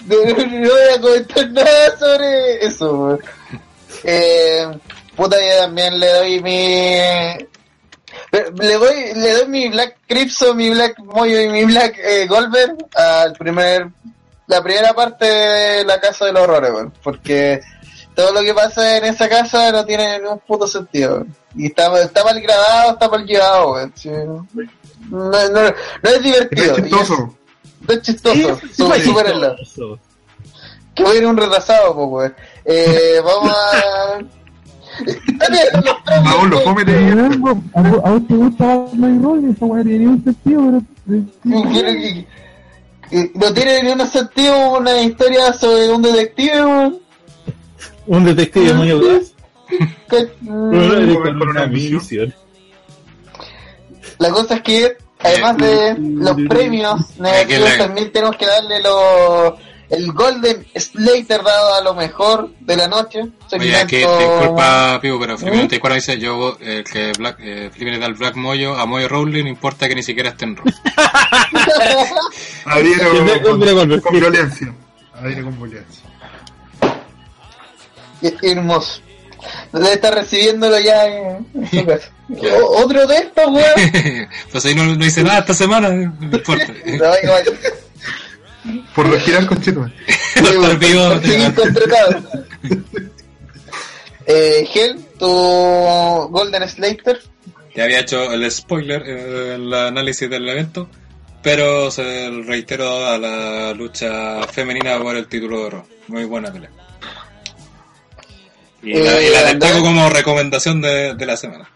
no, 0.08 0.16
voy 0.16 0.94
a 0.96 1.02
comentar 1.02 1.52
nada 1.52 1.98
sobre 2.00 2.66
eso. 2.66 2.94
weón. 2.98 3.20
Eh, 4.06 4.66
puta, 5.16 5.36
yo 5.38 5.64
también 5.64 6.00
le 6.00 6.08
doy 6.14 6.42
mi. 6.42 7.46
Le 8.32 8.74
doy, 8.76 9.14
le 9.16 9.32
doy 9.34 9.48
mi 9.48 9.70
Black 9.70 9.98
Crimson, 10.08 10.56
mi 10.58 10.70
Black 10.70 10.98
Moyo 11.00 11.40
y 11.42 11.50
mi 11.50 11.66
Black 11.66 11.98
eh, 12.04 12.26
Goldberg 12.28 12.76
al 12.96 13.34
primer, 13.34 13.90
la 14.48 14.62
primera 14.64 14.94
parte 14.94 15.26
de 15.26 15.86
la 15.86 16.00
casa 16.00 16.26
de 16.26 16.34
los 16.34 16.44
horrores, 16.44 16.72
weón, 16.72 16.94
porque 17.04 17.60
todo 18.16 18.32
lo 18.34 18.42
que 18.42 18.54
pasa 18.54 18.98
en 18.98 19.06
esa 19.06 19.28
casa 19.30 19.72
no 19.72 19.86
tiene 19.86 20.20
ningún 20.20 20.40
puto 20.40 20.68
sentido. 20.68 21.16
weón. 21.16 21.36
Y 21.56 21.68
está, 21.68 22.02
está 22.02 22.24
mal 22.24 22.40
grabado, 22.42 22.92
está 22.94 23.10
mal 23.10 23.26
llevado, 23.26 23.72
weón. 23.74 23.94
No, 25.10 25.30
no, 25.50 25.62
no 26.02 26.10
es 26.10 26.24
divertido. 26.24 26.76
Es- 26.78 26.84
chistoso. 26.84 27.36
no 27.82 27.94
es 27.94 28.02
chistoso. 28.02 28.36
Sí, 28.62 28.74
Su- 28.74 28.88
fue 28.88 29.02
supérenlo. 29.02 29.56
chistoso. 29.58 30.00
Que 30.96 31.04
voy 31.04 31.16
a 31.16 31.20
ir 31.20 31.26
un 31.26 31.38
retrasado, 31.38 31.94
pues, 31.96 32.08
weón. 32.10 32.36
Eh, 32.66 33.22
vamos 33.24 33.52
a. 33.52 34.20
Dale, 35.38 35.60
los 35.86 35.96
premios, 36.06 36.34
Aún 36.36 36.50
lo 36.50 36.64
come 36.64 36.84
de 36.86 37.12
a 37.76 37.82
vos 37.82 38.28
te 38.28 38.34
gusta 38.36 38.66
Batman 38.66 39.24
Roll, 39.24 39.50
esa 39.50 39.66
wea 39.66 39.84
tiene 39.84 40.08
un 40.08 40.24
sentido, 40.24 40.82
pero... 41.06 41.24
Que- 41.74 42.26
que- 43.10 43.32
No 43.36 43.54
tiene 43.54 43.84
ni 43.84 43.92
un 43.92 44.08
sentido 44.08 44.78
una 44.80 45.02
historia 45.02 45.54
sobre 45.54 45.90
un 45.92 46.02
detective, 46.02 46.66
weón. 46.66 47.00
Un 48.08 48.24
detective 48.26 48.74
muy 48.74 48.90
audaz. 48.92 49.34
La 54.20 54.30
cosa 54.30 54.56
es 54.56 54.62
que, 54.62 54.98
además 55.20 55.58
de 55.58 55.96
los 56.00 56.36
premios 56.48 57.20
negativos, 57.20 57.70
le- 57.72 57.78
también 57.78 58.12
tenemos 58.12 58.36
que 58.38 58.46
darle 58.46 58.82
lo, 58.82 59.58
el 59.94 60.12
Golden 60.12 60.66
Slater 60.76 61.44
dado 61.44 61.76
a 61.76 61.82
lo 61.82 61.94
mejor 61.94 62.50
de 62.60 62.78
la 62.78 62.88
noche. 62.88 63.22
Oye, 63.52 63.76
aquí 63.76 63.98
disculpa, 63.98 65.00
Pibu, 65.02 65.20
pero 65.20 65.38
Felipe 65.38 65.56
¿Mm? 65.56 65.60
94 65.60 65.96
dice: 65.96 66.20
Yo, 66.20 66.58
eh, 66.60 66.84
que 66.90 67.12
Black, 67.18 67.38
eh, 67.40 67.70
Felipe 67.72 67.92
le 67.92 68.00
da 68.00 68.08
el 68.08 68.16
Black 68.16 68.36
Moyo 68.36 68.76
a 68.76 68.86
Moyo 68.86 69.08
Rowling, 69.08 69.44
no 69.44 69.50
importa 69.50 69.88
que 69.88 69.96
ni 69.96 70.04
siquiera 70.04 70.30
esté 70.30 70.46
en. 70.46 70.58
Adhiero 72.66 73.12
Hombre, 73.52 74.02
con, 74.02 74.14
violencia. 74.14 74.74
Adhiero 75.16 75.46
con 75.46 75.70
violencia. 75.70 76.04
Qué 78.22 78.52
hermoso. 78.52 79.02
Debe 79.74 79.94
estar 79.94 80.14
recibiéndolo 80.14 80.80
ya 80.80 81.06
en, 81.06 81.46
su 81.70 81.86
casa. 81.86 82.10
Otro 82.78 83.06
de 83.06 83.18
estos, 83.18 83.48
weón. 83.48 84.28
pues 84.52 84.66
ahí 84.66 84.76
no, 84.76 84.86
no 84.96 85.06
hice 85.06 85.24
nada 85.24 85.40
esta 85.40 85.54
semana, 85.54 85.90
no 85.90 86.36
importa. 86.36 86.74
Por 88.96 89.10
respirar 89.10 89.46
con 89.48 89.62
chito. 89.62 89.80
No 89.82 90.50
estar 90.50 90.80
vivo, 90.80 91.10
Por 91.10 91.22
seguir 91.26 91.54
contratado. 91.54 92.24
Eh, 94.26 94.68
Gel, 94.72 95.04
tu 95.20 95.28
Golden 95.28 96.68
Slater. 96.70 97.20
Ya 97.76 97.84
había 97.86 98.00
hecho 98.02 98.32
el 98.32 98.50
spoiler, 98.52 99.04
eh, 99.06 99.56
el 99.56 99.74
análisis 99.74 100.30
del 100.30 100.48
evento, 100.48 100.88
pero 101.42 101.90
se 101.92 102.30
reitero 102.46 103.06
a 103.08 103.18
la 103.18 103.74
lucha 103.74 104.44
femenina 104.48 104.98
por 105.00 105.16
el 105.18 105.28
título 105.28 105.64
de 105.66 105.70
Raw. 105.72 105.86
Muy 106.08 106.24
buena 106.26 106.52
pelea. 106.54 106.70
Y, 108.82 108.94
la, 108.94 109.22
y 109.22 109.30
la 109.30 109.42
Eh, 109.52 109.56
destaco 109.56 109.82
como 109.82 110.10
recomendación 110.10 110.82
de, 110.82 111.16
de 111.16 111.26
la 111.26 111.36
semana. 111.38 111.70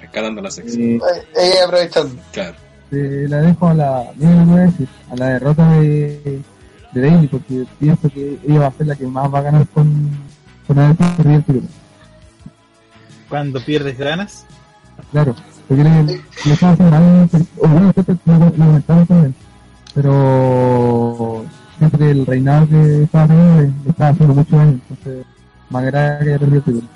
Rescatando 0.00 0.40
la 0.42 0.50
sección. 0.50 0.82
Eh, 0.82 1.00
eh, 1.36 1.52
aprovechando. 1.64 2.20
Claro. 2.32 2.56
Eh, 2.92 3.26
la 3.28 3.38
dejo 3.38 3.68
a 3.68 3.74
la, 3.74 3.98
a 4.00 4.12
decir, 4.12 4.88
a 5.10 5.16
la 5.16 5.26
derrota 5.26 5.70
de, 5.80 6.40
de 6.92 7.00
Bailey, 7.00 7.28
porque 7.28 7.66
pienso 7.78 8.08
que 8.08 8.38
ella 8.46 8.60
va 8.60 8.66
a 8.66 8.72
ser 8.72 8.86
la 8.86 8.96
que 8.96 9.06
más 9.06 9.32
va 9.32 9.38
a 9.38 9.42
ganar 9.42 9.66
con, 9.68 10.10
con 10.66 10.78
haber 10.78 10.96
perdido 10.96 11.36
el 11.36 11.44
título. 11.44 11.66
Cuando 13.28 13.60
pierdes 13.60 13.96
ganas, 13.96 14.46
Claro, 15.12 15.34
porque 15.66 15.82
le, 15.84 16.20
estaba 16.52 16.72
haciendo 16.72 16.90
también, 18.86 19.34
pero 19.94 21.44
siempre 21.78 22.10
el 22.10 22.26
reinado 22.26 22.68
que 22.68 23.02
estaba 23.04 23.26
teniendo 23.26 23.62
le, 23.62 23.90
estaba 23.90 24.10
haciendo 24.10 24.34
mucho 24.34 24.56
daño, 24.56 24.80
entonces 24.88 25.26
me 25.68 25.78
agrada 25.78 26.18
que 26.20 26.28
haya 26.28 26.38
perdido 26.38 26.58
el 26.58 26.64
título. 26.64 26.88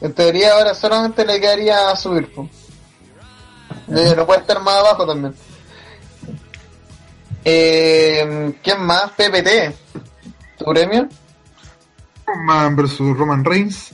En 0.00 0.12
teoría 0.12 0.52
ahora 0.54 0.74
solamente 0.74 1.24
le 1.24 1.40
quedaría 1.40 1.96
subir. 1.96 2.32
po. 2.32 2.48
Eh, 3.88 4.14
no 4.16 4.26
puede 4.26 4.40
estar 4.40 4.60
más 4.62 4.74
abajo 4.76 5.06
también. 5.06 5.34
Eh, 7.44 8.54
¿Quién 8.62 8.80
más? 8.82 9.10
PPT. 9.12 9.74
¿Tu 10.58 10.64
premio? 10.64 11.08
Roman 12.26 12.74
versus 12.76 13.16
Roman 13.16 13.44
Reigns. 13.44 13.90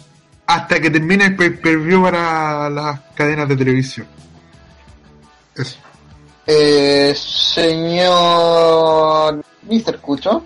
Hasta 0.47 0.81
que 0.81 0.91
termine 0.91 1.27
el 1.27 1.37
pay-per-view 1.37 2.03
para 2.03 2.69
las 2.71 3.01
cadenas 3.15 3.49
de 3.49 3.57
televisión. 3.57 4.07
Eso. 5.55 5.77
Eh, 6.47 7.15
señor 7.17 8.15
Mr. 9.63 9.99
Cucho. 10.01 10.45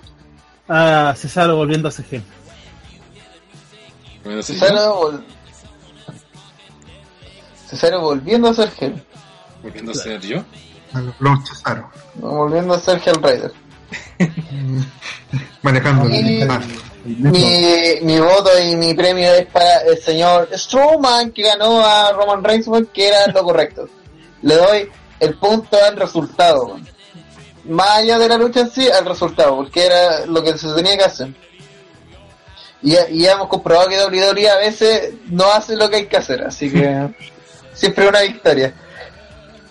a 0.68 1.14
Cesaro 1.16 1.56
volviendo 1.56 1.89
a 1.89 1.93
CG. 1.93 2.20
Cesaro, 4.43 5.01
vol- 5.01 5.24
Cesaro 7.68 8.01
volviendo 8.01 8.48
a 8.48 8.55
ser 8.55 8.70
Hell. 8.78 9.02
Volviendo 9.67 9.93
a 9.93 9.95
ser 9.95 10.21
yo. 10.21 10.45
Cesaro. 11.45 11.91
Volviendo 12.15 12.75
a 12.75 12.81
ser 12.81 13.01
Hell 13.05 13.23
Rider. 13.23 13.53
Manejando. 15.63 16.05
Mi, 17.05 18.01
mi 18.03 18.19
voto 18.19 18.51
y 18.59 18.75
mi 18.75 18.95
premio 18.95 19.33
es 19.33 19.47
para 19.47 19.81
el 19.83 19.99
señor 19.99 20.49
Strowman 20.53 21.31
que 21.31 21.43
ganó 21.43 21.85
a 21.85 22.13
Roman 22.13 22.43
Reigns 22.43 22.69
que 22.93 23.09
era 23.09 23.27
lo 23.29 23.45
correcto. 23.45 23.89
Le 24.43 24.55
doy 24.55 24.91
el 25.21 25.39
punto 25.39 25.77
al 25.83 25.97
resultado. 25.97 26.79
Más 27.65 27.91
allá 27.91 28.19
de 28.19 28.29
la 28.29 28.39
lucha 28.39 28.61
en 28.61 28.71
sí, 28.71 28.89
al 28.89 29.05
resultado, 29.05 29.57
porque 29.57 29.87
era 29.87 30.27
lo 30.27 30.43
que 30.43 30.57
se 30.57 30.73
tenía 30.73 30.97
que 30.97 31.05
hacer. 31.05 31.35
Y 32.83 32.93
ya, 32.93 33.09
y 33.09 33.21
ya 33.23 33.33
hemos 33.33 33.49
comprobado 33.49 33.89
que 33.89 33.99
WWE 33.99 34.49
a 34.49 34.59
veces 34.59 35.15
no 35.27 35.51
hace 35.51 35.77
lo 35.77 35.91
que 35.91 35.97
hay 35.97 36.07
que 36.07 36.17
hacer, 36.17 36.43
así 36.45 36.71
que 36.71 37.09
siempre 37.73 38.09
una 38.09 38.21
victoria. 38.21 38.73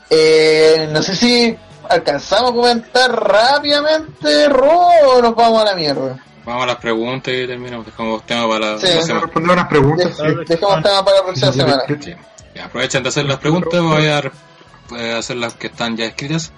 Eh, 0.10 0.88
no 0.92 1.02
sé 1.02 1.16
si 1.16 1.58
alcanzamos 1.90 2.52
a 2.52 2.54
comentar 2.54 3.12
rápidamente 3.12 4.50
Raw 4.50 4.90
o 5.18 5.22
nos 5.22 5.36
vamos 5.36 5.62
a 5.62 5.66
la 5.66 5.76
mierda. 5.76 6.18
Vamos 6.46 6.64
a 6.64 6.68
las 6.68 6.76
preguntas 6.78 7.34
y 7.34 7.48
terminamos. 7.48 7.86
Dejamos 7.88 8.24
tema 8.26 8.48
para 8.48 8.74
la 8.74 8.80
Sí. 8.80 8.88
próxima 8.92 9.20
responder 9.22 9.52
unas 9.52 9.68
preguntas. 9.68 10.18
Dej- 10.20 10.46
Dejamos 10.48 10.84
tema 10.84 11.04
para 11.06 11.18
la 11.18 11.24
próxima 11.24 11.52
semana. 11.52 11.84
Sí. 12.00 12.14
Aprovechen 12.60 13.04
de 13.04 13.10
hacer 13.10 13.26
las 13.26 13.38
preguntas, 13.40 13.82
voy 13.82 14.06
a 14.08 15.18
hacer 15.18 15.36
las 15.38 15.56
que 15.56 15.68
están 15.68 15.98
ya 15.98 16.06
escritas. 16.06 16.52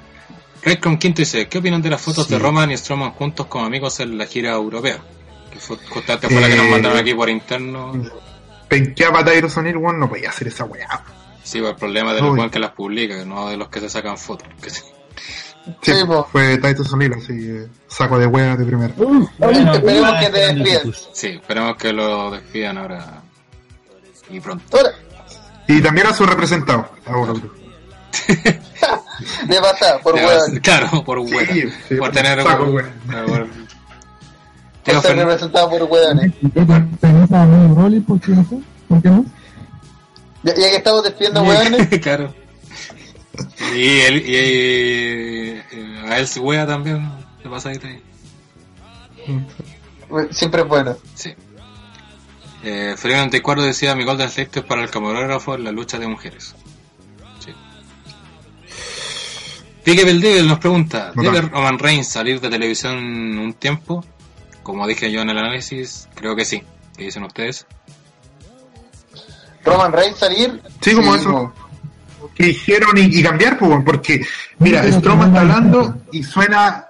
Redcon 0.61 0.97
Quinto 0.97 1.21
dice, 1.21 1.47
¿qué 1.47 1.59
opinan 1.59 1.81
de 1.81 1.89
las 1.89 2.01
fotos 2.01 2.27
Sí. 2.27 2.33
de 2.33 2.39
Roman 2.39 2.69
y 2.71 2.77
Strowman 2.77 3.11
juntos 3.13 3.45
como 3.47 3.65
amigos 3.65 3.99
en 4.01 4.17
la 4.17 4.25
gira 4.25 4.51
europea? 4.51 4.97
Que 5.51 5.59
fue, 5.59 5.77
justamente 5.89 6.27
fue 6.27 6.41
la 6.41 6.47
que 6.49 6.55
nos 6.57 6.65
Eh, 6.65 6.69
mandaron 6.69 6.97
aquí 6.97 7.13
por 7.13 7.29
interno. 7.29 7.93
Penqueaba 8.67 9.23
Tyron 9.23 9.65
Hill, 9.67 9.81
no 9.97 10.09
podía 10.09 10.29
hacer 10.29 10.49
esa 10.49 10.65
weá. 10.65 11.03
Sí, 11.47 11.59
por 11.61 11.69
el 11.69 11.75
problema 11.77 12.13
de 12.13 12.21
los 12.21 12.51
que 12.51 12.59
las 12.59 12.71
publica, 12.71 13.23
no 13.25 13.49
de 13.49 13.55
los 13.57 13.69
que 13.69 13.79
se 13.79 13.89
sacan 13.89 14.17
fotos. 14.17 14.47
Que 14.61 14.69
sí. 14.69 14.81
Sí, 15.81 15.93
Sí, 15.93 16.05
po. 16.05 16.27
fue 16.31 16.57
Tyson 16.57 17.01
Hill, 17.01 17.13
así 17.13 17.27
que 17.27 17.67
saco 17.87 18.17
de 18.19 18.25
weá 18.27 18.55
de 18.55 18.65
primera. 18.65 18.93
Bueno, 18.97 19.29
Esperemos 19.73 20.13
que 20.19 20.29
te 20.29 20.39
despidan. 20.53 20.93
Sí, 21.13 21.27
esperemos 21.27 21.75
que 21.77 21.93
lo 21.93 22.31
despidan 22.31 22.77
ahora 22.77 23.21
y 24.29 24.39
pronto. 24.39 24.77
Ahora, 24.77 24.89
Y 25.67 25.81
también 25.81 26.07
a 26.07 26.13
su 26.13 26.25
representado. 26.25 26.89
Ahora, 27.05 27.33
de 28.27 29.59
pasada, 29.61 29.99
por 29.99 30.15
hueón. 30.15 30.59
Claro, 30.61 31.03
por 31.03 31.19
hueá. 31.19 31.45
Sí, 31.53 31.63
sí, 31.89 31.95
por 31.95 32.11
tener 32.11 32.41
saco, 32.43 32.65
por- 32.65 32.73
weón. 32.73 32.91
por- 34.85 35.01
ser 35.01 35.15
representado 35.17 35.69
por 35.69 35.83
hueones. 35.83 36.33
¿Por 38.87 39.01
qué 39.01 39.09
no 39.09 39.25
Ya, 40.47 40.55
ya 40.55 40.69
que 40.69 40.75
estamos 40.77 41.03
despidiendo 41.03 41.43
hueones, 41.43 41.87
claro. 42.01 42.33
Y, 43.75 43.99
él, 43.99 44.23
y, 44.25 44.37
y- 45.75 46.07
a 46.09 46.17
él 46.19 46.27
se 46.27 46.39
wea 46.39 46.65
también. 46.65 47.07
¿Qué 47.43 47.49
pasa 47.49 47.69
ahí? 47.69 47.79
siempre 50.31 50.61
es 50.61 50.67
bueno. 50.67 50.95
Sí. 51.13 51.33
Eh, 52.63 52.95
Felipe 52.97 53.17
94 53.17 53.63
decía 53.63 53.93
mi 53.95 54.03
Golden 54.05 54.27
State 54.27 54.59
es 54.61 54.65
para 54.65 54.83
el 54.83 54.89
camarógrafo 54.89 55.55
en 55.55 55.65
la 55.65 55.71
lucha 55.71 55.99
de 55.99 56.07
mujeres. 56.07 56.55
Sí. 57.39 57.51
Pique 59.83 60.03
Beldevil 60.05 60.47
nos 60.47 60.59
pregunta, 60.59 61.11
No 61.15 61.23
¿debe 61.23 61.39
tanto. 61.41 61.55
Roman 61.55 61.77
Reigns 61.79 62.07
salir 62.07 62.41
de 62.41 62.49
televisión 62.49 62.95
un 63.37 63.53
tiempo? 63.53 64.03
Como 64.63 64.87
dije 64.87 65.11
yo 65.11 65.21
en 65.21 65.29
el 65.29 65.37
análisis, 65.37 66.07
creo 66.15 66.35
que 66.35 66.45
sí. 66.45 66.63
¿Qué 66.97 67.03
dicen 67.05 67.23
ustedes? 67.23 67.67
Roman 69.67 69.91
Reigns 69.93 70.17
salir. 70.17 70.61
Sí, 70.81 70.93
como 70.95 71.15
eso. 71.15 71.29
mo. 71.29 71.53
que 72.35 72.45
dijeron 72.47 72.97
y, 72.97 73.19
y 73.19 73.23
cambiar, 73.23 73.57
porque, 73.57 74.25
mira, 74.59 74.83
Sí, 74.83 74.91
Strowman 74.93 75.31
que 75.31 75.37
está 75.37 75.43
no 75.45 75.53
hablando 75.53 75.97
y 76.11 76.23
suena 76.23 76.85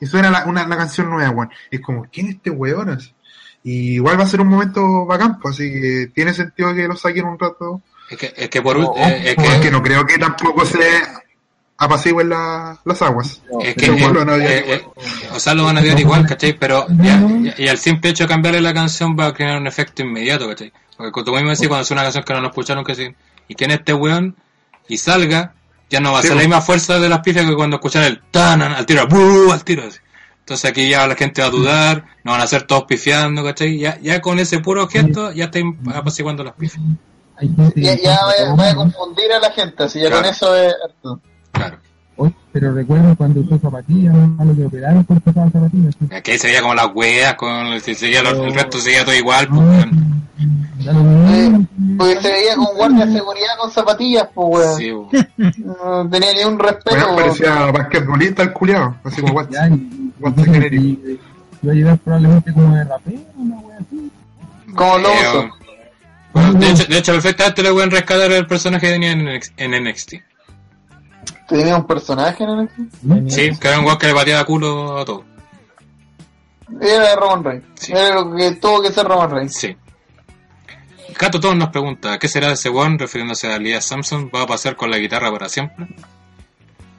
y 0.00 0.06
suena 0.06 0.30
la, 0.30 0.44
una, 0.46 0.66
la 0.66 0.76
canción 0.76 1.10
nueva, 1.10 1.30
weón. 1.30 1.50
Es 1.70 1.80
como, 1.80 2.06
¿quién 2.12 2.28
es 2.28 2.34
este 2.36 2.50
weón? 2.50 2.90
Así. 2.90 3.12
Y 3.64 3.94
igual 3.94 4.18
va 4.18 4.24
a 4.24 4.28
ser 4.28 4.40
un 4.40 4.48
momento 4.48 5.04
bacán, 5.06 5.38
pues, 5.40 5.56
así 5.56 5.70
que 5.72 6.10
tiene 6.14 6.32
sentido 6.32 6.72
que 6.74 6.86
lo 6.86 6.96
saquen 6.96 7.24
un 7.24 7.38
rato. 7.38 7.82
Es 8.08 8.16
que, 8.16 8.32
es 8.36 8.48
que 8.48 8.62
por 8.62 8.76
Oh, 8.76 8.94
ult- 8.94 8.98
eh, 9.10 9.30
es 9.30 9.34
Porque 9.34 9.60
que, 9.62 9.70
no 9.70 9.82
creo 9.82 10.06
que 10.06 10.16
tampoco 10.18 10.64
se 10.64 10.78
apacigüen 11.76 12.28
la- 12.28 12.78
las 12.84 13.02
aguas. 13.02 13.42
es 13.62 13.74
que, 13.74 13.86
eh, 13.86 14.04
a 14.04 14.08
odiar 14.34 14.50
eh, 14.50 14.62
igual. 14.64 14.80
eh, 14.96 15.28
o 15.34 15.38
sea, 15.40 15.54
lo 15.54 15.64
van 15.64 15.78
a 15.78 15.80
odiar 15.80 15.98
igual, 16.00 16.26
¿cachai? 16.26 16.52
Pero 16.58 16.86
ya, 16.88 17.20
ya- 17.42 17.54
y 17.58 17.68
al 17.68 17.78
simple 17.78 18.10
hecho 18.10 18.24
de 18.24 18.28
cambiarle 18.28 18.60
la 18.60 18.74
canción 18.74 19.16
va 19.18 19.26
a 19.26 19.34
crear 19.34 19.58
un 19.60 19.66
efecto 19.66 20.02
inmediato, 20.02 20.48
¿cachai? 20.48 20.72
Porque 20.98 21.12
como 21.12 21.24
tú 21.24 21.32
mismo 21.32 21.48
decís, 21.50 21.66
cuando 21.68 21.82
es 21.84 21.90
una 21.90 22.02
canción 22.02 22.24
que 22.24 22.32
no 22.34 22.40
nos 22.42 22.50
escucharon, 22.50 22.84
que 22.84 22.94
sí, 22.94 23.08
y 23.48 23.54
que 23.54 23.64
en 23.64 23.70
este 23.70 23.94
weón 23.94 24.36
y 24.88 24.98
salga, 24.98 25.54
ya 25.88 26.00
no 26.00 26.12
va 26.12 26.18
a 26.18 26.22
Sí, 26.22 26.28
ser 26.28 26.36
la 26.36 26.40
pues. 26.42 26.48
misma 26.48 26.60
fuerza 26.60 26.98
de 26.98 27.08
las 27.08 27.20
pifias 27.20 27.46
que 27.46 27.54
cuando 27.54 27.76
escuchan 27.76 28.04
el 28.04 28.20
tanan 28.30 28.72
al 28.72 28.84
tiro, 28.84 29.02
al 29.50 29.64
tiro. 29.64 29.84
así. 29.86 29.98
Entonces 30.40 30.70
aquí 30.70 30.88
ya 30.88 31.06
la 31.06 31.14
gente 31.14 31.40
va 31.40 31.48
a 31.48 31.50
dudar, 31.50 32.04
no 32.24 32.32
van 32.32 32.40
a 32.40 32.46
ser 32.46 32.62
todos 32.64 32.84
pifiando, 32.84 33.44
¿cachai? 33.44 33.78
Ya, 33.78 33.98
ya 34.00 34.20
con 34.20 34.38
ese 34.38 34.58
puro 34.60 34.86
gesto 34.88 35.30
ya 35.32 35.44
está 35.46 35.60
apaciguando 35.94 36.42
las 36.44 36.54
pifias. 36.54 36.82
Ya, 37.76 37.94
ya 37.96 38.18
vaya 38.56 38.72
a 38.72 38.74
confundir 38.74 39.32
a 39.32 39.38
la 39.38 39.50
gente, 39.52 39.84
así 39.84 40.00
ya 40.00 40.08
Claro. 40.08 40.22
con 40.22 40.30
eso 40.32 40.56
es. 40.56 40.74
Claro. 41.52 41.78
Oye, 42.20 42.34
pero 42.52 42.74
recuerden 42.74 43.14
cuando 43.14 43.40
usó 43.40 43.58
zapatillas, 43.58 44.14
a 44.38 44.44
lo 44.44 44.54
que 44.56 44.64
operaron 44.66 45.04
por 45.04 45.16
usar 45.18 45.34
zapatillas. 45.52 45.94
¿sí? 45.98 46.14
Aquí 46.14 46.36
se 46.38 46.48
veía 46.48 46.60
como 46.62 46.74
las 46.74 46.88
weas, 46.94 47.34
con, 47.34 47.70
lo- 48.22 48.44
el 48.44 48.54
resto 48.54 48.78
seguía 48.78 49.04
todo 49.04 49.14
igual, 49.14 49.48
pues, 49.48 49.86
lo. 50.84 51.66
Porque 51.96 52.20
se 52.20 52.28
veía 52.32 52.54
con 52.56 52.76
guardia 52.76 53.06
de 53.06 53.12
seguridad 53.12 53.46
con 53.60 53.70
zapatillas, 53.70 54.28
pues 54.34 54.48
weón. 54.48 54.76
Sí, 54.78 54.92
weón. 54.92 55.54
No 55.58 56.08
tenía 56.10 56.32
ni 56.34 56.44
un 56.44 56.58
respeto. 56.58 56.90
Bueno, 56.96 57.16
parecía 57.16 57.70
basquetbolista 57.70 58.42
el 58.42 58.52
culiado, 58.52 58.96
así 59.04 59.20
como 59.22 59.34
generic. 60.44 60.80
y- 60.80 61.18
iba 61.62 61.72
a 61.72 61.74
llegar 61.74 61.98
probablemente 61.98 62.52
como 62.52 62.76
de 62.76 62.84
rapero, 62.84 63.20
una 63.36 63.58
wea 63.58 63.76
así. 63.78 64.10
Como 64.74 64.98
lo 64.98 65.08
Eh, 65.08 65.12
uso. 65.28 65.50
Bueno, 66.32 66.52
de, 66.54 66.70
hecho, 66.70 66.84
de 66.84 66.98
hecho, 66.98 67.12
perfectamente 67.12 67.62
le 67.62 67.72
pueden 67.72 67.90
rescatar 67.90 68.30
el 68.30 68.46
personaje 68.46 68.86
que 68.86 68.92
tenía 68.92 69.12
en, 69.12 69.40
en 69.56 69.84
NXT. 69.84 70.14
Tenía 71.48 71.76
un 71.76 71.86
personaje 71.86 72.44
en 72.44 72.68
el 73.10 73.30
Sí, 73.30 73.50
que 73.58 73.68
era 73.68 73.78
un 73.78 73.84
weón 73.84 73.98
que 73.98 74.06
le 74.06 74.14
pateaba 74.14 74.44
culo 74.44 74.98
a 74.98 75.04
todo. 75.04 75.24
Era 76.80 77.16
Roman 77.16 77.44
Reigns. 77.44 77.64
Sí. 77.74 77.92
Era 77.92 78.14
lo 78.14 78.34
que 78.34 78.52
tuvo 78.52 78.82
que 78.82 78.92
ser 78.92 79.06
Roman 79.06 79.30
Reigns. 79.30 79.54
Sí. 79.54 79.76
Cato 81.16 81.40
Todos 81.40 81.56
nos 81.56 81.70
pregunta, 81.70 82.18
¿qué 82.18 82.28
será 82.28 82.48
de 82.48 82.54
ese 82.54 82.70
weón? 82.70 82.98
Refiriéndose 82.98 83.48
a 83.48 83.56
Elias 83.56 83.86
Samson, 83.86 84.30
¿va 84.32 84.42
a 84.42 84.46
pasar 84.46 84.76
con 84.76 84.90
la 84.90 84.98
guitarra 84.98 85.32
para 85.32 85.48
siempre? 85.48 85.88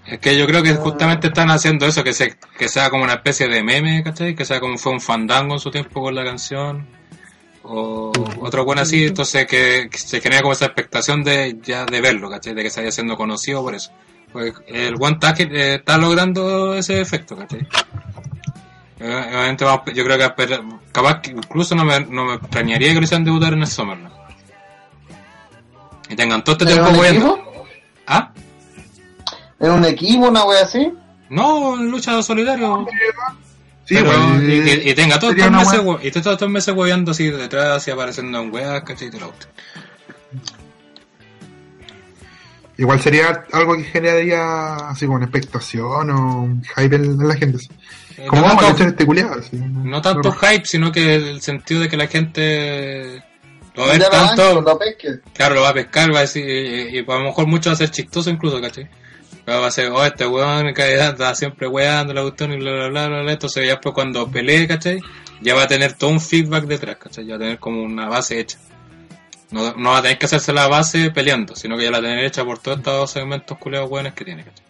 Es 0.06 0.20
que 0.20 0.38
yo 0.38 0.48
creo 0.48 0.64
que 0.64 0.74
justamente 0.74 1.28
están 1.28 1.52
haciendo 1.52 1.86
eso, 1.86 2.04
que, 2.04 2.14
se, 2.14 2.36
que 2.58 2.68
sea 2.68 2.90
como 2.90 3.04
una 3.04 3.14
especie 3.14 3.48
de 3.48 3.64
meme, 3.64 4.04
¿cachai? 4.04 4.36
Que 4.36 4.44
sea 4.44 4.60
como 4.60 4.78
fue 4.78 4.92
un 4.92 5.00
fandango 5.00 5.54
en 5.54 5.60
su 5.60 5.70
tiempo 5.70 6.02
con 6.02 6.16
la 6.16 6.26
canción. 6.26 6.88
O 7.64 8.12
otro 8.42 8.64
weón 8.64 8.80
así, 8.80 9.06
entonces 9.06 9.46
que, 9.46 9.88
que 9.92 9.98
se 9.98 10.20
genera 10.20 10.42
como 10.42 10.54
esa 10.54 10.66
expectación 10.66 11.24
de 11.24 11.58
ya 11.62 11.86
de 11.86 12.02
verlo, 12.02 12.30
¿cachai? 12.30 12.56
De 12.56 12.64
que 12.64 12.72
se 12.72 12.82
vaya 12.82 12.92
siendo 12.92 13.16
conocido 13.16 13.62
por 13.62 13.76
eso. 13.76 13.92
Pues 14.32 14.54
el 14.68 14.96
One 15.00 15.18
Tag 15.20 15.42
eh, 15.42 15.76
está 15.76 15.98
logrando 15.98 16.76
ese 16.76 17.02
efecto, 17.02 17.36
¿cachai? 17.36 17.68
Eh, 19.00 19.26
Obviamente 19.30 19.66
yo 19.94 20.04
creo 20.04 20.18
que 20.18 20.60
capaz 20.92 21.22
que 21.22 21.32
incluso 21.32 21.74
no 21.76 21.84
me, 21.86 22.00
no 22.02 22.26
me 22.26 22.34
extrañaría 22.36 22.90
que 22.90 22.96
lo 23.00 23.04
hicieran 23.04 23.24
debutar 23.24 23.54
en 23.54 23.62
el 23.62 23.68
Summerland. 23.68 24.14
Y 26.10 26.16
tengan 26.16 26.44
todo 26.44 26.54
este 26.54 26.66
¿En 26.66 26.72
tiempo 26.72 26.90
un 26.90 26.96
jugando. 26.96 27.36
equipo? 27.36 27.66
¿Ah? 28.08 28.32
¿En 29.60 29.72
un 29.72 29.86
equipo, 29.86 30.28
una 30.28 30.44
wea 30.46 30.64
así? 30.64 30.92
No, 31.30 31.76
en 31.76 31.90
lucha 31.92 32.22
solitario. 32.24 32.86
Sí, 33.86 33.96
pero, 33.96 34.12
pues, 34.12 34.42
y, 34.44 34.88
y- 34.88 34.90
y 34.92 34.94
tenga 34.96 35.18
todos 35.20 35.36
estos 35.36 35.52
meses, 35.52 35.82
y 36.04 36.12
todos 36.12 36.28
estos 36.34 36.50
meses 36.50 36.76
hueveando 36.76 37.12
así 37.12 37.30
detrás, 37.30 37.78
así 37.78 37.90
apareciendo 37.92 38.40
en 38.42 38.54
weas, 38.54 38.84
¿cachai? 38.84 39.08
Y 39.08 39.12
todo 39.12 39.22
lo. 39.22 39.34
Igual 42.80 43.02
sería 43.02 43.44
algo 43.52 43.76
que 43.76 43.84
generaría 43.84 44.76
así 44.90 45.06
como 45.06 45.18
una 45.18 45.26
expectación 45.26 46.10
o 46.12 46.42
un 46.44 46.64
hype 46.64 46.96
en, 46.96 47.18
la 47.28 47.36
gente. 47.36 47.58
Eh, 48.18 48.26
¿Cómo 48.28 48.42
no 48.42 48.48
vamos 48.48 48.64
a 48.64 48.68
tanto- 48.68 48.78
echar 48.78 48.88
este 48.94 49.06
culiado? 49.06 49.34
Así, 49.40 49.58
No 49.58 50.02
tanto 50.02 50.32
hype, 50.32 50.66
sino 50.66 50.92
que 50.92 51.16
el 51.16 51.42
sentido 51.42 51.82
de 51.82 51.90
que 51.90 51.98
la 51.98 52.08
gente 52.08 53.22
lo 53.76 53.84
va 53.84 53.90
a 53.90 53.98
ver 53.98 54.10
tanto. 54.10 54.56
banco, 54.56 54.62
lo 54.72 54.80
pesque. 54.80 55.20
Claro, 55.34 55.56
lo 55.56 55.62
va 55.62 55.70
a 55.70 55.74
pescar, 55.74 56.14
va 56.14 56.20
a 56.20 56.22
decir, 56.22 56.46
y, 56.48 56.98
y 56.98 57.00
a 57.00 57.04
lo 57.16 57.20
mejor 57.26 57.48
mucho 57.48 57.70
va 57.70 57.74
a 57.74 57.78
ser 57.78 57.92
chistoso 57.92 58.30
incluso, 58.30 58.62
¿cachai? 58.62 58.90
Pero 59.46 59.62
va 59.62 59.68
a 59.68 59.72
ser, 59.72 59.92
oh, 59.92 60.04
este 60.06 60.26
weón 60.26 60.74
que 60.74 60.94
está 61.10 61.36
siempre 61.36 61.68
weando 61.68 62.14
la 62.14 62.22
cuestión 62.22 62.54
y 62.54 62.58
bla, 62.58 62.72
bla, 62.72 62.88
bla, 62.90 63.08
bla, 63.10 63.22
bla. 63.24 63.32
Entonces 63.34 63.66
ya 63.66 63.72
después 63.72 63.94
cuando 63.94 64.30
pelee, 64.32 64.68
¿cachai? 64.68 65.02
Ya 65.42 65.54
va 65.54 65.64
a 65.64 65.68
tener 65.68 65.94
todo 65.94 66.12
un 66.12 66.22
feedback 66.22 66.64
detrás, 66.66 66.96
¿cachai? 66.98 67.26
Ya 67.26 67.32
va 67.34 67.36
a 67.38 67.40
tener 67.40 67.60
como 67.60 67.82
una 67.84 68.08
base 68.08 68.40
hecha. 68.40 68.58
No, 69.52 69.74
no 69.74 69.90
va 69.92 69.98
a 69.98 70.02
tener 70.04 70.18
que 70.20 70.26
hacerse 70.28 70.54
la 70.54 70.68
base 70.68 71.10
peleando, 71.12 71.56
sino 71.56 71.76
que 71.78 71.86
ya 71.86 71.92
la 71.92 72.02
tener 72.02 72.24
hecha 72.24 72.46
por 72.46 72.60
todos 72.60 72.78
estos 72.78 73.12
segmentos 73.12 73.58
culeados 73.58 73.90
weones 73.90 74.14
que 74.14 74.26
tiene, 74.26 74.44
¿cachai? 74.44 74.66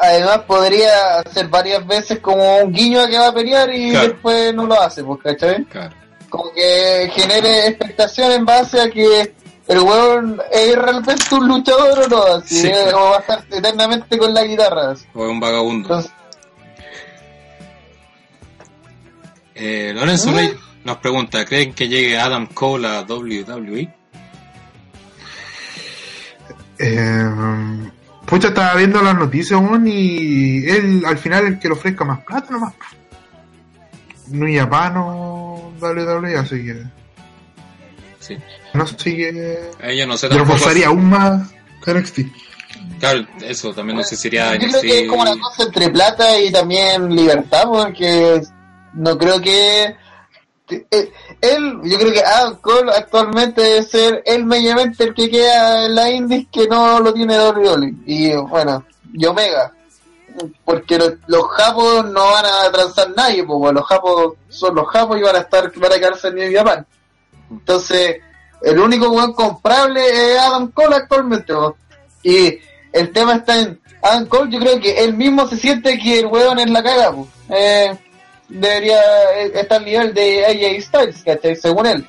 Además 0.00 0.38
podría 0.46 1.18
hacer 1.20 1.46
varias 1.48 1.86
veces 1.86 2.18
como 2.18 2.58
un 2.58 2.72
guiño 2.72 3.00
a 3.00 3.08
que 3.08 3.16
va 3.18 3.28
a 3.28 3.34
pelear 3.34 3.72
y 3.72 3.90
Claro. 3.90 4.08
después 4.08 4.54
no 4.54 4.66
lo 4.66 4.80
hace, 4.80 5.04
pues, 5.04 5.20
¿cachai? 5.22 5.64
Claro. 5.66 5.94
Como 6.28 6.52
que 6.52 7.10
genere 7.14 7.68
expectación 7.68 8.32
en 8.32 8.44
base 8.44 8.80
a 8.80 8.90
que 8.90 9.32
el 9.68 9.78
weón 9.80 10.42
es 10.50 10.74
realmente 10.76 11.34
un 11.34 11.46
luchador 11.48 12.00
o 12.00 12.08
no, 12.08 12.22
así, 12.36 12.56
Sí. 12.62 12.66
eh, 12.66 12.92
o 12.92 13.10
va 13.10 13.16
a 13.18 13.20
estar 13.20 13.44
eternamente 13.50 14.18
con 14.18 14.34
la 14.34 14.42
guitarra. 14.42 14.90
así. 14.90 15.06
O 15.14 15.24
es 15.24 15.30
un 15.30 15.38
vagabundo. 15.40 15.88
Entonces, 15.88 16.12
Eh, 19.54 19.92
Lorenzo 19.94 20.32
Rey 20.32 20.52
nos 20.84 20.96
pregunta, 20.98 21.44
¿creen 21.44 21.72
que 21.74 21.88
llegue 21.88 22.18
Adam 22.18 22.46
Cole 22.46 22.86
a? 22.88 23.02
WWE? 23.02 23.88
Eh, 26.78 27.90
pucha, 28.26 28.48
estaba 28.48 28.74
viendo 28.74 29.00
las 29.02 29.14
noticias, 29.16 29.60
weón, 29.60 29.86
y 29.86 30.64
él 30.68 31.02
al 31.06 31.18
final 31.18 31.46
el 31.46 31.58
que 31.58 31.68
le 31.68 31.74
ofrezca 31.74 32.04
más 32.04 32.20
plata 32.24 32.50
nomás. 32.50 32.74
No 34.28 34.46
Japano 34.58 35.72
WWE, 35.80 36.36
así 36.36 36.64
que 36.64 36.82
Sí. 38.20 38.38
no 38.72 38.86
sigue. 38.86 39.70
Eh, 39.80 39.96
yo 39.98 40.06
no 40.06 40.16
sé 40.16 40.28
tampoco. 40.28 40.52
forzaría 40.52 40.86
aún 40.88 41.10
más 41.10 41.50
que 41.84 41.92
NXT. 41.92 42.20
Claro, 42.98 43.26
eso 43.42 43.74
también 43.74 43.98
no 43.98 44.02
sé 44.02 44.16
si 44.16 44.22
sería 44.22 44.56
Yo 44.56 44.68
creo 44.68 44.80
que 44.80 45.00
es 45.02 45.08
como 45.08 45.22
una 45.22 45.38
cosa 45.38 45.64
entre 45.64 45.90
plata 45.90 46.40
y 46.40 46.50
también 46.50 47.14
libertad, 47.14 47.64
porque 47.66 48.40
no 48.94 49.18
creo 49.18 49.40
que 49.42 49.94
él, 50.68 51.80
yo 51.82 51.98
creo 51.98 52.12
que 52.12 52.22
Adam 52.24 52.56
Cole 52.56 52.92
actualmente 52.92 53.60
debe 53.60 53.82
ser 53.82 54.22
el 54.24 54.46
main 54.46 54.66
eventer 54.66 55.12
que 55.12 55.28
queda 55.30 55.86
en 55.86 55.94
la 55.94 56.10
Indies 56.10 56.46
que 56.50 56.66
no 56.66 57.00
lo 57.00 57.12
tiene 57.12 57.38
WWE. 57.38 57.94
Y 58.06 58.34
bueno, 58.34 58.84
y 59.12 59.26
Omega. 59.26 59.72
Porque 60.64 60.98
los, 60.98 61.12
los 61.26 61.46
japos 61.48 62.06
no 62.06 62.24
van 62.24 62.44
a 62.46 62.72
transar 62.72 63.10
nadie, 63.14 63.44
porque 63.44 63.72
los 63.72 63.86
japos 63.86 64.34
son 64.48 64.74
los 64.74 64.88
japos 64.88 65.18
y 65.18 65.22
van 65.22 65.36
a 65.36 65.40
estar, 65.40 65.70
van 65.78 65.92
a 65.92 65.96
quedarse 65.96 66.28
en 66.28 66.34
New 66.34 66.52
Japan. 66.52 66.86
Entonces, 67.50 68.16
el 68.62 68.78
único 68.78 69.10
weón 69.10 69.32
comprable 69.34 70.00
es 70.08 70.38
Adam 70.38 70.70
Cole 70.72 70.96
actualmente. 70.96 71.52
Y 72.22 72.58
el 72.92 73.12
tema 73.12 73.34
está 73.34 73.60
en 73.60 73.80
Adam 74.02 74.26
Cole, 74.26 74.50
yo 74.50 74.58
creo 74.58 74.80
que 74.80 75.04
él 75.04 75.14
mismo 75.14 75.46
se 75.46 75.56
siente 75.56 75.98
que 75.98 76.20
el 76.20 76.26
weón 76.26 76.58
es 76.58 76.70
la 76.70 76.82
caga. 76.82 77.14
Eh, 77.50 77.96
debería 78.48 79.00
estar 79.54 79.78
al 79.78 79.84
nivel 79.84 80.14
de 80.14 80.44
AJ 80.46 80.82
Styles, 80.82 81.22
¿cachai? 81.24 81.56
Según 81.56 81.86
él, 81.86 82.08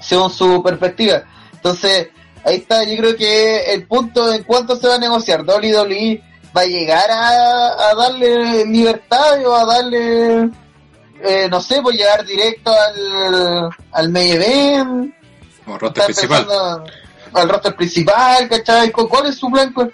según 0.00 0.30
su 0.30 0.62
perspectiva. 0.62 1.22
Entonces, 1.52 2.08
ahí 2.44 2.56
está, 2.56 2.84
yo 2.84 2.96
creo 2.96 3.16
que 3.16 3.72
el 3.74 3.86
punto 3.86 4.32
en 4.32 4.42
cuánto 4.44 4.76
se 4.76 4.88
va 4.88 4.94
a 4.94 4.98
negociar. 4.98 5.42
WWE 5.42 6.22
va 6.56 6.60
a 6.62 6.66
llegar 6.66 7.10
a, 7.10 7.90
a 7.90 7.94
darle 7.94 8.64
libertad 8.66 9.44
o 9.44 9.54
a 9.54 9.64
darle, 9.64 10.50
eh, 11.22 11.48
no 11.50 11.60
sé, 11.60 11.82
pues 11.82 11.96
llegar 11.96 12.24
directo 12.24 12.72
al, 12.72 13.70
al 13.92 14.08
main 14.10 14.34
event. 14.34 15.14
Como 15.64 15.78
roster 15.78 16.04
principal. 16.04 16.46
al 17.34 17.48
roster 17.48 17.74
principal, 17.76 18.48
¿cachai? 18.48 18.90
¿Cu- 18.90 19.08
¿Cuál 19.08 19.26
es 19.26 19.36
su 19.36 19.50
plan? 19.50 19.72
Cu- 19.72 19.92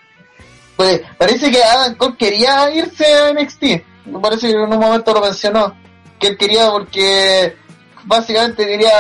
Pues 0.76 1.00
parece 1.18 1.50
que 1.50 1.62
Adam 1.62 1.94
Cole 1.96 2.16
quería 2.16 2.70
irse 2.72 3.04
a 3.06 3.32
NXT. 3.32 3.64
Me 4.06 4.18
parece 4.20 4.48
que 4.48 4.52
en 4.54 4.60
un 4.60 4.78
momento 4.78 5.12
lo 5.14 5.20
mencionó. 5.20 5.74
Que 6.18 6.28
él 6.28 6.36
quería 6.36 6.70
porque 6.70 7.56
básicamente 8.04 8.66
quería 8.66 8.90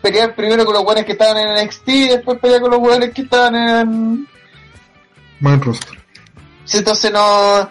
pelear 0.00 0.34
primero 0.34 0.64
con 0.64 0.74
los 0.74 0.84
buenos 0.84 1.04
que 1.04 1.12
estaban 1.12 1.36
en 1.36 1.64
NXT 1.64 1.88
y 1.88 2.08
después 2.08 2.38
pelear 2.38 2.60
con 2.60 2.70
los 2.70 2.80
buenos 2.80 3.10
que 3.10 3.22
estaban 3.22 3.54
en... 3.54 4.28
Buen 5.40 5.60
roster. 5.60 5.98
Sí, 6.64 6.78
entonces 6.78 7.12
no... 7.12 7.68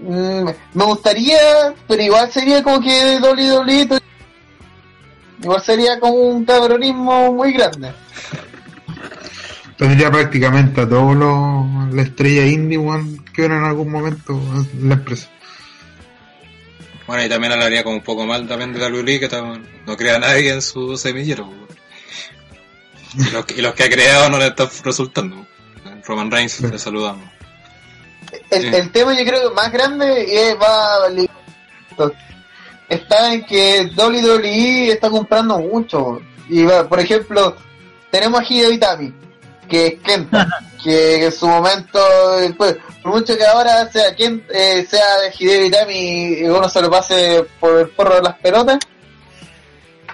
mm, 0.00 0.50
me 0.74 0.84
gustaría, 0.84 1.74
pero 1.86 2.02
igual 2.02 2.30
sería 2.30 2.62
como 2.62 2.80
que 2.80 3.18
WWE... 3.20 4.00
Igual 5.40 5.62
sería 5.62 6.00
como 6.00 6.14
un 6.14 6.44
cabronismo 6.44 7.32
muy 7.32 7.52
grande. 7.52 7.92
Tendría 9.76 10.10
prácticamente 10.10 10.80
a 10.80 10.88
todos 10.88 11.14
los 11.14 11.94
la 11.94 12.02
estrella 12.02 12.44
indie 12.44 12.76
weón, 12.76 13.24
que 13.32 13.42
ven 13.42 13.52
en 13.52 13.64
algún 13.64 13.90
momento 13.92 14.32
en 14.32 14.88
la 14.88 14.94
empresa. 14.94 15.28
Bueno, 17.08 17.24
y 17.24 17.28
también 17.28 17.52
hablaría 17.54 17.82
como 17.82 17.96
un 17.96 18.02
poco 18.04 18.24
mal 18.24 18.46
también 18.46 18.72
de 18.72 18.78
WWE, 18.80 19.18
que 19.18 19.28
tam- 19.28 19.64
no 19.86 19.96
crea 19.96 20.16
a 20.16 20.18
nadie 20.20 20.52
en 20.52 20.62
su 20.62 20.96
semillero. 20.96 21.50
Y 23.14 23.30
los, 23.30 23.44
que- 23.46 23.54
y 23.54 23.62
los 23.62 23.74
que 23.74 23.84
ha 23.84 23.90
creado 23.90 24.28
no 24.28 24.38
le 24.38 24.46
están 24.48 24.68
resultando. 24.84 25.44
Roman 26.06 26.30
Reigns, 26.30 26.60
le 26.60 26.78
saludamos. 26.78 27.28
El, 28.50 28.60
Sí. 28.62 28.68
el 28.76 28.92
tema 28.92 29.18
yo 29.18 29.24
creo 29.24 29.48
que 29.48 29.54
más 29.54 29.72
grande 29.72 30.50
es, 30.50 30.54
va 30.60 31.08
está 32.88 33.32
en 33.32 33.44
que 33.44 33.90
WWE 33.96 34.92
está 34.92 35.10
comprando 35.10 35.58
mucho 35.58 36.20
y 36.48 36.62
va, 36.64 36.88
por 36.88 37.00
ejemplo 37.00 37.56
tenemos 38.10 38.40
a 38.40 38.44
Hideo 38.48 38.70
Itami 38.72 39.12
que 39.68 39.86
es 39.88 39.94
Kenta 40.00 40.46
que 40.88 41.24
en 41.26 41.32
su 41.32 41.46
momento 41.46 42.00
pues, 42.56 42.76
por 43.02 43.12
mucho 43.12 43.36
que 43.36 43.44
ahora 43.44 43.90
sea 43.90 44.14
Ken, 44.14 44.44
eh, 44.52 44.86
sea 44.88 45.18
de 45.18 45.32
Hideo 45.38 45.66
Itami 45.66 46.42
uno 46.44 46.68
se 46.68 46.82
lo 46.82 46.90
pase 46.90 47.44
por 47.60 47.78
el 47.78 47.88
porro 47.90 48.16
de 48.16 48.22
las 48.22 48.38
pelotas 48.38 48.78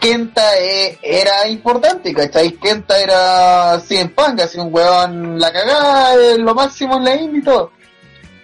Kenta 0.04 0.58
eh, 0.58 0.98
era 1.02 1.48
importante, 1.48 2.12
¿cachai? 2.12 2.52
Kenta 2.52 2.98
era 2.98 3.80
CM 3.80 4.10
Punk, 4.10 4.40
así 4.40 4.58
un 4.58 4.68
weón 4.70 5.38
la 5.38 5.50
cagada, 5.50 6.14
eh, 6.14 6.36
lo 6.36 6.54
máximo 6.54 6.98
en 6.98 7.04
la 7.04 7.14
indie 7.16 7.40
y 7.40 7.42
todo. 7.42 7.72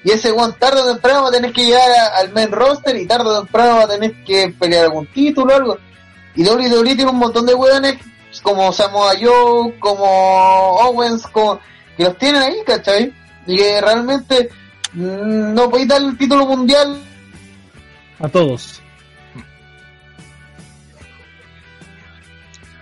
Y 0.02 0.10
ese 0.10 0.32
weón 0.32 0.54
tarde 0.58 0.80
o 0.80 0.86
temprano 0.86 1.24
va 1.24 1.28
a 1.28 1.32
tener 1.32 1.52
que 1.52 1.66
llegar 1.66 1.90
al 2.14 2.32
main 2.32 2.50
roster 2.50 2.96
y 2.96 3.06
tarde 3.06 3.28
o 3.28 3.40
temprano 3.42 3.76
va 3.76 3.82
a 3.82 3.88
tener 3.88 4.24
que 4.24 4.54
pelear 4.58 4.84
algún 4.84 5.06
título 5.08 5.52
o 5.52 5.56
algo. 5.56 5.78
Y 6.34 6.48
WWE 6.48 6.96
tiene 6.96 7.10
un 7.10 7.18
montón 7.18 7.44
de 7.44 7.54
weones 7.54 7.96
como 8.42 8.72
Samoa 8.72 9.12
Joe, 9.20 9.78
como 9.80 10.06
Owens, 10.06 11.26
como, 11.26 11.60
que 12.00 12.06
los 12.06 12.16
tienen 12.16 12.40
ahí, 12.40 12.56
¿cachai? 12.66 13.12
Y 13.46 13.56
que 13.56 13.78
realmente 13.78 14.48
mm, 14.94 15.52
no 15.52 15.68
podéis 15.68 15.88
dar 15.88 16.00
el 16.00 16.16
título 16.16 16.46
mundial 16.46 16.98
A 18.20 18.28
todos. 18.28 18.80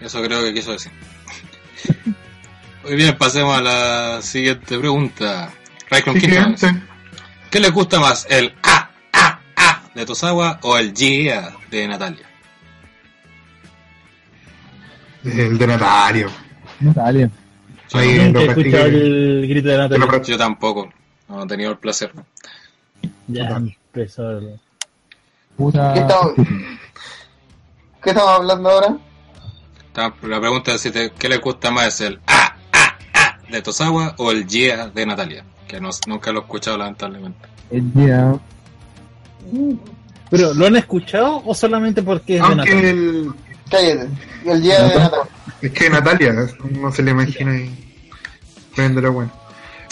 Eso 0.01 0.23
creo 0.23 0.45
que 0.45 0.55
quiso 0.55 0.71
decir. 0.71 0.93
Muy 2.85 2.95
bien, 2.95 3.19
pasemos 3.19 3.59
a 3.59 3.61
la 3.61 4.23
siguiente 4.23 4.79
pregunta. 4.79 5.51
Raikon. 5.91 6.15
¿Qué 7.51 7.59
les 7.61 7.73
gusta 7.73 7.99
más, 7.99 8.25
el 8.31 8.55
A, 8.63 8.91
A, 9.13 9.41
A 9.57 9.83
de 9.97 10.07
Tosawa 10.07 10.61
o 10.63 10.79
el 10.79 10.93
GA 10.93 11.57
de 11.73 11.89
Natalia? 11.89 12.27
El 15.25 15.59
de 15.59 15.67
Natalia. 15.67 16.29
Natalia. 16.79 17.29
Nunca 17.92 18.05
lo 18.33 18.41
he 18.41 18.47
escuchado 18.49 18.86
el 18.86 19.47
grito 19.49 19.68
de 19.68 19.76
practiqué. 19.99 20.33
Yo 20.33 20.39
tampoco, 20.39 20.89
no 21.28 21.42
he 21.44 21.47
tenido 21.47 21.70
el 21.73 21.78
placer. 21.78 22.12
Ya, 23.28 23.49
empezó. 23.57 24.31
el- 24.39 24.60
Puta. 25.57 25.92
¿Qué 25.94 26.00
estamos, 26.00 26.33
¿Qué 28.02 28.10
estamos 28.10 28.31
hablando 28.31 28.68
ahora? 28.70 28.97
La 30.23 30.41
pregunta 30.41 30.75
es 30.75 30.81
si 30.83 30.91
te- 30.92 31.10
¿qué 31.10 31.28
les 31.28 31.41
gusta 31.41 31.70
más, 31.73 32.00
el 32.00 32.20
A, 32.26 32.55
A, 32.73 32.99
A 33.15 33.39
de 33.50 33.60
Tosawa 33.62 34.15
o 34.18 34.31
el 34.31 34.44
GA 34.44 34.89
de 34.89 35.05
Natalia? 35.07 35.44
Que 35.67 35.81
no, 35.81 35.91
nunca 36.07 36.31
lo 36.31 36.39
he 36.41 36.42
escuchado 36.42 36.78
lamentablemente. 36.78 37.49
El 37.70 37.92
día. 37.92 38.34
Pero, 40.31 40.55
¿lo 40.55 40.67
han 40.67 40.76
escuchado 40.76 41.42
o 41.44 41.55
solamente 41.55 42.02
porque 42.02 42.36
es 42.36 42.42
de 42.42 42.47
Aunque 42.47 42.70
Natalia? 42.75 42.91
el, 42.91 43.33
Cállate. 43.71 44.09
Y 44.45 44.49
el 44.49 44.63
día 44.63 44.83
de 44.83 44.95
Natal. 44.99 45.21
es 45.63 45.73
que 45.73 45.91
Natalia 45.91 46.35
no 46.71 46.93
se 46.93 47.03
le 47.03 47.11
imagina 47.11 47.57
y 47.57 47.95
prende 48.75 49.03
la 49.03 49.09
buena. 49.11 49.33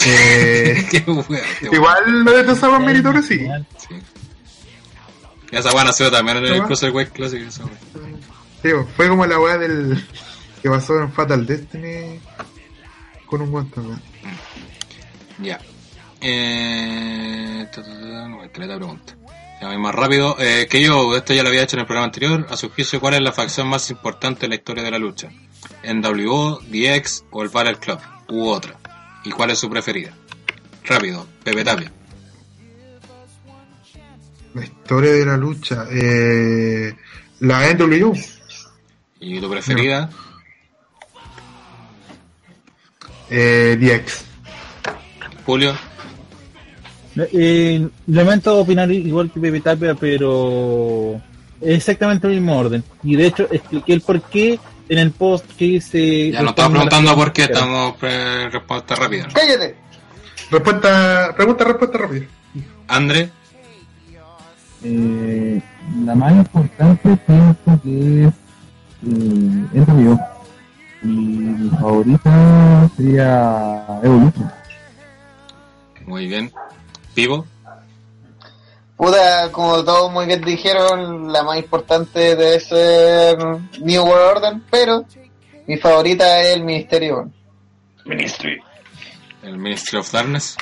Eh, 0.05 0.85
Qué 0.91 1.03
wea, 1.07 1.23
qué 1.59 1.69
wea. 1.69 1.75
igual 1.75 2.23
lo 2.23 2.31
de 2.31 2.43
Tosawa 2.43 2.79
meritorio 2.79 3.21
sí. 3.21 3.39
Sí. 3.77 3.95
Esa 5.51 5.73
weá 5.73 5.83
nació 5.85 6.11
también 6.11 6.37
en 6.37 6.45
el 6.45 6.53
¿Qué 6.53 6.59
va? 6.59 6.65
Cruiserweight 6.65 7.11
Classic. 7.11 7.41
Esa 7.47 7.63
wea. 7.65 7.73
Sí, 8.63 8.69
fue 8.95 9.07
como 9.09 9.25
la 9.25 9.39
weá 9.39 9.57
del 9.57 10.05
que 10.61 10.69
pasó 10.69 10.99
en 10.99 11.11
Fatal 11.11 11.45
Destiny 11.45 12.19
con 13.25 13.41
un 13.41 13.51
guante, 13.51 13.79
weón. 13.79 14.01
Ya. 15.39 15.59
Eh, 16.21 17.67
ta, 17.73 17.81
ta, 17.83 17.89
ta, 17.89 18.27
no, 18.27 18.51
que 18.51 18.59
le 18.61 18.67
da 18.67 18.75
pregunta. 18.77 19.15
Ya 19.59 19.67
voy 19.67 19.77
más 19.77 19.95
rápido. 19.95 20.35
Eh, 20.39 20.67
que 20.69 20.81
yo, 20.81 21.15
esto 21.15 21.33
ya 21.33 21.41
lo 21.43 21.49
había 21.49 21.63
hecho 21.63 21.75
en 21.75 21.81
el 21.81 21.85
programa 21.85 22.05
anterior. 22.05 22.45
A 22.49 22.57
su 22.57 22.69
juicio, 22.69 22.99
¿cuál 22.99 23.15
es 23.15 23.21
la 23.21 23.31
facción 23.31 23.67
más 23.67 23.89
importante 23.89 24.45
en 24.45 24.51
la 24.51 24.55
historia 24.55 24.83
de 24.83 24.91
la 24.91 24.99
lucha? 24.99 25.29
¿NWO, 25.83 26.59
DX 26.61 27.25
o 27.31 27.41
el 27.41 27.49
Battle 27.49 27.77
Club? 27.77 27.99
U 28.29 28.49
otra. 28.49 28.77
¿Y 29.23 29.31
cuál 29.31 29.51
es 29.51 29.59
su 29.59 29.69
preferida? 29.69 30.13
Rápido, 30.83 31.27
Pepe 31.43 31.63
Tapia. 31.63 31.91
La 34.53 34.63
historia 34.63 35.11
de 35.11 35.25
la 35.25 35.37
lucha. 35.37 35.85
Eh, 35.91 36.95
la 37.39 37.73
NWO. 37.73 38.13
¿Y 39.19 39.39
tu 39.41 39.49
preferida? 39.49 40.09
Eh, 43.29 43.75
DX. 43.79 44.23
Julio. 45.45 45.86
Eh, 47.33 47.87
lamento 48.07 48.59
opinar 48.59 48.91
igual 48.91 49.31
que 49.31 49.39
Pepe 49.39 49.61
Tapia, 49.61 49.95
pero 49.95 51.15
es 51.61 51.77
exactamente 51.77 52.27
el 52.27 52.33
mismo 52.33 52.57
orden. 52.57 52.83
Y 53.03 53.15
de 53.15 53.27
hecho 53.27 53.47
expliqué 53.51 53.93
el 53.93 54.01
por 54.01 54.21
qué 54.21 54.59
en 54.89 54.97
el 54.99 55.11
post 55.11 55.45
que 55.57 55.65
hice. 55.65 56.31
Ya 56.31 56.41
no 56.41 56.49
estaba 56.49 56.69
preguntando 56.69 57.15
por 57.15 57.33
qué 57.33 57.43
estamos 57.43 57.95
pre 57.95 58.49
respuesta 58.49 58.95
rápida. 58.95 59.27
Cállate. 59.33 59.75
Respuesta, 60.51 61.33
pregunta, 61.35 61.63
respuesta 61.65 61.97
rápida. 61.97 62.25
André, 62.87 63.29
Eh, 64.83 65.59
la 66.05 66.13
más 66.15 66.33
importante 66.33 67.17
pienso 67.25 67.81
que 67.83 68.25
es 68.25 68.33
eh, 69.07 69.85
NWO. 69.87 70.19
Y 71.03 71.07
mi 71.07 71.69
favorita 71.71 72.89
sería 72.95 73.99
Evolution. 74.03 74.51
Muy 76.05 76.27
bien. 76.27 76.51
Puta, 78.95 79.51
como 79.51 79.83
todos 79.83 80.11
muy 80.11 80.25
bien 80.25 80.41
dijeron, 80.41 81.31
la 81.31 81.43
más 81.43 81.57
importante 81.57 82.35
debe 82.35 82.59
ser 82.59 83.37
New 83.79 84.03
World 84.03 84.37
Order, 84.37 84.53
pero 84.69 85.05
mi 85.67 85.77
favorita 85.77 86.41
es 86.41 86.55
el 86.55 86.63
Ministerio. 86.63 87.31
Ministry. 88.05 88.59
El 89.43 89.57
Ministry 89.57 89.99
of 89.99 90.11
Darkness. 90.11 90.57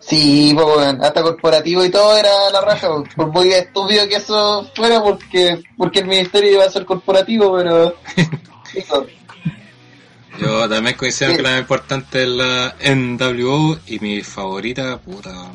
Sí, 0.00 0.54
pues, 0.54 0.94
hasta 1.00 1.22
corporativo 1.22 1.84
y 1.84 1.90
todo 1.90 2.16
era 2.16 2.50
la 2.52 2.60
raja, 2.60 2.88
por 3.16 3.32
muy 3.32 3.52
estúpido 3.52 4.06
que 4.08 4.16
eso 4.16 4.70
fuera, 4.74 5.02
porque 5.02 5.62
porque 5.76 6.00
el 6.00 6.06
ministerio 6.06 6.52
iba 6.52 6.64
a 6.64 6.70
ser 6.70 6.84
corporativo, 6.84 7.56
pero... 7.56 7.96
Yo 10.38 10.68
también 10.68 10.96
coincido 10.96 11.34
que 11.34 11.42
la 11.42 11.50
más 11.50 11.60
importante 11.60 12.22
es 12.22 12.28
la 12.28 12.76
NWO 12.94 13.78
y 13.86 13.98
mi 14.00 14.22
favorita, 14.22 14.98
puta. 14.98 15.50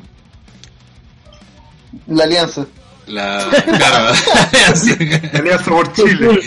La 2.07 2.23
alianza. 2.23 2.65
La. 3.07 3.47
Claro, 3.77 4.13
Alianza 5.33 5.65
por 5.65 5.91
Chile. 5.93 6.39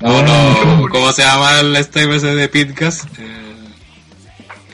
No, 0.00 0.22
no, 0.22 0.88
¿cómo 0.90 1.12
se 1.12 1.22
llama 1.22 1.60
el 1.60 1.76
stable 1.84 2.16
ese 2.16 2.28
de 2.34 2.48
Pitgas? 2.48 3.04
Eh, 3.18 3.54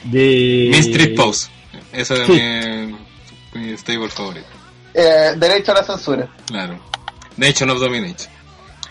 De... 0.04 0.68
Mystery 0.76 1.14
Pose. 1.14 1.48
Ese 1.92 2.14
es 2.14 2.26
Sí. 2.26 2.32
mi, 2.32 3.60
mi 3.70 3.76
stable 3.78 4.08
favorito. 4.08 4.46
Eh, 4.92 5.32
derecho 5.36 5.72
a 5.72 5.76
la 5.76 5.84
censura. 5.84 6.28
Claro. 6.46 6.78
Nation 7.36 7.70
of 7.70 7.80
Domination. 7.80 8.30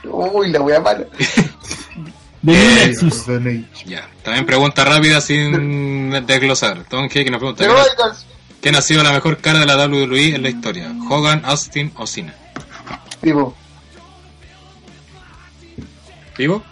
Uy, 0.05 0.49
la 0.51 0.59
voy 0.59 0.73
a 0.73 0.79
mala. 0.79 1.05
De 2.41 2.83
Eh. 2.83 3.65
Ya. 3.85 4.09
También 4.23 4.45
pregunta 4.45 4.83
rápida 4.83 5.21
sin 5.21 6.09
desglosar. 6.25 6.83
Tom 6.89 7.07
K 7.07 7.23
que 7.23 7.31
nos 7.31 7.39
pregunta: 7.39 7.63
¿quién, 8.63 8.75
ha 8.75 8.81
sido 8.81 9.03
la 9.03 9.11
mejor 9.11 9.37
cara 9.37 9.59
de 9.59 9.65
la 9.67 9.75
WWE 9.75 10.35
en 10.35 10.41
la 10.41 10.49
historia? 10.49 10.91
¿Hogan, 11.07 11.43
Austin 11.45 11.93
o 11.97 12.07
Cena? 12.07 12.33
Pivo, 13.21 13.55
¿Vivo? 16.37 16.63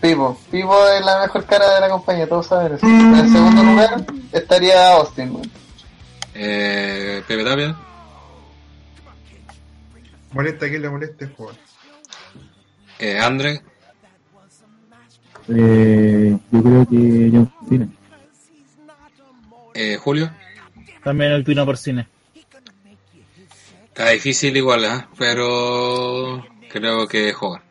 Pivo. 0.00 0.38
Pivo 0.50 0.88
es 0.88 1.04
la 1.04 1.20
mejor 1.20 1.44
cara 1.46 1.74
de 1.74 1.80
la 1.80 1.88
compañía, 1.88 2.28
todos 2.28 2.46
saben 2.46 2.74
eso. 2.74 2.86
En 2.86 3.14
el 3.14 3.30
segundo 3.30 3.62
lugar 3.62 4.04
estaría 4.32 4.92
Austin, 4.92 5.30
weón. 5.30 5.50
Eh, 6.34 7.22
Pepe 7.26 7.44
Tapia. 7.44 7.76
Molesta 10.32 10.68
que 10.68 10.78
le 10.78 10.90
moleste, 10.90 11.28
joder. 11.36 11.56
Eh, 12.98 13.20
Andre. 13.20 13.62
Eh, 15.48 16.36
yo 16.50 16.62
creo 16.62 16.86
que 16.86 17.30
John 17.32 17.52
Cena. 17.68 17.88
Eh, 19.74 19.96
Julio. 20.02 20.30
También 21.04 21.32
el 21.32 21.44
pino 21.44 21.64
por 21.64 21.76
cine. 21.76 22.08
Está 23.86 24.08
difícil 24.10 24.56
igual, 24.56 24.84
¿eh? 24.84 25.06
Pero 25.18 26.44
creo 26.68 27.06
que 27.06 27.32
Hogan. 27.38 27.62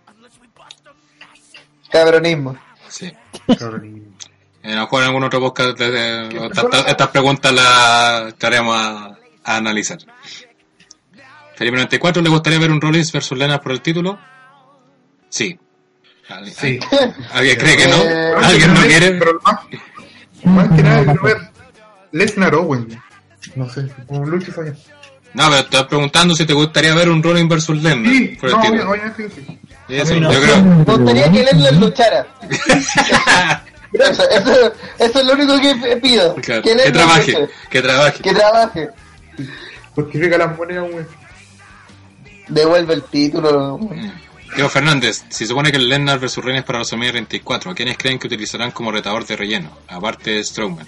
Cabronismo. 1.91 2.57
Sí. 2.87 3.11
Cabrón. 3.59 4.15
Eh, 4.63 4.71
a 4.71 4.75
lo 4.75 4.81
mejor 4.83 5.01
en 5.01 5.07
algún 5.09 5.23
otro 5.25 5.39
podcast 5.41 5.77
de- 5.77 5.91
de- 5.91 6.27
estas- 6.45 6.63
estas- 6.63 6.87
estas 6.87 7.07
preguntas 7.09 7.51
las 7.53 8.27
estaremos 8.29 8.75
a, 8.77 9.05
a 9.43 9.57
analizar. 9.57 9.97
Felipe 11.55 11.75
94, 11.77 12.21
¿le 12.21 12.29
gustaría 12.29 12.59
ver 12.59 12.71
un 12.71 12.79
Rollins 12.81 13.11
versus 13.11 13.37
Lennart 13.37 13.61
por 13.61 13.73
el 13.73 13.81
título? 13.81 14.17
Sí. 15.29 15.59
¿Alguien, 16.29 16.55
Sí. 16.55 16.79
¿alguien 17.33 17.57
cree 17.57 17.75
que 17.77 17.87
no? 17.87 17.95
Eh, 17.97 18.33
¿Alguien 18.41 18.73
no 18.73 18.79
quiere? 18.81 19.11
Pero 19.11 19.39
más, 19.43 19.59
más 20.45 20.69
que 20.75 20.81
nada 20.83 21.03
quiero 21.03 21.21
ver 21.23 21.37
Lesnar 22.13 22.55
Owen. 22.55 23.01
No 23.55 23.69
sé, 23.69 23.87
como 24.07 24.25
lucha 24.25 24.51
falla. 24.51 24.73
No, 25.33 25.45
pero 25.49 25.61
estoy 25.61 25.83
preguntando 25.85 26.35
si 26.35 26.45
te 26.45 26.53
gustaría 26.53 26.93
ver 26.93 27.09
un 27.09 27.23
Rollins 27.23 27.49
versus 27.49 27.81
Lennart 27.81 28.13
Sí, 28.13 28.37
por 28.39 28.49
el 28.49 28.55
no, 28.55 28.91
obviamente 28.91 29.29
sí. 29.29 29.59
Eso, 29.89 30.15
no. 30.19 30.31
yo 30.31 30.41
creo. 30.41 30.63
Me 30.63 30.83
gustaría 30.83 31.31
que 31.31 31.43
Lesnar 31.43 31.73
luchara. 31.73 32.27
Eso, 33.93 34.27
eso, 34.27 34.73
eso 34.97 35.19
es 35.19 35.25
lo 35.27 35.33
único 35.33 35.53
que 35.61 35.97
pido. 35.97 36.33
Claro, 36.37 36.63
Que 36.63 36.69
que 36.69 36.75
Lesnar 36.75 36.93
trabaje, 36.93 37.49
que 37.69 37.81
trabaje. 37.81 38.23
Que 38.23 38.33
trabaje. 38.33 38.89
Porque 39.93 40.17
llega 40.17 40.37
las 40.39 40.57
monedas, 40.57 40.85
weón. 40.91 41.07
Devuelve 42.47 42.95
el 42.95 43.03
título. 43.03 43.79
Diego 44.55 44.69
Fernández, 44.69 45.23
si 45.29 45.45
se 45.45 45.47
supone 45.47 45.69
que 45.71 45.77
el 45.77 45.89
Lennart 45.89 46.19
versus 46.19 46.43
Reigns 46.43 46.63
para 46.65 46.79
WrestleMania 46.79 47.11
34, 47.11 47.71
¿a 47.71 47.75
quiénes 47.75 47.97
creen 47.97 48.17
que 48.17 48.25
utilizarán 48.25 48.71
como 48.71 48.91
retador 48.91 49.27
de 49.27 49.35
relleno? 49.35 49.77
Aparte 49.87 50.31
de 50.31 50.43
Strowman. 50.43 50.87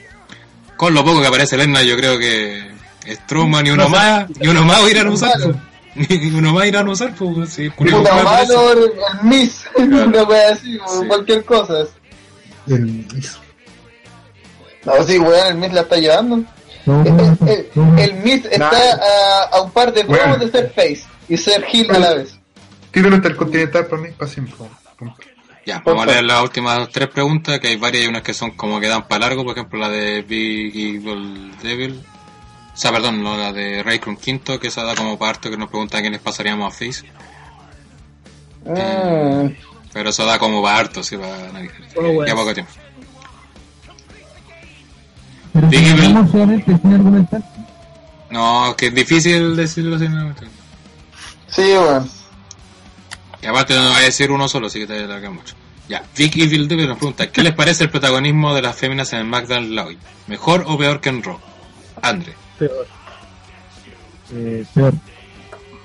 Con 0.77 0.93
lo 0.93 1.03
poco 1.05 1.21
que 1.21 1.27
aparece 1.27 1.57
Lennart, 1.57 1.85
yo 1.85 1.95
creo 1.97 2.17
que 2.19 2.71
Strowman 3.07 3.65
y 3.67 3.69
uno 3.71 3.87
más, 3.89 4.25
y 4.39 4.47
uno 4.47 4.63
más 4.65 4.89
irán 4.89 5.07
a 5.07 5.11
usar. 5.11 5.31
Y 5.97 6.27
uno 6.33 6.51
más 6.51 6.65
irán 6.65 6.89
a 6.89 6.91
usar, 6.91 7.15
pues. 7.15 7.49
Sí, 7.51 7.69
Puta 7.69 8.21
malo, 8.21 8.73
el 8.73 8.91
Miss. 9.23 9.63
Una 9.75 10.23
wea 10.23 10.51
así, 10.51 10.77
o 10.85 11.07
cualquier 11.07 11.45
cosa. 11.45 11.85
El 12.67 13.05
No, 14.83 15.03
sí, 15.07 15.17
weón, 15.17 15.47
el 15.47 15.55
Miss 15.55 15.71
la 15.71 15.81
está 15.81 15.95
llevando. 15.95 16.43
No, 16.85 17.01
El, 17.01 17.15
no, 17.15 17.37
no, 17.39 17.47
el, 17.47 17.69
no. 17.75 17.97
el 17.97 18.13
Miz 18.15 18.43
está 18.45 18.69
Nah. 18.69 18.75
a, 18.75 19.43
a 19.57 19.61
un 19.61 19.71
par 19.71 19.93
de 19.93 20.03
Bueno. 20.03 20.21
promos 20.23 20.39
de 20.41 20.51
ser 20.51 20.69
face 20.75 21.03
y 21.29 21.37
ser 21.37 21.63
heel 21.71 21.89
a 21.95 21.99
la 21.99 22.13
vez. 22.15 22.35
título 22.91 23.15
intercontinental 23.15 23.85
para 23.87 24.01
mí 24.01 24.09
para 24.17 24.29
siempre. 24.29 24.53
Punto. 24.97 25.15
Ya, 25.65 25.81
vamos 25.83 26.03
a 26.03 26.05
leer 26.05 26.23
las 26.23 26.43
últimas 26.43 26.89
tres 26.89 27.09
preguntas, 27.09 27.59
que 27.59 27.69
hay 27.69 27.75
varias 27.75 28.05
y 28.05 28.07
unas 28.07 28.21
que 28.21 28.35
son 28.35 28.51
como 28.51 28.79
que 28.79 28.87
dan 28.87 29.07
para 29.07 29.27
largo, 29.27 29.43
por 29.43 29.53
ejemplo 29.57 29.79
la 29.79 29.89
de 29.89 30.21
Big 30.21 30.75
Evil 30.75 31.51
Devil. 31.63 32.03
O 32.71 32.77
sea, 32.77 32.91
perdón, 32.91 33.23
no, 33.23 33.35
la 33.37 33.51
de 33.51 33.81
Raycon 33.81 34.17
Quinto, 34.17 34.59
que 34.59 34.67
esa 34.67 34.83
da 34.83 34.95
como 34.95 35.17
parto 35.17 35.49
que 35.49 35.57
nos 35.57 35.69
preguntan 35.69 36.01
quiénes 36.01 36.19
pasaríamos 36.19 36.67
a 36.67 36.77
Face. 36.77 37.03
Mm. 38.65 39.55
Pero 39.91 40.09
eso 40.09 40.25
da 40.25 40.37
como 40.37 40.61
para 40.61 40.77
harto, 40.77 41.01
sí, 41.01 41.17
para 41.17 41.49
analizar. 41.49 41.81
Oh, 41.95 42.01
bueno. 42.01 42.25
Ya 42.27 42.35
poco 42.35 42.53
tiempo. 42.53 42.71
Pero 45.53 45.69
si 45.69 46.31
solamente 46.31 46.77
sin 46.77 46.93
argumentar, 46.93 47.41
No, 48.29 48.75
que 48.77 48.87
es 48.87 48.93
difícil 48.93 49.55
decirlo 49.55 49.97
sin 49.97 50.11
argumentar. 50.11 50.49
Sí, 51.47 51.61
weón. 51.61 52.14
Y 53.45 53.47
aparte 53.47 53.75
no 53.75 53.89
voy 53.89 53.97
a 54.01 54.05
decir 54.05 54.31
uno 54.31 54.47
solo, 54.47 54.65
así 54.67 54.79
que 54.79 54.87
te 54.87 55.03
alarga 55.03 55.29
mucho. 55.29 55.53
Ya, 55.87 56.01
Vic 56.17 56.35
Evil 56.37 56.67
Devil 56.67 56.87
nos 56.87 56.97
pregunta, 56.97 57.31
¿qué 57.31 57.43
les 57.43 57.53
parece 57.53 57.83
el 57.83 57.91
protagonismo 57.91 58.55
de 58.55 58.63
las 58.63 58.75
féminas 58.75 59.13
en 59.13 59.21
SmackDown 59.27 59.69
Live? 59.75 59.97
¿Mejor 60.25 60.63
o 60.67 60.75
peor 60.79 60.99
que 60.99 61.09
en 61.09 61.21
Raw? 61.21 61.39
Andre, 62.01 62.33
Peor. 62.57 62.87
eh, 64.33 64.65
peor. 64.73 64.93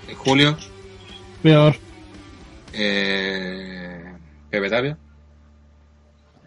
eh, 0.09 0.15
Julio, 0.15 0.57
Peor. 1.43 1.77
eh, 2.73 4.05
Pepe 4.51 4.71
Tapia, 4.71 4.97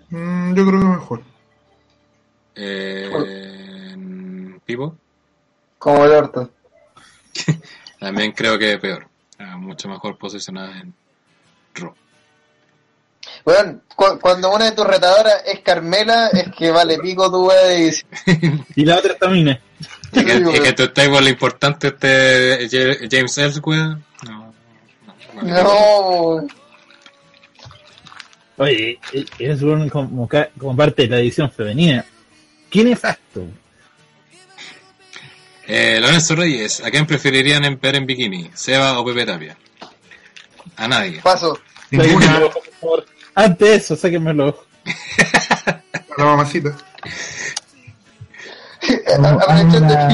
Mm, 0.10 0.54
yo 0.56 0.66
creo 0.68 0.80
que 0.80 0.86
mejor. 0.86 1.24
eh, 2.56 3.96
Pipo, 4.66 4.96
Como 5.80 6.06
el 6.06 6.12
orto. 6.12 6.50
también 8.00 8.32
creo 8.32 8.58
que 8.60 8.78
peor. 8.80 9.08
Ah, 9.40 9.58
mucho 9.58 9.88
mejor 9.90 10.18
posicionada 10.18 10.80
en. 10.80 10.94
Weón, 13.46 13.82
cu- 13.96 14.20
cuando 14.22 14.54
una 14.54 14.66
de 14.66 14.72
tus 14.72 14.86
retadoras 14.86 15.44
es 15.46 15.60
Carmela, 15.60 16.28
es 16.30 16.48
que 16.58 16.72
vale 16.72 16.98
pico 17.00 17.30
tu 17.30 17.48
wea 17.48 17.92
y 18.76 18.86
la 18.86 18.98
otra 18.98 19.14
está 19.14 19.28
Mina. 19.28 19.60
Y 20.14 20.24
que, 20.24 20.34
y 20.36 20.44
que 20.44 20.44
weón. 20.62 20.76
tu 20.76 20.84
stable 20.86 21.30
importante 21.30 21.88
este 21.88 23.08
James 23.12 23.38
Ellsworth. 23.38 23.98
No, 24.26 24.54
no. 25.44 26.40
No, 26.42 26.48
Oye, 28.58 29.00
eh, 29.12 29.26
eres 29.40 29.62
un- 29.64 29.90
como, 29.90 30.28
ca- 30.28 30.50
como 30.58 30.76
parte 30.78 31.04
de 31.04 31.08
la 31.10 31.20
edición 31.20 31.52
femenina. 31.52 32.06
¿Quién 32.70 32.88
es 32.88 33.00
facto? 33.00 33.46
Eh, 35.68 35.98
Lorenzo 36.02 36.36
Reyes, 36.36 36.82
¿a 36.84 36.92
quién 36.92 37.06
preferirían 37.08 37.64
en 37.66 37.80
ver 37.80 37.96
en 37.96 38.06
bikini? 38.06 38.52
¿Seba 38.54 39.00
o 39.00 39.06
Pepe 39.06 39.26
Tapia? 39.26 39.58
A 40.76 40.88
nadie. 40.88 41.20
paso. 41.22 41.60
Ninguna. 41.92 42.40
Por 42.40 42.64
favor. 42.80 43.06
Antes 43.36 43.68
de 43.68 43.76
eso, 43.76 43.96
sáquenmelo. 43.96 44.66
La 46.18 46.26
mamacita. 46.26 46.76
Hago 49.18 49.40
Aprovechando 49.40 49.88
la, 49.88 50.08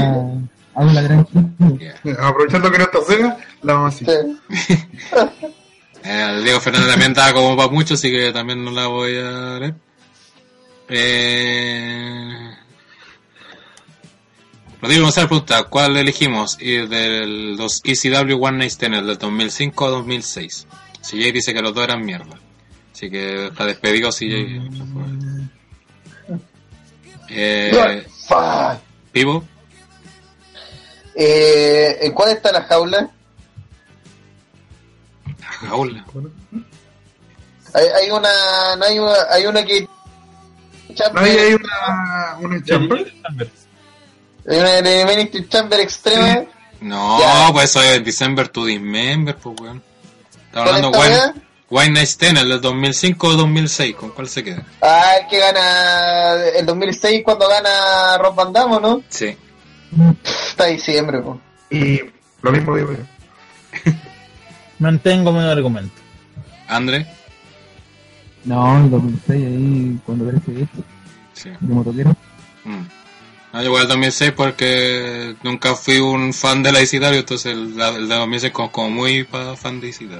que-. 1.18 1.90
Eh, 2.10 2.16
Aprovechando 2.20 2.72
que 2.72 2.78
no 2.78 2.84
está 2.86 3.00
cega, 3.06 3.38
la 3.64 3.74
mamacita. 3.76 4.12
Sí. 4.50 4.78
Eh, 6.02 6.28
el 6.30 6.46
Diego 6.46 6.62
Fernández 6.62 6.92
también 6.92 7.14
da 7.14 7.34
como 7.34 7.58
para 7.58 7.68
mucho, 7.70 7.96
así 7.96 8.10
que 8.10 8.32
también 8.32 8.64
no 8.64 8.72
la 8.72 8.88
voy 8.88 9.18
a 9.18 9.60
leer. 9.60 9.76
Eh, 10.88 12.56
Rodrigo 14.82 15.04
González 15.04 15.28
pregunta, 15.28 15.64
¿cuál 15.64 15.98
elegimos? 15.98 16.58
Y 16.62 16.88
del 16.88 17.58
los 17.58 17.82
ECW 17.84 18.42
One 18.42 18.60
Night 18.60 18.72
Stand, 18.72 18.96
del 19.06 19.18
2005 19.18 19.86
a 19.86 19.90
2006. 19.90 20.68
CJ 21.02 21.34
dice 21.34 21.54
que 21.54 21.62
los 21.62 21.74
dos 21.74 21.84
eran 21.84 22.06
mierda. 22.06 22.40
Así 23.00 23.10
que 23.10 23.46
está 23.48 23.66
despedido 23.66 24.10
CJ. 24.10 24.60
Eh, 27.30 28.06
Fuck. 28.28 28.82
Pivo, 29.14 29.46
Eh, 31.16 31.98
¿En 32.02 32.12
cuál 32.12 32.32
está 32.32 32.52
la 32.52 32.64
jaula? 32.64 33.10
jaula. 35.62 36.06
Hay, 37.74 37.86
hay 37.88 38.12
una, 38.12 38.76
no 38.78 38.84
hay 38.84 39.00
una, 39.00 39.14
hay 39.32 39.46
una 39.46 39.64
que 39.66 39.88
No, 41.14 41.20
ahí 41.22 41.38
hay 41.38 41.54
una, 41.54 42.38
una 42.42 42.62
chamber. 42.66 43.14
hay 44.46 44.58
una 44.60 44.82
de 44.82 45.06
Ministry 45.06 45.48
Chamber 45.48 45.80
extrema. 45.80 46.44
No, 46.82 47.18
Ya. 47.22 47.50
pues 47.54 47.70
eso 47.70 47.82
es 47.82 48.04
December 48.04 48.50
to 48.50 48.66
Dismember, 48.66 49.38
pues 49.38 49.58
weón. 49.62 49.82
Está 50.48 50.64
¿Cuál 50.64 50.68
hablando 50.76 51.04
esta 51.04 51.34
Wine, 51.72 51.92
Night 51.92 52.08
Stand, 52.08 52.38
el 52.40 52.50
del 52.50 52.62
2005 52.62 53.28
o 53.28 53.34
2006. 53.34 53.96
¿Con 53.96 54.10
cuál 54.12 54.28
se 54.28 54.44
queda? 54.44 54.66
Ah, 54.82 55.12
el 55.22 55.28
que 55.28 55.38
gana 55.40 56.34
el 56.58 56.66
2006 56.66 57.22
cuando 57.24 57.48
gana 57.48 58.18
Rob 58.18 58.36
Van 58.36 58.52
Damme, 58.52 58.76
¿o 58.78 58.80
¿no? 58.80 59.04
Sí. 59.10 59.36
Está 60.24 60.66
diciembre, 60.66 61.20
po. 61.20 61.40
Y 61.70 62.02
lo 62.42 62.52
mismo 62.52 62.76
digo 62.76 62.94
yo. 62.94 63.92
Mantengo 64.80 65.32
mi 65.32 65.40
argumento. 65.40 65.94
André, 66.68 67.06
No, 68.46 68.78
el 68.78 68.90
2006 68.92 69.46
ahí, 69.46 70.00
cuando 70.06 70.26
aparece 70.26 70.62
esto, 70.62 70.84
sí. 71.34 71.50
de 71.60 71.74
motoquero. 71.74 72.16
Mm. 72.64 72.86
No, 73.52 73.60
yo 73.62 73.66
igual 73.66 73.84
el 73.84 73.90
2006 73.90 74.32
porque 74.34 75.36
nunca 75.44 75.74
fui 75.76 75.98
un 75.98 76.34
fan 76.34 76.62
de 76.62 76.72
la 76.72 76.82
ICW, 76.82 77.06
entonces 77.16 77.54
el, 77.54 77.80
el 77.80 78.08
de 78.08 78.16
2006 78.16 78.54
como, 78.54 78.72
como 78.72 78.90
muy 78.92 79.24
fan 79.58 79.82
de 79.82 79.90
ICW. 79.90 80.20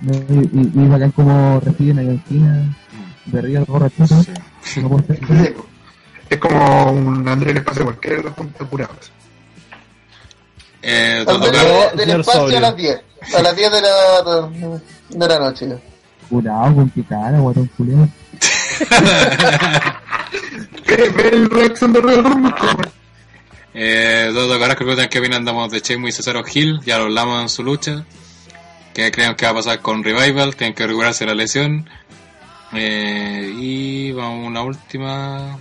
¿No? 0.00 0.12
Y, 0.12 0.50
y, 0.52 0.72
y 0.74 0.88
bacán 0.88 1.10
como 1.12 1.60
reciben 1.60 1.98
a 1.98 2.02
Yankina, 2.02 2.76
de 3.26 3.38
arriba 3.38 3.64
borrachito. 3.66 4.14
Mm. 4.14 4.24
Sí. 4.62 4.80
No. 4.80 5.04
Es 6.28 6.38
como 6.38 6.92
un 6.92 7.28
Andrés 7.28 7.54
le 7.54 7.60
pasa 7.62 7.82
cualquiera 7.82 8.18
de 8.18 8.22
los 8.22 8.34
puntos 8.34 8.68
curados. 8.68 9.10
Eh, 10.82 11.24
Toto 11.26 11.50
del, 11.50 12.10
espacio 12.10 12.42
Sobrio. 12.42 12.58
a 12.58 12.60
las 12.60 12.76
10. 12.76 13.00
A 13.36 13.42
las 13.42 13.56
10 13.56 13.72
de 13.72 13.80
la, 13.82 14.48
de 15.10 15.28
la 15.28 15.38
noche. 15.38 15.68
Curado, 16.28 16.74
con 16.74 16.88
picada, 16.90 17.38
guatón 17.38 17.68
culiado. 17.76 18.08
Ve, 20.86 21.28
el 21.32 21.50
reacción 21.50 21.92
de 21.92 22.00
Real. 22.00 22.54
Eh, 23.74 24.30
Dodo 24.32 24.58
Carrasco 24.58 24.84
preguntan 24.84 25.08
qué 25.08 25.18
opinan 25.18 25.44
damos 25.44 25.70
de 25.70 25.80
Chemo 25.80 26.08
y 26.08 26.12
Cesaro 26.12 26.42
Hill, 26.52 26.80
ya 26.84 26.98
lo 26.98 27.04
hablamos 27.04 27.42
en 27.42 27.48
su 27.48 27.62
lucha. 27.62 28.04
¿Qué 29.00 29.10
creen 29.10 29.34
que 29.34 29.46
va 29.46 29.52
a 29.52 29.54
pasar 29.54 29.80
con 29.80 30.04
Revival? 30.04 30.54
Tienen 30.56 30.74
que 30.74 30.86
recuperarse 30.86 31.24
la 31.24 31.34
lesión. 31.34 31.88
Eh, 32.74 33.50
y 33.56 34.12
vamos 34.12 34.44
a 34.44 34.48
una 34.48 34.62
última. 34.62 35.58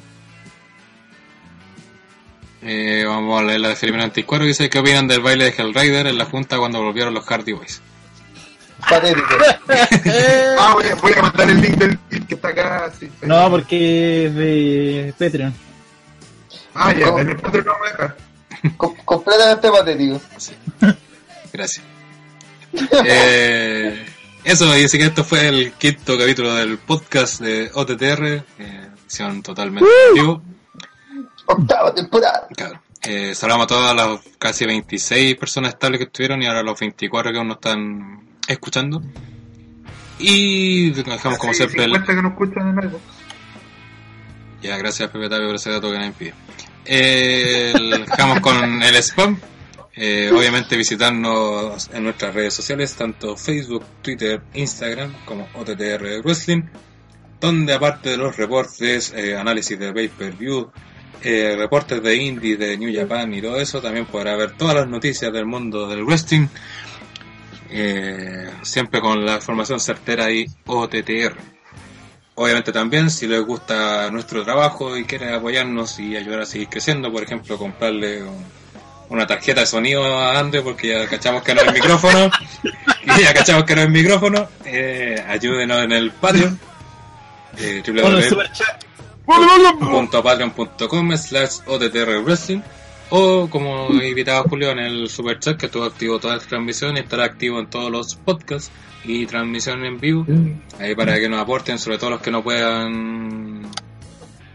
Eh, 2.61 3.05
vamos 3.07 3.39
a 3.39 3.43
leer 3.45 3.61
la 3.61 3.69
de 3.69 3.75
Felipe 3.77 4.01
Anticuero. 4.01 4.43
Dice: 4.43 4.69
¿Qué 4.69 4.79
opinan 4.79 5.07
del 5.07 5.21
baile 5.21 5.45
de 5.45 5.51
Hellraider 5.57 6.07
en 6.07 6.17
la 6.17 6.25
junta 6.25 6.57
cuando 6.57 6.81
volvieron 6.83 7.13
los 7.13 7.25
Hardy 7.25 7.53
Boys? 7.53 7.81
Patético. 8.89 9.27
Ah, 10.61 10.73
voy 10.73 10.85
a, 10.87 10.95
voy 10.95 11.13
a 11.17 11.21
mandar 11.21 11.49
el 11.49 11.61
link 11.61 11.75
del 11.75 11.97
link 12.09 12.27
que 12.27 12.35
está 12.35 12.49
acá. 12.49 12.91
sí. 12.99 13.09
No, 13.21 13.49
porque 13.49 14.25
es 14.25 14.35
de 14.35 15.13
Patreon. 15.17 15.53
Ah, 16.73 16.91
ya, 16.93 17.07
en 17.07 17.29
el 17.29 17.37
Patreon 17.37 17.65
lo 17.65 17.71
vamos 17.71 17.87
a 17.87 17.91
dejar. 17.91 18.17
Com- 18.77 18.95
completamente 19.05 19.71
patético. 19.71 20.21
Gracias. 21.53 21.85
Eh, 23.05 24.05
eso, 24.43 24.77
y 24.77 24.83
así 24.83 24.97
que 24.97 25.05
esto 25.05 25.23
fue 25.23 25.47
el 25.47 25.73
quinto 25.73 26.17
capítulo 26.17 26.53
del 26.55 26.77
podcast 26.77 27.41
de 27.41 27.71
OTTR, 27.73 28.43
eh, 28.59 28.89
edición 29.03 29.41
totalmente 29.41 29.89
en 30.09 30.13
vivo. 30.15 30.41
Octava 31.45 31.93
temporada. 31.93 32.47
Claro. 32.55 32.81
Eh, 33.01 33.33
saludamos 33.33 33.65
a 33.65 33.67
todas 33.67 33.95
las 33.95 34.19
casi 34.37 34.65
26 34.65 35.35
personas 35.35 35.73
estables 35.73 35.99
que 35.99 36.05
estuvieron 36.05 36.41
y 36.41 36.47
ahora 36.47 36.63
los 36.63 36.79
24 36.79 37.31
que 37.31 37.37
aún 37.37 37.47
no 37.47 37.53
están 37.55 38.21
escuchando. 38.47 39.01
Y 40.19 40.91
dejamos 40.91 41.39
como 41.39 41.53
siempre 41.53 41.85
el... 41.85 41.91
50 41.91 42.15
que 42.15 42.21
nos 42.21 42.31
escuchan 42.33 42.67
en 42.69 42.79
algo. 42.79 42.99
Ya, 44.61 44.77
gracias 44.77 45.09
Pepe 45.09 45.29
Tapio 45.29 45.47
por 45.47 45.55
ese 45.55 45.71
dato 45.71 45.89
que 45.89 45.97
nadie 45.97 46.11
pide. 46.11 46.33
Eh, 46.85 47.73
dejamos 48.07 48.41
con 48.41 48.83
el 48.83 48.95
spam. 48.97 49.39
Eh, 50.01 50.31
obviamente 50.33 50.77
visitarnos 50.77 51.89
en 51.93 52.03
nuestras 52.05 52.33
redes 52.33 52.53
sociales, 52.53 52.95
tanto 52.95 53.35
Facebook, 53.35 53.83
Twitter, 54.01 54.41
Instagram 54.53 55.13
como 55.25 55.45
OTTR 55.55 56.21
Wrestling, 56.23 56.61
donde 57.41 57.73
aparte 57.73 58.11
de 58.11 58.17
los 58.17 58.37
reportes, 58.37 59.11
eh, 59.13 59.35
análisis 59.35 59.77
de 59.77 59.91
pay-per-view, 59.91 60.71
eh, 61.21 61.53
reportes 61.57 62.01
de 62.01 62.15
indie, 62.15 62.55
de 62.55 62.77
New 62.77 62.93
Japan 62.97 63.33
y 63.33 63.41
todo 63.41 63.59
eso, 63.59 63.81
también 63.81 64.05
podrá 64.05 64.37
ver 64.37 64.55
todas 64.55 64.73
las 64.75 64.87
noticias 64.87 65.33
del 65.33 65.45
mundo 65.45 65.85
del 65.89 66.05
wrestling, 66.05 66.47
siempre 68.63 69.01
con 69.01 69.25
la 69.25 69.35
información 69.35 69.79
certera 69.81 70.31
y 70.31 70.45
OTTR. 70.65 71.35
Obviamente 72.35 72.71
también, 72.71 73.09
si 73.11 73.27
les 73.27 73.41
gusta 73.41 74.09
nuestro 74.11 74.45
trabajo 74.45 74.95
y 74.97 75.03
quieren 75.03 75.33
apoyarnos 75.33 75.99
y 75.99 76.15
ayudar 76.15 76.39
a 76.41 76.45
seguir 76.45 76.69
creciendo, 76.69 77.11
por 77.11 77.21
ejemplo, 77.21 77.57
comprarle 77.57 78.23
un- 78.23 78.58
una 79.09 79.27
tarjeta 79.27 79.61
de 79.61 79.67
sonido 79.67 80.03
a 80.05 80.39
André 80.39 80.61
porque 80.61 80.89
ya 80.89 81.07
cachamos 81.07 81.43
que 81.43 81.53
no 81.53 81.61
es 81.61 81.73
micrófono, 81.73 82.29
y 83.17 83.21
ya 83.23 83.33
cachamos 83.33 83.65
que 83.65 83.75
no 83.75 83.81
es 83.81 83.89
micrófono, 83.89 84.47
eh, 84.65 85.23
ayúdenos 85.27 85.83
en 85.83 85.91
el 85.91 86.11
Patreon, 86.11 86.59
eh, 87.57 87.81
Con 87.85 87.97
el 87.97 88.03
www 88.03 88.21
super 88.29 88.51
chat. 88.51 88.85
patreon.com 90.23 91.17
slash 91.17 91.59
OTTR 91.65 92.23
Wrestling. 92.23 92.61
O 93.11 93.49
como 93.49 93.89
invitado 93.91 94.43
Julio 94.43 94.69
en 94.69 94.79
el 94.79 95.09
super 95.09 95.39
chat 95.39 95.57
que 95.57 95.65
estuvo 95.65 95.83
activo 95.83 96.19
todas 96.19 96.37
las 96.37 96.47
transmisiones 96.47 97.03
estará 97.03 97.23
activo 97.23 97.59
en 97.59 97.67
todos 97.67 97.91
los 97.91 98.15
podcasts 98.15 98.71
y 99.03 99.25
transmisiones 99.25 99.87
en 99.87 99.99
vivo. 99.99 100.25
Ahí 100.79 100.93
para 100.93 101.19
que 101.19 101.27
nos 101.27 101.41
aporten 101.41 101.79
sobre 101.79 101.97
todo 101.97 102.11
los 102.11 102.21
que 102.21 102.29
no 102.29 102.43
puedan 102.43 103.63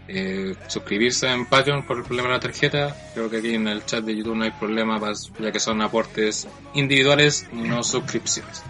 eh, 0.07 0.55
suscribirse 0.67 1.27
en 1.27 1.45
Patreon 1.45 1.83
por 1.85 1.97
el 1.97 2.03
problema 2.03 2.29
de 2.29 2.33
la 2.35 2.39
tarjeta 2.39 2.95
creo 3.13 3.29
que 3.29 3.37
aquí 3.37 3.55
en 3.55 3.67
el 3.67 3.85
chat 3.85 4.03
de 4.03 4.15
YouTube 4.15 4.35
no 4.35 4.43
hay 4.43 4.51
problema 4.51 4.99
ya 5.39 5.51
que 5.51 5.59
son 5.59 5.81
aportes 5.81 6.47
individuales 6.73 7.47
y 7.51 7.57
no 7.57 7.83
suscripciones 7.83 8.63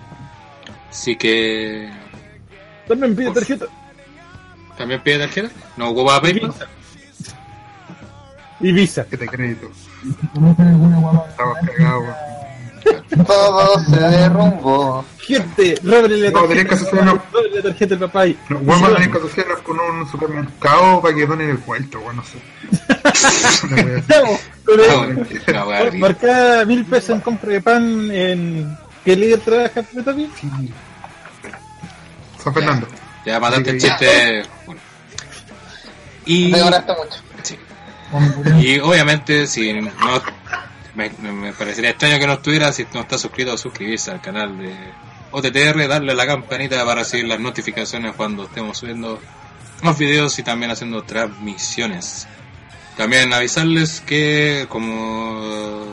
así 0.90 1.16
que 1.16 1.90
También 2.88 3.16
pide 3.16 3.32
tarjeta. 3.32 3.66
también 4.78 5.02
pide 5.04 5.20
tarjeta 5.20 5.50
no 5.78 5.90
ocupa 5.90 6.22
PayPal 6.22 6.54
Y 8.62 8.72
Visa. 8.72 9.06
Que 9.06 9.18
te 9.18 9.28
crédito. 9.28 9.70
Estamos 10.34 11.58
cagados. 11.78 12.16
Todo 13.26 13.80
se 13.86 14.00
derrumbó. 14.00 15.06
Gente, 15.20 15.80
róbenle 15.84 16.18
la 16.30 16.32
No, 16.32 16.44
tenés 16.48 16.66
que 16.66 16.76
tarjeta. 16.76 17.22
Róbenle 17.34 17.56
la 17.58 17.62
tarjeta 17.64 17.94
al 17.96 18.00
papá. 18.02 18.28
y- 18.28 18.38
No, 18.50 18.60
Vamos 18.62 18.90
a 18.90 18.94
tener 18.96 19.12
que 19.12 19.18
asociarnos 19.18 19.60
con 19.62 19.80
un 19.80 20.08
supermercado 20.10 21.02
para 21.02 21.16
que 21.16 21.26
donen 21.26 21.50
el 21.50 21.58
vuelto, 21.58 22.00
weón, 22.00 22.18
no 22.18 22.24
sé. 22.24 22.38
El- 23.76 24.04
No, 24.08 26.00
por, 26.00 26.16
cada 26.18 26.66
mil 26.66 26.86
pesos 26.86 27.10
en 27.12 27.22
compra 27.22 27.52
de 27.52 27.62
pan 27.62 28.12
en 28.12 28.78
¿Qué 29.04 29.16
líder 29.16 29.40
trabaja 29.40 29.82
Pepe 29.84 30.02
Tapia? 30.02 30.28
San 32.44 32.54
Fernando. 32.54 32.88
Ya 33.26 33.40
mataste 33.40 33.70
el 33.72 33.82
Sí, 33.82 33.88
chiste. 33.88 34.44
Bueno. 34.66 34.82
Y, 36.26 36.52
Me 36.52 36.64
mucho. 36.64 36.80
sí. 37.44 37.58
Y 38.60 38.80
obviamente, 38.80 39.46
si 39.48 39.74
no. 39.74 39.92
Me, 40.96 41.10
me 41.10 41.54
parecería 41.54 41.92
extraño 41.92 42.20
que 42.20 42.28
no 42.28 42.34
estuviera 42.34 42.72
si 42.72 42.86
no 42.94 43.02
está 43.02 43.18
suscrito 43.18 43.54
o 43.54 43.58
suscribirse 43.58 44.12
al 44.12 44.22
canal 44.22 44.58
de 44.58 44.74
OTTR, 45.32 45.88
darle 45.88 46.14
a 46.14 46.16
la 46.16 46.26
campanita 46.26 46.84
para 46.86 47.02
recibir 47.02 47.28
las 47.28 47.40
notificaciones 47.40 48.14
cuando 48.16 48.46
estemos 48.46 48.78
subiendo 48.78 49.20
los 49.84 49.98
videos 49.98 50.40
y 50.40 50.44
también 50.44 50.72
haciendo 50.72 51.04
transmisiones. 51.04 52.28
También 52.96 53.34
avisarles 53.34 54.00
que 54.00 54.66
como 54.70 55.84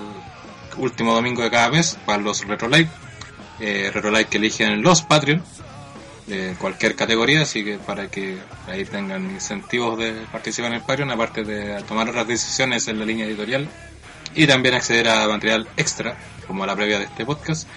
último 0.77 1.15
domingo 1.15 1.43
de 1.43 1.51
cada 1.51 1.71
mes 1.71 1.99
para 2.07 2.23
los 2.23 2.47
Retro 2.47 2.69
Live, 2.69 2.89
eh, 3.59 3.91
que 4.31 4.39
eligen 4.39 4.83
los 4.83 5.03
Patreon 5.03 5.43
de 6.27 6.55
cualquier 6.59 6.95
categoría, 6.95 7.43
así 7.43 7.65
que 7.65 7.79
para 7.79 8.09
que 8.09 8.39
ahí 8.69 8.85
tengan 8.85 9.25
incentivos 9.25 9.99
de 9.99 10.13
participar 10.31 10.71
en 10.71 10.77
el 10.77 10.83
Patreon, 10.83 11.11
aparte 11.11 11.43
de 11.43 11.83
tomar 11.83 12.09
otras 12.09 12.29
decisiones 12.29 12.87
en 12.87 13.01
la 13.01 13.05
línea 13.05 13.27
editorial 13.27 13.69
y 14.35 14.47
también 14.47 14.75
acceder 14.75 15.09
a 15.09 15.29
material 15.29 15.69
extra, 15.77 16.17
como 16.47 16.67
la 16.67 16.75
previa 16.75 16.99
de 16.99 17.05
este 17.05 17.25
podcast. 17.25 17.69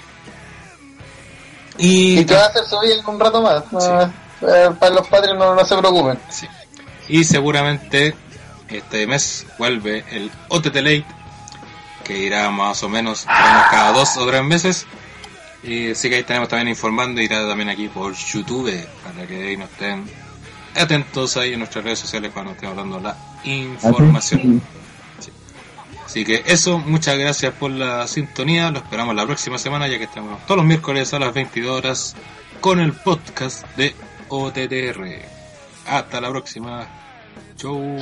Y, 1.78 2.20
Y 2.20 2.26
te 2.26 2.34
va 2.34 2.44
a 2.44 2.48
hacer 2.48 2.66
subir 2.66 2.94
en 2.94 3.06
un 3.06 3.20
rato 3.20 3.42
más. 3.42 3.64
Ah, 3.74 4.10
eh, 4.42 4.70
para 4.80 4.96
los 4.96 5.08
padres 5.08 5.36
no, 5.36 5.56
no 5.56 5.66
se 5.66 5.78
preocupen. 5.78 6.20
Sí. 6.30 6.48
Y 7.08 7.24
seguramente 7.24 8.16
este 8.70 9.08
mes 9.08 9.46
vuelve 9.58 10.04
el 10.12 10.32
OTT 10.50 10.76
Late, 10.76 11.06
que 12.04 12.18
irá 12.18 12.50
más 12.50 12.82
o 12.84 12.90
menos 12.90 13.26
cada 13.26 13.92
dos 13.92 14.18
o 14.18 14.26
tres 14.26 14.44
meses. 14.44 14.86
Y 15.64 15.96
sí 15.96 16.10
que 16.10 16.18
ahí 16.18 16.24
tenemos 16.24 16.48
también 16.48 16.70
informando, 16.70 17.22
irá 17.22 17.48
también 17.48 17.70
aquí 17.70 17.88
por 17.88 18.14
YouTube, 18.14 18.88
para 19.04 19.28
que 19.28 19.48
ahí 19.48 19.58
nos 19.58 19.70
estén 19.72 20.08
atentos 20.76 21.38
ahí 21.38 21.54
en 21.54 21.60
nuestras 21.60 21.84
redes 21.84 22.00
sociales 22.00 22.32
cuando 22.34 22.52
estemos 22.52 22.76
dando 22.76 23.00
la 23.00 23.16
información. 23.44 24.62
Sí. 26.16 26.22
Así 26.22 26.24
que 26.24 26.44
eso, 26.46 26.80
muchas 26.80 27.18
gracias 27.18 27.54
por 27.56 27.72
la 27.72 28.08
sintonía, 28.08 28.72
lo 28.72 28.78
esperamos 28.78 29.14
la 29.16 29.26
próxima 29.26 29.58
semana 29.58 29.86
ya 29.90 29.98
que 29.98 30.06
estamos 30.06 30.40
todos 30.46 30.60
los 30.60 30.66
miércoles 30.66 31.14
a 31.14 31.20
las 31.20 31.34
22 31.34 31.78
horas 31.78 32.16
con 32.62 32.80
el 32.80 32.94
podcast 32.94 33.68
de 33.76 33.94
OTTR. 34.30 35.04
Hasta 35.86 36.22
la 36.22 36.30
próxima. 36.30 36.88
Chau. 37.58 37.98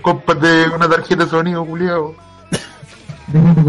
Cómpate 0.00 0.68
una 0.68 0.88
tarjeta 0.88 1.24
de 1.24 1.30
sonido, 1.30 1.66
culiao. 1.66 2.14
Déjate 3.26 3.62